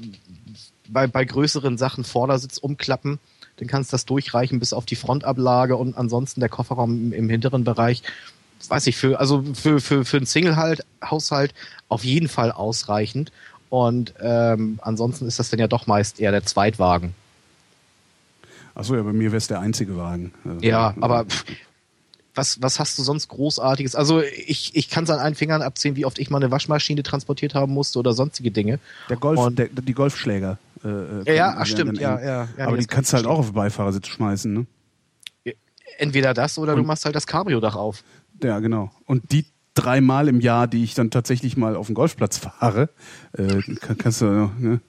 bei 0.88 1.06
bei 1.06 1.24
größeren 1.24 1.78
Sachen 1.78 2.04
Vordersitz 2.04 2.58
umklappen, 2.58 3.18
dann 3.56 3.68
kannst 3.68 3.92
du 3.92 3.94
das 3.94 4.04
durchreichen 4.04 4.58
bis 4.58 4.72
auf 4.72 4.84
die 4.84 4.96
Frontablage 4.96 5.76
und 5.76 5.96
ansonsten 5.96 6.40
der 6.40 6.48
Kofferraum 6.48 6.90
im, 6.90 7.12
im 7.12 7.28
hinteren 7.30 7.64
Bereich. 7.64 8.02
Weiß 8.68 8.86
ich 8.86 8.96
für 8.96 9.20
also 9.20 9.44
für 9.54 9.80
für 9.80 10.04
für 10.04 10.16
einen 10.18 10.26
Single 10.26 10.56
halt 10.56 10.84
Haushalt 11.02 11.54
auf 11.88 12.04
jeden 12.04 12.28
Fall 12.28 12.50
ausreichend. 12.50 13.30
Und 13.74 14.14
ähm, 14.20 14.78
ansonsten 14.82 15.26
ist 15.26 15.40
das 15.40 15.50
dann 15.50 15.58
ja 15.58 15.66
doch 15.66 15.88
meist 15.88 16.20
eher 16.20 16.30
der 16.30 16.44
Zweitwagen. 16.44 17.12
Achso, 18.76 18.94
ja, 18.94 19.02
bei 19.02 19.12
mir 19.12 19.32
wäre 19.32 19.36
es 19.38 19.48
der 19.48 19.58
einzige 19.58 19.96
Wagen. 19.96 20.32
Also, 20.44 20.60
Ja, 20.60 20.94
aber 21.00 21.24
pff, 21.24 21.44
was, 22.36 22.62
was 22.62 22.78
hast 22.78 22.96
du 22.98 23.02
sonst 23.02 23.26
Großartiges? 23.28 23.96
Also 23.96 24.22
ich, 24.22 24.76
ich 24.76 24.90
kann 24.90 25.02
es 25.04 25.10
an 25.10 25.18
einen 25.18 25.34
Fingern 25.34 25.60
abzählen, 25.60 25.96
wie 25.96 26.04
oft 26.06 26.20
ich 26.20 26.30
mal 26.30 26.38
eine 26.38 26.52
Waschmaschine 26.52 27.02
transportiert 27.02 27.54
haben 27.56 27.72
musste 27.72 27.98
oder 27.98 28.12
sonstige 28.12 28.52
Dinge. 28.52 28.78
Der 29.08 29.16
Golf, 29.16 29.40
Und- 29.40 29.58
der, 29.58 29.66
die 29.68 29.92
Golfschläger. 29.94 30.56
Äh, 30.84 30.88
äh, 31.28 31.36
Ja, 31.36 31.56
ach, 31.58 31.66
stimmt, 31.66 31.98
werden 31.98 32.20
ja, 32.20 32.24
ja. 32.24 32.48
ja 32.56 32.66
aber 32.66 32.76
nee, 32.76 32.82
die 32.82 32.86
kannst 32.86 33.12
du 33.12 33.16
halt 33.16 33.26
auch 33.26 33.40
auf 33.40 33.46
den 33.46 33.54
Beifahrersitz 33.54 34.06
schmeißen, 34.06 34.52
ne? 34.52 34.66
Entweder 35.98 36.32
das 36.32 36.58
oder 36.58 36.74
du 36.74 36.80
Und- 36.80 36.86
machst 36.86 37.04
halt 37.04 37.16
das 37.16 37.26
Cabrio-Dach 37.26 37.74
auf. 37.74 38.04
Ja, 38.40 38.58
genau. 38.60 38.92
Und 39.06 39.32
die 39.32 39.46
dreimal 39.74 40.28
im 40.28 40.40
Jahr, 40.40 40.66
die 40.66 40.84
ich 40.84 40.94
dann 40.94 41.10
tatsächlich 41.10 41.56
mal 41.56 41.76
auf 41.76 41.86
den 41.86 41.94
Golfplatz 41.94 42.38
fahre, 42.38 42.90
äh, 43.32 43.60
kann, 43.80 43.98
kannst 43.98 44.20
du, 44.20 44.26
ne? 44.58 44.80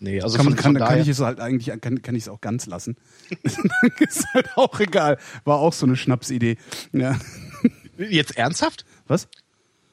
Nee, 0.00 0.20
also 0.20 0.36
kann, 0.36 0.46
man, 0.46 0.56
kann, 0.56 0.74
kann 0.74 1.00
ich 1.00 1.08
es 1.08 1.20
halt 1.20 1.38
eigentlich, 1.38 1.72
kann, 1.80 2.02
kann 2.02 2.14
ich 2.16 2.24
es 2.24 2.28
auch 2.28 2.40
ganz 2.40 2.66
lassen. 2.66 2.96
ist 4.00 4.26
halt 4.34 4.56
auch 4.56 4.80
egal. 4.80 5.18
War 5.44 5.58
auch 5.58 5.72
so 5.72 5.86
eine 5.86 5.96
Schnapsidee. 5.96 6.56
Ja. 6.92 7.16
jetzt 7.96 8.36
ernsthaft? 8.36 8.84
Was? 9.06 9.28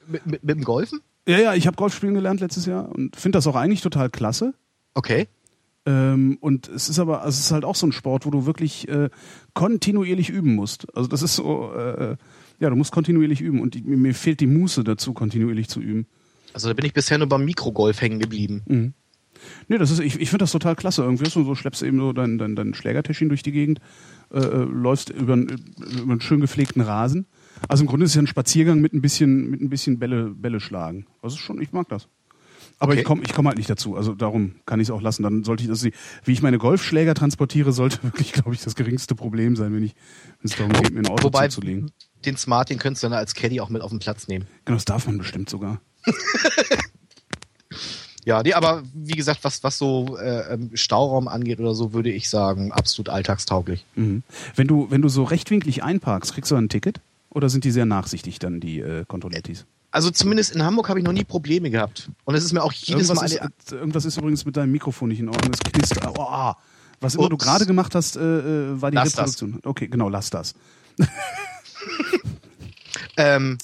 Mit, 0.07 0.25
mit, 0.25 0.43
mit 0.43 0.57
dem 0.57 0.63
Golfen? 0.63 1.01
Ja, 1.27 1.37
ja, 1.37 1.53
ich 1.53 1.67
habe 1.67 1.77
Golf 1.77 1.93
spielen 1.93 2.15
gelernt 2.15 2.39
letztes 2.39 2.65
Jahr 2.65 2.89
und 2.89 3.15
finde 3.15 3.37
das 3.37 3.45
auch 3.45 3.55
eigentlich 3.55 3.81
total 3.81 4.09
klasse. 4.09 4.55
Okay. 4.95 5.27
Ähm, 5.85 6.37
und 6.41 6.67
es 6.67 6.89
ist 6.89 6.97
aber, 6.97 7.21
also 7.21 7.37
es 7.37 7.45
ist 7.45 7.51
halt 7.51 7.65
auch 7.65 7.75
so 7.75 7.85
ein 7.85 7.91
Sport, 7.91 8.25
wo 8.25 8.31
du 8.31 8.45
wirklich 8.47 8.87
äh, 8.87 9.09
kontinuierlich 9.53 10.29
üben 10.29 10.55
musst. 10.55 10.87
Also 10.95 11.07
das 11.07 11.21
ist 11.21 11.35
so, 11.35 11.71
äh, 11.73 12.17
ja, 12.59 12.69
du 12.69 12.75
musst 12.75 12.91
kontinuierlich 12.91 13.41
üben 13.41 13.61
und 13.61 13.73
die, 13.75 13.81
mir, 13.81 14.13
fehlt 14.13 14.39
die 14.39 14.47
Muße 14.47 14.83
dazu, 14.83 15.13
kontinuierlich 15.13 15.67
zu 15.69 15.79
üben. 15.81 16.05
Also 16.53 16.67
da 16.67 16.73
bin 16.73 16.85
ich 16.85 16.93
bisher 16.93 17.17
nur 17.17 17.27
beim 17.27 17.45
Mikrogolf 17.45 18.01
hängen 18.01 18.19
geblieben. 18.19 18.61
Mhm. 18.67 18.93
Nee, 19.69 19.77
das 19.77 19.91
ist, 19.91 19.99
ich, 19.99 20.19
ich 20.19 20.29
finde 20.29 20.43
das 20.43 20.51
total 20.51 20.75
klasse. 20.75 21.03
Irgendwie 21.03 21.23
ist 21.25 21.33
so, 21.33 21.43
so 21.43 21.55
schleppst 21.55 21.81
du 21.81 21.85
eben 21.85 21.99
so 21.99 22.11
dein, 22.11 22.37
dein, 22.37 22.55
dein 22.55 22.73
Schlägertäschchen 22.73 23.29
durch 23.29 23.43
die 23.43 23.53
Gegend, 23.53 23.79
äh, 24.33 24.39
äh, 24.39 24.63
läufst 24.65 25.09
über, 25.11 25.33
einen- 25.33 25.47
über 26.01 26.11
einen 26.11 26.21
schön 26.21 26.41
gepflegten 26.41 26.81
Rasen. 26.81 27.25
Also 27.69 27.83
im 27.83 27.87
Grunde 27.87 28.05
ist 28.05 28.11
es 28.11 28.15
ja 28.15 28.21
ein 28.21 28.27
Spaziergang 28.27 28.81
mit 28.81 28.93
ein 28.93 29.01
bisschen, 29.01 29.49
mit 29.49 29.61
ein 29.61 29.69
bisschen 29.69 29.99
Bälle, 29.99 30.31
Bälle 30.35 30.59
schlagen. 30.59 31.05
Also 31.21 31.37
schon, 31.37 31.61
ich 31.61 31.71
mag 31.71 31.87
das. 31.87 32.07
Aber 32.79 32.91
Okay. 32.93 33.01
ich 33.01 33.05
komme 33.05 33.23
ich 33.23 33.33
komm 33.33 33.47
halt 33.47 33.57
nicht 33.57 33.69
dazu. 33.69 33.95
Also 33.95 34.13
darum 34.15 34.55
kann 34.65 34.79
ich 34.79 34.87
es 34.87 34.91
auch 34.91 35.01
lassen. 35.01 35.23
Dann 35.23 35.43
sollte 35.43 35.63
ich, 35.63 35.69
also 35.69 35.87
wie 36.25 36.31
ich 36.31 36.41
meine 36.41 36.57
Golfschläger 36.57 37.13
transportiere, 37.13 37.71
sollte 37.71 38.01
wirklich, 38.03 38.33
glaube 38.33 38.53
ich, 38.53 38.61
das 38.61 38.75
geringste 38.75 39.15
Problem 39.15 39.55
sein, 39.55 39.73
wenn 39.73 39.83
ich, 39.83 39.95
wenn 40.41 40.49
es 40.51 40.55
darum 40.57 40.73
geht, 40.73 40.93
mir 40.93 40.99
ein 40.99 41.07
Auto 41.07 41.25
Wobei, 41.25 41.47
zuzulegen. 41.47 41.91
Den 42.25 42.37
Smart, 42.37 42.69
den 42.69 42.79
könntest 42.79 43.03
du 43.03 43.09
dann 43.09 43.17
als 43.17 43.33
Caddy 43.33 43.61
auch 43.61 43.69
mit 43.69 43.81
auf 43.81 43.91
den 43.91 43.99
Platz 43.99 44.27
nehmen. 44.27 44.47
Genau, 44.65 44.75
das 44.75 44.85
darf 44.85 45.05
man 45.05 45.17
bestimmt 45.17 45.49
sogar. 45.49 45.81
Ja, 48.25 48.43
nee, 48.43 48.53
aber 48.53 48.83
wie 48.93 49.13
gesagt, 49.13 49.43
was, 49.43 49.63
was 49.63 49.77
so 49.77 50.17
äh, 50.17 50.53
ähm, 50.53 50.71
Stauraum 50.75 51.27
angeht 51.27 51.59
oder 51.59 51.73
so, 51.73 51.93
würde 51.93 52.11
ich 52.11 52.29
sagen, 52.29 52.71
absolut 52.71 53.09
alltagstauglich. 53.09 53.85
Mhm. 53.95 54.23
Wenn 54.55 54.67
du, 54.67 54.87
wenn 54.91 55.01
du 55.01 55.09
so 55.09 55.23
rechtwinklig 55.23 55.83
einparkst, 55.83 56.33
kriegst 56.33 56.51
du 56.51 56.55
ein 56.55 56.69
Ticket? 56.69 57.01
Oder 57.31 57.49
sind 57.49 57.63
die 57.63 57.71
sehr 57.71 57.85
nachsichtig 57.85 58.37
dann, 58.37 58.59
die 58.59 58.81
äh, 58.81 59.05
Kontrollettis? 59.05 59.65
Also 59.91 60.11
zumindest 60.11 60.55
in 60.55 60.63
Hamburg 60.63 60.89
habe 60.89 60.99
ich 60.99 61.05
noch 61.05 61.13
nie 61.13 61.23
Probleme 61.23 61.69
gehabt. 61.69 62.09
Und 62.25 62.35
es 62.35 62.43
ist 62.43 62.53
mir 62.53 62.61
auch 62.61 62.71
jedes 62.71 63.09
Irgendwas 63.09 63.15
Mal 63.15 63.47
ist, 63.47 63.71
äh, 63.71 63.75
irgendwas 63.75 64.05
ist 64.05 64.17
übrigens 64.17 64.45
mit 64.45 64.57
deinem 64.57 64.71
Mikrofon 64.73 65.09
nicht 65.09 65.19
in 65.19 65.29
Ordnung. 65.29 65.51
Es 65.51 65.59
knistert. 65.59 66.05
Oh, 66.17 66.21
ah. 66.21 66.55
Was 66.99 67.15
immer 67.15 67.29
du 67.29 67.35
Ups. 67.35 67.45
gerade 67.45 67.65
gemacht 67.65 67.95
hast, 67.95 68.17
äh, 68.17 68.19
äh, 68.19 68.81
war 68.81 68.91
die 68.91 68.95
Lass 68.95 69.13
das. 69.13 69.41
Reproduktion. 69.41 69.61
Okay, 69.63 69.87
genau, 69.87 70.09
lass 70.09 70.29
das. 70.29 70.53
Ähm, 73.17 73.57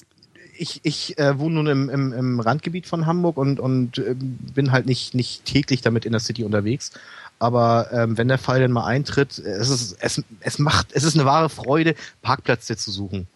ich 0.57 0.81
ich 0.83 1.17
äh, 1.17 1.39
wohne 1.39 1.55
nun 1.55 1.67
im, 1.67 1.89
im, 1.89 2.13
im 2.13 2.39
Randgebiet 2.39 2.87
von 2.87 3.05
Hamburg 3.05 3.37
und, 3.37 3.59
und 3.59 3.97
ähm, 3.97 4.37
bin 4.53 4.71
halt 4.71 4.85
nicht, 4.85 5.13
nicht 5.13 5.45
täglich 5.45 5.81
damit 5.81 6.05
in 6.05 6.11
der 6.11 6.21
City 6.21 6.43
unterwegs. 6.43 6.91
Aber 7.39 7.89
ähm, 7.91 8.17
wenn 8.17 8.27
der 8.27 8.37
Fall 8.37 8.59
denn 8.59 8.71
mal 8.71 8.85
eintritt, 8.85 9.37
es 9.39 9.69
ist, 9.69 9.97
es, 9.99 10.23
es 10.41 10.59
macht, 10.59 10.87
es 10.93 11.03
ist 11.03 11.15
eine 11.15 11.25
wahre 11.25 11.49
Freude, 11.49 11.95
Parkplätze 12.21 12.77
zu 12.77 12.91
suchen. 12.91 13.27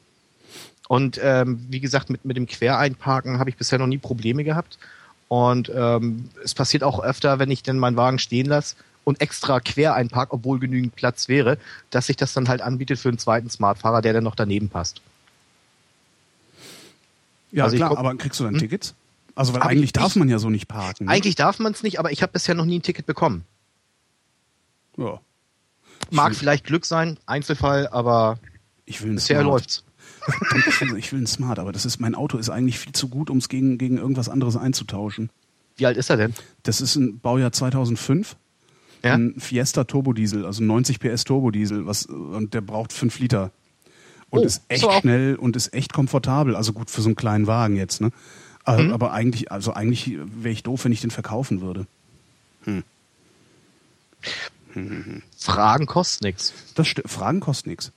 Und 0.87 1.19
ähm, 1.21 1.65
wie 1.69 1.79
gesagt, 1.79 2.09
mit, 2.09 2.25
mit 2.25 2.37
dem 2.37 2.47
Quereinparken 2.47 3.39
habe 3.39 3.49
ich 3.49 3.57
bisher 3.57 3.79
noch 3.79 3.87
nie 3.87 3.97
Probleme 3.97 4.43
gehabt. 4.43 4.77
Und 5.27 5.71
ähm, 5.75 6.29
es 6.43 6.53
passiert 6.55 6.83
auch 6.83 7.03
öfter, 7.03 7.39
wenn 7.39 7.51
ich 7.51 7.61
denn 7.61 7.77
meinen 7.77 7.97
Wagen 7.97 8.19
stehen 8.19 8.47
lasse 8.47 8.75
und 9.09 9.19
extra 9.21 9.59
quer 9.59 9.95
einpark, 9.95 10.31
obwohl 10.33 10.59
genügend 10.59 10.95
Platz 10.95 11.27
wäre, 11.27 11.57
dass 11.89 12.07
sich 12.07 12.15
das 12.15 12.31
dann 12.33 12.47
halt 12.47 12.61
anbietet 12.61 12.97
für 12.99 13.09
einen 13.09 13.17
zweiten 13.17 13.49
Smartfahrer, 13.49 14.01
der 14.01 14.13
dann 14.13 14.23
noch 14.23 14.35
daneben 14.35 14.69
passt. 14.69 15.01
Ja, 17.51 17.65
Also 17.65 17.75
klar, 17.77 17.97
aber 17.97 18.15
kriegst 18.15 18.39
du 18.39 18.43
dann 18.45 18.53
Hm? 18.53 18.59
Tickets? 18.59 18.93
Also, 19.35 19.53
weil 19.53 19.61
Hab 19.61 19.69
eigentlich 19.69 19.85
ich 19.85 19.93
darf 19.93 20.15
man 20.15 20.27
ja 20.29 20.37
so 20.39 20.49
nicht 20.49 20.67
parken. 20.67 21.05
Ne? 21.05 21.11
Eigentlich 21.11 21.35
darf 21.35 21.59
man 21.59 21.71
es 21.71 21.81
nicht, 21.83 21.97
aber 21.99 22.11
ich 22.11 22.21
habe 22.21 22.33
bisher 22.33 22.55
noch 22.55 22.65
nie 22.65 22.79
ein 22.79 22.81
Ticket 22.83 23.05
bekommen. 23.05 23.45
Ja. 24.97 25.19
Mag 26.11 26.35
vielleicht 26.35 26.65
Glück 26.65 26.85
sein, 26.85 27.17
Einzelfall, 27.25 27.87
aber 27.87 28.37
Ich 28.85 29.01
will 29.01 29.11
ein 29.11 29.15
bisher 29.15 29.41
Smart. 29.41 29.53
läuft's. 29.53 29.83
Verdammt, 30.19 30.67
Ich 30.67 30.81
will, 30.81 30.97
ich 30.97 31.11
will 31.13 31.21
ein 31.21 31.27
Smart, 31.27 31.57
aber 31.59 31.71
das 31.71 31.85
ist, 31.85 31.99
mein 31.99 32.15
Auto 32.15 32.37
ist 32.37 32.49
eigentlich 32.49 32.77
viel 32.79 32.91
zu 32.91 33.07
gut, 33.07 33.29
um 33.29 33.37
es 33.37 33.47
gegen, 33.47 33.77
gegen 33.77 33.97
irgendwas 33.97 34.27
anderes 34.29 34.57
einzutauschen. 34.57 35.29
Wie 35.77 35.85
alt 35.85 35.95
ist 35.97 36.09
er 36.09 36.17
denn? 36.17 36.33
Das 36.63 36.81
ist 36.81 36.95
ein 36.97 37.19
Baujahr 37.19 37.51
2005. 37.53 38.35
Ja? 39.03 39.13
Ein 39.13 39.35
Fiesta 39.39 39.83
Turbodiesel, 39.85 40.45
also 40.45 40.61
ein 40.63 40.67
90 40.67 40.99
PS 40.99 41.23
Turbodiesel, 41.23 41.85
was, 41.85 42.05
und 42.05 42.53
der 42.53 42.61
braucht 42.61 42.91
5 42.93 43.17
Liter. 43.19 43.51
Und 44.29 44.39
Oh, 44.41 44.43
ist 44.43 44.61
echt 44.67 44.81
so 44.81 44.91
schnell 44.91 45.35
und 45.35 45.55
ist 45.55 45.73
echt 45.73 45.91
komfortabel. 45.93 46.55
Also 46.55 46.73
gut 46.73 46.89
für 46.91 47.01
so 47.01 47.07
einen 47.09 47.15
kleinen 47.15 47.47
Wagen 47.47 47.75
jetzt, 47.77 48.01
ne? 48.01 48.11
Aber, 48.63 48.83
Mhm. 48.83 48.91
aber 48.93 49.11
eigentlich, 49.13 49.51
also 49.51 49.73
eigentlich 49.73 50.17
wäre 50.19 50.51
ich 50.53 50.61
doof, 50.63 50.85
wenn 50.85 50.91
ich 50.91 51.01
den 51.01 51.09
verkaufen 51.11 51.61
würde. 51.61 51.87
Fragen 55.37 55.85
kostet 55.87 56.23
nix. 56.23 56.53
Das 56.75 56.87
sti- 56.87 57.07
Fragen 57.07 57.39
kosten 57.39 57.69
nichts. 57.69 57.91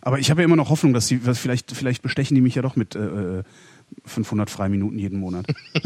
Aber 0.00 0.18
ich 0.18 0.30
habe 0.30 0.40
ja 0.40 0.44
immer 0.46 0.56
noch 0.56 0.70
Hoffnung, 0.70 0.92
dass 0.94 1.06
die, 1.08 1.18
dass 1.18 1.38
vielleicht, 1.38 1.72
vielleicht 1.72 2.02
bestechen 2.02 2.34
die 2.34 2.40
mich 2.40 2.54
ja 2.54 2.62
doch 2.62 2.76
mit 2.76 2.94
äh, 2.94 3.38
äh, 3.40 3.42
500 4.06 4.48
Freiminuten 4.50 4.98
jeden 4.98 5.18
Monat. 5.20 5.46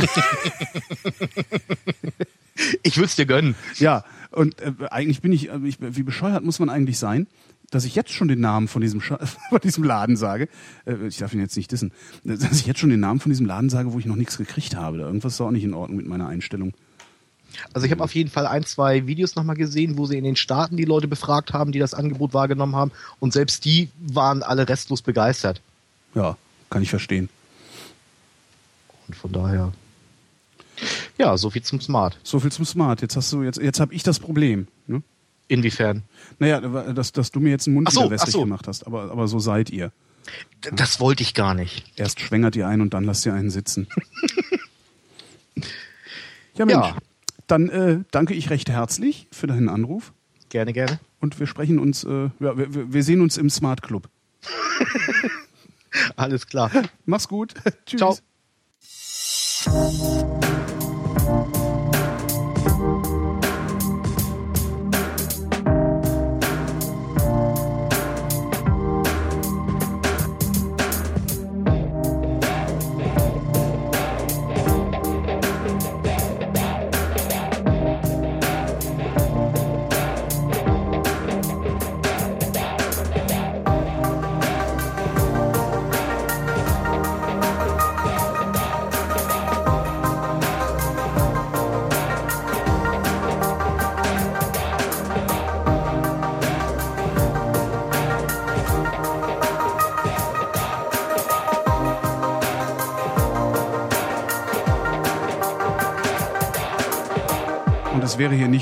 Ich 2.82 2.96
würd's 2.98 3.14
dir 3.14 3.24
gönnen. 3.26 3.54
ja, 3.76 4.04
und 4.30 4.60
äh, 4.60 4.72
eigentlich 4.90 5.20
bin 5.20 5.32
ich, 5.32 5.50
äh, 5.50 5.58
ich, 5.64 5.78
wie 5.80 6.02
bescheuert 6.02 6.44
muss 6.44 6.58
man 6.58 6.68
eigentlich 6.68 6.98
sein, 6.98 7.26
dass 7.70 7.84
ich 7.84 7.94
jetzt 7.94 8.12
schon 8.12 8.28
den 8.28 8.40
Namen 8.40 8.68
von 8.68 8.82
diesem, 8.82 9.00
Scha 9.00 9.18
von 9.48 9.60
diesem 9.60 9.84
Laden 9.84 10.16
sage. 10.16 10.48
Äh, 10.86 11.06
ich 11.06 11.18
darf 11.18 11.32
ihn 11.32 11.40
jetzt 11.40 11.56
nicht 11.56 11.70
dissen. 11.70 11.92
Dass 12.24 12.60
ich 12.60 12.66
jetzt 12.66 12.80
schon 12.80 12.90
den 12.90 13.00
Namen 13.00 13.20
von 13.20 13.30
diesem 13.30 13.46
Laden 13.46 13.70
sage, 13.70 13.92
wo 13.92 13.98
ich 13.98 14.06
noch 14.06 14.16
nichts 14.16 14.38
gekriegt 14.38 14.76
habe. 14.76 14.98
Da 14.98 15.06
irgendwas 15.06 15.34
ist 15.34 15.40
auch 15.40 15.50
nicht 15.50 15.64
in 15.64 15.74
Ordnung 15.74 15.96
mit 15.96 16.06
meiner 16.06 16.28
Einstellung. 16.28 16.72
Also 17.72 17.86
ich 17.86 17.92
habe 17.92 18.04
auf 18.04 18.14
jeden 18.14 18.30
Fall 18.30 18.46
ein, 18.46 18.64
zwei 18.64 19.06
Videos 19.06 19.34
nochmal 19.34 19.56
gesehen, 19.56 19.96
wo 19.96 20.06
sie 20.06 20.18
in 20.18 20.24
den 20.24 20.36
Staaten 20.36 20.76
die 20.76 20.84
Leute 20.84 21.08
befragt 21.08 21.52
haben, 21.52 21.72
die 21.72 21.78
das 21.78 21.94
Angebot 21.94 22.34
wahrgenommen 22.34 22.76
haben. 22.76 22.92
Und 23.20 23.32
selbst 23.32 23.64
die 23.64 23.88
waren 23.98 24.42
alle 24.42 24.68
restlos 24.68 25.02
begeistert. 25.02 25.60
Ja, 26.14 26.36
kann 26.70 26.82
ich 26.82 26.90
verstehen. 26.90 27.28
Und 29.06 29.16
von 29.16 29.32
daher. 29.32 29.72
Ja, 31.18 31.36
so 31.36 31.50
viel 31.50 31.62
zum 31.62 31.80
Smart. 31.80 32.18
So 32.22 32.38
viel 32.40 32.52
zum 32.52 32.64
Smart. 32.64 33.02
Jetzt 33.02 33.16
hast 33.16 33.32
du, 33.32 33.42
jetzt, 33.42 33.58
jetzt 33.58 33.80
habe 33.80 33.92
ich 33.92 34.02
das 34.04 34.18
Problem. 34.20 34.68
Ne? 34.86 35.02
Inwiefern? 35.48 36.02
Naja, 36.38 36.60
dass, 36.60 37.12
dass 37.12 37.30
du 37.32 37.40
mir 37.40 37.50
jetzt 37.50 37.66
einen 37.66 37.74
Mund 37.74 37.88
Ach 37.88 37.92
so, 37.92 38.04
wieder 38.10 38.18
so. 38.18 38.40
gemacht 38.40 38.68
hast. 38.68 38.86
Aber, 38.86 39.10
aber 39.10 39.26
so 39.28 39.38
seid 39.38 39.70
ihr. 39.70 39.90
D- 40.64 40.70
Das 40.76 41.00
wollte 41.00 41.22
ich 41.22 41.34
gar 41.34 41.54
nicht. 41.54 41.84
Erst 41.96 42.20
schwängert 42.20 42.54
ihr 42.54 42.68
ein 42.68 42.80
und 42.80 42.94
dann 42.94 43.02
lasst 43.04 43.24
ihr 43.26 43.34
einen 43.34 43.50
sitzen. 43.50 43.88
ja, 46.54 46.64
Mensch. 46.66 46.86
Ja. 46.86 46.96
Dann 47.46 47.68
äh, 47.70 48.00
danke 48.10 48.34
ich 48.34 48.50
recht 48.50 48.68
herzlich 48.68 49.26
für 49.32 49.46
deinen 49.46 49.68
Anruf 49.70 50.12
Gerne, 50.50 50.72
gerne. 50.74 51.00
und 51.20 51.40
wir 51.40 51.46
sprechen 51.46 51.78
uns, 51.78 52.04
äh, 52.04 52.24
ja, 52.40 52.56
wir, 52.58 52.74
wir 52.74 52.92
wir 52.92 53.02
sehen 53.02 53.22
uns 53.22 53.38
im 53.38 53.48
Smart 53.48 53.80
Club. 53.82 54.08
Alles 56.16 56.46
klar. 56.46 56.70
Mach's 57.06 57.26
gut. 57.26 57.54
Tschüss. 57.86 58.20
Ciao. 59.62 60.37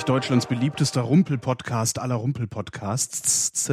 Deutschlands 0.06 0.46
beliebtester 0.46 1.00
Rumpel-Podcast 1.00 1.98
aller 1.98 2.14
Rumpel-Podcasts, 2.14 3.72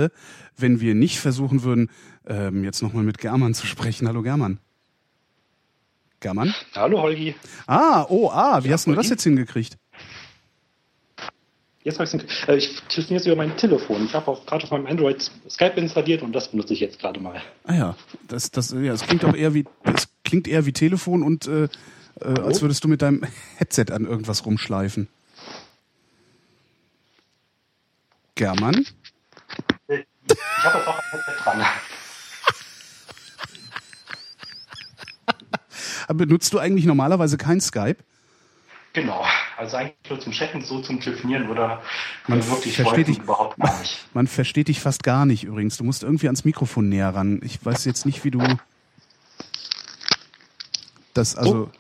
wenn 0.58 0.82
wir 0.82 0.96
nicht 0.96 1.20
versuchen 1.20 1.62
würden, 1.62 1.92
ähm, 2.28 2.64
jetzt 2.64 2.82
nochmal 2.82 3.04
mit 3.04 3.20
German 3.20 3.54
zu 3.54 3.68
sprechen. 3.68 4.08
Hallo 4.08 4.24
German. 4.24 4.60
German? 6.22 6.56
Hallo 6.74 7.02
Holgi. 7.02 7.36
Ah, 7.68 8.06
oh, 8.10 8.32
ah, 8.32 8.64
wie 8.64 8.70
Ja, 8.70 8.74
hast 8.74 8.88
du 8.88 8.94
das 8.94 9.10
jetzt 9.10 9.24
hingekriegt? 9.24 9.78
Jetzt 11.84 12.00
hab 12.00 12.06
ich's 12.06 12.14
nicht- 12.14 12.48
äh, 12.48 12.56
ich 12.56 12.82
telefoniere 12.90 13.14
jetzt 13.20 13.26
über 13.28 13.36
mein 13.36 13.56
Telefon. 13.56 14.06
Ich 14.06 14.14
habe 14.16 14.32
auch 14.32 14.46
gerade 14.48 14.64
auf 14.64 14.72
meinem 14.72 14.88
Android 14.88 15.30
Skype 15.50 15.80
installiert 15.80 16.24
und 16.24 16.32
das 16.34 16.50
benutze 16.50 16.74
ich 16.74 16.80
jetzt 16.80 16.98
gerade 16.98 17.20
mal. 17.20 17.42
Ah 17.66 17.76
ja, 17.76 17.96
das, 18.28 18.50
das, 18.50 18.72
ja, 18.72 18.94
es 18.94 19.02
klingt 19.02 19.24
auch 19.26 19.36
eher 19.36 19.54
wie, 19.54 19.66
es 19.84 20.08
klingt 20.24 20.48
eher 20.48 20.66
wie 20.66 20.74
Telefon 20.74 21.22
und 21.22 21.46
äh, 21.48 21.66
äh, 22.22 22.40
als 22.42 22.62
würdest 22.64 22.84
du 22.86 22.88
mit 22.88 23.04
deinem 23.04 23.24
Headset 23.58 23.92
an 23.92 24.06
irgendwas 24.06 24.46
rumschleifen. 24.48 25.10
German? 28.44 28.86
Ich 29.88 30.06
habe 30.66 30.78
jetzt 30.78 30.88
auch 30.88 31.00
ein 31.00 31.20
dran. 31.44 31.66
Benutzt 36.18 36.52
du 36.52 36.60
eigentlich 36.60 36.84
normalerweise 36.84 37.38
kein 37.38 37.62
Skype? 37.62 37.96
Genau. 38.92 39.26
Also 39.58 39.78
eigentlich 39.78 39.96
nur 40.10 40.20
zum 40.20 40.34
Chatten, 40.34 40.62
so 40.62 40.82
zum 40.82 41.00
Telefonieren 41.00 41.50
oder 41.50 41.82
Man 42.28 42.42
äh, 42.42 42.48
wirklich 42.50 42.76
versteht 42.76 43.08
dich- 43.08 43.20
überhaupt 43.20 43.58
gar 43.58 43.80
nicht. 43.80 44.06
Man 44.14 44.28
versteht 44.28 44.68
dich 44.68 44.82
fast 44.82 45.04
gar 45.04 45.26
nicht 45.26 45.46
übrigens. 45.46 45.78
Du 45.78 45.86
musst 45.86 46.04
irgendwie 46.04 46.28
ans 46.28 46.44
Mikrofon 46.44 46.90
näher 46.90 47.16
ran. 47.16 47.40
Ich 47.46 47.66
weiß 47.66 47.86
jetzt 47.86 48.06
nicht, 48.06 48.26
wie 48.26 48.32
du. 48.32 48.44
Das, 51.14 51.38
also, 51.38 51.72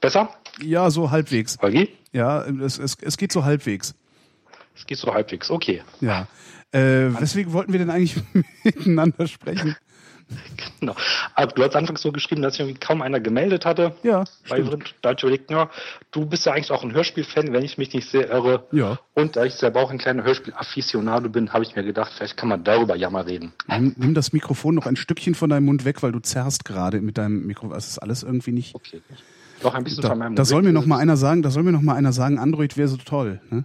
Besser? 0.00 0.34
Ja, 0.60 0.90
so 0.90 1.10
halbwegs. 1.10 1.58
Holgi? 1.60 1.88
Ja, 2.12 2.44
es, 2.44 2.78
es, 2.78 2.96
es 3.00 3.16
geht 3.16 3.32
so 3.32 3.44
halbwegs. 3.44 3.94
Es 4.74 4.86
geht 4.86 4.98
so 4.98 5.12
halbwegs. 5.12 5.50
Okay. 5.50 5.82
Ja. 6.00 6.28
Äh, 6.72 7.10
weswegen 7.20 7.52
wollten 7.52 7.72
wir 7.72 7.78
denn 7.78 7.90
eigentlich 7.90 8.16
miteinander 8.64 9.26
sprechen? 9.26 9.76
Genau. 10.80 10.96
Aber 11.34 11.52
du 11.52 11.62
hast 11.62 11.76
anfangs 11.76 12.02
so 12.02 12.10
geschrieben, 12.10 12.42
dass 12.42 12.54
sich 12.54 12.60
irgendwie 12.60 12.80
kaum 12.80 13.00
einer 13.00 13.20
gemeldet 13.20 13.64
hatte. 13.64 13.94
Ja, 14.02 14.24
Weil 14.48 14.64
da 15.00 15.12
ich 15.12 15.22
überlegt, 15.22 15.50
ja, 15.50 15.70
du 16.10 16.26
bist 16.26 16.46
ja 16.46 16.52
eigentlich 16.52 16.72
auch 16.72 16.82
ein 16.82 16.92
Hörspiel-Fan, 16.92 17.52
wenn 17.52 17.64
ich 17.64 17.78
mich 17.78 17.94
nicht 17.94 18.10
sehr 18.10 18.28
irre. 18.28 18.66
Ja. 18.72 18.98
Und 19.14 19.36
da 19.36 19.44
ich 19.44 19.54
selber 19.54 19.80
auch 19.80 19.90
ein 19.90 19.98
kleiner 19.98 20.24
Hörspiel-Afficionado 20.24 21.28
bin, 21.28 21.52
habe 21.52 21.64
ich 21.64 21.76
mir 21.76 21.84
gedacht, 21.84 22.12
vielleicht 22.16 22.36
kann 22.36 22.48
man 22.48 22.64
darüber 22.64 22.96
ja 22.96 23.08
mal 23.08 23.22
reden. 23.22 23.52
Nimm, 23.68 23.94
nimm 23.96 24.14
das 24.14 24.32
Mikrofon 24.32 24.74
noch 24.74 24.86
ein 24.86 24.96
Stückchen 24.96 25.36
von 25.36 25.48
deinem 25.48 25.66
Mund 25.66 25.84
weg, 25.84 26.02
weil 26.02 26.12
du 26.12 26.18
zerrst 26.18 26.64
gerade 26.64 27.00
mit 27.00 27.18
deinem 27.18 27.46
Mikrofon. 27.46 27.70
Das 27.70 27.88
ist 27.88 27.98
alles 27.98 28.24
irgendwie 28.24 28.52
nicht. 28.52 28.74
Okay. 28.74 29.00
Noch 29.62 29.74
ein 29.74 29.84
bisschen 29.84 30.02
Da, 30.02 30.08
von 30.10 30.18
meinem 30.18 30.34
da 30.36 30.44
soll 30.44 30.62
mir 30.62 30.72
noch 30.72 30.86
mal 30.86 30.98
einer 30.98 31.16
sagen, 31.16 31.42
da 31.42 31.50
soll 31.50 31.62
mir 31.62 31.72
noch 31.72 31.82
mal 31.82 31.94
einer 31.94 32.12
sagen, 32.12 32.38
Android 32.38 32.76
wäre 32.76 32.88
so 32.88 32.96
toll. 32.96 33.40
Ne? 33.50 33.64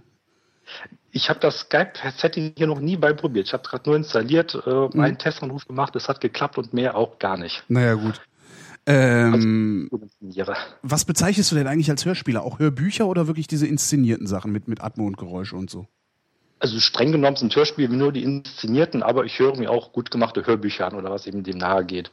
Ich 1.10 1.28
habe 1.28 1.38
das 1.40 1.60
Skype-Setting 1.60 2.54
hier 2.56 2.66
noch 2.66 2.80
nie 2.80 2.96
bei 2.96 3.12
probiert. 3.12 3.46
Ich 3.46 3.52
habe 3.52 3.62
gerade 3.62 3.88
nur 3.88 3.96
installiert, 3.96 4.54
äh, 4.66 4.70
Mhm. 4.70 4.90
meinen 4.94 5.18
Testanruf 5.18 5.66
gemacht, 5.66 5.94
es 5.96 6.08
hat 6.08 6.20
geklappt 6.20 6.56
und 6.58 6.72
mehr 6.72 6.96
auch 6.96 7.18
gar 7.18 7.36
nicht. 7.36 7.62
Naja, 7.68 7.94
gut. 7.94 8.20
Ähm, 8.86 9.86
Gut 9.90 10.02
inszeniere. 10.02 10.56
was 10.82 11.04
bezeichnest 11.04 11.52
du 11.52 11.54
denn 11.56 11.68
eigentlich 11.68 11.90
als 11.90 12.04
Hörspieler? 12.04 12.42
Auch 12.42 12.58
Hörbücher 12.58 13.06
oder 13.06 13.28
wirklich 13.28 13.46
diese 13.46 13.66
inszenierten 13.66 14.26
Sachen 14.26 14.50
mit, 14.50 14.66
mit 14.66 14.80
Atmo 14.80 15.06
und 15.06 15.16
Geräusche 15.18 15.54
und 15.54 15.70
so? 15.70 15.86
Also 16.62 16.78
streng 16.78 17.10
genommen 17.10 17.34
sind 17.34 17.56
Hörspiele 17.56 17.92
nur 17.92 18.12
die 18.12 18.22
inszenierten, 18.22 19.02
aber 19.02 19.24
ich 19.24 19.36
höre 19.40 19.56
mir 19.56 19.68
auch 19.68 19.90
gut 19.90 20.12
gemachte 20.12 20.46
Hörbücher 20.46 20.86
an 20.86 20.94
oder 20.94 21.10
was 21.10 21.26
eben 21.26 21.42
dem 21.42 21.58
nahe 21.58 21.84
geht. 21.84 22.12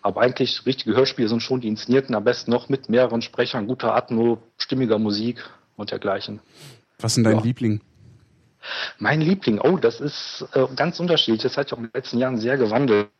Aber 0.00 0.22
eigentlich 0.22 0.64
richtige 0.64 0.96
Hörspiele 0.96 1.28
sind 1.28 1.42
schon 1.42 1.60
die 1.60 1.68
inszenierten, 1.68 2.14
am 2.14 2.24
besten 2.24 2.50
noch 2.50 2.70
mit 2.70 2.88
mehreren 2.88 3.20
Sprechern, 3.20 3.66
guter 3.66 3.94
Atmo, 3.94 4.38
stimmiger 4.56 4.98
Musik 4.98 5.44
und 5.76 5.90
dergleichen. 5.90 6.40
Was 6.98 7.16
denn 7.16 7.24
dein 7.24 7.36
Ja. 7.36 7.42
Liebling? 7.42 7.82
Mein 8.98 9.20
Liebling, 9.20 9.60
oh, 9.60 9.76
das 9.76 10.00
ist 10.00 10.46
äh, 10.54 10.66
ganz 10.74 10.98
unterschiedlich. 10.98 11.42
Das 11.42 11.58
hat 11.58 11.68
sich 11.68 11.74
auch 11.74 11.78
in 11.78 11.84
den 11.84 11.92
letzten 11.92 12.16
Jahren 12.16 12.38
sehr 12.38 12.56
gewandelt. 12.56 13.10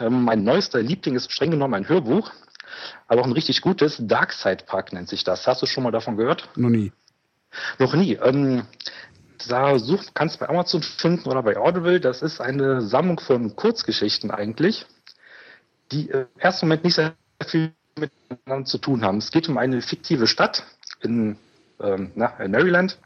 Ähm, 0.00 0.22
mein 0.24 0.44
neuester 0.44 0.80
Liebling 0.80 1.16
ist 1.16 1.30
streng 1.30 1.50
genommen 1.50 1.74
ein 1.74 1.90
Hörbuch, 1.90 2.30
aber 3.06 3.20
auch 3.20 3.26
ein 3.26 3.32
richtig 3.32 3.60
gutes. 3.60 3.98
Dark 4.00 4.32
Side 4.32 4.64
Park 4.64 4.94
nennt 4.94 5.10
sich 5.10 5.24
das. 5.24 5.46
Hast 5.46 5.60
du 5.60 5.66
schon 5.66 5.84
mal 5.84 5.90
davon 5.90 6.16
gehört? 6.16 6.48
Noch 6.56 6.70
nie. 6.70 6.90
Noch 7.78 7.94
nie. 7.94 8.14
Ähm, 8.14 8.62
da 9.48 9.78
such, 9.78 10.14
kannst 10.14 10.40
bei 10.40 10.48
Amazon 10.48 10.82
finden 10.82 11.28
oder 11.28 11.42
bei 11.42 11.56
Audible. 11.56 12.00
Das 12.00 12.22
ist 12.22 12.40
eine 12.40 12.80
Sammlung 12.82 13.20
von 13.20 13.56
Kurzgeschichten 13.56 14.30
eigentlich, 14.30 14.86
die 15.92 16.06
im 16.06 16.26
ersten 16.38 16.66
Moment 16.66 16.84
nicht 16.84 16.94
sehr 16.94 17.14
viel 17.46 17.72
miteinander 17.98 18.66
zu 18.66 18.78
tun 18.78 19.04
haben. 19.04 19.18
Es 19.18 19.30
geht 19.30 19.48
um 19.48 19.58
eine 19.58 19.80
fiktive 19.82 20.26
Stadt 20.26 20.64
in, 21.00 21.36
ähm, 21.80 22.12
na, 22.14 22.36
in 22.38 22.50
Maryland. 22.50 22.98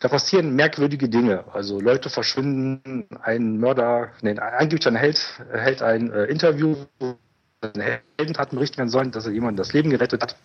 Da 0.00 0.08
passieren 0.08 0.54
merkwürdige 0.54 1.08
Dinge. 1.08 1.44
Also 1.52 1.80
Leute 1.80 2.10
verschwinden, 2.10 3.06
ein 3.22 3.58
Mörder, 3.58 4.10
nee, 4.22 4.38
ein 4.38 4.96
Held 4.96 5.40
hält 5.52 5.82
ein 5.82 6.12
äh, 6.12 6.24
Interview, 6.24 6.76
wo 6.98 7.16
Heldentaten 7.62 8.56
berichten 8.56 8.78
werden 8.78 8.90
sollen, 8.90 9.10
dass 9.10 9.26
er 9.26 9.32
jemandem 9.32 9.56
das 9.56 9.72
Leben 9.72 9.90
gerettet 9.90 10.22
hat. 10.22 10.36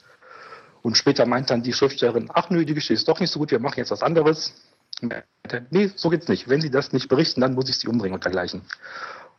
Und 0.82 0.98
später 0.98 1.26
meint 1.26 1.50
dann 1.50 1.64
die 1.64 1.74
Schriftstellerin, 1.74 2.30
ach 2.34 2.50
nö, 2.50 2.64
die 2.64 2.74
Geschichte 2.74 2.94
ist 2.94 3.08
doch 3.08 3.20
nicht 3.20 3.32
so 3.32 3.40
gut, 3.40 3.52
wir 3.52 3.60
machen 3.60 3.80
jetzt 3.80 3.92
was 3.92 4.04
anderes. 4.04 4.54
Nee, 5.70 5.92
so 5.96 6.10
geht's 6.10 6.28
nicht. 6.28 6.50
Wenn 6.50 6.62
sie 6.62 6.70
das 6.70 6.94
nicht 6.94 7.10
berichten, 7.10 7.42
dann 7.42 7.54
muss 7.54 7.70
ich 7.70 7.78
sie 7.78 7.88
umbringen 7.88 8.16
und 8.16 8.24
dergleichen. 8.24 8.62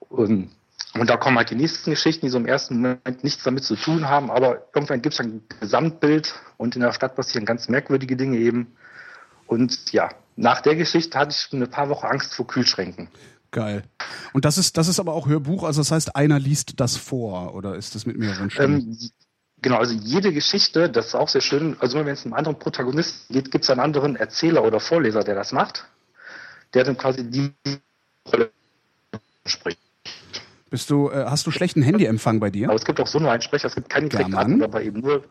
Und, 0.09 0.51
und 0.95 1.11
da 1.11 1.17
kommen 1.17 1.37
halt 1.37 1.51
die 1.51 1.57
nächsten 1.57 1.91
Geschichten, 1.91 2.27
die 2.27 2.31
so 2.31 2.39
im 2.39 2.47
ersten 2.47 2.77
Moment 2.77 3.23
nichts 3.23 3.45
damit 3.45 3.65
zu 3.65 3.77
tun 3.77 4.09
haben, 4.09 4.31
aber 4.31 4.67
irgendwann 4.75 5.03
gibt 5.03 5.15
es 5.15 5.21
ein 5.21 5.43
Gesamtbild 5.61 6.35
und 6.57 6.75
in 6.75 6.83
der 6.83 6.93
Stadt 6.93 7.15
passieren 7.15 7.45
ganz 7.45 7.69
merkwürdige 7.69 8.17
Dinge 8.17 8.39
eben. 8.39 8.75
Und 9.47 9.93
ja, 9.93 10.11
nach 10.37 10.61
der 10.61 10.77
Geschichte 10.77 11.19
hatte 11.19 11.33
ich 11.33 11.41
schon 11.41 11.63
ein 11.63 11.71
paar 11.71 11.89
Wochen 11.89 12.07
Angst 12.07 12.35
vor 12.35 12.47
Kühlschränken. 12.47 13.09
Geil. 13.51 13.83
Und 14.33 14.45
das 14.45 14.59
ist, 14.59 14.77
das 14.77 14.89
ist 14.89 15.01
aber 15.01 15.13
auch 15.13 15.27
Hörbuch, 15.27 15.65
also 15.65 15.81
das 15.81 15.91
heißt, 15.91 16.17
einer 16.17 16.39
liest 16.39 16.79
das 16.79 16.97
vor 16.97 17.55
oder 17.55 17.75
ist 17.75 17.95
das 17.95 18.07
mit 18.07 18.17
mehreren 18.17 18.51
Stimmen? 18.51 18.81
Ähm, 18.81 19.11
genau, 19.63 19.77
also 19.77 19.95
jede 19.95 20.33
Geschichte, 20.33 20.89
das 20.89 21.09
ist 21.09 21.15
auch 21.15 21.29
sehr 21.29 21.41
schön, 21.41 21.77
also 21.81 21.99
wenn 21.99 22.09
es 22.09 22.25
einem 22.25 22.35
anderen 22.35 22.59
Protagonisten 22.59 23.33
geht, 23.33 23.51
gibt 23.51 23.65
es 23.65 23.71
einen 23.71 23.81
anderen 23.81 24.17
Erzähler 24.17 24.65
oder 24.65 24.81
Vorleser, 24.81 25.23
der 25.25 25.35
das 25.35 25.53
macht, 25.53 25.87
der 26.75 26.85
dann 26.85 26.97
quasi 26.97 27.25
die 27.29 27.53
Rolle 28.33 28.51
spricht. 29.47 29.79
Bist 30.71 30.89
du, 30.91 31.11
äh, 31.11 31.25
hast 31.27 31.47
du 31.47 31.51
schlechten 31.51 31.83
Handyempfang 31.83 32.39
bei 32.39 32.51
dir? 32.51 32.69
Aber 32.69 32.77
es 32.77 32.85
gibt 32.85 33.01
auch 33.01 33.07
so 33.07 33.19
nur 33.19 33.33
einen 33.33 33.43
Sprecher, 33.43 33.67
es 33.67 33.75
gibt 33.75 33.89
keinen 33.89 34.09
German? 34.09 34.31
direkten 34.31 34.63
aber 34.63 34.83
eben 34.83 35.01
nur 35.01 35.25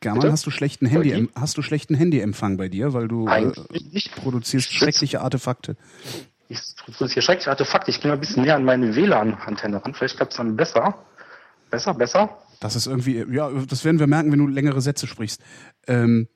German, 0.00 0.20
bitte? 0.20 0.32
hast 0.32 0.46
du 0.46 0.50
schlechten 0.50 0.86
Handy, 0.86 1.28
hast 1.34 1.58
du 1.58 1.62
schlechten 1.62 1.94
Handyempfang 1.94 2.56
bei 2.56 2.68
dir, 2.68 2.92
weil 2.94 3.08
du 3.08 3.26
äh, 3.26 3.30
eigentlich 3.30 3.92
nicht. 3.92 4.14
produzierst 4.16 4.70
Ich- 4.70 4.78
schreckliche 4.78 5.20
Artefakte. 5.20 5.76
Ich 6.48 6.60
produziere 6.84 7.22
schreckliche 7.22 7.50
Artefakte. 7.50 7.90
Ich 7.90 8.00
gehe 8.00 8.10
mal 8.10 8.14
ein 8.16 8.20
bisschen 8.20 8.42
näher 8.42 8.56
an 8.56 8.64
meine 8.64 8.96
WLAN-Antenne 8.96 9.84
ran. 9.84 9.94
Vielleicht 9.94 10.16
klappt 10.16 10.32
es 10.32 10.38
dann 10.38 10.56
besser. 10.56 10.94
Besser, 11.70 11.94
besser. 11.94 12.38
Das 12.60 12.76
ist 12.76 12.86
irgendwie, 12.86 13.24
ja, 13.32 13.50
das 13.50 13.84
werden 13.84 13.98
wir 13.98 14.06
merken, 14.06 14.30
wenn 14.30 14.38
du 14.38 14.46
längere 14.46 14.82
Sätze 14.82 15.06
sprichst. 15.06 15.40
Ähm, 15.86 16.28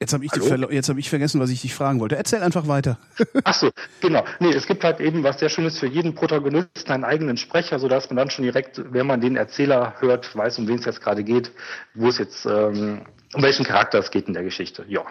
jetzt 0.00 0.12
habe 0.12 0.24
ich, 0.24 0.32
jetzt 0.32 0.88
hab 0.88 0.98
ich 0.98 1.08
vergessen, 1.08 1.40
was 1.40 1.50
ich 1.50 1.62
dich 1.62 1.72
fragen 1.72 2.00
wollte. 2.00 2.16
Erzähl 2.16 2.42
einfach 2.42 2.66
weiter. 2.66 2.98
Ach 3.44 3.54
so, 3.54 3.70
genau. 4.00 4.24
Nee, 4.40 4.52
es 4.52 4.66
gibt 4.66 4.82
halt 4.82 4.98
eben 4.98 5.22
was 5.22 5.38
sehr 5.38 5.50
Schönes 5.50 5.78
für 5.78 5.86
jeden 5.86 6.16
Protagonisten, 6.16 6.90
einen 6.90 7.04
eigenen 7.04 7.36
Sprecher, 7.36 7.78
sodass 7.78 8.10
man 8.10 8.16
dann 8.16 8.30
schon 8.30 8.42
direkt, 8.42 8.82
wenn 8.92 9.06
man 9.06 9.20
den 9.20 9.36
Erzähler 9.36 9.94
hört, 10.00 10.36
weiß, 10.36 10.58
um 10.58 10.66
wen 10.66 10.80
es 10.80 10.84
jetzt 10.84 11.00
gerade 11.00 11.22
geht, 11.22 11.52
wo 11.94 12.08
es 12.08 12.18
jetzt, 12.18 12.44
ähm, 12.44 13.02
um 13.34 13.42
welchen 13.42 13.64
Charakter 13.64 14.00
es 14.00 14.10
geht 14.10 14.26
in 14.26 14.34
der 14.34 14.42
Geschichte. 14.42 14.84
Ja. 14.88 15.04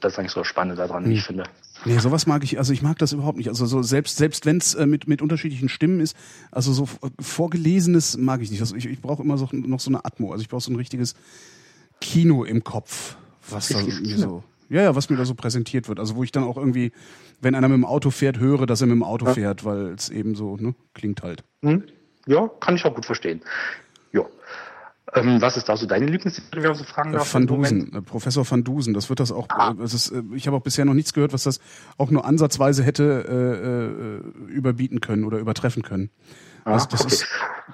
Das 0.00 0.12
ist 0.12 0.18
eigentlich 0.18 0.32
so 0.32 0.40
das 0.40 0.48
Spannende 0.48 0.76
daran, 0.76 1.08
wie 1.08 1.14
ich 1.14 1.24
finde. 1.24 1.44
Nee, 1.86 1.98
sowas 1.98 2.26
mag 2.26 2.42
ich, 2.44 2.58
also 2.58 2.72
ich 2.72 2.82
mag 2.82 2.98
das 2.98 3.12
überhaupt 3.12 3.36
nicht. 3.36 3.48
Also 3.48 3.66
so 3.66 3.82
selbst 3.82 4.16
selbst 4.16 4.46
wenn 4.46 4.56
es 4.58 4.74
äh, 4.74 4.86
mit 4.86 5.06
mit 5.08 5.20
unterschiedlichen 5.22 5.68
Stimmen 5.68 6.00
ist, 6.00 6.16
also 6.50 6.72
so 6.72 6.86
v- 6.86 6.98
vorgelesenes 7.20 8.16
mag 8.16 8.40
ich 8.40 8.50
nicht. 8.50 8.60
Also 8.60 8.74
ich, 8.76 8.86
ich 8.86 9.00
brauche 9.00 9.22
immer 9.22 9.36
so, 9.38 9.48
noch 9.52 9.80
so 9.80 9.90
eine 9.90 10.04
Atmo. 10.04 10.32
Also 10.32 10.42
ich 10.42 10.48
brauche 10.48 10.62
so 10.62 10.72
ein 10.72 10.76
richtiges 10.76 11.14
Kino 12.00 12.44
im 12.44 12.64
Kopf, 12.64 13.16
was 13.50 13.68
da 13.68 13.80
mir 13.82 14.18
so 14.18 14.44
ja, 14.70 14.82
ja, 14.82 14.96
was 14.96 15.10
mir 15.10 15.16
da 15.16 15.24
so 15.26 15.34
präsentiert 15.34 15.88
wird. 15.88 16.00
Also 16.00 16.16
wo 16.16 16.24
ich 16.24 16.32
dann 16.32 16.42
auch 16.42 16.56
irgendwie, 16.56 16.90
wenn 17.42 17.54
einer 17.54 17.68
mit 17.68 17.76
dem 17.76 17.84
Auto 17.84 18.10
fährt, 18.10 18.38
höre, 18.38 18.64
dass 18.66 18.80
er 18.80 18.86
mit 18.86 18.96
dem 18.96 19.02
Auto 19.02 19.26
fährt, 19.34 19.64
weil 19.66 19.88
es 19.92 20.08
eben 20.08 20.34
so 20.34 20.56
ne, 20.56 20.74
klingt 20.94 21.22
halt. 21.22 21.44
Hm? 21.62 21.84
Ja, 22.26 22.48
kann 22.60 22.74
ich 22.74 22.84
auch 22.86 22.94
gut 22.94 23.04
verstehen. 23.04 23.42
Ja. 24.12 24.22
Ähm, 25.14 25.40
was 25.40 25.56
ist 25.56 25.68
da 25.68 25.76
so 25.76 25.86
deine 25.86 26.06
man 26.68 26.74
so 26.74 26.84
fragen 26.84 27.10
Äh, 27.10 27.18
darf? 27.18 27.32
Van 27.34 27.42
im 27.42 27.48
Moment? 27.48 27.82
Dusen, 27.84 27.94
äh, 27.94 28.02
Professor 28.02 28.50
Van 28.50 28.64
Dusen, 28.64 28.94
das 28.94 29.08
wird 29.08 29.20
das 29.20 29.30
auch, 29.32 29.46
äh, 29.50 29.74
das 29.76 29.94
ist, 29.94 30.12
ich 30.34 30.46
habe 30.46 30.56
auch 30.56 30.62
bisher 30.62 30.84
noch 30.84 30.94
nichts 30.94 31.12
gehört, 31.12 31.32
was 31.32 31.44
das 31.44 31.60
auch 31.98 32.10
nur 32.10 32.24
ansatzweise 32.24 32.82
hätte 32.82 34.22
äh, 34.48 34.52
überbieten 34.52 35.00
können 35.00 35.24
oder 35.24 35.38
übertreffen 35.38 35.82
können. 35.82 36.10
Also 36.64 36.86
Ah, 36.86 36.88
das 36.90 37.00
okay. 37.02 37.14
ist 37.14 37.26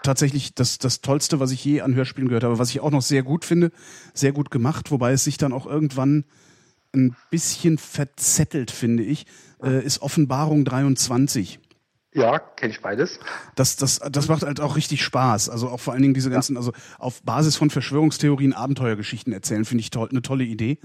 tatsächlich 0.03 0.55
das, 0.55 0.79
das 0.79 1.01
Tollste, 1.01 1.41
was 1.41 1.51
ich 1.53 1.65
je 1.65 1.81
an 1.81 1.95
Hörspielen 1.95 2.29
gehört 2.29 2.45
habe, 2.45 2.59
was 2.59 2.71
ich 2.71 2.81
auch 2.81 2.91
noch 2.91 3.03
sehr 3.03 3.23
gut 3.23 3.45
finde, 3.45 3.71
sehr 4.15 4.33
gut 4.33 4.51
gemacht, 4.51 4.91
wobei 4.91 5.13
es 5.13 5.25
sich 5.25 5.37
dann 5.39 5.53
auch 5.53 5.67
irgendwann 5.67 6.25
ein 6.93 7.15
bisschen 7.31 7.79
verzettelt, 7.79 8.71
finde 8.73 9.05
ich, 9.05 9.27
äh, 9.63 9.85
ist 9.85 10.03
Offenbarung 10.03 10.65
23 10.65 11.61
Ja, 12.13 12.41
kenne 12.41 12.73
ich 12.73 12.81
beides. 12.81 13.21
das, 13.55 13.77
das, 13.77 14.01
das 14.11 14.27
macht 14.27 14.43
halt 14.43 14.61
auch 14.61 14.75
richtig 14.75 15.05
Spaß. 15.05 15.49
Also 15.49 15.69
auch 15.69 15.79
vor 15.79 15.93
allen 15.93 16.03
Dingen 16.03 16.15
diese 16.15 16.29
ganzen, 16.29 16.57
also 16.57 16.73
auf 16.99 17.23
Basis 17.23 17.55
von 17.55 17.71
Verschwörungstheorien 17.71 18.53
Abenteuergeschichten 18.53 19.33
erzählen, 19.33 19.65
finde 19.65 19.83
ich 19.83 19.91
toll, 19.91 20.09
eine 20.11 20.21
tolle 20.21 20.43
Idee. 20.43 20.79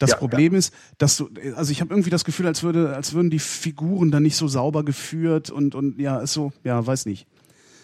Das 0.00 0.10
Ja, 0.10 0.16
Problem 0.16 0.54
ist, 0.54 0.74
dass 0.98 1.16
du, 1.16 1.30
also 1.54 1.70
ich 1.70 1.80
habe 1.80 1.92
irgendwie 1.92 2.10
das 2.10 2.24
Gefühl, 2.24 2.46
als 2.48 2.64
würde, 2.64 2.94
als 2.96 3.12
würden 3.14 3.30
die 3.30 3.38
Figuren 3.38 4.10
dann 4.10 4.24
nicht 4.24 4.36
so 4.36 4.48
sauber 4.48 4.84
geführt 4.84 5.50
und 5.50 5.76
und 5.76 6.00
ja, 6.00 6.18
ist 6.18 6.32
so, 6.32 6.52
ja, 6.64 6.84
weiß 6.84 7.06
nicht. 7.06 7.28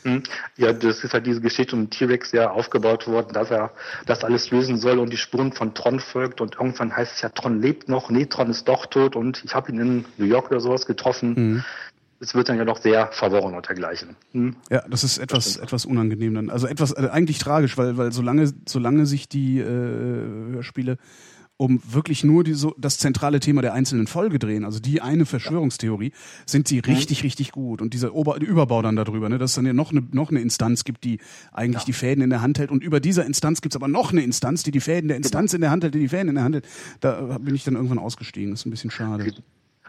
Hm. 0.03 0.23
Ja, 0.57 0.73
das 0.73 1.05
ist 1.05 1.13
halt 1.13 1.27
diese 1.27 1.41
Geschichte 1.41 1.77
um 1.77 1.91
T-Rex 1.91 2.33
ja 2.33 2.51
aufgebaut 2.51 3.07
worden, 3.07 3.35
dass 3.35 3.51
er 3.51 3.71
das 4.07 4.25
alles 4.25 4.51
lösen 4.51 4.79
soll 4.79 4.99
und 4.99 5.11
die 5.11 5.19
Spuren 5.19 5.53
von 5.53 5.75
Tron 5.75 6.01
folgt 6.01 6.41
und 6.41 6.57
irgendwann 6.57 6.97
heißt 6.97 7.17
es 7.17 7.21
ja, 7.21 7.29
Tron 7.29 7.61
lebt 7.61 7.89
noch, 7.89 8.11
nee, 8.11 8.27
Tron 8.27 8.51
ist 8.51 8.67
doch 8.67 8.87
tot 8.87 9.15
und 9.15 9.43
ich 9.45 9.55
habe 9.55 9.71
ihn 9.71 9.79
in 9.79 10.05
New 10.17 10.25
York 10.25 10.51
oder 10.51 10.61
sowas 10.61 10.87
getroffen. 10.87 11.35
Mhm. 11.37 11.65
Es 12.21 12.35
wird 12.35 12.51
dann 12.51 12.59
ja 12.59 12.67
doch 12.67 12.81
sehr 12.81 13.09
verworren 13.13 13.55
und 13.55 13.67
dergleichen. 13.67 14.15
Hm. 14.33 14.57
Ja, 14.71 14.85
das 14.89 15.05
ist 15.05 15.19
etwas, 15.19 15.57
etwas 15.57 15.87
unangenehm 15.87 16.35
dann. 16.35 16.51
Also 16.51 16.67
etwas, 16.67 16.93
äh, 16.93 17.09
eigentlich 17.11 17.39
tragisch, 17.39 17.79
weil, 17.79 17.97
weil 17.97 18.13
solange, 18.13 18.53
solange 18.69 19.07
sich 19.07 19.29
die 19.29 19.59
äh, 19.59 19.65
Hörspiele 19.65 20.99
um 21.61 21.79
wirklich 21.87 22.25
nur 22.25 22.43
die, 22.43 22.55
so, 22.55 22.75
das 22.79 22.97
zentrale 22.97 23.39
Thema 23.39 23.61
der 23.61 23.75
einzelnen 23.75 24.07
Folge 24.07 24.39
drehen, 24.39 24.65
also 24.65 24.81
die 24.81 25.03
eine 25.03 25.27
Verschwörungstheorie, 25.27 26.13
sind 26.47 26.67
sie 26.67 26.79
richtig, 26.79 27.23
richtig 27.23 27.53
gut. 27.53 27.83
Und 27.83 27.93
dieser 27.93 28.15
Ober 28.15 28.41
Überbau 28.41 28.81
dann 28.81 28.97
darüber, 28.97 29.29
ne, 29.29 29.37
dass 29.37 29.51
es 29.51 29.55
dann 29.57 29.67
ja 29.67 29.75
noch 29.75 29.91
eine, 29.91 30.03
noch 30.11 30.31
eine 30.31 30.41
Instanz 30.41 30.85
gibt, 30.85 31.05
die 31.05 31.21
eigentlich 31.53 31.85
die 31.85 31.93
Fäden 31.93 32.25
in 32.25 32.31
der 32.31 32.41
Hand 32.41 32.59
hält. 32.59 32.71
Und 32.71 32.83
über 32.83 32.99
dieser 32.99 33.27
Instanz 33.27 33.61
gibt's 33.61 33.77
aber 33.77 33.89
noch 33.89 34.11
eine 34.11 34.23
Instanz, 34.23 34.63
die 34.63 34.71
die 34.71 34.81
Fäden 34.81 35.09
der 35.09 35.19
Instanz 35.19 35.53
in 35.53 35.61
der 35.61 35.71
Hand 35.71 35.85
hält, 35.85 35.95
die 35.95 36.01
die 36.01 36.09
Fäden 36.09 36.31
in 36.31 36.37
der 36.37 36.45
Hand 36.45 36.55
hält. 36.55 36.69
Da 37.01 37.37
bin 37.39 37.55
ich 37.55 37.65
dann 37.65 37.75
irgendwann 37.75 37.99
ausgestiegen. 37.99 38.53
Das 38.53 38.61
ist 38.61 38.67
ein 38.67 38.71
bisschen 38.71 38.91
schade. 38.91 39.31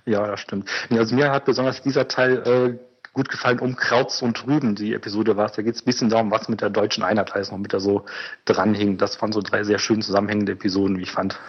Ja, 0.05 0.25
das 0.27 0.39
stimmt. 0.39 0.69
Also 0.89 1.15
mir 1.15 1.31
hat 1.31 1.45
besonders 1.45 1.81
dieser 1.81 2.07
Teil 2.07 2.37
äh, 2.45 2.79
gut 3.13 3.29
gefallen 3.29 3.59
um 3.59 3.75
Krauts 3.75 4.21
und 4.21 4.45
Rüben, 4.47 4.75
die 4.75 4.93
Episode 4.93 5.35
war. 5.37 5.49
Da 5.49 5.61
geht 5.61 5.75
es 5.75 5.81
ein 5.81 5.85
bisschen 5.85 6.09
darum, 6.09 6.31
was 6.31 6.47
mit 6.49 6.61
der 6.61 6.69
deutschen 6.69 7.03
Einheit 7.03 7.33
heißt, 7.33 7.51
noch 7.51 7.59
mit 7.59 7.73
der 7.73 7.79
so 7.79 8.05
dranhing. 8.45 8.97
Das 8.97 9.21
waren 9.21 9.31
so 9.31 9.41
drei 9.41 9.63
sehr 9.63 9.79
schön 9.79 10.01
zusammenhängende 10.01 10.53
Episoden, 10.53 10.97
wie 10.97 11.03
ich 11.03 11.11
fand. 11.11 11.39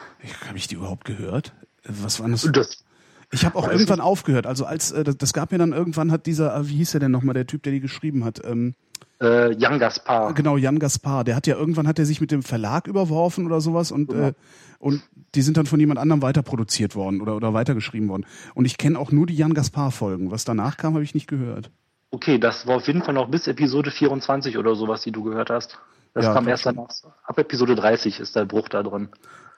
Habe 0.46 0.58
ich 0.58 0.66
die 0.66 0.74
überhaupt 0.74 1.04
gehört? 1.04 1.52
Was 1.84 2.20
waren 2.20 2.32
das? 2.32 2.48
Das, 2.52 2.84
Ich 3.30 3.44
habe 3.44 3.58
auch 3.58 3.68
irgendwann 3.68 4.00
aufgehört. 4.00 4.46
Also 4.46 4.64
als 4.66 4.92
äh, 4.92 5.04
das, 5.04 5.16
das 5.16 5.32
gab 5.32 5.52
mir 5.52 5.58
dann 5.58 5.72
irgendwann 5.72 6.12
hat 6.12 6.26
dieser, 6.26 6.54
äh, 6.54 6.68
wie 6.68 6.76
hieß 6.76 6.92
der 6.92 7.00
denn 7.00 7.10
nochmal, 7.10 7.34
der 7.34 7.46
Typ, 7.46 7.62
der 7.62 7.72
die 7.72 7.80
geschrieben 7.80 8.24
hat? 8.24 8.44
Ähm, 8.44 8.74
äh, 9.22 9.52
Jan 9.56 9.78
Gaspar. 9.78 10.34
genau, 10.34 10.56
Jan 10.56 10.78
Gaspar. 10.78 11.24
Der 11.24 11.36
hat 11.36 11.46
ja 11.46 11.56
irgendwann 11.56 11.86
hat 11.88 11.98
er 11.98 12.04
sich 12.06 12.20
mit 12.20 12.30
dem 12.30 12.42
Verlag 12.42 12.86
überworfen 12.88 13.46
oder 13.46 13.60
sowas 13.60 13.90
und 13.92 14.08
Genau. 14.10 14.28
äh, 14.28 14.32
und 14.78 15.00
die 15.34 15.42
sind 15.42 15.56
dann 15.56 15.66
von 15.66 15.78
jemand 15.80 16.00
anderem 16.00 16.20
weiterproduziert 16.22 16.94
worden 16.96 17.20
oder 17.20 17.36
oder 17.36 17.54
weitergeschrieben 17.54 18.08
worden. 18.08 18.26
Und 18.54 18.64
ich 18.64 18.76
kenne 18.78 18.98
auch 18.98 19.12
nur 19.12 19.26
die 19.26 19.36
Jan 19.36 19.54
Gaspar 19.54 19.90
Folgen. 19.92 20.30
Was 20.30 20.44
danach 20.44 20.76
kam, 20.76 20.94
habe 20.94 21.04
ich 21.04 21.14
nicht 21.14 21.28
gehört. 21.28 21.70
Okay, 22.10 22.38
das 22.38 22.66
war 22.66 22.76
auf 22.76 22.86
jeden 22.88 23.02
Fall 23.02 23.14
noch 23.14 23.30
bis 23.30 23.46
Episode 23.46 23.90
24 23.90 24.58
oder 24.58 24.74
sowas, 24.74 25.02
die 25.02 25.12
du 25.12 25.22
gehört 25.22 25.48
hast. 25.50 25.78
Das 26.14 26.26
Ja, 26.26 26.34
kam 26.34 26.46
erst 26.48 26.66
danach. 26.66 26.88
Ab 27.24 27.38
Episode 27.38 27.74
30 27.74 28.20
ist 28.20 28.36
der 28.36 28.44
Bruch 28.44 28.68
da 28.68 28.82
drin. 28.82 29.08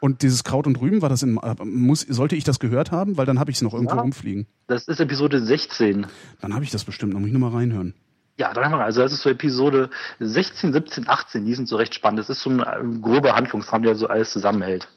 Und 0.01 0.23
dieses 0.23 0.45
Kraut 0.45 0.67
und 0.67 0.81
Rüben, 0.81 1.01
war 1.03 1.09
das 1.09 1.23
in, 1.23 1.41
muss, 1.65 2.03
sollte 2.03 2.37
ich 2.37 2.45
das 2.45 2.61
gehört 2.61 2.93
haben? 2.93 3.17
Weil 3.17 3.27
dann 3.27 3.41
habe 3.41 3.51
ich 3.51 3.57
es 3.57 3.63
noch 3.63 3.73
irgendwo 3.73 3.97
Ja. 3.97 4.03
rumfliegen. 4.03 4.47
Das 4.69 4.87
ist 4.87 5.01
Episode 5.01 5.41
16. 5.43 6.07
Dann 6.43 6.55
habe 6.55 6.63
ich 6.63 6.71
das 6.71 6.85
bestimmt, 6.85 7.15
noch 7.15 7.21
muss 7.21 7.29
ich 7.29 7.33
nur 7.33 7.41
mal 7.51 7.57
reinhören. 7.57 7.95
Ja, 8.37 8.53
dann 8.53 8.65
haben 8.65 8.73
wir, 8.73 8.85
also 8.85 9.03
das 9.03 9.13
ist 9.13 9.23
so 9.23 9.31
Episode 9.31 9.91
16, 10.19 10.73
17, 10.73 11.09
18, 11.09 11.45
die 11.45 11.55
sind 11.55 11.69
so 11.69 11.77
recht 11.77 11.95
spannend. 11.95 12.19
Das 12.19 12.31
ist 12.31 12.41
so 12.41 12.51
ein 12.51 12.61
äh, 12.61 13.01
grober 13.01 13.35
Handlungsrahmen, 13.35 13.85
der 13.85 13.95
so 13.95 14.09
alles 14.09 14.33
zusammenhält. 14.33 14.89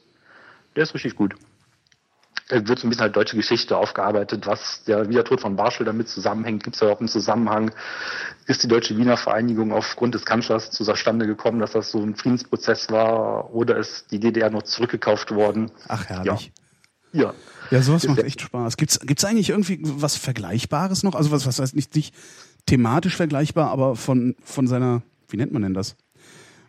Der 0.74 0.82
ist 0.82 0.94
richtig 0.94 1.14
gut. 1.14 1.34
Da 2.48 2.66
wird 2.66 2.78
so 2.78 2.86
ein 2.86 2.90
bisschen 2.90 3.02
halt 3.02 3.14
deutsche 3.14 3.36
Geschichte 3.36 3.76
aufgearbeitet, 3.76 4.46
was 4.46 4.82
der 4.84 5.08
Wiedertod 5.08 5.40
von 5.40 5.54
Barschel 5.54 5.84
damit 5.84 6.08
zusammenhängt. 6.08 6.64
Gibt 6.64 6.76
es 6.76 6.80
da 6.80 6.86
überhaupt 6.86 7.02
einen 7.02 7.08
Zusammenhang? 7.08 7.72
Ist 8.46 8.62
die 8.62 8.68
Deutsche 8.68 8.96
Wiener 8.96 9.18
Vereinigung 9.18 9.70
aufgrund 9.70 10.14
des 10.14 10.24
Kanzlers 10.24 10.70
zustande 10.70 11.26
gekommen, 11.26 11.60
dass 11.60 11.72
das 11.72 11.90
so 11.90 12.02
ein 12.02 12.16
Friedensprozess 12.16 12.90
war? 12.90 13.52
Oder 13.54 13.76
ist 13.76 14.10
die 14.10 14.18
DDR 14.18 14.50
noch 14.50 14.62
zurückgekauft 14.62 15.30
worden? 15.30 15.70
Ach, 15.88 16.06
herrlich. 16.06 16.52
Ja. 17.12 17.34
Ja, 17.70 17.82
sowas 17.82 18.04
Ist 18.04 18.10
macht 18.10 18.20
echt 18.20 18.40
Spaß. 18.40 18.78
Gibt's 18.78 18.98
gibt's 19.00 19.24
eigentlich 19.24 19.50
irgendwie 19.50 19.78
was 19.82 20.16
Vergleichbares 20.16 21.02
noch? 21.02 21.14
Also 21.14 21.30
was, 21.30 21.46
was 21.46 21.58
heißt 21.58 21.76
nicht, 21.76 21.94
nicht 21.94 22.14
thematisch 22.68 23.16
vergleichbar, 23.16 23.70
aber 23.70 23.96
von, 23.96 24.36
von 24.42 24.66
seiner, 24.66 25.02
wie 25.28 25.36
nennt 25.36 25.52
man 25.52 25.62
denn 25.62 25.74
das? 25.74 25.96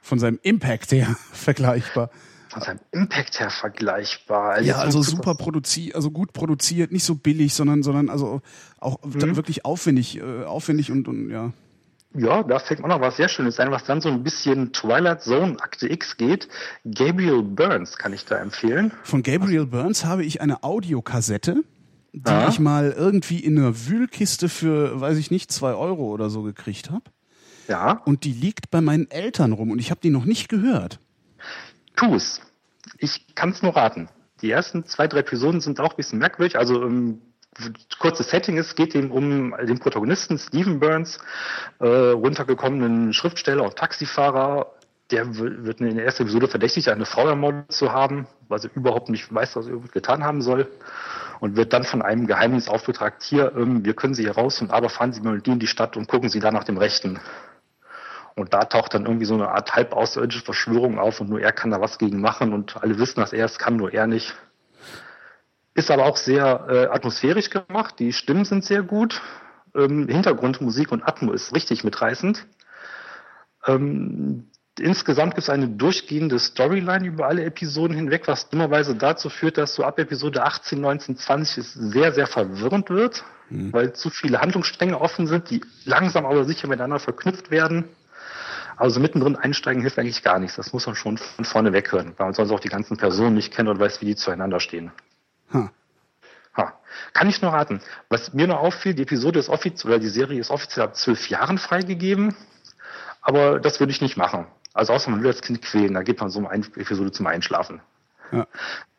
Von 0.02 0.18
seinem 0.20 0.40
Impact 0.42 0.92
her 0.92 1.16
vergleichbar. 1.32 2.10
Von 2.50 2.62
seinem 2.64 2.80
Impact 2.92 3.40
her 3.40 3.52
vergleichbar. 3.52 4.62
Ja, 4.62 4.66
Jetzt 4.76 4.78
also 4.78 5.02
so- 5.04 5.18
super 5.18 5.36
produziert, 5.36 5.96
also 5.96 6.10
gut 6.10 6.34
produziert, 6.34 6.92
nicht 6.92 7.04
so 7.04 7.16
billig, 7.16 7.54
sondern, 7.54 7.84
sondern 7.84 8.10
also 8.10 8.42
auch 8.80 8.98
Mhm. 9.06 9.36
wirklich 9.36 9.66
aufwendig, 9.66 10.18
äh, 10.20 10.44
aufwendig 10.46 10.92
und, 10.92 11.08
und 11.08 11.30
ja. 11.30 11.52
Ja, 12.16 12.42
da 12.42 12.58
fällt 12.58 12.80
mir 12.80 12.88
noch 12.88 13.02
was 13.02 13.18
sehr 13.18 13.30
Schönes 13.30 13.60
ein, 13.60 13.70
was 13.70 13.84
dann 13.84 14.02
so 14.02 14.10
ein 14.10 14.24
bisschen 14.24 14.74
Twilight 14.74 15.22
Zone 15.22 15.58
Akte 15.62 15.88
X 15.92 16.18
geht. 16.18 16.48
Gabriel 16.84 17.44
Burns 17.44 17.98
kann 18.00 18.14
ich 18.14 18.26
da 18.26 18.38
empfehlen. 18.40 18.92
Von 19.04 19.22
Gabriel 19.22 19.68
Burns 19.68 20.06
habe 20.06 20.26
ich 20.26 20.42
eine 20.42 20.64
Audiokassette, 20.64 21.64
die 22.14 22.30
Ja. 22.32 22.48
ich 22.50 22.60
mal 22.60 22.92
irgendwie 22.92 23.40
in 23.40 23.58
einer 23.58 23.88
Wühlkiste 23.88 24.50
für, 24.50 25.00
weiß 25.00 25.18
ich 25.18 25.32
nicht, 25.32 25.52
zwei 25.52 25.74
Euro 25.74 26.04
oder 26.10 26.30
so 26.30 26.42
gekriegt 26.44 26.90
habe. 26.92 27.04
Ja, 27.68 28.02
Und 28.06 28.24
die 28.24 28.34
liegt 28.34 28.72
bei 28.72 28.82
meinen 28.82 29.10
Eltern 29.12 29.52
rum 29.54 29.70
und 29.72 29.80
ich 29.80 29.92
habe 29.92 30.02
die 30.02 30.10
noch 30.10 30.26
nicht 30.26 30.50
gehört. 30.50 31.00
tu's. 31.96 32.42
Ich 32.98 33.28
kann's 33.36 33.62
nur 33.62 33.76
raten. 33.76 34.10
Die 34.42 34.50
ersten 34.50 34.86
zwei, 34.86 35.08
drei 35.08 35.20
Episoden 35.20 35.62
sind 35.62 35.80
auch 35.80 35.92
ein 35.92 35.98
bisschen 35.98 36.18
merkwürdig. 36.20 36.58
Also 36.58 36.82
ähm, 36.84 37.22
kurzes 38.00 38.30
Setting 38.30 38.58
ist, 38.58 38.76
geht 38.76 38.96
eben 38.96 39.12
um 39.12 39.54
den 39.68 39.80
Protagonisten 39.80 40.38
Stephen 40.40 40.80
Burns, 40.80 41.20
äh, 41.80 41.86
runtergekommenen 41.88 43.14
Schriftsteller 43.14 43.64
und 43.64 43.76
Taxifahrer. 43.76 44.74
Der 45.12 45.36
wird 45.38 45.82
in 45.82 45.96
der 45.96 46.06
ersten 46.06 46.24
Episode 46.24 46.48
verdächtigt, 46.48 46.88
eine 46.88 47.06
Frau 47.06 47.28
ermordet 47.28 47.72
zu 47.72 47.92
haben, 47.92 48.28
weil 48.48 48.60
sie 48.62 48.70
überhaupt 48.76 49.10
nicht 49.10 49.34
weiß, 49.34 49.56
was 49.56 49.66
sie 49.66 49.72
irgendwie 49.72 49.92
getan 49.92 50.24
haben 50.24 50.42
soll. 50.42 50.68
Und 51.40 51.56
wird 51.56 51.72
dann 51.72 51.84
von 51.84 52.02
einem 52.02 52.28
Geheimnis 52.28 52.68
aufgetragt, 52.68 53.24
hier, 53.24 53.54
ähm, 53.56 53.86
wir 53.86 53.94
können 53.94 54.14
Sie 54.14 54.24
hier 54.24 54.36
raus 54.36 54.62
und 54.62 54.72
aber 54.72 54.90
fahren 54.90 55.14
Sie 55.14 55.22
mal 55.22 55.36
mit 55.36 55.48
in 55.48 55.60
die 55.60 55.68
Stadt 55.68 55.96
und 55.96 56.08
gucken 56.08 56.30
Sie 56.30 56.40
da 56.40 56.52
nach 56.52 56.66
dem 56.66 56.78
Rechten. 56.78 57.20
Und 58.36 58.54
da 58.54 58.66
taucht 58.66 58.94
dann 58.94 59.06
irgendwie 59.06 59.26
so 59.26 59.34
eine 59.34 59.50
Art 59.50 59.76
halb 59.76 59.94
außerirdische 59.94 60.44
Verschwörung 60.44 61.00
auf 61.00 61.20
und 61.20 61.30
nur 61.30 61.42
er 61.42 61.52
kann 61.52 61.72
da 61.72 61.82
was 61.82 61.98
gegen 61.98 62.22
machen 62.22 62.54
und 62.54 62.82
alle 62.82 62.98
wissen, 62.98 63.20
dass 63.20 63.34
er 63.34 63.46
es 63.46 63.58
kann, 63.58 63.78
nur 63.78 63.94
er 63.94 64.08
nicht. 64.08 64.36
Ist 65.74 65.92
aber 65.92 66.06
auch 66.06 66.18
sehr 66.18 66.68
äh, 66.70 66.86
atmosphärisch 66.88 67.50
gemacht, 67.50 67.96
die 68.00 68.14
Stimmen 68.14 68.46
sind 68.46 68.64
sehr 68.66 68.82
gut, 68.82 69.22
ähm, 69.76 70.08
Hintergrundmusik 70.08 70.92
und 70.92 71.04
Atmo 71.04 71.32
ist 71.32 71.54
richtig 71.54 71.84
mitreißend. 71.84 72.46
Ähm, 73.66 74.50
insgesamt 74.80 75.36
gibt 75.36 75.44
es 75.44 75.50
eine 75.50 75.68
durchgehende 75.68 76.40
Storyline 76.40 77.06
über 77.06 77.28
alle 77.28 77.44
Episoden 77.44 77.96
hinweg, 77.96 78.28
was 78.28 78.50
dummerweise 78.50 78.96
dazu 78.96 79.30
führt, 79.30 79.58
dass 79.58 79.76
so 79.76 79.84
ab 79.84 80.00
Episode 80.00 80.44
18, 80.44 80.80
19, 80.80 81.18
20 81.18 81.58
es 81.58 81.74
sehr, 81.74 82.14
sehr 82.14 82.28
verwirrend 82.28 82.90
wird, 82.90 83.24
weil 83.72 83.94
zu 83.94 84.10
viele 84.10 84.42
Handlungsstränge 84.42 85.00
offen 85.00 85.28
sind, 85.28 85.50
die 85.50 85.62
langsam 85.86 86.26
aber 86.26 86.46
sicher 86.46 86.68
miteinander 86.68 87.00
verknüpft 87.00 87.52
werden. 87.52 87.86
Also 88.78 89.00
mittendrin 89.00 89.36
einsteigen 89.36 89.82
hilft 89.82 90.00
eigentlich 90.00 90.24
gar 90.24 90.40
nichts. 90.40 90.56
Das 90.56 90.72
muss 90.72 90.86
man 90.86 90.96
schon 90.96 91.18
von 91.18 91.44
vorne 91.44 91.74
weg 91.74 91.92
hören, 91.92 92.14
weil 92.18 92.28
man 92.28 92.34
sonst 92.34 92.52
auch 92.52 92.62
die 92.62 92.70
ganzen 92.70 92.96
Personen 92.96 93.36
nicht 93.36 93.54
kennt 93.54 93.68
und 93.68 93.80
weiß, 93.80 94.02
wie 94.02 94.06
die 94.06 94.16
zueinander 94.16 94.60
stehen. 94.60 94.92
Ha. 95.54 95.72
Ha. 96.56 96.80
Kann 97.14 97.28
ich 97.28 97.42
nur 97.42 97.52
raten. 97.52 97.82
Was 98.10 98.34
mir 98.34 98.48
noch 98.48 98.60
auffiel, 98.60 98.94
die 98.94 99.02
Episode 99.02 99.40
ist 99.40 99.50
offiziell, 99.50 99.94
oder 99.94 100.00
die 100.00 100.10
Serie 100.10 100.40
ist 100.40 100.50
offiziell 100.50 100.86
ab 100.86 100.96
zwölf 100.96 101.28
Jahren 101.30 101.58
freigegeben, 101.58 102.36
aber 103.22 103.60
das 103.60 103.80
würde 103.80 103.92
ich 103.92 104.02
nicht 104.02 104.16
machen. 104.16 104.48
Also 104.74 104.94
außer 104.94 105.10
man 105.10 105.22
will 105.24 105.32
das 105.32 105.42
Kind 105.42 105.62
quälen, 105.62 105.94
da 105.94 106.04
geht 106.04 106.20
man 106.20 106.30
so 106.30 106.46
eine 106.48 106.64
Episode 106.76 107.12
zum 107.12 107.28
Einschlafen. 107.28 107.82
Ja. 108.32 108.48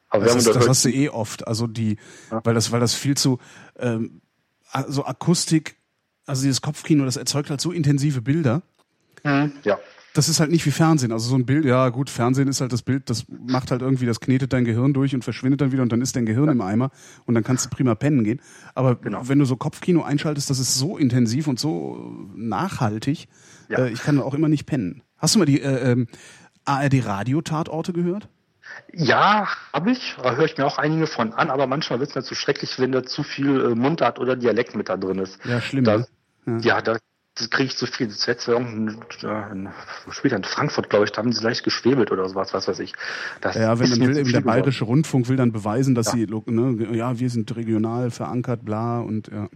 Aber 0.08 0.24
Das, 0.24 0.34
ist, 0.36 0.46
das 0.48 0.58
da 0.64 0.68
hast 0.68 0.84
du 0.84 0.88
eh 0.90 1.08
oft. 1.08 1.46
Also 1.46 1.66
die, 1.68 1.96
Ja. 2.30 2.40
weil 2.44 2.54
das, 2.54 2.72
weil 2.72 2.80
das 2.80 2.94
viel 2.94 3.16
zu, 3.16 3.38
ähm, 3.78 4.20
also 4.72 5.04
Akustik, 5.06 5.76
also 6.26 6.42
dieses 6.42 6.60
Kopfkino, 6.60 7.04
das 7.04 7.16
erzeugt 7.16 7.50
halt 7.50 7.60
so 7.60 7.70
intensive 7.72 8.20
Bilder. 8.20 8.62
Hm, 9.22 9.52
ja. 9.64 9.78
Das 10.12 10.28
ist 10.28 10.40
halt 10.40 10.50
nicht 10.50 10.66
wie 10.66 10.72
Fernsehen. 10.72 11.12
Also 11.12 11.28
so 11.28 11.36
ein 11.36 11.46
Bild, 11.46 11.64
ja 11.64 11.88
gut, 11.90 12.10
Fernsehen 12.10 12.48
ist 12.48 12.60
halt 12.60 12.72
das 12.72 12.82
Bild, 12.82 13.08
das 13.08 13.26
macht 13.28 13.70
halt 13.70 13.80
irgendwie, 13.82 14.06
das 14.06 14.18
knetet 14.18 14.52
dein 14.52 14.64
Gehirn 14.64 14.92
durch 14.92 15.14
und 15.14 15.22
verschwindet 15.22 15.60
dann 15.60 15.70
wieder 15.70 15.84
und 15.84 15.92
dann 15.92 16.00
ist 16.02 16.16
dein 16.16 16.26
Gehirn 16.26 16.48
im 16.48 16.60
Eimer 16.60 16.90
und 17.26 17.34
dann 17.36 17.44
kannst 17.44 17.66
du 17.66 17.70
prima 17.70 17.94
pennen 17.94 18.24
gehen. 18.24 18.40
Aber 18.74 18.96
Genau. 18.96 19.28
wenn 19.28 19.38
du 19.38 19.44
so 19.44 19.54
Kopfkino 19.56 20.02
einschaltest, 20.02 20.50
das 20.50 20.58
ist 20.58 20.74
so 20.74 20.98
intensiv 20.98 21.46
und 21.46 21.60
so 21.60 22.12
nachhaltig, 22.34 23.28
Ja. 23.70 23.78
äh, 23.78 23.90
ich 23.90 24.02
kann 24.02 24.20
auch 24.20 24.34
immer 24.34 24.48
nicht 24.48 24.66
pennen. 24.66 25.02
Hast 25.16 25.34
du 25.34 25.38
mal 25.38 25.44
die 25.46 25.60
äh, 25.60 25.92
ähm, 25.92 26.08
ARD-Radio-Tatorte 26.64 27.92
gehört? 27.92 28.28
Ja, 28.92 29.48
habe 29.72 29.92
ich. 29.92 30.16
Da 30.22 30.34
höre 30.34 30.44
ich 30.44 30.56
mir 30.58 30.66
auch 30.66 30.78
einige 30.78 31.06
von 31.06 31.32
an, 31.32 31.50
aber 31.50 31.66
manchmal 31.66 32.00
wird 32.00 32.10
es 32.10 32.16
mir 32.16 32.22
zu 32.22 32.34
schrecklich, 32.34 32.78
wenn 32.78 32.92
da 32.92 33.02
zu 33.02 33.22
viel 33.22 33.60
äh, 33.60 33.74
Mundart 33.74 34.18
oder 34.18 34.36
Dialekt 34.36 34.74
mit 34.74 34.88
da 34.88 34.96
drin 34.96 35.18
ist. 35.18 35.38
Ja, 35.44 35.60
schlimm. 35.60 35.84
Da, 35.84 35.98
ne? 35.98 36.06
Ja. 36.46 36.76
ja, 36.76 36.82
da 36.82 36.98
kriege 37.48 37.68
ich 37.68 37.76
zu 37.76 37.86
viel. 37.86 38.08
Das 38.08 38.26
letzte 38.26 38.52
äh, 38.54 38.56
in, 38.58 40.44
Frankfurt, 40.44 40.90
glaube 40.90 41.04
ich, 41.04 41.12
da 41.12 41.18
haben 41.18 41.32
sie 41.32 41.42
leicht 41.42 41.64
geschwebelt 41.64 42.10
oder 42.10 42.28
sowas, 42.28 42.52
was 42.52 42.68
weiß 42.68 42.78
ich. 42.80 42.92
Das 43.40 43.56
Ja, 43.56 43.78
wenn 43.78 43.90
dann 43.90 44.00
will 44.00 44.16
eben 44.16 44.32
der 44.32 44.40
bayerische 44.40 44.84
Rundfunk 44.84 45.28
will 45.28 45.36
dann 45.36 45.52
beweisen, 45.52 45.94
dass 45.94 46.06
Ja. 46.06 46.12
sie, 46.12 46.26
ne, 46.26 46.96
ja, 46.96 47.18
wir 47.18 47.30
sind 47.30 47.54
regional 47.56 48.10
verankert, 48.10 48.64
bla 48.64 49.00
und 49.00 49.28
ja. 49.28 49.48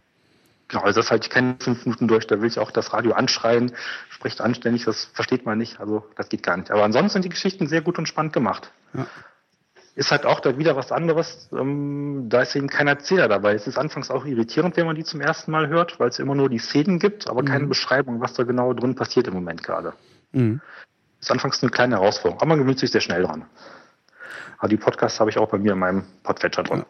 Genau, 0.69 0.83
also 0.83 1.01
das 1.01 1.11
halte 1.11 1.27
ich 1.27 1.31
keine 1.31 1.57
fünf 1.59 1.85
Minuten 1.85 2.09
durch. 2.09 2.27
Da 2.27 2.41
will 2.41 2.49
ich 2.49 2.59
auch 2.59 2.71
das 2.71 2.93
Radio 2.93 3.13
anschreien, 3.13 3.73
spricht 4.09 4.41
anständig, 4.41 4.85
das 4.85 5.05
versteht 5.13 5.45
man 5.45 5.59
nicht. 5.59 5.81
Also 5.81 6.05
das 6.17 6.29
geht 6.29 6.43
gar 6.43 6.57
nicht. 6.57 6.71
Aber 6.71 6.85
ansonsten 6.85 7.11
sind 7.11 7.25
die 7.25 7.29
Geschichten 7.29 7.67
sehr 7.67 7.83
gut 7.83 7.99
und 7.99 8.07
spannend 8.07 8.33
gemacht. 8.33 8.73
Ja. 8.95 9.07
Ist 9.97 10.11
halt 10.11 10.27
auch 10.27 10.41
da 10.41 10.59
wieder 10.59 10.75
was 10.75 10.91
anderes. 10.91 11.49
Ähm, 11.53 12.27
da 12.29 12.43
ist 12.43 12.57
eben 12.57 12.69
kein 12.69 12.89
Erzähler 12.89 13.29
dabei. 13.29 13.55
Es 13.55 13.69
ist 13.69 13.79
anfangs 13.79 14.11
auch 14.11 14.25
irritierend, 14.25 14.77
wenn 14.77 14.87
man 14.87 14.97
die 14.97 15.05
zum 15.05 15.21
ersten 15.21 15.53
Mal 15.53 15.69
hört, 15.69 16.01
weil 16.01 16.09
es 16.09 16.19
immer 16.19 16.35
nur 16.35 16.49
die 16.49 16.59
Szenen 16.59 16.99
gibt, 16.99 17.29
aber 17.29 17.45
keine 17.45 17.67
Beschreibung, 17.67 18.21
was 18.21 18.35
da 18.35 18.43
genau 18.43 18.73
drin 18.73 18.97
passiert 18.97 19.29
im 19.29 19.35
Moment 19.35 19.63
gerade. 19.63 19.93
Mhm. 20.33 20.61
Ist 21.21 21.31
anfangs 21.31 21.63
eine 21.63 21.71
kleine 21.71 21.97
Herausforderung, 21.97 22.41
aber 22.41 22.49
man 22.49 22.59
gewöhnt 22.59 22.81
sich 22.81 22.91
sehr 22.91 23.01
schnell 23.01 23.23
dran. 23.23 23.45
Aber 24.59 24.69
die 24.69 24.77
Podcasts 24.77 25.21
habe 25.21 25.31
ich 25.31 25.39
auch 25.39 25.49
bei 25.49 25.59
mir 25.59 25.73
in 25.75 25.79
meinem 25.79 26.05
Podcatcher 26.25 26.65
drin. 26.65 26.85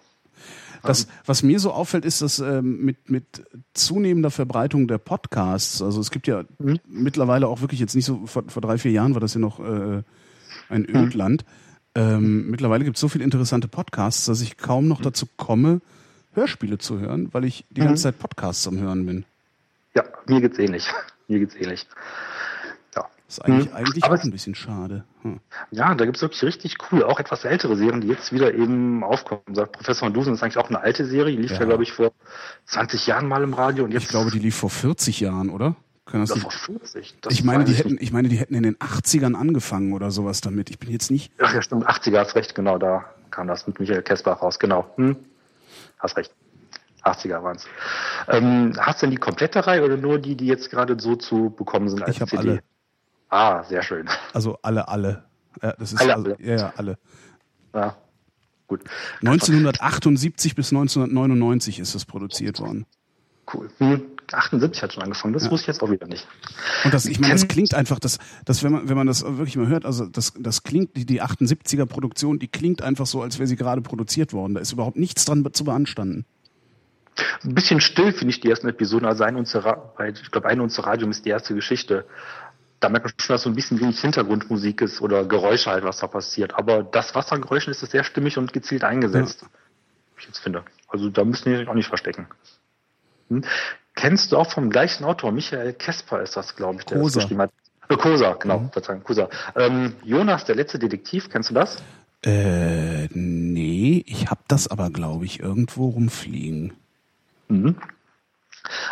Das, 0.89 1.07
was 1.25 1.43
mir 1.43 1.59
so 1.61 1.73
auffällt, 1.73 2.05
ist, 2.05 2.23
dass 2.23 2.39
ähm, 2.39 2.85
mit, 2.85 3.11
mit 3.11 3.45
zunehmender 3.73 4.31
Verbreitung 4.31 4.87
der 4.89 4.99
Podcasts, 4.99 5.83
also 5.83 6.01
es 6.01 6.11
gibt 6.11 6.27
ja 6.27 6.45
Mhm. 6.59 6.79
mittlerweile 6.89 7.49
auch 7.49 7.61
wirklich 7.61 7.81
jetzt 7.81 7.95
nicht 7.95 8.05
so, 8.05 8.27
vor, 8.27 8.45
vor 8.49 8.63
drei, 8.63 8.79
vier 8.79 8.93
Jahren 8.93 9.15
war 9.15 9.21
das 9.21 9.35
ja 9.35 9.41
noch 9.41 9.61
äh, 9.61 10.03
ein 10.69 10.87
Ödland. 10.89 11.45
Ähm, 11.95 12.51
mittlerweile 12.51 12.85
gibt 12.85 12.97
es 12.97 13.01
so 13.01 13.09
viele 13.09 13.25
interessante 13.25 13.69
Podcasts, 13.69 14.25
dass 14.27 14.41
ich 14.41 14.57
kaum 14.57 14.89
noch 14.89 15.01
dazu 15.01 15.27
komme, 15.37 15.81
Hörspiele 16.33 16.79
zu 16.79 16.99
hören, 16.99 17.29
weil 17.33 17.45
ich 17.45 17.65
die 17.71 17.81
ganze 17.83 18.03
Zeit 18.05 18.19
Podcasts 18.19 18.67
am 18.67 18.79
Hören 18.79 19.07
bin. 19.07 19.25
Ja, 19.95 20.03
mir 20.27 20.41
geht's 20.41 20.59
ähnlich. 20.59 20.87
Mir 21.29 21.39
geht's 21.39 21.55
ähnlich. 21.55 21.87
Das 23.27 23.39
ist 23.39 23.45
eigentlich, 23.45 23.71
Mhm. 23.71 23.77
eigentlich 23.77 24.05
Aber 24.05 24.15
auch 24.15 24.19
es- 24.19 24.25
ein 24.25 24.31
bisschen 24.31 24.55
schade. 24.55 25.05
Hm. 25.23 25.41
Ja, 25.71 25.95
da 25.95 26.05
gibt's 26.05 26.21
wirklich 26.21 26.43
richtig 26.43 26.79
coole, 26.79 27.07
auch 27.07 27.19
etwas 27.19 27.45
ältere 27.45 27.75
Serien, 27.77 28.01
die 28.03 28.09
jetzt 28.09 28.33
wieder 28.33 28.53
eben 28.55 29.03
aufkommen. 29.03 29.43
Sagt 29.55 29.73
Professor 29.73 30.11
Dusen 30.11 30.35
ist 30.35 30.43
eigentlich 30.43 30.59
auch 30.59 30.69
eine 30.69 30.81
alte 30.81 31.07
Serie, 31.07 31.35
die 31.35 31.43
lief 31.43 31.53
ja, 31.53 31.61
Ja. 31.61 31.65
glaube 31.67 31.83
ich, 31.85 31.93
vor 31.93 32.13
20 32.67 33.07
Jahren 33.07 33.27
mal 33.27 33.43
im 33.43 33.55
Radio 33.55 33.85
und 33.85 33.93
jetzt 33.93 34.03
Ich 34.05 34.09
glaube, 34.09 34.31
die 34.31 34.39
lief 34.39 34.57
vor 34.57 34.71
40 34.71 35.21
Jahren, 35.21 35.49
oder? 35.51 35.75
Kann 36.07 36.21
das 36.21 36.33
oder 36.33 36.41
nicht? 36.41 36.53
vor 36.53 36.77
50. 36.77 37.15
Das 37.23 37.33
Ich 37.33 37.45
meine, 37.45 37.65
die 37.65 37.73
hätten, 37.73 37.97
ich 37.99 38.13
meine, 38.13 38.29
die 38.29 38.37
hätten 38.37 38.55
in 38.55 38.63
den 38.63 38.77
80ern 38.79 39.35
angefangen 39.35 39.95
oder 39.95 40.11
sowas 40.11 40.43
damit. 40.43 40.69
Ich 40.69 40.79
bin 40.79 40.91
jetzt 40.91 41.11
nicht. 41.11 41.33
Ach 41.43 41.53
ja, 41.55 41.63
stimmt, 41.63 41.87
80er 41.89 42.19
hast 42.21 42.35
recht, 42.37 42.55
genau, 42.55 42.77
da 42.77 43.07
kam 43.31 43.47
das 43.49 43.67
mit 43.67 43.81
Michael 43.81 44.03
Kessbach 44.03 44.43
raus, 44.43 44.59
genau. 44.59 44.87
Hm? 44.97 45.17
Hast 45.99 46.19
recht. 46.19 46.31
80er 47.03 47.43
waren's. 47.43 47.65
Ähm, 48.29 48.75
hast 48.79 49.01
du 49.01 49.07
denn 49.07 49.13
die 49.13 49.17
komplette 49.17 49.67
Reihe 49.67 49.83
oder 49.83 49.97
nur 49.97 50.19
die, 50.19 50.37
die 50.37 50.47
jetzt 50.47 50.71
gerade 50.71 50.97
so 51.01 51.17
zu 51.17 51.51
bekommen 51.57 51.89
sind 51.89 52.03
als 52.03 52.19
Ich 52.21 52.25
CD? 52.27 52.37
alle. 52.37 52.63
Ah, 53.35 53.65
sehr 53.65 53.83
schön. 53.83 54.09
Also 54.33 54.59
alle, 54.63 54.87
alle. 54.87 55.25
Ja, 55.63 55.73
das 55.79 55.93
ist 55.93 56.01
Alle, 56.01 56.15
also, 56.15 56.31
alle. 56.35 56.37
ja, 56.47 56.57
ja, 56.57 56.73
alle. 56.77 56.99
Ja, 57.75 57.97
gut. 58.69 58.83
1978 59.23 60.55
bis 60.55 60.73
1999 60.73 61.81
ist 61.81 61.95
es 61.95 62.05
produziert 62.05 62.61
worden. 62.61 62.87
Cool. 63.53 63.69
Hm, 63.79 64.03
78 64.33 64.83
hat 64.83 64.93
schon 64.93 65.03
angefangen. 65.03 65.35
Das 65.35 65.45
Ja. 65.47 65.51
wusste 65.51 65.65
ich 65.71 65.75
jetzt 65.77 65.83
auch 65.83 65.91
wieder 65.91 66.07
nicht. 66.07 66.27
Und 66.85 66.95
das, 66.95 67.07
ich 67.07 67.19
meine, 67.21 67.35
das 67.35 67.47
klingt 67.49 67.75
einfach, 67.75 67.99
das, 67.99 68.19
das, 68.45 68.63
wenn 68.63 68.73
man, 68.73 68.89
wenn 68.89 68.97
man 68.97 69.07
das 69.07 69.23
wirklich 69.25 69.57
mal 69.57 69.67
hört, 69.69 69.85
also 69.85 70.07
das, 70.07 70.33
das 70.39 70.63
klingt, 70.63 70.97
die, 70.97 71.05
die 71.05 71.21
78er 71.23 71.87
Produktion, 71.87 72.39
die 72.39 72.49
klingt 72.49 72.83
einfach 72.83 73.07
so, 73.07 73.21
als 73.21 73.39
wäre 73.39 73.47
sie 73.47 73.57
gerade 73.57 73.83
produziert 73.83 74.33
worden. 74.33 74.55
Da 74.55 74.61
ist 74.61 74.73
überhaupt 74.73 74.97
nichts 74.97 75.25
dran 75.25 75.45
zu 75.53 75.65
beanstanden. 75.65 76.25
Ein 77.45 77.55
bisschen 77.55 77.81
still 77.81 78.13
finde 78.13 78.31
ich 78.33 78.41
die 78.41 78.49
ersten 78.51 78.67
Episoden. 78.69 79.07
Also 79.07 79.25
ein 79.25 79.37
unser, 79.37 79.65
Ra- 79.65 79.93
bei, 79.97 80.09
ich 80.11 80.31
glaube, 80.31 80.49
eine 80.49 80.63
unserer 80.63 80.87
Radium 80.87 81.11
ist 81.11 81.25
die 81.25 81.31
erste 81.31 81.55
Geschichte. 81.55 82.07
Da 82.85 82.91
merkt 82.91 83.07
man 83.07 83.15
schon, 83.17 83.33
dass 83.33 83.43
so 83.45 83.49
ein 83.49 83.55
bisschen 83.55 83.81
wenig 83.81 83.99
Hintergrundmusik 83.99 84.83
ist 84.83 85.01
oder 85.01 85.25
Geräusche 85.25 85.71
halt, 85.71 85.85
was 85.85 86.01
da 86.01 86.07
passiert. 86.07 86.55
Aber 86.55 86.83
das, 86.83 87.15
was 87.15 87.33
an 87.33 87.41
Geräuschen 87.41 87.71
ist, 87.71 87.83
ist 87.83 87.93
sehr 87.93 88.05
stimmig 88.05 88.37
und 88.37 88.53
gezielt 88.53 88.85
eingesetzt. 88.85 89.41
Wie 90.17 90.21
ich 90.21 90.27
jetzt 90.27 90.41
finde. 90.41 90.65
Also 90.89 91.09
da 91.09 91.25
müssen 91.25 91.51
die 91.51 91.57
sich 91.57 91.67
auch 91.67 91.73
nicht 91.73 91.89
verstecken. 91.89 92.27
Hm? 93.31 93.43
Kennst 93.95 94.33
du 94.33 94.37
auch 94.37 94.51
vom 94.51 94.69
gleichen 94.69 95.05
Autor, 95.05 95.33
Michael 95.33 95.73
Kesper 95.73 96.21
ist 96.21 96.37
das, 96.37 96.57
glaube 96.57 96.81
ich, 96.81 96.85
der 96.85 96.99
Koser. 96.99 97.21
das 97.21 97.25
geschrieben 97.25 97.41
hat. 97.41 97.53
Äh, 97.89 97.97
Kosa, 97.97 98.35
genau, 98.35 98.69
Verzeihung, 98.71 99.03
Kosa. 99.03 99.31
Ähm, 99.57 99.95
Jonas, 100.03 100.45
der 100.45 100.57
letzte 100.57 100.79
Detektiv, 100.79 101.31
kennst 101.31 101.49
du 101.49 101.55
das? 101.55 101.83
Äh, 102.23 103.09
nee, 103.15 104.05
ich 104.07 104.27
hab 104.27 104.47
das 104.47 104.69
aber, 104.69 104.91
glaube 104.91 105.25
ich, 105.25 105.41
irgendwo 105.41 105.89
rumfliegen. 105.89 106.75
Mhm. 107.49 107.77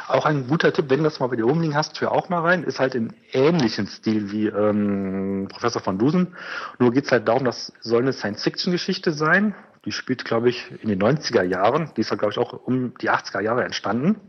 Auch 0.09 0.27
ein 0.27 0.47
guter 0.49 0.73
Tipp, 0.73 0.91
wenn 0.91 0.99
du 0.99 1.05
das 1.05 1.21
mal 1.21 1.29
bei 1.29 1.37
dir 1.37 1.45
rumliegen 1.45 1.75
hast, 1.75 2.01
hör 2.01 2.13
auch 2.13 2.29
mal 2.29 2.41
rein. 2.41 2.65
Ist 2.65 2.79
halt 2.79 2.95
im 2.95 3.11
ähnlichen 3.33 3.87
Stil 3.87 4.31
wie 4.31 4.47
ähm, 4.47 5.49
Professor 5.49 5.85
van 5.85 5.99
Dusen. 5.99 6.37
Nur 6.79 6.93
geht's 6.93 7.11
halt 7.11 7.27
darum, 7.29 7.45
das 7.45 7.73
soll 7.81 8.03
eine 8.03 8.13
Science-Fiction-Geschichte 8.13 9.13
sein. 9.13 9.55
Die 9.85 9.93
spielt, 9.93 10.25
glaube 10.25 10.51
ich, 10.51 10.71
in 10.83 10.89
den 10.89 11.01
90er 11.03 11.43
Jahren. 11.43 11.91
Die 11.97 12.03
ist 12.03 12.11
halt, 12.11 12.21
glaube 12.21 12.33
ich, 12.33 12.39
auch 12.39 12.53
um 12.53 12.95
die 13.01 13.11
80er 13.11 13.41
Jahre 13.41 13.65
entstanden. 13.65 14.21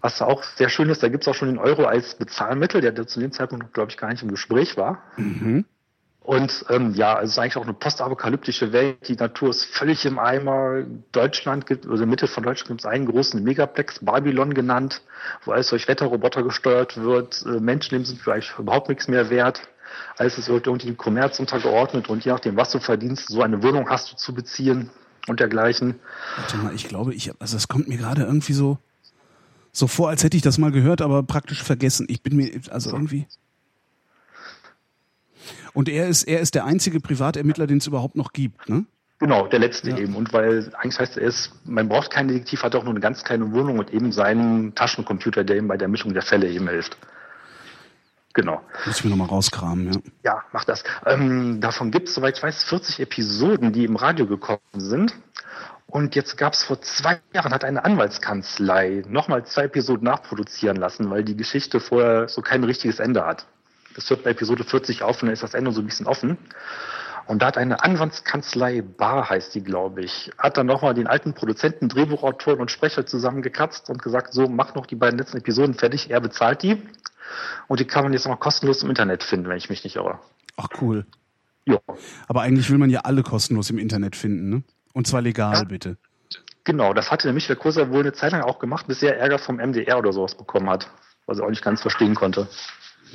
Was 0.00 0.20
auch 0.22 0.42
sehr 0.42 0.68
schön 0.68 0.90
ist, 0.90 1.02
da 1.02 1.08
gibt's 1.08 1.26
auch 1.28 1.34
schon 1.34 1.48
den 1.48 1.58
Euro 1.58 1.84
als 1.84 2.14
Bezahlmittel, 2.16 2.80
der 2.80 3.06
zu 3.06 3.20
dem 3.20 3.32
Zeitpunkt, 3.32 3.72
glaube 3.72 3.90
ich, 3.90 3.96
gar 3.96 4.10
nicht 4.10 4.22
im 4.22 4.30
Gespräch 4.30 4.76
war. 4.76 5.02
Mhm. 5.16 5.64
Und 6.24 6.64
ähm, 6.70 6.94
ja, 6.94 7.20
es 7.20 7.32
ist 7.32 7.38
eigentlich 7.38 7.58
auch 7.58 7.64
eine 7.64 7.74
postapokalyptische 7.74 8.72
Welt. 8.72 8.96
Die 9.08 9.14
Natur 9.14 9.50
ist 9.50 9.66
völlig 9.66 10.06
im 10.06 10.18
Eimer. 10.18 10.82
Deutschland 11.12 11.66
gibt, 11.66 11.86
also 11.86 12.06
Mitte 12.06 12.28
von 12.28 12.42
Deutschland 12.42 12.68
gibt 12.68 12.80
es 12.80 12.86
einen 12.86 13.04
großen 13.04 13.44
Megaplex, 13.44 13.98
Babylon 14.00 14.54
genannt, 14.54 15.02
wo 15.44 15.52
alles 15.52 15.68
durch 15.68 15.86
Wetterroboter 15.86 16.42
gesteuert 16.42 16.96
wird. 16.96 17.44
Äh, 17.44 17.60
Menschenleben 17.60 18.06
sind 18.06 18.22
vielleicht 18.22 18.58
überhaupt 18.58 18.88
nichts 18.88 19.06
mehr 19.06 19.28
wert. 19.28 19.60
Alles 20.16 20.38
ist 20.38 20.48
irgendwie 20.48 20.86
dem 20.86 20.96
Kommerz 20.96 21.38
untergeordnet 21.40 22.08
und 22.08 22.24
je 22.24 22.32
nachdem, 22.32 22.56
was 22.56 22.70
du 22.70 22.78
verdienst, 22.78 23.28
so 23.28 23.42
eine 23.42 23.62
Wohnung 23.62 23.90
hast 23.90 24.10
du 24.10 24.16
zu 24.16 24.32
beziehen 24.34 24.88
und 25.28 25.40
dergleichen. 25.40 25.96
Warte 26.38 26.56
mal, 26.56 26.74
ich 26.74 26.88
glaube, 26.88 27.12
ich, 27.12 27.32
also 27.38 27.58
es 27.58 27.68
kommt 27.68 27.86
mir 27.86 27.98
gerade 27.98 28.22
irgendwie 28.22 28.54
so, 28.54 28.78
so 29.72 29.86
vor, 29.86 30.08
als 30.08 30.24
hätte 30.24 30.38
ich 30.38 30.42
das 30.42 30.56
mal 30.56 30.72
gehört, 30.72 31.02
aber 31.02 31.22
praktisch 31.22 31.62
vergessen. 31.62 32.06
Ich 32.08 32.22
bin 32.22 32.34
mir, 32.34 32.50
also 32.70 32.92
irgendwie. 32.92 33.26
Und 35.72 35.88
er 35.88 36.08
ist, 36.08 36.24
er 36.24 36.40
ist 36.40 36.54
der 36.54 36.64
einzige 36.64 37.00
Privatermittler, 37.00 37.66
den 37.66 37.78
es 37.78 37.86
überhaupt 37.86 38.16
noch 38.16 38.32
gibt, 38.32 38.68
ne? 38.68 38.84
Genau, 39.20 39.46
der 39.46 39.60
letzte 39.60 39.90
Ja. 39.90 39.98
eben. 39.98 40.16
Und 40.16 40.32
weil 40.32 40.70
eigentlich 40.76 40.98
heißt 40.98 41.16
es, 41.16 41.52
man 41.64 41.88
braucht 41.88 42.10
keinen 42.10 42.28
Detektiv, 42.28 42.62
hat 42.62 42.74
auch 42.74 42.82
nur 42.82 42.92
eine 42.92 43.00
ganz 43.00 43.22
kleine 43.24 43.52
Wohnung 43.52 43.78
und 43.78 43.92
eben 43.94 44.12
seinen 44.12 44.74
Taschencomputer, 44.74 45.44
der 45.44 45.56
ihm 45.56 45.68
bei 45.68 45.76
der 45.76 45.88
Mischung 45.88 46.12
der 46.12 46.22
Fälle 46.22 46.48
eben 46.50 46.68
hilft. 46.68 46.98
Genau. 48.34 48.60
Muss 48.84 48.98
ich 48.98 49.04
mir 49.04 49.10
nochmal 49.10 49.28
rauskramen, 49.28 49.92
ja. 49.92 50.00
Ja, 50.24 50.42
mach 50.52 50.64
das. 50.64 50.82
Ähm, 51.06 51.60
davon 51.60 51.92
gibt 51.92 52.08
es, 52.08 52.14
soweit 52.16 52.36
ich 52.36 52.42
weiß, 52.42 52.64
40 52.64 52.98
Episoden, 53.00 53.72
die 53.72 53.84
im 53.84 53.94
Radio 53.94 54.26
gekommen 54.26 54.58
sind. 54.74 55.14
Und 55.86 56.16
jetzt 56.16 56.36
gab 56.36 56.54
es 56.54 56.64
vor 56.64 56.82
zwei 56.82 57.20
Jahren, 57.32 57.54
hat 57.54 57.62
eine 57.62 57.84
Anwaltskanzlei 57.84 59.04
nochmal 59.08 59.46
zwei 59.46 59.64
Episoden 59.64 60.04
nachproduzieren 60.04 60.76
lassen, 60.76 61.08
weil 61.10 61.22
die 61.22 61.36
Geschichte 61.36 61.78
vorher 61.78 62.26
so 62.28 62.42
kein 62.42 62.64
richtiges 62.64 62.98
Ende 62.98 63.24
hat. 63.24 63.46
Das 63.94 64.10
hört 64.10 64.24
bei 64.24 64.30
Episode 64.30 64.64
40 64.64 65.02
auf 65.02 65.22
und 65.22 65.26
dann 65.28 65.32
ist 65.34 65.42
das 65.42 65.54
Ende 65.54 65.72
so 65.72 65.80
ein 65.80 65.86
bisschen 65.86 66.06
offen. 66.06 66.38
Und 67.26 67.40
da 67.40 67.46
hat 67.46 67.56
eine 67.56 67.82
Anwaltskanzlei 67.82 68.82
Bar, 68.82 69.30
heißt 69.30 69.54
die, 69.54 69.62
glaube 69.62 70.02
ich, 70.02 70.30
hat 70.36 70.58
dann 70.58 70.66
nochmal 70.66 70.92
den 70.92 71.06
alten 71.06 71.32
Produzenten, 71.32 71.88
Drehbuchautoren 71.88 72.60
und 72.60 72.70
Sprecher 72.70 73.06
zusammengekratzt 73.06 73.88
und 73.88 74.02
gesagt, 74.02 74.34
so, 74.34 74.46
mach 74.48 74.74
noch 74.74 74.84
die 74.86 74.96
beiden 74.96 75.18
letzten 75.18 75.38
Episoden 75.38 75.74
fertig, 75.74 76.10
er 76.10 76.20
bezahlt 76.20 76.62
die. 76.62 76.82
Und 77.66 77.80
die 77.80 77.86
kann 77.86 78.04
man 78.04 78.12
jetzt 78.12 78.26
noch 78.26 78.38
kostenlos 78.38 78.82
im 78.82 78.90
Internet 78.90 79.22
finden, 79.22 79.48
wenn 79.48 79.56
ich 79.56 79.70
mich 79.70 79.82
nicht 79.84 79.96
irre. 79.96 80.18
Ach 80.56 80.68
cool. 80.82 81.06
Ja, 81.66 81.78
Aber 82.28 82.42
eigentlich 82.42 82.68
will 82.68 82.76
man 82.76 82.90
ja 82.90 83.00
alle 83.00 83.22
kostenlos 83.22 83.70
im 83.70 83.78
Internet 83.78 84.16
finden, 84.16 84.50
ne? 84.50 84.62
Und 84.92 85.06
zwar 85.06 85.22
legal, 85.22 85.54
Ja. 85.54 85.64
bitte. 85.64 85.96
genau. 86.64 86.92
Das 86.92 87.10
hatte 87.10 87.26
nämlich 87.26 87.46
der 87.46 87.56
Kurser 87.56 87.90
wohl 87.90 88.00
eine 88.00 88.12
Zeit 88.12 88.32
lang 88.32 88.42
auch 88.42 88.58
gemacht, 88.58 88.86
bis 88.86 89.02
er 89.02 89.16
Ärger 89.18 89.38
vom 89.38 89.56
MDR 89.56 89.98
oder 89.98 90.12
sowas 90.12 90.34
bekommen 90.36 90.68
hat, 90.68 90.90
was 91.24 91.38
er 91.38 91.46
auch 91.46 91.50
nicht 91.50 91.64
ganz 91.64 91.80
verstehen 91.80 92.14
konnte. 92.14 92.48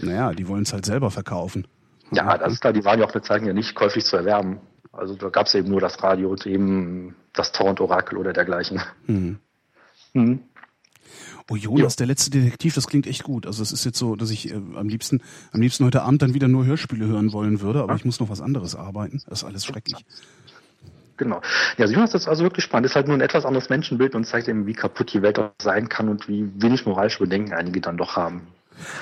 Naja, 0.02 0.34
die 0.34 0.48
wollen 0.48 0.64
es 0.64 0.74
halt 0.74 0.86
selber 0.86 1.12
verkaufen. 1.12 1.68
Ja, 2.12 2.38
das 2.38 2.54
ist 2.54 2.62
klar, 2.62 2.74
die 2.74 2.84
waren 2.86 3.00
ja 3.00 3.06
auch 3.06 3.14
eine 3.14 3.22
Zeit 3.22 3.44
ja 3.44 3.54
nicht 3.54 3.76
käuflich 3.76 4.06
zu 4.06 4.18
erwerben. 4.18 4.60
Also 4.92 5.16
da 5.16 5.30
gab 5.30 5.46
es 5.46 5.56
eben 5.56 5.70
nur 5.70 5.80
das 5.80 6.02
Radio 6.02 6.30
und 6.30 6.46
eben 6.46 7.16
das 7.34 7.52
Torrent-Orakel 7.52 8.18
oder 8.18 8.34
dergleichen. 8.34 8.82
Hm. 9.06 9.40
Mhm. 10.14 10.40
Oh, 11.52 11.56
Jonas, 11.56 11.96
der 11.96 12.08
letzte 12.08 12.30
Detektiv, 12.30 12.76
das 12.76 12.88
klingt 12.88 13.08
echt 13.08 13.24
gut. 13.24 13.48
Also 13.48 13.64
es 13.64 13.72
ist 13.72 13.84
jetzt 13.84 13.98
so, 13.98 14.16
dass 14.16 14.30
ich 14.30 14.52
äh, 14.52 14.56
am 14.76 14.88
liebsten, 14.88 15.22
am 15.52 15.62
liebsten 15.62 15.86
heute 15.86 16.04
Abend 16.04 16.22
dann 16.22 16.34
wieder 16.34 16.48
nur 16.48 16.66
Hörspiele 16.66 17.08
hören 17.08 17.34
wollen 17.34 17.62
würde, 17.62 17.82
aber 17.82 17.96
ich 17.96 18.06
muss 18.06 18.20
noch 18.20 18.30
was 18.30 18.42
anderes 18.42 18.76
arbeiten. 18.76 19.22
Das 19.28 19.40
ist 19.40 19.44
alles 19.46 19.66
schrecklich. 19.66 20.06
Genau. 21.18 21.42
Ja, 21.78 21.86
also 21.86 21.94
Jonas 21.94 22.14
ist 22.14 22.28
also 22.28 22.44
wirklich 22.44 22.64
spannend. 22.64 22.86
Ist 22.86 22.96
halt 22.96 23.08
nur 23.08 23.18
ein 23.18 23.22
etwas 23.22 23.46
anderes 23.46 23.70
Menschenbild 23.70 24.16
und 24.16 24.26
zeigt 24.26 24.48
eben, 24.48 24.68
wie 24.68 24.74
kaputt 24.74 25.12
die 25.14 25.22
Welt 25.22 25.38
auch 25.40 25.52
sein 25.62 25.90
kann 25.90 26.08
und 26.08 26.28
wie 26.28 26.50
wenig 26.62 26.86
moralische 26.86 27.20
Bedenken 27.20 27.54
einige 27.54 27.82
dann 27.82 27.98
doch 27.98 28.16
haben. 28.16 28.48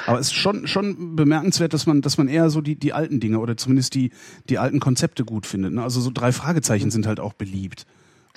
Aber 0.05 0.19
es 0.19 0.27
ist 0.27 0.35
schon, 0.35 0.67
schon 0.67 1.15
bemerkenswert, 1.15 1.73
dass 1.73 1.85
man, 1.85 2.01
dass 2.01 2.17
man 2.17 2.27
eher 2.27 2.49
so 2.49 2.61
die, 2.61 2.75
die 2.75 2.93
alten 2.93 3.19
Dinge 3.19 3.39
oder 3.39 3.57
zumindest 3.57 3.95
die, 3.95 4.11
die 4.49 4.57
alten 4.57 4.79
Konzepte 4.79 5.25
gut 5.25 5.45
findet. 5.45 5.73
Ne? 5.73 5.83
Also 5.83 6.01
so 6.01 6.11
drei 6.13 6.31
Fragezeichen 6.31 6.91
sind 6.91 7.07
halt 7.07 7.19
auch 7.19 7.33
beliebt. 7.33 7.85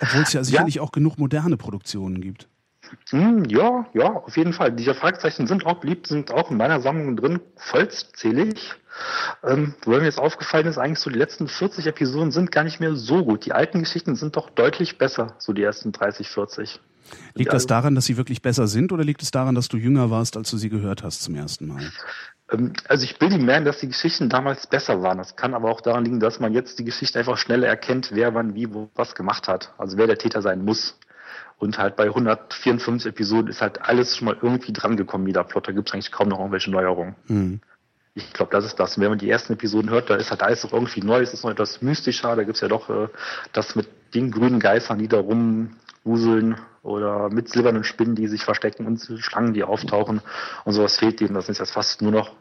Obwohl 0.00 0.22
es 0.22 0.32
ja 0.32 0.42
sicherlich 0.42 0.80
auch 0.80 0.92
genug 0.92 1.18
moderne 1.18 1.56
Produktionen 1.56 2.20
gibt. 2.20 2.48
Hm, 3.10 3.44
ja, 3.44 3.86
ja, 3.94 4.12
auf 4.12 4.36
jeden 4.36 4.52
Fall. 4.52 4.72
Diese 4.72 4.94
Fragezeichen 4.94 5.46
sind 5.46 5.66
auch 5.66 5.80
beliebt, 5.80 6.06
sind 6.06 6.32
auch 6.32 6.50
in 6.50 6.56
meiner 6.56 6.80
Sammlung 6.80 7.16
drin, 7.16 7.40
vollzählig. 7.56 8.74
Ähm, 9.44 9.74
wo 9.82 9.90
mir 9.90 10.04
jetzt 10.04 10.18
aufgefallen 10.18 10.66
ist, 10.66 10.78
eigentlich 10.78 10.98
so 10.98 11.10
die 11.10 11.18
letzten 11.18 11.46
40 11.46 11.86
Episoden 11.86 12.32
sind 12.32 12.50
gar 12.50 12.64
nicht 12.64 12.80
mehr 12.80 12.96
so 12.96 13.24
gut. 13.24 13.46
Die 13.46 13.52
alten 13.52 13.80
Geschichten 13.80 14.16
sind 14.16 14.36
doch 14.36 14.50
deutlich 14.50 14.98
besser, 14.98 15.34
so 15.38 15.52
die 15.52 15.62
ersten 15.62 15.92
30, 15.92 16.28
40. 16.28 16.80
Liegt 17.34 17.52
das 17.52 17.66
daran, 17.66 17.94
dass 17.94 18.04
sie 18.04 18.16
wirklich 18.16 18.42
besser 18.42 18.66
sind 18.66 18.92
oder 18.92 19.04
liegt 19.04 19.22
es 19.22 19.30
daran, 19.30 19.54
dass 19.54 19.68
du 19.68 19.76
jünger 19.76 20.10
warst, 20.10 20.36
als 20.36 20.50
du 20.50 20.56
sie 20.56 20.68
gehört 20.68 21.02
hast 21.02 21.22
zum 21.22 21.34
ersten 21.34 21.66
Mal? 21.66 21.82
Ähm, 22.52 22.72
also 22.88 23.04
ich 23.04 23.18
bilde 23.18 23.38
mir 23.38 23.54
ein, 23.54 23.64
dass 23.64 23.80
die 23.80 23.88
Geschichten 23.88 24.28
damals 24.28 24.66
besser 24.66 25.02
waren. 25.02 25.18
Das 25.18 25.36
kann 25.36 25.54
aber 25.54 25.70
auch 25.70 25.80
daran 25.80 26.04
liegen, 26.04 26.20
dass 26.20 26.40
man 26.40 26.52
jetzt 26.52 26.78
die 26.78 26.84
Geschichte 26.84 27.18
einfach 27.18 27.38
schneller 27.38 27.68
erkennt, 27.68 28.10
wer 28.12 28.34
wann 28.34 28.54
wie 28.54 28.72
wo 28.72 28.90
was 28.94 29.14
gemacht 29.14 29.48
hat. 29.48 29.72
Also 29.78 29.96
wer 29.96 30.06
der 30.06 30.18
Täter 30.18 30.42
sein 30.42 30.64
muss. 30.64 30.98
Und 31.58 31.78
halt 31.78 31.94
bei 31.96 32.06
154 32.06 33.10
Episoden 33.10 33.50
ist 33.50 33.60
halt 33.60 33.82
alles 33.82 34.16
schon 34.16 34.26
mal 34.26 34.36
irgendwie 34.40 34.72
drangekommen, 34.72 35.26
jeder 35.26 35.44
Plot. 35.44 35.68
Da 35.68 35.72
gibt 35.72 35.88
es 35.88 35.94
eigentlich 35.94 36.10
kaum 36.10 36.28
noch 36.28 36.38
irgendwelche 36.38 36.70
Neuerungen. 36.70 37.16
Hm. 37.26 37.60
Ich 38.14 38.32
glaube, 38.32 38.50
das 38.50 38.64
ist 38.64 38.80
das. 38.80 38.96
Und 38.96 39.02
wenn 39.02 39.10
man 39.10 39.18
die 39.18 39.30
ersten 39.30 39.52
Episoden 39.52 39.90
hört, 39.90 40.10
da 40.10 40.16
ist 40.16 40.30
halt 40.30 40.42
alles 40.42 40.64
noch 40.64 40.72
irgendwie 40.72 41.02
neu, 41.02 41.20
es 41.20 41.32
ist 41.32 41.44
noch 41.44 41.50
etwas 41.50 41.82
mystischer. 41.82 42.34
Da 42.34 42.44
gibt's 42.44 42.60
ja 42.60 42.68
doch 42.68 42.88
äh, 42.88 43.08
das 43.52 43.76
mit 43.76 43.88
den 44.14 44.30
grünen 44.30 44.58
Geistern, 44.58 44.98
die 44.98 45.06
da 45.06 45.18
rumwuseln 46.04 46.56
oder 46.82 47.28
mit 47.30 47.48
silbernen 47.48 47.84
Spinnen, 47.84 48.14
die 48.14 48.26
sich 48.26 48.44
verstecken 48.44 48.86
und 48.86 49.00
Schlangen, 49.18 49.54
die 49.54 49.64
auftauchen 49.64 50.20
und 50.64 50.72
sowas 50.72 50.98
fehlt 50.98 51.20
denen. 51.20 51.34
Das 51.34 51.46
sind 51.46 51.58
jetzt 51.58 51.72
fast 51.72 52.00
nur 52.02 52.12
noch 52.12 52.32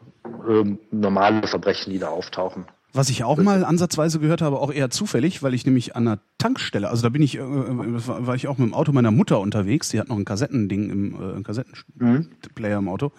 ähm, 0.48 0.78
normale 0.90 1.46
Verbrechen, 1.46 1.92
die 1.92 1.98
da 1.98 2.08
auftauchen. 2.08 2.66
Was 2.92 3.08
ich 3.08 3.22
auch 3.22 3.36
mal 3.38 3.64
ansatzweise 3.64 4.18
gehört 4.18 4.42
habe, 4.42 4.58
auch 4.58 4.72
eher 4.72 4.90
zufällig, 4.90 5.44
weil 5.44 5.54
ich 5.54 5.64
nämlich 5.64 5.94
an 5.94 6.08
einer 6.08 6.18
Tankstelle, 6.38 6.88
also 6.88 7.04
da 7.04 7.08
bin 7.08 7.22
ich, 7.22 7.36
äh, 7.36 7.40
war 7.40 8.26
war 8.26 8.34
ich 8.34 8.48
auch 8.48 8.58
mit 8.58 8.66
dem 8.66 8.74
Auto 8.74 8.90
meiner 8.90 9.12
Mutter 9.12 9.38
unterwegs, 9.38 9.90
die 9.90 10.00
hat 10.00 10.08
noch 10.08 10.16
ein 10.16 10.24
Kassettending 10.24 10.90
im 10.90 11.14
äh, 11.14 11.36
ein 11.36 11.44
Kassettenplayer 11.44 12.78
im 12.78 12.88
Auto 12.88 13.12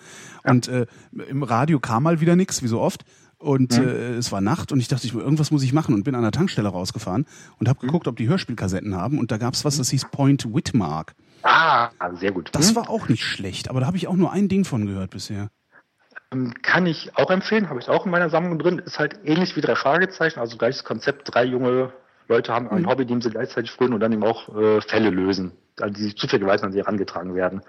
und 0.44 0.68
äh, 0.68 0.88
im 1.30 1.44
Radio 1.44 1.80
kam 1.80 2.04
mal 2.04 2.20
wieder 2.20 2.36
nichts, 2.36 2.62
wie 2.64 2.68
so 2.68 2.82
oft. 2.82 3.06
Und 3.42 3.74
äh, 3.74 4.16
es 4.16 4.32
war 4.32 4.40
Nacht 4.40 4.72
und 4.72 4.80
ich 4.80 4.88
dachte, 4.88 5.08
ich, 5.08 5.16
irgendwas 5.16 5.50
muss 5.50 5.64
ich 5.64 5.74
machen 5.74 5.96
und 5.96 6.04
bin 6.04 6.14
an 6.14 6.22
der 6.22 6.32
Tankstelle 6.32 6.70
rausgefahren 6.70 7.26
und 7.60 7.68
habe 7.68 7.80
geguckt, 7.80 8.08
ob 8.08 8.16
die 8.16 8.28
Hörspielkassetten 8.30 8.96
haben 8.96 9.18
und 9.18 9.32
da 9.32 9.38
gab's 9.38 9.66
was, 9.66 9.78
das 9.78 9.90
hieß 9.90 10.06
Point 10.12 10.54
Whitmark. 10.54 11.16
Ah, 11.42 11.90
sehr 12.14 12.32
gut. 12.32 12.50
Das 12.54 12.70
Hm? 12.70 12.76
war 12.76 12.90
auch 12.90 13.10
nicht 13.10 13.24
schlecht, 13.24 13.70
aber 13.70 13.80
da 13.80 13.88
habe 13.88 13.98
ich 13.98 14.08
auch 14.08 14.16
nur 14.16 14.32
ein 14.32 14.48
Ding 14.48 14.64
von 14.64 14.86
gehört 14.86 15.10
bisher. 15.10 15.50
Ähm, 16.32 16.54
Kann 16.62 16.86
ich 16.86 17.18
auch 17.18 17.32
empfehlen, 17.32 17.70
habe 17.70 17.80
ich 17.80 17.90
auch 17.90 18.06
in 18.06 18.12
meiner 18.12 18.30
Sammlung 18.30 18.60
drin. 18.60 18.80
Ist 18.80 19.00
halt 19.00 19.20
ähnlich 19.24 19.56
wie 19.56 19.62
drei 19.62 19.76
Fragezeichen, 19.76 20.40
also 20.40 20.58
gleiches 20.58 20.84
Konzept. 20.84 21.34
Drei 21.34 21.44
junge 21.46 21.92
Leute 22.28 22.54
haben 22.54 22.70
ein 22.70 22.86
Hobby, 22.86 23.06
dem 23.06 23.22
sie 23.22 23.32
gleichzeitig 23.32 23.72
frönen 23.72 23.94
und 23.94 24.00
dann 24.02 24.14
eben 24.14 24.24
auch 24.24 24.56
äh, 24.56 24.82
Fälle 24.82 25.10
lösen, 25.10 25.54
also 25.80 25.94
die 25.94 26.14
zufälligerweise 26.16 26.64
an 26.64 26.72
sie 26.72 26.80
herangetragen 26.80 27.34
werden. 27.36 27.62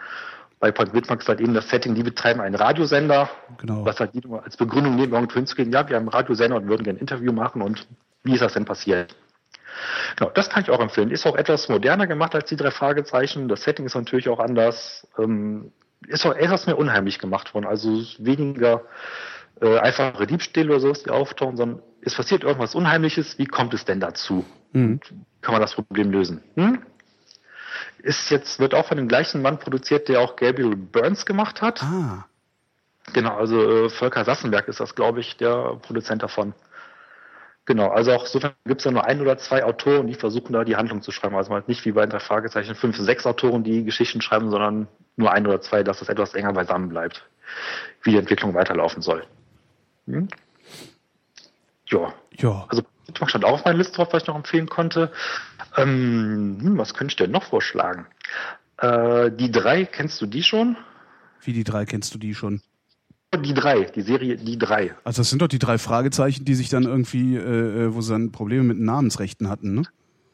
Bei 0.62 0.70
Point 0.70 0.94
Whitmark 0.94 1.22
ist 1.22 1.28
halt 1.28 1.40
eben 1.40 1.54
das 1.54 1.68
Setting, 1.68 1.96
die 1.96 2.04
betreiben 2.04 2.40
einen 2.40 2.54
Radiosender, 2.54 3.28
Genau. 3.58 3.84
was 3.84 3.98
halt 3.98 4.14
die 4.14 4.22
als 4.44 4.56
Begründung 4.56 4.94
nehmen, 4.94 5.12
irgendwo 5.12 5.34
hinzugehen, 5.34 5.72
ja, 5.72 5.88
wir 5.88 5.96
haben 5.96 6.02
einen 6.02 6.10
Radiosender 6.10 6.56
und 6.56 6.68
würden 6.68 6.84
gerne 6.84 6.98
ein 6.98 7.00
Interview 7.00 7.32
machen 7.32 7.62
und 7.62 7.88
wie 8.22 8.34
ist 8.34 8.42
das 8.42 8.52
denn 8.52 8.64
passiert? 8.64 9.16
Genau, 10.14 10.30
das 10.30 10.50
kann 10.50 10.62
ich 10.62 10.70
auch 10.70 10.78
empfehlen. 10.78 11.10
Ist 11.10 11.26
auch 11.26 11.34
etwas 11.34 11.68
moderner 11.68 12.06
gemacht 12.06 12.36
als 12.36 12.48
die 12.48 12.54
drei 12.54 12.70
Fragezeichen. 12.70 13.48
Das 13.48 13.64
Setting 13.64 13.86
ist 13.86 13.96
natürlich 13.96 14.28
auch 14.28 14.38
anders. 14.38 15.04
Ähm, 15.18 15.72
ist 16.06 16.24
auch 16.24 16.34
etwas 16.36 16.66
mehr 16.66 16.78
unheimlich 16.78 17.18
gemacht 17.18 17.54
worden. 17.54 17.66
Also 17.66 18.00
weniger 18.18 18.82
äh, 19.60 19.78
einfache 19.78 20.28
Diebstähle 20.28 20.70
oder 20.70 20.80
sowas, 20.80 21.02
die 21.02 21.10
auftauchen, 21.10 21.56
sondern 21.56 21.82
es 22.02 22.14
passiert 22.14 22.44
irgendwas 22.44 22.76
Unheimliches. 22.76 23.36
Wie 23.36 23.46
kommt 23.46 23.74
es 23.74 23.84
denn 23.84 23.98
dazu? 23.98 24.44
Mhm. 24.72 25.00
Kann 25.40 25.54
man 25.54 25.60
das 25.60 25.74
Problem 25.74 26.12
lösen? 26.12 26.40
Hm? 26.54 26.82
Ist 27.98 28.30
jetzt, 28.30 28.58
wird 28.58 28.74
auch 28.74 28.86
von 28.86 28.96
dem 28.96 29.08
gleichen 29.08 29.42
Mann 29.42 29.58
produziert, 29.58 30.08
der 30.08 30.20
auch 30.20 30.36
Gabriel 30.36 30.76
Burns 30.76 31.26
gemacht 31.26 31.62
hat. 31.62 31.82
Ah. 31.82 32.26
Genau, 33.12 33.36
also 33.36 33.86
äh, 33.86 33.88
Volker 33.90 34.24
Sassenberg 34.24 34.68
ist 34.68 34.80
das, 34.80 34.94
glaube 34.94 35.20
ich, 35.20 35.36
der 35.36 35.78
Produzent 35.82 36.22
davon. 36.22 36.54
Genau, 37.64 37.88
also 37.90 38.12
auch 38.12 38.22
insofern 38.22 38.54
gibt 38.64 38.80
es 38.80 38.84
ja 38.84 38.90
nur 38.90 39.04
ein 39.04 39.20
oder 39.20 39.38
zwei 39.38 39.64
Autoren, 39.64 40.08
die 40.08 40.14
versuchen 40.14 40.52
da 40.52 40.64
die 40.64 40.76
Handlung 40.76 41.00
zu 41.00 41.12
schreiben. 41.12 41.36
Also 41.36 41.52
halt 41.52 41.68
nicht 41.68 41.84
wie 41.84 41.92
bei 41.92 42.06
der 42.06 42.18
Fragezeichen 42.18 42.74
fünf, 42.74 42.96
sechs 42.96 43.24
Autoren, 43.24 43.62
die 43.62 43.84
Geschichten 43.84 44.20
schreiben, 44.20 44.50
sondern 44.50 44.88
nur 45.16 45.32
ein 45.32 45.46
oder 45.46 45.60
zwei, 45.60 45.84
dass 45.84 46.00
das 46.00 46.08
etwas 46.08 46.34
enger 46.34 46.52
beisammen 46.52 46.88
bleibt, 46.88 47.24
wie 48.02 48.10
die 48.10 48.18
Entwicklung 48.18 48.54
weiterlaufen 48.54 49.00
soll. 49.00 49.24
Hm? 50.06 50.28
Ja, 51.86 52.12
Ja. 52.32 52.66
also 52.68 52.82
Hitmark 53.06 53.30
stand 53.30 53.44
auch 53.44 53.52
auf 53.52 53.64
meiner 53.64 53.78
Liste 53.78 53.94
drauf, 53.94 54.08
was 54.12 54.22
ich 54.22 54.28
noch 54.28 54.36
empfehlen 54.36 54.68
konnte. 54.68 55.12
Ähm, 55.76 56.58
hm, 56.60 56.78
was 56.78 56.94
könnte 56.94 57.12
ich 57.12 57.16
denn 57.16 57.30
noch 57.30 57.44
vorschlagen? 57.44 58.06
Äh, 58.78 59.30
die 59.30 59.50
drei, 59.50 59.84
kennst 59.84 60.20
du 60.20 60.26
die 60.26 60.42
schon? 60.42 60.76
Wie 61.42 61.52
die 61.52 61.64
drei 61.64 61.84
kennst 61.84 62.14
du 62.14 62.18
die 62.18 62.34
schon? 62.34 62.62
Die 63.34 63.54
drei, 63.54 63.84
die 63.84 64.02
Serie 64.02 64.36
Die 64.36 64.58
drei. 64.58 64.94
Also 65.04 65.22
das 65.22 65.30
sind 65.30 65.40
doch 65.40 65.48
die 65.48 65.58
drei 65.58 65.78
Fragezeichen, 65.78 66.44
die 66.44 66.54
sich 66.54 66.68
dann 66.68 66.84
irgendwie, 66.84 67.36
äh, 67.36 67.40
äh, 67.84 67.94
wo 67.94 68.02
sie 68.02 68.12
dann 68.12 68.30
Probleme 68.30 68.64
mit 68.64 68.78
Namensrechten 68.78 69.48
hatten, 69.48 69.74
ne? 69.74 69.82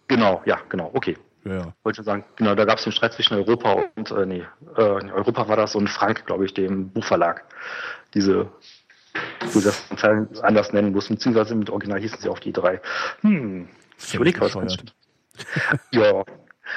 Genau, 0.09 0.43
ja, 0.47 0.59
genau, 0.69 0.91
okay. 0.95 1.17
Ja, 1.45 1.55
ja. 1.55 1.75
Wollte 1.85 1.97
schon 1.97 2.05
sagen, 2.05 2.25
genau, 2.37 2.55
da 2.57 2.65
gab 2.65 2.79
es 2.79 2.85
den 2.85 2.93
Streit 2.93 3.13
zwischen 3.13 3.35
Europa 3.35 3.85
und, 3.95 4.11
äh, 4.11 4.27
nee, 4.27 4.45
äh, 4.77 4.81
Europa 4.81 5.47
war 5.47 5.57
das 5.57 5.77
und 5.77 5.89
Frank, 5.89 6.27
glaube 6.27 6.45
ich, 6.45 6.55
dem 6.55 6.89
Buchverlag. 6.89 7.45
Diese, 8.15 8.51
wo 9.53 9.61
sie 9.61 9.67
das 9.67 9.85
anders 10.43 10.73
nennen 10.73 10.93
mussten, 10.93 11.15
beziehungsweise 11.15 11.55
mit 11.55 11.71
Original 11.71 12.01
hießen 12.01 12.19
sie 12.21 12.29
auch 12.29 12.41
die 12.41 12.53
drei. 12.53 12.81
Hm, 13.21 13.69
ich 13.99 14.15
überlege, 14.15 14.41
was. 14.41 14.55
Ja. 15.93 16.25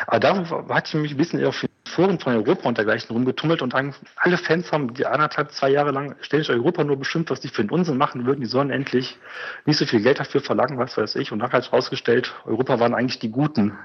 Aber 0.07 0.19
da 0.21 0.49
hatte 0.69 0.95
ich 0.97 1.01
mich 1.01 1.11
ein 1.11 1.17
bisschen 1.17 1.43
auf 1.45 1.59
den 1.59 1.69
Foren 1.85 2.17
von 2.19 2.33
Europa 2.33 2.67
und 2.69 2.77
dergleichen 2.77 3.11
rumgetummelt 3.13 3.61
und 3.61 3.73
dann 3.73 3.93
alle 4.15 4.37
Fans 4.37 4.71
haben 4.71 4.93
die 4.93 5.05
anderthalb, 5.05 5.51
zwei 5.51 5.69
Jahre 5.69 5.91
lang 5.91 6.15
ständig 6.21 6.49
Europa 6.49 6.83
nur 6.85 6.95
bestimmt, 6.97 7.29
was 7.29 7.41
die 7.41 7.49
für 7.49 7.61
einen 7.61 7.71
Unsinn 7.71 7.97
machen 7.97 8.25
würden. 8.25 8.39
Die 8.39 8.47
sollen 8.47 8.69
endlich 8.69 9.17
nicht 9.65 9.77
so 9.77 9.85
viel 9.85 10.01
Geld 10.01 10.19
dafür 10.19 10.39
verlangen, 10.39 10.77
was 10.77 10.95
weiß 10.97 11.15
ich. 11.17 11.33
Und 11.33 11.39
dann 11.39 11.51
hat 11.51 11.63
sich 11.63 11.73
rausgestellt, 11.73 12.33
Europa 12.45 12.79
waren 12.79 12.93
eigentlich 12.93 13.19
die 13.19 13.31
Guten. 13.31 13.77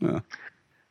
Ja. 0.00 0.22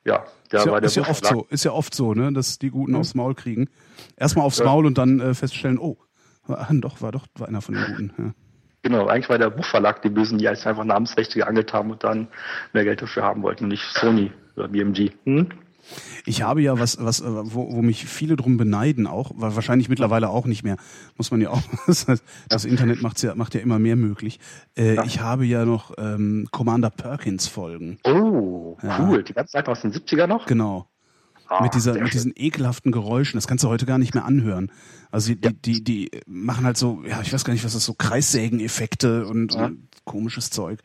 Ja, 0.06 0.26
da 0.50 0.58
Ist 0.58 0.66
ja, 0.66 0.72
war 0.72 0.82
der 0.82 0.88
ist 0.88 0.96
ja 0.96 1.08
oft 1.08 1.26
so, 1.26 1.48
ist 1.50 1.64
ja 1.64 1.72
oft 1.72 1.94
so, 1.96 2.14
ne, 2.14 2.34
dass 2.34 2.60
die 2.60 2.72
Guten 2.72 2.92
Mhm. 2.94 2.98
aufs 2.98 3.14
Maul 3.16 3.36
kriegen. 3.36 3.70
Erstmal 4.18 4.46
aufs 4.46 4.58
Ja. 4.58 4.66
Maul 4.66 4.86
und 4.86 4.98
dann 4.98 5.20
äh, 5.22 5.34
feststellen, 5.34 5.78
oh, 5.78 5.98
war, 6.46 6.68
doch, 6.72 7.02
war 7.02 7.12
doch 7.14 7.26
war 7.38 7.48
einer 7.48 7.62
von 7.62 7.76
den 7.76 7.86
Guten. 7.86 8.36
Ja. 8.84 8.90
Genau, 8.90 9.08
eigentlich 9.08 9.30
war 9.30 9.38
der 9.38 9.50
Buchverlag 9.50 10.02
die 10.02 10.10
Bösen, 10.10 10.38
die 10.38 10.44
jetzt 10.46 10.68
einfach 10.68 10.84
Namensrechte 10.84 11.40
geangelt 11.40 11.74
haben 11.74 11.92
und 11.92 12.04
dann 12.04 12.28
mehr 12.74 12.84
Geld 12.84 13.02
dafür 13.02 13.24
haben 13.24 13.42
wollten, 13.44 13.68
nicht 13.68 13.84
Sony 13.94 14.32
oder 14.56 14.68
BMG. 14.68 15.12
Hm? 15.26 15.50
Ich 16.26 16.42
habe 16.44 16.62
ja 16.62 16.80
was, 16.80 16.98
was, 17.04 17.22
wo, 17.26 17.74
wo 17.74 17.82
mich 17.82 18.06
viele 18.06 18.38
drum 18.38 18.56
beneiden 18.56 19.06
auch, 19.06 19.32
weil 19.36 19.54
wahrscheinlich 19.56 19.90
mittlerweile 19.90 20.30
auch 20.30 20.46
nicht 20.46 20.64
mehr, 20.64 20.78
muss 21.18 21.30
man 21.32 21.42
ja 21.42 21.50
auch, 21.50 21.62
das, 21.88 22.08
heißt, 22.08 22.24
das 22.48 22.64
Internet 22.66 23.02
macht's 23.02 23.22
ja, 23.22 23.36
macht 23.36 23.54
ja 23.54 23.60
immer 23.62 23.80
mehr 23.80 23.96
möglich. 23.98 24.40
Äh, 24.78 24.96
Ja. 24.96 25.04
Ich 25.04 25.20
habe 25.20 25.46
ja 25.46 25.66
noch 25.66 25.94
ähm, 25.98 26.48
Commander 26.52 26.90
Perkins 26.90 27.48
Folgen. 27.48 27.98
Oh, 28.06 28.78
Ja. 28.82 29.00
cool. 29.10 29.24
Die 29.24 29.34
ganze 29.34 29.52
Zeit 29.54 29.68
aus 29.68 29.82
den 29.82 29.92
70er 29.92 30.28
noch? 30.28 30.46
Genau. 30.46 30.88
Ah, 31.50 31.62
mit 31.62 31.74
dieser, 31.76 31.94
mit 31.96 32.14
diesen 32.14 32.34
ekelhaften 32.36 32.92
Geräuschen. 32.92 33.38
Das 33.38 33.48
kannst 33.48 33.64
du 33.64 33.70
heute 33.70 33.86
gar 33.86 33.98
nicht 33.98 34.14
mehr 34.14 34.26
anhören. 34.26 34.72
Also 35.12 35.34
die, 35.34 35.40
die, 35.40 35.54
die, 35.54 35.84
die 35.84 36.12
machen 36.26 36.66
halt 36.66 36.78
so, 36.78 37.04
ja, 37.08 37.22
ich 37.22 37.32
weiß 37.34 37.44
gar 37.46 37.54
nicht, 37.54 37.64
was 37.66 37.74
das 37.74 37.86
so 37.86 37.94
Kreissägen-Effekte 37.94 39.28
und, 39.28 39.54
Ja. 39.54 39.66
und 39.66 39.88
komisches 40.06 40.50
Zeug. 40.50 40.80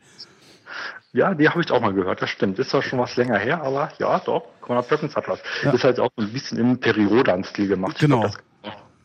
Ja, 1.11 1.33
die 1.33 1.49
habe 1.49 1.61
ich 1.61 1.71
auch 1.71 1.81
mal 1.81 1.93
gehört, 1.93 2.21
das 2.21 2.29
stimmt. 2.29 2.59
Ist 2.59 2.69
zwar 2.69 2.83
schon 2.83 2.99
was 2.99 3.15
länger 3.15 3.39
her, 3.39 3.63
aber 3.63 3.91
ja, 3.97 4.19
doch, 4.19 4.43
Conor 4.61 4.83
Perkins 4.83 5.15
hat 5.15 5.27
was. 5.27 5.39
Ja. 5.63 5.71
Ist 5.71 5.83
halt 5.83 5.99
auch 5.99 6.11
so 6.15 6.23
ein 6.23 6.31
bisschen 6.31 6.59
im 6.59 6.79
Periodan-Stil 6.79 7.67
gemacht. 7.67 7.97
Genau. 7.99 8.29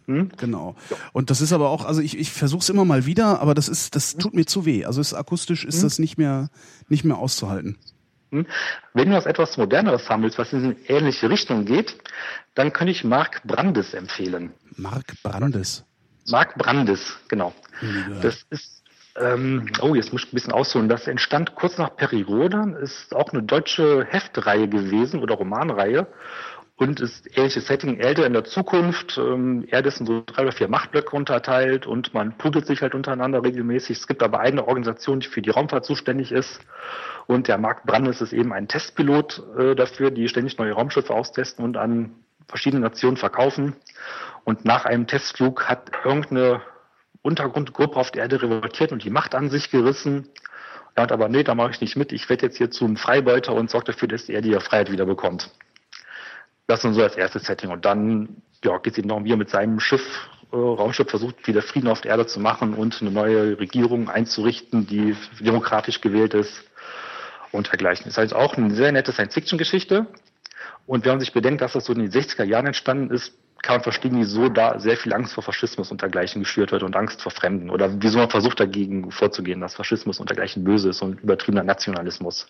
hm? 0.07 0.31
Genau. 0.37 0.77
Und 1.15 1.31
das 1.31 1.41
ist 1.41 1.55
aber 1.55 1.71
auch, 1.71 1.87
also 1.87 2.03
ich, 2.03 2.19
ich 2.19 2.31
versuche 2.31 2.61
es 2.61 2.69
immer 2.69 2.85
mal 2.85 3.07
wieder, 3.07 3.41
aber 3.41 3.55
das 3.55 3.69
ist, 3.69 3.97
das 3.97 4.17
tut 4.17 4.35
mir 4.35 4.45
zu 4.45 4.67
weh. 4.67 4.85
Also 4.85 5.01
ist 5.01 5.15
akustisch 5.15 5.65
ist 5.65 5.83
das 5.83 5.99
nicht 5.99 6.19
mehr, 6.19 6.51
nicht 6.89 7.05
mehr 7.05 7.17
auszuhalten. 7.17 7.79
Hm? 8.35 8.47
Wenn 8.93 9.11
du 9.11 9.17
was 9.17 9.27
etwas 9.27 9.57
Moderneres 9.57 10.11
haben 10.11 10.23
willst, 10.23 10.39
was 10.39 10.53
in 10.53 10.65
eine 10.65 10.77
ähnliche 10.89 11.31
Richtung 11.31 11.65
geht, 11.65 11.97
dann 12.55 12.73
könnte 12.73 12.91
ich 12.91 13.05
Mark 13.05 13.43
Brandes 13.45 13.95
empfehlen. 13.95 14.53
Mark 14.77 15.13
Brandes. 15.23 15.85
Mark 16.29 16.57
Brandes, 16.57 17.17
genau. 17.29 17.55
Gehört. 17.81 18.25
Das 18.25 18.45
ist, 18.51 18.83
ähm, 19.17 19.71
oh, 19.81 19.95
jetzt 19.95 20.13
muss 20.13 20.25
ich 20.25 20.33
ein 20.33 20.35
bisschen 20.35 20.53
ausholen. 20.53 20.89
Das 20.89 21.07
entstand 21.07 21.55
kurz 21.55 21.79
nach 21.79 21.95
Periodan, 21.97 22.75
ist 22.75 23.15
auch 23.15 23.33
eine 23.33 23.43
deutsche 23.43 24.05
Heftreihe 24.05 24.69
gewesen 24.69 25.21
oder 25.21 25.37
Romanreihe 25.37 26.07
und 26.77 27.01
ist 27.01 27.37
ähnliches 27.39 27.67
Setting, 27.67 28.01
älter 28.01 28.27
in 28.27 28.33
der 28.33 28.45
Zukunft. 28.45 29.17
Ähm, 29.17 29.65
Erde 29.69 29.89
ist 29.89 30.01
in 30.01 30.07
so 30.07 30.25
drei 30.27 30.43
oder 30.43 30.53
vier 30.53 30.69
Machtblöcke 30.69 31.15
unterteilt 31.15 31.87
und 31.87 32.15
man 32.15 32.37
prügelt 32.37 32.67
sich 32.67 32.83
halt 32.83 32.95
untereinander 32.95 33.45
regelmäßig. 33.45 33.99
Es 33.99 34.07
gibt 34.09 34.23
aber 34.23 34.41
eine 34.41 34.67
Organisation, 34.67 35.21
die 35.21 35.29
für 35.29 35.43
die 35.43 35.51
Raumfahrt 35.51 35.85
zuständig 35.85 36.33
ist. 36.33 36.61
Und 37.27 37.47
der 37.49 37.59
Mark 37.59 37.85
Brandes 37.85 38.21
ist 38.21 38.33
eben 38.33 38.53
ein 38.53 38.67
Testpilot 38.67 39.43
äh, 39.57 39.75
dafür, 39.77 40.11
die 40.11 40.29
ständig 40.29 40.59
neue 40.59 40.73
Raumschiffe 40.73 41.15
austesten 41.15 41.65
und 41.65 41.77
an 41.77 42.11
verschiedene 42.49 42.83
Nationen 42.83 43.17
verkaufen. 43.17 43.77
Und 44.45 44.65
nach 44.65 44.85
einem 44.85 45.07
Testflug 45.07 45.69
hat 45.69 45.93
irgendeine 46.05 46.61
Untergrundgruppe 47.23 47.97
auf 47.97 48.11
der 48.11 48.23
Erde 48.23 48.43
revoltiert 48.43 48.93
und 48.93 49.05
die 49.05 49.11
Macht 49.11 49.35
an 49.35 49.49
sich 49.49 49.71
gerissen. 49.71 50.29
Er 50.97 51.05
hat 51.05 51.13
aber, 51.13 51.29
nee, 51.29 51.45
da 51.45 51.55
mache 51.55 51.71
ich 51.71 51.81
nicht 51.81 51.97
mit. 51.97 52.13
Ich 52.13 52.29
werde 52.29 52.47
jetzt 52.47 52.59
hier 52.59 52.71
zum 52.71 52.97
Freibeuter 52.97 53.55
und 53.55 53.71
sorge 53.71 53.87
dafür, 53.87 54.09
dass 54.09 54.27
die 54.27 54.33
Erde 54.33 54.49
ihre 54.49 54.61
Freiheit 54.61 54.93
wieder 54.93 55.07
bekommt. 55.07 55.51
Das 56.67 56.85
ist 56.85 56.95
so 56.95 57.03
als 57.03 57.17
erstes 57.17 57.45
Setting. 57.45 57.71
Und 57.71 57.85
dann 57.85 58.43
ja, 58.65 58.79
geht 58.79 58.95
es 58.95 58.99
ihm 58.99 59.09
darum, 59.09 59.25
wie 59.25 59.33
er 59.33 59.37
mit 59.37 59.51
seinem 59.51 59.81
Schiff, 59.81 60.29
äh, 60.53 60.57
Raumschiff 60.57 61.11
versucht, 61.11 61.47
wieder 61.47 61.63
Frieden 61.63 61.89
auf 61.89 62.01
der 62.01 62.13
Erde 62.13 62.27
zu 62.27 62.41
machen 62.41 62.75
und 62.75 63.01
eine 63.01 63.11
neue 63.11 63.59
Regierung 63.59 64.09
einzurichten, 64.09 64.87
die 64.87 65.17
demokratisch 65.41 66.01
gewählt 66.01 66.35
ist 66.35 66.65
und 67.53 67.71
dergleichen. 67.71 68.09
Ist 68.09 68.19
halt 68.19 68.35
auch 68.35 68.57
eine 68.57 68.75
sehr 68.75 68.93
nette 68.93 69.13
Science-Fiction-Geschichte. 69.13 70.07
Und 70.87 71.05
wenn 71.05 71.13
man 71.13 71.21
sich 71.21 71.33
bedenkt, 71.33 71.61
dass 71.61 71.73
das 71.73 71.85
so 71.85 71.93
in 71.93 71.99
den 71.99 72.11
60er 72.11 72.45
Jahren 72.45 72.67
entstanden 72.67 73.11
ist, 73.15 73.35
kann 73.63 73.77
man 73.77 73.83
verstehen, 73.83 74.17
wieso 74.17 74.51
da 74.51 74.79
sehr 74.79 74.97
viel 74.99 75.15
Angst 75.15 75.33
vor 75.33 75.43
Faschismus 75.43 75.91
und 75.91 76.03
dergleichen 76.03 76.43
geschürt 76.43 76.71
wird 76.71 76.83
und 76.83 76.95
Angst 76.97 77.23
vor 77.23 77.33
Fremden. 77.33 77.71
Oder 77.71 77.91
wieso 78.03 78.19
man 78.19 78.29
versucht 78.29 78.61
dagegen 78.61 79.11
vorzugehen, 79.11 79.61
dass 79.61 79.75
Faschismus 79.75 80.21
und 80.21 80.29
dergleichen 80.29 80.65
böse 80.65 80.91
ist 80.91 81.01
und 81.01 81.21
übertriebener 81.21 81.65
Nationalismus. 81.65 82.47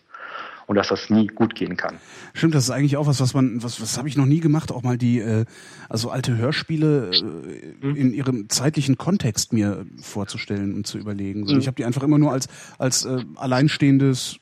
Und 0.67 0.77
dass 0.77 0.89
das 0.89 1.11
nie 1.11 1.27
gut 1.27 1.55
gehen 1.55 1.77
kann. 1.77 1.99
Stimmt, 2.33 2.55
das 2.55 2.65
ist 2.65 2.71
eigentlich 2.71 2.97
auch 2.97 3.07
was, 3.07 3.21
was 3.21 3.35
man, 3.35 3.63
was, 3.63 3.81
was 3.81 3.99
habe 3.99 4.09
ich 4.09 4.17
noch 4.17 4.27
nie 4.27 4.41
gemacht, 4.41 4.73
auch 4.73 4.83
mal 4.83 4.99
die, 4.99 5.21
äh, 5.21 5.45
also 5.89 6.11
alte 6.11 6.37
Hörspiele 6.37 7.11
äh, 7.11 7.87
in 7.87 8.13
ihrem 8.13 8.49
zeitlichen 8.49 8.99
Kontext 8.99 9.53
mir 9.53 9.87
vorzustellen 10.03 10.75
und 10.75 10.87
zu 10.87 10.99
überlegen. 10.99 11.47
So, 11.47 11.55
Mhm. 11.55 11.61
Ich 11.61 11.67
habe 11.67 11.77
die 11.77 11.85
einfach 11.85 12.03
immer 12.03 12.19
nur 12.19 12.33
als 12.33 12.49
als 12.79 13.05
äh, 13.05 13.25
alleinstehendes 13.37 14.39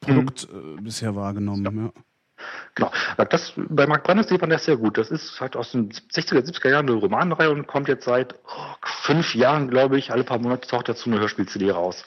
Produkt 0.00 0.48
äh, 0.52 0.80
bisher 0.80 1.14
wahrgenommen. 1.14 1.64
Ja. 1.64 1.92
Genau. 2.74 2.90
Das, 3.28 3.52
bei 3.56 3.86
Mark 3.86 4.04
Brandes 4.04 4.28
sieht 4.28 4.40
man 4.40 4.48
das 4.48 4.64
sehr 4.64 4.78
gut. 4.78 4.96
Das 4.96 5.10
ist 5.10 5.38
halt 5.40 5.56
aus 5.56 5.72
den 5.72 5.90
60er, 5.92 6.40
70er 6.40 6.70
Jahren 6.70 6.88
eine 6.88 6.96
Romanreihe 6.96 7.50
und 7.50 7.66
kommt 7.66 7.88
jetzt 7.88 8.04
seit 8.04 8.34
oh, 8.46 8.74
fünf 9.02 9.34
Jahren, 9.34 9.68
glaube 9.68 9.98
ich, 9.98 10.10
alle 10.10 10.24
paar 10.24 10.38
Monate 10.38 10.66
taucht 10.66 10.88
dazu 10.88 11.10
eine 11.10 11.20
Hörspiel-CD 11.20 11.70
raus. 11.70 12.02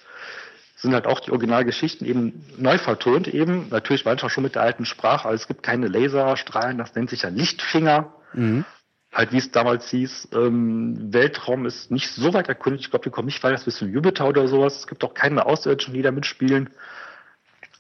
Sind 0.76 0.94
halt 0.94 1.08
auch 1.08 1.20
die 1.20 1.32
Originalgeschichten 1.32 2.06
eben 2.06 2.46
neu 2.58 2.78
vertont, 2.78 3.28
eben. 3.28 3.70
Natürlich 3.70 4.06
manchmal 4.06 4.30
schon 4.30 4.44
mit 4.44 4.56
der 4.56 4.64
alten 4.64 4.86
Sprache, 4.86 5.26
aber 5.26 5.36
es 5.36 5.48
gibt 5.48 5.64
keine 5.64 5.88
Laserstrahlen, 5.88 6.78
das 6.78 6.94
nennt 6.96 7.10
sich 7.10 7.22
ja 7.22 7.30
Lichtfinger. 7.30 8.14
Mhm. 8.34 8.66
Halt, 9.14 9.32
wie 9.32 9.38
es 9.38 9.52
damals 9.52 9.90
hieß, 9.90 10.30
ähm, 10.34 11.14
Weltraum 11.14 11.68
ist 11.68 11.92
nicht 11.92 12.10
so 12.10 12.34
weit 12.34 12.50
erkundigt. 12.50 12.86
Ich 12.86 12.90
glaube, 12.90 13.06
wir 13.06 13.12
kommen 13.12 13.28
nicht 13.28 13.44
weiter 13.44 13.64
bis 13.64 13.78
zum 13.78 13.94
Jupiter 13.94 14.28
oder 14.28 14.48
sowas. 14.48 14.78
Es 14.78 14.88
gibt 14.88 15.04
auch 15.04 15.14
keine 15.14 15.46
Außerirdischen, 15.46 15.94
die 15.94 16.02
da 16.02 16.12
mitspielen. 16.12 16.72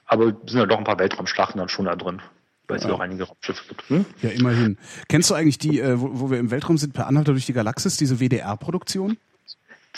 Aber 0.05 0.27
es 0.27 0.51
sind 0.51 0.59
ja 0.59 0.67
doch 0.67 0.77
ein 0.77 0.83
paar 0.83 0.99
Weltraumschlachten 0.99 1.57
dann 1.57 1.69
schon 1.69 1.85
da 1.85 1.95
drin, 1.95 2.21
weil 2.67 2.77
es 2.77 2.83
ja 2.83 2.91
auch 2.91 2.99
einige 2.99 3.23
Raumschiffe 3.23 3.63
gibt. 3.67 3.89
Hm? 3.89 4.05
ja, 4.21 4.29
immerhin. 4.29 4.77
Kennst 5.09 5.31
du 5.31 5.33
eigentlich 5.33 5.57
die, 5.57 5.79
äh, 5.79 5.99
wo, 5.99 6.09
wo 6.13 6.29
wir 6.29 6.37
im 6.37 6.51
Weltraum 6.51 6.77
sind, 6.77 6.93
per 6.93 7.07
Anhalter 7.07 7.31
durch 7.31 7.47
die 7.47 7.53
Galaxis, 7.53 7.97
diese 7.97 8.19
WDR-Produktion? 8.19 9.17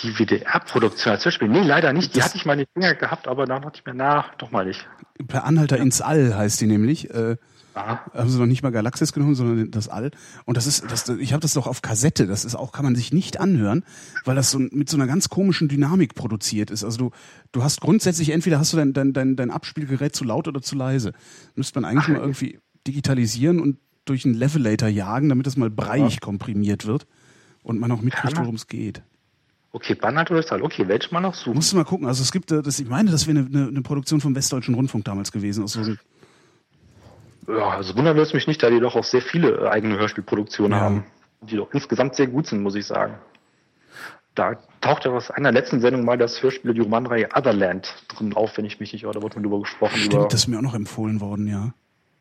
Die 0.03 0.11
WDR-Produktion 0.19 1.13
als 1.13 1.23
Hörspiel? 1.25 1.47
Nee, 1.47 1.61
leider 1.63 1.93
nicht. 1.93 2.13
Die 2.13 2.19
Das- 2.19 2.27
hatte 2.29 2.37
ich 2.37 2.45
mal 2.45 2.53
in 2.53 2.59
den 2.59 2.67
Finger 2.73 2.95
gehabt, 2.95 3.27
aber 3.27 3.45
dann 3.45 3.61
dachte 3.61 3.79
ich 3.79 3.85
mir, 3.85 3.93
na, 3.93 4.25
doch 4.37 4.51
mal 4.51 4.65
nicht. 4.65 4.85
Per 5.27 5.45
Anhalter 5.45 5.77
ins 5.77 6.01
All 6.01 6.35
heißt 6.35 6.59
die 6.61 6.67
nämlich. 6.67 7.09
Äh, 7.11 7.37
Aha. 7.75 7.99
haben 8.13 8.29
sie 8.29 8.39
noch 8.39 8.45
nicht 8.45 8.63
mal 8.63 8.71
Galaxis 8.71 9.11
genommen, 9.11 9.35
sondern 9.35 9.69
das 9.71 9.89
All. 9.89 10.11
Und 10.45 10.55
das 10.57 10.65
ist, 10.65 10.89
das, 10.89 11.09
ich 11.09 11.33
habe 11.33 11.41
das 11.41 11.53
doch 11.53 11.67
auf 11.67 11.81
Kassette. 11.81 12.25
Das 12.27 12.45
ist 12.45 12.55
auch, 12.55 12.71
kann 12.71 12.85
man 12.85 12.95
sich 12.95 13.11
nicht 13.13 13.39
anhören, 13.39 13.83
weil 14.23 14.35
das 14.35 14.51
so 14.51 14.59
mit 14.59 14.89
so 14.89 14.95
einer 14.97 15.07
ganz 15.07 15.27
komischen 15.29 15.67
Dynamik 15.67 16.15
produziert 16.15 16.71
ist. 16.71 16.83
Also 16.85 16.97
du, 16.97 17.11
du 17.51 17.63
hast 17.63 17.81
grundsätzlich 17.81 18.29
entweder 18.31 18.59
hast 18.59 18.71
du 18.73 18.77
dein, 18.77 18.93
dein, 18.93 19.11
dein, 19.13 19.35
dein 19.35 19.51
Abspielgerät 19.51 20.15
zu 20.15 20.23
laut 20.23 20.47
oder 20.47 20.61
zu 20.61 20.75
leise. 20.75 21.11
Müsste 21.55 21.79
man 21.81 21.89
eigentlich 21.89 22.07
mal 22.09 22.19
irgendwie 22.21 22.59
digitalisieren 22.87 23.59
und 23.59 23.77
durch 24.05 24.23
einen 24.25 24.35
Levelator 24.35 24.87
jagen, 24.87 25.27
damit 25.29 25.47
es 25.47 25.57
mal 25.57 25.69
breiig 25.69 26.21
komprimiert 26.21 26.85
wird 26.85 27.07
und 27.63 27.79
man 27.79 27.91
auch 27.91 28.01
mitkriegt, 28.01 28.37
worum 28.37 28.55
es 28.55 28.67
geht. 28.67 29.01
Okay, 29.75 29.93
Bannert 29.93 30.31
oder 30.31 30.41
Stahl. 30.41 30.61
Okay, 30.61 30.87
welche 30.87 31.13
mal 31.13 31.19
noch 31.19 31.33
suchen? 31.33 31.55
Musst 31.55 31.73
du 31.73 31.75
mal 31.75 31.83
gucken. 31.83 32.07
Also 32.07 32.23
es 32.23 32.31
gibt, 32.31 32.49
äh, 32.49 32.61
das, 32.61 32.79
ich 32.79 32.87
meine, 32.87 33.11
das 33.11 33.27
wäre 33.27 33.39
eine, 33.39 33.47
eine, 33.47 33.67
eine 33.67 33.81
Produktion 33.81 34.21
vom 34.21 34.33
Westdeutschen 34.33 34.73
Rundfunk 34.73 35.03
damals 35.03 35.33
gewesen. 35.33 35.65
Aus 35.65 35.73
so 35.73 35.81
Ja, 37.49 37.71
also 37.71 37.93
wundern 37.97 38.15
würde 38.15 38.25
es 38.25 38.33
mich 38.33 38.47
nicht, 38.47 38.63
da 38.63 38.69
die 38.69 38.79
doch 38.79 38.95
auch 38.95 39.03
sehr 39.03 39.21
viele 39.21 39.65
äh, 39.65 39.67
eigene 39.67 39.97
Hörspielproduktionen 39.97 40.71
Ja. 40.71 40.79
haben, 40.79 41.03
die 41.41 41.57
doch 41.57 41.73
insgesamt 41.73 42.15
sehr 42.15 42.27
gut 42.27 42.47
sind, 42.47 42.63
muss 42.63 42.75
ich 42.75 42.85
sagen. 42.85 43.15
Da 44.33 44.55
taucht 44.79 45.03
ja 45.03 45.11
aus 45.11 45.29
einer 45.29 45.51
letzten 45.51 45.81
Sendung 45.81 46.05
mal 46.05 46.17
das 46.17 46.41
Hörspiel, 46.41 46.73
die 46.73 46.79
Romanreihe 46.79 47.27
Otherland 47.35 47.93
drin 48.07 48.33
auf, 48.33 48.57
wenn 48.57 48.63
ich 48.63 48.79
mich 48.79 48.93
nicht 48.93 49.03
irre. 49.03 49.11
Da 49.11 49.21
wurde 49.21 49.35
mal 49.35 49.41
drüber 49.41 49.59
gesprochen. 49.59 49.95
über, 49.97 50.05
stimmt, 50.05 50.31
das 50.31 50.39
ist 50.41 50.47
mir 50.47 50.57
auch 50.57 50.61
noch 50.61 50.73
empfohlen 50.75 51.19
worden, 51.19 51.47
ja. 51.47 51.73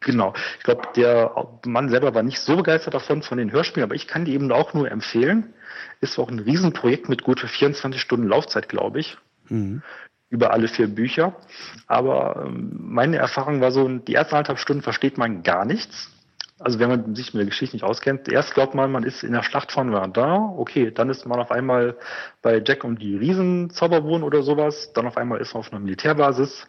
Genau. 0.05 0.34
Ich 0.58 0.65
glaube, 0.65 0.83
der 0.94 1.49
Mann 1.65 1.89
selber 1.89 2.15
war 2.15 2.23
nicht 2.23 2.39
so 2.39 2.57
begeistert 2.57 2.94
davon, 2.94 3.23
von 3.23 3.39
den 3.39 3.50
Hörspielen, 3.50 3.84
aber 3.84 3.94
ich 3.94 4.07
kann 4.07 4.24
die 4.24 4.34
eben 4.34 4.52
auch 4.52 4.74
nur 4.74 4.91
empfehlen. 4.91 5.55
Ist 6.00 6.18
auch 6.18 6.28
ein 6.28 6.39
Riesenprojekt 6.39 7.08
mit 7.08 7.24
gut 7.24 7.41
24 7.41 8.00
Stunden 8.00 8.28
Laufzeit, 8.28 8.68
glaube 8.68 9.00
ich. 9.00 9.16
Mhm. 9.49 9.83
Über 10.28 10.52
alle 10.52 10.68
vier 10.68 10.89
Bücher. 10.89 11.36
Aber 11.86 12.44
ähm, 12.47 12.76
meine 12.81 13.16
Erfahrung 13.16 13.60
war 13.60 13.73
so, 13.73 13.89
die 13.89 14.15
ersten 14.15 14.34
anderthalb 14.34 14.58
Stunden 14.58 14.83
versteht 14.83 15.16
man 15.16 15.42
gar 15.42 15.65
nichts. 15.65 16.10
Also 16.58 16.78
wenn 16.78 16.89
man 16.89 17.15
sich 17.15 17.34
mit 17.34 17.41
der 17.41 17.47
Geschichte 17.47 17.74
nicht 17.74 17.83
auskennt, 17.83 18.31
erst 18.31 18.55
glaubt 18.55 18.74
man, 18.74 18.92
man 18.92 19.02
ist 19.02 19.24
in 19.24 19.33
der 19.33 19.42
Schlacht 19.42 19.73
von 19.73 19.91
Verdun, 19.91 20.55
okay, 20.58 20.91
dann 20.91 21.10
ist 21.10 21.26
man 21.26 21.41
auf 21.41 21.50
einmal 21.50 21.97
bei 22.42 22.62
Jack 22.65 22.84
und 22.84 23.02
die 23.02 23.16
Riesenzauberwohnen 23.16 24.23
oder 24.23 24.42
sowas, 24.42 24.92
dann 24.92 25.07
auf 25.07 25.16
einmal 25.16 25.41
ist 25.41 25.52
man 25.55 25.60
auf 25.60 25.73
einer 25.73 25.81
Militärbasis 25.81 26.66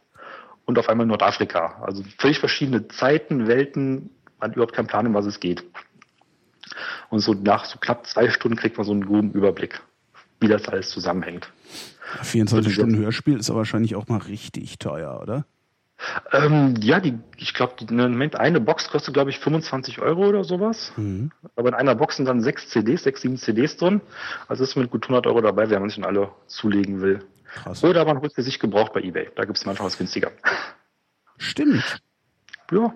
und 0.65 0.79
auf 0.79 0.89
einmal 0.89 1.05
Nordafrika. 1.05 1.81
Also 1.81 2.03
völlig 2.17 2.39
verschiedene 2.39 2.87
Zeiten, 2.87 3.47
Welten, 3.47 4.09
man 4.39 4.49
hat 4.49 4.55
überhaupt 4.55 4.73
keinen 4.73 4.87
Plan, 4.87 5.07
um 5.07 5.13
was 5.13 5.25
es 5.25 5.39
geht. 5.39 5.63
Und 7.09 7.19
so 7.19 7.33
nach 7.33 7.65
so 7.65 7.77
knapp 7.79 8.05
zwei 8.07 8.29
Stunden 8.29 8.57
kriegt 8.57 8.77
man 8.77 8.85
so 8.85 8.91
einen 8.91 9.05
groben 9.05 9.31
Überblick, 9.31 9.81
wie 10.39 10.47
das 10.47 10.67
alles 10.67 10.89
zusammenhängt. 10.89 11.51
24 12.21 12.73
Stunden 12.73 12.97
Hörspiel 12.97 13.39
ist 13.39 13.49
aber 13.49 13.59
wahrscheinlich 13.59 13.95
auch 13.95 14.07
mal 14.07 14.19
richtig 14.19 14.77
teuer, 14.79 15.19
oder? 15.21 15.45
Ähm, 16.33 16.75
ja, 16.81 16.99
die, 16.99 17.17
ich 17.37 17.53
glaube, 17.53 17.75
eine 17.87 18.59
Box 18.59 18.89
kostet, 18.89 19.13
glaube 19.13 19.29
ich, 19.29 19.39
25 19.39 20.01
Euro 20.01 20.27
oder 20.27 20.43
sowas. 20.43 20.91
Mhm. 20.97 21.31
Aber 21.55 21.69
in 21.69 21.73
einer 21.73 21.95
Box 21.95 22.17
sind 22.17 22.25
dann 22.25 22.41
sechs 22.41 22.69
CDs, 22.69 23.03
sechs, 23.03 23.21
sieben 23.21 23.37
CDs 23.37 23.77
drin. 23.77 24.01
Also 24.47 24.63
ist 24.63 24.75
mit 24.75 24.91
gut 24.91 25.05
100 25.05 25.25
Euro 25.27 25.41
dabei, 25.41 25.69
wenn 25.69 25.79
man 25.79 25.89
sich 25.89 25.99
dann 25.99 26.05
alle 26.05 26.31
zulegen 26.47 27.01
will. 27.01 27.21
Krass. 27.55 27.83
Oder 27.83 28.05
man 28.05 28.19
holt 28.19 28.33
sie 28.35 28.41
sich 28.41 28.59
gebraucht 28.59 28.93
bei 28.93 29.01
eBay. 29.01 29.29
Da 29.35 29.45
gibt 29.45 29.57
es 29.57 29.65
manchmal 29.65 29.87
was 29.87 29.97
günstiger. 29.97 30.31
Stimmt. 31.37 32.01
Ja, 32.71 32.93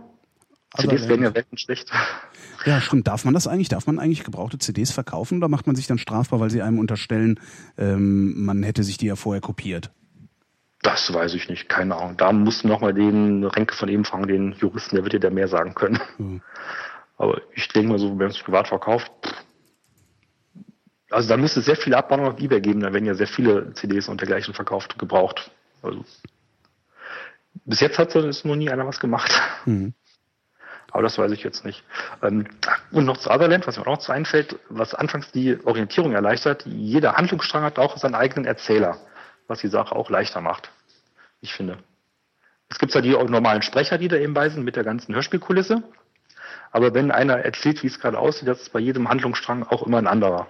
CDs 0.75 1.03
Otherland. 1.03 1.09
werden 1.09 1.23
ja 1.23 1.31
selten 1.31 1.57
schlecht. 1.57 1.91
Ja, 2.65 2.81
stimmt. 2.81 3.07
Darf 3.07 3.25
man 3.25 3.33
das 3.33 3.47
eigentlich? 3.47 3.69
Darf 3.69 3.88
man 3.88 3.99
eigentlich 3.99 4.23
gebrauchte 4.23 4.57
CDs 4.59 4.91
verkaufen 4.91 5.38
oder 5.38 5.47
macht 5.47 5.65
man 5.65 5.75
sich 5.75 5.88
dann 5.88 5.97
strafbar, 5.97 6.39
weil 6.39 6.49
sie 6.49 6.61
einem 6.61 6.77
unterstellen, 6.77 7.39
ähm, 7.77 8.45
man 8.45 8.63
hätte 8.63 8.83
sich 8.83 8.97
die 8.97 9.07
ja 9.07 9.15
vorher 9.15 9.41
kopiert? 9.41 9.91
Das 10.81 11.11
weiß 11.13 11.33
ich 11.33 11.49
nicht, 11.49 11.67
keine 11.69 11.95
Ahnung. 11.95 12.17
Da 12.17 12.31
musst 12.31 12.63
du 12.63 12.67
nochmal 12.67 12.93
den 12.93 13.43
Renke 13.43 13.75
von 13.75 13.89
eben 13.89 14.05
fragen, 14.05 14.27
den 14.27 14.53
Juristen, 14.53 14.95
der 14.95 15.03
wird 15.03 15.13
dir 15.13 15.19
da 15.19 15.29
mehr 15.29 15.47
sagen 15.47 15.73
können. 15.73 15.99
Mhm. 16.17 16.41
Aber 17.17 17.41
ich 17.53 17.67
denke 17.69 17.89
mal 17.89 17.99
so, 17.99 18.11
wenn 18.11 18.17
man 18.17 18.27
es 18.27 18.39
privat 18.39 18.67
verkauft, 18.67 19.11
pff. 19.25 19.33
Also 21.09 21.29
da 21.29 21.38
müsste 21.38 21.59
es 21.59 21.65
sehr 21.65 21.75
viele 21.75 21.97
Abmahnungen 21.97 22.33
auf 22.33 22.39
Ebay 22.39 22.61
geben, 22.61 22.81
da 22.81 22.93
werden 22.93 23.05
ja 23.05 23.15
sehr 23.15 23.27
viele 23.27 23.73
CDs 23.73 24.07
und 24.07 24.21
dergleichen 24.21 24.53
verkauft, 24.53 24.97
gebraucht. 24.99 25.51
Also 25.81 26.03
bis 27.65 27.79
jetzt 27.79 27.97
hat 27.97 28.15
es 28.15 28.45
noch 28.45 28.55
nie 28.55 28.69
einer 28.69 28.88
was 28.88 28.99
gemacht. 28.99 29.31
Mhm. 29.65 29.93
Aber 30.91 31.03
das 31.03 31.17
weiß 31.17 31.31
ich 31.31 31.43
jetzt 31.43 31.65
nicht. 31.65 31.83
Ähm, 32.23 32.47
Und 32.91 33.05
noch 33.05 33.17
zu 33.17 33.29
Otherland, 33.29 33.67
was 33.67 33.77
mir 33.77 33.83
auch 33.83 33.97
noch 33.97 33.97
zu 33.99 34.11
einfällt, 34.11 34.57
was 34.69 34.95
anfangs 34.95 35.31
die 35.31 35.63
Orientierung 35.65 36.13
erleichtert, 36.13 36.65
jeder 36.65 37.13
Handlungsstrang 37.13 37.63
hat 37.63 37.77
auch 37.77 37.97
seinen 37.97 38.15
eigenen 38.15 38.45
Erzähler, 38.45 38.97
was 39.47 39.59
die 39.59 39.67
Sache 39.67 39.95
auch 39.95 40.09
leichter 40.09 40.41
macht. 40.41 40.71
Ich 41.41 41.53
finde. 41.53 41.77
Es 42.69 42.79
gibt 42.79 42.93
ja 42.93 43.01
die 43.01 43.11
normalen 43.11 43.61
Sprecher, 43.61 43.97
die 43.97 44.07
da 44.07 44.15
eben 44.15 44.33
bei 44.33 44.49
sind, 44.49 44.63
mit 44.63 44.75
der 44.75 44.83
ganzen 44.83 45.13
Hörspielkulisse. 45.13 45.83
Aber 46.71 46.93
wenn 46.93 47.11
einer 47.11 47.38
erzählt, 47.38 47.81
wie 47.83 47.88
es 47.88 47.99
gerade 47.99 48.17
aussieht, 48.17 48.47
das 48.47 48.61
ist 48.61 48.73
bei 48.73 48.79
jedem 48.79 49.09
Handlungsstrang 49.09 49.63
auch 49.63 49.85
immer 49.85 49.97
ein 49.97 50.07
anderer. 50.07 50.47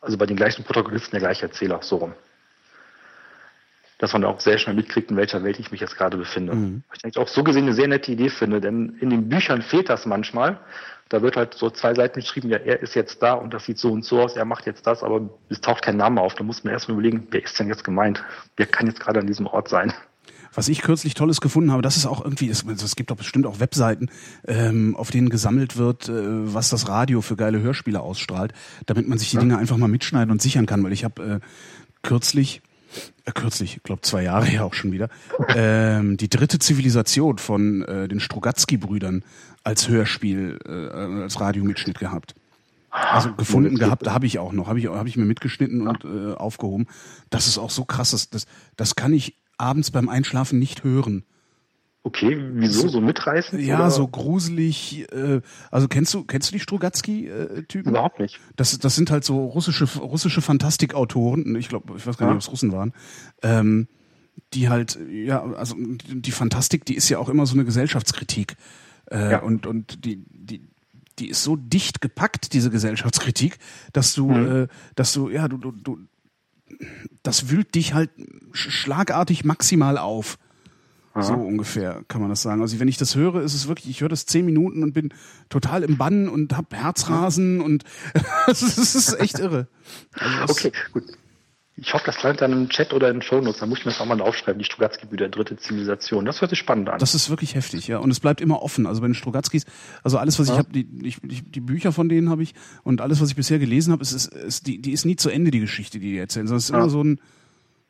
Also 0.00 0.16
bei 0.16 0.26
den 0.26 0.36
gleichen 0.36 0.64
Protagonisten 0.64 1.12
der 1.12 1.20
gleiche 1.20 1.46
Erzähler, 1.46 1.80
so 1.82 1.96
rum. 1.96 2.14
Dass 3.98 4.14
man 4.14 4.24
auch 4.24 4.40
sehr 4.40 4.56
schnell 4.56 4.74
mitkriegt, 4.74 5.10
in 5.10 5.16
welcher 5.16 5.44
Welt 5.44 5.58
ich 5.58 5.70
mich 5.70 5.80
jetzt 5.80 5.96
gerade 5.96 6.16
befinde. 6.16 6.54
Mhm. 6.54 6.82
Was 6.88 6.98
ich 6.98 7.04
eigentlich 7.04 7.18
auch 7.18 7.28
so 7.28 7.44
gesehen 7.44 7.64
eine 7.64 7.74
sehr 7.74 7.88
nette 7.88 8.10
Idee 8.10 8.30
finde, 8.30 8.60
denn 8.60 8.96
in 9.00 9.10
den 9.10 9.28
Büchern 9.28 9.60
fehlt 9.60 9.90
das 9.90 10.06
manchmal. 10.06 10.58
Da 11.10 11.22
wird 11.22 11.36
halt 11.36 11.54
so 11.54 11.70
zwei 11.70 11.92
Seiten 11.92 12.20
geschrieben, 12.20 12.48
ja, 12.48 12.58
er 12.58 12.80
ist 12.80 12.94
jetzt 12.94 13.20
da 13.22 13.34
und 13.34 13.52
das 13.52 13.66
sieht 13.66 13.78
so 13.78 13.92
und 13.92 14.04
so 14.04 14.22
aus, 14.22 14.36
er 14.36 14.44
macht 14.44 14.64
jetzt 14.64 14.86
das, 14.86 15.02
aber 15.02 15.28
es 15.48 15.60
taucht 15.60 15.82
kein 15.82 15.96
Name 15.96 16.20
auf. 16.20 16.34
Da 16.34 16.44
muss 16.44 16.64
man 16.64 16.72
erstmal 16.72 16.96
überlegen, 16.96 17.26
wer 17.30 17.42
ist 17.42 17.58
denn 17.58 17.68
jetzt 17.68 17.84
gemeint? 17.84 18.24
Wer 18.56 18.66
kann 18.66 18.86
jetzt 18.86 19.00
gerade 19.00 19.20
an 19.20 19.26
diesem 19.26 19.46
Ort 19.46 19.68
sein? 19.68 19.92
Was 20.54 20.68
ich 20.68 20.82
kürzlich 20.82 21.14
Tolles 21.14 21.40
gefunden 21.40 21.70
habe, 21.70 21.82
das 21.82 21.96
ist 21.96 22.06
auch 22.06 22.24
irgendwie, 22.24 22.48
es, 22.48 22.64
es 22.64 22.96
gibt 22.96 23.10
doch 23.10 23.16
bestimmt 23.16 23.46
auch 23.46 23.60
Webseiten, 23.60 24.08
ähm, 24.46 24.96
auf 24.96 25.10
denen 25.10 25.28
gesammelt 25.28 25.76
wird, 25.76 26.08
äh, 26.08 26.12
was 26.54 26.70
das 26.70 26.88
Radio 26.88 27.20
für 27.20 27.36
geile 27.36 27.60
Hörspiele 27.60 28.00
ausstrahlt, 28.00 28.52
damit 28.86 29.08
man 29.08 29.18
sich 29.18 29.30
die 29.30 29.38
Dinge 29.38 29.58
einfach 29.58 29.76
mal 29.76 29.88
mitschneiden 29.88 30.30
und 30.30 30.42
sichern 30.42 30.66
kann, 30.66 30.82
weil 30.82 30.92
ich 30.92 31.04
habe 31.04 31.22
äh, 31.22 31.40
kürzlich, 32.02 32.62
äh, 33.26 33.32
kürzlich, 33.32 33.76
ich 33.76 33.82
glaube 33.84 34.02
zwei 34.02 34.24
Jahre 34.24 34.48
ja 34.52 34.64
auch 34.64 34.74
schon 34.74 34.92
wieder, 34.92 35.08
ähm, 35.54 36.16
die 36.16 36.28
dritte 36.28 36.58
Zivilisation 36.58 37.38
von 37.38 37.82
äh, 37.82 38.08
den 38.08 38.20
Strugatsky-Brüdern 38.20 39.24
als 39.62 39.88
Hörspiel, 39.88 40.58
äh, 40.66 41.22
als 41.22 41.40
Radiomitschnitt 41.40 41.98
gehabt. 41.98 42.34
Also 42.90 43.32
gefunden 43.34 43.76
gehabt, 43.76 44.06
da 44.06 44.12
habe 44.14 44.26
ich 44.26 44.40
auch 44.40 44.52
noch, 44.52 44.66
habe 44.66 44.80
ich, 44.80 44.88
hab 44.88 45.06
ich 45.06 45.16
mir 45.16 45.24
mitgeschnitten 45.24 45.86
und 45.86 46.04
äh, 46.04 46.34
aufgehoben. 46.34 46.88
Das 47.30 47.46
ist 47.46 47.56
auch 47.56 47.70
so 47.70 47.84
krass, 47.84 48.10
das, 48.10 48.30
das, 48.30 48.46
das 48.76 48.96
kann 48.96 49.12
ich 49.12 49.36
abends 49.60 49.90
beim 49.90 50.08
Einschlafen 50.08 50.58
nicht 50.58 50.82
hören. 50.84 51.24
Okay, 52.02 52.34
wieso 52.54 52.88
so 52.88 53.02
mitreißen? 53.02 53.58
Ja, 53.60 53.76
Oder 53.76 53.90
so 53.90 54.08
gruselig. 54.08 55.06
Äh, 55.12 55.42
also 55.70 55.86
kennst 55.86 56.14
du 56.14 56.24
kennst 56.24 56.48
du 56.48 56.54
die 56.54 56.60
Strugatsky-Typen? 56.60 57.90
Überhaupt 57.92 58.20
nicht. 58.20 58.40
Das, 58.56 58.78
das 58.78 58.96
sind 58.96 59.10
halt 59.10 59.22
so 59.24 59.44
russische 59.44 59.84
russische 59.98 60.40
Fantastikautoren. 60.40 61.54
Ich 61.56 61.68
glaube, 61.68 61.92
ich 61.98 62.06
weiß 62.06 62.16
gar 62.16 62.26
nicht, 62.26 62.32
Ja. 62.32 62.36
ob 62.36 62.42
es 62.42 62.50
Russen 62.50 62.72
waren. 62.72 62.92
Ähm, 63.42 63.86
die 64.54 64.70
halt, 64.70 64.98
ja, 65.10 65.42
also 65.52 65.76
die 65.78 66.30
Fantastik, 66.32 66.86
die 66.86 66.94
ist 66.94 67.08
ja 67.10 67.18
auch 67.18 67.28
immer 67.28 67.44
so 67.44 67.54
eine 67.54 67.64
Gesellschaftskritik. 67.66 68.56
Äh, 69.10 69.32
Ja. 69.32 69.42
Und 69.42 69.66
und 69.66 70.04
die 70.06 70.24
die 70.30 70.62
die 71.18 71.28
ist 71.28 71.44
so 71.44 71.54
dicht 71.56 72.00
gepackt, 72.00 72.54
diese 72.54 72.70
Gesellschaftskritik, 72.70 73.58
dass 73.92 74.14
du, 74.14 74.30
Mhm. 74.30 74.62
äh, 74.62 74.68
dass 74.94 75.12
du, 75.12 75.28
ja, 75.28 75.48
du, 75.48 75.58
du, 75.58 75.72
du, 75.72 75.98
das 77.22 77.50
wühlt 77.50 77.74
dich 77.74 77.94
halt 77.94 78.10
sch- 78.52 78.70
schlagartig 78.70 79.44
maximal 79.44 79.98
auf. 79.98 80.38
So 81.22 81.34
ungefähr 81.34 82.02
kann 82.06 82.20
man 82.20 82.30
das 82.30 82.40
sagen. 82.40 82.62
Also 82.62 82.78
wenn 82.78 82.86
ich 82.86 82.96
das 82.96 83.16
höre, 83.16 83.42
ist 83.42 83.52
es 83.54 83.66
wirklich, 83.66 83.90
ich 83.90 84.00
höre 84.00 84.08
das 84.08 84.26
zehn 84.26 84.46
Minuten 84.46 84.84
und 84.84 84.92
bin 84.92 85.12
total 85.48 85.82
im 85.82 85.96
Bann 85.98 86.28
und 86.28 86.56
hab 86.56 86.72
Herzrasen 86.72 87.60
und 87.60 87.82
es 88.46 88.62
ist, 88.78 89.14
echt 89.20 89.40
irre. 89.40 89.66
Also 90.14 90.54
Okay, 90.54 90.72
gut. 90.92 91.02
Ich 91.82 91.94
hoffe, 91.94 92.04
das 92.06 92.22
landet 92.22 92.42
dann 92.42 92.52
im 92.52 92.68
Chat 92.68 92.92
oder 92.92 93.08
in 93.08 93.16
den 93.16 93.22
Shownotes. 93.22 93.60
Dann 93.60 93.70
muss 93.70 93.78
ich 93.78 93.86
mir 93.86 93.92
das 93.92 94.00
auch 94.00 94.06
mal 94.06 94.20
aufschreiben, 94.20 94.58
die 94.58 94.66
Strugatsky-Brüder, 94.66 95.30
dritte 95.30 95.56
Zivilisation. 95.56 96.26
Das 96.26 96.40
hört 96.42 96.50
sich 96.50 96.58
spannend 96.58 96.90
an. 96.90 96.98
Das 96.98 97.14
ist 97.14 97.30
wirklich 97.30 97.54
heftig, 97.54 97.88
ja. 97.88 97.98
Und 97.98 98.10
es 98.10 98.20
bleibt 98.20 98.42
immer 98.42 98.60
offen. 98.62 98.86
Also 98.86 99.00
bei 99.00 99.06
den 99.08 99.14
Strugatskis, 99.14 99.64
also 100.02 100.18
alles, 100.18 100.38
was 100.38 100.48
ich 100.48 100.52
Ja. 100.52 100.58
habe, 100.58 100.70
die, 100.72 100.86
ich, 101.02 101.18
die, 101.22 101.40
die 101.42 101.60
Bücher 101.60 101.92
von 101.92 102.08
denen 102.10 102.28
habe 102.28 102.42
ich 102.42 102.54
und 102.82 103.00
alles, 103.00 103.20
was 103.22 103.30
ich 103.30 103.36
bisher 103.36 103.58
gelesen 103.58 103.92
habe, 103.92 104.02
ist, 104.02 104.12
ist, 104.12 104.26
ist 104.34 104.66
die, 104.66 104.82
die 104.82 104.92
ist 104.92 105.06
nie 105.06 105.16
zu 105.16 105.30
Ende, 105.30 105.50
die 105.50 105.60
Geschichte, 105.60 105.98
die 105.98 106.10
die 106.12 106.18
erzählen. 106.18 106.46
Sondern 106.46 106.58
es 106.58 106.64
ist 106.64 106.70
Ja. 106.70 106.76
immer 106.78 106.90
so 106.90 107.02
ein, 107.02 107.18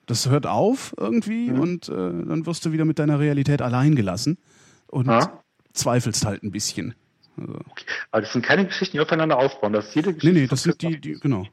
das 0.06 0.28
hört 0.28 0.46
auf 0.46 0.94
irgendwie 0.96 1.50
Mhm. 1.50 1.60
und 1.60 1.88
äh, 1.88 1.92
dann 1.92 2.46
wirst 2.46 2.64
du 2.64 2.72
wieder 2.72 2.84
mit 2.84 2.98
deiner 3.00 3.18
Realität 3.18 3.60
allein 3.60 3.96
gelassen 3.96 4.38
und 4.86 5.08
Ja. 5.08 5.40
zweifelst 5.72 6.24
halt 6.26 6.44
ein 6.44 6.52
bisschen. 6.52 6.94
Also, 7.36 7.54
okay. 7.54 7.84
Aber 8.12 8.22
das 8.22 8.32
sind 8.32 8.44
keine 8.44 8.66
Geschichten, 8.66 8.96
die 8.98 9.00
aufeinander 9.00 9.36
aufbauen. 9.38 9.72
Das 9.72 9.88
ist 9.88 9.94
jede 9.96 10.10
nee, 10.10 10.14
Geschichte. 10.14 10.40
nee, 10.40 10.46
das 10.46 10.62
sind 10.62 10.80
die, 10.82 11.00
die, 11.00 11.12
genau. 11.14 11.46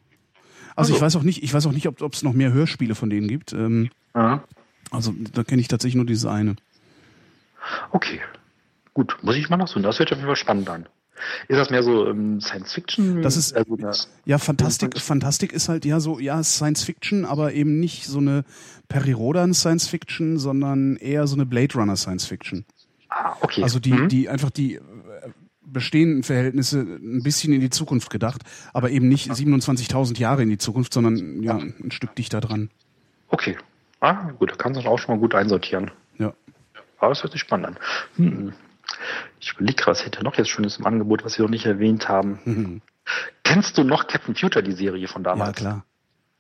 Also 0.78 0.94
Also. 0.94 0.96
ich 0.96 1.02
weiß 1.02 1.16
auch 1.18 1.24
nicht, 1.24 1.44
ich 1.44 1.54
weiß 1.54 1.66
auch 1.68 1.72
nicht, 1.74 1.88
ob 1.88 2.14
es 2.14 2.24
noch 2.24 2.34
mehr 2.34 2.54
Hörspiele 2.54 2.96
von 2.96 3.10
denen 3.10 3.28
gibt. 3.28 3.52
Ähm, 3.52 3.90
Ja. 4.16 4.44
also 4.92 5.14
da 5.34 5.44
kenne 5.44 5.60
ich 5.62 5.68
tatsächlich 5.68 5.96
nur 5.96 6.06
dieses 6.06 6.26
eine. 6.26 6.56
Okay. 7.92 8.20
Gut, 8.94 9.18
muss 9.22 9.36
ich 9.36 9.50
mal 9.50 9.58
nachsuchen. 9.58 9.84
Das 9.84 9.98
sich 9.98 10.06
auf 10.12 10.18
jeden 10.18 10.26
Fall 10.28 10.36
spannend 10.36 10.70
an. 10.70 10.88
Ist 11.48 11.58
das 11.58 11.72
mehr 11.72 11.82
so 11.82 12.08
ähm, 12.08 12.40
Science 12.42 12.74
Fiction? 12.74 13.24
Das 13.24 13.38
ist- 13.38 13.56
also, 13.56 13.76
das, 13.76 14.08
Ja, 14.26 14.38
Fantastik, 14.38 15.00
Fantastik 15.00 15.52
ist 15.52 15.68
halt 15.68 15.84
ja 15.84 16.00
so, 16.00 16.20
ja, 16.20 16.44
Science 16.44 16.84
Fiction, 16.84 17.26
aber 17.26 17.54
eben 17.54 17.80
nicht 17.80 18.06
so 18.06 18.20
eine 18.20 18.46
Perry 18.88 19.14
Rodan 19.14 19.54
Science 19.56 19.88
Fiction, 19.88 20.38
sondern 20.38 20.96
eher 20.98 21.26
so 21.26 21.36
eine 21.36 21.46
Blade 21.48 21.74
Runner 21.74 21.96
Science 21.96 22.28
Fiction. 22.28 22.66
ah, 23.10 23.36
okay. 23.42 23.64
Also 23.64 23.80
die, 23.80 23.94
Mhm. 23.94 24.10
die 24.10 24.30
einfach 24.30 24.52
die 24.52 24.80
bestehenden 25.72 26.24
Verhältnisse 26.24 26.80
ein 26.80 27.24
bisschen 27.24 27.54
in 27.54 27.62
die 27.62 27.70
Zukunft 27.70 28.10
gedacht, 28.10 28.42
aber 28.74 28.90
eben 28.90 29.08
nicht 29.08 29.30
27.000 29.32 30.18
Jahre 30.20 30.44
in 30.44 30.50
die 30.50 30.58
Zukunft, 30.58 30.94
sondern 30.94 31.44
ja, 31.44 31.56
ein 31.58 31.92
Stück 31.92 32.16
dichter 32.16 32.42
dran. 32.42 32.70
Okay. 33.30 33.58
Ah, 34.00 34.32
gut, 34.32 34.52
da 34.52 34.56
kannst 34.56 34.82
du 34.82 34.88
auch 34.88 35.00
schon 35.00 35.16
mal 35.16 35.20
gut 35.20 35.36
einsortieren. 35.36 35.92
Ja. 36.18 36.34
Aber 37.00 37.10
das 37.10 37.24
hört 37.24 37.34
sich 37.34 37.42
spannend 37.42 37.68
an. 37.68 37.78
Hm. 38.16 38.54
Ich 39.40 39.54
überlege 39.54 39.86
was 39.86 40.06
hätte 40.06 40.24
noch 40.24 40.36
jetzt 40.36 40.50
Schönes 40.50 40.78
im 40.78 40.86
Angebot, 40.86 41.26
was 41.26 41.38
wir 41.38 41.44
noch 41.44 41.50
nicht 41.52 41.66
erwähnt 41.66 42.08
haben. 42.08 42.40
Mhm. 42.46 42.82
Kennst 43.44 43.78
du 43.78 43.84
noch 43.84 44.08
Captain 44.08 44.36
Future, 44.36 44.64
die 44.64 44.72
Serie 44.72 45.08
von 45.08 45.24
Ja, 45.24 45.32
damals? 45.32 45.58
klar. 45.58 45.86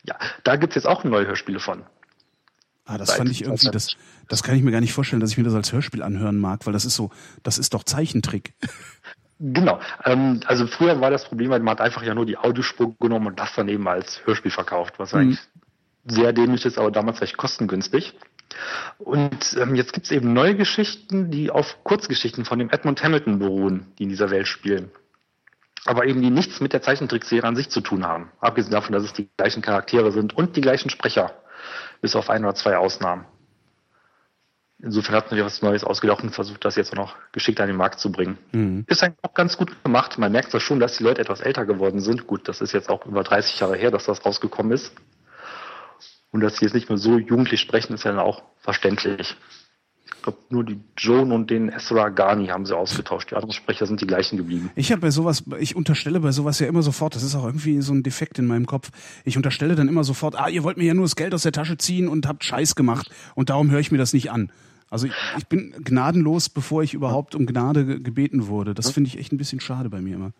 Ja, 0.03 0.15
da 0.43 0.55
gibt's 0.55 0.75
jetzt 0.75 0.87
auch 0.87 1.03
neue 1.03 1.27
Hörspiele 1.27 1.59
von. 1.59 1.83
Ah, 2.85 2.97
das 2.97 3.09
Seit 3.09 3.17
fand 3.17 3.31
ich 3.31 3.43
irgendwie, 3.43 3.69
das, 3.69 3.97
das 4.29 4.43
kann 4.43 4.55
ich 4.55 4.63
mir 4.63 4.71
gar 4.71 4.79
nicht 4.79 4.93
vorstellen, 4.93 5.19
dass 5.19 5.31
ich 5.31 5.37
mir 5.37 5.43
das 5.43 5.53
als 5.53 5.73
Hörspiel 5.73 6.01
anhören 6.01 6.39
mag, 6.39 6.65
weil 6.65 6.71
das 6.71 6.85
ist 6.85 6.95
so, 6.95 7.11
das 7.43 7.57
ist 7.57 7.73
doch 7.73 7.83
Zeichentrick. 7.83 8.53
Genau. 9.39 9.79
Ähm, 10.03 10.39
also 10.45 10.65
früher 10.67 10.99
war 10.99 11.11
das 11.11 11.25
Problem, 11.25 11.51
weil 11.51 11.59
man 11.59 11.73
hat 11.73 11.81
einfach 11.81 12.03
ja 12.03 12.15
nur 12.15 12.25
die 12.25 12.37
Audiospur 12.37 12.95
genommen 12.99 13.27
und 13.27 13.39
das 13.39 13.53
dann 13.53 13.69
eben 13.69 13.87
als 13.87 14.25
Hörspiel 14.25 14.51
verkauft, 14.51 14.95
was 14.97 15.13
Mhm. 15.13 15.19
eigentlich 15.19 15.39
sehr 16.05 16.33
dämlich 16.33 16.65
ist, 16.65 16.77
aber 16.77 16.89
damals 16.91 17.21
recht 17.21 17.37
kostengünstig. 17.37 18.15
Und 18.97 19.55
ähm, 19.59 19.75
jetzt 19.75 19.93
gibt's 19.93 20.09
eben 20.09 20.33
neue 20.33 20.55
Geschichten, 20.55 21.29
die 21.29 21.51
auf 21.51 21.83
Kurzgeschichten 21.83 22.45
von 22.45 22.57
dem 22.59 22.69
Edmund 22.69 23.03
Hamilton 23.03 23.39
beruhen, 23.39 23.87
die 23.99 24.03
in 24.03 24.09
dieser 24.09 24.31
Welt 24.31 24.47
spielen. 24.47 24.89
Aber 25.85 26.05
eben 26.05 26.21
die 26.21 26.31
nichts 26.31 26.59
mit 26.59 26.73
der 26.73 26.81
Zeichentrickserie 26.81 27.43
an 27.43 27.55
sich 27.55 27.69
zu 27.69 27.81
tun 27.81 28.05
haben. 28.05 28.31
Abgesehen 28.39 28.71
davon, 28.73 28.93
dass 28.93 29.03
es 29.03 29.13
die 29.13 29.29
gleichen 29.37 29.61
Charaktere 29.61 30.11
sind 30.11 30.35
und 30.35 30.55
die 30.55 30.61
gleichen 30.61 30.89
Sprecher. 30.89 31.31
Bis 32.01 32.15
auf 32.15 32.29
ein 32.29 32.43
oder 32.43 32.55
zwei 32.55 32.77
Ausnahmen. 32.77 33.25
Insofern 34.79 35.15
hat 35.15 35.31
man 35.31 35.37
sich 35.37 35.45
was 35.45 35.61
Neues 35.63 35.83
ausgedacht 35.83 36.23
und 36.23 36.29
versucht, 36.29 36.63
das 36.63 36.75
jetzt 36.75 36.91
auch 36.93 36.97
noch 36.97 37.15
geschickt 37.31 37.59
an 37.59 37.67
den 37.67 37.77
Markt 37.77 37.99
zu 37.99 38.11
bringen. 38.11 38.37
Mhm. 38.51 38.85
Ist 38.87 39.01
eigentlich 39.03 39.23
auch 39.23 39.33
ganz 39.33 39.57
gut 39.57 39.83
gemacht. 39.83 40.19
Man 40.19 40.31
merkt 40.31 40.51
zwar 40.51 40.59
schon, 40.59 40.79
dass 40.79 40.97
die 40.97 41.03
Leute 41.03 41.21
etwas 41.21 41.41
älter 41.41 41.65
geworden 41.65 41.99
sind. 41.99 42.27
Gut, 42.27 42.47
das 42.47 42.61
ist 42.61 42.73
jetzt 42.73 42.89
auch 42.89 43.05
über 43.05 43.23
30 43.23 43.59
Jahre 43.59 43.75
her, 43.75 43.89
dass 43.89 44.05
das 44.05 44.23
rausgekommen 44.23 44.71
ist. 44.71 44.91
Und 46.31 46.41
dass 46.41 46.57
sie 46.57 46.65
jetzt 46.65 46.75
nicht 46.75 46.89
mehr 46.89 46.99
so 46.99 47.17
jugendlich 47.17 47.59
sprechen, 47.59 47.93
ist 47.93 48.03
ja 48.03 48.11
dann 48.11 48.19
auch 48.19 48.43
verständlich. 48.59 49.35
Ich 50.27 50.33
glaube, 50.33 50.39
nur 50.49 50.63
die 50.65 50.79
Joan 50.97 51.31
und 51.31 51.49
den 51.49 51.69
Ezra 51.69 52.09
Ghani 52.09 52.47
haben 52.47 52.65
sie 52.65 52.75
ausgetauscht. 52.75 53.31
Die 53.31 53.35
anderen 53.35 53.53
Sprecher 53.53 53.85
sind 53.85 54.01
die 54.01 54.07
gleichen 54.07 54.35
geblieben. 54.35 54.69
Ich 54.75 54.91
habe 54.91 54.99
bei 54.99 55.09
sowas, 55.11 55.43
ich 55.59 55.75
unterstelle 55.77 56.19
bei 56.19 56.31
sowas 56.33 56.59
ja 56.59 56.67
immer 56.67 56.81
sofort, 56.83 57.15
das 57.15 57.23
ist 57.23 57.33
auch 57.35 57.45
irgendwie 57.45 57.81
so 57.81 57.93
ein 57.93 58.03
Defekt 58.03 58.37
in 58.37 58.45
meinem 58.45 58.65
Kopf. 58.65 58.89
Ich 59.23 59.37
unterstelle 59.37 59.75
dann 59.75 59.87
immer 59.87 60.03
sofort, 60.03 60.37
ah, 60.37 60.49
ihr 60.49 60.63
wollt 60.63 60.75
mir 60.75 60.83
ja 60.83 60.93
nur 60.93 61.05
das 61.05 61.15
Geld 61.15 61.33
aus 61.33 61.43
der 61.43 61.53
Tasche 61.53 61.77
ziehen 61.77 62.09
und 62.09 62.27
habt 62.27 62.43
Scheiß 62.43 62.75
gemacht 62.75 63.09
und 63.35 63.49
darum 63.49 63.71
höre 63.71 63.79
ich 63.79 63.91
mir 63.91 63.97
das 63.99 64.11
nicht 64.11 64.29
an. 64.31 64.51
Also 64.89 65.07
ich, 65.07 65.13
ich 65.37 65.47
bin 65.47 65.73
gnadenlos, 65.83 66.49
bevor 66.49 66.83
ich 66.83 66.93
überhaupt 66.93 67.33
um 67.35 67.45
Gnade 67.45 67.85
ge- 67.85 67.99
gebeten 68.01 68.47
wurde. 68.47 68.73
Das 68.73 68.89
finde 68.91 69.09
ich 69.09 69.17
echt 69.17 69.31
ein 69.31 69.37
bisschen 69.37 69.61
schade 69.61 69.89
bei 69.89 70.01
mir 70.01 70.15
immer. 70.15 70.31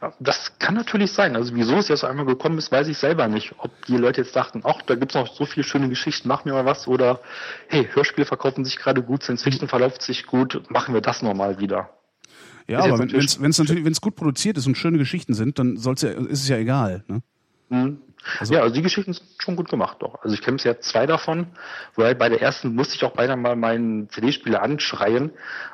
Ja, 0.00 0.12
das 0.20 0.58
kann 0.58 0.74
natürlich 0.74 1.12
sein. 1.12 1.34
Also 1.34 1.54
wieso 1.54 1.76
es 1.76 1.88
jetzt 1.88 2.04
einmal 2.04 2.24
gekommen 2.24 2.56
ist, 2.58 2.70
weiß 2.70 2.86
ich 2.86 2.98
selber 2.98 3.26
nicht. 3.26 3.54
Ob 3.58 3.70
die 3.86 3.96
Leute 3.96 4.20
jetzt 4.20 4.36
dachten, 4.36 4.62
ach, 4.64 4.80
da 4.82 4.94
gibt's 4.94 5.14
noch 5.14 5.34
so 5.34 5.44
viele 5.44 5.64
schöne 5.64 5.88
Geschichten, 5.88 6.28
mach 6.28 6.44
mir 6.44 6.52
mal 6.52 6.64
was. 6.64 6.86
Oder 6.86 7.20
hey, 7.66 7.88
Hörspiele 7.92 8.24
verkaufen 8.24 8.64
sich 8.64 8.76
gerade 8.78 9.02
gut, 9.02 9.24
Science 9.24 9.42
Fiction 9.42 9.68
verläuft 9.68 10.02
sich 10.02 10.26
gut, 10.26 10.70
machen 10.70 10.94
wir 10.94 11.00
das 11.00 11.22
nochmal 11.22 11.58
wieder. 11.58 11.90
Ja, 12.68 12.80
aber 12.80 12.98
wenn 12.98 13.14
es 13.14 13.40
wenn's 13.40 13.58
natürlich, 13.58 13.84
wenn 13.84 13.92
es 13.92 14.00
gut 14.00 14.14
produziert 14.14 14.58
ist 14.58 14.66
und 14.66 14.76
schöne 14.76 14.98
Geschichten 14.98 15.34
sind, 15.34 15.58
dann 15.58 15.78
soll's 15.78 16.02
ja, 16.02 16.10
ist 16.10 16.42
es 16.42 16.48
ja 16.48 16.58
egal. 16.58 17.02
Ne? 17.08 17.22
Mhm. 17.70 17.98
Ja, 18.50 18.60
also 18.60 18.74
die 18.74 18.82
Geschichten 18.82 19.12
sind 19.12 19.26
schon 19.38 19.56
gut 19.56 19.68
gemacht, 19.68 19.98
doch. 20.00 20.22
Also 20.22 20.34
ich 20.34 20.42
kenne 20.42 20.56
bisher 20.56 20.80
zwei 20.80 21.06
davon, 21.06 21.46
wobei 21.94 22.14
bei 22.14 22.28
der 22.28 22.42
ersten 22.42 22.74
musste 22.74 22.94
ich 22.96 23.04
auch 23.04 23.12
beinahe 23.12 23.36
mal 23.36 23.56
meinen 23.56 24.08
CD-Spieler 24.10 24.62
anschreien, 24.62 25.32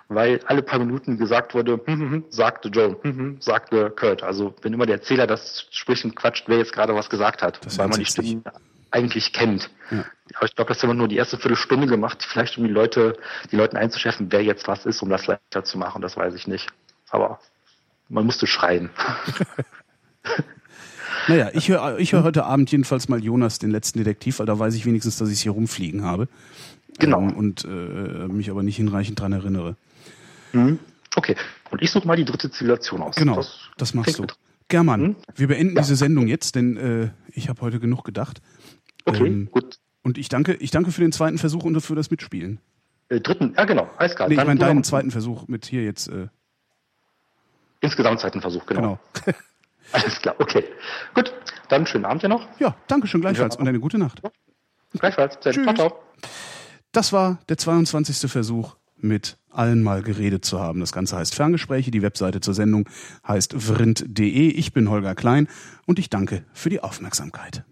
weil 0.08 0.40
alle 0.46 0.62
paar 0.62 0.78
Minuten 0.78 1.18
gesagt 1.18 1.54
wurde, 1.54 1.80
hm, 1.84 2.00
hm, 2.00 2.10
hm, 2.10 2.24
sagte 2.30 2.68
Joan, 2.68 2.96
hm, 3.02 3.16
hm, 3.16 3.36
sagte 3.40 3.90
Kurt. 3.90 4.22
Also 4.22 4.54
wenn 4.62 4.72
immer 4.72 4.86
der 4.86 4.96
Erzähler 4.96 5.26
das 5.26 5.66
spricht 5.70 6.04
und 6.04 6.14
quatscht, 6.14 6.44
wer 6.48 6.58
jetzt 6.58 6.72
gerade 6.72 6.94
was 6.94 7.10
gesagt 7.10 7.42
hat, 7.42 7.64
Das 7.64 7.78
weil 7.78 7.88
man 7.88 7.98
die. 7.98 8.06
Stimmen 8.06 8.44
eigentlich 8.90 9.32
kennt. 9.32 9.70
Ja. 9.90 10.04
Aber 10.34 10.46
ich 10.46 10.54
glaube, 10.54 10.68
das 10.68 10.80
haben 10.82 10.90
wir 10.90 10.94
nur 10.94 11.08
die 11.08 11.16
erste 11.16 11.36
Viertelstunde 11.36 11.88
gemacht, 11.88 12.22
vielleicht 12.22 12.56
um 12.56 12.64
die 12.64 12.70
Leute, 12.70 13.18
die 13.50 13.56
Leuten 13.56 13.76
einzuschärfen, 13.76 14.30
wer 14.30 14.42
jetzt 14.42 14.68
was 14.68 14.86
ist, 14.86 15.02
um 15.02 15.08
das 15.08 15.26
leichter 15.26 15.64
zu 15.64 15.78
machen, 15.78 16.00
das 16.00 16.16
weiß 16.16 16.34
ich 16.34 16.46
nicht. 16.46 16.70
Aber 17.10 17.40
man 18.08 18.24
musste 18.24 18.46
schreien. 18.46 18.90
Naja, 21.28 21.50
ich 21.54 21.68
höre 21.68 21.98
ich 21.98 22.12
hör 22.12 22.22
heute 22.22 22.44
Abend 22.44 22.70
jedenfalls 22.70 23.08
mal 23.08 23.22
Jonas, 23.22 23.58
den 23.58 23.70
letzten 23.70 23.98
Detektiv, 23.98 24.38
weil 24.38 24.46
da 24.46 24.58
weiß 24.58 24.74
ich 24.74 24.84
wenigstens, 24.86 25.16
dass 25.18 25.30
ich 25.30 25.40
hier 25.40 25.52
rumfliegen 25.52 26.02
habe. 26.04 26.28
Genau. 26.98 27.20
Ähm, 27.20 27.36
und 27.36 27.64
äh, 27.64 27.68
mich 28.28 28.50
aber 28.50 28.62
nicht 28.62 28.76
hinreichend 28.76 29.18
dran 29.20 29.32
erinnere. 29.32 29.76
Mhm. 30.52 30.78
Okay, 31.16 31.36
und 31.70 31.82
ich 31.82 31.90
suche 31.90 32.06
mal 32.06 32.16
die 32.16 32.24
dritte 32.24 32.50
Zivilisation 32.50 33.00
aus. 33.02 33.14
Genau, 33.16 33.42
das, 33.76 33.94
machst 33.94 34.14
klingt 34.14 34.30
du. 34.32 34.34
German, 34.68 35.00
Hm? 35.00 35.16
wir 35.36 35.48
beenden 35.48 35.76
Ja. 35.76 35.82
diese 35.82 35.96
Sendung 35.96 36.26
jetzt, 36.26 36.54
denn 36.56 36.76
äh, 36.76 37.10
ich 37.32 37.48
habe 37.48 37.60
heute 37.60 37.78
genug 37.80 38.04
gedacht. 38.04 38.40
Okay, 39.04 39.26
Ähm, 39.26 39.48
gut. 39.50 39.78
Und 40.02 40.18
ich 40.18 40.28
danke, 40.28 40.54
ich 40.54 40.70
danke 40.70 40.90
für 40.92 41.00
den 41.00 41.12
zweiten 41.12 41.38
Versuch 41.38 41.64
und 41.64 41.80
für 41.80 41.94
das 41.94 42.10
Mitspielen. 42.10 42.58
Äh, 43.08 43.20
dritten, 43.20 43.54
ja 43.56 43.64
genau, 43.64 43.88
alles 43.96 44.16
klar. 44.16 44.28
Nee, 44.28 44.34
ich 44.34 44.44
meine 44.44 44.58
deinen 44.60 44.84
zweiten 44.84 45.10
Versuch 45.10 45.46
mit 45.48 45.66
hier 45.66 45.84
jetzt. 45.84 46.08
Äh, 46.08 46.28
Insgesamt 47.80 48.20
zweiten 48.20 48.40
Versuch, 48.40 48.64
genau. 48.66 48.98
genau. 49.12 49.38
Alles 49.94 50.20
klar, 50.20 50.34
okay. 50.40 50.64
Gut, 51.14 51.32
dann 51.68 51.86
schönen 51.86 52.04
Abend 52.04 52.22
ja 52.24 52.28
noch. 52.28 52.48
Ja, 52.58 52.74
danke 52.88 53.06
schön 53.06 53.20
gleichfalls 53.20 53.56
und 53.56 53.68
eine 53.68 53.78
gute 53.78 53.96
Nacht. 53.96 54.20
Gleichfalls. 54.92 55.38
Ciao, 55.40 55.52
Tschüss. 55.52 55.74
ciao. 55.74 56.00
Das 56.90 57.12
war 57.12 57.38
der 57.48 57.58
22. 57.58 58.30
Versuch, 58.30 58.76
mit 58.96 59.38
allen 59.50 59.84
mal 59.84 60.02
geredet 60.02 60.44
zu 60.44 60.60
haben. 60.60 60.80
Das 60.80 60.92
Ganze 60.92 61.16
heißt 61.16 61.34
Ferngespräche. 61.34 61.92
Die 61.92 62.02
Webseite 62.02 62.40
zur 62.40 62.54
Sendung 62.54 62.88
heißt 63.26 63.54
vrind.de. 63.56 64.48
Ich 64.48 64.72
bin 64.72 64.90
Holger 64.90 65.14
Klein 65.14 65.46
und 65.86 66.00
ich 66.00 66.10
danke 66.10 66.44
für 66.52 66.70
die 66.70 66.80
Aufmerksamkeit. 66.80 67.64